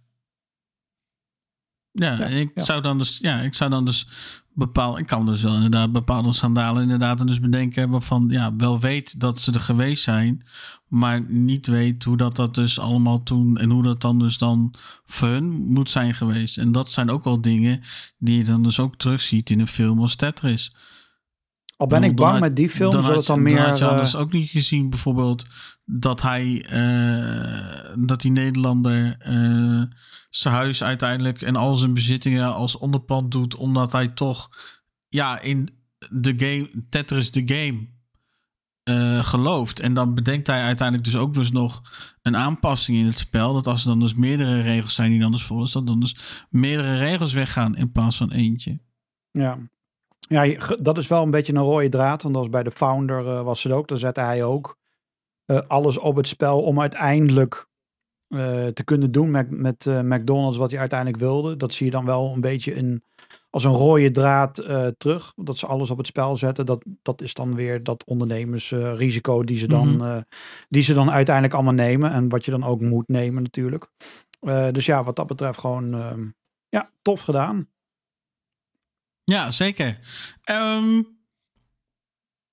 Ja, 1.96 2.18
ik 2.26 2.50
ja. 2.54 2.64
zou 2.64 2.80
dan 2.80 2.98
dus, 2.98 3.18
ja, 3.18 3.40
ik 3.40 3.54
zou 3.54 3.70
dan 3.70 3.84
dus 3.84 4.08
bepaalde, 4.54 5.00
ik 5.00 5.06
kan 5.06 5.26
dus 5.26 5.42
wel 5.42 5.54
inderdaad 5.54 5.92
bepaalde 5.92 6.32
sandalen 6.32 6.82
inderdaad 6.82 7.20
en 7.20 7.26
dus 7.26 7.40
bedenken 7.40 7.90
waarvan, 7.90 8.26
ja, 8.30 8.56
wel 8.56 8.80
weet 8.80 9.20
dat 9.20 9.40
ze 9.40 9.52
er 9.52 9.60
geweest 9.60 10.02
zijn, 10.02 10.46
maar 10.88 11.22
niet 11.28 11.66
weet 11.66 12.04
hoe 12.04 12.16
dat 12.16 12.36
dat 12.36 12.54
dus 12.54 12.78
allemaal 12.78 13.22
toen 13.22 13.56
en 13.58 13.70
hoe 13.70 13.82
dat 13.82 14.00
dan 14.00 14.18
dus 14.18 14.38
dan 14.38 14.74
voor 15.04 15.28
hun 15.28 15.50
moet 15.50 15.90
zijn 15.90 16.14
geweest. 16.14 16.58
En 16.58 16.72
dat 16.72 16.90
zijn 16.90 17.10
ook 17.10 17.24
wel 17.24 17.40
dingen 17.40 17.80
die 18.18 18.36
je 18.36 18.44
dan 18.44 18.62
dus 18.62 18.78
ook 18.78 18.96
terugziet 18.96 19.50
in 19.50 19.60
een 19.60 19.68
film 19.68 20.00
als 20.00 20.16
Tetris. 20.16 20.74
Al 21.76 21.86
ben 21.86 22.02
ik 22.02 22.16
dan 22.16 22.26
bang 22.26 22.30
had- 22.30 22.40
met 22.40 22.56
die 22.56 22.70
film, 22.70 22.90
dan 22.90 23.00
dat 23.00 23.08
had 23.10 23.18
het 23.18 23.26
dan 23.26 23.42
meer... 23.42 23.68
had 23.68 23.78
je 23.78 23.84
eh, 23.84 23.90
anders 23.90 24.16
ook 24.16 24.32
niet 24.32 24.48
gezien, 24.50 24.90
bijvoorbeeld, 24.90 25.46
dat 25.84 26.22
hij, 26.22 26.64
eh, 26.68 28.06
dat 28.06 28.20
die 28.20 28.30
Nederlander 28.30 29.16
eh, 29.18 29.82
zijn 30.36 30.54
huis 30.54 30.82
uiteindelijk 30.82 31.42
en 31.42 31.56
al 31.56 31.74
zijn 31.74 31.94
bezittingen 31.94 32.54
als 32.54 32.78
onderpand 32.78 33.30
doet, 33.30 33.56
omdat 33.56 33.92
hij 33.92 34.08
toch, 34.08 34.50
ja, 35.08 35.40
in 35.40 35.68
de 36.10 36.34
game, 36.36 36.84
Tetris 36.88 37.30
de 37.30 37.42
game, 37.46 37.86
eh, 38.82 39.24
gelooft. 39.24 39.80
En 39.80 39.94
dan 39.94 40.14
bedenkt 40.14 40.46
hij 40.46 40.62
uiteindelijk 40.62 41.08
dus 41.08 41.16
ook 41.20 41.34
dus 41.34 41.50
nog 41.50 41.82
een 42.22 42.36
aanpassing 42.36 42.98
in 42.98 43.06
het 43.06 43.18
spel. 43.18 43.52
Dat 43.52 43.66
als 43.66 43.82
er 43.82 43.88
dan 43.88 44.00
dus 44.00 44.14
meerdere 44.14 44.60
regels 44.60 44.94
zijn 44.94 45.10
die 45.10 45.20
dan 45.20 45.32
dus 45.32 45.44
volgens, 45.44 45.72
dat 45.72 45.86
dan 45.86 46.00
dus 46.00 46.46
meerdere 46.50 46.98
regels 46.98 47.32
weggaan 47.32 47.76
in 47.76 47.92
plaats 47.92 48.16
van 48.16 48.30
eentje. 48.30 48.78
Ja, 49.30 49.58
ja 50.20 50.56
dat 50.80 50.98
is 50.98 51.08
wel 51.08 51.22
een 51.22 51.30
beetje 51.30 51.52
een 51.52 51.62
rode 51.62 51.88
draad. 51.88 52.22
Want 52.22 52.36
als 52.36 52.48
bij 52.48 52.62
de 52.62 52.70
founder 52.70 53.26
eh, 53.26 53.42
was 53.42 53.62
het 53.62 53.72
ook. 53.72 53.88
Dan 53.88 53.98
zette 53.98 54.20
hij 54.20 54.44
ook 54.44 54.78
eh, 55.44 55.60
alles 55.68 55.98
op 55.98 56.16
het 56.16 56.28
spel 56.28 56.62
om 56.62 56.80
uiteindelijk 56.80 57.68
eh, 58.36 58.66
te 58.66 58.84
kunnen 58.84 59.12
doen 59.12 59.30
met, 59.30 59.50
met 59.50 59.86
eh, 59.86 60.00
McDonald's 60.00 60.58
wat 60.58 60.70
hij 60.70 60.80
uiteindelijk 60.80 61.20
wilde. 61.20 61.56
Dat 61.56 61.74
zie 61.74 61.86
je 61.86 61.92
dan 61.92 62.04
wel 62.04 62.32
een 62.34 62.40
beetje 62.40 62.74
in, 62.74 63.02
als 63.50 63.64
een 63.64 63.72
rode 63.72 64.10
draad 64.10 64.58
eh, 64.58 64.86
terug. 64.86 65.32
Dat 65.36 65.58
ze 65.58 65.66
alles 65.66 65.90
op 65.90 65.98
het 65.98 66.06
spel 66.06 66.36
zetten. 66.36 66.66
Dat, 66.66 66.84
dat 67.02 67.22
is 67.22 67.34
dan 67.34 67.54
weer 67.54 67.82
dat 67.82 68.04
ondernemersrisico 68.04 69.44
die, 69.44 69.58
ze 69.58 69.66
dan, 69.66 69.96
Mhm. 69.96 70.22
die 70.68 70.82
ze 70.82 70.94
dan 70.94 71.10
uiteindelijk 71.10 71.54
allemaal 71.54 71.72
nemen. 71.74 72.12
En 72.12 72.28
wat 72.28 72.44
je 72.44 72.50
dan 72.50 72.64
ook 72.64 72.80
moet 72.80 73.08
nemen 73.08 73.42
natuurlijk. 73.42 73.90
Dus 74.72 74.86
ja, 74.86 75.04
wat 75.04 75.16
dat 75.16 75.26
betreft 75.26 75.58
gewoon 75.58 75.94
ehm, 75.94 76.26
ja, 76.68 76.90
tof 77.02 77.20
gedaan. 77.20 77.68
Ja, 79.24 79.50
zeker. 79.50 79.98
Ehm, 80.42 81.02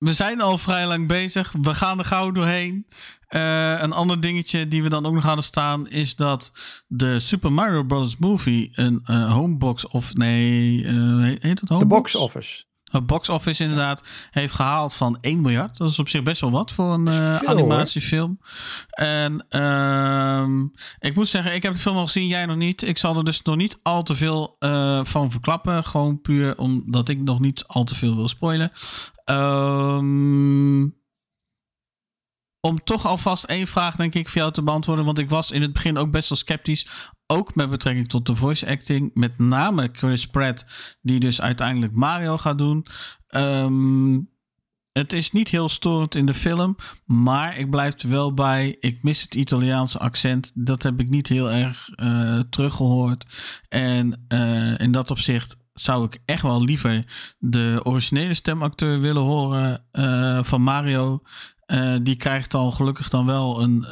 we 0.02 0.14
zijn 0.14 0.42
al 0.42 0.58
vrij 0.58 0.88
lang 0.88 1.08
bezig. 1.08 1.54
We 1.62 1.76
gaan 1.76 2.00
er 2.00 2.06
gauw 2.06 2.32
doorheen. 2.32 2.86
Uh, 3.30 3.82
een 3.82 3.92
ander 3.92 4.22
dingetje 4.22 4.68
die 4.68 4.84
we 4.84 4.90
dan 4.90 5.06
ook 5.06 5.14
nog 5.14 5.24
hadden 5.24 5.44
staan 5.44 5.90
is 5.90 6.16
dat 6.16 6.52
de 6.88 7.20
Super 7.20 7.52
Mario 7.52 7.84
Bros. 7.84 8.18
Movie 8.18 8.70
een 8.74 9.04
uh, 9.06 9.34
homebox 9.34 9.88
of 9.88 10.14
nee, 10.14 10.82
uh, 10.84 11.24
heet 11.40 11.60
het 11.60 11.70
homebox? 11.70 12.12
De 12.12 12.18
box 12.18 12.36
office. 12.36 12.64
Box 13.00 13.30
office 13.30 13.64
inderdaad 13.64 14.04
heeft 14.32 14.54
gehaald 14.54 14.94
van 14.94 15.18
1 15.22 15.42
miljard. 15.42 15.78
Dat 15.78 15.90
is 15.90 16.00
op 16.00 16.10
zich 16.10 16.24
best 16.24 16.42
wel 16.42 16.52
wat 16.52 16.72
voor 16.72 16.94
een 16.94 17.08
uh, 17.08 17.36
animatiefilm. 17.36 18.40
Hoor. 18.40 19.08
En 19.08 19.46
uh, 19.50 20.48
ik 21.00 21.16
moet 21.16 21.28
zeggen, 21.28 21.54
ik 21.54 21.64
heb 21.64 21.74
de 21.74 21.80
film 21.80 21.96
al 21.96 22.06
gezien, 22.06 22.28
jij 22.28 22.46
nog 22.46 22.58
niet. 22.58 22.82
Ik 22.82 22.98
zal 22.98 23.18
er 23.18 23.24
dus 23.24 23.42
nog 23.42 23.56
niet 23.56 23.80
al 23.84 24.04
te 24.04 24.16
veel 24.16 24.56
uh, 24.60 25.04
van 25.04 25.32
verklappen. 25.32 25.84
Gewoon 25.84 26.22
puur 26.22 26.58
omdat 26.58 27.10
ik 27.10 27.22
nog 27.22 27.40
niet 27.40 27.64
al 27.68 27.84
te 27.84 27.96
veel 27.96 28.16
wil 28.16 28.28
spoilen. 28.28 28.72
Um, 29.26 31.00
om 32.62 32.84
toch 32.84 33.06
alvast 33.06 33.44
één 33.44 33.68
vraag, 33.68 33.96
denk 33.96 34.16
ik, 34.16 34.30
voor 34.30 34.42
jou 34.42 34.54
te 34.54 34.64
beantwoorden. 34.64 35.06
Want 35.06 35.18
ik 35.18 35.30
was 35.30 35.52
in 35.52 35.62
het 35.62 35.74
begin 35.74 35.98
ook 35.98 36.12
best 36.12 36.30
wel 36.30 36.38
sceptisch. 36.38 36.88
Ook 37.32 37.56
met 37.56 37.70
betrekking 37.70 38.10
tot 38.10 38.26
de 38.26 38.36
voice 38.36 38.68
acting. 38.68 39.12
Met 39.14 39.40
name 39.40 39.90
Chris 39.92 40.28
Pratt, 40.28 40.66
die 41.02 41.20
dus 41.20 41.42
uiteindelijk 41.42 41.94
Mario 41.94 42.38
gaat 42.38 42.58
doen. 42.58 42.86
Um, 43.30 44.30
het 44.92 45.14
is 45.14 45.32
niet 45.32 45.50
heel 45.50 45.70
storend 45.70 46.16
in 46.16 46.26
de 46.26 46.34
film. 46.34 46.76
Maar 47.06 47.58
ik 47.58 47.70
blijf 47.70 48.02
er 48.02 48.10
wel 48.10 48.34
bij. 48.34 48.76
Ik 48.80 49.04
mis 49.04 49.22
het 49.22 49.36
Italiaanse 49.36 50.00
accent. 50.00 50.52
Dat 50.56 50.84
heb 50.84 51.00
ik 51.00 51.10
niet 51.10 51.28
heel 51.28 51.52
erg 51.52 51.90
uh, 51.96 52.40
teruggehoord. 52.50 53.26
En 53.70 54.26
uh, 54.28 54.80
in 54.80 54.92
dat 54.92 55.12
opzicht 55.12 55.58
zou 55.74 56.06
ik 56.06 56.22
echt 56.26 56.42
wel 56.42 56.64
liever 56.64 57.06
de 57.40 57.80
originele 57.84 58.34
stemacteur 58.34 59.00
willen 59.00 59.24
horen 59.24 59.86
uh, 59.92 60.44
van 60.44 60.62
Mario. 60.62 61.22
Die 62.02 62.16
krijgt 62.16 62.52
dan 62.52 62.74
gelukkig 62.74 63.10
dan 63.10 63.26
wel 63.26 63.62
een 63.62 63.86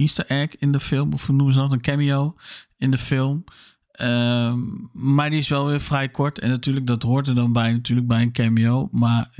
Easter 0.00 0.26
egg 0.26 0.56
in 0.58 0.72
de 0.72 0.80
film. 0.80 1.12
Of 1.12 1.28
noemen 1.28 1.54
ze 1.54 1.60
dat? 1.60 1.72
Een 1.72 1.80
cameo 1.80 2.34
in 2.76 2.90
de 2.90 2.98
film. 2.98 3.44
Uh, 4.00 4.54
maar 4.92 5.30
die 5.30 5.38
is 5.38 5.48
wel 5.48 5.66
weer 5.66 5.80
vrij 5.80 6.08
kort. 6.08 6.38
En 6.38 6.48
natuurlijk, 6.48 6.86
dat 6.86 7.02
hoort 7.02 7.26
er 7.26 7.34
dan 7.34 7.52
bij, 7.52 7.72
natuurlijk 7.72 8.08
bij 8.08 8.22
een 8.22 8.32
cameo. 8.32 8.88
Maar 8.92 9.30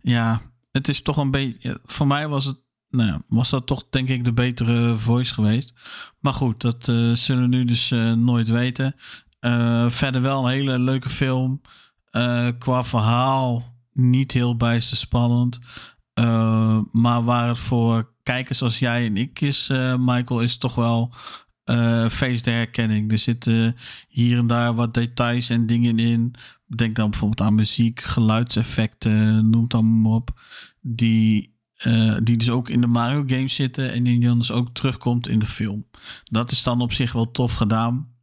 ja, 0.00 0.40
het 0.72 0.88
is 0.88 1.02
toch 1.02 1.16
een 1.16 1.30
beetje. 1.30 1.80
Voor 1.84 2.06
mij 2.06 2.28
was 2.28 2.44
het. 2.44 2.62
Nou 2.90 3.20
was 3.28 3.50
dat 3.50 3.66
toch 3.66 3.84
denk 3.90 4.08
ik 4.08 4.24
de 4.24 4.32
betere 4.32 4.96
voice 4.96 5.34
geweest. 5.34 5.74
Maar 6.20 6.34
goed, 6.34 6.60
dat 6.60 6.88
uh, 6.88 7.14
zullen 7.14 7.42
we 7.42 7.48
nu 7.48 7.64
dus 7.64 7.90
nooit 8.14 8.48
weten. 8.48 8.94
verder 9.88 10.22
wel 10.22 10.44
een 10.44 10.52
hele 10.52 10.78
leuke 10.78 11.08
film. 11.08 11.60
qua 12.58 12.84
verhaal 12.84 13.76
niet 13.92 14.32
heel 14.32 14.56
bijster 14.56 14.96
spannend. 14.96 15.60
Maar 16.90 17.22
waar 17.24 17.48
het 17.48 17.58
voor 17.58 18.13
kijkers 18.24 18.62
als 18.62 18.78
jij 18.78 19.06
en 19.06 19.16
ik 19.16 19.40
is, 19.40 19.68
uh, 19.72 19.96
Michael, 19.98 20.40
is 20.40 20.56
toch 20.56 20.74
wel 20.74 21.14
uh, 21.64 22.08
face 22.08 22.42
de 22.42 22.50
herkenning. 22.50 23.12
Er 23.12 23.18
zitten 23.18 23.76
hier 24.08 24.38
en 24.38 24.46
daar 24.46 24.74
wat 24.74 24.94
details 24.94 25.50
en 25.50 25.66
dingen 25.66 25.98
in. 25.98 26.34
Denk 26.76 26.96
dan 26.96 27.10
bijvoorbeeld 27.10 27.48
aan 27.48 27.54
muziek, 27.54 28.00
geluidseffecten, 28.00 29.50
noem 29.50 29.68
dan 29.68 30.00
maar 30.00 30.12
op. 30.12 30.40
Die, 30.80 31.58
die 32.22 32.36
dus 32.36 32.50
ook 32.50 32.68
in 32.68 32.80
de 32.80 32.86
Mario 32.86 33.24
games 33.26 33.54
zitten 33.54 33.92
en 33.92 34.02
die 34.02 34.20
dan 34.20 34.38
dus 34.38 34.50
ook 34.50 34.74
terugkomt 34.74 35.28
in 35.28 35.38
de 35.38 35.46
film. 35.46 35.86
Dat 36.24 36.50
is 36.50 36.62
dan 36.62 36.80
op 36.80 36.92
zich 36.92 37.12
wel 37.12 37.30
tof 37.30 37.54
gedaan. 37.54 38.14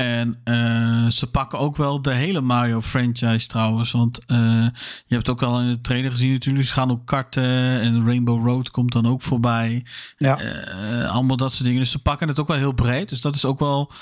En 0.00 0.40
uh, 0.44 1.10
ze 1.10 1.26
pakken 1.30 1.58
ook 1.58 1.76
wel 1.76 2.02
de 2.02 2.12
hele 2.12 2.40
Mario 2.40 2.80
franchise 2.80 3.48
trouwens. 3.48 3.90
Want 3.90 4.20
uh, 4.26 4.66
je 5.06 5.14
hebt 5.14 5.28
ook 5.28 5.42
al 5.42 5.60
in 5.60 5.68
de 5.68 5.80
trailer 5.80 6.10
gezien 6.10 6.32
natuurlijk. 6.32 6.66
Ze 6.66 6.72
gaan 6.72 6.90
ook 6.90 7.06
karten 7.06 7.80
en 7.80 8.04
Rainbow 8.04 8.46
Road 8.46 8.70
komt 8.70 8.92
dan 8.92 9.06
ook 9.06 9.22
voorbij. 9.22 9.84
Ja. 10.16 10.42
Uh, 10.42 11.10
allemaal 11.10 11.36
dat 11.36 11.52
soort 11.52 11.64
dingen. 11.64 11.80
Dus 11.80 11.90
ze 11.90 12.02
pakken 12.02 12.28
het 12.28 12.38
ook 12.38 12.48
wel 12.48 12.56
heel 12.56 12.72
breed. 12.72 13.08
Dus 13.08 13.20
dat 13.20 13.34
is 13.34 13.44
ook 13.44 13.58
wel 13.58 13.92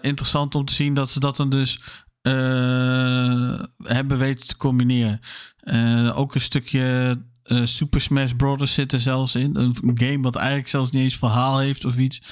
interessant 0.00 0.54
om 0.54 0.64
te 0.64 0.72
zien 0.72 0.94
dat 0.94 1.10
ze 1.10 1.20
dat 1.20 1.36
dan 1.36 1.50
dus 1.50 1.80
hebben 3.82 4.18
weten 4.18 4.46
te 4.46 4.56
combineren. 4.56 5.20
ook 6.14 6.34
een 6.34 6.40
stukje 6.40 7.18
uh, 7.48 7.66
Super 7.66 8.00
Smash 8.00 8.32
Bros. 8.36 8.74
zit 8.74 8.92
er 8.92 9.00
zelfs 9.00 9.34
in. 9.34 9.56
Een 9.56 9.74
game 9.94 10.20
wat 10.20 10.36
eigenlijk 10.36 10.68
zelfs 10.68 10.90
niet 10.90 11.02
eens 11.02 11.16
verhaal 11.16 11.58
heeft 11.58 11.84
of 11.84 11.96
iets. 11.96 12.22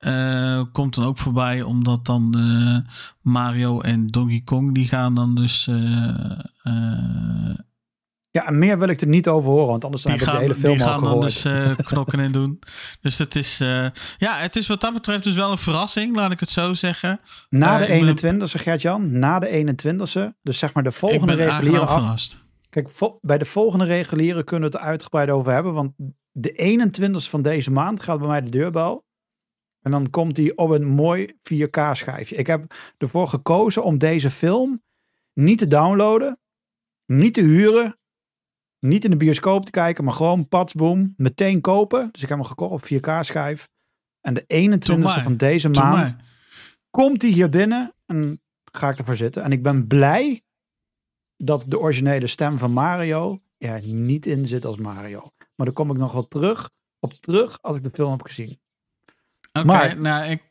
Uh, 0.00 0.62
komt 0.72 0.94
dan 0.94 1.04
ook 1.04 1.18
voorbij, 1.18 1.62
omdat 1.62 2.04
dan 2.04 2.34
uh, 2.38 2.78
Mario 3.20 3.80
en 3.80 4.06
Donkey 4.06 4.42
Kong 4.44 4.74
die 4.74 4.88
gaan 4.88 5.14
dan 5.14 5.34
dus. 5.34 5.64
ja, 8.30 8.46
en 8.46 8.58
meer 8.58 8.78
wil 8.78 8.88
ik 8.88 9.00
er 9.00 9.06
niet 9.06 9.28
over 9.28 9.50
horen, 9.50 9.66
want 9.66 9.84
anders 9.84 10.02
zijn 10.02 10.18
we 10.18 10.24
de 10.24 10.36
hele 10.36 10.54
film 10.54 10.76
die 10.76 10.84
al 10.84 10.90
gaan 10.90 10.98
gehoord. 10.98 11.42
dan 11.42 11.66
dus 11.76 11.86
knokken 11.88 12.20
en 12.20 12.32
doen. 12.32 12.58
Dus 13.00 13.18
het 13.18 13.36
is, 13.36 13.58
ja, 14.16 14.36
het 14.36 14.56
is 14.56 14.66
wat 14.66 14.80
dat 14.80 14.92
betreft 14.92 15.24
dus 15.24 15.34
wel 15.34 15.50
een 15.50 15.58
verrassing, 15.58 16.16
laat 16.16 16.32
ik 16.32 16.40
het 16.40 16.50
zo 16.50 16.74
zeggen. 16.74 17.20
Na 17.48 17.78
de 17.78 18.16
21ste, 18.16 18.60
Gert-Jan, 18.60 19.18
na 19.18 19.38
de 19.38 19.74
21ste, 19.84 20.38
dus 20.42 20.58
zeg 20.58 20.72
maar 20.72 20.82
de 20.82 20.92
volgende 20.92 21.34
reguliere 21.34 21.84
af. 21.86 22.42
Kijk, 22.74 23.18
bij 23.20 23.38
de 23.38 23.44
volgende 23.44 23.84
reguliere 23.84 24.44
kunnen 24.44 24.70
we 24.70 24.76
het 24.76 24.84
er 24.84 24.90
uitgebreid 24.90 25.30
over 25.30 25.52
hebben. 25.52 25.72
Want 25.72 25.92
de 26.30 26.78
21ste 27.22 27.30
van 27.30 27.42
deze 27.42 27.70
maand 27.70 28.00
gaat 28.00 28.18
bij 28.18 28.28
mij 28.28 28.40
de 28.40 28.50
deurbel. 28.50 29.04
En 29.80 29.90
dan 29.90 30.10
komt 30.10 30.34
die 30.34 30.58
op 30.58 30.70
een 30.70 30.86
mooi 30.86 31.32
4K 31.32 31.90
schijfje. 31.92 32.36
Ik 32.36 32.46
heb 32.46 32.74
ervoor 32.98 33.28
gekozen 33.28 33.84
om 33.84 33.98
deze 33.98 34.30
film 34.30 34.82
niet 35.32 35.58
te 35.58 35.66
downloaden, 35.66 36.38
niet 37.06 37.34
te 37.34 37.40
huren, 37.40 37.98
niet 38.78 39.04
in 39.04 39.10
de 39.10 39.16
bioscoop 39.16 39.64
te 39.64 39.70
kijken, 39.70 40.04
maar 40.04 40.14
gewoon 40.14 40.48
patsboom, 40.48 41.14
meteen 41.16 41.60
kopen. 41.60 42.08
Dus 42.12 42.22
ik 42.22 42.28
heb 42.28 42.38
hem 42.38 42.46
gekocht 42.46 42.72
op 42.72 42.84
4K 42.84 43.20
schijf. 43.20 43.68
En 44.20 44.34
de 44.34 44.44
21ste 44.46 45.22
van 45.22 45.36
deze 45.36 45.68
maand 45.68 46.16
komt 46.90 47.22
hij 47.22 47.30
hier 47.30 47.48
binnen 47.48 47.94
en 48.06 48.42
ga 48.64 48.88
ik 48.88 48.98
ervoor 48.98 49.16
zitten. 49.16 49.42
En 49.42 49.52
ik 49.52 49.62
ben 49.62 49.86
blij 49.86 50.43
dat 51.36 51.64
de 51.68 51.78
originele 51.78 52.26
stem 52.26 52.58
van 52.58 52.72
Mario 52.72 53.40
er 53.58 53.82
niet 53.82 54.26
in 54.26 54.46
zit 54.46 54.64
als 54.64 54.76
Mario. 54.76 55.20
Maar 55.54 55.66
daar 55.66 55.74
kom 55.74 55.90
ik 55.90 55.96
nog 55.96 56.12
wel 56.12 56.28
terug 56.28 56.70
op 57.00 57.12
terug 57.12 57.58
als 57.60 57.76
ik 57.76 57.84
de 57.84 57.90
film 57.92 58.10
heb 58.10 58.22
gezien. 58.22 58.58
Oké, 59.52 59.94
nou, 59.94 60.30
ik, 60.30 60.42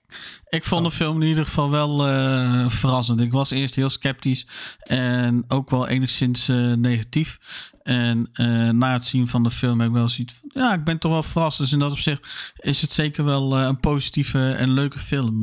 ik 0.49 0.63
vond 0.63 0.85
de 0.85 0.91
film 0.91 1.21
in 1.21 1.27
ieder 1.27 1.45
geval 1.45 1.71
wel 1.71 2.07
eh, 2.07 2.69
verrassend. 2.69 3.21
Ik 3.21 3.31
was 3.31 3.51
eerst 3.51 3.75
heel 3.75 3.89
sceptisch 3.89 4.47
en 4.79 5.43
ook 5.47 5.69
wel 5.69 5.87
enigszins 5.87 6.49
eh, 6.49 6.73
negatief. 6.73 7.37
En 7.81 8.29
eh, 8.33 8.69
na 8.69 8.93
het 8.93 9.03
zien 9.03 9.27
van 9.27 9.43
de 9.43 9.51
film 9.51 9.79
heb 9.79 9.89
ik 9.89 9.95
wel 9.95 10.09
zoiets 10.09 10.33
van, 10.33 10.61
ja, 10.61 10.73
ik 10.73 10.83
ben 10.83 10.97
toch 10.97 11.11
wel 11.11 11.23
verrast. 11.23 11.57
Dus 11.57 11.71
in 11.71 11.79
dat 11.79 11.91
opzicht 11.91 12.27
is 12.55 12.81
het 12.81 12.91
zeker 12.91 13.23
wel 13.23 13.57
een 13.57 13.79
positieve 13.79 14.51
en 14.51 14.73
leuke 14.73 14.99
film. 14.99 15.41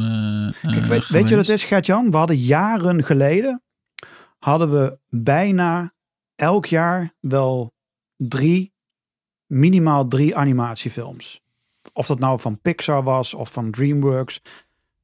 Kijk, 0.62 0.86
weet, 0.86 1.08
weet 1.08 1.28
je 1.28 1.36
wat 1.36 1.46
het 1.46 1.56
is, 1.56 1.64
Gert-Jan? 1.64 2.10
We 2.10 2.16
hadden 2.16 2.36
jaren 2.36 3.04
geleden, 3.04 3.62
hadden 4.40 4.70
we 4.70 4.98
bijna 5.08 5.92
elk 6.34 6.66
jaar 6.66 7.14
wel 7.20 7.74
drie, 8.16 8.72
minimaal 9.46 10.08
drie 10.08 10.36
animatiefilms. 10.36 11.42
Of 11.92 12.06
dat 12.06 12.18
nou 12.18 12.40
van 12.40 12.60
Pixar 12.60 13.02
was 13.02 13.34
of 13.34 13.52
van 13.52 13.70
DreamWorks, 13.70 14.42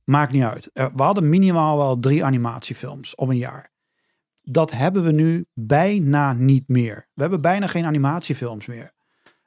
maakt 0.05 0.33
niet 0.33 0.43
uit. 0.43 0.71
We 0.73 1.03
hadden 1.03 1.29
minimaal 1.29 1.77
wel 1.77 1.99
drie 1.99 2.25
animatiefilms 2.25 3.15
op 3.15 3.29
een 3.29 3.37
jaar. 3.37 3.71
Dat 4.43 4.71
hebben 4.71 5.03
we 5.03 5.13
nu 5.13 5.47
bijna 5.55 6.33
niet 6.33 6.69
meer. 6.69 7.09
We 7.15 7.21
hebben 7.21 7.41
bijna 7.41 7.67
geen 7.67 7.85
animatiefilms 7.85 8.67
meer. 8.67 8.93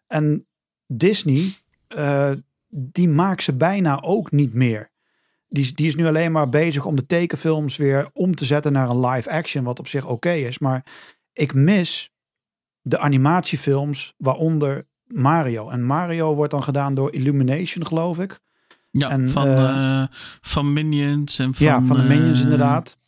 En 0.07 0.47
Disney, 0.85 1.53
eh, 1.87 2.31
die 2.67 3.07
maakt 3.07 3.43
ze 3.43 3.53
bijna 3.53 4.01
ook 4.01 4.31
niet 4.31 4.53
meer. 4.53 4.91
Die, 5.49 5.63
is- 5.63 5.73
die 5.73 5.85
is 5.87 5.95
nu 5.95 6.05
alleen 6.05 6.31
maar 6.31 6.49
bezig 6.49 6.85
om 6.85 6.95
de 6.95 7.05
tekenfilms 7.05 7.77
weer 7.77 8.09
om 8.13 8.35
te 8.35 8.45
zetten 8.45 8.71
naar 8.71 8.89
een 8.89 9.05
live 9.05 9.29
action, 9.29 9.63
wat 9.63 9.79
op 9.79 9.87
zich 9.87 10.05
oké 10.05 10.31
is. 10.31 10.59
Maar 10.59 10.85
ik 11.33 11.53
mis 11.53 12.11
de 12.81 12.99
animatiefilms, 12.99 14.13
waaronder 14.17 14.87
Mario. 15.07 15.69
En 15.69 15.83
Mario 15.85 16.35
wordt 16.35 16.51
dan 16.51 16.63
gedaan 16.63 16.93
door 16.95 17.13
Illumination, 17.13 17.85
geloof 17.85 18.19
ik. 18.19 18.39
Ja, 18.91 19.09
en, 19.09 19.29
van, 19.29 19.47
eh, 19.47 20.01
eh, 20.01 20.07
van 20.41 20.73
Minions 20.73 21.39
en 21.39 21.55
van... 21.55 21.65
ja, 21.65 21.81
van 21.81 21.97
de 21.97 22.03
Minions 22.03 22.37
eh, 22.37 22.43
inderdaad. 22.43 22.99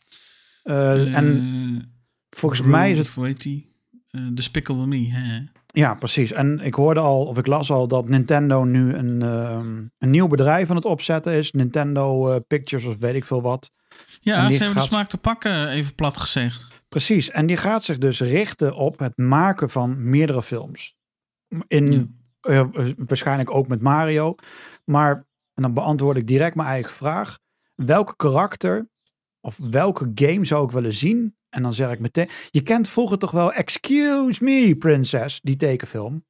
En 0.62 1.94
volgens 2.30 2.62
mij 2.62 2.90
is 2.90 2.98
het 2.98 3.08
Hoe 3.08 3.26
heet 3.26 3.42
die? 3.42 3.70
Despicable 4.32 4.86
Me, 4.86 5.06
hè? 5.10 5.40
Ja, 5.72 5.94
precies. 5.94 6.32
En 6.32 6.60
ik 6.60 6.74
hoorde 6.74 7.00
al, 7.00 7.24
of 7.26 7.38
ik 7.38 7.46
las 7.46 7.70
al, 7.70 7.88
dat 7.88 8.08
Nintendo 8.08 8.64
nu 8.64 8.94
een, 8.94 9.22
ehm, 9.22 9.76
een 9.98 10.10
nieuw 10.10 10.26
bedrijf 10.28 10.70
aan 10.70 10.76
het 10.76 10.84
opzetten 10.84 11.32
is. 11.32 11.52
Nintendo 11.52 12.30
eh, 12.32 12.40
Pictures 12.46 12.84
of 12.84 12.96
weet 12.98 13.14
ik 13.14 13.24
veel 13.24 13.42
wat. 13.42 13.70
Ja, 14.20 14.34
ze 14.50 14.56
hebben 14.58 14.72
gaat- 14.72 14.74
de 14.74 14.94
smaak 14.94 15.08
te 15.08 15.18
pakken, 15.18 15.68
even 15.68 15.94
plat 15.94 16.16
gezegd. 16.16 16.66
Precies. 16.88 17.30
En 17.30 17.46
die 17.46 17.56
gaat 17.56 17.84
zich 17.84 17.98
dus 17.98 18.20
richten 18.20 18.74
op 18.74 18.98
het 18.98 19.16
maken 19.16 19.70
van 19.70 20.10
meerdere 20.10 20.42
films. 20.42 20.96
In, 21.68 22.16
eh, 22.40 22.58
eh, 22.58 22.68
waarschijnlijk 22.96 23.50
ook 23.54 23.68
met 23.68 23.80
Mario. 23.80 24.34
Maar, 24.84 25.14
en 25.54 25.62
dan 25.62 25.74
beantwoord 25.74 26.16
ik 26.16 26.26
direct 26.26 26.54
mijn 26.54 26.68
eigen 26.68 26.92
vraag. 26.92 27.38
Welke 27.74 28.16
karakter 28.16 28.88
of 29.40 29.58
welke 29.70 30.12
game 30.14 30.44
zou 30.44 30.64
ik 30.64 30.70
willen 30.70 30.92
zien 30.94 31.36
En 31.52 31.62
dan 31.62 31.74
zeg 31.74 31.90
ik 31.90 31.98
meteen, 31.98 32.28
je 32.50 32.62
kent 32.62 32.88
vroeger 32.88 33.18
toch 33.18 33.30
wel 33.30 33.52
Excuse 33.52 34.44
Me 34.44 34.76
Princess, 34.76 35.40
die 35.40 35.56
tekenfilm? 35.56 36.24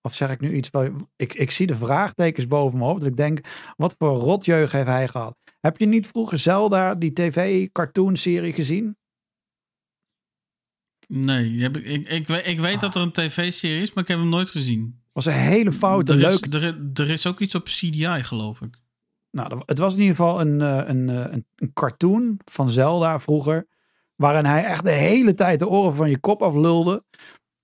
Of 0.00 0.14
zeg 0.14 0.30
ik 0.30 0.40
nu 0.40 0.54
iets, 0.54 0.70
wel, 0.70 1.08
ik, 1.16 1.34
ik 1.34 1.50
zie 1.50 1.66
de 1.66 1.74
vraagtekens 1.74 2.46
boven 2.46 2.78
mijn 2.78 2.90
hoofd. 2.90 3.00
Dat 3.02 3.10
ik 3.10 3.16
denk, 3.16 3.40
wat 3.76 3.94
voor 3.98 4.16
rotjeugd 4.16 4.72
heeft 4.72 4.86
hij 4.86 5.08
gehad? 5.08 5.36
Heb 5.60 5.78
je 5.78 5.86
niet 5.86 6.06
vroeger 6.06 6.38
Zelda, 6.38 6.94
die 6.94 7.12
tv-cartoon-serie 7.12 8.52
gezien? 8.52 8.96
Nee, 11.06 11.50
ik, 11.56 11.76
ik, 11.76 12.08
ik, 12.08 12.26
weet- 12.26 12.46
ik 12.46 12.60
weet 12.60 12.80
dat 12.80 12.94
er 12.94 13.00
een 13.02 13.12
tv-serie 13.12 13.82
is, 13.82 13.92
maar 13.92 14.02
ik 14.02 14.08
heb 14.10 14.18
hem 14.18 14.28
nooit 14.28 14.50
gezien. 14.50 15.02
was 15.12 15.26
een 15.26 15.32
hele 15.32 15.72
foute, 15.72 16.12
er, 16.12 16.18
is, 16.18 16.40
leuke... 16.40 16.58
er, 16.58 17.04
er 17.04 17.10
is 17.10 17.26
ook 17.26 17.40
iets 17.40 17.54
op 17.54 17.64
CDI, 17.64 18.22
geloof 18.22 18.60
ik. 18.60 18.76
Nou, 19.30 19.62
het 19.66 19.78
was 19.78 19.92
in 19.92 19.98
ieder 20.00 20.16
geval 20.16 20.40
een, 20.40 20.60
eh, 20.60 20.82
een, 20.88 21.08
eh, 21.08 21.32
een, 21.32 21.46
een 21.56 21.72
cartoon 21.72 22.40
van 22.44 22.70
Zelda 22.70 23.20
vroeger. 23.20 23.66
Waarin 24.16 24.44
hij 24.44 24.64
echt 24.64 24.84
de 24.84 24.90
hele 24.90 25.34
tijd 25.34 25.58
de 25.58 25.68
oren 25.68 25.96
van 25.96 26.10
je 26.10 26.18
kop 26.18 26.42
aflulde. 26.42 27.04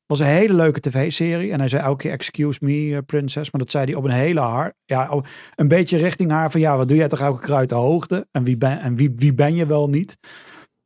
was 0.07 0.21
een 0.21 0.27
hele 0.27 0.55
leuke 0.55 0.81
tv-serie. 0.81 1.53
En 1.53 1.59
hij 1.59 1.69
zei 1.69 1.83
elke 1.83 2.03
keer, 2.03 2.13
excuse 2.13 2.59
me, 2.65 2.97
eh, 2.97 2.99
princess. 3.07 3.51
Maar 3.51 3.61
dat 3.61 3.71
zei 3.71 3.85
hij 3.85 3.95
op 3.95 4.05
een 4.05 4.11
hele 4.11 4.41
hard... 4.41 4.75
Ja, 4.85 5.23
een 5.55 5.69
beetje 5.69 5.97
richting 5.97 6.31
haar 6.31 6.51
van... 6.51 6.61
Ja, 6.61 6.77
wat 6.77 6.89
doe 6.89 6.97
jij 6.97 7.09
toch 7.09 7.21
elke 7.21 7.47
keer 7.47 7.55
uit 7.55 7.69
de 7.69 7.75
hoogte? 7.75 8.29
En 8.31 8.45
wie 8.45 8.57
ben, 8.57 8.81
en 8.81 8.97
wie, 8.97 9.13
wie 9.17 9.35
ben 9.35 9.55
je 9.55 9.67
wel 9.67 9.89
niet? 9.89 10.19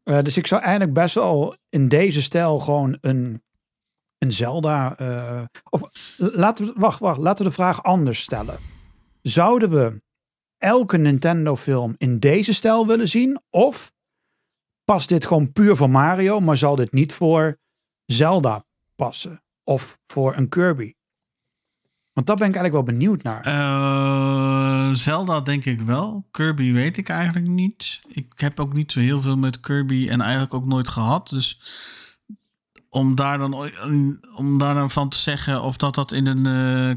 Eh, 0.02 0.22
dus 0.22 0.36
ik 0.36 0.46
zou 0.46 0.62
eigenlijk 0.62 0.92
best 0.92 1.14
wel 1.14 1.56
in 1.68 1.88
deze 1.88 2.22
stijl 2.22 2.58
gewoon 2.58 2.98
een, 3.00 3.42
een 4.18 4.32
Zelda... 4.32 4.96
eh, 4.96 5.42
of 5.70 5.82
laten 6.16 6.66
we... 6.66 6.72
Wacht, 6.76 7.00
wacht. 7.00 7.18
Laten 7.18 7.44
we 7.44 7.50
de 7.50 7.56
vraag 7.56 7.82
anders 7.82 8.20
stellen. 8.20 8.58
Zouden 9.22 9.70
we 9.70 10.02
elke 10.58 10.96
Nintendo-film 10.96 11.94
in 11.98 12.18
deze 12.18 12.54
stijl 12.54 12.86
willen 12.86 13.08
zien? 13.08 13.40
Of 13.50 13.92
past 14.86 15.08
dit 15.08 15.26
gewoon 15.26 15.52
puur 15.52 15.76
voor 15.76 15.90
Mario, 15.90 16.40
maar 16.40 16.56
zal 16.56 16.76
dit 16.76 16.92
niet 16.92 17.12
voor 17.12 17.58
Zelda 18.04 18.64
passen? 18.96 19.42
Of 19.64 19.98
voor 20.06 20.36
een 20.36 20.48
Kirby? 20.48 20.92
Want 22.12 22.26
daar 22.26 22.36
ben 22.36 22.48
ik 22.48 22.54
eigenlijk 22.56 22.86
wel 22.86 22.94
benieuwd 22.94 23.22
naar. 23.22 23.40
Eh, 23.44 24.94
Zelda 24.94 25.40
denk 25.40 25.64
ik 25.64 25.80
wel. 25.80 26.26
Kirby 26.30 26.72
weet 26.72 26.96
ik 26.96 27.08
eigenlijk 27.08 27.46
niet. 27.46 28.00
Ik 28.08 28.32
heb 28.36 28.60
ook 28.60 28.72
niet 28.72 28.92
zo 28.92 29.00
heel 29.00 29.20
veel 29.20 29.36
met 29.36 29.60
Kirby 29.60 30.08
en 30.08 30.20
eigenlijk 30.20 30.54
ook 30.54 30.66
nooit 30.66 30.88
gehad. 30.88 31.28
Dus 31.28 31.60
om 32.88 33.14
daar 33.14 33.38
dan, 33.38 33.54
om 34.34 34.58
daar 34.58 34.90
van 34.90 35.08
te 35.08 35.16
zeggen 35.16 35.62
of 35.62 35.76
dat 35.76 35.94
dat 35.94 36.12
in 36.12 36.26
een 36.26 36.46
eh 36.46 36.96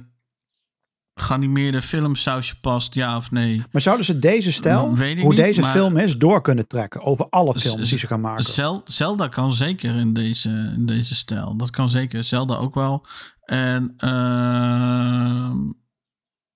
geanimeerde 1.21 1.81
filmsausje 1.81 2.59
past, 2.59 2.93
ja 2.93 3.15
of 3.15 3.31
nee. 3.31 3.63
Maar 3.71 3.81
zouden 3.81 4.05
ze 4.05 4.19
deze 4.19 4.51
stijl, 4.51 4.91
ik 4.97 5.19
hoe 5.19 5.29
niet, 5.29 5.37
deze 5.37 5.63
film 5.63 5.97
is, 5.97 6.17
door 6.17 6.41
kunnen 6.41 6.67
trekken 6.67 7.01
over 7.01 7.29
alle 7.29 7.59
films 7.59 7.89
die 7.89 7.97
ze 7.97 8.07
gaan 8.07 8.21
maken? 8.21 8.43
Zel- 8.43 8.81
Zelda 8.85 9.27
kan 9.27 9.53
zeker 9.53 9.95
in 9.95 10.13
deze, 10.13 10.49
in 10.75 10.85
deze 10.85 11.15
stijl. 11.15 11.55
Dat 11.55 11.69
kan 11.69 11.89
zeker. 11.89 12.23
Zelda 12.23 12.55
ook 12.55 12.75
wel. 12.75 13.05
En 13.43 13.93
ehm, 13.97 15.69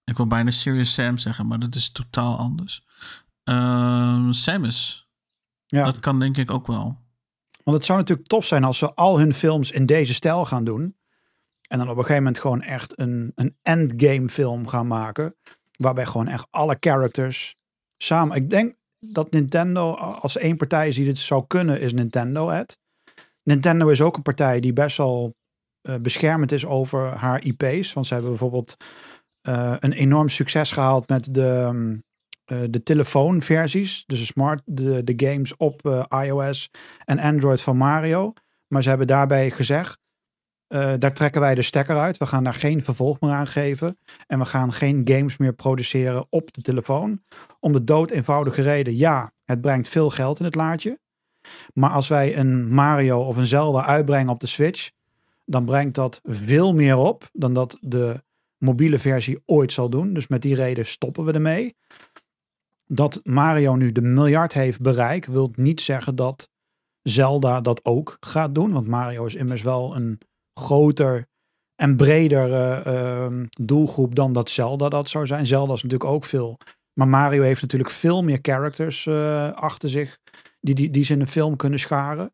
ik 0.04 0.18
wil 0.18 0.28
bijna 0.28 0.52
Serious 0.52 0.94
Sam 0.94 1.18
zeggen, 1.18 1.48
maar 1.48 1.60
dat 1.60 1.76
is 1.76 1.92
totaal 1.92 2.38
anders. 2.38 2.86
Ehm 3.44 4.32
Samus. 4.32 5.08
Ja. 5.66 5.84
Dat 5.86 6.00
kan 6.00 6.20
denk 6.20 6.38
ik 6.38 6.52
ook 6.52 6.68
wel. 6.68 7.02
Want 7.64 7.78
het 7.78 7.86
zou 7.86 8.00
natuurlijk 8.00 8.28
tof 8.28 8.46
zijn 8.46 8.64
als 8.64 8.78
ze 8.78 8.94
al 8.94 9.20
hun 9.20 9.34
films 9.34 9.72
in 9.72 9.86
deze 9.86 10.14
stijl 10.14 10.46
gaan 10.46 10.64
doen. 10.64 10.96
En 11.74 11.80
dan 11.80 11.90
op 11.90 11.98
een 11.98 12.04
gegeven 12.04 12.24
moment 12.24 12.42
gewoon 12.42 12.62
echt 12.62 13.00
een, 13.00 13.32
een 13.36 13.58
endgame 13.62 14.30
film 14.30 14.68
gaan 14.68 14.88
maken. 14.88 15.36
Waarbij 15.78 16.06
gewoon 16.06 16.28
echt 16.28 16.48
alle 16.50 16.78
characters 16.80 17.56
samen. 17.98 18.36
Ik 18.36 18.50
denk 18.50 18.76
dat 19.00 19.32
Nintendo, 19.32 19.94
als 19.96 20.38
één 20.38 20.58
partij 20.58 20.92
die 20.92 21.06
dit 21.06 21.18
zou 21.18 21.44
kunnen, 21.48 21.82
is 21.82 21.94
Nintendo 21.94 22.50
het. 22.50 22.80
Nintendo 23.44 23.88
is 23.88 24.02
ook 24.02 24.16
een 24.16 24.22
partij 24.22 24.60
die 24.60 24.74
best 24.74 24.98
wel 24.98 25.36
eh, 25.82 25.96
beschermend 25.96 26.52
is 26.52 26.66
over 26.66 27.18
haar 27.18 27.44
IP's. 27.44 27.94
Want 27.94 28.08
ze 28.08 28.14
hebben 28.14 28.32
bijvoorbeeld 28.32 28.78
eh, 29.42 29.76
een 29.80 29.94
enorm 29.94 30.30
succes 30.30 30.72
gehaald 30.72 31.08
met 31.08 31.34
de, 31.34 31.48
ehm, 31.48 31.98
eh, 32.46 32.68
de 32.70 32.84
telefoonversies. 32.84 34.04
Dus 34.06 34.20
de, 34.20 34.26
smart, 34.26 34.62
de, 34.66 35.04
de 35.04 35.14
games 35.28 35.58
op 35.58 36.06
iOS 36.24 36.70
en 37.06 37.20
Android 37.20 37.62
van 37.62 37.78
Mario. 37.78 38.34
Maar 38.68 38.84
ze 38.84 38.90
hebben 38.90 39.08
daarbij 39.08 39.52
gezegd, 39.52 40.03
eh, 40.68 40.94
daar 41.00 41.14
trekken 41.14 41.42
wij 41.42 41.56
de 41.56 41.62
stekker 41.62 41.98
uit. 41.98 42.18
We 42.18 42.26
gaan 42.26 42.44
daar 42.44 42.54
geen 42.54 42.84
vervolg 42.84 43.20
meer 43.20 43.32
aan 43.32 43.48
geven. 43.48 43.98
En 44.28 44.40
we 44.40 44.46
gaan 44.46 44.74
geen 44.74 45.02
games 45.06 45.38
meer 45.38 45.54
produceren 45.54 46.26
op 46.30 46.54
de 46.54 46.62
telefoon. 46.62 47.22
Om 47.60 47.74
de 47.74 47.84
dood 47.84 48.12
eenvoudige 48.12 48.62
reden, 48.62 48.98
ja, 48.98 49.34
het 49.46 49.62
brengt 49.62 49.88
veel 49.88 50.10
geld 50.10 50.40
in 50.40 50.46
het 50.46 50.56
laadje. 50.56 51.00
Maar 51.74 51.90
als 51.90 52.08
wij 52.08 52.38
een 52.38 52.74
Mario 52.74 53.22
of 53.22 53.36
een 53.36 53.48
Zelda 53.48 53.86
uitbrengen 53.86 54.30
op 54.30 54.40
de 54.40 54.48
Switch, 54.48 54.92
dan 55.46 55.66
brengt 55.66 55.96
dat 55.96 56.22
veel 56.24 56.74
meer 56.74 56.98
op 56.98 57.30
dan 57.34 57.54
dat 57.54 57.78
de 57.82 58.24
mobiele 58.58 59.00
versie 59.00 59.42
ooit 59.46 59.74
zal 59.74 59.90
doen. 59.90 60.14
Dus 60.14 60.28
met 60.28 60.42
die 60.42 60.56
reden 60.56 60.86
stoppen 60.86 61.26
we 61.26 61.32
ermee. 61.32 61.76
Dat 62.88 63.20
Mario 63.24 63.76
nu 63.76 63.92
de 63.92 64.02
miljard 64.02 64.54
heeft 64.54 64.82
bereikt, 64.82 65.28
wil 65.28 65.52
niet 65.56 65.82
zeggen 65.82 66.16
dat 66.16 66.50
Zelda 67.02 67.62
dat 67.62 67.86
ook 67.86 68.18
gaat 68.20 68.56
doen. 68.56 68.72
Want 68.72 68.88
Mario 68.88 69.26
is 69.26 69.36
immers 69.36 69.62
wel 69.62 69.96
een 69.96 70.20
groter 70.54 71.28
en 71.76 71.96
breder 71.96 72.54
eh, 72.54 72.86
ehm, 72.86 73.46
doelgroep 73.50 74.16
dan 74.16 74.34
dat 74.34 74.50
Zelda 74.50 74.90
dat 74.90 75.10
zou 75.10 75.26
zijn. 75.26 75.46
Zelda 75.46 75.74
is 75.74 75.84
natuurlijk 75.84 76.10
ook 76.10 76.26
veel. 76.26 76.58
Maar 76.94 77.08
Mario 77.08 77.42
heeft 77.42 77.62
natuurlijk 77.62 77.90
veel 77.90 78.24
meer 78.24 78.40
characters 78.42 79.06
eh, 79.06 79.52
achter 79.54 79.90
zich 79.90 80.20
die, 80.62 80.76
die, 80.76 80.92
die 80.92 81.04
ze 81.04 81.14
in 81.14 81.20
een 81.20 81.28
film 81.28 81.56
kunnen 81.56 81.80
scharen. 81.80 82.34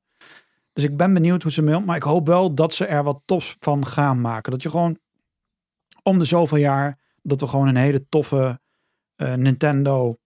Dus 0.73 0.83
ik 0.83 0.97
ben 0.97 1.13
benieuwd 1.13 1.43
hoe 1.43 1.51
ze 1.51 1.61
mee. 1.61 1.79
Maar 1.79 1.95
ik 1.95 2.03
hoop 2.03 2.27
wel 2.27 2.53
dat 2.53 2.73
ze 2.73 2.85
er 2.85 3.03
wat 3.03 3.21
tofs 3.25 3.55
van 3.59 3.85
gaan 3.85 4.21
maken. 4.21 4.51
Dat 4.51 4.61
je 4.61 4.69
gewoon 4.69 4.99
om 6.03 6.19
de 6.19 6.25
zoveel 6.25 6.57
jaar 6.57 6.99
dat 7.21 7.41
we 7.41 7.47
gewoon 7.47 7.67
een 7.67 7.75
hele 7.75 8.07
toffe 8.09 8.59
eh, 9.15 9.33
Nintendo 9.33 10.17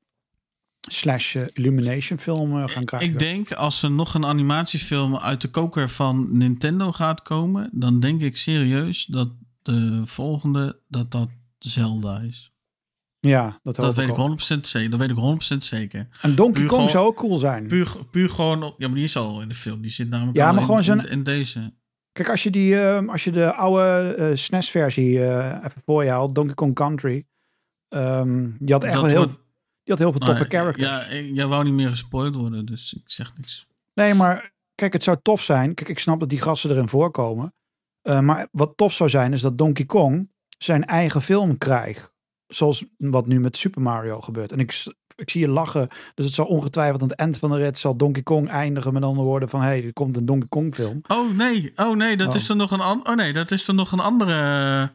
slash 0.91 1.35
eh, 1.35 1.43
Illumination 1.53 2.19
film 2.19 2.57
eh, 2.61 2.67
gaan 2.67 2.85
krijgen. 2.85 3.09
Ik 3.09 3.19
denk 3.19 3.51
als 3.53 3.83
er 3.83 3.91
nog 3.91 4.13
een 4.13 4.25
animatiefilm 4.25 5.17
uit 5.17 5.41
de 5.41 5.47
koker 5.49 5.89
van 5.89 6.37
Nintendo 6.37 6.91
gaat 6.91 7.21
komen, 7.21 7.69
dan 7.73 7.99
denk 7.99 8.21
ik 8.21 8.37
serieus 8.37 9.05
dat 9.05 9.29
de 9.61 10.01
volgende 10.05 10.79
dat 10.87 11.11
dat 11.11 11.29
Zelda 11.59 12.19
is. 12.19 12.51
ja, 13.19 13.59
dat, 13.63 13.95
weet 13.95 14.07
ik 14.09 14.17
ook. 14.17 14.39
100% 14.39 14.59
zeker. 14.61 14.89
Dat 14.89 14.99
weet 14.99 15.09
ik 15.09 15.53
100% 15.53 15.57
zeker. 15.57 16.07
En 16.21 16.35
Donkey 16.35 16.53
Puur 16.59 16.67
Kong 16.69 16.79
gewoon- 16.79 16.89
zou 16.89 17.05
ook 17.07 17.15
cool 17.17 17.37
zijn. 17.37 17.67
Puur, 17.67 17.95
puur 18.11 18.29
gewoon 18.29 18.63
op, 18.63 18.75
ja, 18.77 18.87
maar 18.87 18.95
die 18.95 19.03
is 19.05 19.17
al 19.17 19.41
in 19.41 19.47
de 19.47 19.53
film. 19.53 19.81
Die 19.81 19.91
zit 19.91 20.09
namelijk 20.09 20.37
Ja, 20.37 20.51
maar 20.51 20.59
in, 20.59 20.65
gewoon 20.65 20.83
zo'n- 20.83 20.99
in, 21.05 21.09
in 21.11 21.23
deze. 21.23 21.73
Kijk, 22.11 22.29
als 22.29 22.43
je, 22.43 22.51
die, 22.51 22.79
eh, 22.81 23.07
als 23.07 23.23
je 23.23 23.31
de 23.31 23.53
oude 23.53 24.13
eh 24.15 24.35
SNES-versie 24.35 25.23
eh, 25.25 25.57
even 25.65 25.81
voor 25.85 26.03
je 26.03 26.09
haalt, 26.09 26.35
Donkey 26.35 26.55
Kong 26.55 26.75
Country, 26.75 27.25
ehm, 27.89 28.49
die 28.59 28.73
had 28.73 28.83
echt 28.83 28.93
Dat 28.93 29.01
wel 29.01 29.11
heel, 29.11 29.23
wordt- 29.23 29.39
die 29.83 29.93
had 29.93 29.99
heel 29.99 30.11
veel 30.11 30.19
toffe 30.19 30.33
Nou, 30.49 30.49
characters. 30.49 31.07
Ja, 31.09 31.19
jij 31.33 31.47
wou 31.47 31.63
niet 31.63 31.73
meer 31.73 31.89
gespoild 31.89 32.35
worden, 32.35 32.65
dus 32.65 32.93
ik 32.93 33.01
zeg 33.11 33.31
niks. 33.37 33.67
Nee, 33.93 34.13
maar 34.13 34.51
kijk, 34.75 34.93
het 34.93 35.03
zou 35.03 35.17
tof 35.21 35.41
zijn. 35.41 35.73
Kijk, 35.73 35.89
ik 35.89 35.99
snap 35.99 36.19
dat 36.19 36.29
die 36.29 36.41
gasten 36.41 36.69
erin 36.69 36.87
voorkomen. 36.87 37.53
Eh, 38.01 38.19
maar 38.19 38.47
wat 38.51 38.73
tof 38.77 38.93
zou 38.93 39.09
zijn, 39.09 39.33
is 39.33 39.41
dat 39.41 39.57
Donkey 39.57 39.85
Kong 39.85 40.31
zijn 40.57 40.85
eigen 40.85 41.21
film 41.21 41.57
krijgt. 41.57 42.11
Zoals 42.47 42.85
wat 42.97 43.27
nu 43.27 43.39
met 43.39 43.57
Super 43.57 43.81
Mario 43.81 44.21
gebeurt. 44.21 44.51
En 44.51 44.59
ik, 44.59 44.85
ik 45.15 45.29
zie 45.29 45.41
je 45.41 45.47
lachen. 45.47 45.87
Dus 46.15 46.25
het 46.25 46.33
zal 46.33 46.45
ongetwijfeld 46.45 47.01
aan 47.01 47.07
het 47.07 47.17
eind 47.17 47.37
van 47.37 47.49
de 47.51 47.57
rit 47.57 47.77
zal 47.77 47.95
Donkey 47.97 48.23
Kong 48.23 48.49
eindigen 48.49 48.93
met 48.93 49.03
andere 49.03 49.27
woorden 49.27 49.49
van... 49.49 49.59
hé, 49.61 49.65
hey, 49.67 49.85
er 49.85 49.93
komt 49.93 50.17
een 50.17 50.25
Donkey 50.25 50.47
Kong 50.47 50.75
film. 50.75 51.01
Oh 51.07 51.37
nee, 51.37 51.71
oh 51.75 51.95
nee, 51.95 52.17
dat 52.17 52.27
Oh. 52.27 52.35
is 52.35 52.49
er 52.49 52.55
nog 52.55 52.71
een 52.71 52.79
an- 52.81 53.07
Oh 53.07 53.15
nee, 53.15 53.33
dat 53.33 53.51
is 53.51 53.67
er 53.67 53.73
nog 53.73 53.91
een 53.91 53.99
andere. 53.99 54.91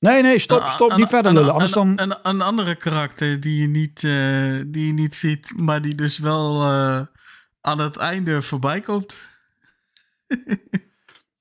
Nee, 0.00 0.22
nee, 0.22 0.38
stop, 0.38 0.62
een- 0.62 0.70
stop, 0.70 0.96
niet 0.96 1.08
verder 1.08 1.32
lullen. 1.32 1.52
Anders 1.52 1.74
een, 1.74 1.96
dan... 1.96 2.10
een, 2.10 2.18
een 2.22 2.40
andere 2.40 2.74
karakter 2.74 3.40
die 3.40 3.60
je 3.60 3.66
niet, 3.68 4.04
eh, 4.04 4.64
die 4.66 4.86
je 4.86 4.92
niet 4.92 5.14
ziet, 5.14 5.52
maar 5.56 5.82
die 5.82 5.94
dus 5.94 6.18
wel 6.18 6.62
eh, 6.62 7.00
aan 7.60 7.78
het 7.78 7.96
einde 7.96 8.42
voorbij 8.42 8.80
komt. 8.80 9.16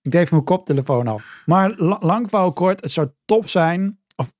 Ik 0.01 0.11
deed 0.11 0.31
mijn 0.31 0.43
koptelefoon 0.43 1.07
af. 1.07 1.41
Maar 1.45 1.73
la- 1.77 1.97
lang 2.01 2.29
verhaal 2.29 2.53
kort, 2.53 2.81
het 2.81 2.91
zou 2.91 3.09
tof 3.25 3.49
zijn. 3.49 3.99
Of 4.15 4.31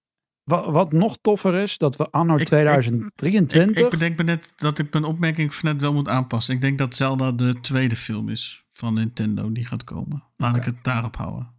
wat, 0.44 0.66
wat 0.70 0.92
nog 0.92 1.18
toffer 1.22 1.56
is, 1.56 1.78
dat 1.78 1.96
we 1.96 2.10
anno 2.12 2.36
ik- 2.38 2.46
2023. 2.46 3.78
Ik, 3.78 3.84
ik 3.84 3.90
bedenk 3.90 4.18
me 4.18 4.24
net 4.24 4.54
dat 4.56 4.80
ik 4.80 4.92
mijn 4.94 5.04
opmerking 5.06 5.56
van 5.56 5.70
net 5.72 5.82
wel 5.82 5.94
moet 5.94 6.08
aanpassen. 6.10 6.54
Ik 6.56 6.62
denk 6.62 6.78
dat 6.78 6.96
Zelda 6.96 7.32
de 7.32 7.60
tweede 7.62 7.96
film 7.96 8.30
is 8.30 8.64
van 8.74 8.94
Nintendo 8.94 9.52
die 9.52 9.66
gaat 9.66 9.84
komen. 9.84 10.24
Laat 10.38 10.56
ik 10.56 10.64
het 10.64 10.84
daarop 10.84 11.16
houden. 11.16 11.58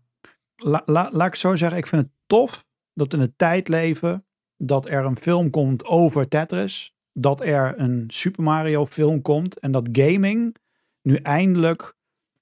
La, 0.62 0.82
la- 0.84 1.10
laat 1.12 1.26
ik 1.26 1.34
zo 1.34 1.56
zeggen, 1.56 1.78
ik 1.78 1.86
vind 1.86 2.02
het 2.02 2.10
tof 2.26 2.64
dat 2.94 3.12
in 3.14 3.20
een 3.20 3.36
tijd 3.36 3.68
leven 3.68 4.26
dat 4.56 4.86
er 4.89 5.05
een 5.05 5.16
film 5.18 5.50
komt 5.50 5.84
over 5.84 6.28
Tetris. 6.28 6.94
Dat 7.12 7.40
er 7.40 7.78
een 7.80 8.05
Super 8.08 8.42
Mario 8.42 8.86
film 8.86 9.22
komt. 9.22 9.58
En 9.58 9.72
dat 9.72 9.89
gaming 9.92 10.56
nu 11.02 11.16
eindelijk 11.16 11.94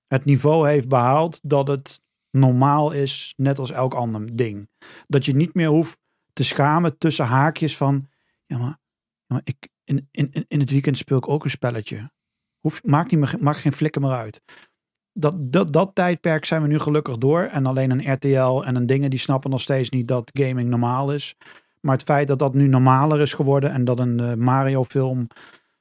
het 0.07 0.25
niveau 0.25 0.69
heeft 0.69 0.89
behaald 0.89 1.41
dat 1.43 1.69
het 1.69 2.03
normaal 2.31 2.91
is, 2.93 3.35
net 3.37 3.59
als 3.59 3.71
elk 3.71 3.95
ander 3.95 4.37
ding. 4.37 4.69
Dat 5.07 5.25
je 5.25 5.35
niet 5.37 5.55
meer 5.55 5.69
hoeft 5.69 5.99
te 6.33 6.45
schamen 6.45 6.99
tussen 6.99 7.25
haakjes 7.25 7.77
van, 7.77 8.09
ja 8.47 8.59
maar, 8.59 8.79
maar 9.27 9.41
ik, 9.45 9.69
in, 9.85 10.09
in, 10.11 10.29
in- 10.31 10.45
in 10.49 10.61
het 10.61 10.71
weekend 10.71 10.99
speel 10.99 11.17
ik 11.17 11.29
ook 11.29 11.45
een 11.45 11.51
spelletje. 11.51 12.11
Hoef, 12.59 12.85
maakt, 12.85 13.11
niet 13.11 13.21
meer, 13.21 13.37
maakt 13.41 13.59
geen 13.59 13.73
flikker 13.73 14.01
meer 14.01 14.11
uit. 14.13 14.43
Dat, 15.21 15.37
dat, 15.39 15.73
dat 15.73 15.91
tijdperk 15.95 16.45
zijn 16.45 16.63
we 16.63 16.69
nu 16.69 16.79
gelukkig 16.79 17.19
door. 17.19 17.43
En 17.43 17.67
alleen 17.67 17.91
een 17.91 18.13
RTL 18.13 18.63
en 18.65 18.77
een 18.77 18.87
dingen 18.87 19.11
die 19.11 19.19
snappen 19.19 19.51
nog 19.51 19.61
steeds 19.61 19.91
niet 19.91 20.09
dat 20.09 20.31
gaming 20.33 20.69
normaal 20.69 21.13
is. 21.13 21.37
Maar 21.81 21.95
het 21.95 22.03
feit 22.03 22.29
dat 22.29 22.39
dat 22.39 22.55
nu 22.55 22.69
normaler 22.69 23.21
is 23.21 23.35
geworden 23.35 23.71
en 23.73 23.85
dat 23.85 23.99
een 23.99 24.21
eh, 24.21 24.35
Mario 24.35 24.85
film 24.85 25.27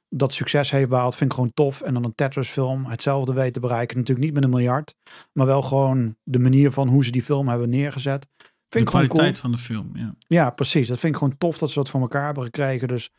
dat 0.08 0.34
succes 0.34 0.70
heeft 0.70 0.88
behaald, 0.88 1.16
vind 1.16 1.30
ik 1.30 1.36
gewoon 1.36 1.54
tof. 1.54 1.80
En 1.80 1.94
dan 1.94 2.04
een 2.04 2.14
Tetris 2.14 2.48
film 2.48 2.84
hetzelfde 2.84 3.32
weet 3.32 3.52
te 3.52 3.60
bereiken. 3.60 3.96
Natuurlijk 3.96 4.26
niet 4.26 4.34
met 4.34 4.44
een 4.44 4.50
miljard, 4.50 4.94
maar 5.32 5.46
wel 5.46 5.62
gewoon 5.62 6.16
de 6.22 6.38
manier 6.38 6.72
van 6.72 6.88
hoe 6.88 7.04
ze 7.04 7.10
die 7.10 7.24
film 7.24 7.48
hebben 7.48 7.70
neergezet. 7.70 8.26
Vind 8.36 8.50
De 8.68 8.78
ik 8.78 8.88
gewoon 8.88 9.06
cool. 9.06 9.16
kwaliteit 9.18 9.38
van 9.38 9.50
de 9.50 9.58
film, 9.58 9.90
ja. 9.94 10.14
Ja, 10.18 10.50
precies. 10.50 10.88
Dat 10.88 10.98
vind 10.98 11.12
ik 11.12 11.18
gewoon 11.18 11.38
tof 11.38 11.58
dat 11.58 11.68
ze 11.70 11.78
dat 11.78 11.90
voor 11.90 12.00
elkaar 12.00 12.24
hebben 12.24 12.44
gekregen. 12.44 12.88
Dus 12.88 13.10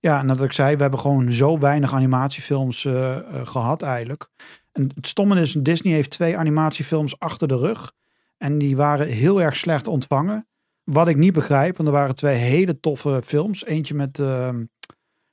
ja, 0.00 0.20
en 0.20 0.26
dat 0.26 0.42
ik 0.42 0.52
zei, 0.52 0.76
we 0.76 0.82
hebben 0.82 1.00
gewoon 1.00 1.32
zo 1.32 1.58
weinig 1.58 1.92
animatiefilms 1.94 2.84
eh, 2.84 3.16
eh, 3.16 3.46
gehad 3.46 3.82
eigenlijk. 3.82 4.28
En 4.76 4.90
het 4.94 5.06
stomme 5.06 5.40
is, 5.40 5.52
Disney 5.52 5.92
heeft 5.92 6.10
twee 6.10 6.36
animatiefilms 6.36 7.18
achter 7.18 7.48
de 7.48 7.56
rug. 7.56 7.92
En 8.36 8.58
die 8.58 8.76
waren 8.76 9.08
heel 9.08 9.42
erg 9.42 9.56
slecht 9.56 9.86
ontvangen. 9.86 10.48
Wat 10.84 11.08
ik 11.08 11.16
niet 11.16 11.32
begrijp, 11.32 11.76
want 11.76 11.88
er 11.88 11.94
waren 11.94 12.14
twee 12.14 12.36
hele 12.36 12.80
toffe 12.80 13.20
films. 13.24 13.64
Eentje 13.64 13.94
met, 13.94 14.18
ehm, 14.18 14.64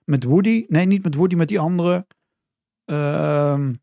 met 0.05 0.23
Woody. 0.23 0.65
Nee, 0.67 0.85
niet 0.85 1.03
met 1.03 1.15
Woody, 1.15 1.35
met 1.35 1.47
die 1.47 1.59
andere. 1.59 2.07
Ehm, 2.85 3.73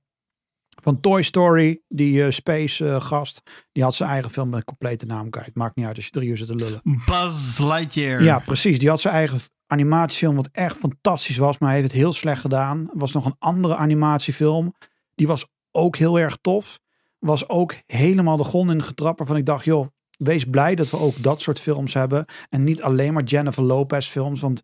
van 0.82 1.00
Toy 1.00 1.22
Story, 1.22 1.80
die 1.89 2.24
eh, 2.24 2.30
Space 2.30 2.89
eh, 2.89 3.00
gast. 3.00 3.42
Die 3.72 3.82
had 3.82 3.94
zijn 3.94 4.10
eigen 4.10 4.30
film 4.30 4.48
met 4.48 4.58
een 4.58 4.64
complete 4.64 5.06
naam 5.06 5.30
kwijt. 5.30 5.55
Maakt 5.55 5.76
niet 5.76 5.86
uit 5.86 5.97
als 5.97 6.05
je 6.05 6.10
drie 6.10 6.28
uur 6.28 6.36
zit 6.36 6.47
te 6.47 6.55
lullen. 6.55 6.80
Buzz 7.06 7.58
Lightyear. 7.58 8.22
Ja, 8.22 8.39
precies. 8.39 8.78
Die 8.78 8.89
had 8.89 9.00
zijn 9.00 9.14
eigen 9.14 9.40
animatiefilm, 9.66 10.36
wat 10.36 10.48
echt 10.52 10.76
fantastisch 10.76 11.36
was, 11.36 11.58
maar 11.58 11.68
hij 11.68 11.78
heeft 11.78 11.92
het 11.92 12.00
heel 12.00 12.12
slecht 12.12 12.40
gedaan. 12.40 12.90
Er 12.92 12.98
was 12.98 13.12
nog 13.12 13.24
een 13.24 13.36
andere 13.39 13.76
animatiefilm, 13.76 14.74
die 15.20 15.28
was 15.28 15.47
ook 15.70 15.97
heel 15.97 16.18
erg 16.18 16.36
tof. 16.40 16.81
Was 17.18 17.49
ook 17.49 17.74
helemaal 17.86 18.36
de 18.36 18.44
grond 18.44 18.70
in 18.70 18.82
getrapt, 18.82 19.18
waarvan 19.18 19.36
ik 19.36 19.47
dacht, 19.47 19.65
joh, 19.65 19.86
wees 20.16 20.44
blij 20.44 20.74
dat 20.74 20.90
we 20.90 20.99
ook 20.99 21.23
dat 21.23 21.40
soort 21.42 21.60
films 21.60 21.94
hebben. 21.94 22.24
En 22.49 22.65
niet 22.65 22.82
alleen 22.82 23.12
maar 23.12 23.23
Jennifer 23.23 23.62
Lopez 23.62 24.08
films, 24.08 24.40
want 24.40 24.62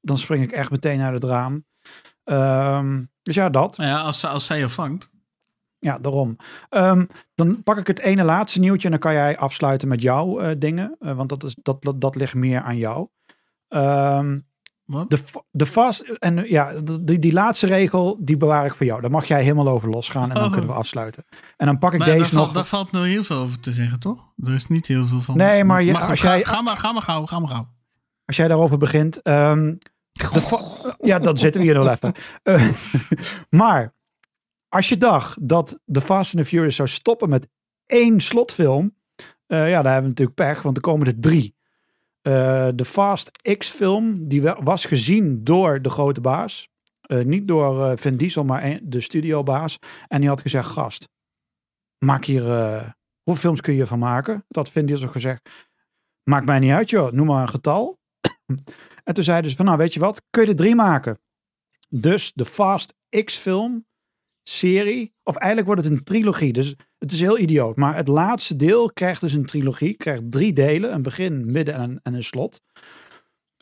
dan 0.00 0.18
spring 0.18 0.42
ik 0.42 0.52
echt 0.52 0.70
meteen 0.70 1.00
uit 1.00 1.14
het 1.14 1.24
raam. 1.24 1.66
Ehm, 2.24 3.02
dus 3.22 3.34
ja, 3.34 3.48
dat. 3.48 3.76
Ja, 3.76 4.00
als, 4.00 4.20
ze- 4.20 4.28
als 4.28 4.46
zij 4.46 4.58
je 4.58 4.68
vangt. 4.68 5.10
Ja, 5.78 5.98
daarom. 5.98 6.36
Ehm, 6.68 7.04
dan 7.34 7.62
pak 7.62 7.78
ik 7.78 7.86
het 7.86 7.98
ene 7.98 8.24
laatste 8.24 8.58
nieuwtje 8.60 8.84
en 8.84 8.90
dan 8.90 9.00
kan 9.00 9.12
jij 9.12 9.38
afsluiten 9.38 9.88
met 9.88 10.02
jouw 10.02 10.40
eh, 10.40 10.54
dingen. 10.58 10.96
eh, 10.98 11.16
want 11.16 11.28
dat, 11.28 11.44
is, 11.44 11.56
dat, 11.62 11.82
dat, 11.82 12.00
dat 12.00 12.14
ligt 12.16 12.34
meer 12.34 12.60
aan 12.60 12.76
jou. 12.76 13.08
Ehm, 13.68 14.38
De, 14.86 15.18
de 15.50 15.66
vast 15.66 16.00
en 16.00 16.44
ja, 16.48 16.72
die, 17.00 17.18
die 17.18 17.32
laatste 17.32 17.66
regel, 17.66 18.18
die 18.20 18.36
bewaar 18.36 18.66
ik 18.66 18.74
voor 18.74 18.86
jou. 18.86 19.00
Daar 19.00 19.10
mag 19.10 19.24
jij 19.28 19.42
helemaal 19.42 19.68
over 19.68 19.88
losgaan 19.88 20.28
en 20.28 20.34
dan 20.34 20.44
Oh. 20.44 20.50
kunnen 20.50 20.68
we 20.70 20.74
afsluiten. 20.76 21.24
En 21.56 21.66
dan 21.66 21.78
pak 21.78 21.92
ik 21.92 21.98
Maar 21.98 22.08
daar, 22.08 22.16
deze 22.16 22.30
valt, 22.34 22.44
nog. 22.46 22.54
daar 22.54 22.64
valt 22.66 22.92
nog 22.92 23.04
heel 23.04 23.24
veel 23.24 23.36
over 23.36 23.60
te 23.60 23.72
zeggen, 23.72 24.00
toch? 24.00 24.24
Er 24.44 24.54
is 24.54 24.66
niet 24.68 24.86
heel 24.86 25.06
veel 25.06 25.20
van. 25.20 25.36
Nee, 25.36 25.64
maar 25.64 25.82
je- 25.82 25.98
als 25.98 26.20
ga, 26.20 26.28
jij- 26.36 26.44
ga, 26.44 26.60
maar, 26.62 26.76
ga 26.76 26.92
maar 26.92 27.02
gauw, 27.02 27.26
ga 27.26 27.38
maar 27.38 27.48
gauw. 27.48 27.68
Als 28.24 28.36
jij 28.36 28.48
daarover 28.48 28.78
begint. 28.78 29.22
ehm, 29.22 29.74
de 30.12 30.94
ja, 31.00 31.18
dan 31.18 31.36
zitten 31.38 31.60
we 31.60 31.66
hier 31.66 31.76
nog 31.76 31.88
even. 31.88 32.12
Eh, 32.42 32.68
maar 33.60 33.94
als 34.68 34.88
je 34.88 34.96
dacht 34.96 35.48
dat 35.48 35.80
The 35.92 36.00
Fast 36.00 36.34
and 36.34 36.42
the 36.44 36.48
Furious 36.48 36.76
zou 36.76 36.88
stoppen 36.88 37.28
met 37.28 37.48
één 37.86 38.20
slotfilm. 38.20 38.94
eh, 39.46 39.70
ja, 39.70 39.82
daar 39.82 39.92
hebben 39.92 40.02
we 40.02 40.08
natuurlijk 40.08 40.36
pech, 40.36 40.62
want 40.62 40.76
er 40.76 40.82
komen 40.82 41.06
er 41.06 41.20
drie. 41.20 41.55
Eh, 42.26 42.68
de 42.74 42.84
Fast 42.84 43.30
X 43.56 43.70
film, 43.70 44.28
die 44.28 44.42
was 44.42 44.84
gezien 44.84 45.44
door 45.44 45.82
de 45.82 45.90
grote 45.90 46.20
baas. 46.20 46.68
Eh, 47.00 47.24
niet 47.24 47.48
door 47.48 47.84
eh, 47.84 47.96
Vin 47.96 48.16
Diesel, 48.16 48.44
maar 48.44 48.78
de 48.82 49.00
studiobaas. 49.00 49.78
En 50.08 50.20
die 50.20 50.28
had 50.28 50.40
gezegd, 50.40 50.68
gast, 50.68 51.08
maak 51.98 52.24
hier... 52.24 52.42
hoeveel 53.22 53.42
films 53.42 53.60
kun 53.60 53.74
je 53.74 53.80
ervan 53.80 53.98
maken? 53.98 54.44
Dat 54.48 54.70
Vin 54.70 54.86
Diesel 54.86 55.08
gezegd. 55.08 55.50
Maakt 56.22 56.46
mij 56.46 56.58
niet 56.58 56.72
uit, 56.72 56.90
joh. 56.90 57.12
Noem 57.12 57.26
maar 57.26 57.42
een 57.42 57.48
getal. 57.48 57.98
En 59.04 59.14
toen 59.14 59.24
zeiden 59.24 59.50
ze 59.50 59.56
van, 59.56 59.64
nou 59.64 59.78
weet 59.78 59.94
je 59.94 60.00
wat, 60.00 60.22
kun 60.30 60.42
je 60.42 60.48
er 60.48 60.56
drie 60.56 60.74
maken? 60.74 61.20
Dus 61.88 62.32
de 62.32 62.44
Fast 62.44 62.94
X-film 63.24 63.86
serie, 64.48 65.14
of 65.22 65.36
eigenlijk 65.36 65.66
wordt 65.66 65.84
het 65.84 65.92
een 65.92 66.04
trilogie. 66.04 66.52
Dus 66.52 66.74
het 66.98 67.12
is 67.12 67.20
heel 67.20 67.38
idioot. 67.38 67.76
Maar 67.76 67.96
het 67.96 68.08
laatste 68.08 68.56
deel 68.56 68.92
krijgt 68.92 69.20
dus 69.20 69.32
een 69.32 69.46
trilogie. 69.46 69.94
Krijgt 69.94 70.22
drie 70.30 70.52
delen, 70.52 70.92
een 70.92 71.02
begin, 71.02 71.50
midden 71.50 71.74
en 71.74 71.80
een, 71.80 72.00
en 72.02 72.14
een 72.14 72.24
slot. 72.24 72.60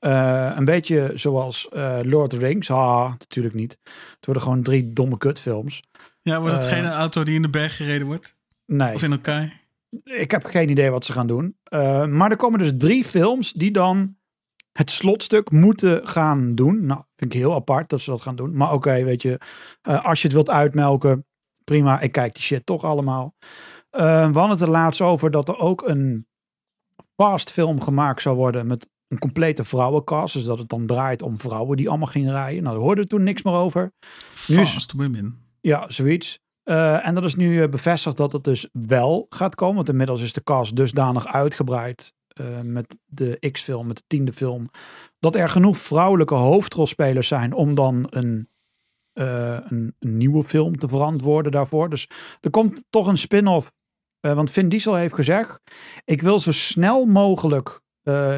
Eh, 0.05 0.53
een 0.55 0.65
beetje 0.65 1.11
zoals 1.15 1.69
eh, 1.69 1.99
Lord 2.03 2.33
of 2.33 2.39
the 2.39 2.47
Rings. 2.47 2.71
Ah, 2.71 3.11
natuurlijk 3.19 3.55
niet. 3.55 3.79
Het 4.17 4.27
worden 4.27 4.43
gewoon 4.43 4.63
drie 4.63 4.93
domme 4.93 5.19
kutfilms. 5.19 5.83
Ja, 6.23 6.41
wordt 6.41 6.55
het 6.55 6.65
Eh, 6.65 6.71
geen 6.71 6.87
auto 6.87 7.23
die 7.23 7.35
in 7.35 7.43
de 7.43 7.51
berg 7.51 7.77
gereden 7.77 8.07
wordt? 8.07 8.37
Nee. 8.67 8.95
Of 8.95 9.03
in 9.03 9.13
elkaar? 9.13 9.61
Ik 10.05 10.31
heb 10.31 10.45
geen 10.45 10.71
idee 10.71 10.91
wat 10.91 11.05
ze 11.05 11.13
gaan 11.13 11.27
doen. 11.27 11.57
Maar 12.11 12.31
er 12.31 12.37
komen 12.37 12.59
dus 12.59 12.73
drie 12.77 13.05
films 13.05 13.53
die 13.53 13.71
dan 13.71 14.17
het 14.79 14.91
slotstuk 14.91 15.51
moeten 15.51 16.09
gaan 16.09 16.55
doen. 16.55 16.87
Nou, 16.87 17.01
vind 17.17 17.33
ik 17.35 17.39
heel 17.41 17.55
apart 17.55 17.89
dat 17.89 18.01
ze 18.01 18.11
dat 18.11 18.21
gaan 18.23 18.37
doen. 18.37 18.57
Maar 18.57 18.73
oké, 18.73 19.05
weet 19.05 19.23
je, 19.23 19.39
eh, 19.83 20.05
als 20.05 20.19
je 20.21 20.25
het 20.27 20.37
wilt 20.37 20.51
uitmelken, 20.51 21.27
prima. 21.65 22.01
Ik 22.01 22.13
kijk 22.13 22.33
die 22.35 22.43
shit 22.43 22.67
toch 22.67 22.85
allemaal. 22.85 23.35
Eh, 23.91 24.01
we 24.03 24.39
hadden 24.39 24.51
het 24.51 24.61
er 24.61 24.69
laatst 24.69 25.01
over 25.01 25.31
dat 25.31 25.49
er 25.49 25.59
ook 25.59 25.89
een 25.89 26.27
fast 27.17 27.51
film 27.51 27.81
gemaakt 27.81 28.23
zou 28.23 28.37
worden 28.37 28.67
met 28.67 28.89
een 29.09 29.19
complete 29.19 29.65
vrouwencast. 29.65 30.35
Dus 30.35 30.45
dat 30.45 30.59
het 30.59 30.69
dan 30.69 30.87
draait 30.87 31.23
om 31.23 31.39
vrouwen 31.41 31.77
die 31.77 31.89
allemaal 31.89 32.07
gingen 32.07 32.33
rijden. 32.33 32.63
Nou, 32.63 32.75
daar 32.75 32.85
hoorde 32.85 33.01
we 33.01 33.07
toen 33.07 33.23
niks 33.23 33.43
meer 33.43 33.55
over. 33.55 33.93
Nu 34.47 34.61
is- 34.61 34.71
Fast 34.73 34.93
women. 34.93 35.43
Ja, 35.61 35.85
zoiets. 35.91 36.39
Eh, 36.63 37.07
en 37.07 37.15
dat 37.15 37.25
is 37.25 37.35
nu 37.35 37.69
bevestigd 37.69 38.17
dat 38.17 38.33
het 38.33 38.45
dus 38.45 38.69
wel 38.73 39.27
gaat 39.29 39.55
komen. 39.55 39.75
Want 39.77 39.89
inmiddels 39.89 40.23
is 40.23 40.33
de 40.33 40.43
cast 40.43 40.77
dusdanig 40.77 41.27
uitgebreid 41.27 42.13
eh, 42.35 42.61
met 42.61 42.99
de 43.07 43.51
X-film, 43.53 43.87
met 43.87 43.97
de 43.97 44.03
tiende 44.07 44.33
film. 44.33 44.71
Dat 45.19 45.37
er 45.37 45.49
genoeg 45.49 45.79
vrouwelijke 45.79 46.35
hoofdrolspelers 46.35 47.29
zijn 47.29 47.53
om 47.53 47.75
dan 47.75 48.07
een, 48.11 48.49
eh, 49.13 49.59
een, 49.65 49.95
een 49.99 50.17
nieuwe 50.17 50.45
film 50.45 50.79
te 50.79 50.89
verantwoorden 50.89 51.53
daarvoor. 51.53 51.91
Dus 51.91 52.09
er 52.41 52.51
komt 52.51 52.85
toch 52.91 53.07
een 53.07 53.19
spin-off. 53.19 53.73
Eh, 54.21 54.35
want 54.35 54.51
Vin 54.51 54.69
Diesel 54.69 54.95
heeft 54.95 55.15
gezegd, 55.15 55.61
ik 56.05 56.23
wil 56.23 56.41
zo 56.41 56.53
snel 56.53 57.05
mogelijk 57.05 57.83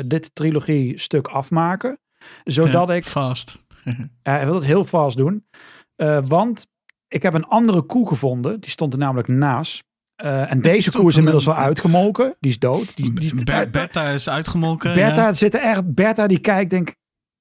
dit 0.07 0.35
trilogie 0.35 0.99
stuk 0.99 1.27
afmaken. 1.27 1.99
Zodat 2.45 2.89
Ja, 2.89 2.95
ik 2.95 3.05
Fast. 3.05 3.65
hij 4.23 4.45
wil 4.45 4.55
het 4.55 4.65
heel 4.65 4.85
vast 4.85 5.17
doen. 5.17 5.47
Want 6.25 6.67
ik 7.09 7.23
heb 7.23 7.35
een 7.35 7.45
andere 7.45 7.83
koe 7.83 8.09
gevonden. 8.09 8.61
Die 8.61 8.71
stond 8.71 8.93
er 8.93 8.99
namelijk 8.99 9.29
naast. 9.29 9.85
Eh, 10.17 10.53
en 10.53 10.61
deze 10.61 10.81
Stond 10.81 10.97
koe 10.97 11.09
is 11.09 11.17
inmiddels 11.17 11.45
wel 11.45 11.55
uitgemolken. 11.55 12.37
Die 12.41 12.51
is 12.51 12.59
dood. 12.59 12.97
Die, 12.97 13.13
die, 13.13 13.45
Ber- 13.45 13.71
Bertha 13.71 14.09
is 14.09 14.29
uitgemolken. 14.29 14.95
Bertha 14.95 15.27
ja. 15.27 15.33
zit 15.33 15.55
er 15.55 15.61
echt. 15.61 15.95
Bertha 15.95 16.27
die 16.27 16.39
kijkt, 16.39 16.71
denk 16.71 16.89
ik. 16.89 16.97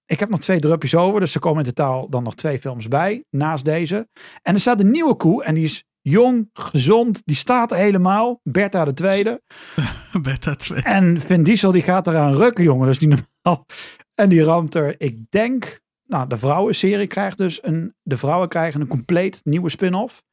Ik 0.05 0.19
heb 0.19 0.29
nog 0.29 0.39
twee 0.39 0.59
drupjes 0.59 0.95
over. 0.95 1.19
Dus 1.19 1.33
er 1.33 1.39
komen 1.39 1.65
in 1.65 1.73
totaal 1.73 2.09
dan 2.09 2.23
nog 2.23 2.35
twee 2.35 2.59
films 2.59 2.87
bij. 2.87 3.23
Naast 3.29 3.65
deze. 3.65 4.07
En 4.41 4.53
er 4.53 4.59
staat 4.59 4.79
een 4.79 4.91
nieuwe 4.91 5.15
koe. 5.15 5.43
En 5.43 5.55
die 5.55 5.63
is 5.63 5.83
jong, 6.01 6.49
gezond. 6.53 7.21
Die 7.25 7.35
staat 7.35 7.71
er 7.71 7.77
helemaal. 7.77 8.39
Bertha 8.43 8.85
de 8.85 8.93
tweede. 8.93 9.41
Bertha 10.21 10.55
2. 10.55 10.81
En 10.81 11.21
Vin 11.21 11.43
Diesel 11.43 11.71
die 11.71 11.81
gaat 11.81 12.07
eraan 12.07 12.33
rukken, 12.33 12.63
jongen. 12.63 12.85
Dat 12.85 12.95
is 12.95 13.07
niet 13.07 13.09
normaal. 13.09 13.65
En 14.15 14.29
die 14.29 14.43
ramt 14.43 14.75
er, 14.75 14.95
ik 14.97 15.17
denk... 15.29 15.79
Nou, 16.05 16.27
de 16.27 16.37
vrouwenserie 16.37 17.07
krijgt 17.07 17.37
dus 17.37 17.63
een... 17.63 17.93
De 18.01 18.17
vrouwen 18.17 18.49
krijgen 18.49 18.81
een 18.81 18.87
compleet 18.87 19.41
nieuwe 19.43 19.69
spin-off. 19.69 20.23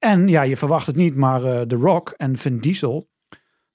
En 0.00 0.28
ja, 0.28 0.42
je 0.42 0.56
verwacht 0.56 0.86
het 0.86 0.96
niet, 0.96 1.14
maar 1.16 1.44
eh 1.44 1.60
The 1.60 1.76
Rock 1.76 2.14
en 2.16 2.38
Vin 2.38 2.58
Diesel... 2.58 3.08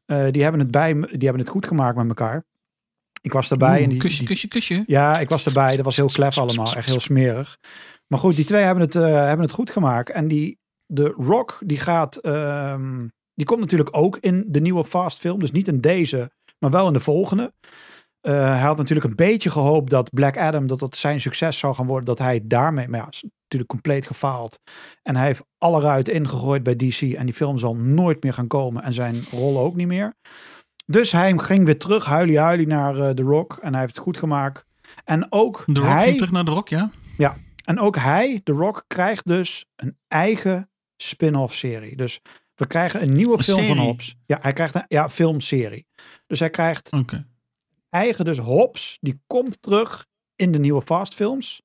eh, 0.06 0.26
die, 0.32 0.42
hebben 0.44 0.62
het 0.62 0.72
bij, 0.72 0.94
die 0.94 1.04
hebben 1.24 1.40
het 1.40 1.50
goed 1.50 1.66
gemaakt 1.68 1.98
met 1.98 2.08
elkaar. 2.08 2.45
Ik 3.22 3.32
was 3.32 3.52
erbij. 3.52 3.84
en 3.84 3.90
die, 3.90 4.00
kusje, 4.00 4.18
die- 4.20 4.28
kusje, 4.28 4.48
kusje. 4.48 4.84
ja, 4.88 5.20
ik 5.20 5.30
was 5.30 5.45
erbij. 5.45 5.76
Dat 5.76 5.86
was 5.86 5.95
heel 5.95 6.08
klef 6.08 6.38
allemaal. 6.38 6.76
Echt 6.76 6.88
heel 6.88 7.00
smerig. 7.00 7.58
Maar 8.08 8.20
goed, 8.20 8.36
die 8.36 8.45
twee 8.45 8.64
hebben 8.64 8.84
het, 8.84 8.95
eh, 8.95 9.04
hebben 9.04 9.45
het 9.45 9.52
goed 9.52 9.70
gemaakt. 9.70 10.10
En 10.10 10.28
die, 10.28 10.60
de 10.86 11.08
Rock, 11.18 11.60
die 11.66 11.78
gaat... 11.80 12.16
ehm, 12.16 13.08
die 13.34 13.45
komt 13.45 13.60
natuurlijk 13.60 13.90
ook 13.98 14.18
in 14.18 14.45
de 14.48 14.62
nieuwe 14.62 14.84
Fast 14.84 15.20
film. 15.20 15.40
Dus 15.40 15.52
niet 15.52 15.68
in 15.68 15.82
deze, 15.82 16.32
maar 16.60 16.72
wel 16.72 16.88
in 16.88 16.94
de 16.94 17.00
volgende. 17.00 17.54
Hij 18.22 18.60
had 18.60 18.78
natuurlijk 18.78 19.08
een 19.08 19.16
beetje 19.16 19.50
gehoopt 19.50 19.90
dat 19.90 20.10
Black 20.14 20.38
Adam, 20.38 20.68
dat 20.68 20.80
dat 20.80 20.95
zijn 20.95 21.22
succes 21.22 21.58
zou 21.60 21.76
gaan 21.76 21.86
worden. 21.86 22.06
Dat 22.06 22.18
hij 22.20 22.42
daarmee, 22.44 22.88
maar 22.88 23.00
ja, 23.00 23.10
natuurlijk 23.58 23.85
compleet 23.85 24.06
gefaald. 24.06 24.59
En 25.03 25.16
hij 25.16 25.25
heeft 25.25 25.43
alle 25.58 25.82
ruiten 25.82 26.14
ingegooid 26.14 26.64
bij 26.64 26.75
DC. 26.75 27.01
En 27.01 27.25
die 27.25 27.35
film 27.35 27.58
zal 27.58 27.75
nooit 27.75 28.24
meer 28.24 28.34
gaan 28.34 28.48
komen. 28.48 28.84
En 28.84 28.93
zijn 28.93 29.24
rol 29.32 29.59
ook 29.59 29.75
niet 29.75 29.88
meer. 29.88 30.14
Dus 30.85 31.11
hij 31.11 31.38
ging 31.38 31.66
weer 31.66 31.80
terug, 31.80 32.06
huilie 32.06 32.40
huilie, 32.40 32.67
naar 32.67 33.00
eh, 33.00 33.09
The 33.09 33.24
Rock. 33.24 33.58
En 33.61 33.72
hij 33.72 33.82
heeft 33.82 33.95
het 33.95 34.03
goed 34.03 34.17
gemaakt. 34.17 34.66
En 35.03 35.32
ook 35.32 35.64
De 35.66 35.80
Rock 35.80 35.90
hij... 35.90 36.16
terug 36.16 36.32
naar 36.32 36.45
de 36.45 36.51
Rock, 36.51 36.69
ja? 36.69 36.92
En 37.66 37.80
ook 37.80 37.95
hij, 37.95 38.42
The 38.43 38.51
Rock, 38.51 38.84
krijgt 38.88 39.27
dus 39.27 39.66
een 39.75 39.98
eigen 40.08 40.69
spin-off 40.98 41.56
serie. 41.56 41.95
Dus 41.95 42.22
we 42.56 42.67
krijgen 42.67 43.01
een 43.01 43.14
nieuwe 43.14 43.38
Een 43.38 43.43
film 43.43 43.67
van? 43.67 43.77
Hobbs. 43.77 44.16
Ja, 44.25 44.38
hij 44.42 44.53
krijgt 44.53 44.75
een 44.75 44.85
ja, 44.88 45.09
filmserie. 45.09 45.88
Dus 46.27 46.40
hij 46.40 46.50
krijgt 46.50 46.92
Oké. 46.92 47.27
eigen 47.90 48.25
dus 48.25 48.38
Hobbs. 48.38 48.98
Die 49.01 49.22
komt 49.27 49.61
terug 49.61 50.06
in 50.35 50.51
de 50.51 50.59
nieuwe 50.59 50.82
Fast 50.82 51.14
films. 51.14 51.61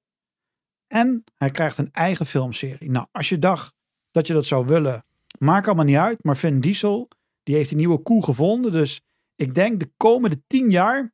En 0.92 1.24
hij 1.36 1.50
krijgt 1.50 1.78
een 1.78 1.92
eigen 1.92 2.26
filmserie. 2.26 2.90
Nou, 2.90 3.06
als 3.12 3.28
je 3.28 3.38
dacht 3.38 3.74
dat 4.10 4.26
je 4.26 4.32
dat 4.32 4.46
zou 4.46 4.66
willen, 4.66 5.04
maakt 5.38 5.66
allemaal 5.66 5.84
niet 5.84 5.96
uit. 5.96 6.24
Maar 6.24 6.36
Vin 6.36 6.60
Diesel, 6.60 7.08
die 7.42 7.54
heeft 7.54 7.70
een 7.70 7.76
nieuwe 7.76 7.98
koe 7.98 8.24
gevonden. 8.24 8.72
Dus 8.72 9.02
ik 9.34 9.54
denk 9.54 9.80
de 9.80 9.92
komende 9.96 10.42
tien 10.46 10.70
jaar, 10.70 11.12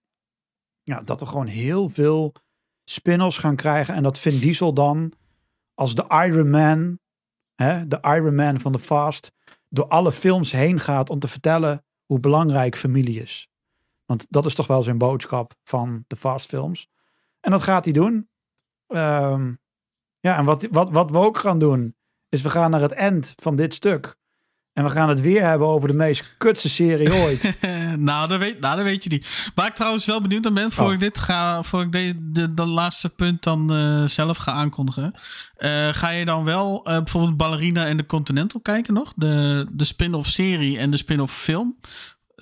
ja, 0.82 1.02
dat 1.02 1.20
we 1.20 1.26
gewoon 1.26 1.46
heel 1.46 1.88
veel 1.88 2.32
spin-offs 2.84 3.38
gaan 3.38 3.56
krijgen. 3.56 3.94
En 3.94 4.02
dat 4.02 4.18
Vin 4.18 4.38
Diesel 4.38 4.74
dan 4.74 5.12
als 5.74 5.94
de 5.94 6.04
Iron 6.08 6.50
Man, 6.50 6.98
hè, 7.54 7.86
de 7.86 7.98
Iron 8.02 8.34
Man 8.34 8.60
van 8.60 8.72
de 8.72 8.78
Fast, 8.78 9.32
door 9.68 9.88
alle 9.88 10.12
films 10.12 10.52
heen 10.52 10.80
gaat 10.80 11.10
om 11.10 11.18
te 11.18 11.28
vertellen 11.28 11.84
hoe 12.04 12.20
belangrijk 12.20 12.76
familie 12.76 13.22
is. 13.22 13.48
Want 14.04 14.26
dat 14.28 14.44
is 14.44 14.54
toch 14.54 14.66
wel 14.66 14.82
zijn 14.82 14.98
boodschap 14.98 15.54
van 15.62 16.04
de 16.06 16.16
Fast 16.16 16.48
films. 16.48 16.88
En 17.40 17.50
dat 17.50 17.62
gaat 17.62 17.84
hij 17.84 17.92
doen. 17.92 18.28
Ehm, 18.86 19.54
ja, 20.26 20.36
en 20.36 20.44
wat, 20.44 20.66
wat, 20.70 20.90
wat 20.90 21.10
we 21.10 21.18
ook 21.18 21.38
gaan 21.38 21.58
doen, 21.58 21.94
is 22.28 22.42
we 22.42 22.50
gaan 22.50 22.70
naar 22.70 22.80
het 22.80 22.92
eind 22.92 23.34
van 23.42 23.56
dit 23.56 23.74
stuk. 23.74 24.16
En 24.72 24.84
we 24.84 24.90
gaan 24.90 25.08
het 25.08 25.20
weer 25.20 25.44
hebben 25.44 25.68
over 25.68 25.88
de 25.88 25.94
meest 25.94 26.34
kutste 26.38 26.68
serie 26.68 27.12
ooit. 27.14 27.58
nou, 27.98 28.28
dat 28.28 28.38
weet, 28.38 28.60
nou, 28.60 28.76
dat 28.76 28.84
weet 28.84 29.02
je 29.04 29.10
niet. 29.10 29.50
Waar 29.54 29.66
ik 29.66 29.74
trouwens 29.74 30.04
wel 30.06 30.20
benieuwd 30.20 30.42
naar 30.42 30.52
ben, 30.52 30.70
voor 30.72 30.86
Oh. 30.86 30.92
ik 30.92 31.00
dit 31.00 31.18
ga, 31.18 31.62
voor 31.62 31.82
ik 31.82 31.92
de, 31.92 32.14
de, 32.32 32.54
de 32.54 32.64
laatste 32.66 33.08
punt 33.08 33.42
dan 33.42 33.72
eh, 33.72 34.04
zelf 34.04 34.36
ga 34.36 34.52
aankondigen. 34.52 35.12
eh, 35.56 35.88
ga 35.88 36.10
je 36.10 36.24
dan 36.24 36.44
wel 36.44 36.84
eh, 36.84 36.96
bijvoorbeeld 36.96 37.36
Ballerina 37.36 37.86
en 37.86 37.96
de 37.96 38.06
Continental 38.06 38.60
kijken 38.60 38.94
nog? 38.94 39.12
De, 39.16 39.66
de 39.72 39.84
spin-off 39.84 40.28
serie 40.28 40.78
en 40.78 40.90
de 40.90 40.96
spin-off 40.96 41.36
film. 41.36 41.76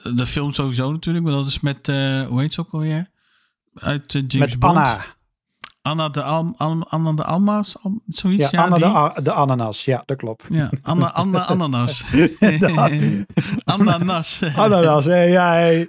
De 0.03 0.27
film 0.27 0.53
sowieso 0.53 0.93
natuurlijk, 0.93 1.25
maar 1.25 1.35
dat 1.35 1.47
is 1.47 1.61
met, 1.61 1.87
hoe 2.29 2.41
heet 2.41 2.55
ze 2.55 2.61
ook 2.61 2.73
alweer? 2.73 3.11
Uit 3.75 4.13
James 4.13 4.35
Met 4.35 4.59
Bond. 4.59 4.77
Anna. 4.77 5.05
Anna 5.85 6.09
de, 6.09 6.23
Al, 6.23 6.55
Al- 6.57 6.87
Anna 6.89 7.13
de 7.13 7.25
Alma's, 7.25 7.77
Al- 7.83 8.03
zoiets. 8.07 8.51
Ja, 8.51 8.63
Anna 8.63 8.77
die. 8.77 9.15
de, 9.15 9.23
de 9.23 9.33
ananas. 9.33 9.85
Ja, 9.85 10.03
dat 10.07 10.17
klopt. 10.17 10.45
Ja, 10.51 10.71
Anna, 10.83 11.13
Anna 11.13 11.47
Ananas. 11.53 12.05
Ananas. 13.65 14.41
Ananas, 14.57 15.05
hé, 15.05 15.23
ja, 15.23 15.53
hé. 15.53 15.87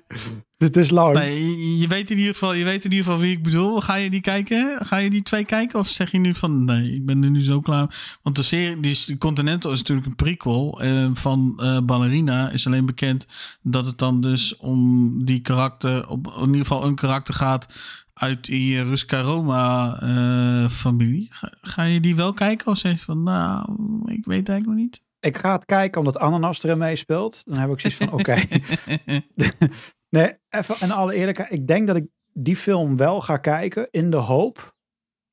Dus 0.57 0.67
het 0.67 0.77
is 0.77 0.89
lang. 0.89 1.13
Nee, 1.13 1.77
je- 1.79 1.87
weet, 1.87 2.11
in 2.11 2.17
ieder 2.17 2.33
geval, 2.33 2.53
je 2.53 2.63
weet 2.63 2.83
in 2.85 2.91
ieder 2.91 3.05
geval 3.05 3.19
wie 3.21 3.31
ik 3.31 3.43
bedoel. 3.43 3.81
Ga 3.81 3.95
je 3.95 4.09
die 4.09 4.21
kijken? 4.21 4.77
Ga 4.85 4.97
je 4.97 5.09
die 5.09 5.21
twee 5.21 5.45
kijken? 5.45 5.79
Of 5.79 5.87
zeg 5.87 6.11
je 6.11 6.17
nu 6.19 6.35
van 6.35 6.65
nee, 6.65 6.93
ik 6.95 7.05
ben 7.05 7.23
er 7.23 7.29
nu 7.29 7.43
zo 7.43 7.59
klaar? 7.61 8.17
Want 8.23 8.35
de 8.35 8.43
serie, 8.43 8.79
die 8.79 9.17
Continental 9.17 9.71
is 9.71 9.77
natuurlijk 9.79 10.07
een 10.07 10.15
prequel 10.15 10.81
eh, 10.81 11.09
van 11.13 11.53
eh, 11.57 11.77
Ballerina. 11.83 12.49
Is 12.49 12.65
alleen 12.65 12.85
bekend 12.85 13.25
dat 13.61 13.85
het 13.85 13.97
dan 13.97 14.21
dus 14.21 14.57
om 14.57 15.11
die 15.25 15.39
karakter, 15.39 16.09
op 16.09 16.27
in 16.37 16.45
ieder 16.45 16.61
geval 16.65 16.83
een 16.85 16.95
karakter 16.95 17.33
gaat 17.33 17.67
uit 18.15 18.45
die 18.45 18.83
Ruska 18.83 19.21
Roma 19.21 19.97
eh, 20.01 20.69
familie. 20.69 21.27
Ga, 21.31 21.51
ga 21.61 21.83
je 21.83 21.99
die 21.99 22.15
wel 22.15 22.33
kijken? 22.33 22.67
Of 22.67 22.77
zeg 22.77 22.97
je 22.97 23.05
van 23.05 23.23
nou, 23.23 23.77
ik 24.05 24.25
weet 24.25 24.49
eigenlijk 24.49 24.65
nog 24.65 24.75
niet? 24.75 25.01
Ik 25.19 25.37
ga 25.37 25.53
het 25.53 25.65
kijken 25.65 25.99
omdat 25.99 26.19
Ananas 26.19 26.63
erin 26.63 26.77
meespeelt. 26.77 27.41
Dan 27.45 27.57
heb 27.57 27.69
ik 27.69 27.79
zoiets 27.79 27.97
van, 27.97 28.11
oké. 28.11 28.35
Nee, 30.09 30.33
even 30.49 30.75
in 30.79 30.91
alle 30.91 31.13
eerlijkheid. 31.13 31.51
Ik 31.51 31.67
denk 31.67 31.87
dat 31.87 31.95
ik 31.95 32.07
die 32.33 32.55
film 32.55 32.97
wel 32.97 33.21
ga 33.21 33.37
kijken 33.37 33.87
in 33.91 34.09
de 34.09 34.17
hoop 34.17 34.75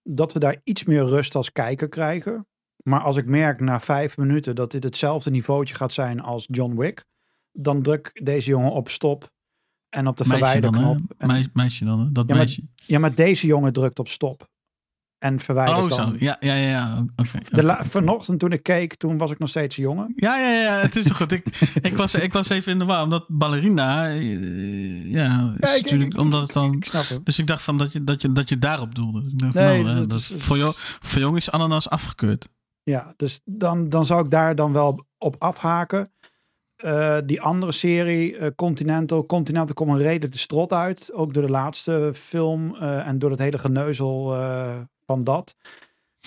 dat 0.03 0.33
we 0.33 0.39
daar 0.39 0.61
iets 0.65 0.85
meer 0.85 1.05
rust 1.05 1.35
als 1.35 1.53
kijker 1.53 1.89
krijgen. 1.89 2.47
Maar 2.85 3.01
als 3.01 3.17
ik 3.17 3.27
merk 3.27 3.61
na 3.61 3.81
vijf 3.81 4.17
minuten 4.17 4.55
dat 4.55 4.71
dit 4.71 4.85
hetzelfde 4.85 5.31
niveautje 5.31 5.75
gaat 5.75 5.93
zijn 5.93 6.21
als 6.21 6.47
John 6.51 6.77
Wick, 6.77 7.05
dan 7.53 7.83
druk 7.83 8.21
deze 8.23 8.51
jongen 8.51 8.73
op 8.73 8.89
stop 8.89 9.31
en 9.93 10.07
op 10.07 10.17
de 10.17 10.25
Meisje 10.27 10.61
dan, 10.61 10.75
hè? 10.75 10.81
verwijderknop. 10.81 11.15
En- 11.19 11.27
Meis- 11.27 11.49
meisje 11.53 11.85
dan, 11.85 12.01
hè? 12.01 12.13
dat 12.13 12.25
Ja, 12.29 12.35
maar- 12.35 12.45
meisje. 12.45 12.63
ja, 12.75 12.99
maar 12.99 13.15
deze 13.15 13.47
jongen 13.47 13.73
drukt 13.73 13.99
op 13.99 14.09
stop 14.09 14.51
en 15.19 15.41
verwijdert 15.41 15.79
Oh, 15.79 15.89
dan. 15.89 16.09
zo. 16.13 16.15
Ja, 16.19 16.37
ja, 16.41 16.55
ja. 16.55 17.05
De 17.51 17.77
vanochtend 17.81 18.39
toen 18.39 18.53
ik 18.53 18.63
keek, 18.63 18.95
toen 18.95 19.19
was 19.19 19.31
ik 19.31 19.39
nog 19.39 19.49
steeds 19.49 19.77
een 19.77 19.83
jongen. 19.83 20.13
Ja, 20.17 20.39
ja, 20.39 20.51
ja, 20.51 20.79
het 20.81 20.97
is 20.97 21.11
goed. 21.11 21.33
Ik, 21.33 21.45
ik, 21.89 21.97
was, 21.97 22.15
ik 22.15 22.33
was 22.33 22.49
even 22.49 22.73
in 22.73 22.79
de 22.79 22.85
war, 22.85 23.03
omdat 23.03 23.25
ballerina, 23.29 24.09
eh, 24.09 25.11
ja, 25.11 25.53
is 25.61 25.69
Ja, 25.71 25.75
ik- 25.77 25.83
natuurlijk, 25.83 26.13
ik- 26.13 26.19
omdat 26.21 26.43
het 26.43 26.53
dan... 26.53 26.83
Het. 26.91 27.21
Dus 27.25 27.39
ik 27.39 27.47
dacht 27.47 27.63
van 27.63 27.79
dat 27.79 27.93
je, 27.93 28.05
dat 28.05 28.23
je, 28.23 28.33
dat 28.33 28.49
je 28.49 28.59
daarop 28.59 28.95
doelde. 28.95 29.21
Ik 29.31 29.39
dacht, 29.39 29.55
Nee, 29.55 29.83
nou, 29.83 29.97
dat 29.99 30.11
dat, 30.11 30.19
is- 30.19 30.33
voor, 30.37 30.57
jou, 30.57 30.73
voor 30.77 31.21
jong 31.21 31.37
is 31.37 31.51
ananas 31.51 31.89
afgekeurd. 31.91 32.49
Ja, 32.83 33.13
dus 33.17 33.41
dan, 33.45 33.89
dan 33.89 34.07
zou 34.07 34.25
ik 34.25 34.31
daar 34.31 34.55
dan 34.55 34.73
wel 34.73 35.07
op 35.19 35.37
afhaken. 35.39 36.11
Eh, 36.83 37.19
die 37.25 37.41
andere 37.41 37.73
serie, 37.73 38.37
eh, 38.37 38.51
Continental. 38.57 39.27
Continental 39.27 39.75
komt 39.75 39.91
een 39.91 39.99
redelijk 39.99 40.33
de 40.33 40.39
strot 40.39 40.73
uit. 40.73 41.11
Ook 41.13 41.35
door 41.35 41.43
de 41.43 41.51
laatste 41.51 42.11
film 42.15 42.75
eh, 42.75 43.07
en 43.07 43.19
door 43.19 43.31
het 43.31 43.39
hele 43.39 43.59
geneuzel 43.59 44.37
van 45.07 45.25
dat. 45.25 45.55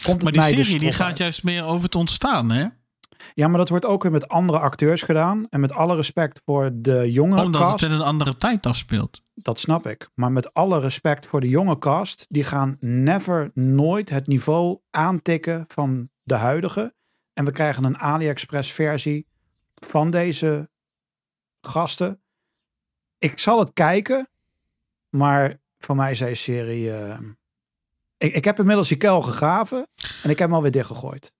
Komt 0.04 0.24
Maar 0.24 0.32
die 0.32 0.42
de 0.42 0.48
serie 0.48 0.80
die 0.80 0.92
gaat 0.94 1.08
uit. 1.08 1.18
juist 1.18 1.44
meer 1.44 1.64
over 1.64 1.84
het 1.84 1.96
ontstaan, 1.96 2.52
hè? 2.52 2.66
Ja, 3.34 3.48
maar 3.48 3.58
dat 3.58 3.70
wordt 3.70 3.86
ook 3.86 4.04
weer 4.04 4.12
met 4.12 4.28
andere 4.28 4.60
acteurs 4.60 5.02
gedaan. 5.02 5.48
En 5.50 5.60
met 5.60 5.72
alle 5.74 5.96
respect 5.96 6.42
voor 6.46 6.72
de 6.74 7.12
jonge 7.12 7.44
Omdat 7.44 7.62
cast. 7.62 7.82
het 7.82 7.90
in 7.90 7.96
een 7.96 8.04
andere 8.04 8.38
tijd 8.38 8.66
afspeelt. 8.66 9.22
Dat 9.34 9.60
snap 9.60 9.88
ik. 9.88 10.10
Maar 10.14 10.32
met 10.32 10.54
alle 10.54 10.80
respect 10.80 11.26
voor 11.26 11.42
de 11.42 11.50
jonge 11.50 11.78
cast. 11.78 12.26
Die 12.30 12.44
gaan 12.44 12.78
never, 12.80 13.52
nooit 13.54 14.10
het 14.10 14.28
niveau 14.28 14.80
aantikken 14.92 15.66
van 15.68 16.10
de 16.24 16.36
huidige. 16.36 16.94
En 17.34 17.46
we 17.46 17.52
krijgen 17.52 17.84
een 17.84 17.98
AliExpress 17.98 18.72
versie 18.72 19.26
van 19.86 20.12
deze 20.12 20.70
gasten. 21.62 22.22
Ik 23.18 23.40
zal 23.40 23.60
het 23.60 23.74
kijken. 23.74 24.30
Maar 25.10 25.60
voor 25.78 25.96
mij 25.96 26.12
is 26.12 26.20
deze 26.20 26.42
serie... 26.44 26.92
eh, 26.94 27.20
ik, 28.18 28.34
ik 28.36 28.44
heb 28.46 28.60
inmiddels 28.60 28.88
die 28.88 28.98
kuil 28.98 29.22
gegraven. 29.22 29.88
En 30.24 30.30
ik 30.30 30.38
heb 30.40 30.48
hem 30.48 30.54
alweer 30.54 30.72
dichtgegooid. 30.72 31.34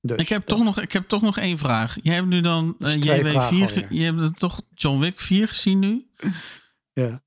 Dus, 0.00 0.20
Ik 0.20 0.28
heb, 0.28 0.46
dat- 0.46 0.56
toch 0.56 0.64
nog, 0.66 0.80
ik 0.80 0.92
heb 0.92 1.08
toch 1.08 1.22
nog 1.22 1.38
één 1.38 1.58
vraag. 1.58 1.96
Jij 2.02 2.14
hebt 2.14 2.26
nu 2.26 2.40
dan 2.40 2.74
is 2.78 2.94
eh, 2.94 3.00
twee 3.00 3.24
vragen 3.24 3.56
JW4, 3.58 3.62
alweer. 3.62 3.86
ge- 3.86 3.94
je 3.94 4.04
hebt 4.12 4.38
toch 4.38 4.62
John 4.74 4.98
Wick 5.00 5.20
4 5.20 5.48
gezien 5.48 5.78
nu? 5.78 6.10
Ja. 6.92 7.22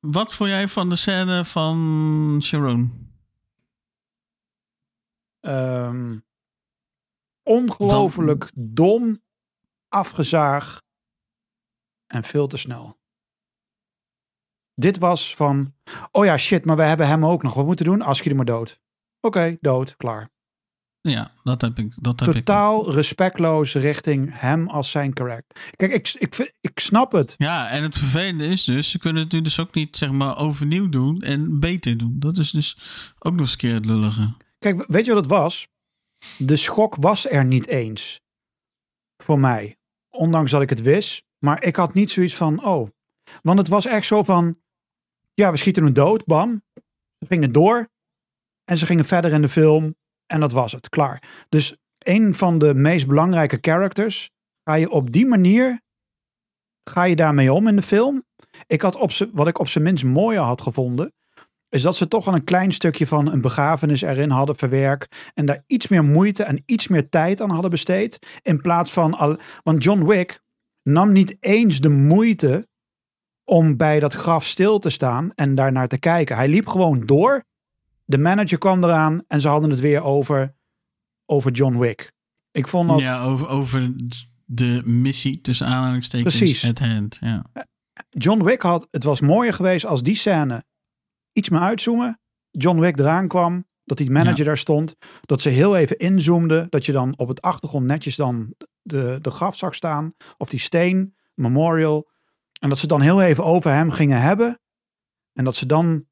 Wat 0.00 0.34
vond 0.34 0.50
jij 0.50 0.68
van 0.68 0.88
de 0.88 0.96
scène 0.96 1.44
van 1.44 2.40
Sharon? 2.42 3.10
Ehm, 5.40 6.18
ongelooflijk 7.42 8.50
dom, 8.54 9.22
afgezaag 9.96 10.82
en 12.06 12.24
veel 12.24 12.46
te 12.46 12.56
snel. 12.56 12.98
Dit 14.74 14.98
was 14.98 15.34
van, 15.34 15.74
oh 16.10 16.24
ja, 16.24 16.36
shit, 16.36 16.64
maar 16.64 16.76
we 16.76 16.82
hebben 16.82 17.06
hem 17.06 17.26
ook 17.26 17.42
nog. 17.42 17.54
Wat 17.54 17.66
moeten 17.66 17.84
doen? 17.84 18.02
Als 18.02 18.20
je 18.20 18.30
er 18.30 18.36
maar 18.36 18.44
dood. 18.44 18.80
Oké, 19.20 19.56
dood, 19.60 19.96
klaar. 19.96 20.30
Ja, 21.00 21.32
dat 21.42 21.60
heb 21.60 21.78
ik. 21.78 21.92
Dat 21.96 22.20
heb 22.20 22.28
ik. 22.28 22.34
Totaal 22.34 22.92
respectloos 22.92 23.74
richting 23.74 24.38
hem 24.40 24.68
als 24.68 24.90
zijn 24.90 25.12
karakter. 25.12 25.72
Kijk, 25.76 25.92
ik, 25.92 26.14
ik, 26.18 26.52
ik 26.60 26.80
snap 26.80 27.12
het. 27.12 27.34
Ja, 27.36 27.68
en 27.68 27.82
het 27.82 27.98
vervelende 27.98 28.46
is 28.46 28.64
dus, 28.64 28.90
ze 28.90 28.98
kunnen 28.98 29.22
het 29.22 29.32
nu 29.32 29.42
dus 29.42 29.60
ook 29.60 29.74
niet 29.74 29.96
zeg 29.96 30.10
maar 30.10 30.38
overnieuw 30.38 30.88
doen 30.88 31.22
en 31.22 31.60
beter 31.60 31.96
doen. 31.96 32.16
Dat 32.18 32.38
is 32.38 32.50
dus 32.50 32.78
ook 33.18 33.32
nog 33.32 33.40
eens 33.40 33.52
een 33.52 33.58
keer 33.58 33.74
het 33.74 33.86
lullige. 33.86 34.34
Kijk, 34.58 34.84
weet 34.88 35.04
je 35.04 35.12
wat 35.14 35.22
het 35.22 35.32
was? 35.32 35.68
De 36.38 36.56
schok 36.56 36.96
was 36.96 37.30
er 37.30 37.44
niet 37.44 37.66
eens. 37.66 38.20
Voor 39.22 39.38
mij. 39.38 39.75
Ondanks 40.16 40.50
dat 40.50 40.62
ik 40.62 40.70
het 40.70 40.82
wist. 40.82 41.24
Maar 41.38 41.62
ik 41.62 41.76
had 41.76 41.94
niet 41.94 42.10
zoiets 42.10 42.36
van, 42.36 42.64
oh. 42.64 42.88
Want 43.42 43.58
het 43.58 43.68
was 43.68 43.86
echt 43.86 44.06
zo 44.06 44.22
van, 44.22 44.60
ja, 45.34 45.50
we 45.50 45.56
schieten 45.56 45.84
hem 45.84 45.92
dood, 45.92 46.24
bam. 46.24 46.62
Ze 47.18 47.26
gingen 47.26 47.52
door. 47.52 47.88
En 48.64 48.78
ze 48.78 48.86
gingen 48.86 49.04
verder 49.04 49.32
in 49.32 49.40
de 49.40 49.48
film. 49.48 49.96
En 50.26 50.40
dat 50.40 50.52
was 50.52 50.72
het, 50.72 50.88
klaar. 50.88 51.46
Dus 51.48 51.76
een 51.98 52.34
van 52.34 52.58
de 52.58 52.74
meest 52.74 53.06
belangrijke 53.06 53.58
characters, 53.60 54.30
ga 54.64 54.74
je 54.74 54.90
op 54.90 55.12
die 55.12 55.26
manier, 55.26 55.80
ga 56.90 57.02
je 57.04 57.16
daarmee 57.16 57.52
om 57.52 57.68
in 57.68 57.76
de 57.76 57.82
film. 57.82 58.24
Ik 58.66 58.82
had 58.82 58.96
op 58.96 59.10
wat 59.32 59.48
ik 59.48 59.58
op 59.58 59.68
zijn 59.68 59.84
minst 59.84 60.04
mooier 60.04 60.40
had 60.40 60.60
gevonden, 60.60 61.12
is 61.68 61.82
dat 61.82 61.96
ze 61.96 62.08
toch 62.08 62.26
al 62.26 62.34
een 62.34 62.44
klein 62.44 62.72
stukje 62.72 63.06
van 63.06 63.32
een 63.32 63.40
begrafenis 63.40 64.02
erin 64.02 64.30
hadden 64.30 64.56
verwerkt. 64.56 65.16
En 65.34 65.46
daar 65.46 65.64
iets 65.66 65.88
meer 65.88 66.04
moeite 66.04 66.42
en 66.42 66.62
iets 66.66 66.88
meer 66.88 67.08
tijd 67.08 67.40
aan 67.40 67.50
hadden 67.50 67.70
besteed. 67.70 68.18
In 68.42 68.60
plaats 68.60 68.92
van 68.92 69.14
al. 69.14 69.38
Want 69.62 69.82
John 69.82 70.04
Wick 70.04 70.42
nam 70.82 71.12
niet 71.12 71.36
eens 71.40 71.80
de 71.80 71.88
moeite 71.88 72.68
om 73.44 73.76
bij 73.76 74.00
dat 74.00 74.14
graf 74.14 74.46
stil 74.46 74.78
te 74.78 74.90
staan 74.90 75.32
en 75.34 75.54
daarnaar 75.54 75.88
te 75.88 75.98
kijken. 75.98 76.36
Hij 76.36 76.48
liep 76.48 76.66
gewoon 76.66 77.06
door. 77.06 77.44
De 78.04 78.18
manager 78.18 78.58
kwam 78.58 78.84
eraan 78.84 79.22
en 79.28 79.40
ze 79.40 79.48
hadden 79.48 79.70
het 79.70 79.80
weer 79.80 80.02
over, 80.02 80.54
over 81.26 81.52
John 81.52 81.78
Wick. 81.78 82.12
Ik 82.52 82.68
vond 82.68 82.88
dat. 82.88 82.98
Ja, 82.98 83.22
over, 83.22 83.48
over 83.48 83.92
de 84.44 84.82
missie 84.84 85.40
tussen 85.40 85.66
aanhalingstekens 85.66 86.36
Precies. 86.36 86.68
at 86.68 86.78
hand. 86.78 87.18
Ja. 87.20 87.44
John 88.08 88.42
Wick 88.42 88.62
had. 88.62 88.88
Het 88.90 89.04
was 89.04 89.20
mooier 89.20 89.52
geweest 89.52 89.84
als 89.84 90.02
die 90.02 90.14
scène 90.14 90.64
iets 91.36 91.48
meer 91.48 91.60
uitzoomen. 91.60 92.20
John 92.50 92.80
Wick 92.80 92.98
eraan 92.98 93.28
kwam. 93.28 93.66
Dat 93.84 93.96
die 93.96 94.10
manager 94.10 94.38
Ja. 94.38 94.44
daar 94.44 94.58
stond. 94.58 94.96
Dat 95.20 95.40
ze 95.40 95.48
heel 95.48 95.76
even 95.76 95.98
inzoomden. 95.98 96.66
Dat 96.70 96.86
je 96.86 96.92
dan 96.92 97.18
op 97.18 97.28
het 97.28 97.42
achtergrond 97.42 97.86
netjes 97.86 98.16
dan 98.16 98.54
de, 98.82 99.18
de 99.20 99.30
graf 99.30 99.56
zag 99.56 99.74
staan. 99.74 100.14
Of 100.36 100.48
die 100.48 100.60
steen, 100.60 101.16
memorial. 101.34 102.10
En 102.60 102.68
dat 102.68 102.78
ze 102.78 102.86
dan 102.86 103.00
heel 103.00 103.22
even 103.22 103.44
over 103.44 103.70
hem 103.70 103.90
gingen 103.90 104.20
hebben. 104.20 104.60
En 105.32 105.44
dat 105.44 105.56
ze 105.56 105.66
dan 105.66 106.05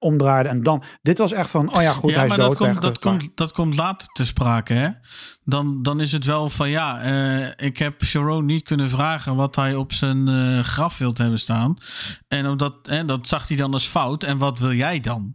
omdraaide 0.00 0.48
en 0.48 0.62
dan... 0.62 0.82
Dit 1.02 1.18
was 1.18 1.32
echt 1.32 1.50
van, 1.50 1.74
oh 1.74 1.82
ja, 1.82 1.92
goed, 1.92 2.14
hij 2.14 2.22
is 2.22 2.28
maar 2.28 2.38
dood. 2.38 2.48
dat 2.48 2.68
komt, 2.68 2.82
dat, 2.82 2.98
komt, 2.98 3.30
dat 3.34 3.52
komt 3.52 3.76
later 3.76 4.08
te 4.08 4.26
sprake, 4.26 4.72
hè? 4.72 4.88
Dan, 5.44 5.82
dan 5.82 6.00
is 6.00 6.12
het 6.12 6.24
wel 6.24 6.48
van 6.48 6.70
ja, 6.70 7.00
eh, 7.00 7.66
ik 7.66 7.78
heb 7.78 8.04
Sharon 8.04 8.44
niet 8.44 8.62
kunnen 8.62 8.90
vragen 8.90 9.36
wat 9.36 9.56
hij 9.56 9.74
op 9.74 9.92
zijn 9.92 10.28
eh, 10.28 10.64
graf 10.64 10.98
wilt 10.98 11.18
hebben 11.18 11.38
staan. 11.38 11.76
En 12.28 12.48
omdat, 12.48 12.74
hè, 12.82 13.04
dat 13.04 13.28
zag 13.28 13.48
hij 13.48 13.56
dan 13.56 13.72
als 13.72 13.86
fout. 13.86 14.22
En 14.22 14.38
wat 14.38 14.58
wil 14.58 14.72
jij 14.72 15.00
dan? 15.00 15.34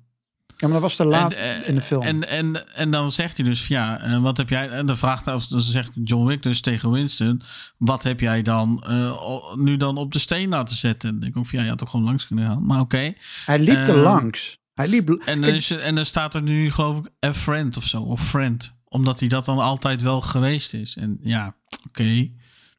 Ja, 0.65 0.71
maar 0.71 0.81
dat 0.81 0.89
was 0.89 0.95
te 0.95 1.05
laat 1.05 1.33
En, 1.33 1.61
eh, 1.61 1.69
in 1.69 1.75
de 1.75 1.81
film. 1.81 2.01
En, 2.01 2.29
en, 2.29 2.73
en 2.75 2.91
dan 2.91 3.11
zegt 3.11 3.37
hij 3.37 3.45
dus, 3.45 3.67
ja, 3.67 3.99
eh, 3.99 4.21
wat 4.21 4.37
heb 4.37 4.49
jij... 4.49 4.69
En 4.69 4.85
dan 4.85 4.97
vraagt 4.97 5.25
hij, 5.25 5.33
of 5.33 5.47
dan 5.47 5.59
zegt 5.59 5.91
John 6.03 6.25
Wick 6.25 6.43
dus 6.43 6.61
tegen 6.61 6.91
Winston... 6.91 7.41
wat 7.77 8.03
heb 8.03 8.19
jij 8.19 8.41
dan 8.41 8.83
eh, 8.87 9.55
nu 9.55 9.77
dan 9.77 9.97
op 9.97 10.11
de 10.13 10.19
steen 10.19 10.49
laten 10.49 10.75
zetten? 10.75 11.09
En 11.09 11.19
denk 11.19 11.35
ik 11.35 11.45
van, 11.45 11.59
ja, 11.59 11.65
je 11.65 11.71
had 11.71 11.83
ook 11.83 11.89
gewoon 11.89 12.05
langs 12.05 12.27
kunnen 12.27 12.47
gaan. 12.47 12.65
Maar 12.65 12.79
oké. 12.79 13.13
hij 13.45 13.59
liep 13.59 13.75
er 13.75 13.95
eh, 13.95 14.01
langs. 14.01 14.57
Hij 14.73 14.87
liep... 14.87 15.09
En, 15.09 15.41
dan 15.41 15.49
is 15.49 15.69
er- 15.69 15.79
en 15.81 15.95
dan 15.95 16.05
staat 16.05 16.35
er 16.35 16.41
nu, 16.41 16.71
geloof 16.71 16.97
ik, 16.97 17.09
a 17.25 17.33
friend 17.33 17.77
of 17.77 17.83
zo. 17.83 18.01
Of 18.01 18.27
friend. 18.27 18.75
Omdat 18.87 19.19
hij 19.19 19.29
dat 19.29 19.45
dan 19.45 19.59
altijd 19.59 20.01
wel 20.01 20.21
geweest 20.21 20.73
is. 20.73 20.97
En 20.97 21.17
ja, 21.21 21.55
oké. 21.87 22.03
maar 22.03 22.11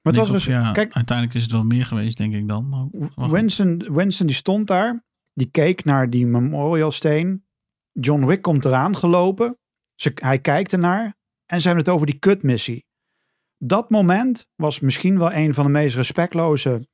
het 0.02 0.14
Denk 0.14 0.26
was 0.26 0.28
dus... 0.28 0.44
ja, 0.44 0.72
kijk, 0.72 0.94
uiteindelijk 0.94 1.36
is 1.36 1.42
het 1.42 1.52
wel 1.52 1.64
meer 1.64 1.86
geweest, 1.86 2.16
denk 2.16 2.34
ik 2.34 2.48
dan. 2.48 2.68
Maar. 2.68 3.30
Winston, 3.30 3.86
Winston 3.90 4.26
die 4.26 4.36
stond 4.36 4.66
daar. 4.66 5.04
Die 5.34 5.50
keek 5.50 5.84
naar 5.84 6.10
die 6.10 6.26
memorialsteen. 6.26 7.45
John 8.00 8.24
Wick 8.26 8.42
komt 8.42 8.64
eraan 8.64 8.96
gelopen. 8.96 9.58
Ze, 9.94 10.12
hij 10.14 10.38
kijkt 10.38 10.72
ernaar. 10.72 11.16
En 11.46 11.60
ze 11.60 11.66
hebben 11.66 11.84
het 11.84 11.94
over 11.94 12.06
die 12.06 12.18
kutmissie. 12.18 12.86
Dat 13.58 13.90
moment 13.90 14.48
was 14.54 14.80
misschien 14.80 15.18
wel 15.18 15.32
een 15.32 15.54
van 15.54 15.64
de 15.64 15.70
meest 15.70 15.94
respectloze 15.94 16.88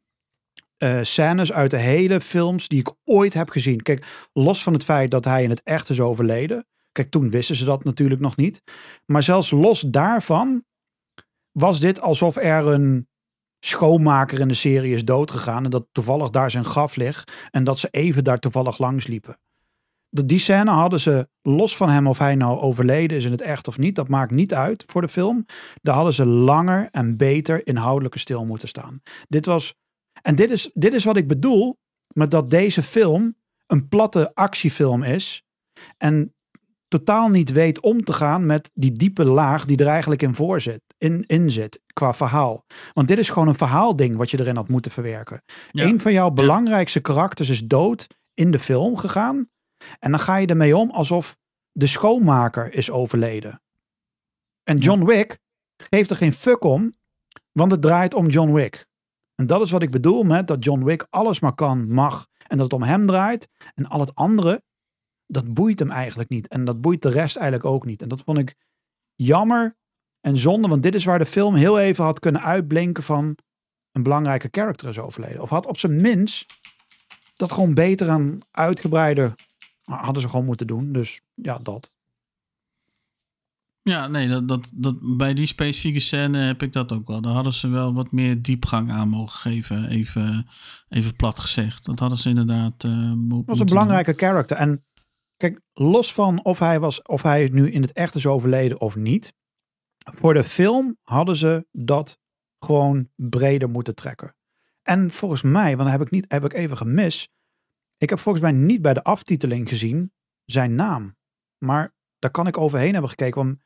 eh, 0.76 1.02
scènes 1.02 1.52
uit 1.52 1.70
de 1.70 1.78
hele 1.78 2.20
films 2.20 2.68
die 2.68 2.78
ik 2.78 2.94
ooit 3.04 3.34
heb 3.34 3.50
gezien. 3.50 3.82
Kijk, 3.82 4.28
los 4.32 4.62
van 4.62 4.72
het 4.72 4.84
feit 4.84 5.10
dat 5.10 5.24
hij 5.24 5.42
in 5.42 5.50
het 5.50 5.62
echt 5.62 5.88
is 5.88 6.00
overleden. 6.00 6.66
Kijk, 6.92 7.10
toen 7.10 7.30
wisten 7.30 7.56
ze 7.56 7.64
dat 7.64 7.84
natuurlijk 7.84 8.20
nog 8.20 8.36
niet. 8.36 8.62
Maar 9.06 9.22
zelfs 9.22 9.50
los 9.50 9.80
daarvan 9.80 10.64
was 11.52 11.80
dit 11.80 12.00
alsof 12.00 12.36
er 12.36 12.66
een 12.66 13.08
schoonmaker 13.60 14.40
in 14.40 14.48
de 14.48 14.54
serie 14.54 14.94
is 14.94 15.04
doodgegaan. 15.04 15.64
En 15.64 15.70
dat 15.70 15.86
toevallig 15.92 16.30
daar 16.30 16.50
zijn 16.50 16.64
graf 16.64 16.96
ligt. 16.96 17.48
En 17.50 17.64
dat 17.64 17.78
ze 17.78 17.88
even 17.90 18.24
daar 18.24 18.38
toevallig 18.38 18.78
langs 18.78 19.06
liepen. 19.06 19.38
Die 20.14 20.38
scène 20.38 20.70
hadden 20.70 21.00
ze, 21.00 21.28
los 21.42 21.76
van 21.76 21.88
hem 21.88 22.06
of 22.06 22.18
hij 22.18 22.34
nou 22.34 22.60
overleden 22.60 23.16
is 23.16 23.24
in 23.24 23.30
het 23.30 23.40
echt 23.40 23.68
of 23.68 23.78
niet. 23.78 23.94
Dat 23.94 24.08
maakt 24.08 24.30
niet 24.30 24.54
uit 24.54 24.84
voor 24.86 25.00
de 25.00 25.08
film. 25.08 25.46
Daar 25.82 25.94
hadden 25.94 26.12
ze 26.12 26.26
langer 26.26 26.88
en 26.90 27.16
beter 27.16 27.66
inhoudelijker 27.66 28.20
stil 28.20 28.44
moeten 28.44 28.68
staan. 28.68 29.02
Dit 29.28 29.46
was, 29.46 29.74
en 30.22 30.36
dit 30.36 30.50
is, 30.50 30.70
dit 30.74 30.92
is 30.92 31.04
wat 31.04 31.16
ik 31.16 31.28
bedoel 31.28 31.76
met 32.14 32.30
dat 32.30 32.50
deze 32.50 32.82
film 32.82 33.34
een 33.66 33.88
platte 33.88 34.34
actiefilm 34.34 35.02
is. 35.02 35.44
En 35.98 36.34
totaal 36.88 37.28
niet 37.28 37.52
weet 37.52 37.80
om 37.80 38.04
te 38.04 38.12
gaan 38.12 38.46
met 38.46 38.70
die 38.74 38.92
diepe 38.92 39.24
laag 39.24 39.64
die 39.64 39.76
er 39.76 39.86
eigenlijk 39.86 40.22
in, 40.22 40.34
voor 40.34 40.60
zit, 40.60 40.82
in, 40.98 41.24
in 41.26 41.50
zit 41.50 41.80
qua 41.92 42.14
verhaal. 42.14 42.64
Want 42.92 43.08
dit 43.08 43.18
is 43.18 43.30
gewoon 43.30 43.48
een 43.48 43.54
verhaalding 43.54 44.16
wat 44.16 44.30
je 44.30 44.40
erin 44.40 44.56
had 44.56 44.68
moeten 44.68 44.90
verwerken. 44.90 45.42
Ja. 45.70 45.84
Een 45.84 46.00
van 46.00 46.12
jouw 46.12 46.30
belangrijkste 46.30 47.00
karakters 47.00 47.48
is 47.48 47.64
dood 47.64 48.06
in 48.34 48.50
de 48.50 48.58
film 48.58 48.96
gegaan. 48.96 49.50
En 49.98 50.10
dan 50.10 50.20
ga 50.20 50.36
je 50.36 50.46
ermee 50.46 50.76
om 50.76 50.90
alsof 50.90 51.36
de 51.72 51.86
schoonmaker 51.86 52.72
is 52.72 52.90
overleden. 52.90 53.62
En 54.62 54.78
John 54.78 55.04
Wick 55.04 55.38
geeft 55.76 56.10
er 56.10 56.16
geen 56.16 56.32
fuck 56.32 56.64
om, 56.64 56.96
want 57.52 57.70
het 57.70 57.82
draait 57.82 58.14
om 58.14 58.28
John 58.28 58.52
Wick. 58.52 58.86
En 59.34 59.46
dat 59.46 59.62
is 59.62 59.70
wat 59.70 59.82
ik 59.82 59.90
bedoel 59.90 60.22
met 60.22 60.46
dat 60.46 60.64
John 60.64 60.84
Wick 60.84 61.06
alles 61.10 61.40
maar 61.40 61.54
kan, 61.54 61.92
mag. 61.92 62.26
En 62.46 62.56
dat 62.56 62.70
het 62.70 62.80
om 62.80 62.86
hem 62.86 63.06
draait. 63.06 63.48
En 63.74 63.86
al 63.86 64.00
het 64.00 64.14
andere, 64.14 64.62
dat 65.26 65.54
boeit 65.54 65.78
hem 65.78 65.90
eigenlijk 65.90 66.28
niet. 66.28 66.48
En 66.48 66.64
dat 66.64 66.80
boeit 66.80 67.02
de 67.02 67.08
rest 67.08 67.36
eigenlijk 67.36 67.66
ook 67.66 67.84
niet. 67.84 68.02
En 68.02 68.08
dat 68.08 68.22
vond 68.22 68.38
ik 68.38 68.54
jammer 69.14 69.76
en 70.20 70.36
zonde. 70.36 70.68
Want 70.68 70.82
dit 70.82 70.94
is 70.94 71.04
waar 71.04 71.18
de 71.18 71.26
film 71.26 71.54
heel 71.54 71.78
even 71.78 72.04
had 72.04 72.18
kunnen 72.18 72.42
uitblinken 72.42 73.02
van 73.02 73.36
een 73.92 74.02
belangrijke 74.02 74.48
character 74.50 74.88
is 74.88 74.98
overleden. 74.98 75.42
Of 75.42 75.50
had 75.50 75.66
op 75.66 75.78
zijn 75.78 76.00
minst 76.00 76.46
dat 77.36 77.52
gewoon 77.52 77.74
beter 77.74 78.08
en 78.08 78.40
uitgebreider 78.50 79.34
hadden 79.82 80.22
ze 80.22 80.28
gewoon 80.28 80.44
moeten 80.44 80.66
doen. 80.66 80.92
Dus 80.92 81.20
ja, 81.34 81.58
dat. 81.58 81.94
Ja, 83.82 84.06
nee, 84.06 84.28
dat, 84.28 84.48
dat, 84.48 84.70
dat, 84.74 85.16
bij 85.16 85.34
die 85.34 85.46
specifieke 85.46 86.00
scène 86.00 86.38
heb 86.38 86.62
ik 86.62 86.72
dat 86.72 86.92
ook 86.92 87.08
wel. 87.08 87.20
Daar 87.20 87.32
hadden 87.32 87.52
ze 87.52 87.68
wel 87.68 87.94
wat 87.94 88.12
meer 88.12 88.42
diepgang 88.42 88.90
aan 88.90 89.08
mogen 89.08 89.38
geven. 89.38 89.88
Even, 89.88 90.48
even 90.88 91.16
plat 91.16 91.38
gezegd. 91.38 91.84
Dat 91.84 91.98
hadden 91.98 92.18
ze 92.18 92.28
inderdaad. 92.28 92.84
eh 92.84 93.10
Het 93.10 93.46
was 93.46 93.60
een 93.60 93.66
belangrijke 93.66 94.14
character. 94.16 94.56
En 94.56 94.84
kijk, 95.36 95.60
los 95.72 96.12
van 96.12 96.44
of 96.44 96.58
hij, 96.58 96.80
was, 96.80 97.02
of 97.02 97.22
hij 97.22 97.48
nu 97.52 97.70
in 97.70 97.82
het 97.82 97.92
echt 97.92 98.14
is 98.14 98.26
overleden 98.26 98.80
of 98.80 98.96
niet. 98.96 99.34
Voor 99.98 100.34
de 100.34 100.44
film 100.44 100.96
hadden 101.02 101.36
ze 101.36 101.66
dat 101.72 102.20
gewoon 102.58 103.08
breder 103.14 103.70
moeten 103.70 103.94
trekken. 103.94 104.36
En 104.82 105.10
volgens 105.10 105.42
mij, 105.42 105.76
want 105.76 105.90
dat 105.90 105.98
heb 105.98 106.00
ik, 106.00 106.10
niet, 106.10 106.24
heb 106.28 106.44
ik 106.44 106.52
even 106.52 106.76
gemist. 106.76 107.30
Ik 108.02 108.10
heb 108.10 108.18
volgens 108.18 108.44
mij 108.44 108.52
niet 108.52 108.82
bij 108.82 108.94
de 108.94 109.04
aftiteling 109.04 109.68
gezien 109.68 110.12
zijn 110.44 110.74
naam. 110.74 111.16
Maar 111.58 111.94
daar 112.18 112.30
kan 112.30 112.46
ik 112.46 112.58
overheen 112.58 112.92
hebben 112.92 113.10
gekeken. 113.10 113.44
Want 113.44 113.58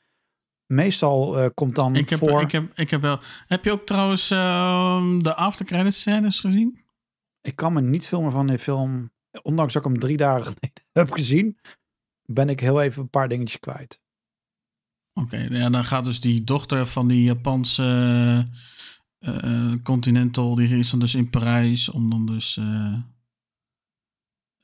meestal 0.66 1.38
eh, 1.38 1.48
komt 1.54 1.74
dan 1.74 1.96
Ik 1.96 2.10
heb, 2.10 2.18
voor... 2.18 2.40
ik, 2.40 2.52
heb, 2.52 2.78
ik 2.78 2.90
heb 2.90 3.00
wel. 3.00 3.18
Heb 3.46 3.64
je 3.64 3.72
ook 3.72 3.86
trouwens 3.86 4.30
ehm, 4.30 5.18
de 5.18 5.34
aftercredit 5.34 5.94
scènes 5.94 6.40
gezien? 6.40 6.84
Ik 7.40 7.56
kan 7.56 7.72
me 7.72 7.80
niet 7.80 8.06
veel 8.06 8.20
meer 8.20 8.30
van 8.30 8.46
die 8.46 8.58
film, 8.58 9.10
ondanks 9.42 9.72
dat 9.72 9.84
ik 9.84 9.90
hem 9.90 10.00
drie 10.00 10.16
dagen 10.16 10.44
geleden 10.54 10.84
heb 10.92 11.12
gezien, 11.12 11.58
ben 12.22 12.48
ik 12.48 12.60
heel 12.60 12.82
even 12.82 13.02
een 13.02 13.10
paar 13.10 13.28
dingetjes 13.28 13.60
kwijt. 13.60 14.00
Oké, 15.12 15.46
ja, 15.50 15.70
dan 15.70 15.84
gaat 15.84 16.04
dus 16.04 16.20
die 16.20 16.44
dochter 16.44 16.86
van 16.86 17.08
die 17.08 17.22
Japanse 17.22 17.82
eh, 19.18 19.70
eh, 19.72 19.82
Continental, 19.82 20.54
die 20.54 20.78
is 20.78 20.90
dan 20.90 21.00
dus 21.00 21.14
in 21.14 21.30
Parijs 21.30 21.88
om 21.88 22.10
dan 22.10 22.26
dus, 22.26 22.60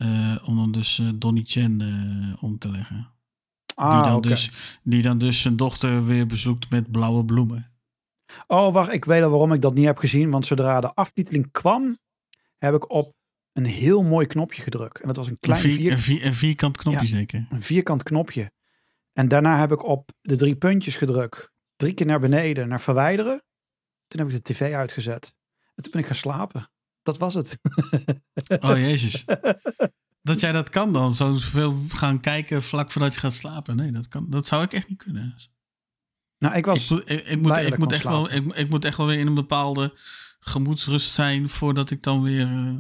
eh, 0.02 0.48
om 0.48 0.56
dan 0.56 0.72
dus 0.72 0.98
eh, 0.98 1.08
Donnie 1.14 1.44
Chen 1.46 1.80
eh, 1.80 2.42
om 2.42 2.58
te 2.58 2.70
leggen. 2.70 3.10
Ah, 3.74 4.02
die, 4.02 4.10
dan 4.12 4.20
dus, 4.20 4.50
die 4.82 5.02
dan 5.02 5.18
dus 5.18 5.40
zijn 5.40 5.56
dochter 5.56 6.04
weer 6.04 6.26
bezoekt 6.26 6.70
met 6.70 6.90
blauwe 6.90 7.24
bloemen. 7.24 7.72
Oh, 8.46 8.72
wacht, 8.72 8.92
ik 8.92 9.04
weet 9.04 9.22
al 9.22 9.30
waarom 9.30 9.52
ik 9.52 9.60
dat 9.60 9.74
niet 9.74 9.84
heb 9.84 9.98
gezien, 9.98 10.30
want 10.30 10.46
zodra 10.46 10.80
de 10.80 10.94
aftiteling 10.94 11.50
kwam, 11.50 11.98
heb 12.58 12.74
ik 12.74 12.90
op 12.90 13.14
een 13.52 13.64
heel 13.64 14.02
mooi 14.02 14.26
knopje 14.26 14.62
gedrukt. 14.62 15.00
En 15.00 15.06
dat 15.06 15.16
was 15.16 15.26
een 15.26 15.32
Een, 15.32 15.38
klein 15.40 15.60
vier, 15.60 15.76
vier, 15.76 15.92
een, 15.92 15.98
vier- 15.98 16.26
een 16.26 16.34
vierkant 16.34 16.76
knopje 16.76 17.06
zeker. 17.06 17.46
een 17.50 17.62
vierkant 17.62 18.02
knopje. 18.02 18.52
En 19.12 19.28
daarna 19.28 19.58
heb 19.58 19.72
ik 19.72 19.84
op 19.84 20.10
de 20.20 20.36
drie 20.36 20.56
puntjes 20.56 20.96
gedrukt. 20.96 21.50
Drie 21.76 21.94
keer 21.94 22.06
naar 22.06 22.20
beneden, 22.20 22.68
naar 22.68 22.80
verwijderen. 22.80 23.42
Toen 24.06 24.20
heb 24.20 24.30
ik 24.30 24.34
de 24.44 24.52
tv 24.52 24.74
uitgezet. 24.74 25.34
En 25.74 25.82
toen 25.82 25.92
ben 25.92 26.00
ik 26.00 26.06
gaan 26.06 26.16
slapen. 26.16 26.70
Dat 27.02 27.18
was 27.18 27.34
het. 27.34 27.58
Oh 28.60 28.76
jezus. 28.78 29.24
dat 30.22 30.40
jij 30.40 30.52
dat 30.52 30.68
kan 30.70 30.92
dan, 30.92 31.14
zoveel 31.14 31.82
gaan 31.88 32.20
kijken 32.20 32.62
vlak 32.62 32.92
voordat 32.92 33.14
je 33.14 33.20
gaat 33.20 33.32
slapen. 33.34 33.76
Nee, 33.76 33.90
dat, 33.92 34.08
kan, 34.08 34.26
dat 34.30 34.46
zou 34.46 34.62
ik 34.62 34.72
echt 34.72 34.88
niet 34.88 34.98
kunnen. 34.98 35.34
Nou, 36.38 36.54
ik 36.56 36.64
was... 36.66 36.90
ik, 36.90 36.90
moet, 36.90 37.10
ik, 37.10 37.26
ik, 37.26 37.78
moet, 37.78 37.90
ik, 37.90 37.96
echt 37.96 38.04
wel, 38.04 38.32
ik, 38.32 38.52
ik 38.54 38.68
moet 38.70 38.84
echt 38.84 38.96
wel 38.96 39.06
weer 39.06 39.18
in 39.18 39.26
een 39.26 39.34
bepaalde 39.34 39.98
gemoedsrust 40.40 41.12
zijn 41.12 41.48
voordat 41.48 41.90
ik 41.90 42.02
dan 42.02 42.22
weer. 42.22 42.46
eh, 42.46 42.76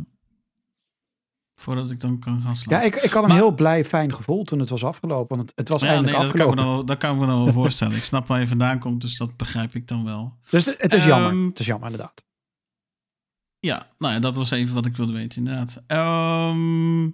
voordat 1.54 1.90
ik 1.90 2.00
dan 2.00 2.18
kan 2.18 2.42
gaan 2.42 2.56
slapen. 2.56 2.76
Ja, 2.76 2.82
ik, 2.96 3.02
ik 3.02 3.10
had 3.10 3.22
een 3.22 3.28
Maar- 3.28 3.38
heel 3.38 3.54
blij, 3.54 3.84
fijn 3.84 4.14
gevoel 4.14 4.44
toen 4.44 4.58
het 4.58 4.68
was 4.68 4.84
afgelopen. 4.84 5.36
Want 5.36 5.48
het, 5.48 5.58
het 5.58 5.68
was 5.68 5.82
Ja, 5.82 6.00
nee, 6.00 6.02
dat 6.02 6.12
kan, 6.12 6.14
ik 6.14 6.26
me 6.34 6.42
afgelopen. 6.42 6.64
nou, 6.64 6.84
dat 6.84 6.98
kan 6.98 7.14
ik 7.14 7.20
me 7.20 7.26
nou 7.26 7.44
wel 7.44 7.52
voorstellen. 7.52 7.96
Ik 7.96 8.04
snap 8.04 8.26
waar 8.26 8.40
je 8.40 8.46
vandaan 8.46 8.78
komt, 8.78 9.00
dus 9.00 9.16
dat 9.16 9.36
begrijp 9.36 9.74
ik 9.74 9.88
dan 9.88 10.04
wel. 10.04 10.38
Dus 10.50 10.64
het, 10.64 10.82
het 10.82 10.94
is 10.94 11.04
jammer. 11.04 11.30
Ehm, 11.30 11.46
Het 11.46 11.58
is 11.58 11.66
jammer, 11.66 11.90
inderdaad. 11.90 12.24
Ja, 13.62 13.92
nou 13.98 14.12
ja, 14.12 14.20
dat 14.20 14.36
was 14.36 14.50
even 14.50 14.74
wat 14.74 14.86
ik 14.86 14.96
wilde 14.96 15.12
weten, 15.12 15.38
inderdaad. 15.38 15.82
Ehm, 15.86 17.10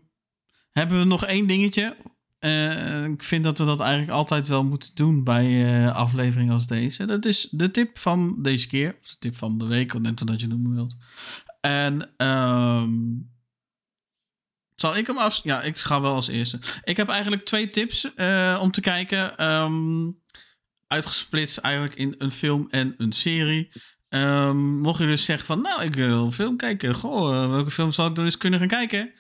hebben 0.73 0.99
we 0.99 1.05
nog 1.05 1.25
één 1.25 1.47
dingetje? 1.47 1.97
Eh, 2.39 3.05
ik 3.05 3.23
vind 3.23 3.45
dat 3.45 3.59
we 3.59 3.65
dat 3.65 3.81
eigenlijk 3.81 4.11
altijd 4.11 4.49
wel 4.49 4.65
moeten 4.65 4.91
doen 4.95 5.25
bij 5.25 5.65
eh, 5.65 5.97
afleveringen 5.97 6.53
als 6.53 6.67
deze. 6.67 7.05
Dat 7.05 7.25
is 7.25 7.49
de 7.51 7.71
tip 7.71 7.99
van 7.99 8.43
deze 8.43 8.67
keer. 8.67 8.97
Of 9.01 9.09
de 9.09 9.17
tip 9.19 9.37
van 9.37 9.59
de 9.59 9.65
week, 9.65 9.95
of 9.95 10.01
net 10.01 10.23
wat 10.25 10.41
je 10.41 10.47
noemen 10.47 10.75
wilt. 10.75 10.97
En 11.61 12.11
ehm, 12.17 12.93
zal 14.75 14.97
ik 14.97 15.07
hem 15.07 15.19
af... 15.19 15.41
Ja, 15.43 15.63
ik 15.63 15.77
ga 15.77 16.01
wel 16.01 16.15
als 16.15 16.29
eerste. 16.29 16.61
Ik 16.85 16.97
heb 16.97 17.09
eigenlijk 17.09 17.45
twee 17.45 17.69
tips 17.69 18.15
eh, 18.15 18.59
om 18.63 18.71
te 18.71 18.81
kijken. 18.81 19.37
Ehm, 19.37 20.11
uitgesplitst 20.87 21.59
eigenlijk 21.59 21.95
in 21.95 22.15
een 22.19 22.33
film 22.33 22.67
en 22.71 22.95
een 22.99 23.13
serie. 23.13 23.71
Ehm, 24.09 24.57
mocht 24.57 24.99
je 24.99 25.07
dus 25.07 25.25
zeggen 25.25 25.47
van, 25.47 25.61
nou, 25.61 25.83
ik 25.83 25.95
wil 25.95 26.31
film 26.31 26.57
kijken. 26.57 26.95
Goh, 26.95 27.43
eh, 27.43 27.51
welke 27.51 27.71
film 27.71 27.93
zou 27.93 28.09
ik 28.09 28.15
dan 28.15 28.25
eens 28.25 28.37
kunnen 28.37 28.59
gaan 28.59 28.69
kijken? 28.69 29.11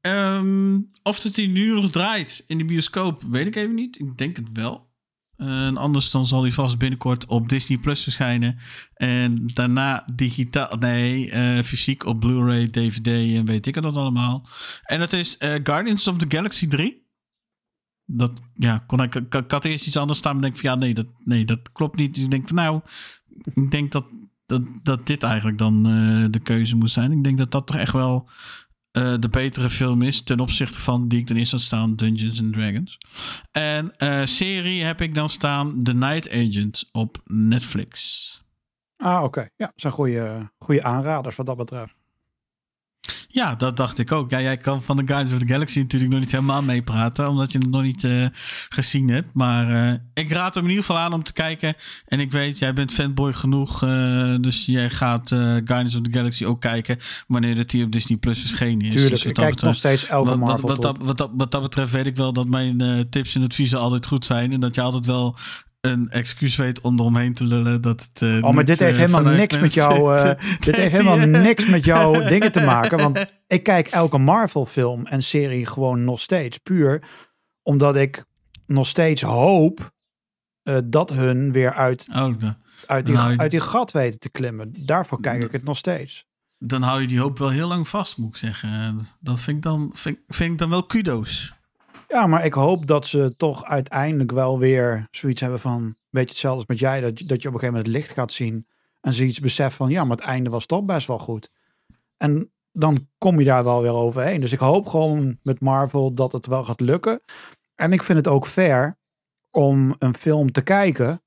Ehm, 0.00 0.78
of 1.02 1.20
dat 1.20 1.34
die 1.34 1.48
nu 1.48 1.74
nog 1.74 1.90
draait 1.90 2.44
in 2.46 2.58
de 2.58 2.64
bioscoop, 2.64 3.22
weet 3.22 3.46
ik 3.46 3.56
even 3.56 3.74
niet. 3.74 3.98
Ik 3.98 4.18
denk 4.18 4.36
het 4.36 4.48
wel. 4.52 4.88
En 5.36 5.76
anders 5.76 6.10
dan 6.10 6.26
zal 6.26 6.42
hij 6.42 6.50
vast 6.50 6.78
binnenkort 6.78 7.26
op 7.26 7.48
Disney 7.48 7.78
Plus 7.78 8.02
verschijnen. 8.02 8.58
En 8.94 9.46
daarna 9.54 10.04
digitaal, 10.14 10.76
nee, 10.76 11.30
eh, 11.30 11.62
fysiek 11.62 12.04
op 12.04 12.20
Blu-ray, 12.20 12.68
DVD 12.68 13.06
en 13.06 13.44
weet 13.44 13.66
ik 13.66 13.74
het 13.74 13.84
allemaal. 13.84 14.48
En 14.82 14.98
dat 14.98 15.12
is 15.12 15.38
eh, 15.38 15.54
Guardians 15.62 16.08
of 16.08 16.18
the 16.18 16.26
Galaxy 16.28 16.66
3. 16.66 17.08
Dat, 18.04 18.40
ja, 18.54 18.84
kon 18.86 19.02
ik, 19.02 19.14
ik, 19.14 19.34
ik 19.34 19.50
had 19.50 19.64
eerst 19.64 19.86
iets 19.86 19.96
anders 19.96 20.18
staan, 20.18 20.32
maar 20.32 20.42
denk 20.42 20.56
van 20.56 20.70
ja, 20.70 20.76
nee, 20.76 20.94
dat, 20.94 21.06
nee, 21.24 21.44
dat 21.44 21.72
klopt 21.72 21.96
niet. 21.96 22.14
Dus 22.14 22.24
ik 22.24 22.30
denk 22.30 22.48
van 22.48 22.56
nou, 22.56 22.80
ik 23.44 23.70
denk 23.70 23.92
dat, 23.92 24.04
dat, 24.50 24.62
dat 24.82 25.06
dit 25.06 25.22
eigenlijk 25.22 25.58
dan 25.58 25.86
eh, 25.86 26.24
de 26.30 26.40
keuze 26.40 26.76
moet 26.76 26.90
zijn. 26.90 27.12
Ik 27.12 27.24
denk 27.24 27.38
dat 27.38 27.50
dat 27.50 27.66
toch 27.66 27.76
echt 27.76 27.92
wel 27.92 28.28
eh, 28.90 29.14
de 29.18 29.28
betere 29.28 29.70
film 29.70 30.02
is 30.02 30.22
ten 30.22 30.40
opzichte 30.40 30.78
van 30.78 31.08
die 31.08 31.18
ik 31.18 31.26
dan 31.26 31.36
eerst 31.36 31.52
had 31.52 31.60
staan, 31.60 31.96
Dungeons 31.96 32.40
and 32.40 32.52
Dragons. 32.52 32.98
En 33.50 33.96
eh, 33.96 34.24
serie 34.24 34.82
heb 34.82 35.00
ik 35.00 35.14
dan 35.14 35.28
staan 35.28 35.82
The 35.82 35.94
Night 35.94 36.30
Agent 36.30 36.88
op 36.92 37.20
Netflix. 37.24 38.28
Ah, 38.96 39.22
oké. 39.22 39.40
Ja, 39.40 39.66
dat 39.66 39.72
zijn 39.74 39.92
goede, 39.92 40.50
goede 40.58 40.82
aanraders 40.82 41.36
wat 41.36 41.46
dat 41.46 41.56
betreft. 41.56 41.94
Ja, 43.28 43.54
dat 43.54 43.76
dacht 43.76 43.98
ik 43.98 44.12
ook. 44.12 44.30
Ja, 44.30 44.40
jij 44.40 44.56
kan 44.56 44.82
van 44.82 44.96
de 44.96 45.02
Guardians 45.06 45.32
of 45.32 45.38
the 45.38 45.52
Galaxy 45.52 45.78
natuurlijk 45.78 46.10
nog 46.12 46.20
niet 46.20 46.30
helemaal 46.30 46.62
meepraten, 46.62 47.28
omdat 47.28 47.52
je 47.52 47.58
het 47.58 47.70
nog 47.70 47.82
niet 47.82 48.04
eh, 48.04 48.26
gezien 48.68 49.08
hebt. 49.08 49.34
Maar 49.34 49.70
uh, 49.70 49.92
ik 50.14 50.32
raad 50.32 50.54
hem 50.54 50.64
in 50.64 50.70
ieder 50.70 50.84
geval 50.84 51.02
aan 51.02 51.12
om 51.12 51.22
te 51.22 51.32
kijken. 51.32 51.74
En 52.06 52.20
ik 52.20 52.32
weet, 52.32 52.58
jij 52.58 52.72
bent 52.72 52.92
fanboy 52.92 53.32
genoeg, 53.32 53.84
uh, 53.84 54.36
dus 54.40 54.66
jij 54.66 54.90
gaat 54.90 55.28
Guardians 55.28 55.94
of 55.94 56.00
the 56.00 56.12
Galaxy 56.12 56.44
ook 56.44 56.60
kijken 56.60 56.98
wanneer 57.26 57.56
het 57.56 57.72
hier 57.72 57.84
op 57.84 57.92
Disney 57.92 58.18
Plus 58.18 58.38
verschenen 58.40 58.86
is. 58.86 58.92
Tuurlijk, 58.92 59.10
dus 59.10 59.24
ik 59.24 59.34
kijk 59.34 59.60
nog 59.60 59.74
steeds 59.74 60.06
elke 60.06 60.38
wat, 60.38 60.56
top. 60.56 61.02
wat, 61.02 61.18
wat, 61.18 61.30
wat 61.36 61.52
dat 61.52 61.62
betreft 61.62 61.92
weet 61.92 62.06
ik 62.06 62.16
wel 62.16 62.32
dat 62.32 62.48
mijn 62.48 63.06
tips 63.10 63.34
en 63.34 63.42
adviezen 63.42 63.78
altijd 63.78 64.06
goed 64.06 64.24
zijn. 64.24 64.52
En 64.52 64.60
dat 64.60 64.74
je 64.74 64.80
altijd 64.80 65.06
wel 65.06 65.36
een 65.80 66.08
excuus 66.08 66.56
weet 66.56 66.80
om 66.80 66.98
eromheen 66.98 67.32
te 67.32 67.44
lullen. 67.44 67.82
Dat 67.82 68.00
het, 68.02 68.20
uh, 68.20 68.44
oh, 68.44 68.52
maar 68.52 68.64
dit 68.72 68.78
heeft 68.78 68.98
helemaal 68.98 69.22
niks 69.22 69.58
met 69.58 69.74
jou. 69.74 70.16
Uh, 70.16 70.32
dit 70.60 70.76
heeft 70.76 70.96
helemaal 70.96 71.26
niks 71.26 71.68
met 71.68 71.84
jouw 71.84 72.12
dingen 72.28 72.52
te 72.52 72.60
maken. 72.60 72.98
Want 72.98 73.26
ik 73.46 73.62
kijk 73.62 73.88
elke 73.88 74.18
Marvel-film 74.18 75.06
en 75.06 75.22
serie 75.22 75.66
gewoon 75.66 76.04
nog 76.04 76.20
steeds 76.20 76.58
puur 76.58 77.02
omdat 77.62 77.96
ik 77.96 78.24
nog 78.66 78.86
steeds 78.86 79.22
hoop 79.22 79.92
uh, 80.64 80.78
dat 80.84 81.10
hun 81.10 81.52
weer 81.52 81.74
uit, 81.74 82.08
oh, 82.12 82.38
de, 82.38 82.54
uit, 82.86 83.06
die, 83.06 83.14
je, 83.14 83.38
uit 83.38 83.50
die 83.50 83.60
gat 83.60 83.92
weten 83.92 84.20
te 84.20 84.30
klimmen. 84.30 84.72
Daarvoor 84.86 85.20
kijk 85.20 85.44
ik 85.44 85.52
het 85.52 85.64
nog 85.64 85.76
steeds. 85.76 86.28
Dan 86.58 86.82
hou 86.82 87.00
je 87.00 87.06
die 87.06 87.20
hoop 87.20 87.38
wel 87.38 87.48
heel 87.48 87.68
lang 87.68 87.88
vast, 87.88 88.18
moet 88.18 88.28
ik 88.28 88.36
zeggen. 88.36 89.06
Dat 89.20 89.40
vind 89.40 89.56
ik 89.56 89.62
dan, 89.62 89.90
vind, 89.94 90.18
vind 90.28 90.52
ik 90.52 90.58
dan 90.58 90.70
wel 90.70 90.86
kudo's. 90.86 91.54
Ja, 92.10 92.26
maar 92.26 92.44
ik 92.44 92.52
hoop 92.52 92.86
dat 92.86 93.06
ze 93.06 93.34
toch 93.36 93.64
uiteindelijk 93.64 94.32
wel 94.32 94.58
weer 94.58 95.06
zoiets 95.10 95.40
hebben 95.40 95.60
van, 95.60 95.82
een 95.82 95.96
beetje 96.10 96.28
hetzelfde 96.28 96.58
als 96.58 96.68
met 96.68 96.78
jij, 96.78 97.00
dat, 97.00 97.18
dat 97.18 97.42
je 97.42 97.48
op 97.48 97.54
een 97.54 97.60
gegeven 97.60 97.66
moment 97.66 97.86
het 97.86 97.96
licht 97.96 98.12
gaat 98.12 98.32
zien 98.32 98.66
en 99.00 99.12
zoiets 99.12 99.40
beseft 99.40 99.76
van, 99.76 99.90
ja, 99.90 100.04
maar 100.04 100.16
het 100.16 100.26
einde 100.26 100.50
was 100.50 100.66
toch 100.66 100.84
best 100.84 101.06
wel 101.06 101.18
goed. 101.18 101.50
En 102.16 102.52
dan 102.72 103.08
kom 103.18 103.38
je 103.38 103.44
daar 103.44 103.64
wel 103.64 103.82
weer 103.82 103.94
overheen. 103.94 104.40
Dus 104.40 104.52
ik 104.52 104.58
hoop 104.58 104.88
gewoon 104.88 105.38
met 105.42 105.60
Marvel 105.60 106.12
dat 106.12 106.32
het 106.32 106.46
wel 106.46 106.64
gaat 106.64 106.80
lukken. 106.80 107.20
En 107.74 107.92
ik 107.92 108.02
vind 108.02 108.18
het 108.18 108.28
ook 108.28 108.46
fair 108.46 108.98
om 109.50 109.94
een 109.98 110.14
film 110.14 110.52
te 110.52 110.62
kijken 110.62 111.22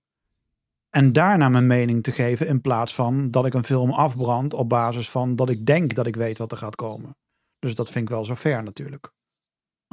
en 0.89 1.13
daarna 1.13 1.49
mijn 1.49 1.67
mening 1.67 2.03
te 2.03 2.11
geven 2.11 2.47
in 2.47 2.61
plaats 2.61 2.95
van 2.95 3.31
dat 3.31 3.45
ik 3.45 3.53
een 3.53 3.63
film 3.63 3.91
afbrand 3.91 4.53
op 4.53 4.69
basis 4.69 5.09
van 5.09 5.35
dat 5.35 5.49
ik 5.49 5.65
denk 5.65 5.95
dat 5.95 6.07
ik 6.07 6.15
weet 6.15 6.37
wat 6.37 6.51
er 6.51 6.57
gaat 6.57 6.75
komen. 6.75 7.15
Dus 7.59 7.75
dat 7.75 7.89
vind 7.89 8.03
ik 8.03 8.15
wel 8.15 8.25
zo 8.25 8.35
fair 8.35 8.63
natuurlijk. 8.63 9.13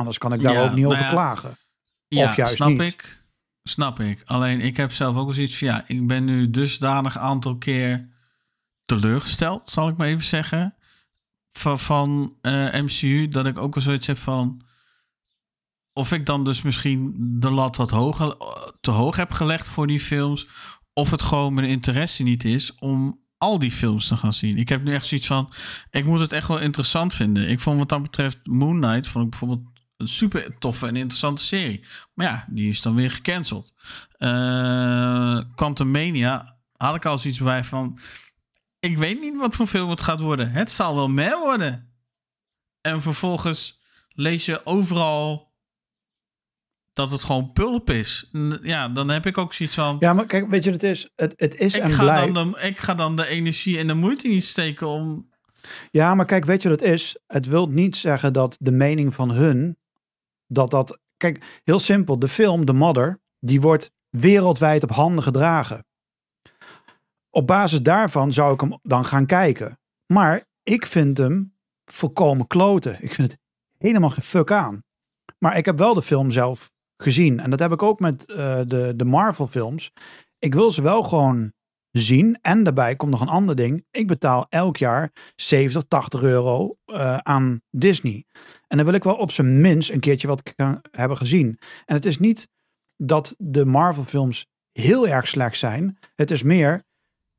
Anders 0.01 0.19
kan 0.19 0.33
ik 0.33 0.43
daar 0.43 0.53
ja, 0.53 0.63
ook 0.63 0.75
niet 0.75 0.85
over 0.85 0.99
ja, 0.99 1.11
klagen. 1.11 1.57
Ja, 2.09 2.25
of 2.25 2.37
juist 2.37 2.55
snap 2.55 2.69
niet. 2.69 2.81
ik. 2.81 3.25
Snap 3.63 4.01
ik. 4.01 4.23
Alleen 4.25 4.61
ik 4.61 4.77
heb 4.77 4.93
zelf 4.93 5.17
ook 5.17 5.25
wel 5.25 5.35
zoiets 5.35 5.59
van 5.59 5.69
ja, 5.69 5.85
ik 5.87 6.07
ben 6.07 6.25
nu 6.25 6.51
dusdanig 6.51 7.19
aantal 7.19 7.57
keer 7.57 8.09
teleurgesteld, 8.85 9.69
zal 9.69 9.89
ik 9.89 9.97
maar 9.97 10.07
even 10.07 10.25
zeggen. 10.25 10.75
Van, 11.53 11.79
van 11.79 12.37
uh, 12.43 12.75
MCU, 12.75 13.29
dat 13.29 13.47
ik 13.47 13.59
ook 13.59 13.75
wel 13.75 13.85
zoiets 13.85 14.07
heb 14.07 14.19
van. 14.19 14.63
Of 15.93 16.13
ik 16.13 16.27
dan 16.27 16.45
dus 16.45 16.63
misschien 16.63 17.15
de 17.41 17.51
lat 17.51 17.77
wat 17.77 17.91
hoger, 17.91 18.37
te 18.81 18.91
hoog 18.91 19.17
heb 19.17 19.33
gelegd 19.33 19.69
voor 19.69 19.87
die 19.87 20.01
films. 20.01 20.47
Of 20.93 21.11
het 21.11 21.23
gewoon 21.23 21.55
mijn 21.55 21.69
interesse 21.69 22.23
niet 22.23 22.45
is 22.45 22.75
om 22.75 23.21
al 23.39 23.59
die 23.59 23.71
films 23.71 24.09
te 24.09 24.17
gaan 24.17 24.33
zien. 24.33 24.57
Ik 24.57 24.69
heb 24.69 24.83
nu 24.83 24.95
echt 24.95 25.07
zoiets 25.07 25.27
van. 25.27 25.53
Ik 25.91 26.05
moet 26.05 26.21
het 26.21 26.33
echt 26.33 26.49
wel 26.49 26.59
interessant 26.59 27.15
vinden. 27.15 27.49
Ik 27.49 27.61
vond 27.61 27.79
wat 27.79 27.89
dat 27.89 28.03
betreft 28.03 28.47
Moon 28.47 28.81
Knight. 28.81 29.07
Vond 29.07 29.25
ik 29.25 29.31
bijvoorbeeld 29.31 29.80
een 30.01 30.09
super 30.09 30.59
toffe 30.59 30.87
en 30.87 30.97
interessante 30.97 31.43
serie. 31.43 31.85
Maar 32.15 32.27
ja, 32.27 32.47
die 32.49 32.69
is 32.69 32.83
dan 32.83 32.95
weer 32.95 33.11
gecanceld. 33.11 33.75
Uh, 34.19 35.41
Quantum 35.55 35.91
Mania 35.91 36.59
had 36.77 36.95
ik 36.95 37.05
al 37.05 37.19
zoiets 37.19 37.41
bij 37.41 37.65
van. 37.65 37.99
Ik 38.79 38.99
weet 38.99 39.21
niet 39.21 39.37
wat 39.37 39.55
voor 39.55 39.67
film 39.67 39.91
het 39.91 40.03
gaat 40.03 40.21
worden. 40.21 40.51
Het 40.51 40.71
zal 40.71 40.95
wel 40.95 41.09
meer 41.09 41.39
worden. 41.39 41.95
En 42.81 43.03
vervolgens 43.03 43.81
lees 44.09 44.45
je 44.45 44.67
overal 44.67 45.53
dat 46.93 47.11
het 47.11 47.23
gewoon 47.23 47.53
pulp 47.53 47.91
is. 47.91 48.31
Ja, 48.63 48.89
dan 48.89 49.09
heb 49.09 49.27
ik 49.27 49.39
ook 49.39 49.55
zoiets 49.55 49.75
van. 49.75 49.97
Ja, 49.99 50.13
maar 50.13 50.27
kijk, 50.27 50.49
weet 50.49 50.65
je, 50.65 50.71
het 50.71 50.83
is, 50.83 51.13
het, 51.17 51.35
het 51.37 51.57
is 51.57 51.77
ik 51.77 51.83
en 51.83 51.91
ga 51.91 52.03
blijft. 52.03 52.35
Dan 52.35 52.51
de, 52.51 52.61
ik 52.61 52.79
ga 52.79 52.95
dan 52.95 53.17
de 53.17 53.27
energie 53.27 53.79
en 53.79 53.87
de 53.87 53.95
moeite 53.95 54.29
niet 54.29 54.45
steken 54.45 54.87
om. 54.87 55.29
Ja, 55.91 56.15
maar 56.15 56.27
kijk, 56.27 56.45
weet 56.45 56.63
je 56.63 56.69
wat 56.69 56.81
het 56.81 56.89
is? 56.89 57.19
Het 57.27 57.47
wil 57.47 57.67
niet 57.67 57.97
zeggen 57.97 58.33
dat 58.33 58.57
de 58.61 58.73
mening 58.73 59.15
van 59.15 59.31
hun 59.31 59.80
dat 60.53 60.71
dat. 60.71 60.99
Kijk, 61.17 61.61
heel 61.65 61.79
simpel. 61.79 62.19
De 62.19 62.29
film 62.29 62.65
The 62.65 62.73
Mother, 62.73 63.21
die 63.39 63.61
wordt 63.61 63.93
wereldwijd 64.09 64.83
op 64.83 64.91
handen 64.91 65.23
gedragen. 65.23 65.85
Op 67.31 67.47
basis 67.47 67.83
daarvan 67.83 68.33
zou 68.33 68.55
ik 68.55 68.61
hem 68.61 68.79
dan 68.83 69.05
gaan 69.05 69.27
kijken. 69.27 69.79
Maar 70.07 70.45
ik 70.63 70.87
vind 70.87 71.19
hem 71.19 71.57
volkomen 71.85 72.47
kloten. 72.47 73.03
Ik 73.03 73.15
vind 73.15 73.31
het 73.31 73.41
helemaal 73.79 74.11
geen 74.11 74.25
fuck 74.25 74.51
aan. 74.53 74.85
Maar 75.39 75.57
ik 75.57 75.65
heb 75.65 75.79
wel 75.79 75.95
de 75.95 76.03
film 76.03 76.31
zelf 76.31 76.71
gezien. 76.97 77.41
En 77.41 77.51
dat 77.51 77.59
heb 77.59 77.73
ik 77.73 77.83
ook 77.83 78.01
met 78.01 78.29
uh, 78.29 78.37
de, 78.67 78.93
de 78.97 79.05
Marvel 79.05 79.47
films. 79.47 79.93
Ik 80.39 80.55
wil 80.55 80.71
ze 80.71 80.83
wel 80.83 81.03
gewoon 81.03 81.53
zien. 81.93 82.39
En 82.43 82.63
daarbij 82.63 82.97
komt 82.97 83.11
nog 83.11 83.21
een 83.21 83.29
ander 83.29 83.57
ding. 83.57 83.85
Ik 83.91 84.07
betaal 84.07 84.47
elk 84.49 84.77
jaar 84.77 85.13
70, 85.37 85.83
80 85.89 86.23
euro 86.23 86.77
uh, 86.87 87.17
aan 87.17 87.61
Disney. 87.71 88.25
En 88.67 88.77
dan 88.77 88.87
wil 88.87 88.95
ik 88.95 89.05
wel 89.05 89.17
op 89.17 89.31
zijn 89.31 89.61
minst 89.61 89.91
een 89.91 90.01
keertje 90.01 90.29
wat 90.29 90.55
hebben 90.91 91.17
gezien. 91.17 91.59
En 91.87 91.95
het 91.95 92.05
is 92.05 92.19
niet 92.19 92.49
dat 92.97 93.35
de 93.39 93.65
Marvel 93.65 94.05
films 94.05 94.47
heel 94.73 95.09
erg 95.09 95.29
slecht 95.29 95.59
zijn. 95.59 95.99
Het 96.15 96.31
is 96.31 96.43
meer, 96.43 96.85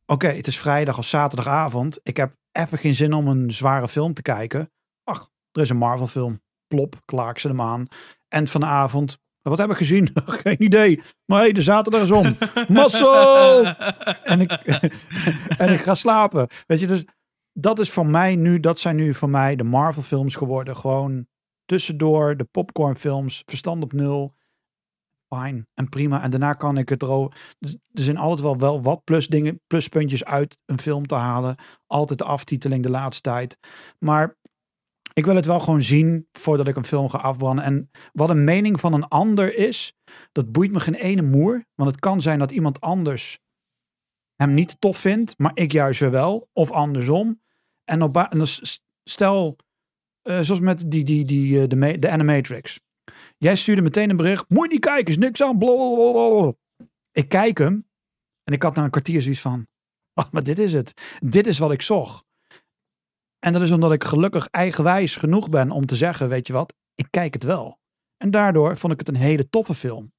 oké, 0.05 0.27
het 0.27 0.47
is 0.47 0.57
vrijdag 0.57 0.97
of 0.97 1.05
zaterdagavond. 1.05 1.99
Ik 2.03 2.17
heb 2.17 2.35
even 2.51 2.77
geen 2.77 2.95
zin 2.95 3.13
om 3.13 3.27
een 3.27 3.51
zware 3.51 3.87
film 3.87 4.13
te 4.13 4.21
kijken. 4.21 4.71
Ach, 5.03 5.29
er 5.51 5.61
is 5.61 5.69
een 5.69 5.77
Marvel 5.77 6.07
film. 6.07 6.41
Plop, 6.67 7.01
klaar 7.05 7.29
ik 7.29 7.39
ze 7.39 7.47
hem 7.47 7.61
aan. 7.61 7.87
En 8.27 8.47
vanavond, 8.47 9.19
wat 9.41 9.57
heb 9.57 9.69
ik 9.69 9.77
gezien? 9.77 10.09
Geen 10.43 10.63
idee. 10.63 11.01
Maar 11.25 11.39
hey, 11.39 11.51
de 11.51 11.61
zaterdag 11.61 12.01
is 12.01 12.11
om. 12.11 12.37
Muscle! 12.77 13.75
en, 14.23 14.41
ik, 14.41 14.51
en 15.63 15.73
ik 15.73 15.81
ga 15.81 15.95
slapen. 15.95 16.47
Weet 16.67 16.79
je, 16.79 16.87
dus 16.87 17.05
dat 17.53 17.79
is 17.79 17.91
voor 17.91 18.05
mij 18.05 18.35
nu, 18.35 18.59
dat 18.59 18.79
zijn 18.79 18.95
nu 18.95 19.13
voor 19.13 19.29
mij 19.29 19.55
de 19.55 19.63
Marvel 19.63 20.03
films 20.03 20.35
geworden. 20.35 20.75
Gewoon 20.75 21.27
tussendoor 21.65 22.37
de 22.37 22.43
popcorn 22.43 22.95
films, 22.95 23.43
verstand 23.45 23.83
op 23.83 23.93
nul. 23.93 24.33
Fijn 25.27 25.67
en 25.73 25.89
prima. 25.89 26.21
En 26.21 26.29
daarna 26.29 26.53
kan 26.53 26.77
ik 26.77 26.89
het 26.89 27.01
er 27.01 27.29
Dus 27.59 27.73
er 27.73 28.03
zijn 28.03 28.17
altijd 28.17 28.41
wel, 28.41 28.57
wel 28.57 28.81
wat 28.81 29.03
plus 29.03 29.27
dingen, 29.27 29.61
pluspuntjes 29.67 30.25
uit 30.25 30.57
een 30.65 30.79
film 30.79 31.07
te 31.07 31.15
halen. 31.15 31.55
Altijd 31.87 32.19
de 32.19 32.25
aftiteling 32.25 32.83
de 32.83 32.89
laatste 32.89 33.21
tijd. 33.21 33.57
Maar 33.99 34.37
ik 35.13 35.25
wil 35.25 35.35
het 35.35 35.45
wel 35.45 35.59
gewoon 35.59 35.81
zien 35.81 36.27
voordat 36.31 36.67
ik 36.67 36.75
een 36.75 36.85
film 36.85 37.09
ga 37.09 37.17
afbranden. 37.17 37.63
En 37.65 37.89
wat 38.13 38.29
een 38.29 38.43
mening 38.43 38.79
van 38.79 38.93
een 38.93 39.07
ander 39.07 39.55
is, 39.55 39.93
dat 40.31 40.51
boeit 40.51 40.71
me 40.71 40.79
geen 40.79 40.93
ene 40.93 41.21
moer. 41.21 41.65
Want 41.75 41.91
het 41.91 41.99
kan 41.99 42.21
zijn 42.21 42.39
dat 42.39 42.51
iemand 42.51 42.81
anders 42.81 43.39
hem 44.35 44.53
niet 44.53 44.75
tof 44.79 44.97
vindt, 44.97 45.37
maar 45.37 45.51
ik 45.53 45.71
juist 45.71 45.99
weer 45.99 46.11
wel. 46.11 46.49
Of 46.53 46.71
andersom. 46.71 47.41
En, 47.83 48.11
stel, 49.03 49.55
uh, 50.23 50.39
zoals 50.39 50.59
met 50.59 50.91
die, 50.91 51.03
die, 51.03 51.25
die, 51.25 51.61
uh, 51.61 51.67
de, 51.67 51.99
de 51.99 52.09
Animatrix. 52.09 52.79
Jij 53.37 53.55
stuurde 53.55 53.81
meteen 53.81 54.09
een 54.09 54.17
bericht. 54.17 54.45
Moet 54.49 54.65
je 54.65 54.71
niet 54.71 54.85
kijken, 54.85 55.07
is 55.07 55.17
niks 55.17 55.41
aan. 55.41 55.57
Ik 57.11 57.29
kijk 57.29 57.57
hem. 57.57 57.89
En 58.43 58.53
ik 58.53 58.63
had 58.63 58.75
na 58.75 58.83
een 58.83 58.89
kwartier 58.89 59.21
zoiets 59.21 59.41
van. 59.41 59.65
Oh, 60.13 60.31
maar 60.31 60.43
dit 60.43 60.59
is 60.59 60.73
het. 60.73 61.17
Dit 61.19 61.47
is 61.47 61.57
wat 61.57 61.71
ik 61.71 61.81
zocht. 61.81 62.25
En 63.45 63.53
dat 63.53 63.61
is 63.61 63.71
omdat 63.71 63.91
ik 63.91 64.03
gelukkig 64.03 64.47
eigenwijs 64.47 65.15
genoeg 65.15 65.49
ben 65.49 65.71
om 65.71 65.85
te 65.85 65.95
zeggen, 65.95 66.29
weet 66.29 66.47
je 66.47 66.53
wat, 66.53 66.73
ik 66.95 67.07
kijk 67.09 67.33
het 67.33 67.43
wel. 67.43 67.79
En 68.17 68.31
daardoor 68.31 68.77
vond 68.77 68.93
ik 68.93 68.99
het 68.99 69.07
een 69.07 69.15
hele 69.15 69.49
toffe 69.49 69.73
film. 69.73 70.13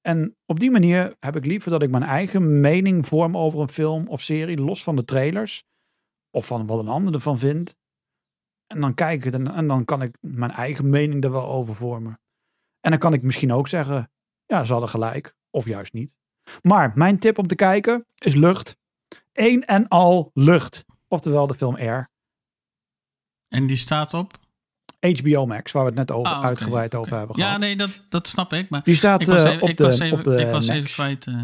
En 0.00 0.36
op 0.46 0.60
die 0.60 0.70
manier 0.70 1.16
heb 1.20 1.36
ik 1.36 1.46
liever 1.46 1.70
dat 1.70 1.82
ik 1.82 1.90
mijn 1.90 2.02
eigen 2.02 2.60
mening 2.60 3.06
vorm 3.06 3.36
over 3.36 3.60
een 3.60 3.68
film 3.68 4.08
of 4.08 4.20
serie, 4.20 4.60
los 4.60 4.82
van 4.82 4.96
de 4.96 5.04
trailers. 5.04 5.64
Of 6.30 6.46
van 6.46 6.66
wat 6.66 6.78
een 6.78 6.88
ander 6.88 7.14
ervan 7.14 7.38
vindt. 7.38 7.76
En 8.66 8.80
dan 8.80 8.94
kijk 8.94 9.24
ik 9.24 9.32
het 9.32 9.48
en, 9.48 9.66
dan 9.66 9.84
kan 9.84 10.02
ik 10.02 10.16
mijn 10.20 10.50
eigen 10.50 10.90
mening 10.90 11.24
er 11.24 11.30
wel 11.30 11.46
over 11.46 11.74
vormen. 11.74 12.20
En 12.80 12.90
dan 12.90 12.98
kan 12.98 13.12
ik 13.12 13.22
misschien 13.22 13.52
ook 13.52 13.68
zeggen, 13.68 14.10
ja, 14.46 14.64
ze 14.64 14.72
hadden 14.72 14.90
gelijk. 14.90 15.34
of 15.50 15.64
juist 15.64 15.92
niet. 15.92 16.14
Maar 16.62 16.92
mijn 16.94 17.18
tip 17.18 17.38
om 17.38 17.46
te 17.46 17.54
kijken 17.54 18.06
is 18.18 18.34
Lucht. 18.34 18.76
Eén 19.32 19.64
en 19.64 19.88
al 19.88 20.30
Lucht. 20.34 20.84
Oftewel 21.08 21.46
de 21.46 21.54
film 21.54 21.76
Air. 21.76 22.10
En 23.52 23.66
die 23.66 23.76
staat 23.76 24.14
op? 24.14 24.38
HBO 25.00 25.46
Max, 25.46 25.72
waar 25.72 25.82
we 25.82 25.88
het 25.88 25.98
net 25.98 26.10
over, 26.10 26.32
Ah, 26.32 26.44
uitgebreid 26.44 26.94
over 26.94 27.16
hebben 27.16 27.36
Ja, 27.36 27.44
gehad. 27.44 27.60
nee, 27.60 27.76
dat, 27.76 28.02
dat 28.08 28.28
snap 28.28 28.52
ik. 28.52 28.68
Maar 28.70 28.82
Die 28.82 28.94
staat 28.94 29.20
ik 29.20 29.26
was 29.26 29.44
eh, 29.44 29.50
even, 29.50 29.62
op, 29.62 29.68
ik 29.68 29.76
de, 29.76 29.82
was 29.84 29.98
even, 29.98 30.18
op 30.18 30.24
de 30.24 30.36
ik 30.40 30.50
was 30.50 30.68
even 30.68 30.90
kwijt. 30.90 31.26
eh. 31.26 31.34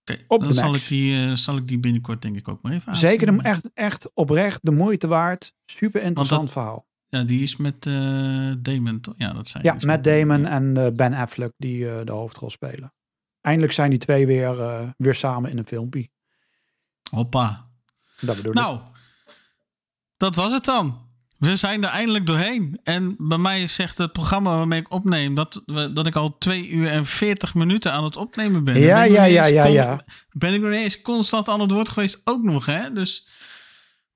Oké, 0.00 0.18
Op 0.26 0.40
dan 0.40 0.54
zal 0.54 0.74
ik, 0.74 0.88
die, 0.88 1.26
eh, 1.26 1.32
zal 1.34 1.56
ik 1.56 1.68
die 1.68 1.78
binnenkort 1.78 2.22
denk 2.22 2.36
ik 2.36 2.48
ook 2.48 2.62
maar 2.62 2.72
even 2.72 2.96
Zeker 2.96 3.28
aanzetten. 3.28 3.44
hem 3.44 3.54
echt, 3.54 3.70
echt 3.74 4.10
oprecht 4.14 4.58
de 4.62 4.70
moeite 4.70 5.06
waard. 5.06 5.54
Super 5.66 6.02
interessant 6.02 6.40
dat- 6.42 6.52
verhaal. 6.52 6.86
Ja, 7.08 7.22
die 7.22 7.42
is 7.42 7.56
met 7.56 7.86
eh 7.86 7.92
Damon. 8.58 9.00
Ja, 9.16 9.32
dat 9.32 9.48
zijn 9.48 9.62
Ja, 9.64 9.72
dus 9.74 9.84
met 9.84 10.04
Damon 10.04 10.46
en 10.46 10.96
Ben 10.96 11.12
Affleck 11.14 11.52
die 11.56 12.04
de 12.04 12.12
hoofdrol 12.12 12.50
spelen. 12.50 12.92
Eindelijk 13.40 13.72
zijn 13.72 13.90
die 13.90 13.98
twee 13.98 14.26
weer, 14.26 14.56
weer 14.96 15.14
samen 15.14 15.50
in 15.50 15.58
een 15.58 15.66
filmpje. 15.66 16.08
Hoppa. 17.10 17.68
Dat 18.20 18.36
bedoel 18.36 18.52
ik. 18.52 18.58
Dat 20.20 20.34
was 20.34 20.52
het 20.52 20.64
dan. 20.64 20.98
We 21.38 21.56
zijn 21.56 21.84
er 21.84 21.90
eindelijk 21.90 22.26
doorheen. 22.26 22.80
En 22.84 23.14
bij 23.18 23.38
mij 23.38 23.66
zegt 23.66 23.98
het 23.98 24.12
programma 24.12 24.56
waarmee 24.56 24.80
ik 24.80 24.92
opneem 24.92 25.34
dat, 25.34 25.62
dat 25.94 26.06
ik 26.06 26.16
al 26.16 26.38
2 26.38 26.68
uur 26.68 26.88
en 26.90 27.06
40 27.06 27.54
minuten 27.54 27.92
aan 27.92 28.04
het 28.04 28.16
opnemen 28.16 28.64
ben. 28.64 28.78
Ja, 28.80 29.02
ben 29.02 29.12
ja, 29.12 29.24
ja, 29.24 29.44
ja, 29.46 29.64
ja. 29.64 30.00
Ben 30.32 30.54
ik 30.54 30.60
nog 30.60 30.70
eens 30.72 31.02
constant 31.02 31.48
aan 31.48 31.60
het 31.60 31.70
woord 31.70 31.88
geweest, 31.88 32.20
ook 32.24 32.42
nog, 32.42 32.66
hè? 32.66 32.92
Dus. 32.92 33.28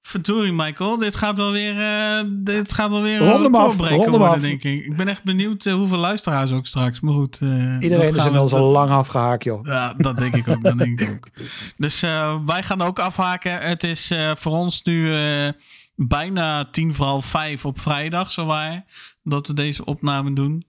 Verdorie, 0.03 0.53
Michael. 0.53 0.97
Dit 0.97 1.15
gaat 1.15 1.37
wel 1.37 1.51
weer, 1.53 1.81
eh, 1.81 2.25
dit 2.31 2.73
gaat 2.73 2.91
wel 2.91 3.03
weer 3.03 3.21
een 3.21 3.29
rond 3.29 3.43
hem 3.43 3.53
worden, 3.53 4.29
af. 4.29 4.41
denk 4.41 4.63
ik. 4.63 4.85
Ik 4.85 4.97
ben 4.97 5.09
echt 5.09 5.23
benieuwd 5.25 5.65
eh, 5.67 5.73
hoeveel 5.75 5.99
luisteraars 5.99 6.51
ook 6.53 6.67
straks. 6.67 7.01
Maar 7.01 7.13
goed. 7.15 7.39
eh, 7.41 7.49
Iedereen 7.81 8.17
is 8.17 8.25
inmiddels 8.25 8.53
al 8.53 8.71
lang 8.71 8.91
afgehaakt, 8.91 9.45
joh. 9.45 9.67
ja, 9.67 9.95
dat 9.97 10.19
denk 10.19 10.35
ik 10.37 10.49
ook. 10.49 10.63
Dat 10.63 10.79
denk 10.79 11.01
ik 11.01 11.11
ook. 11.11 11.29
Dus 11.77 12.03
eh, 12.03 12.37
wij 12.47 12.63
gaan 12.63 12.83
ook 12.83 12.99
afhaken. 12.99 13.59
Het 13.59 13.85
is 13.85 14.11
eh, 14.11 14.31
voor 14.35 14.53
ons 14.53 14.83
nu 14.83 15.15
eh, 15.15 15.49
bijna 15.97 16.65
tien 16.65 16.95
voor 16.95 17.07
half 17.07 17.25
vijf 17.25 17.65
op 17.65 17.81
vrijdag, 17.81 18.31
zowaar. 18.31 18.85
Dat 19.23 19.47
we 19.47 19.55
deze 19.55 19.85
opname 19.85 20.33
doen. 20.33 20.67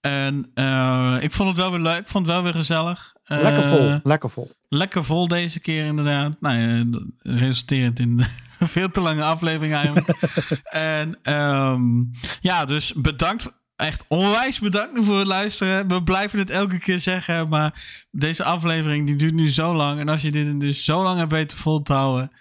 En 0.00 0.50
eh, 0.54 1.16
ik 1.20 1.32
vond 1.32 1.48
het 1.48 1.58
wel 1.58 1.70
weer 1.70 1.80
leuk. 1.80 2.00
Ik 2.00 2.08
vond 2.08 2.26
het 2.26 2.34
wel 2.34 2.44
weer 2.44 2.54
gezellig. 2.54 3.14
Eh, 3.24 3.40
Lekker 3.42 3.68
vol, 3.68 4.00
lekker 4.02 4.30
vol. 4.30 4.50
Lekker 4.68 5.04
vol 5.04 5.28
deze 5.28 5.60
keer 5.60 5.84
inderdaad. 5.84 6.40
Nou 6.40 6.56
ja, 6.56 7.00
resulterend 7.18 7.98
in 7.98 8.24
een 8.58 8.68
veel 8.68 8.88
te 8.90 9.00
lange 9.00 9.22
aflevering 9.22 9.74
eigenlijk. 9.74 10.08
en 10.98 11.18
ehm, 11.22 11.82
ja, 12.40 12.64
dus 12.64 12.92
bedankt. 12.92 13.54
Echt 13.76 14.04
onwijs 14.08 14.58
bedankt 14.58 15.04
voor 15.04 15.18
het 15.18 15.26
luisteren. 15.26 15.88
We 15.88 16.02
blijven 16.02 16.38
het 16.38 16.50
elke 16.50 16.78
keer 16.78 17.00
zeggen. 17.00 17.48
Maar 17.48 18.06
deze 18.10 18.44
aflevering 18.44 19.06
die 19.06 19.16
duurt 19.16 19.34
nu 19.34 19.50
zo 19.50 19.74
lang. 19.74 20.00
En 20.00 20.08
als 20.08 20.22
je 20.22 20.30
dit 20.30 20.60
dus 20.60 20.84
zo 20.84 21.02
lang 21.02 21.18
hebt 21.18 21.32
weten 21.32 21.58
vol 21.58 21.82
te 21.82 21.92
houden. 21.92 22.32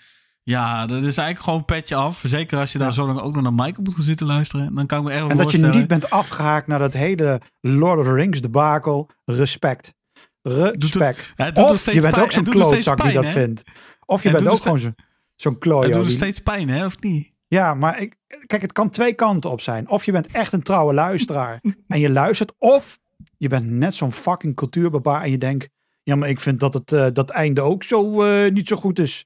Ja, 0.49 0.85
dat 0.85 0.97
is 0.97 1.03
eigenlijk 1.17 1.39
gewoon 1.39 1.59
een 1.59 1.65
petje 1.65 1.95
af. 1.95 2.23
Zeker 2.25 2.59
als 2.59 2.71
je 2.71 2.77
daar 2.77 2.93
zo 2.93 3.05
lang 3.07 3.19
ook 3.19 3.33
nog 3.33 3.43
naar 3.43 3.53
Michael 3.53 3.81
moet 3.83 3.93
gaan 3.93 4.03
zitten 4.03 4.25
luisteren. 4.25 4.75
Dan 4.75 4.85
kan 4.85 4.97
ik 4.97 5.03
me 5.03 5.09
wel 5.09 5.29
En 5.29 5.37
dat 5.37 5.51
je 5.51 5.57
niet 5.65 5.87
bent 5.87 6.09
afgehaakt 6.09 6.67
naar 6.67 6.79
dat 6.79 6.93
hele 6.93 7.41
Lord 7.61 7.99
of 7.99 8.05
the 8.05 8.13
Rings 8.13 8.41
debakel. 8.41 9.09
Respect. 9.25 9.93
Respect. 10.41 11.33
het 11.35 11.57
Of 11.57 11.91
je 11.91 12.01
bent 12.01 12.19
ook 12.19 12.31
zo'n 12.31 12.43
klootzak 12.43 13.01
die 13.03 13.13
dat 13.13 13.25
hè? 13.25 13.31
vindt. 13.31 13.63
Of 14.05 14.23
je 14.23 14.31
bent 14.31 14.47
ook 14.47 14.61
gewoon 14.61 14.79
zo- 14.79 14.91
zo'n 15.35 15.57
klojo. 15.57 15.83
Het 15.83 15.93
doet 15.93 16.05
die- 16.05 16.15
steeds 16.15 16.39
pijn, 16.39 16.69
hè? 16.69 16.85
Of 16.85 16.99
niet? 16.99 17.33
Ja, 17.47 17.73
maar 17.73 18.01
ik, 18.01 18.15
kijk, 18.45 18.61
het 18.61 18.71
kan 18.71 18.89
twee 18.89 19.13
kanten 19.13 19.51
op 19.51 19.61
zijn. 19.61 19.89
Of 19.89 20.05
je 20.05 20.11
bent 20.11 20.27
echt 20.27 20.53
een 20.53 20.63
trouwe 20.63 20.93
luisteraar 20.93 21.61
en 21.87 21.99
je 21.99 22.09
luistert. 22.09 22.53
Of 22.57 22.99
je 23.37 23.47
bent 23.47 23.65
net 23.69 23.95
zo'n 23.95 24.11
fucking 24.11 24.55
cultuurbarbaar 24.55 25.21
en 25.21 25.31
je 25.31 25.37
denkt... 25.37 25.69
Ja, 26.03 26.15
maar 26.15 26.29
ik 26.29 26.39
vind 26.39 26.59
dat 26.59 26.73
het 26.73 26.91
eh, 26.91 27.05
dat 27.13 27.29
einde 27.29 27.61
ook 27.61 27.83
zo 27.83 28.23
eh, 28.23 28.51
niet 28.51 28.67
zo 28.67 28.75
goed 28.75 28.99
is. 28.99 29.25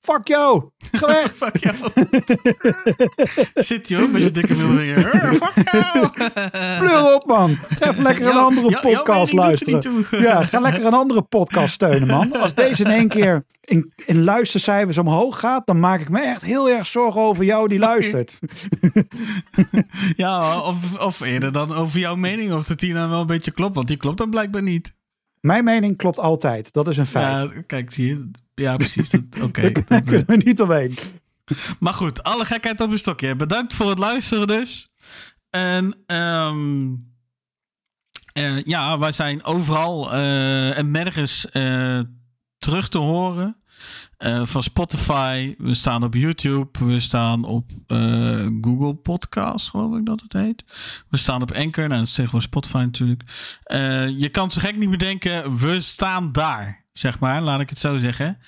Fuck 0.00 0.26
jou! 0.28 0.70
Ga 0.92 1.06
weg! 1.06 1.32
Fuck 1.42 1.56
jou. 1.56 1.74
Zit 3.54 3.88
je 3.88 4.02
ook 4.02 4.10
met 4.10 4.22
je 4.22 4.30
dikke 4.30 4.54
middelvinger. 4.54 5.04
Fuck 5.42 5.72
jou. 5.72 6.08
Pleur 6.78 7.14
op, 7.14 7.26
man. 7.26 7.56
Ga 7.68 7.90
even 7.90 8.02
lekker 8.02 8.26
een 8.26 8.32
Jou- 8.32 8.44
andere 8.44 8.68
jou- 8.70 8.82
jouw 8.88 8.94
podcast 9.02 9.30
er 9.30 9.36
luisteren. 9.38 9.74
niet 9.74 9.82
toe. 10.10 10.20
Ja, 10.20 10.42
ga 10.42 10.60
lekker 10.60 10.84
een 10.84 10.94
andere 10.94 11.22
podcast 11.22 11.74
steunen, 11.74 12.08
man. 12.08 12.32
Als 12.40 12.54
deze 12.54 12.84
in 12.84 12.90
één 12.90 13.08
keer 13.08 13.44
in, 13.60 13.92
in 14.06 14.24
luistercijfers 14.24 14.98
omhoog 14.98 15.38
gaat, 15.40 15.66
dan 15.66 15.80
maak 15.80 16.00
ik 16.00 16.08
me 16.08 16.20
echt 16.20 16.42
heel 16.42 16.70
erg 16.70 16.86
zorgen 16.86 17.20
over 17.20 17.44
jou 17.44 17.68
die 17.68 17.78
luistert. 17.78 18.38
Ja, 20.16 20.60
of, 20.60 21.00
of 21.00 21.20
eerder 21.20 21.52
dan 21.52 21.72
over 21.74 21.98
jouw 21.98 22.14
mening. 22.16 22.52
Of 22.52 22.66
dat 22.66 22.78
die 22.78 22.92
nou 22.92 23.10
wel 23.10 23.20
een 23.20 23.26
beetje 23.26 23.50
klopt. 23.50 23.74
Want 23.74 23.88
die 23.88 23.96
klopt 23.96 24.18
dan 24.18 24.30
blijkbaar 24.30 24.62
niet. 24.62 24.94
Mijn 25.40 25.64
mening 25.64 25.96
klopt 25.96 26.18
altijd. 26.18 26.72
Dat 26.72 26.88
is 26.88 26.96
een 26.96 27.06
feit. 27.06 27.50
Ja, 27.54 27.60
kijk, 27.66 27.92
zie 27.92 28.06
je. 28.06 28.30
Ja, 28.58 28.76
precies. 28.76 29.10
Oké. 29.42 29.72
Daar 29.72 29.84
dat- 29.88 30.04
kunnen 30.04 30.24
we 30.26 30.36
niet 30.36 30.60
omheen. 30.60 30.98
Maar 31.78 31.94
goed, 31.94 32.22
alle 32.22 32.44
gekheid 32.44 32.80
op 32.80 32.90
een 32.90 32.98
stokje. 32.98 33.36
Bedankt 33.36 33.74
voor 33.74 33.88
het 33.88 33.98
luisteren 33.98 34.46
dus. 34.46 34.88
En 35.50 35.94
ehm, 36.06 36.94
eh, 38.32 38.62
ja, 38.64 38.98
wij 38.98 39.12
zijn 39.12 39.44
overal 39.44 40.12
eh, 40.12 40.78
en 40.78 40.90
nergens 40.90 41.50
eh, 41.50 42.00
terug 42.58 42.88
te 42.88 42.98
horen. 42.98 43.56
Van 44.42 44.62
Spotify, 44.62 45.54
we 45.58 45.74
staan 45.74 46.02
op 46.04 46.14
YouTube, 46.14 46.84
we 46.84 47.00
staan 47.00 47.44
op 47.44 47.70
Google 48.60 48.94
Podcast, 48.94 49.70
geloof 49.70 49.96
ik 49.98 50.06
dat 50.06 50.20
het 50.20 50.32
heet. 50.32 50.64
We 51.08 51.16
staan 51.16 51.42
op 51.42 51.52
Anchor, 51.52 51.88
nou 51.88 51.98
dat 51.98 52.08
is 52.08 52.14
tegenwoordig 52.14 52.48
Spotify 52.48 52.76
natuurlijk. 52.76 53.22
Je 54.18 54.28
kan 54.32 54.50
zo 54.50 54.60
gek 54.60 54.76
niet 54.76 54.90
bedenken, 54.90 55.56
we 55.56 55.80
staan 55.80 56.32
daar, 56.32 56.84
zeg 56.98 57.18
maar, 57.18 57.42
laat 57.42 57.60
ik 57.60 57.68
het 57.68 57.78
zo 57.78 57.98
zeggen. 57.98 58.38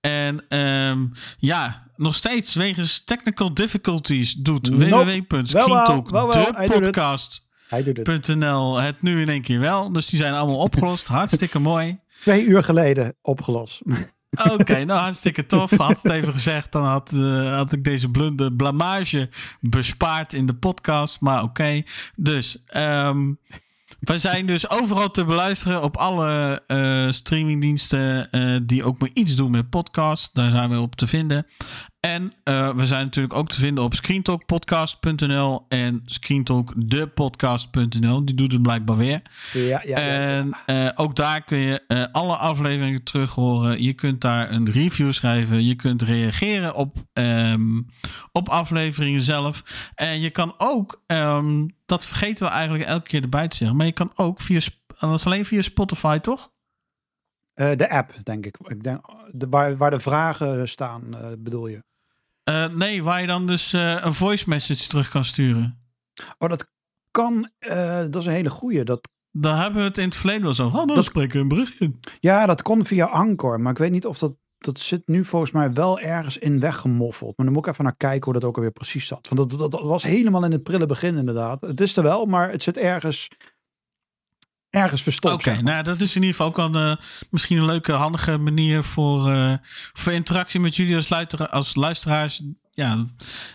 En 0.00 0.44
ehm, 0.48 1.06
ja, 1.38 1.90
nog 1.96 2.14
steeds 2.14 2.54
wegens 2.54 3.04
technical 3.04 3.54
difficulties 3.54 4.34
doet 4.34 4.70
Nope. 4.70 5.04
www.screentalk, 5.28 6.10
Wel, 6.10 6.26
wel, 6.26 6.34
wel, 6.34 6.52
de 6.52 6.56
hij 6.56 6.66
doet 6.66 6.74
het. 6.74 6.84
podcast. 6.84 7.48
Hij 7.68 7.82
doet 7.82 8.06
het. 8.06 8.26
.nl 8.28 8.80
het 8.80 9.02
nu 9.02 9.20
in 9.20 9.28
één 9.28 9.42
keer 9.42 9.60
wel. 9.60 9.92
Dus 9.92 10.06
die 10.06 10.18
zijn 10.18 10.34
allemaal 10.34 10.58
opgelost. 10.58 11.06
Hartstikke 11.06 11.58
mooi. 11.72 11.98
Twee 12.20 12.44
uur 12.44 12.62
geleden 12.64 13.14
opgelost. 13.22 13.82
Oké, 14.50 14.84
nou 14.84 15.00
hartstikke 15.00 15.46
tof. 15.46 15.70
Had 15.70 16.02
het 16.02 16.12
even 16.12 16.32
gezegd, 16.32 16.72
dan 16.72 16.84
had, 16.84 17.12
eh, 17.12 17.56
had 17.56 17.72
ik 17.72 17.84
deze 17.84 18.10
blunde 18.10 18.52
blamage 18.54 19.30
bespaard 19.60 20.32
in 20.32 20.46
de 20.46 20.54
podcast. 20.54 21.20
Maar 21.20 21.42
oké. 21.42 21.82
Dus 22.16 22.62
ehm 22.66 23.32
wij 24.06 24.18
zijn 24.18 24.46
dus 24.46 24.70
overal 24.70 25.10
te 25.10 25.24
beluisteren 25.24 25.82
op 25.82 25.96
alle 25.96 26.62
eh, 26.66 27.10
streamingdiensten 27.10 28.30
eh, 28.30 28.60
die 28.64 28.84
ook 28.84 28.98
maar 28.98 29.10
iets 29.12 29.36
doen 29.36 29.50
met 29.50 29.70
podcast. 29.70 30.34
Daar 30.34 30.50
zijn 30.50 30.70
we 30.70 30.80
op 30.80 30.96
te 30.96 31.06
vinden. 31.06 31.46
En 32.06 32.32
eh, 32.44 32.74
we 32.74 32.86
zijn 32.86 33.04
natuurlijk 33.04 33.34
ook 33.34 33.48
te 33.48 33.60
vinden 33.60 33.84
op 33.84 33.94
screentalkpodcast.nl 33.94 35.64
en 35.68 36.02
screentalkdepodcast.nl. 36.04 38.24
Die 38.24 38.34
doet 38.34 38.52
het 38.52 38.62
blijkbaar 38.62 38.96
weer. 38.96 39.22
Ja, 39.52 39.62
ja, 39.62 39.80
ja. 39.84 39.96
En 39.96 40.56
eh, 40.66 40.90
ook 40.94 41.16
daar 41.16 41.44
kun 41.44 41.58
je 41.58 41.82
eh, 41.86 42.04
alle 42.12 42.36
afleveringen 42.36 43.04
terug 43.04 43.34
horen. 43.34 43.82
Je 43.82 43.92
kunt 43.92 44.20
daar 44.20 44.50
een 44.50 44.70
review 44.70 45.12
schrijven. 45.12 45.64
Je 45.64 45.74
kunt 45.74 46.02
reageren 46.02 46.74
op, 46.74 46.96
ehm, 47.12 47.80
op 48.32 48.48
afleveringen 48.48 49.22
zelf. 49.22 49.62
En 49.94 50.20
je 50.20 50.30
kan 50.30 50.54
ook, 50.58 51.02
ehm, 51.06 51.66
dat 51.86 52.04
vergeten 52.04 52.46
we 52.46 52.52
eigenlijk 52.52 52.84
elke 52.84 53.08
keer 53.08 53.22
erbij 53.22 53.48
te 53.48 53.56
zeggen. 53.56 53.76
Maar 53.76 53.86
je 53.86 53.92
kan 53.92 54.12
ook 54.14 54.40
via, 54.40 54.60
dat 54.98 55.14
is 55.14 55.26
alleen 55.26 55.44
via 55.44 55.62
Spotify, 55.62 56.18
toch? 56.18 56.54
De 57.54 57.90
app, 57.90 58.12
denk 58.22 58.46
ik. 58.46 58.56
ik 58.62 58.82
denk, 58.82 59.00
de, 59.30 59.48
waar, 59.48 59.76
waar 59.76 59.90
de 59.90 60.00
vragen 60.00 60.68
staan, 60.68 61.16
bedoel 61.38 61.66
je? 61.66 61.85
Eh, 62.46 62.66
nee, 62.68 63.02
waar 63.02 63.20
je 63.20 63.26
dan 63.26 63.46
dus 63.46 63.72
eh, 63.72 63.96
een 64.04 64.12
voice 64.12 64.48
message 64.48 64.88
terug 64.88 65.08
kan 65.10 65.24
sturen. 65.24 65.78
Oh, 66.38 66.48
dat 66.48 66.66
kan. 67.10 67.50
eh, 67.58 67.98
dat 68.10 68.16
is 68.16 68.26
een 68.26 68.32
hele 68.32 68.50
goeie. 68.50 68.84
Dat, 68.84 69.08
Daar 69.30 69.62
hebben 69.62 69.80
we 69.82 69.88
het 69.88 69.98
in 69.98 70.04
het 70.04 70.16
verleden 70.16 70.42
wel 70.42 70.54
zo. 70.54 70.66
Oh, 70.66 70.72
dan 70.74 70.86
Dat- 70.86 71.04
spreken 71.04 71.32
we 71.36 71.38
een 71.42 71.48
berichtje. 71.48 71.92
ja, 72.20 72.46
dat 72.46 72.62
kon 72.62 72.86
via 72.86 73.06
Anchor. 73.06 73.60
Maar 73.60 73.72
ik 73.72 73.78
weet 73.78 73.90
niet 73.90 74.06
of 74.06 74.18
dat. 74.18 74.36
Dat 74.58 74.78
zit 74.80 75.02
nu 75.06 75.24
volgens 75.24 75.50
mij 75.50 75.72
wel 75.72 76.00
ergens 76.00 76.38
in 76.38 76.60
weggemoffeld. 76.60 77.36
Maar 77.36 77.46
dan 77.46 77.54
moet 77.54 77.66
ik 77.66 77.72
even 77.72 77.84
naar 77.84 77.96
kijken 77.96 78.24
hoe 78.24 78.32
dat 78.32 78.44
ook 78.44 78.56
alweer 78.56 78.70
precies 78.72 79.06
zat. 79.06 79.28
Want 79.28 79.50
dat, 79.50 79.58
dat, 79.58 79.70
dat 79.70 79.82
was 79.82 80.02
helemaal 80.02 80.44
in 80.44 80.52
het 80.52 80.62
prille 80.62 80.86
begin 80.86 81.16
inderdaad. 81.16 81.60
Het 81.60 81.80
is 81.80 81.96
er 81.96 82.02
wel, 82.02 82.26
maar 82.26 82.50
het 82.50 82.62
zit 82.62 82.76
ergens. 82.76 83.28
Ergens 84.76 85.02
verstopt. 85.02 85.34
Oké, 85.34 85.62
nou 85.62 85.82
dat 85.82 86.00
is 86.00 86.16
in 86.16 86.22
ieder 86.22 86.36
geval 86.36 86.46
ook 86.46 86.58
al 86.58 86.74
eh, 86.74 86.96
misschien 87.30 87.58
een 87.58 87.64
leuke, 87.64 87.92
handige 87.92 88.38
manier 88.38 88.82
voor, 88.82 89.30
eh, 89.30 89.52
voor 89.92 90.12
interactie 90.12 90.60
met 90.60 90.76
jullie 90.76 90.96
als, 90.96 91.08
luistera- 91.08 91.44
als 91.44 91.74
luisteraars. 91.74 92.42
Ja, 92.70 93.06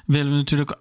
willen 0.06 0.32
we 0.32 0.38
natuurlijk 0.38 0.80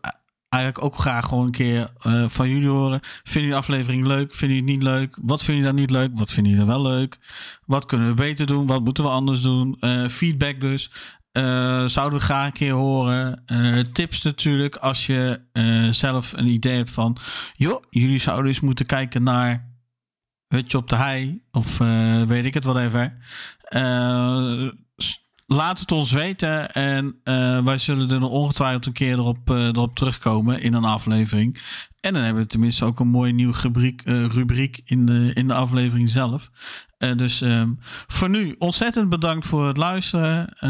eigenlijk 0.49 0.85
ook 0.85 0.99
graag 0.99 1.27
gewoon 1.27 1.45
een 1.45 1.51
keer 1.51 1.91
eh, 2.01 2.29
van 2.29 2.49
jullie 2.49 2.69
horen. 2.69 3.01
Vinden 3.03 3.33
jullie 3.33 3.49
de 3.49 3.57
aflevering 3.57 4.07
leuk? 4.07 4.35
Vinden 4.35 4.57
jullie 4.57 4.73
het 4.73 4.83
niet 4.83 4.91
leuk? 4.93 5.19
Wat 5.23 5.43
vinden 5.43 5.65
jullie 5.65 5.65
dan 5.65 5.75
niet 5.75 5.91
leuk? 5.91 6.19
Wat 6.19 6.33
vinden 6.33 6.53
jullie 6.53 6.67
dan 6.67 6.83
wel 6.83 6.93
leuk? 6.93 7.19
Wat 7.67 7.87
kunnen 7.87 8.09
we 8.09 8.15
beter 8.15 8.47
doen? 8.47 8.67
Wat 8.67 8.85
moeten 8.85 9.05
we 9.05 9.11
anders 9.11 9.43
doen? 9.43 9.77
Feedback 10.11 10.61
dus. 10.61 10.91
Zouden 11.93 12.19
we 12.19 12.25
graag 12.25 12.47
een 12.47 12.53
keer 12.53 12.73
horen. 12.73 13.45
Tips 13.93 14.23
natuurlijk. 14.23 14.77
Als 14.77 15.07
je 15.07 15.41
zelf 15.91 16.33
een 16.33 16.47
idee 16.47 16.77
hebt 16.77 16.91
van... 16.91 17.17
joh, 17.57 17.85
jullie 17.91 18.19
zouden 18.19 18.47
eens 18.47 18.61
moeten 18.61 18.87
kijken 18.87 19.23
naar 19.23 19.70
Hutje 20.51 20.79
op 20.79 20.89
de 20.89 20.97
Hei 20.97 21.43
of 21.53 21.81
eh, 21.81 22.23
weet 22.23 22.45
ik 22.45 22.55
het 22.55 22.65
wat 22.65 22.77
even. 22.77 23.19
Eh, 23.61 24.69
laat 25.47 25.79
het 25.79 25.93
ons 25.93 26.13
weten 26.13 26.73
en 26.73 27.21
eh, 27.25 27.65
wij 27.65 27.79
zullen 27.79 28.11
er 28.11 28.23
ongetwijfeld 28.23 28.87
een 28.87 28.93
keer 28.93 29.13
erop, 29.13 29.49
erop 29.49 29.95
terugkomen 29.95 30.61
in 30.63 30.75
een 30.75 30.85
aflevering. 30.85 31.61
En 32.01 32.13
dan 32.13 32.23
hebben 32.23 32.43
we 32.43 32.49
tenminste 32.49 32.85
ook 32.85 33.01
een 33.01 33.09
mooi 33.09 33.33
nieuw 33.33 33.53
rubriek, 33.53 34.03
rubriek 34.05 34.81
in, 34.85 35.07
de, 35.07 35.31
in 35.35 35.49
de 35.49 35.55
aflevering 35.55 36.11
zelf. 36.11 36.51
Dus 36.99 37.41
ehm, 37.41 37.73
voor 38.07 38.31
nu 38.31 38.55
ontzettend 38.59 39.09
bedankt 39.09 39.47
voor 39.47 39.67
het 39.67 39.77
luisteren. 39.77 40.65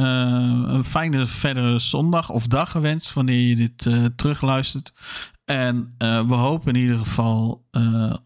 Een 0.74 0.84
fijne 0.84 1.26
verdere 1.26 1.78
zondag 1.78 2.30
of 2.30 2.46
dag 2.46 2.70
gewenst 2.70 3.12
wanneer 3.12 3.48
je 3.48 3.56
dit 3.56 3.88
terugluistert. 4.16 4.92
En 5.44 5.94
we 5.98 6.34
hopen 6.34 6.74
in 6.74 6.80
ieder 6.80 6.98
geval 6.98 7.64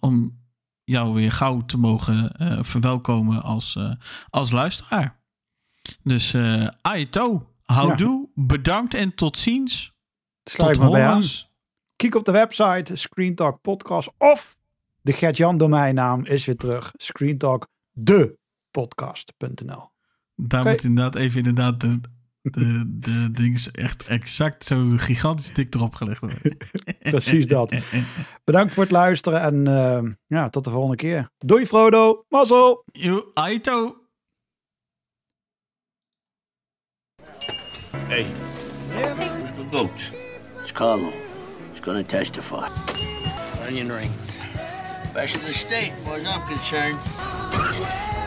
om 0.00 0.42
jou 0.84 1.14
weer 1.14 1.32
gauw 1.32 1.60
te 1.60 1.78
mogen 1.78 2.32
eh, 2.32 2.58
verwelkomen 2.60 3.42
als, 3.42 3.76
eh, 3.76 3.92
als 4.30 4.50
luisteraar. 4.50 5.22
Dus 6.02 6.34
eh 6.34 6.68
Aito, 6.82 7.50
houdoe, 7.62 8.28
bedankt 8.34 8.94
en 8.94 9.14
tot 9.14 9.36
ziens. 9.36 9.92
Sluit 10.44 10.74
tot 10.74 10.84
horens. 10.84 11.52
Kijk 11.96 12.14
op 12.14 12.24
de 12.24 12.32
website 12.32 12.96
Screen 12.96 13.34
Talk 13.34 13.60
Podcast 13.60 14.10
of 14.18 14.58
de 15.00 15.12
Gert-Jan 15.12 15.58
domeinnaam 15.58 16.24
is 16.24 16.44
weer 16.44 16.56
terug. 16.56 16.92
Screen 16.96 17.38
Talk 17.38 17.68
de 17.90 18.38
podcast.nl. 18.70 19.92
Daar 20.34 20.64
moet 20.64 20.84
inderdaad 20.84 21.14
even 21.14 21.38
inderdaad 21.38 21.80
de, 21.80 22.00
de, 22.50 22.84
de 22.98 23.30
ding 23.30 23.66
echt 23.72 24.04
exact 24.04 24.64
zo 24.64 24.92
gigantisch 24.96 25.52
dik 25.52 25.74
erop 25.74 25.94
gelegd. 25.94 26.22
Precies 26.98 27.46
dat. 27.46 27.74
Bedankt 28.44 28.72
voor 28.72 28.82
het 28.82 28.92
luisteren 28.92 29.40
en 29.40 29.66
eh, 29.66 30.12
ja, 30.26 30.48
tot 30.48 30.64
de 30.64 30.70
volgende 30.70 30.96
keer. 30.96 31.30
Doei 31.38 31.66
Frodo, 31.66 32.24
mazzel! 32.28 32.84
Yo, 32.92 33.30
Aito. 33.34 34.02
Hey. 38.06 38.26
Where's 38.88 39.16
the 39.16 39.66
goat? 39.70 40.12
It's 40.62 40.72
Carlo. 40.72 41.10
He's 41.72 41.80
gonna 41.80 42.02
testify. 42.02 42.68
Onion 43.66 43.92
rings. 43.92 44.38
Best 45.12 45.36
in 45.36 45.44
the 45.44 45.52
state, 45.52 45.92
as 45.92 46.04
far 46.04 46.16
as 46.16 46.26
I'm 46.26 46.46
concerned. 46.46 48.23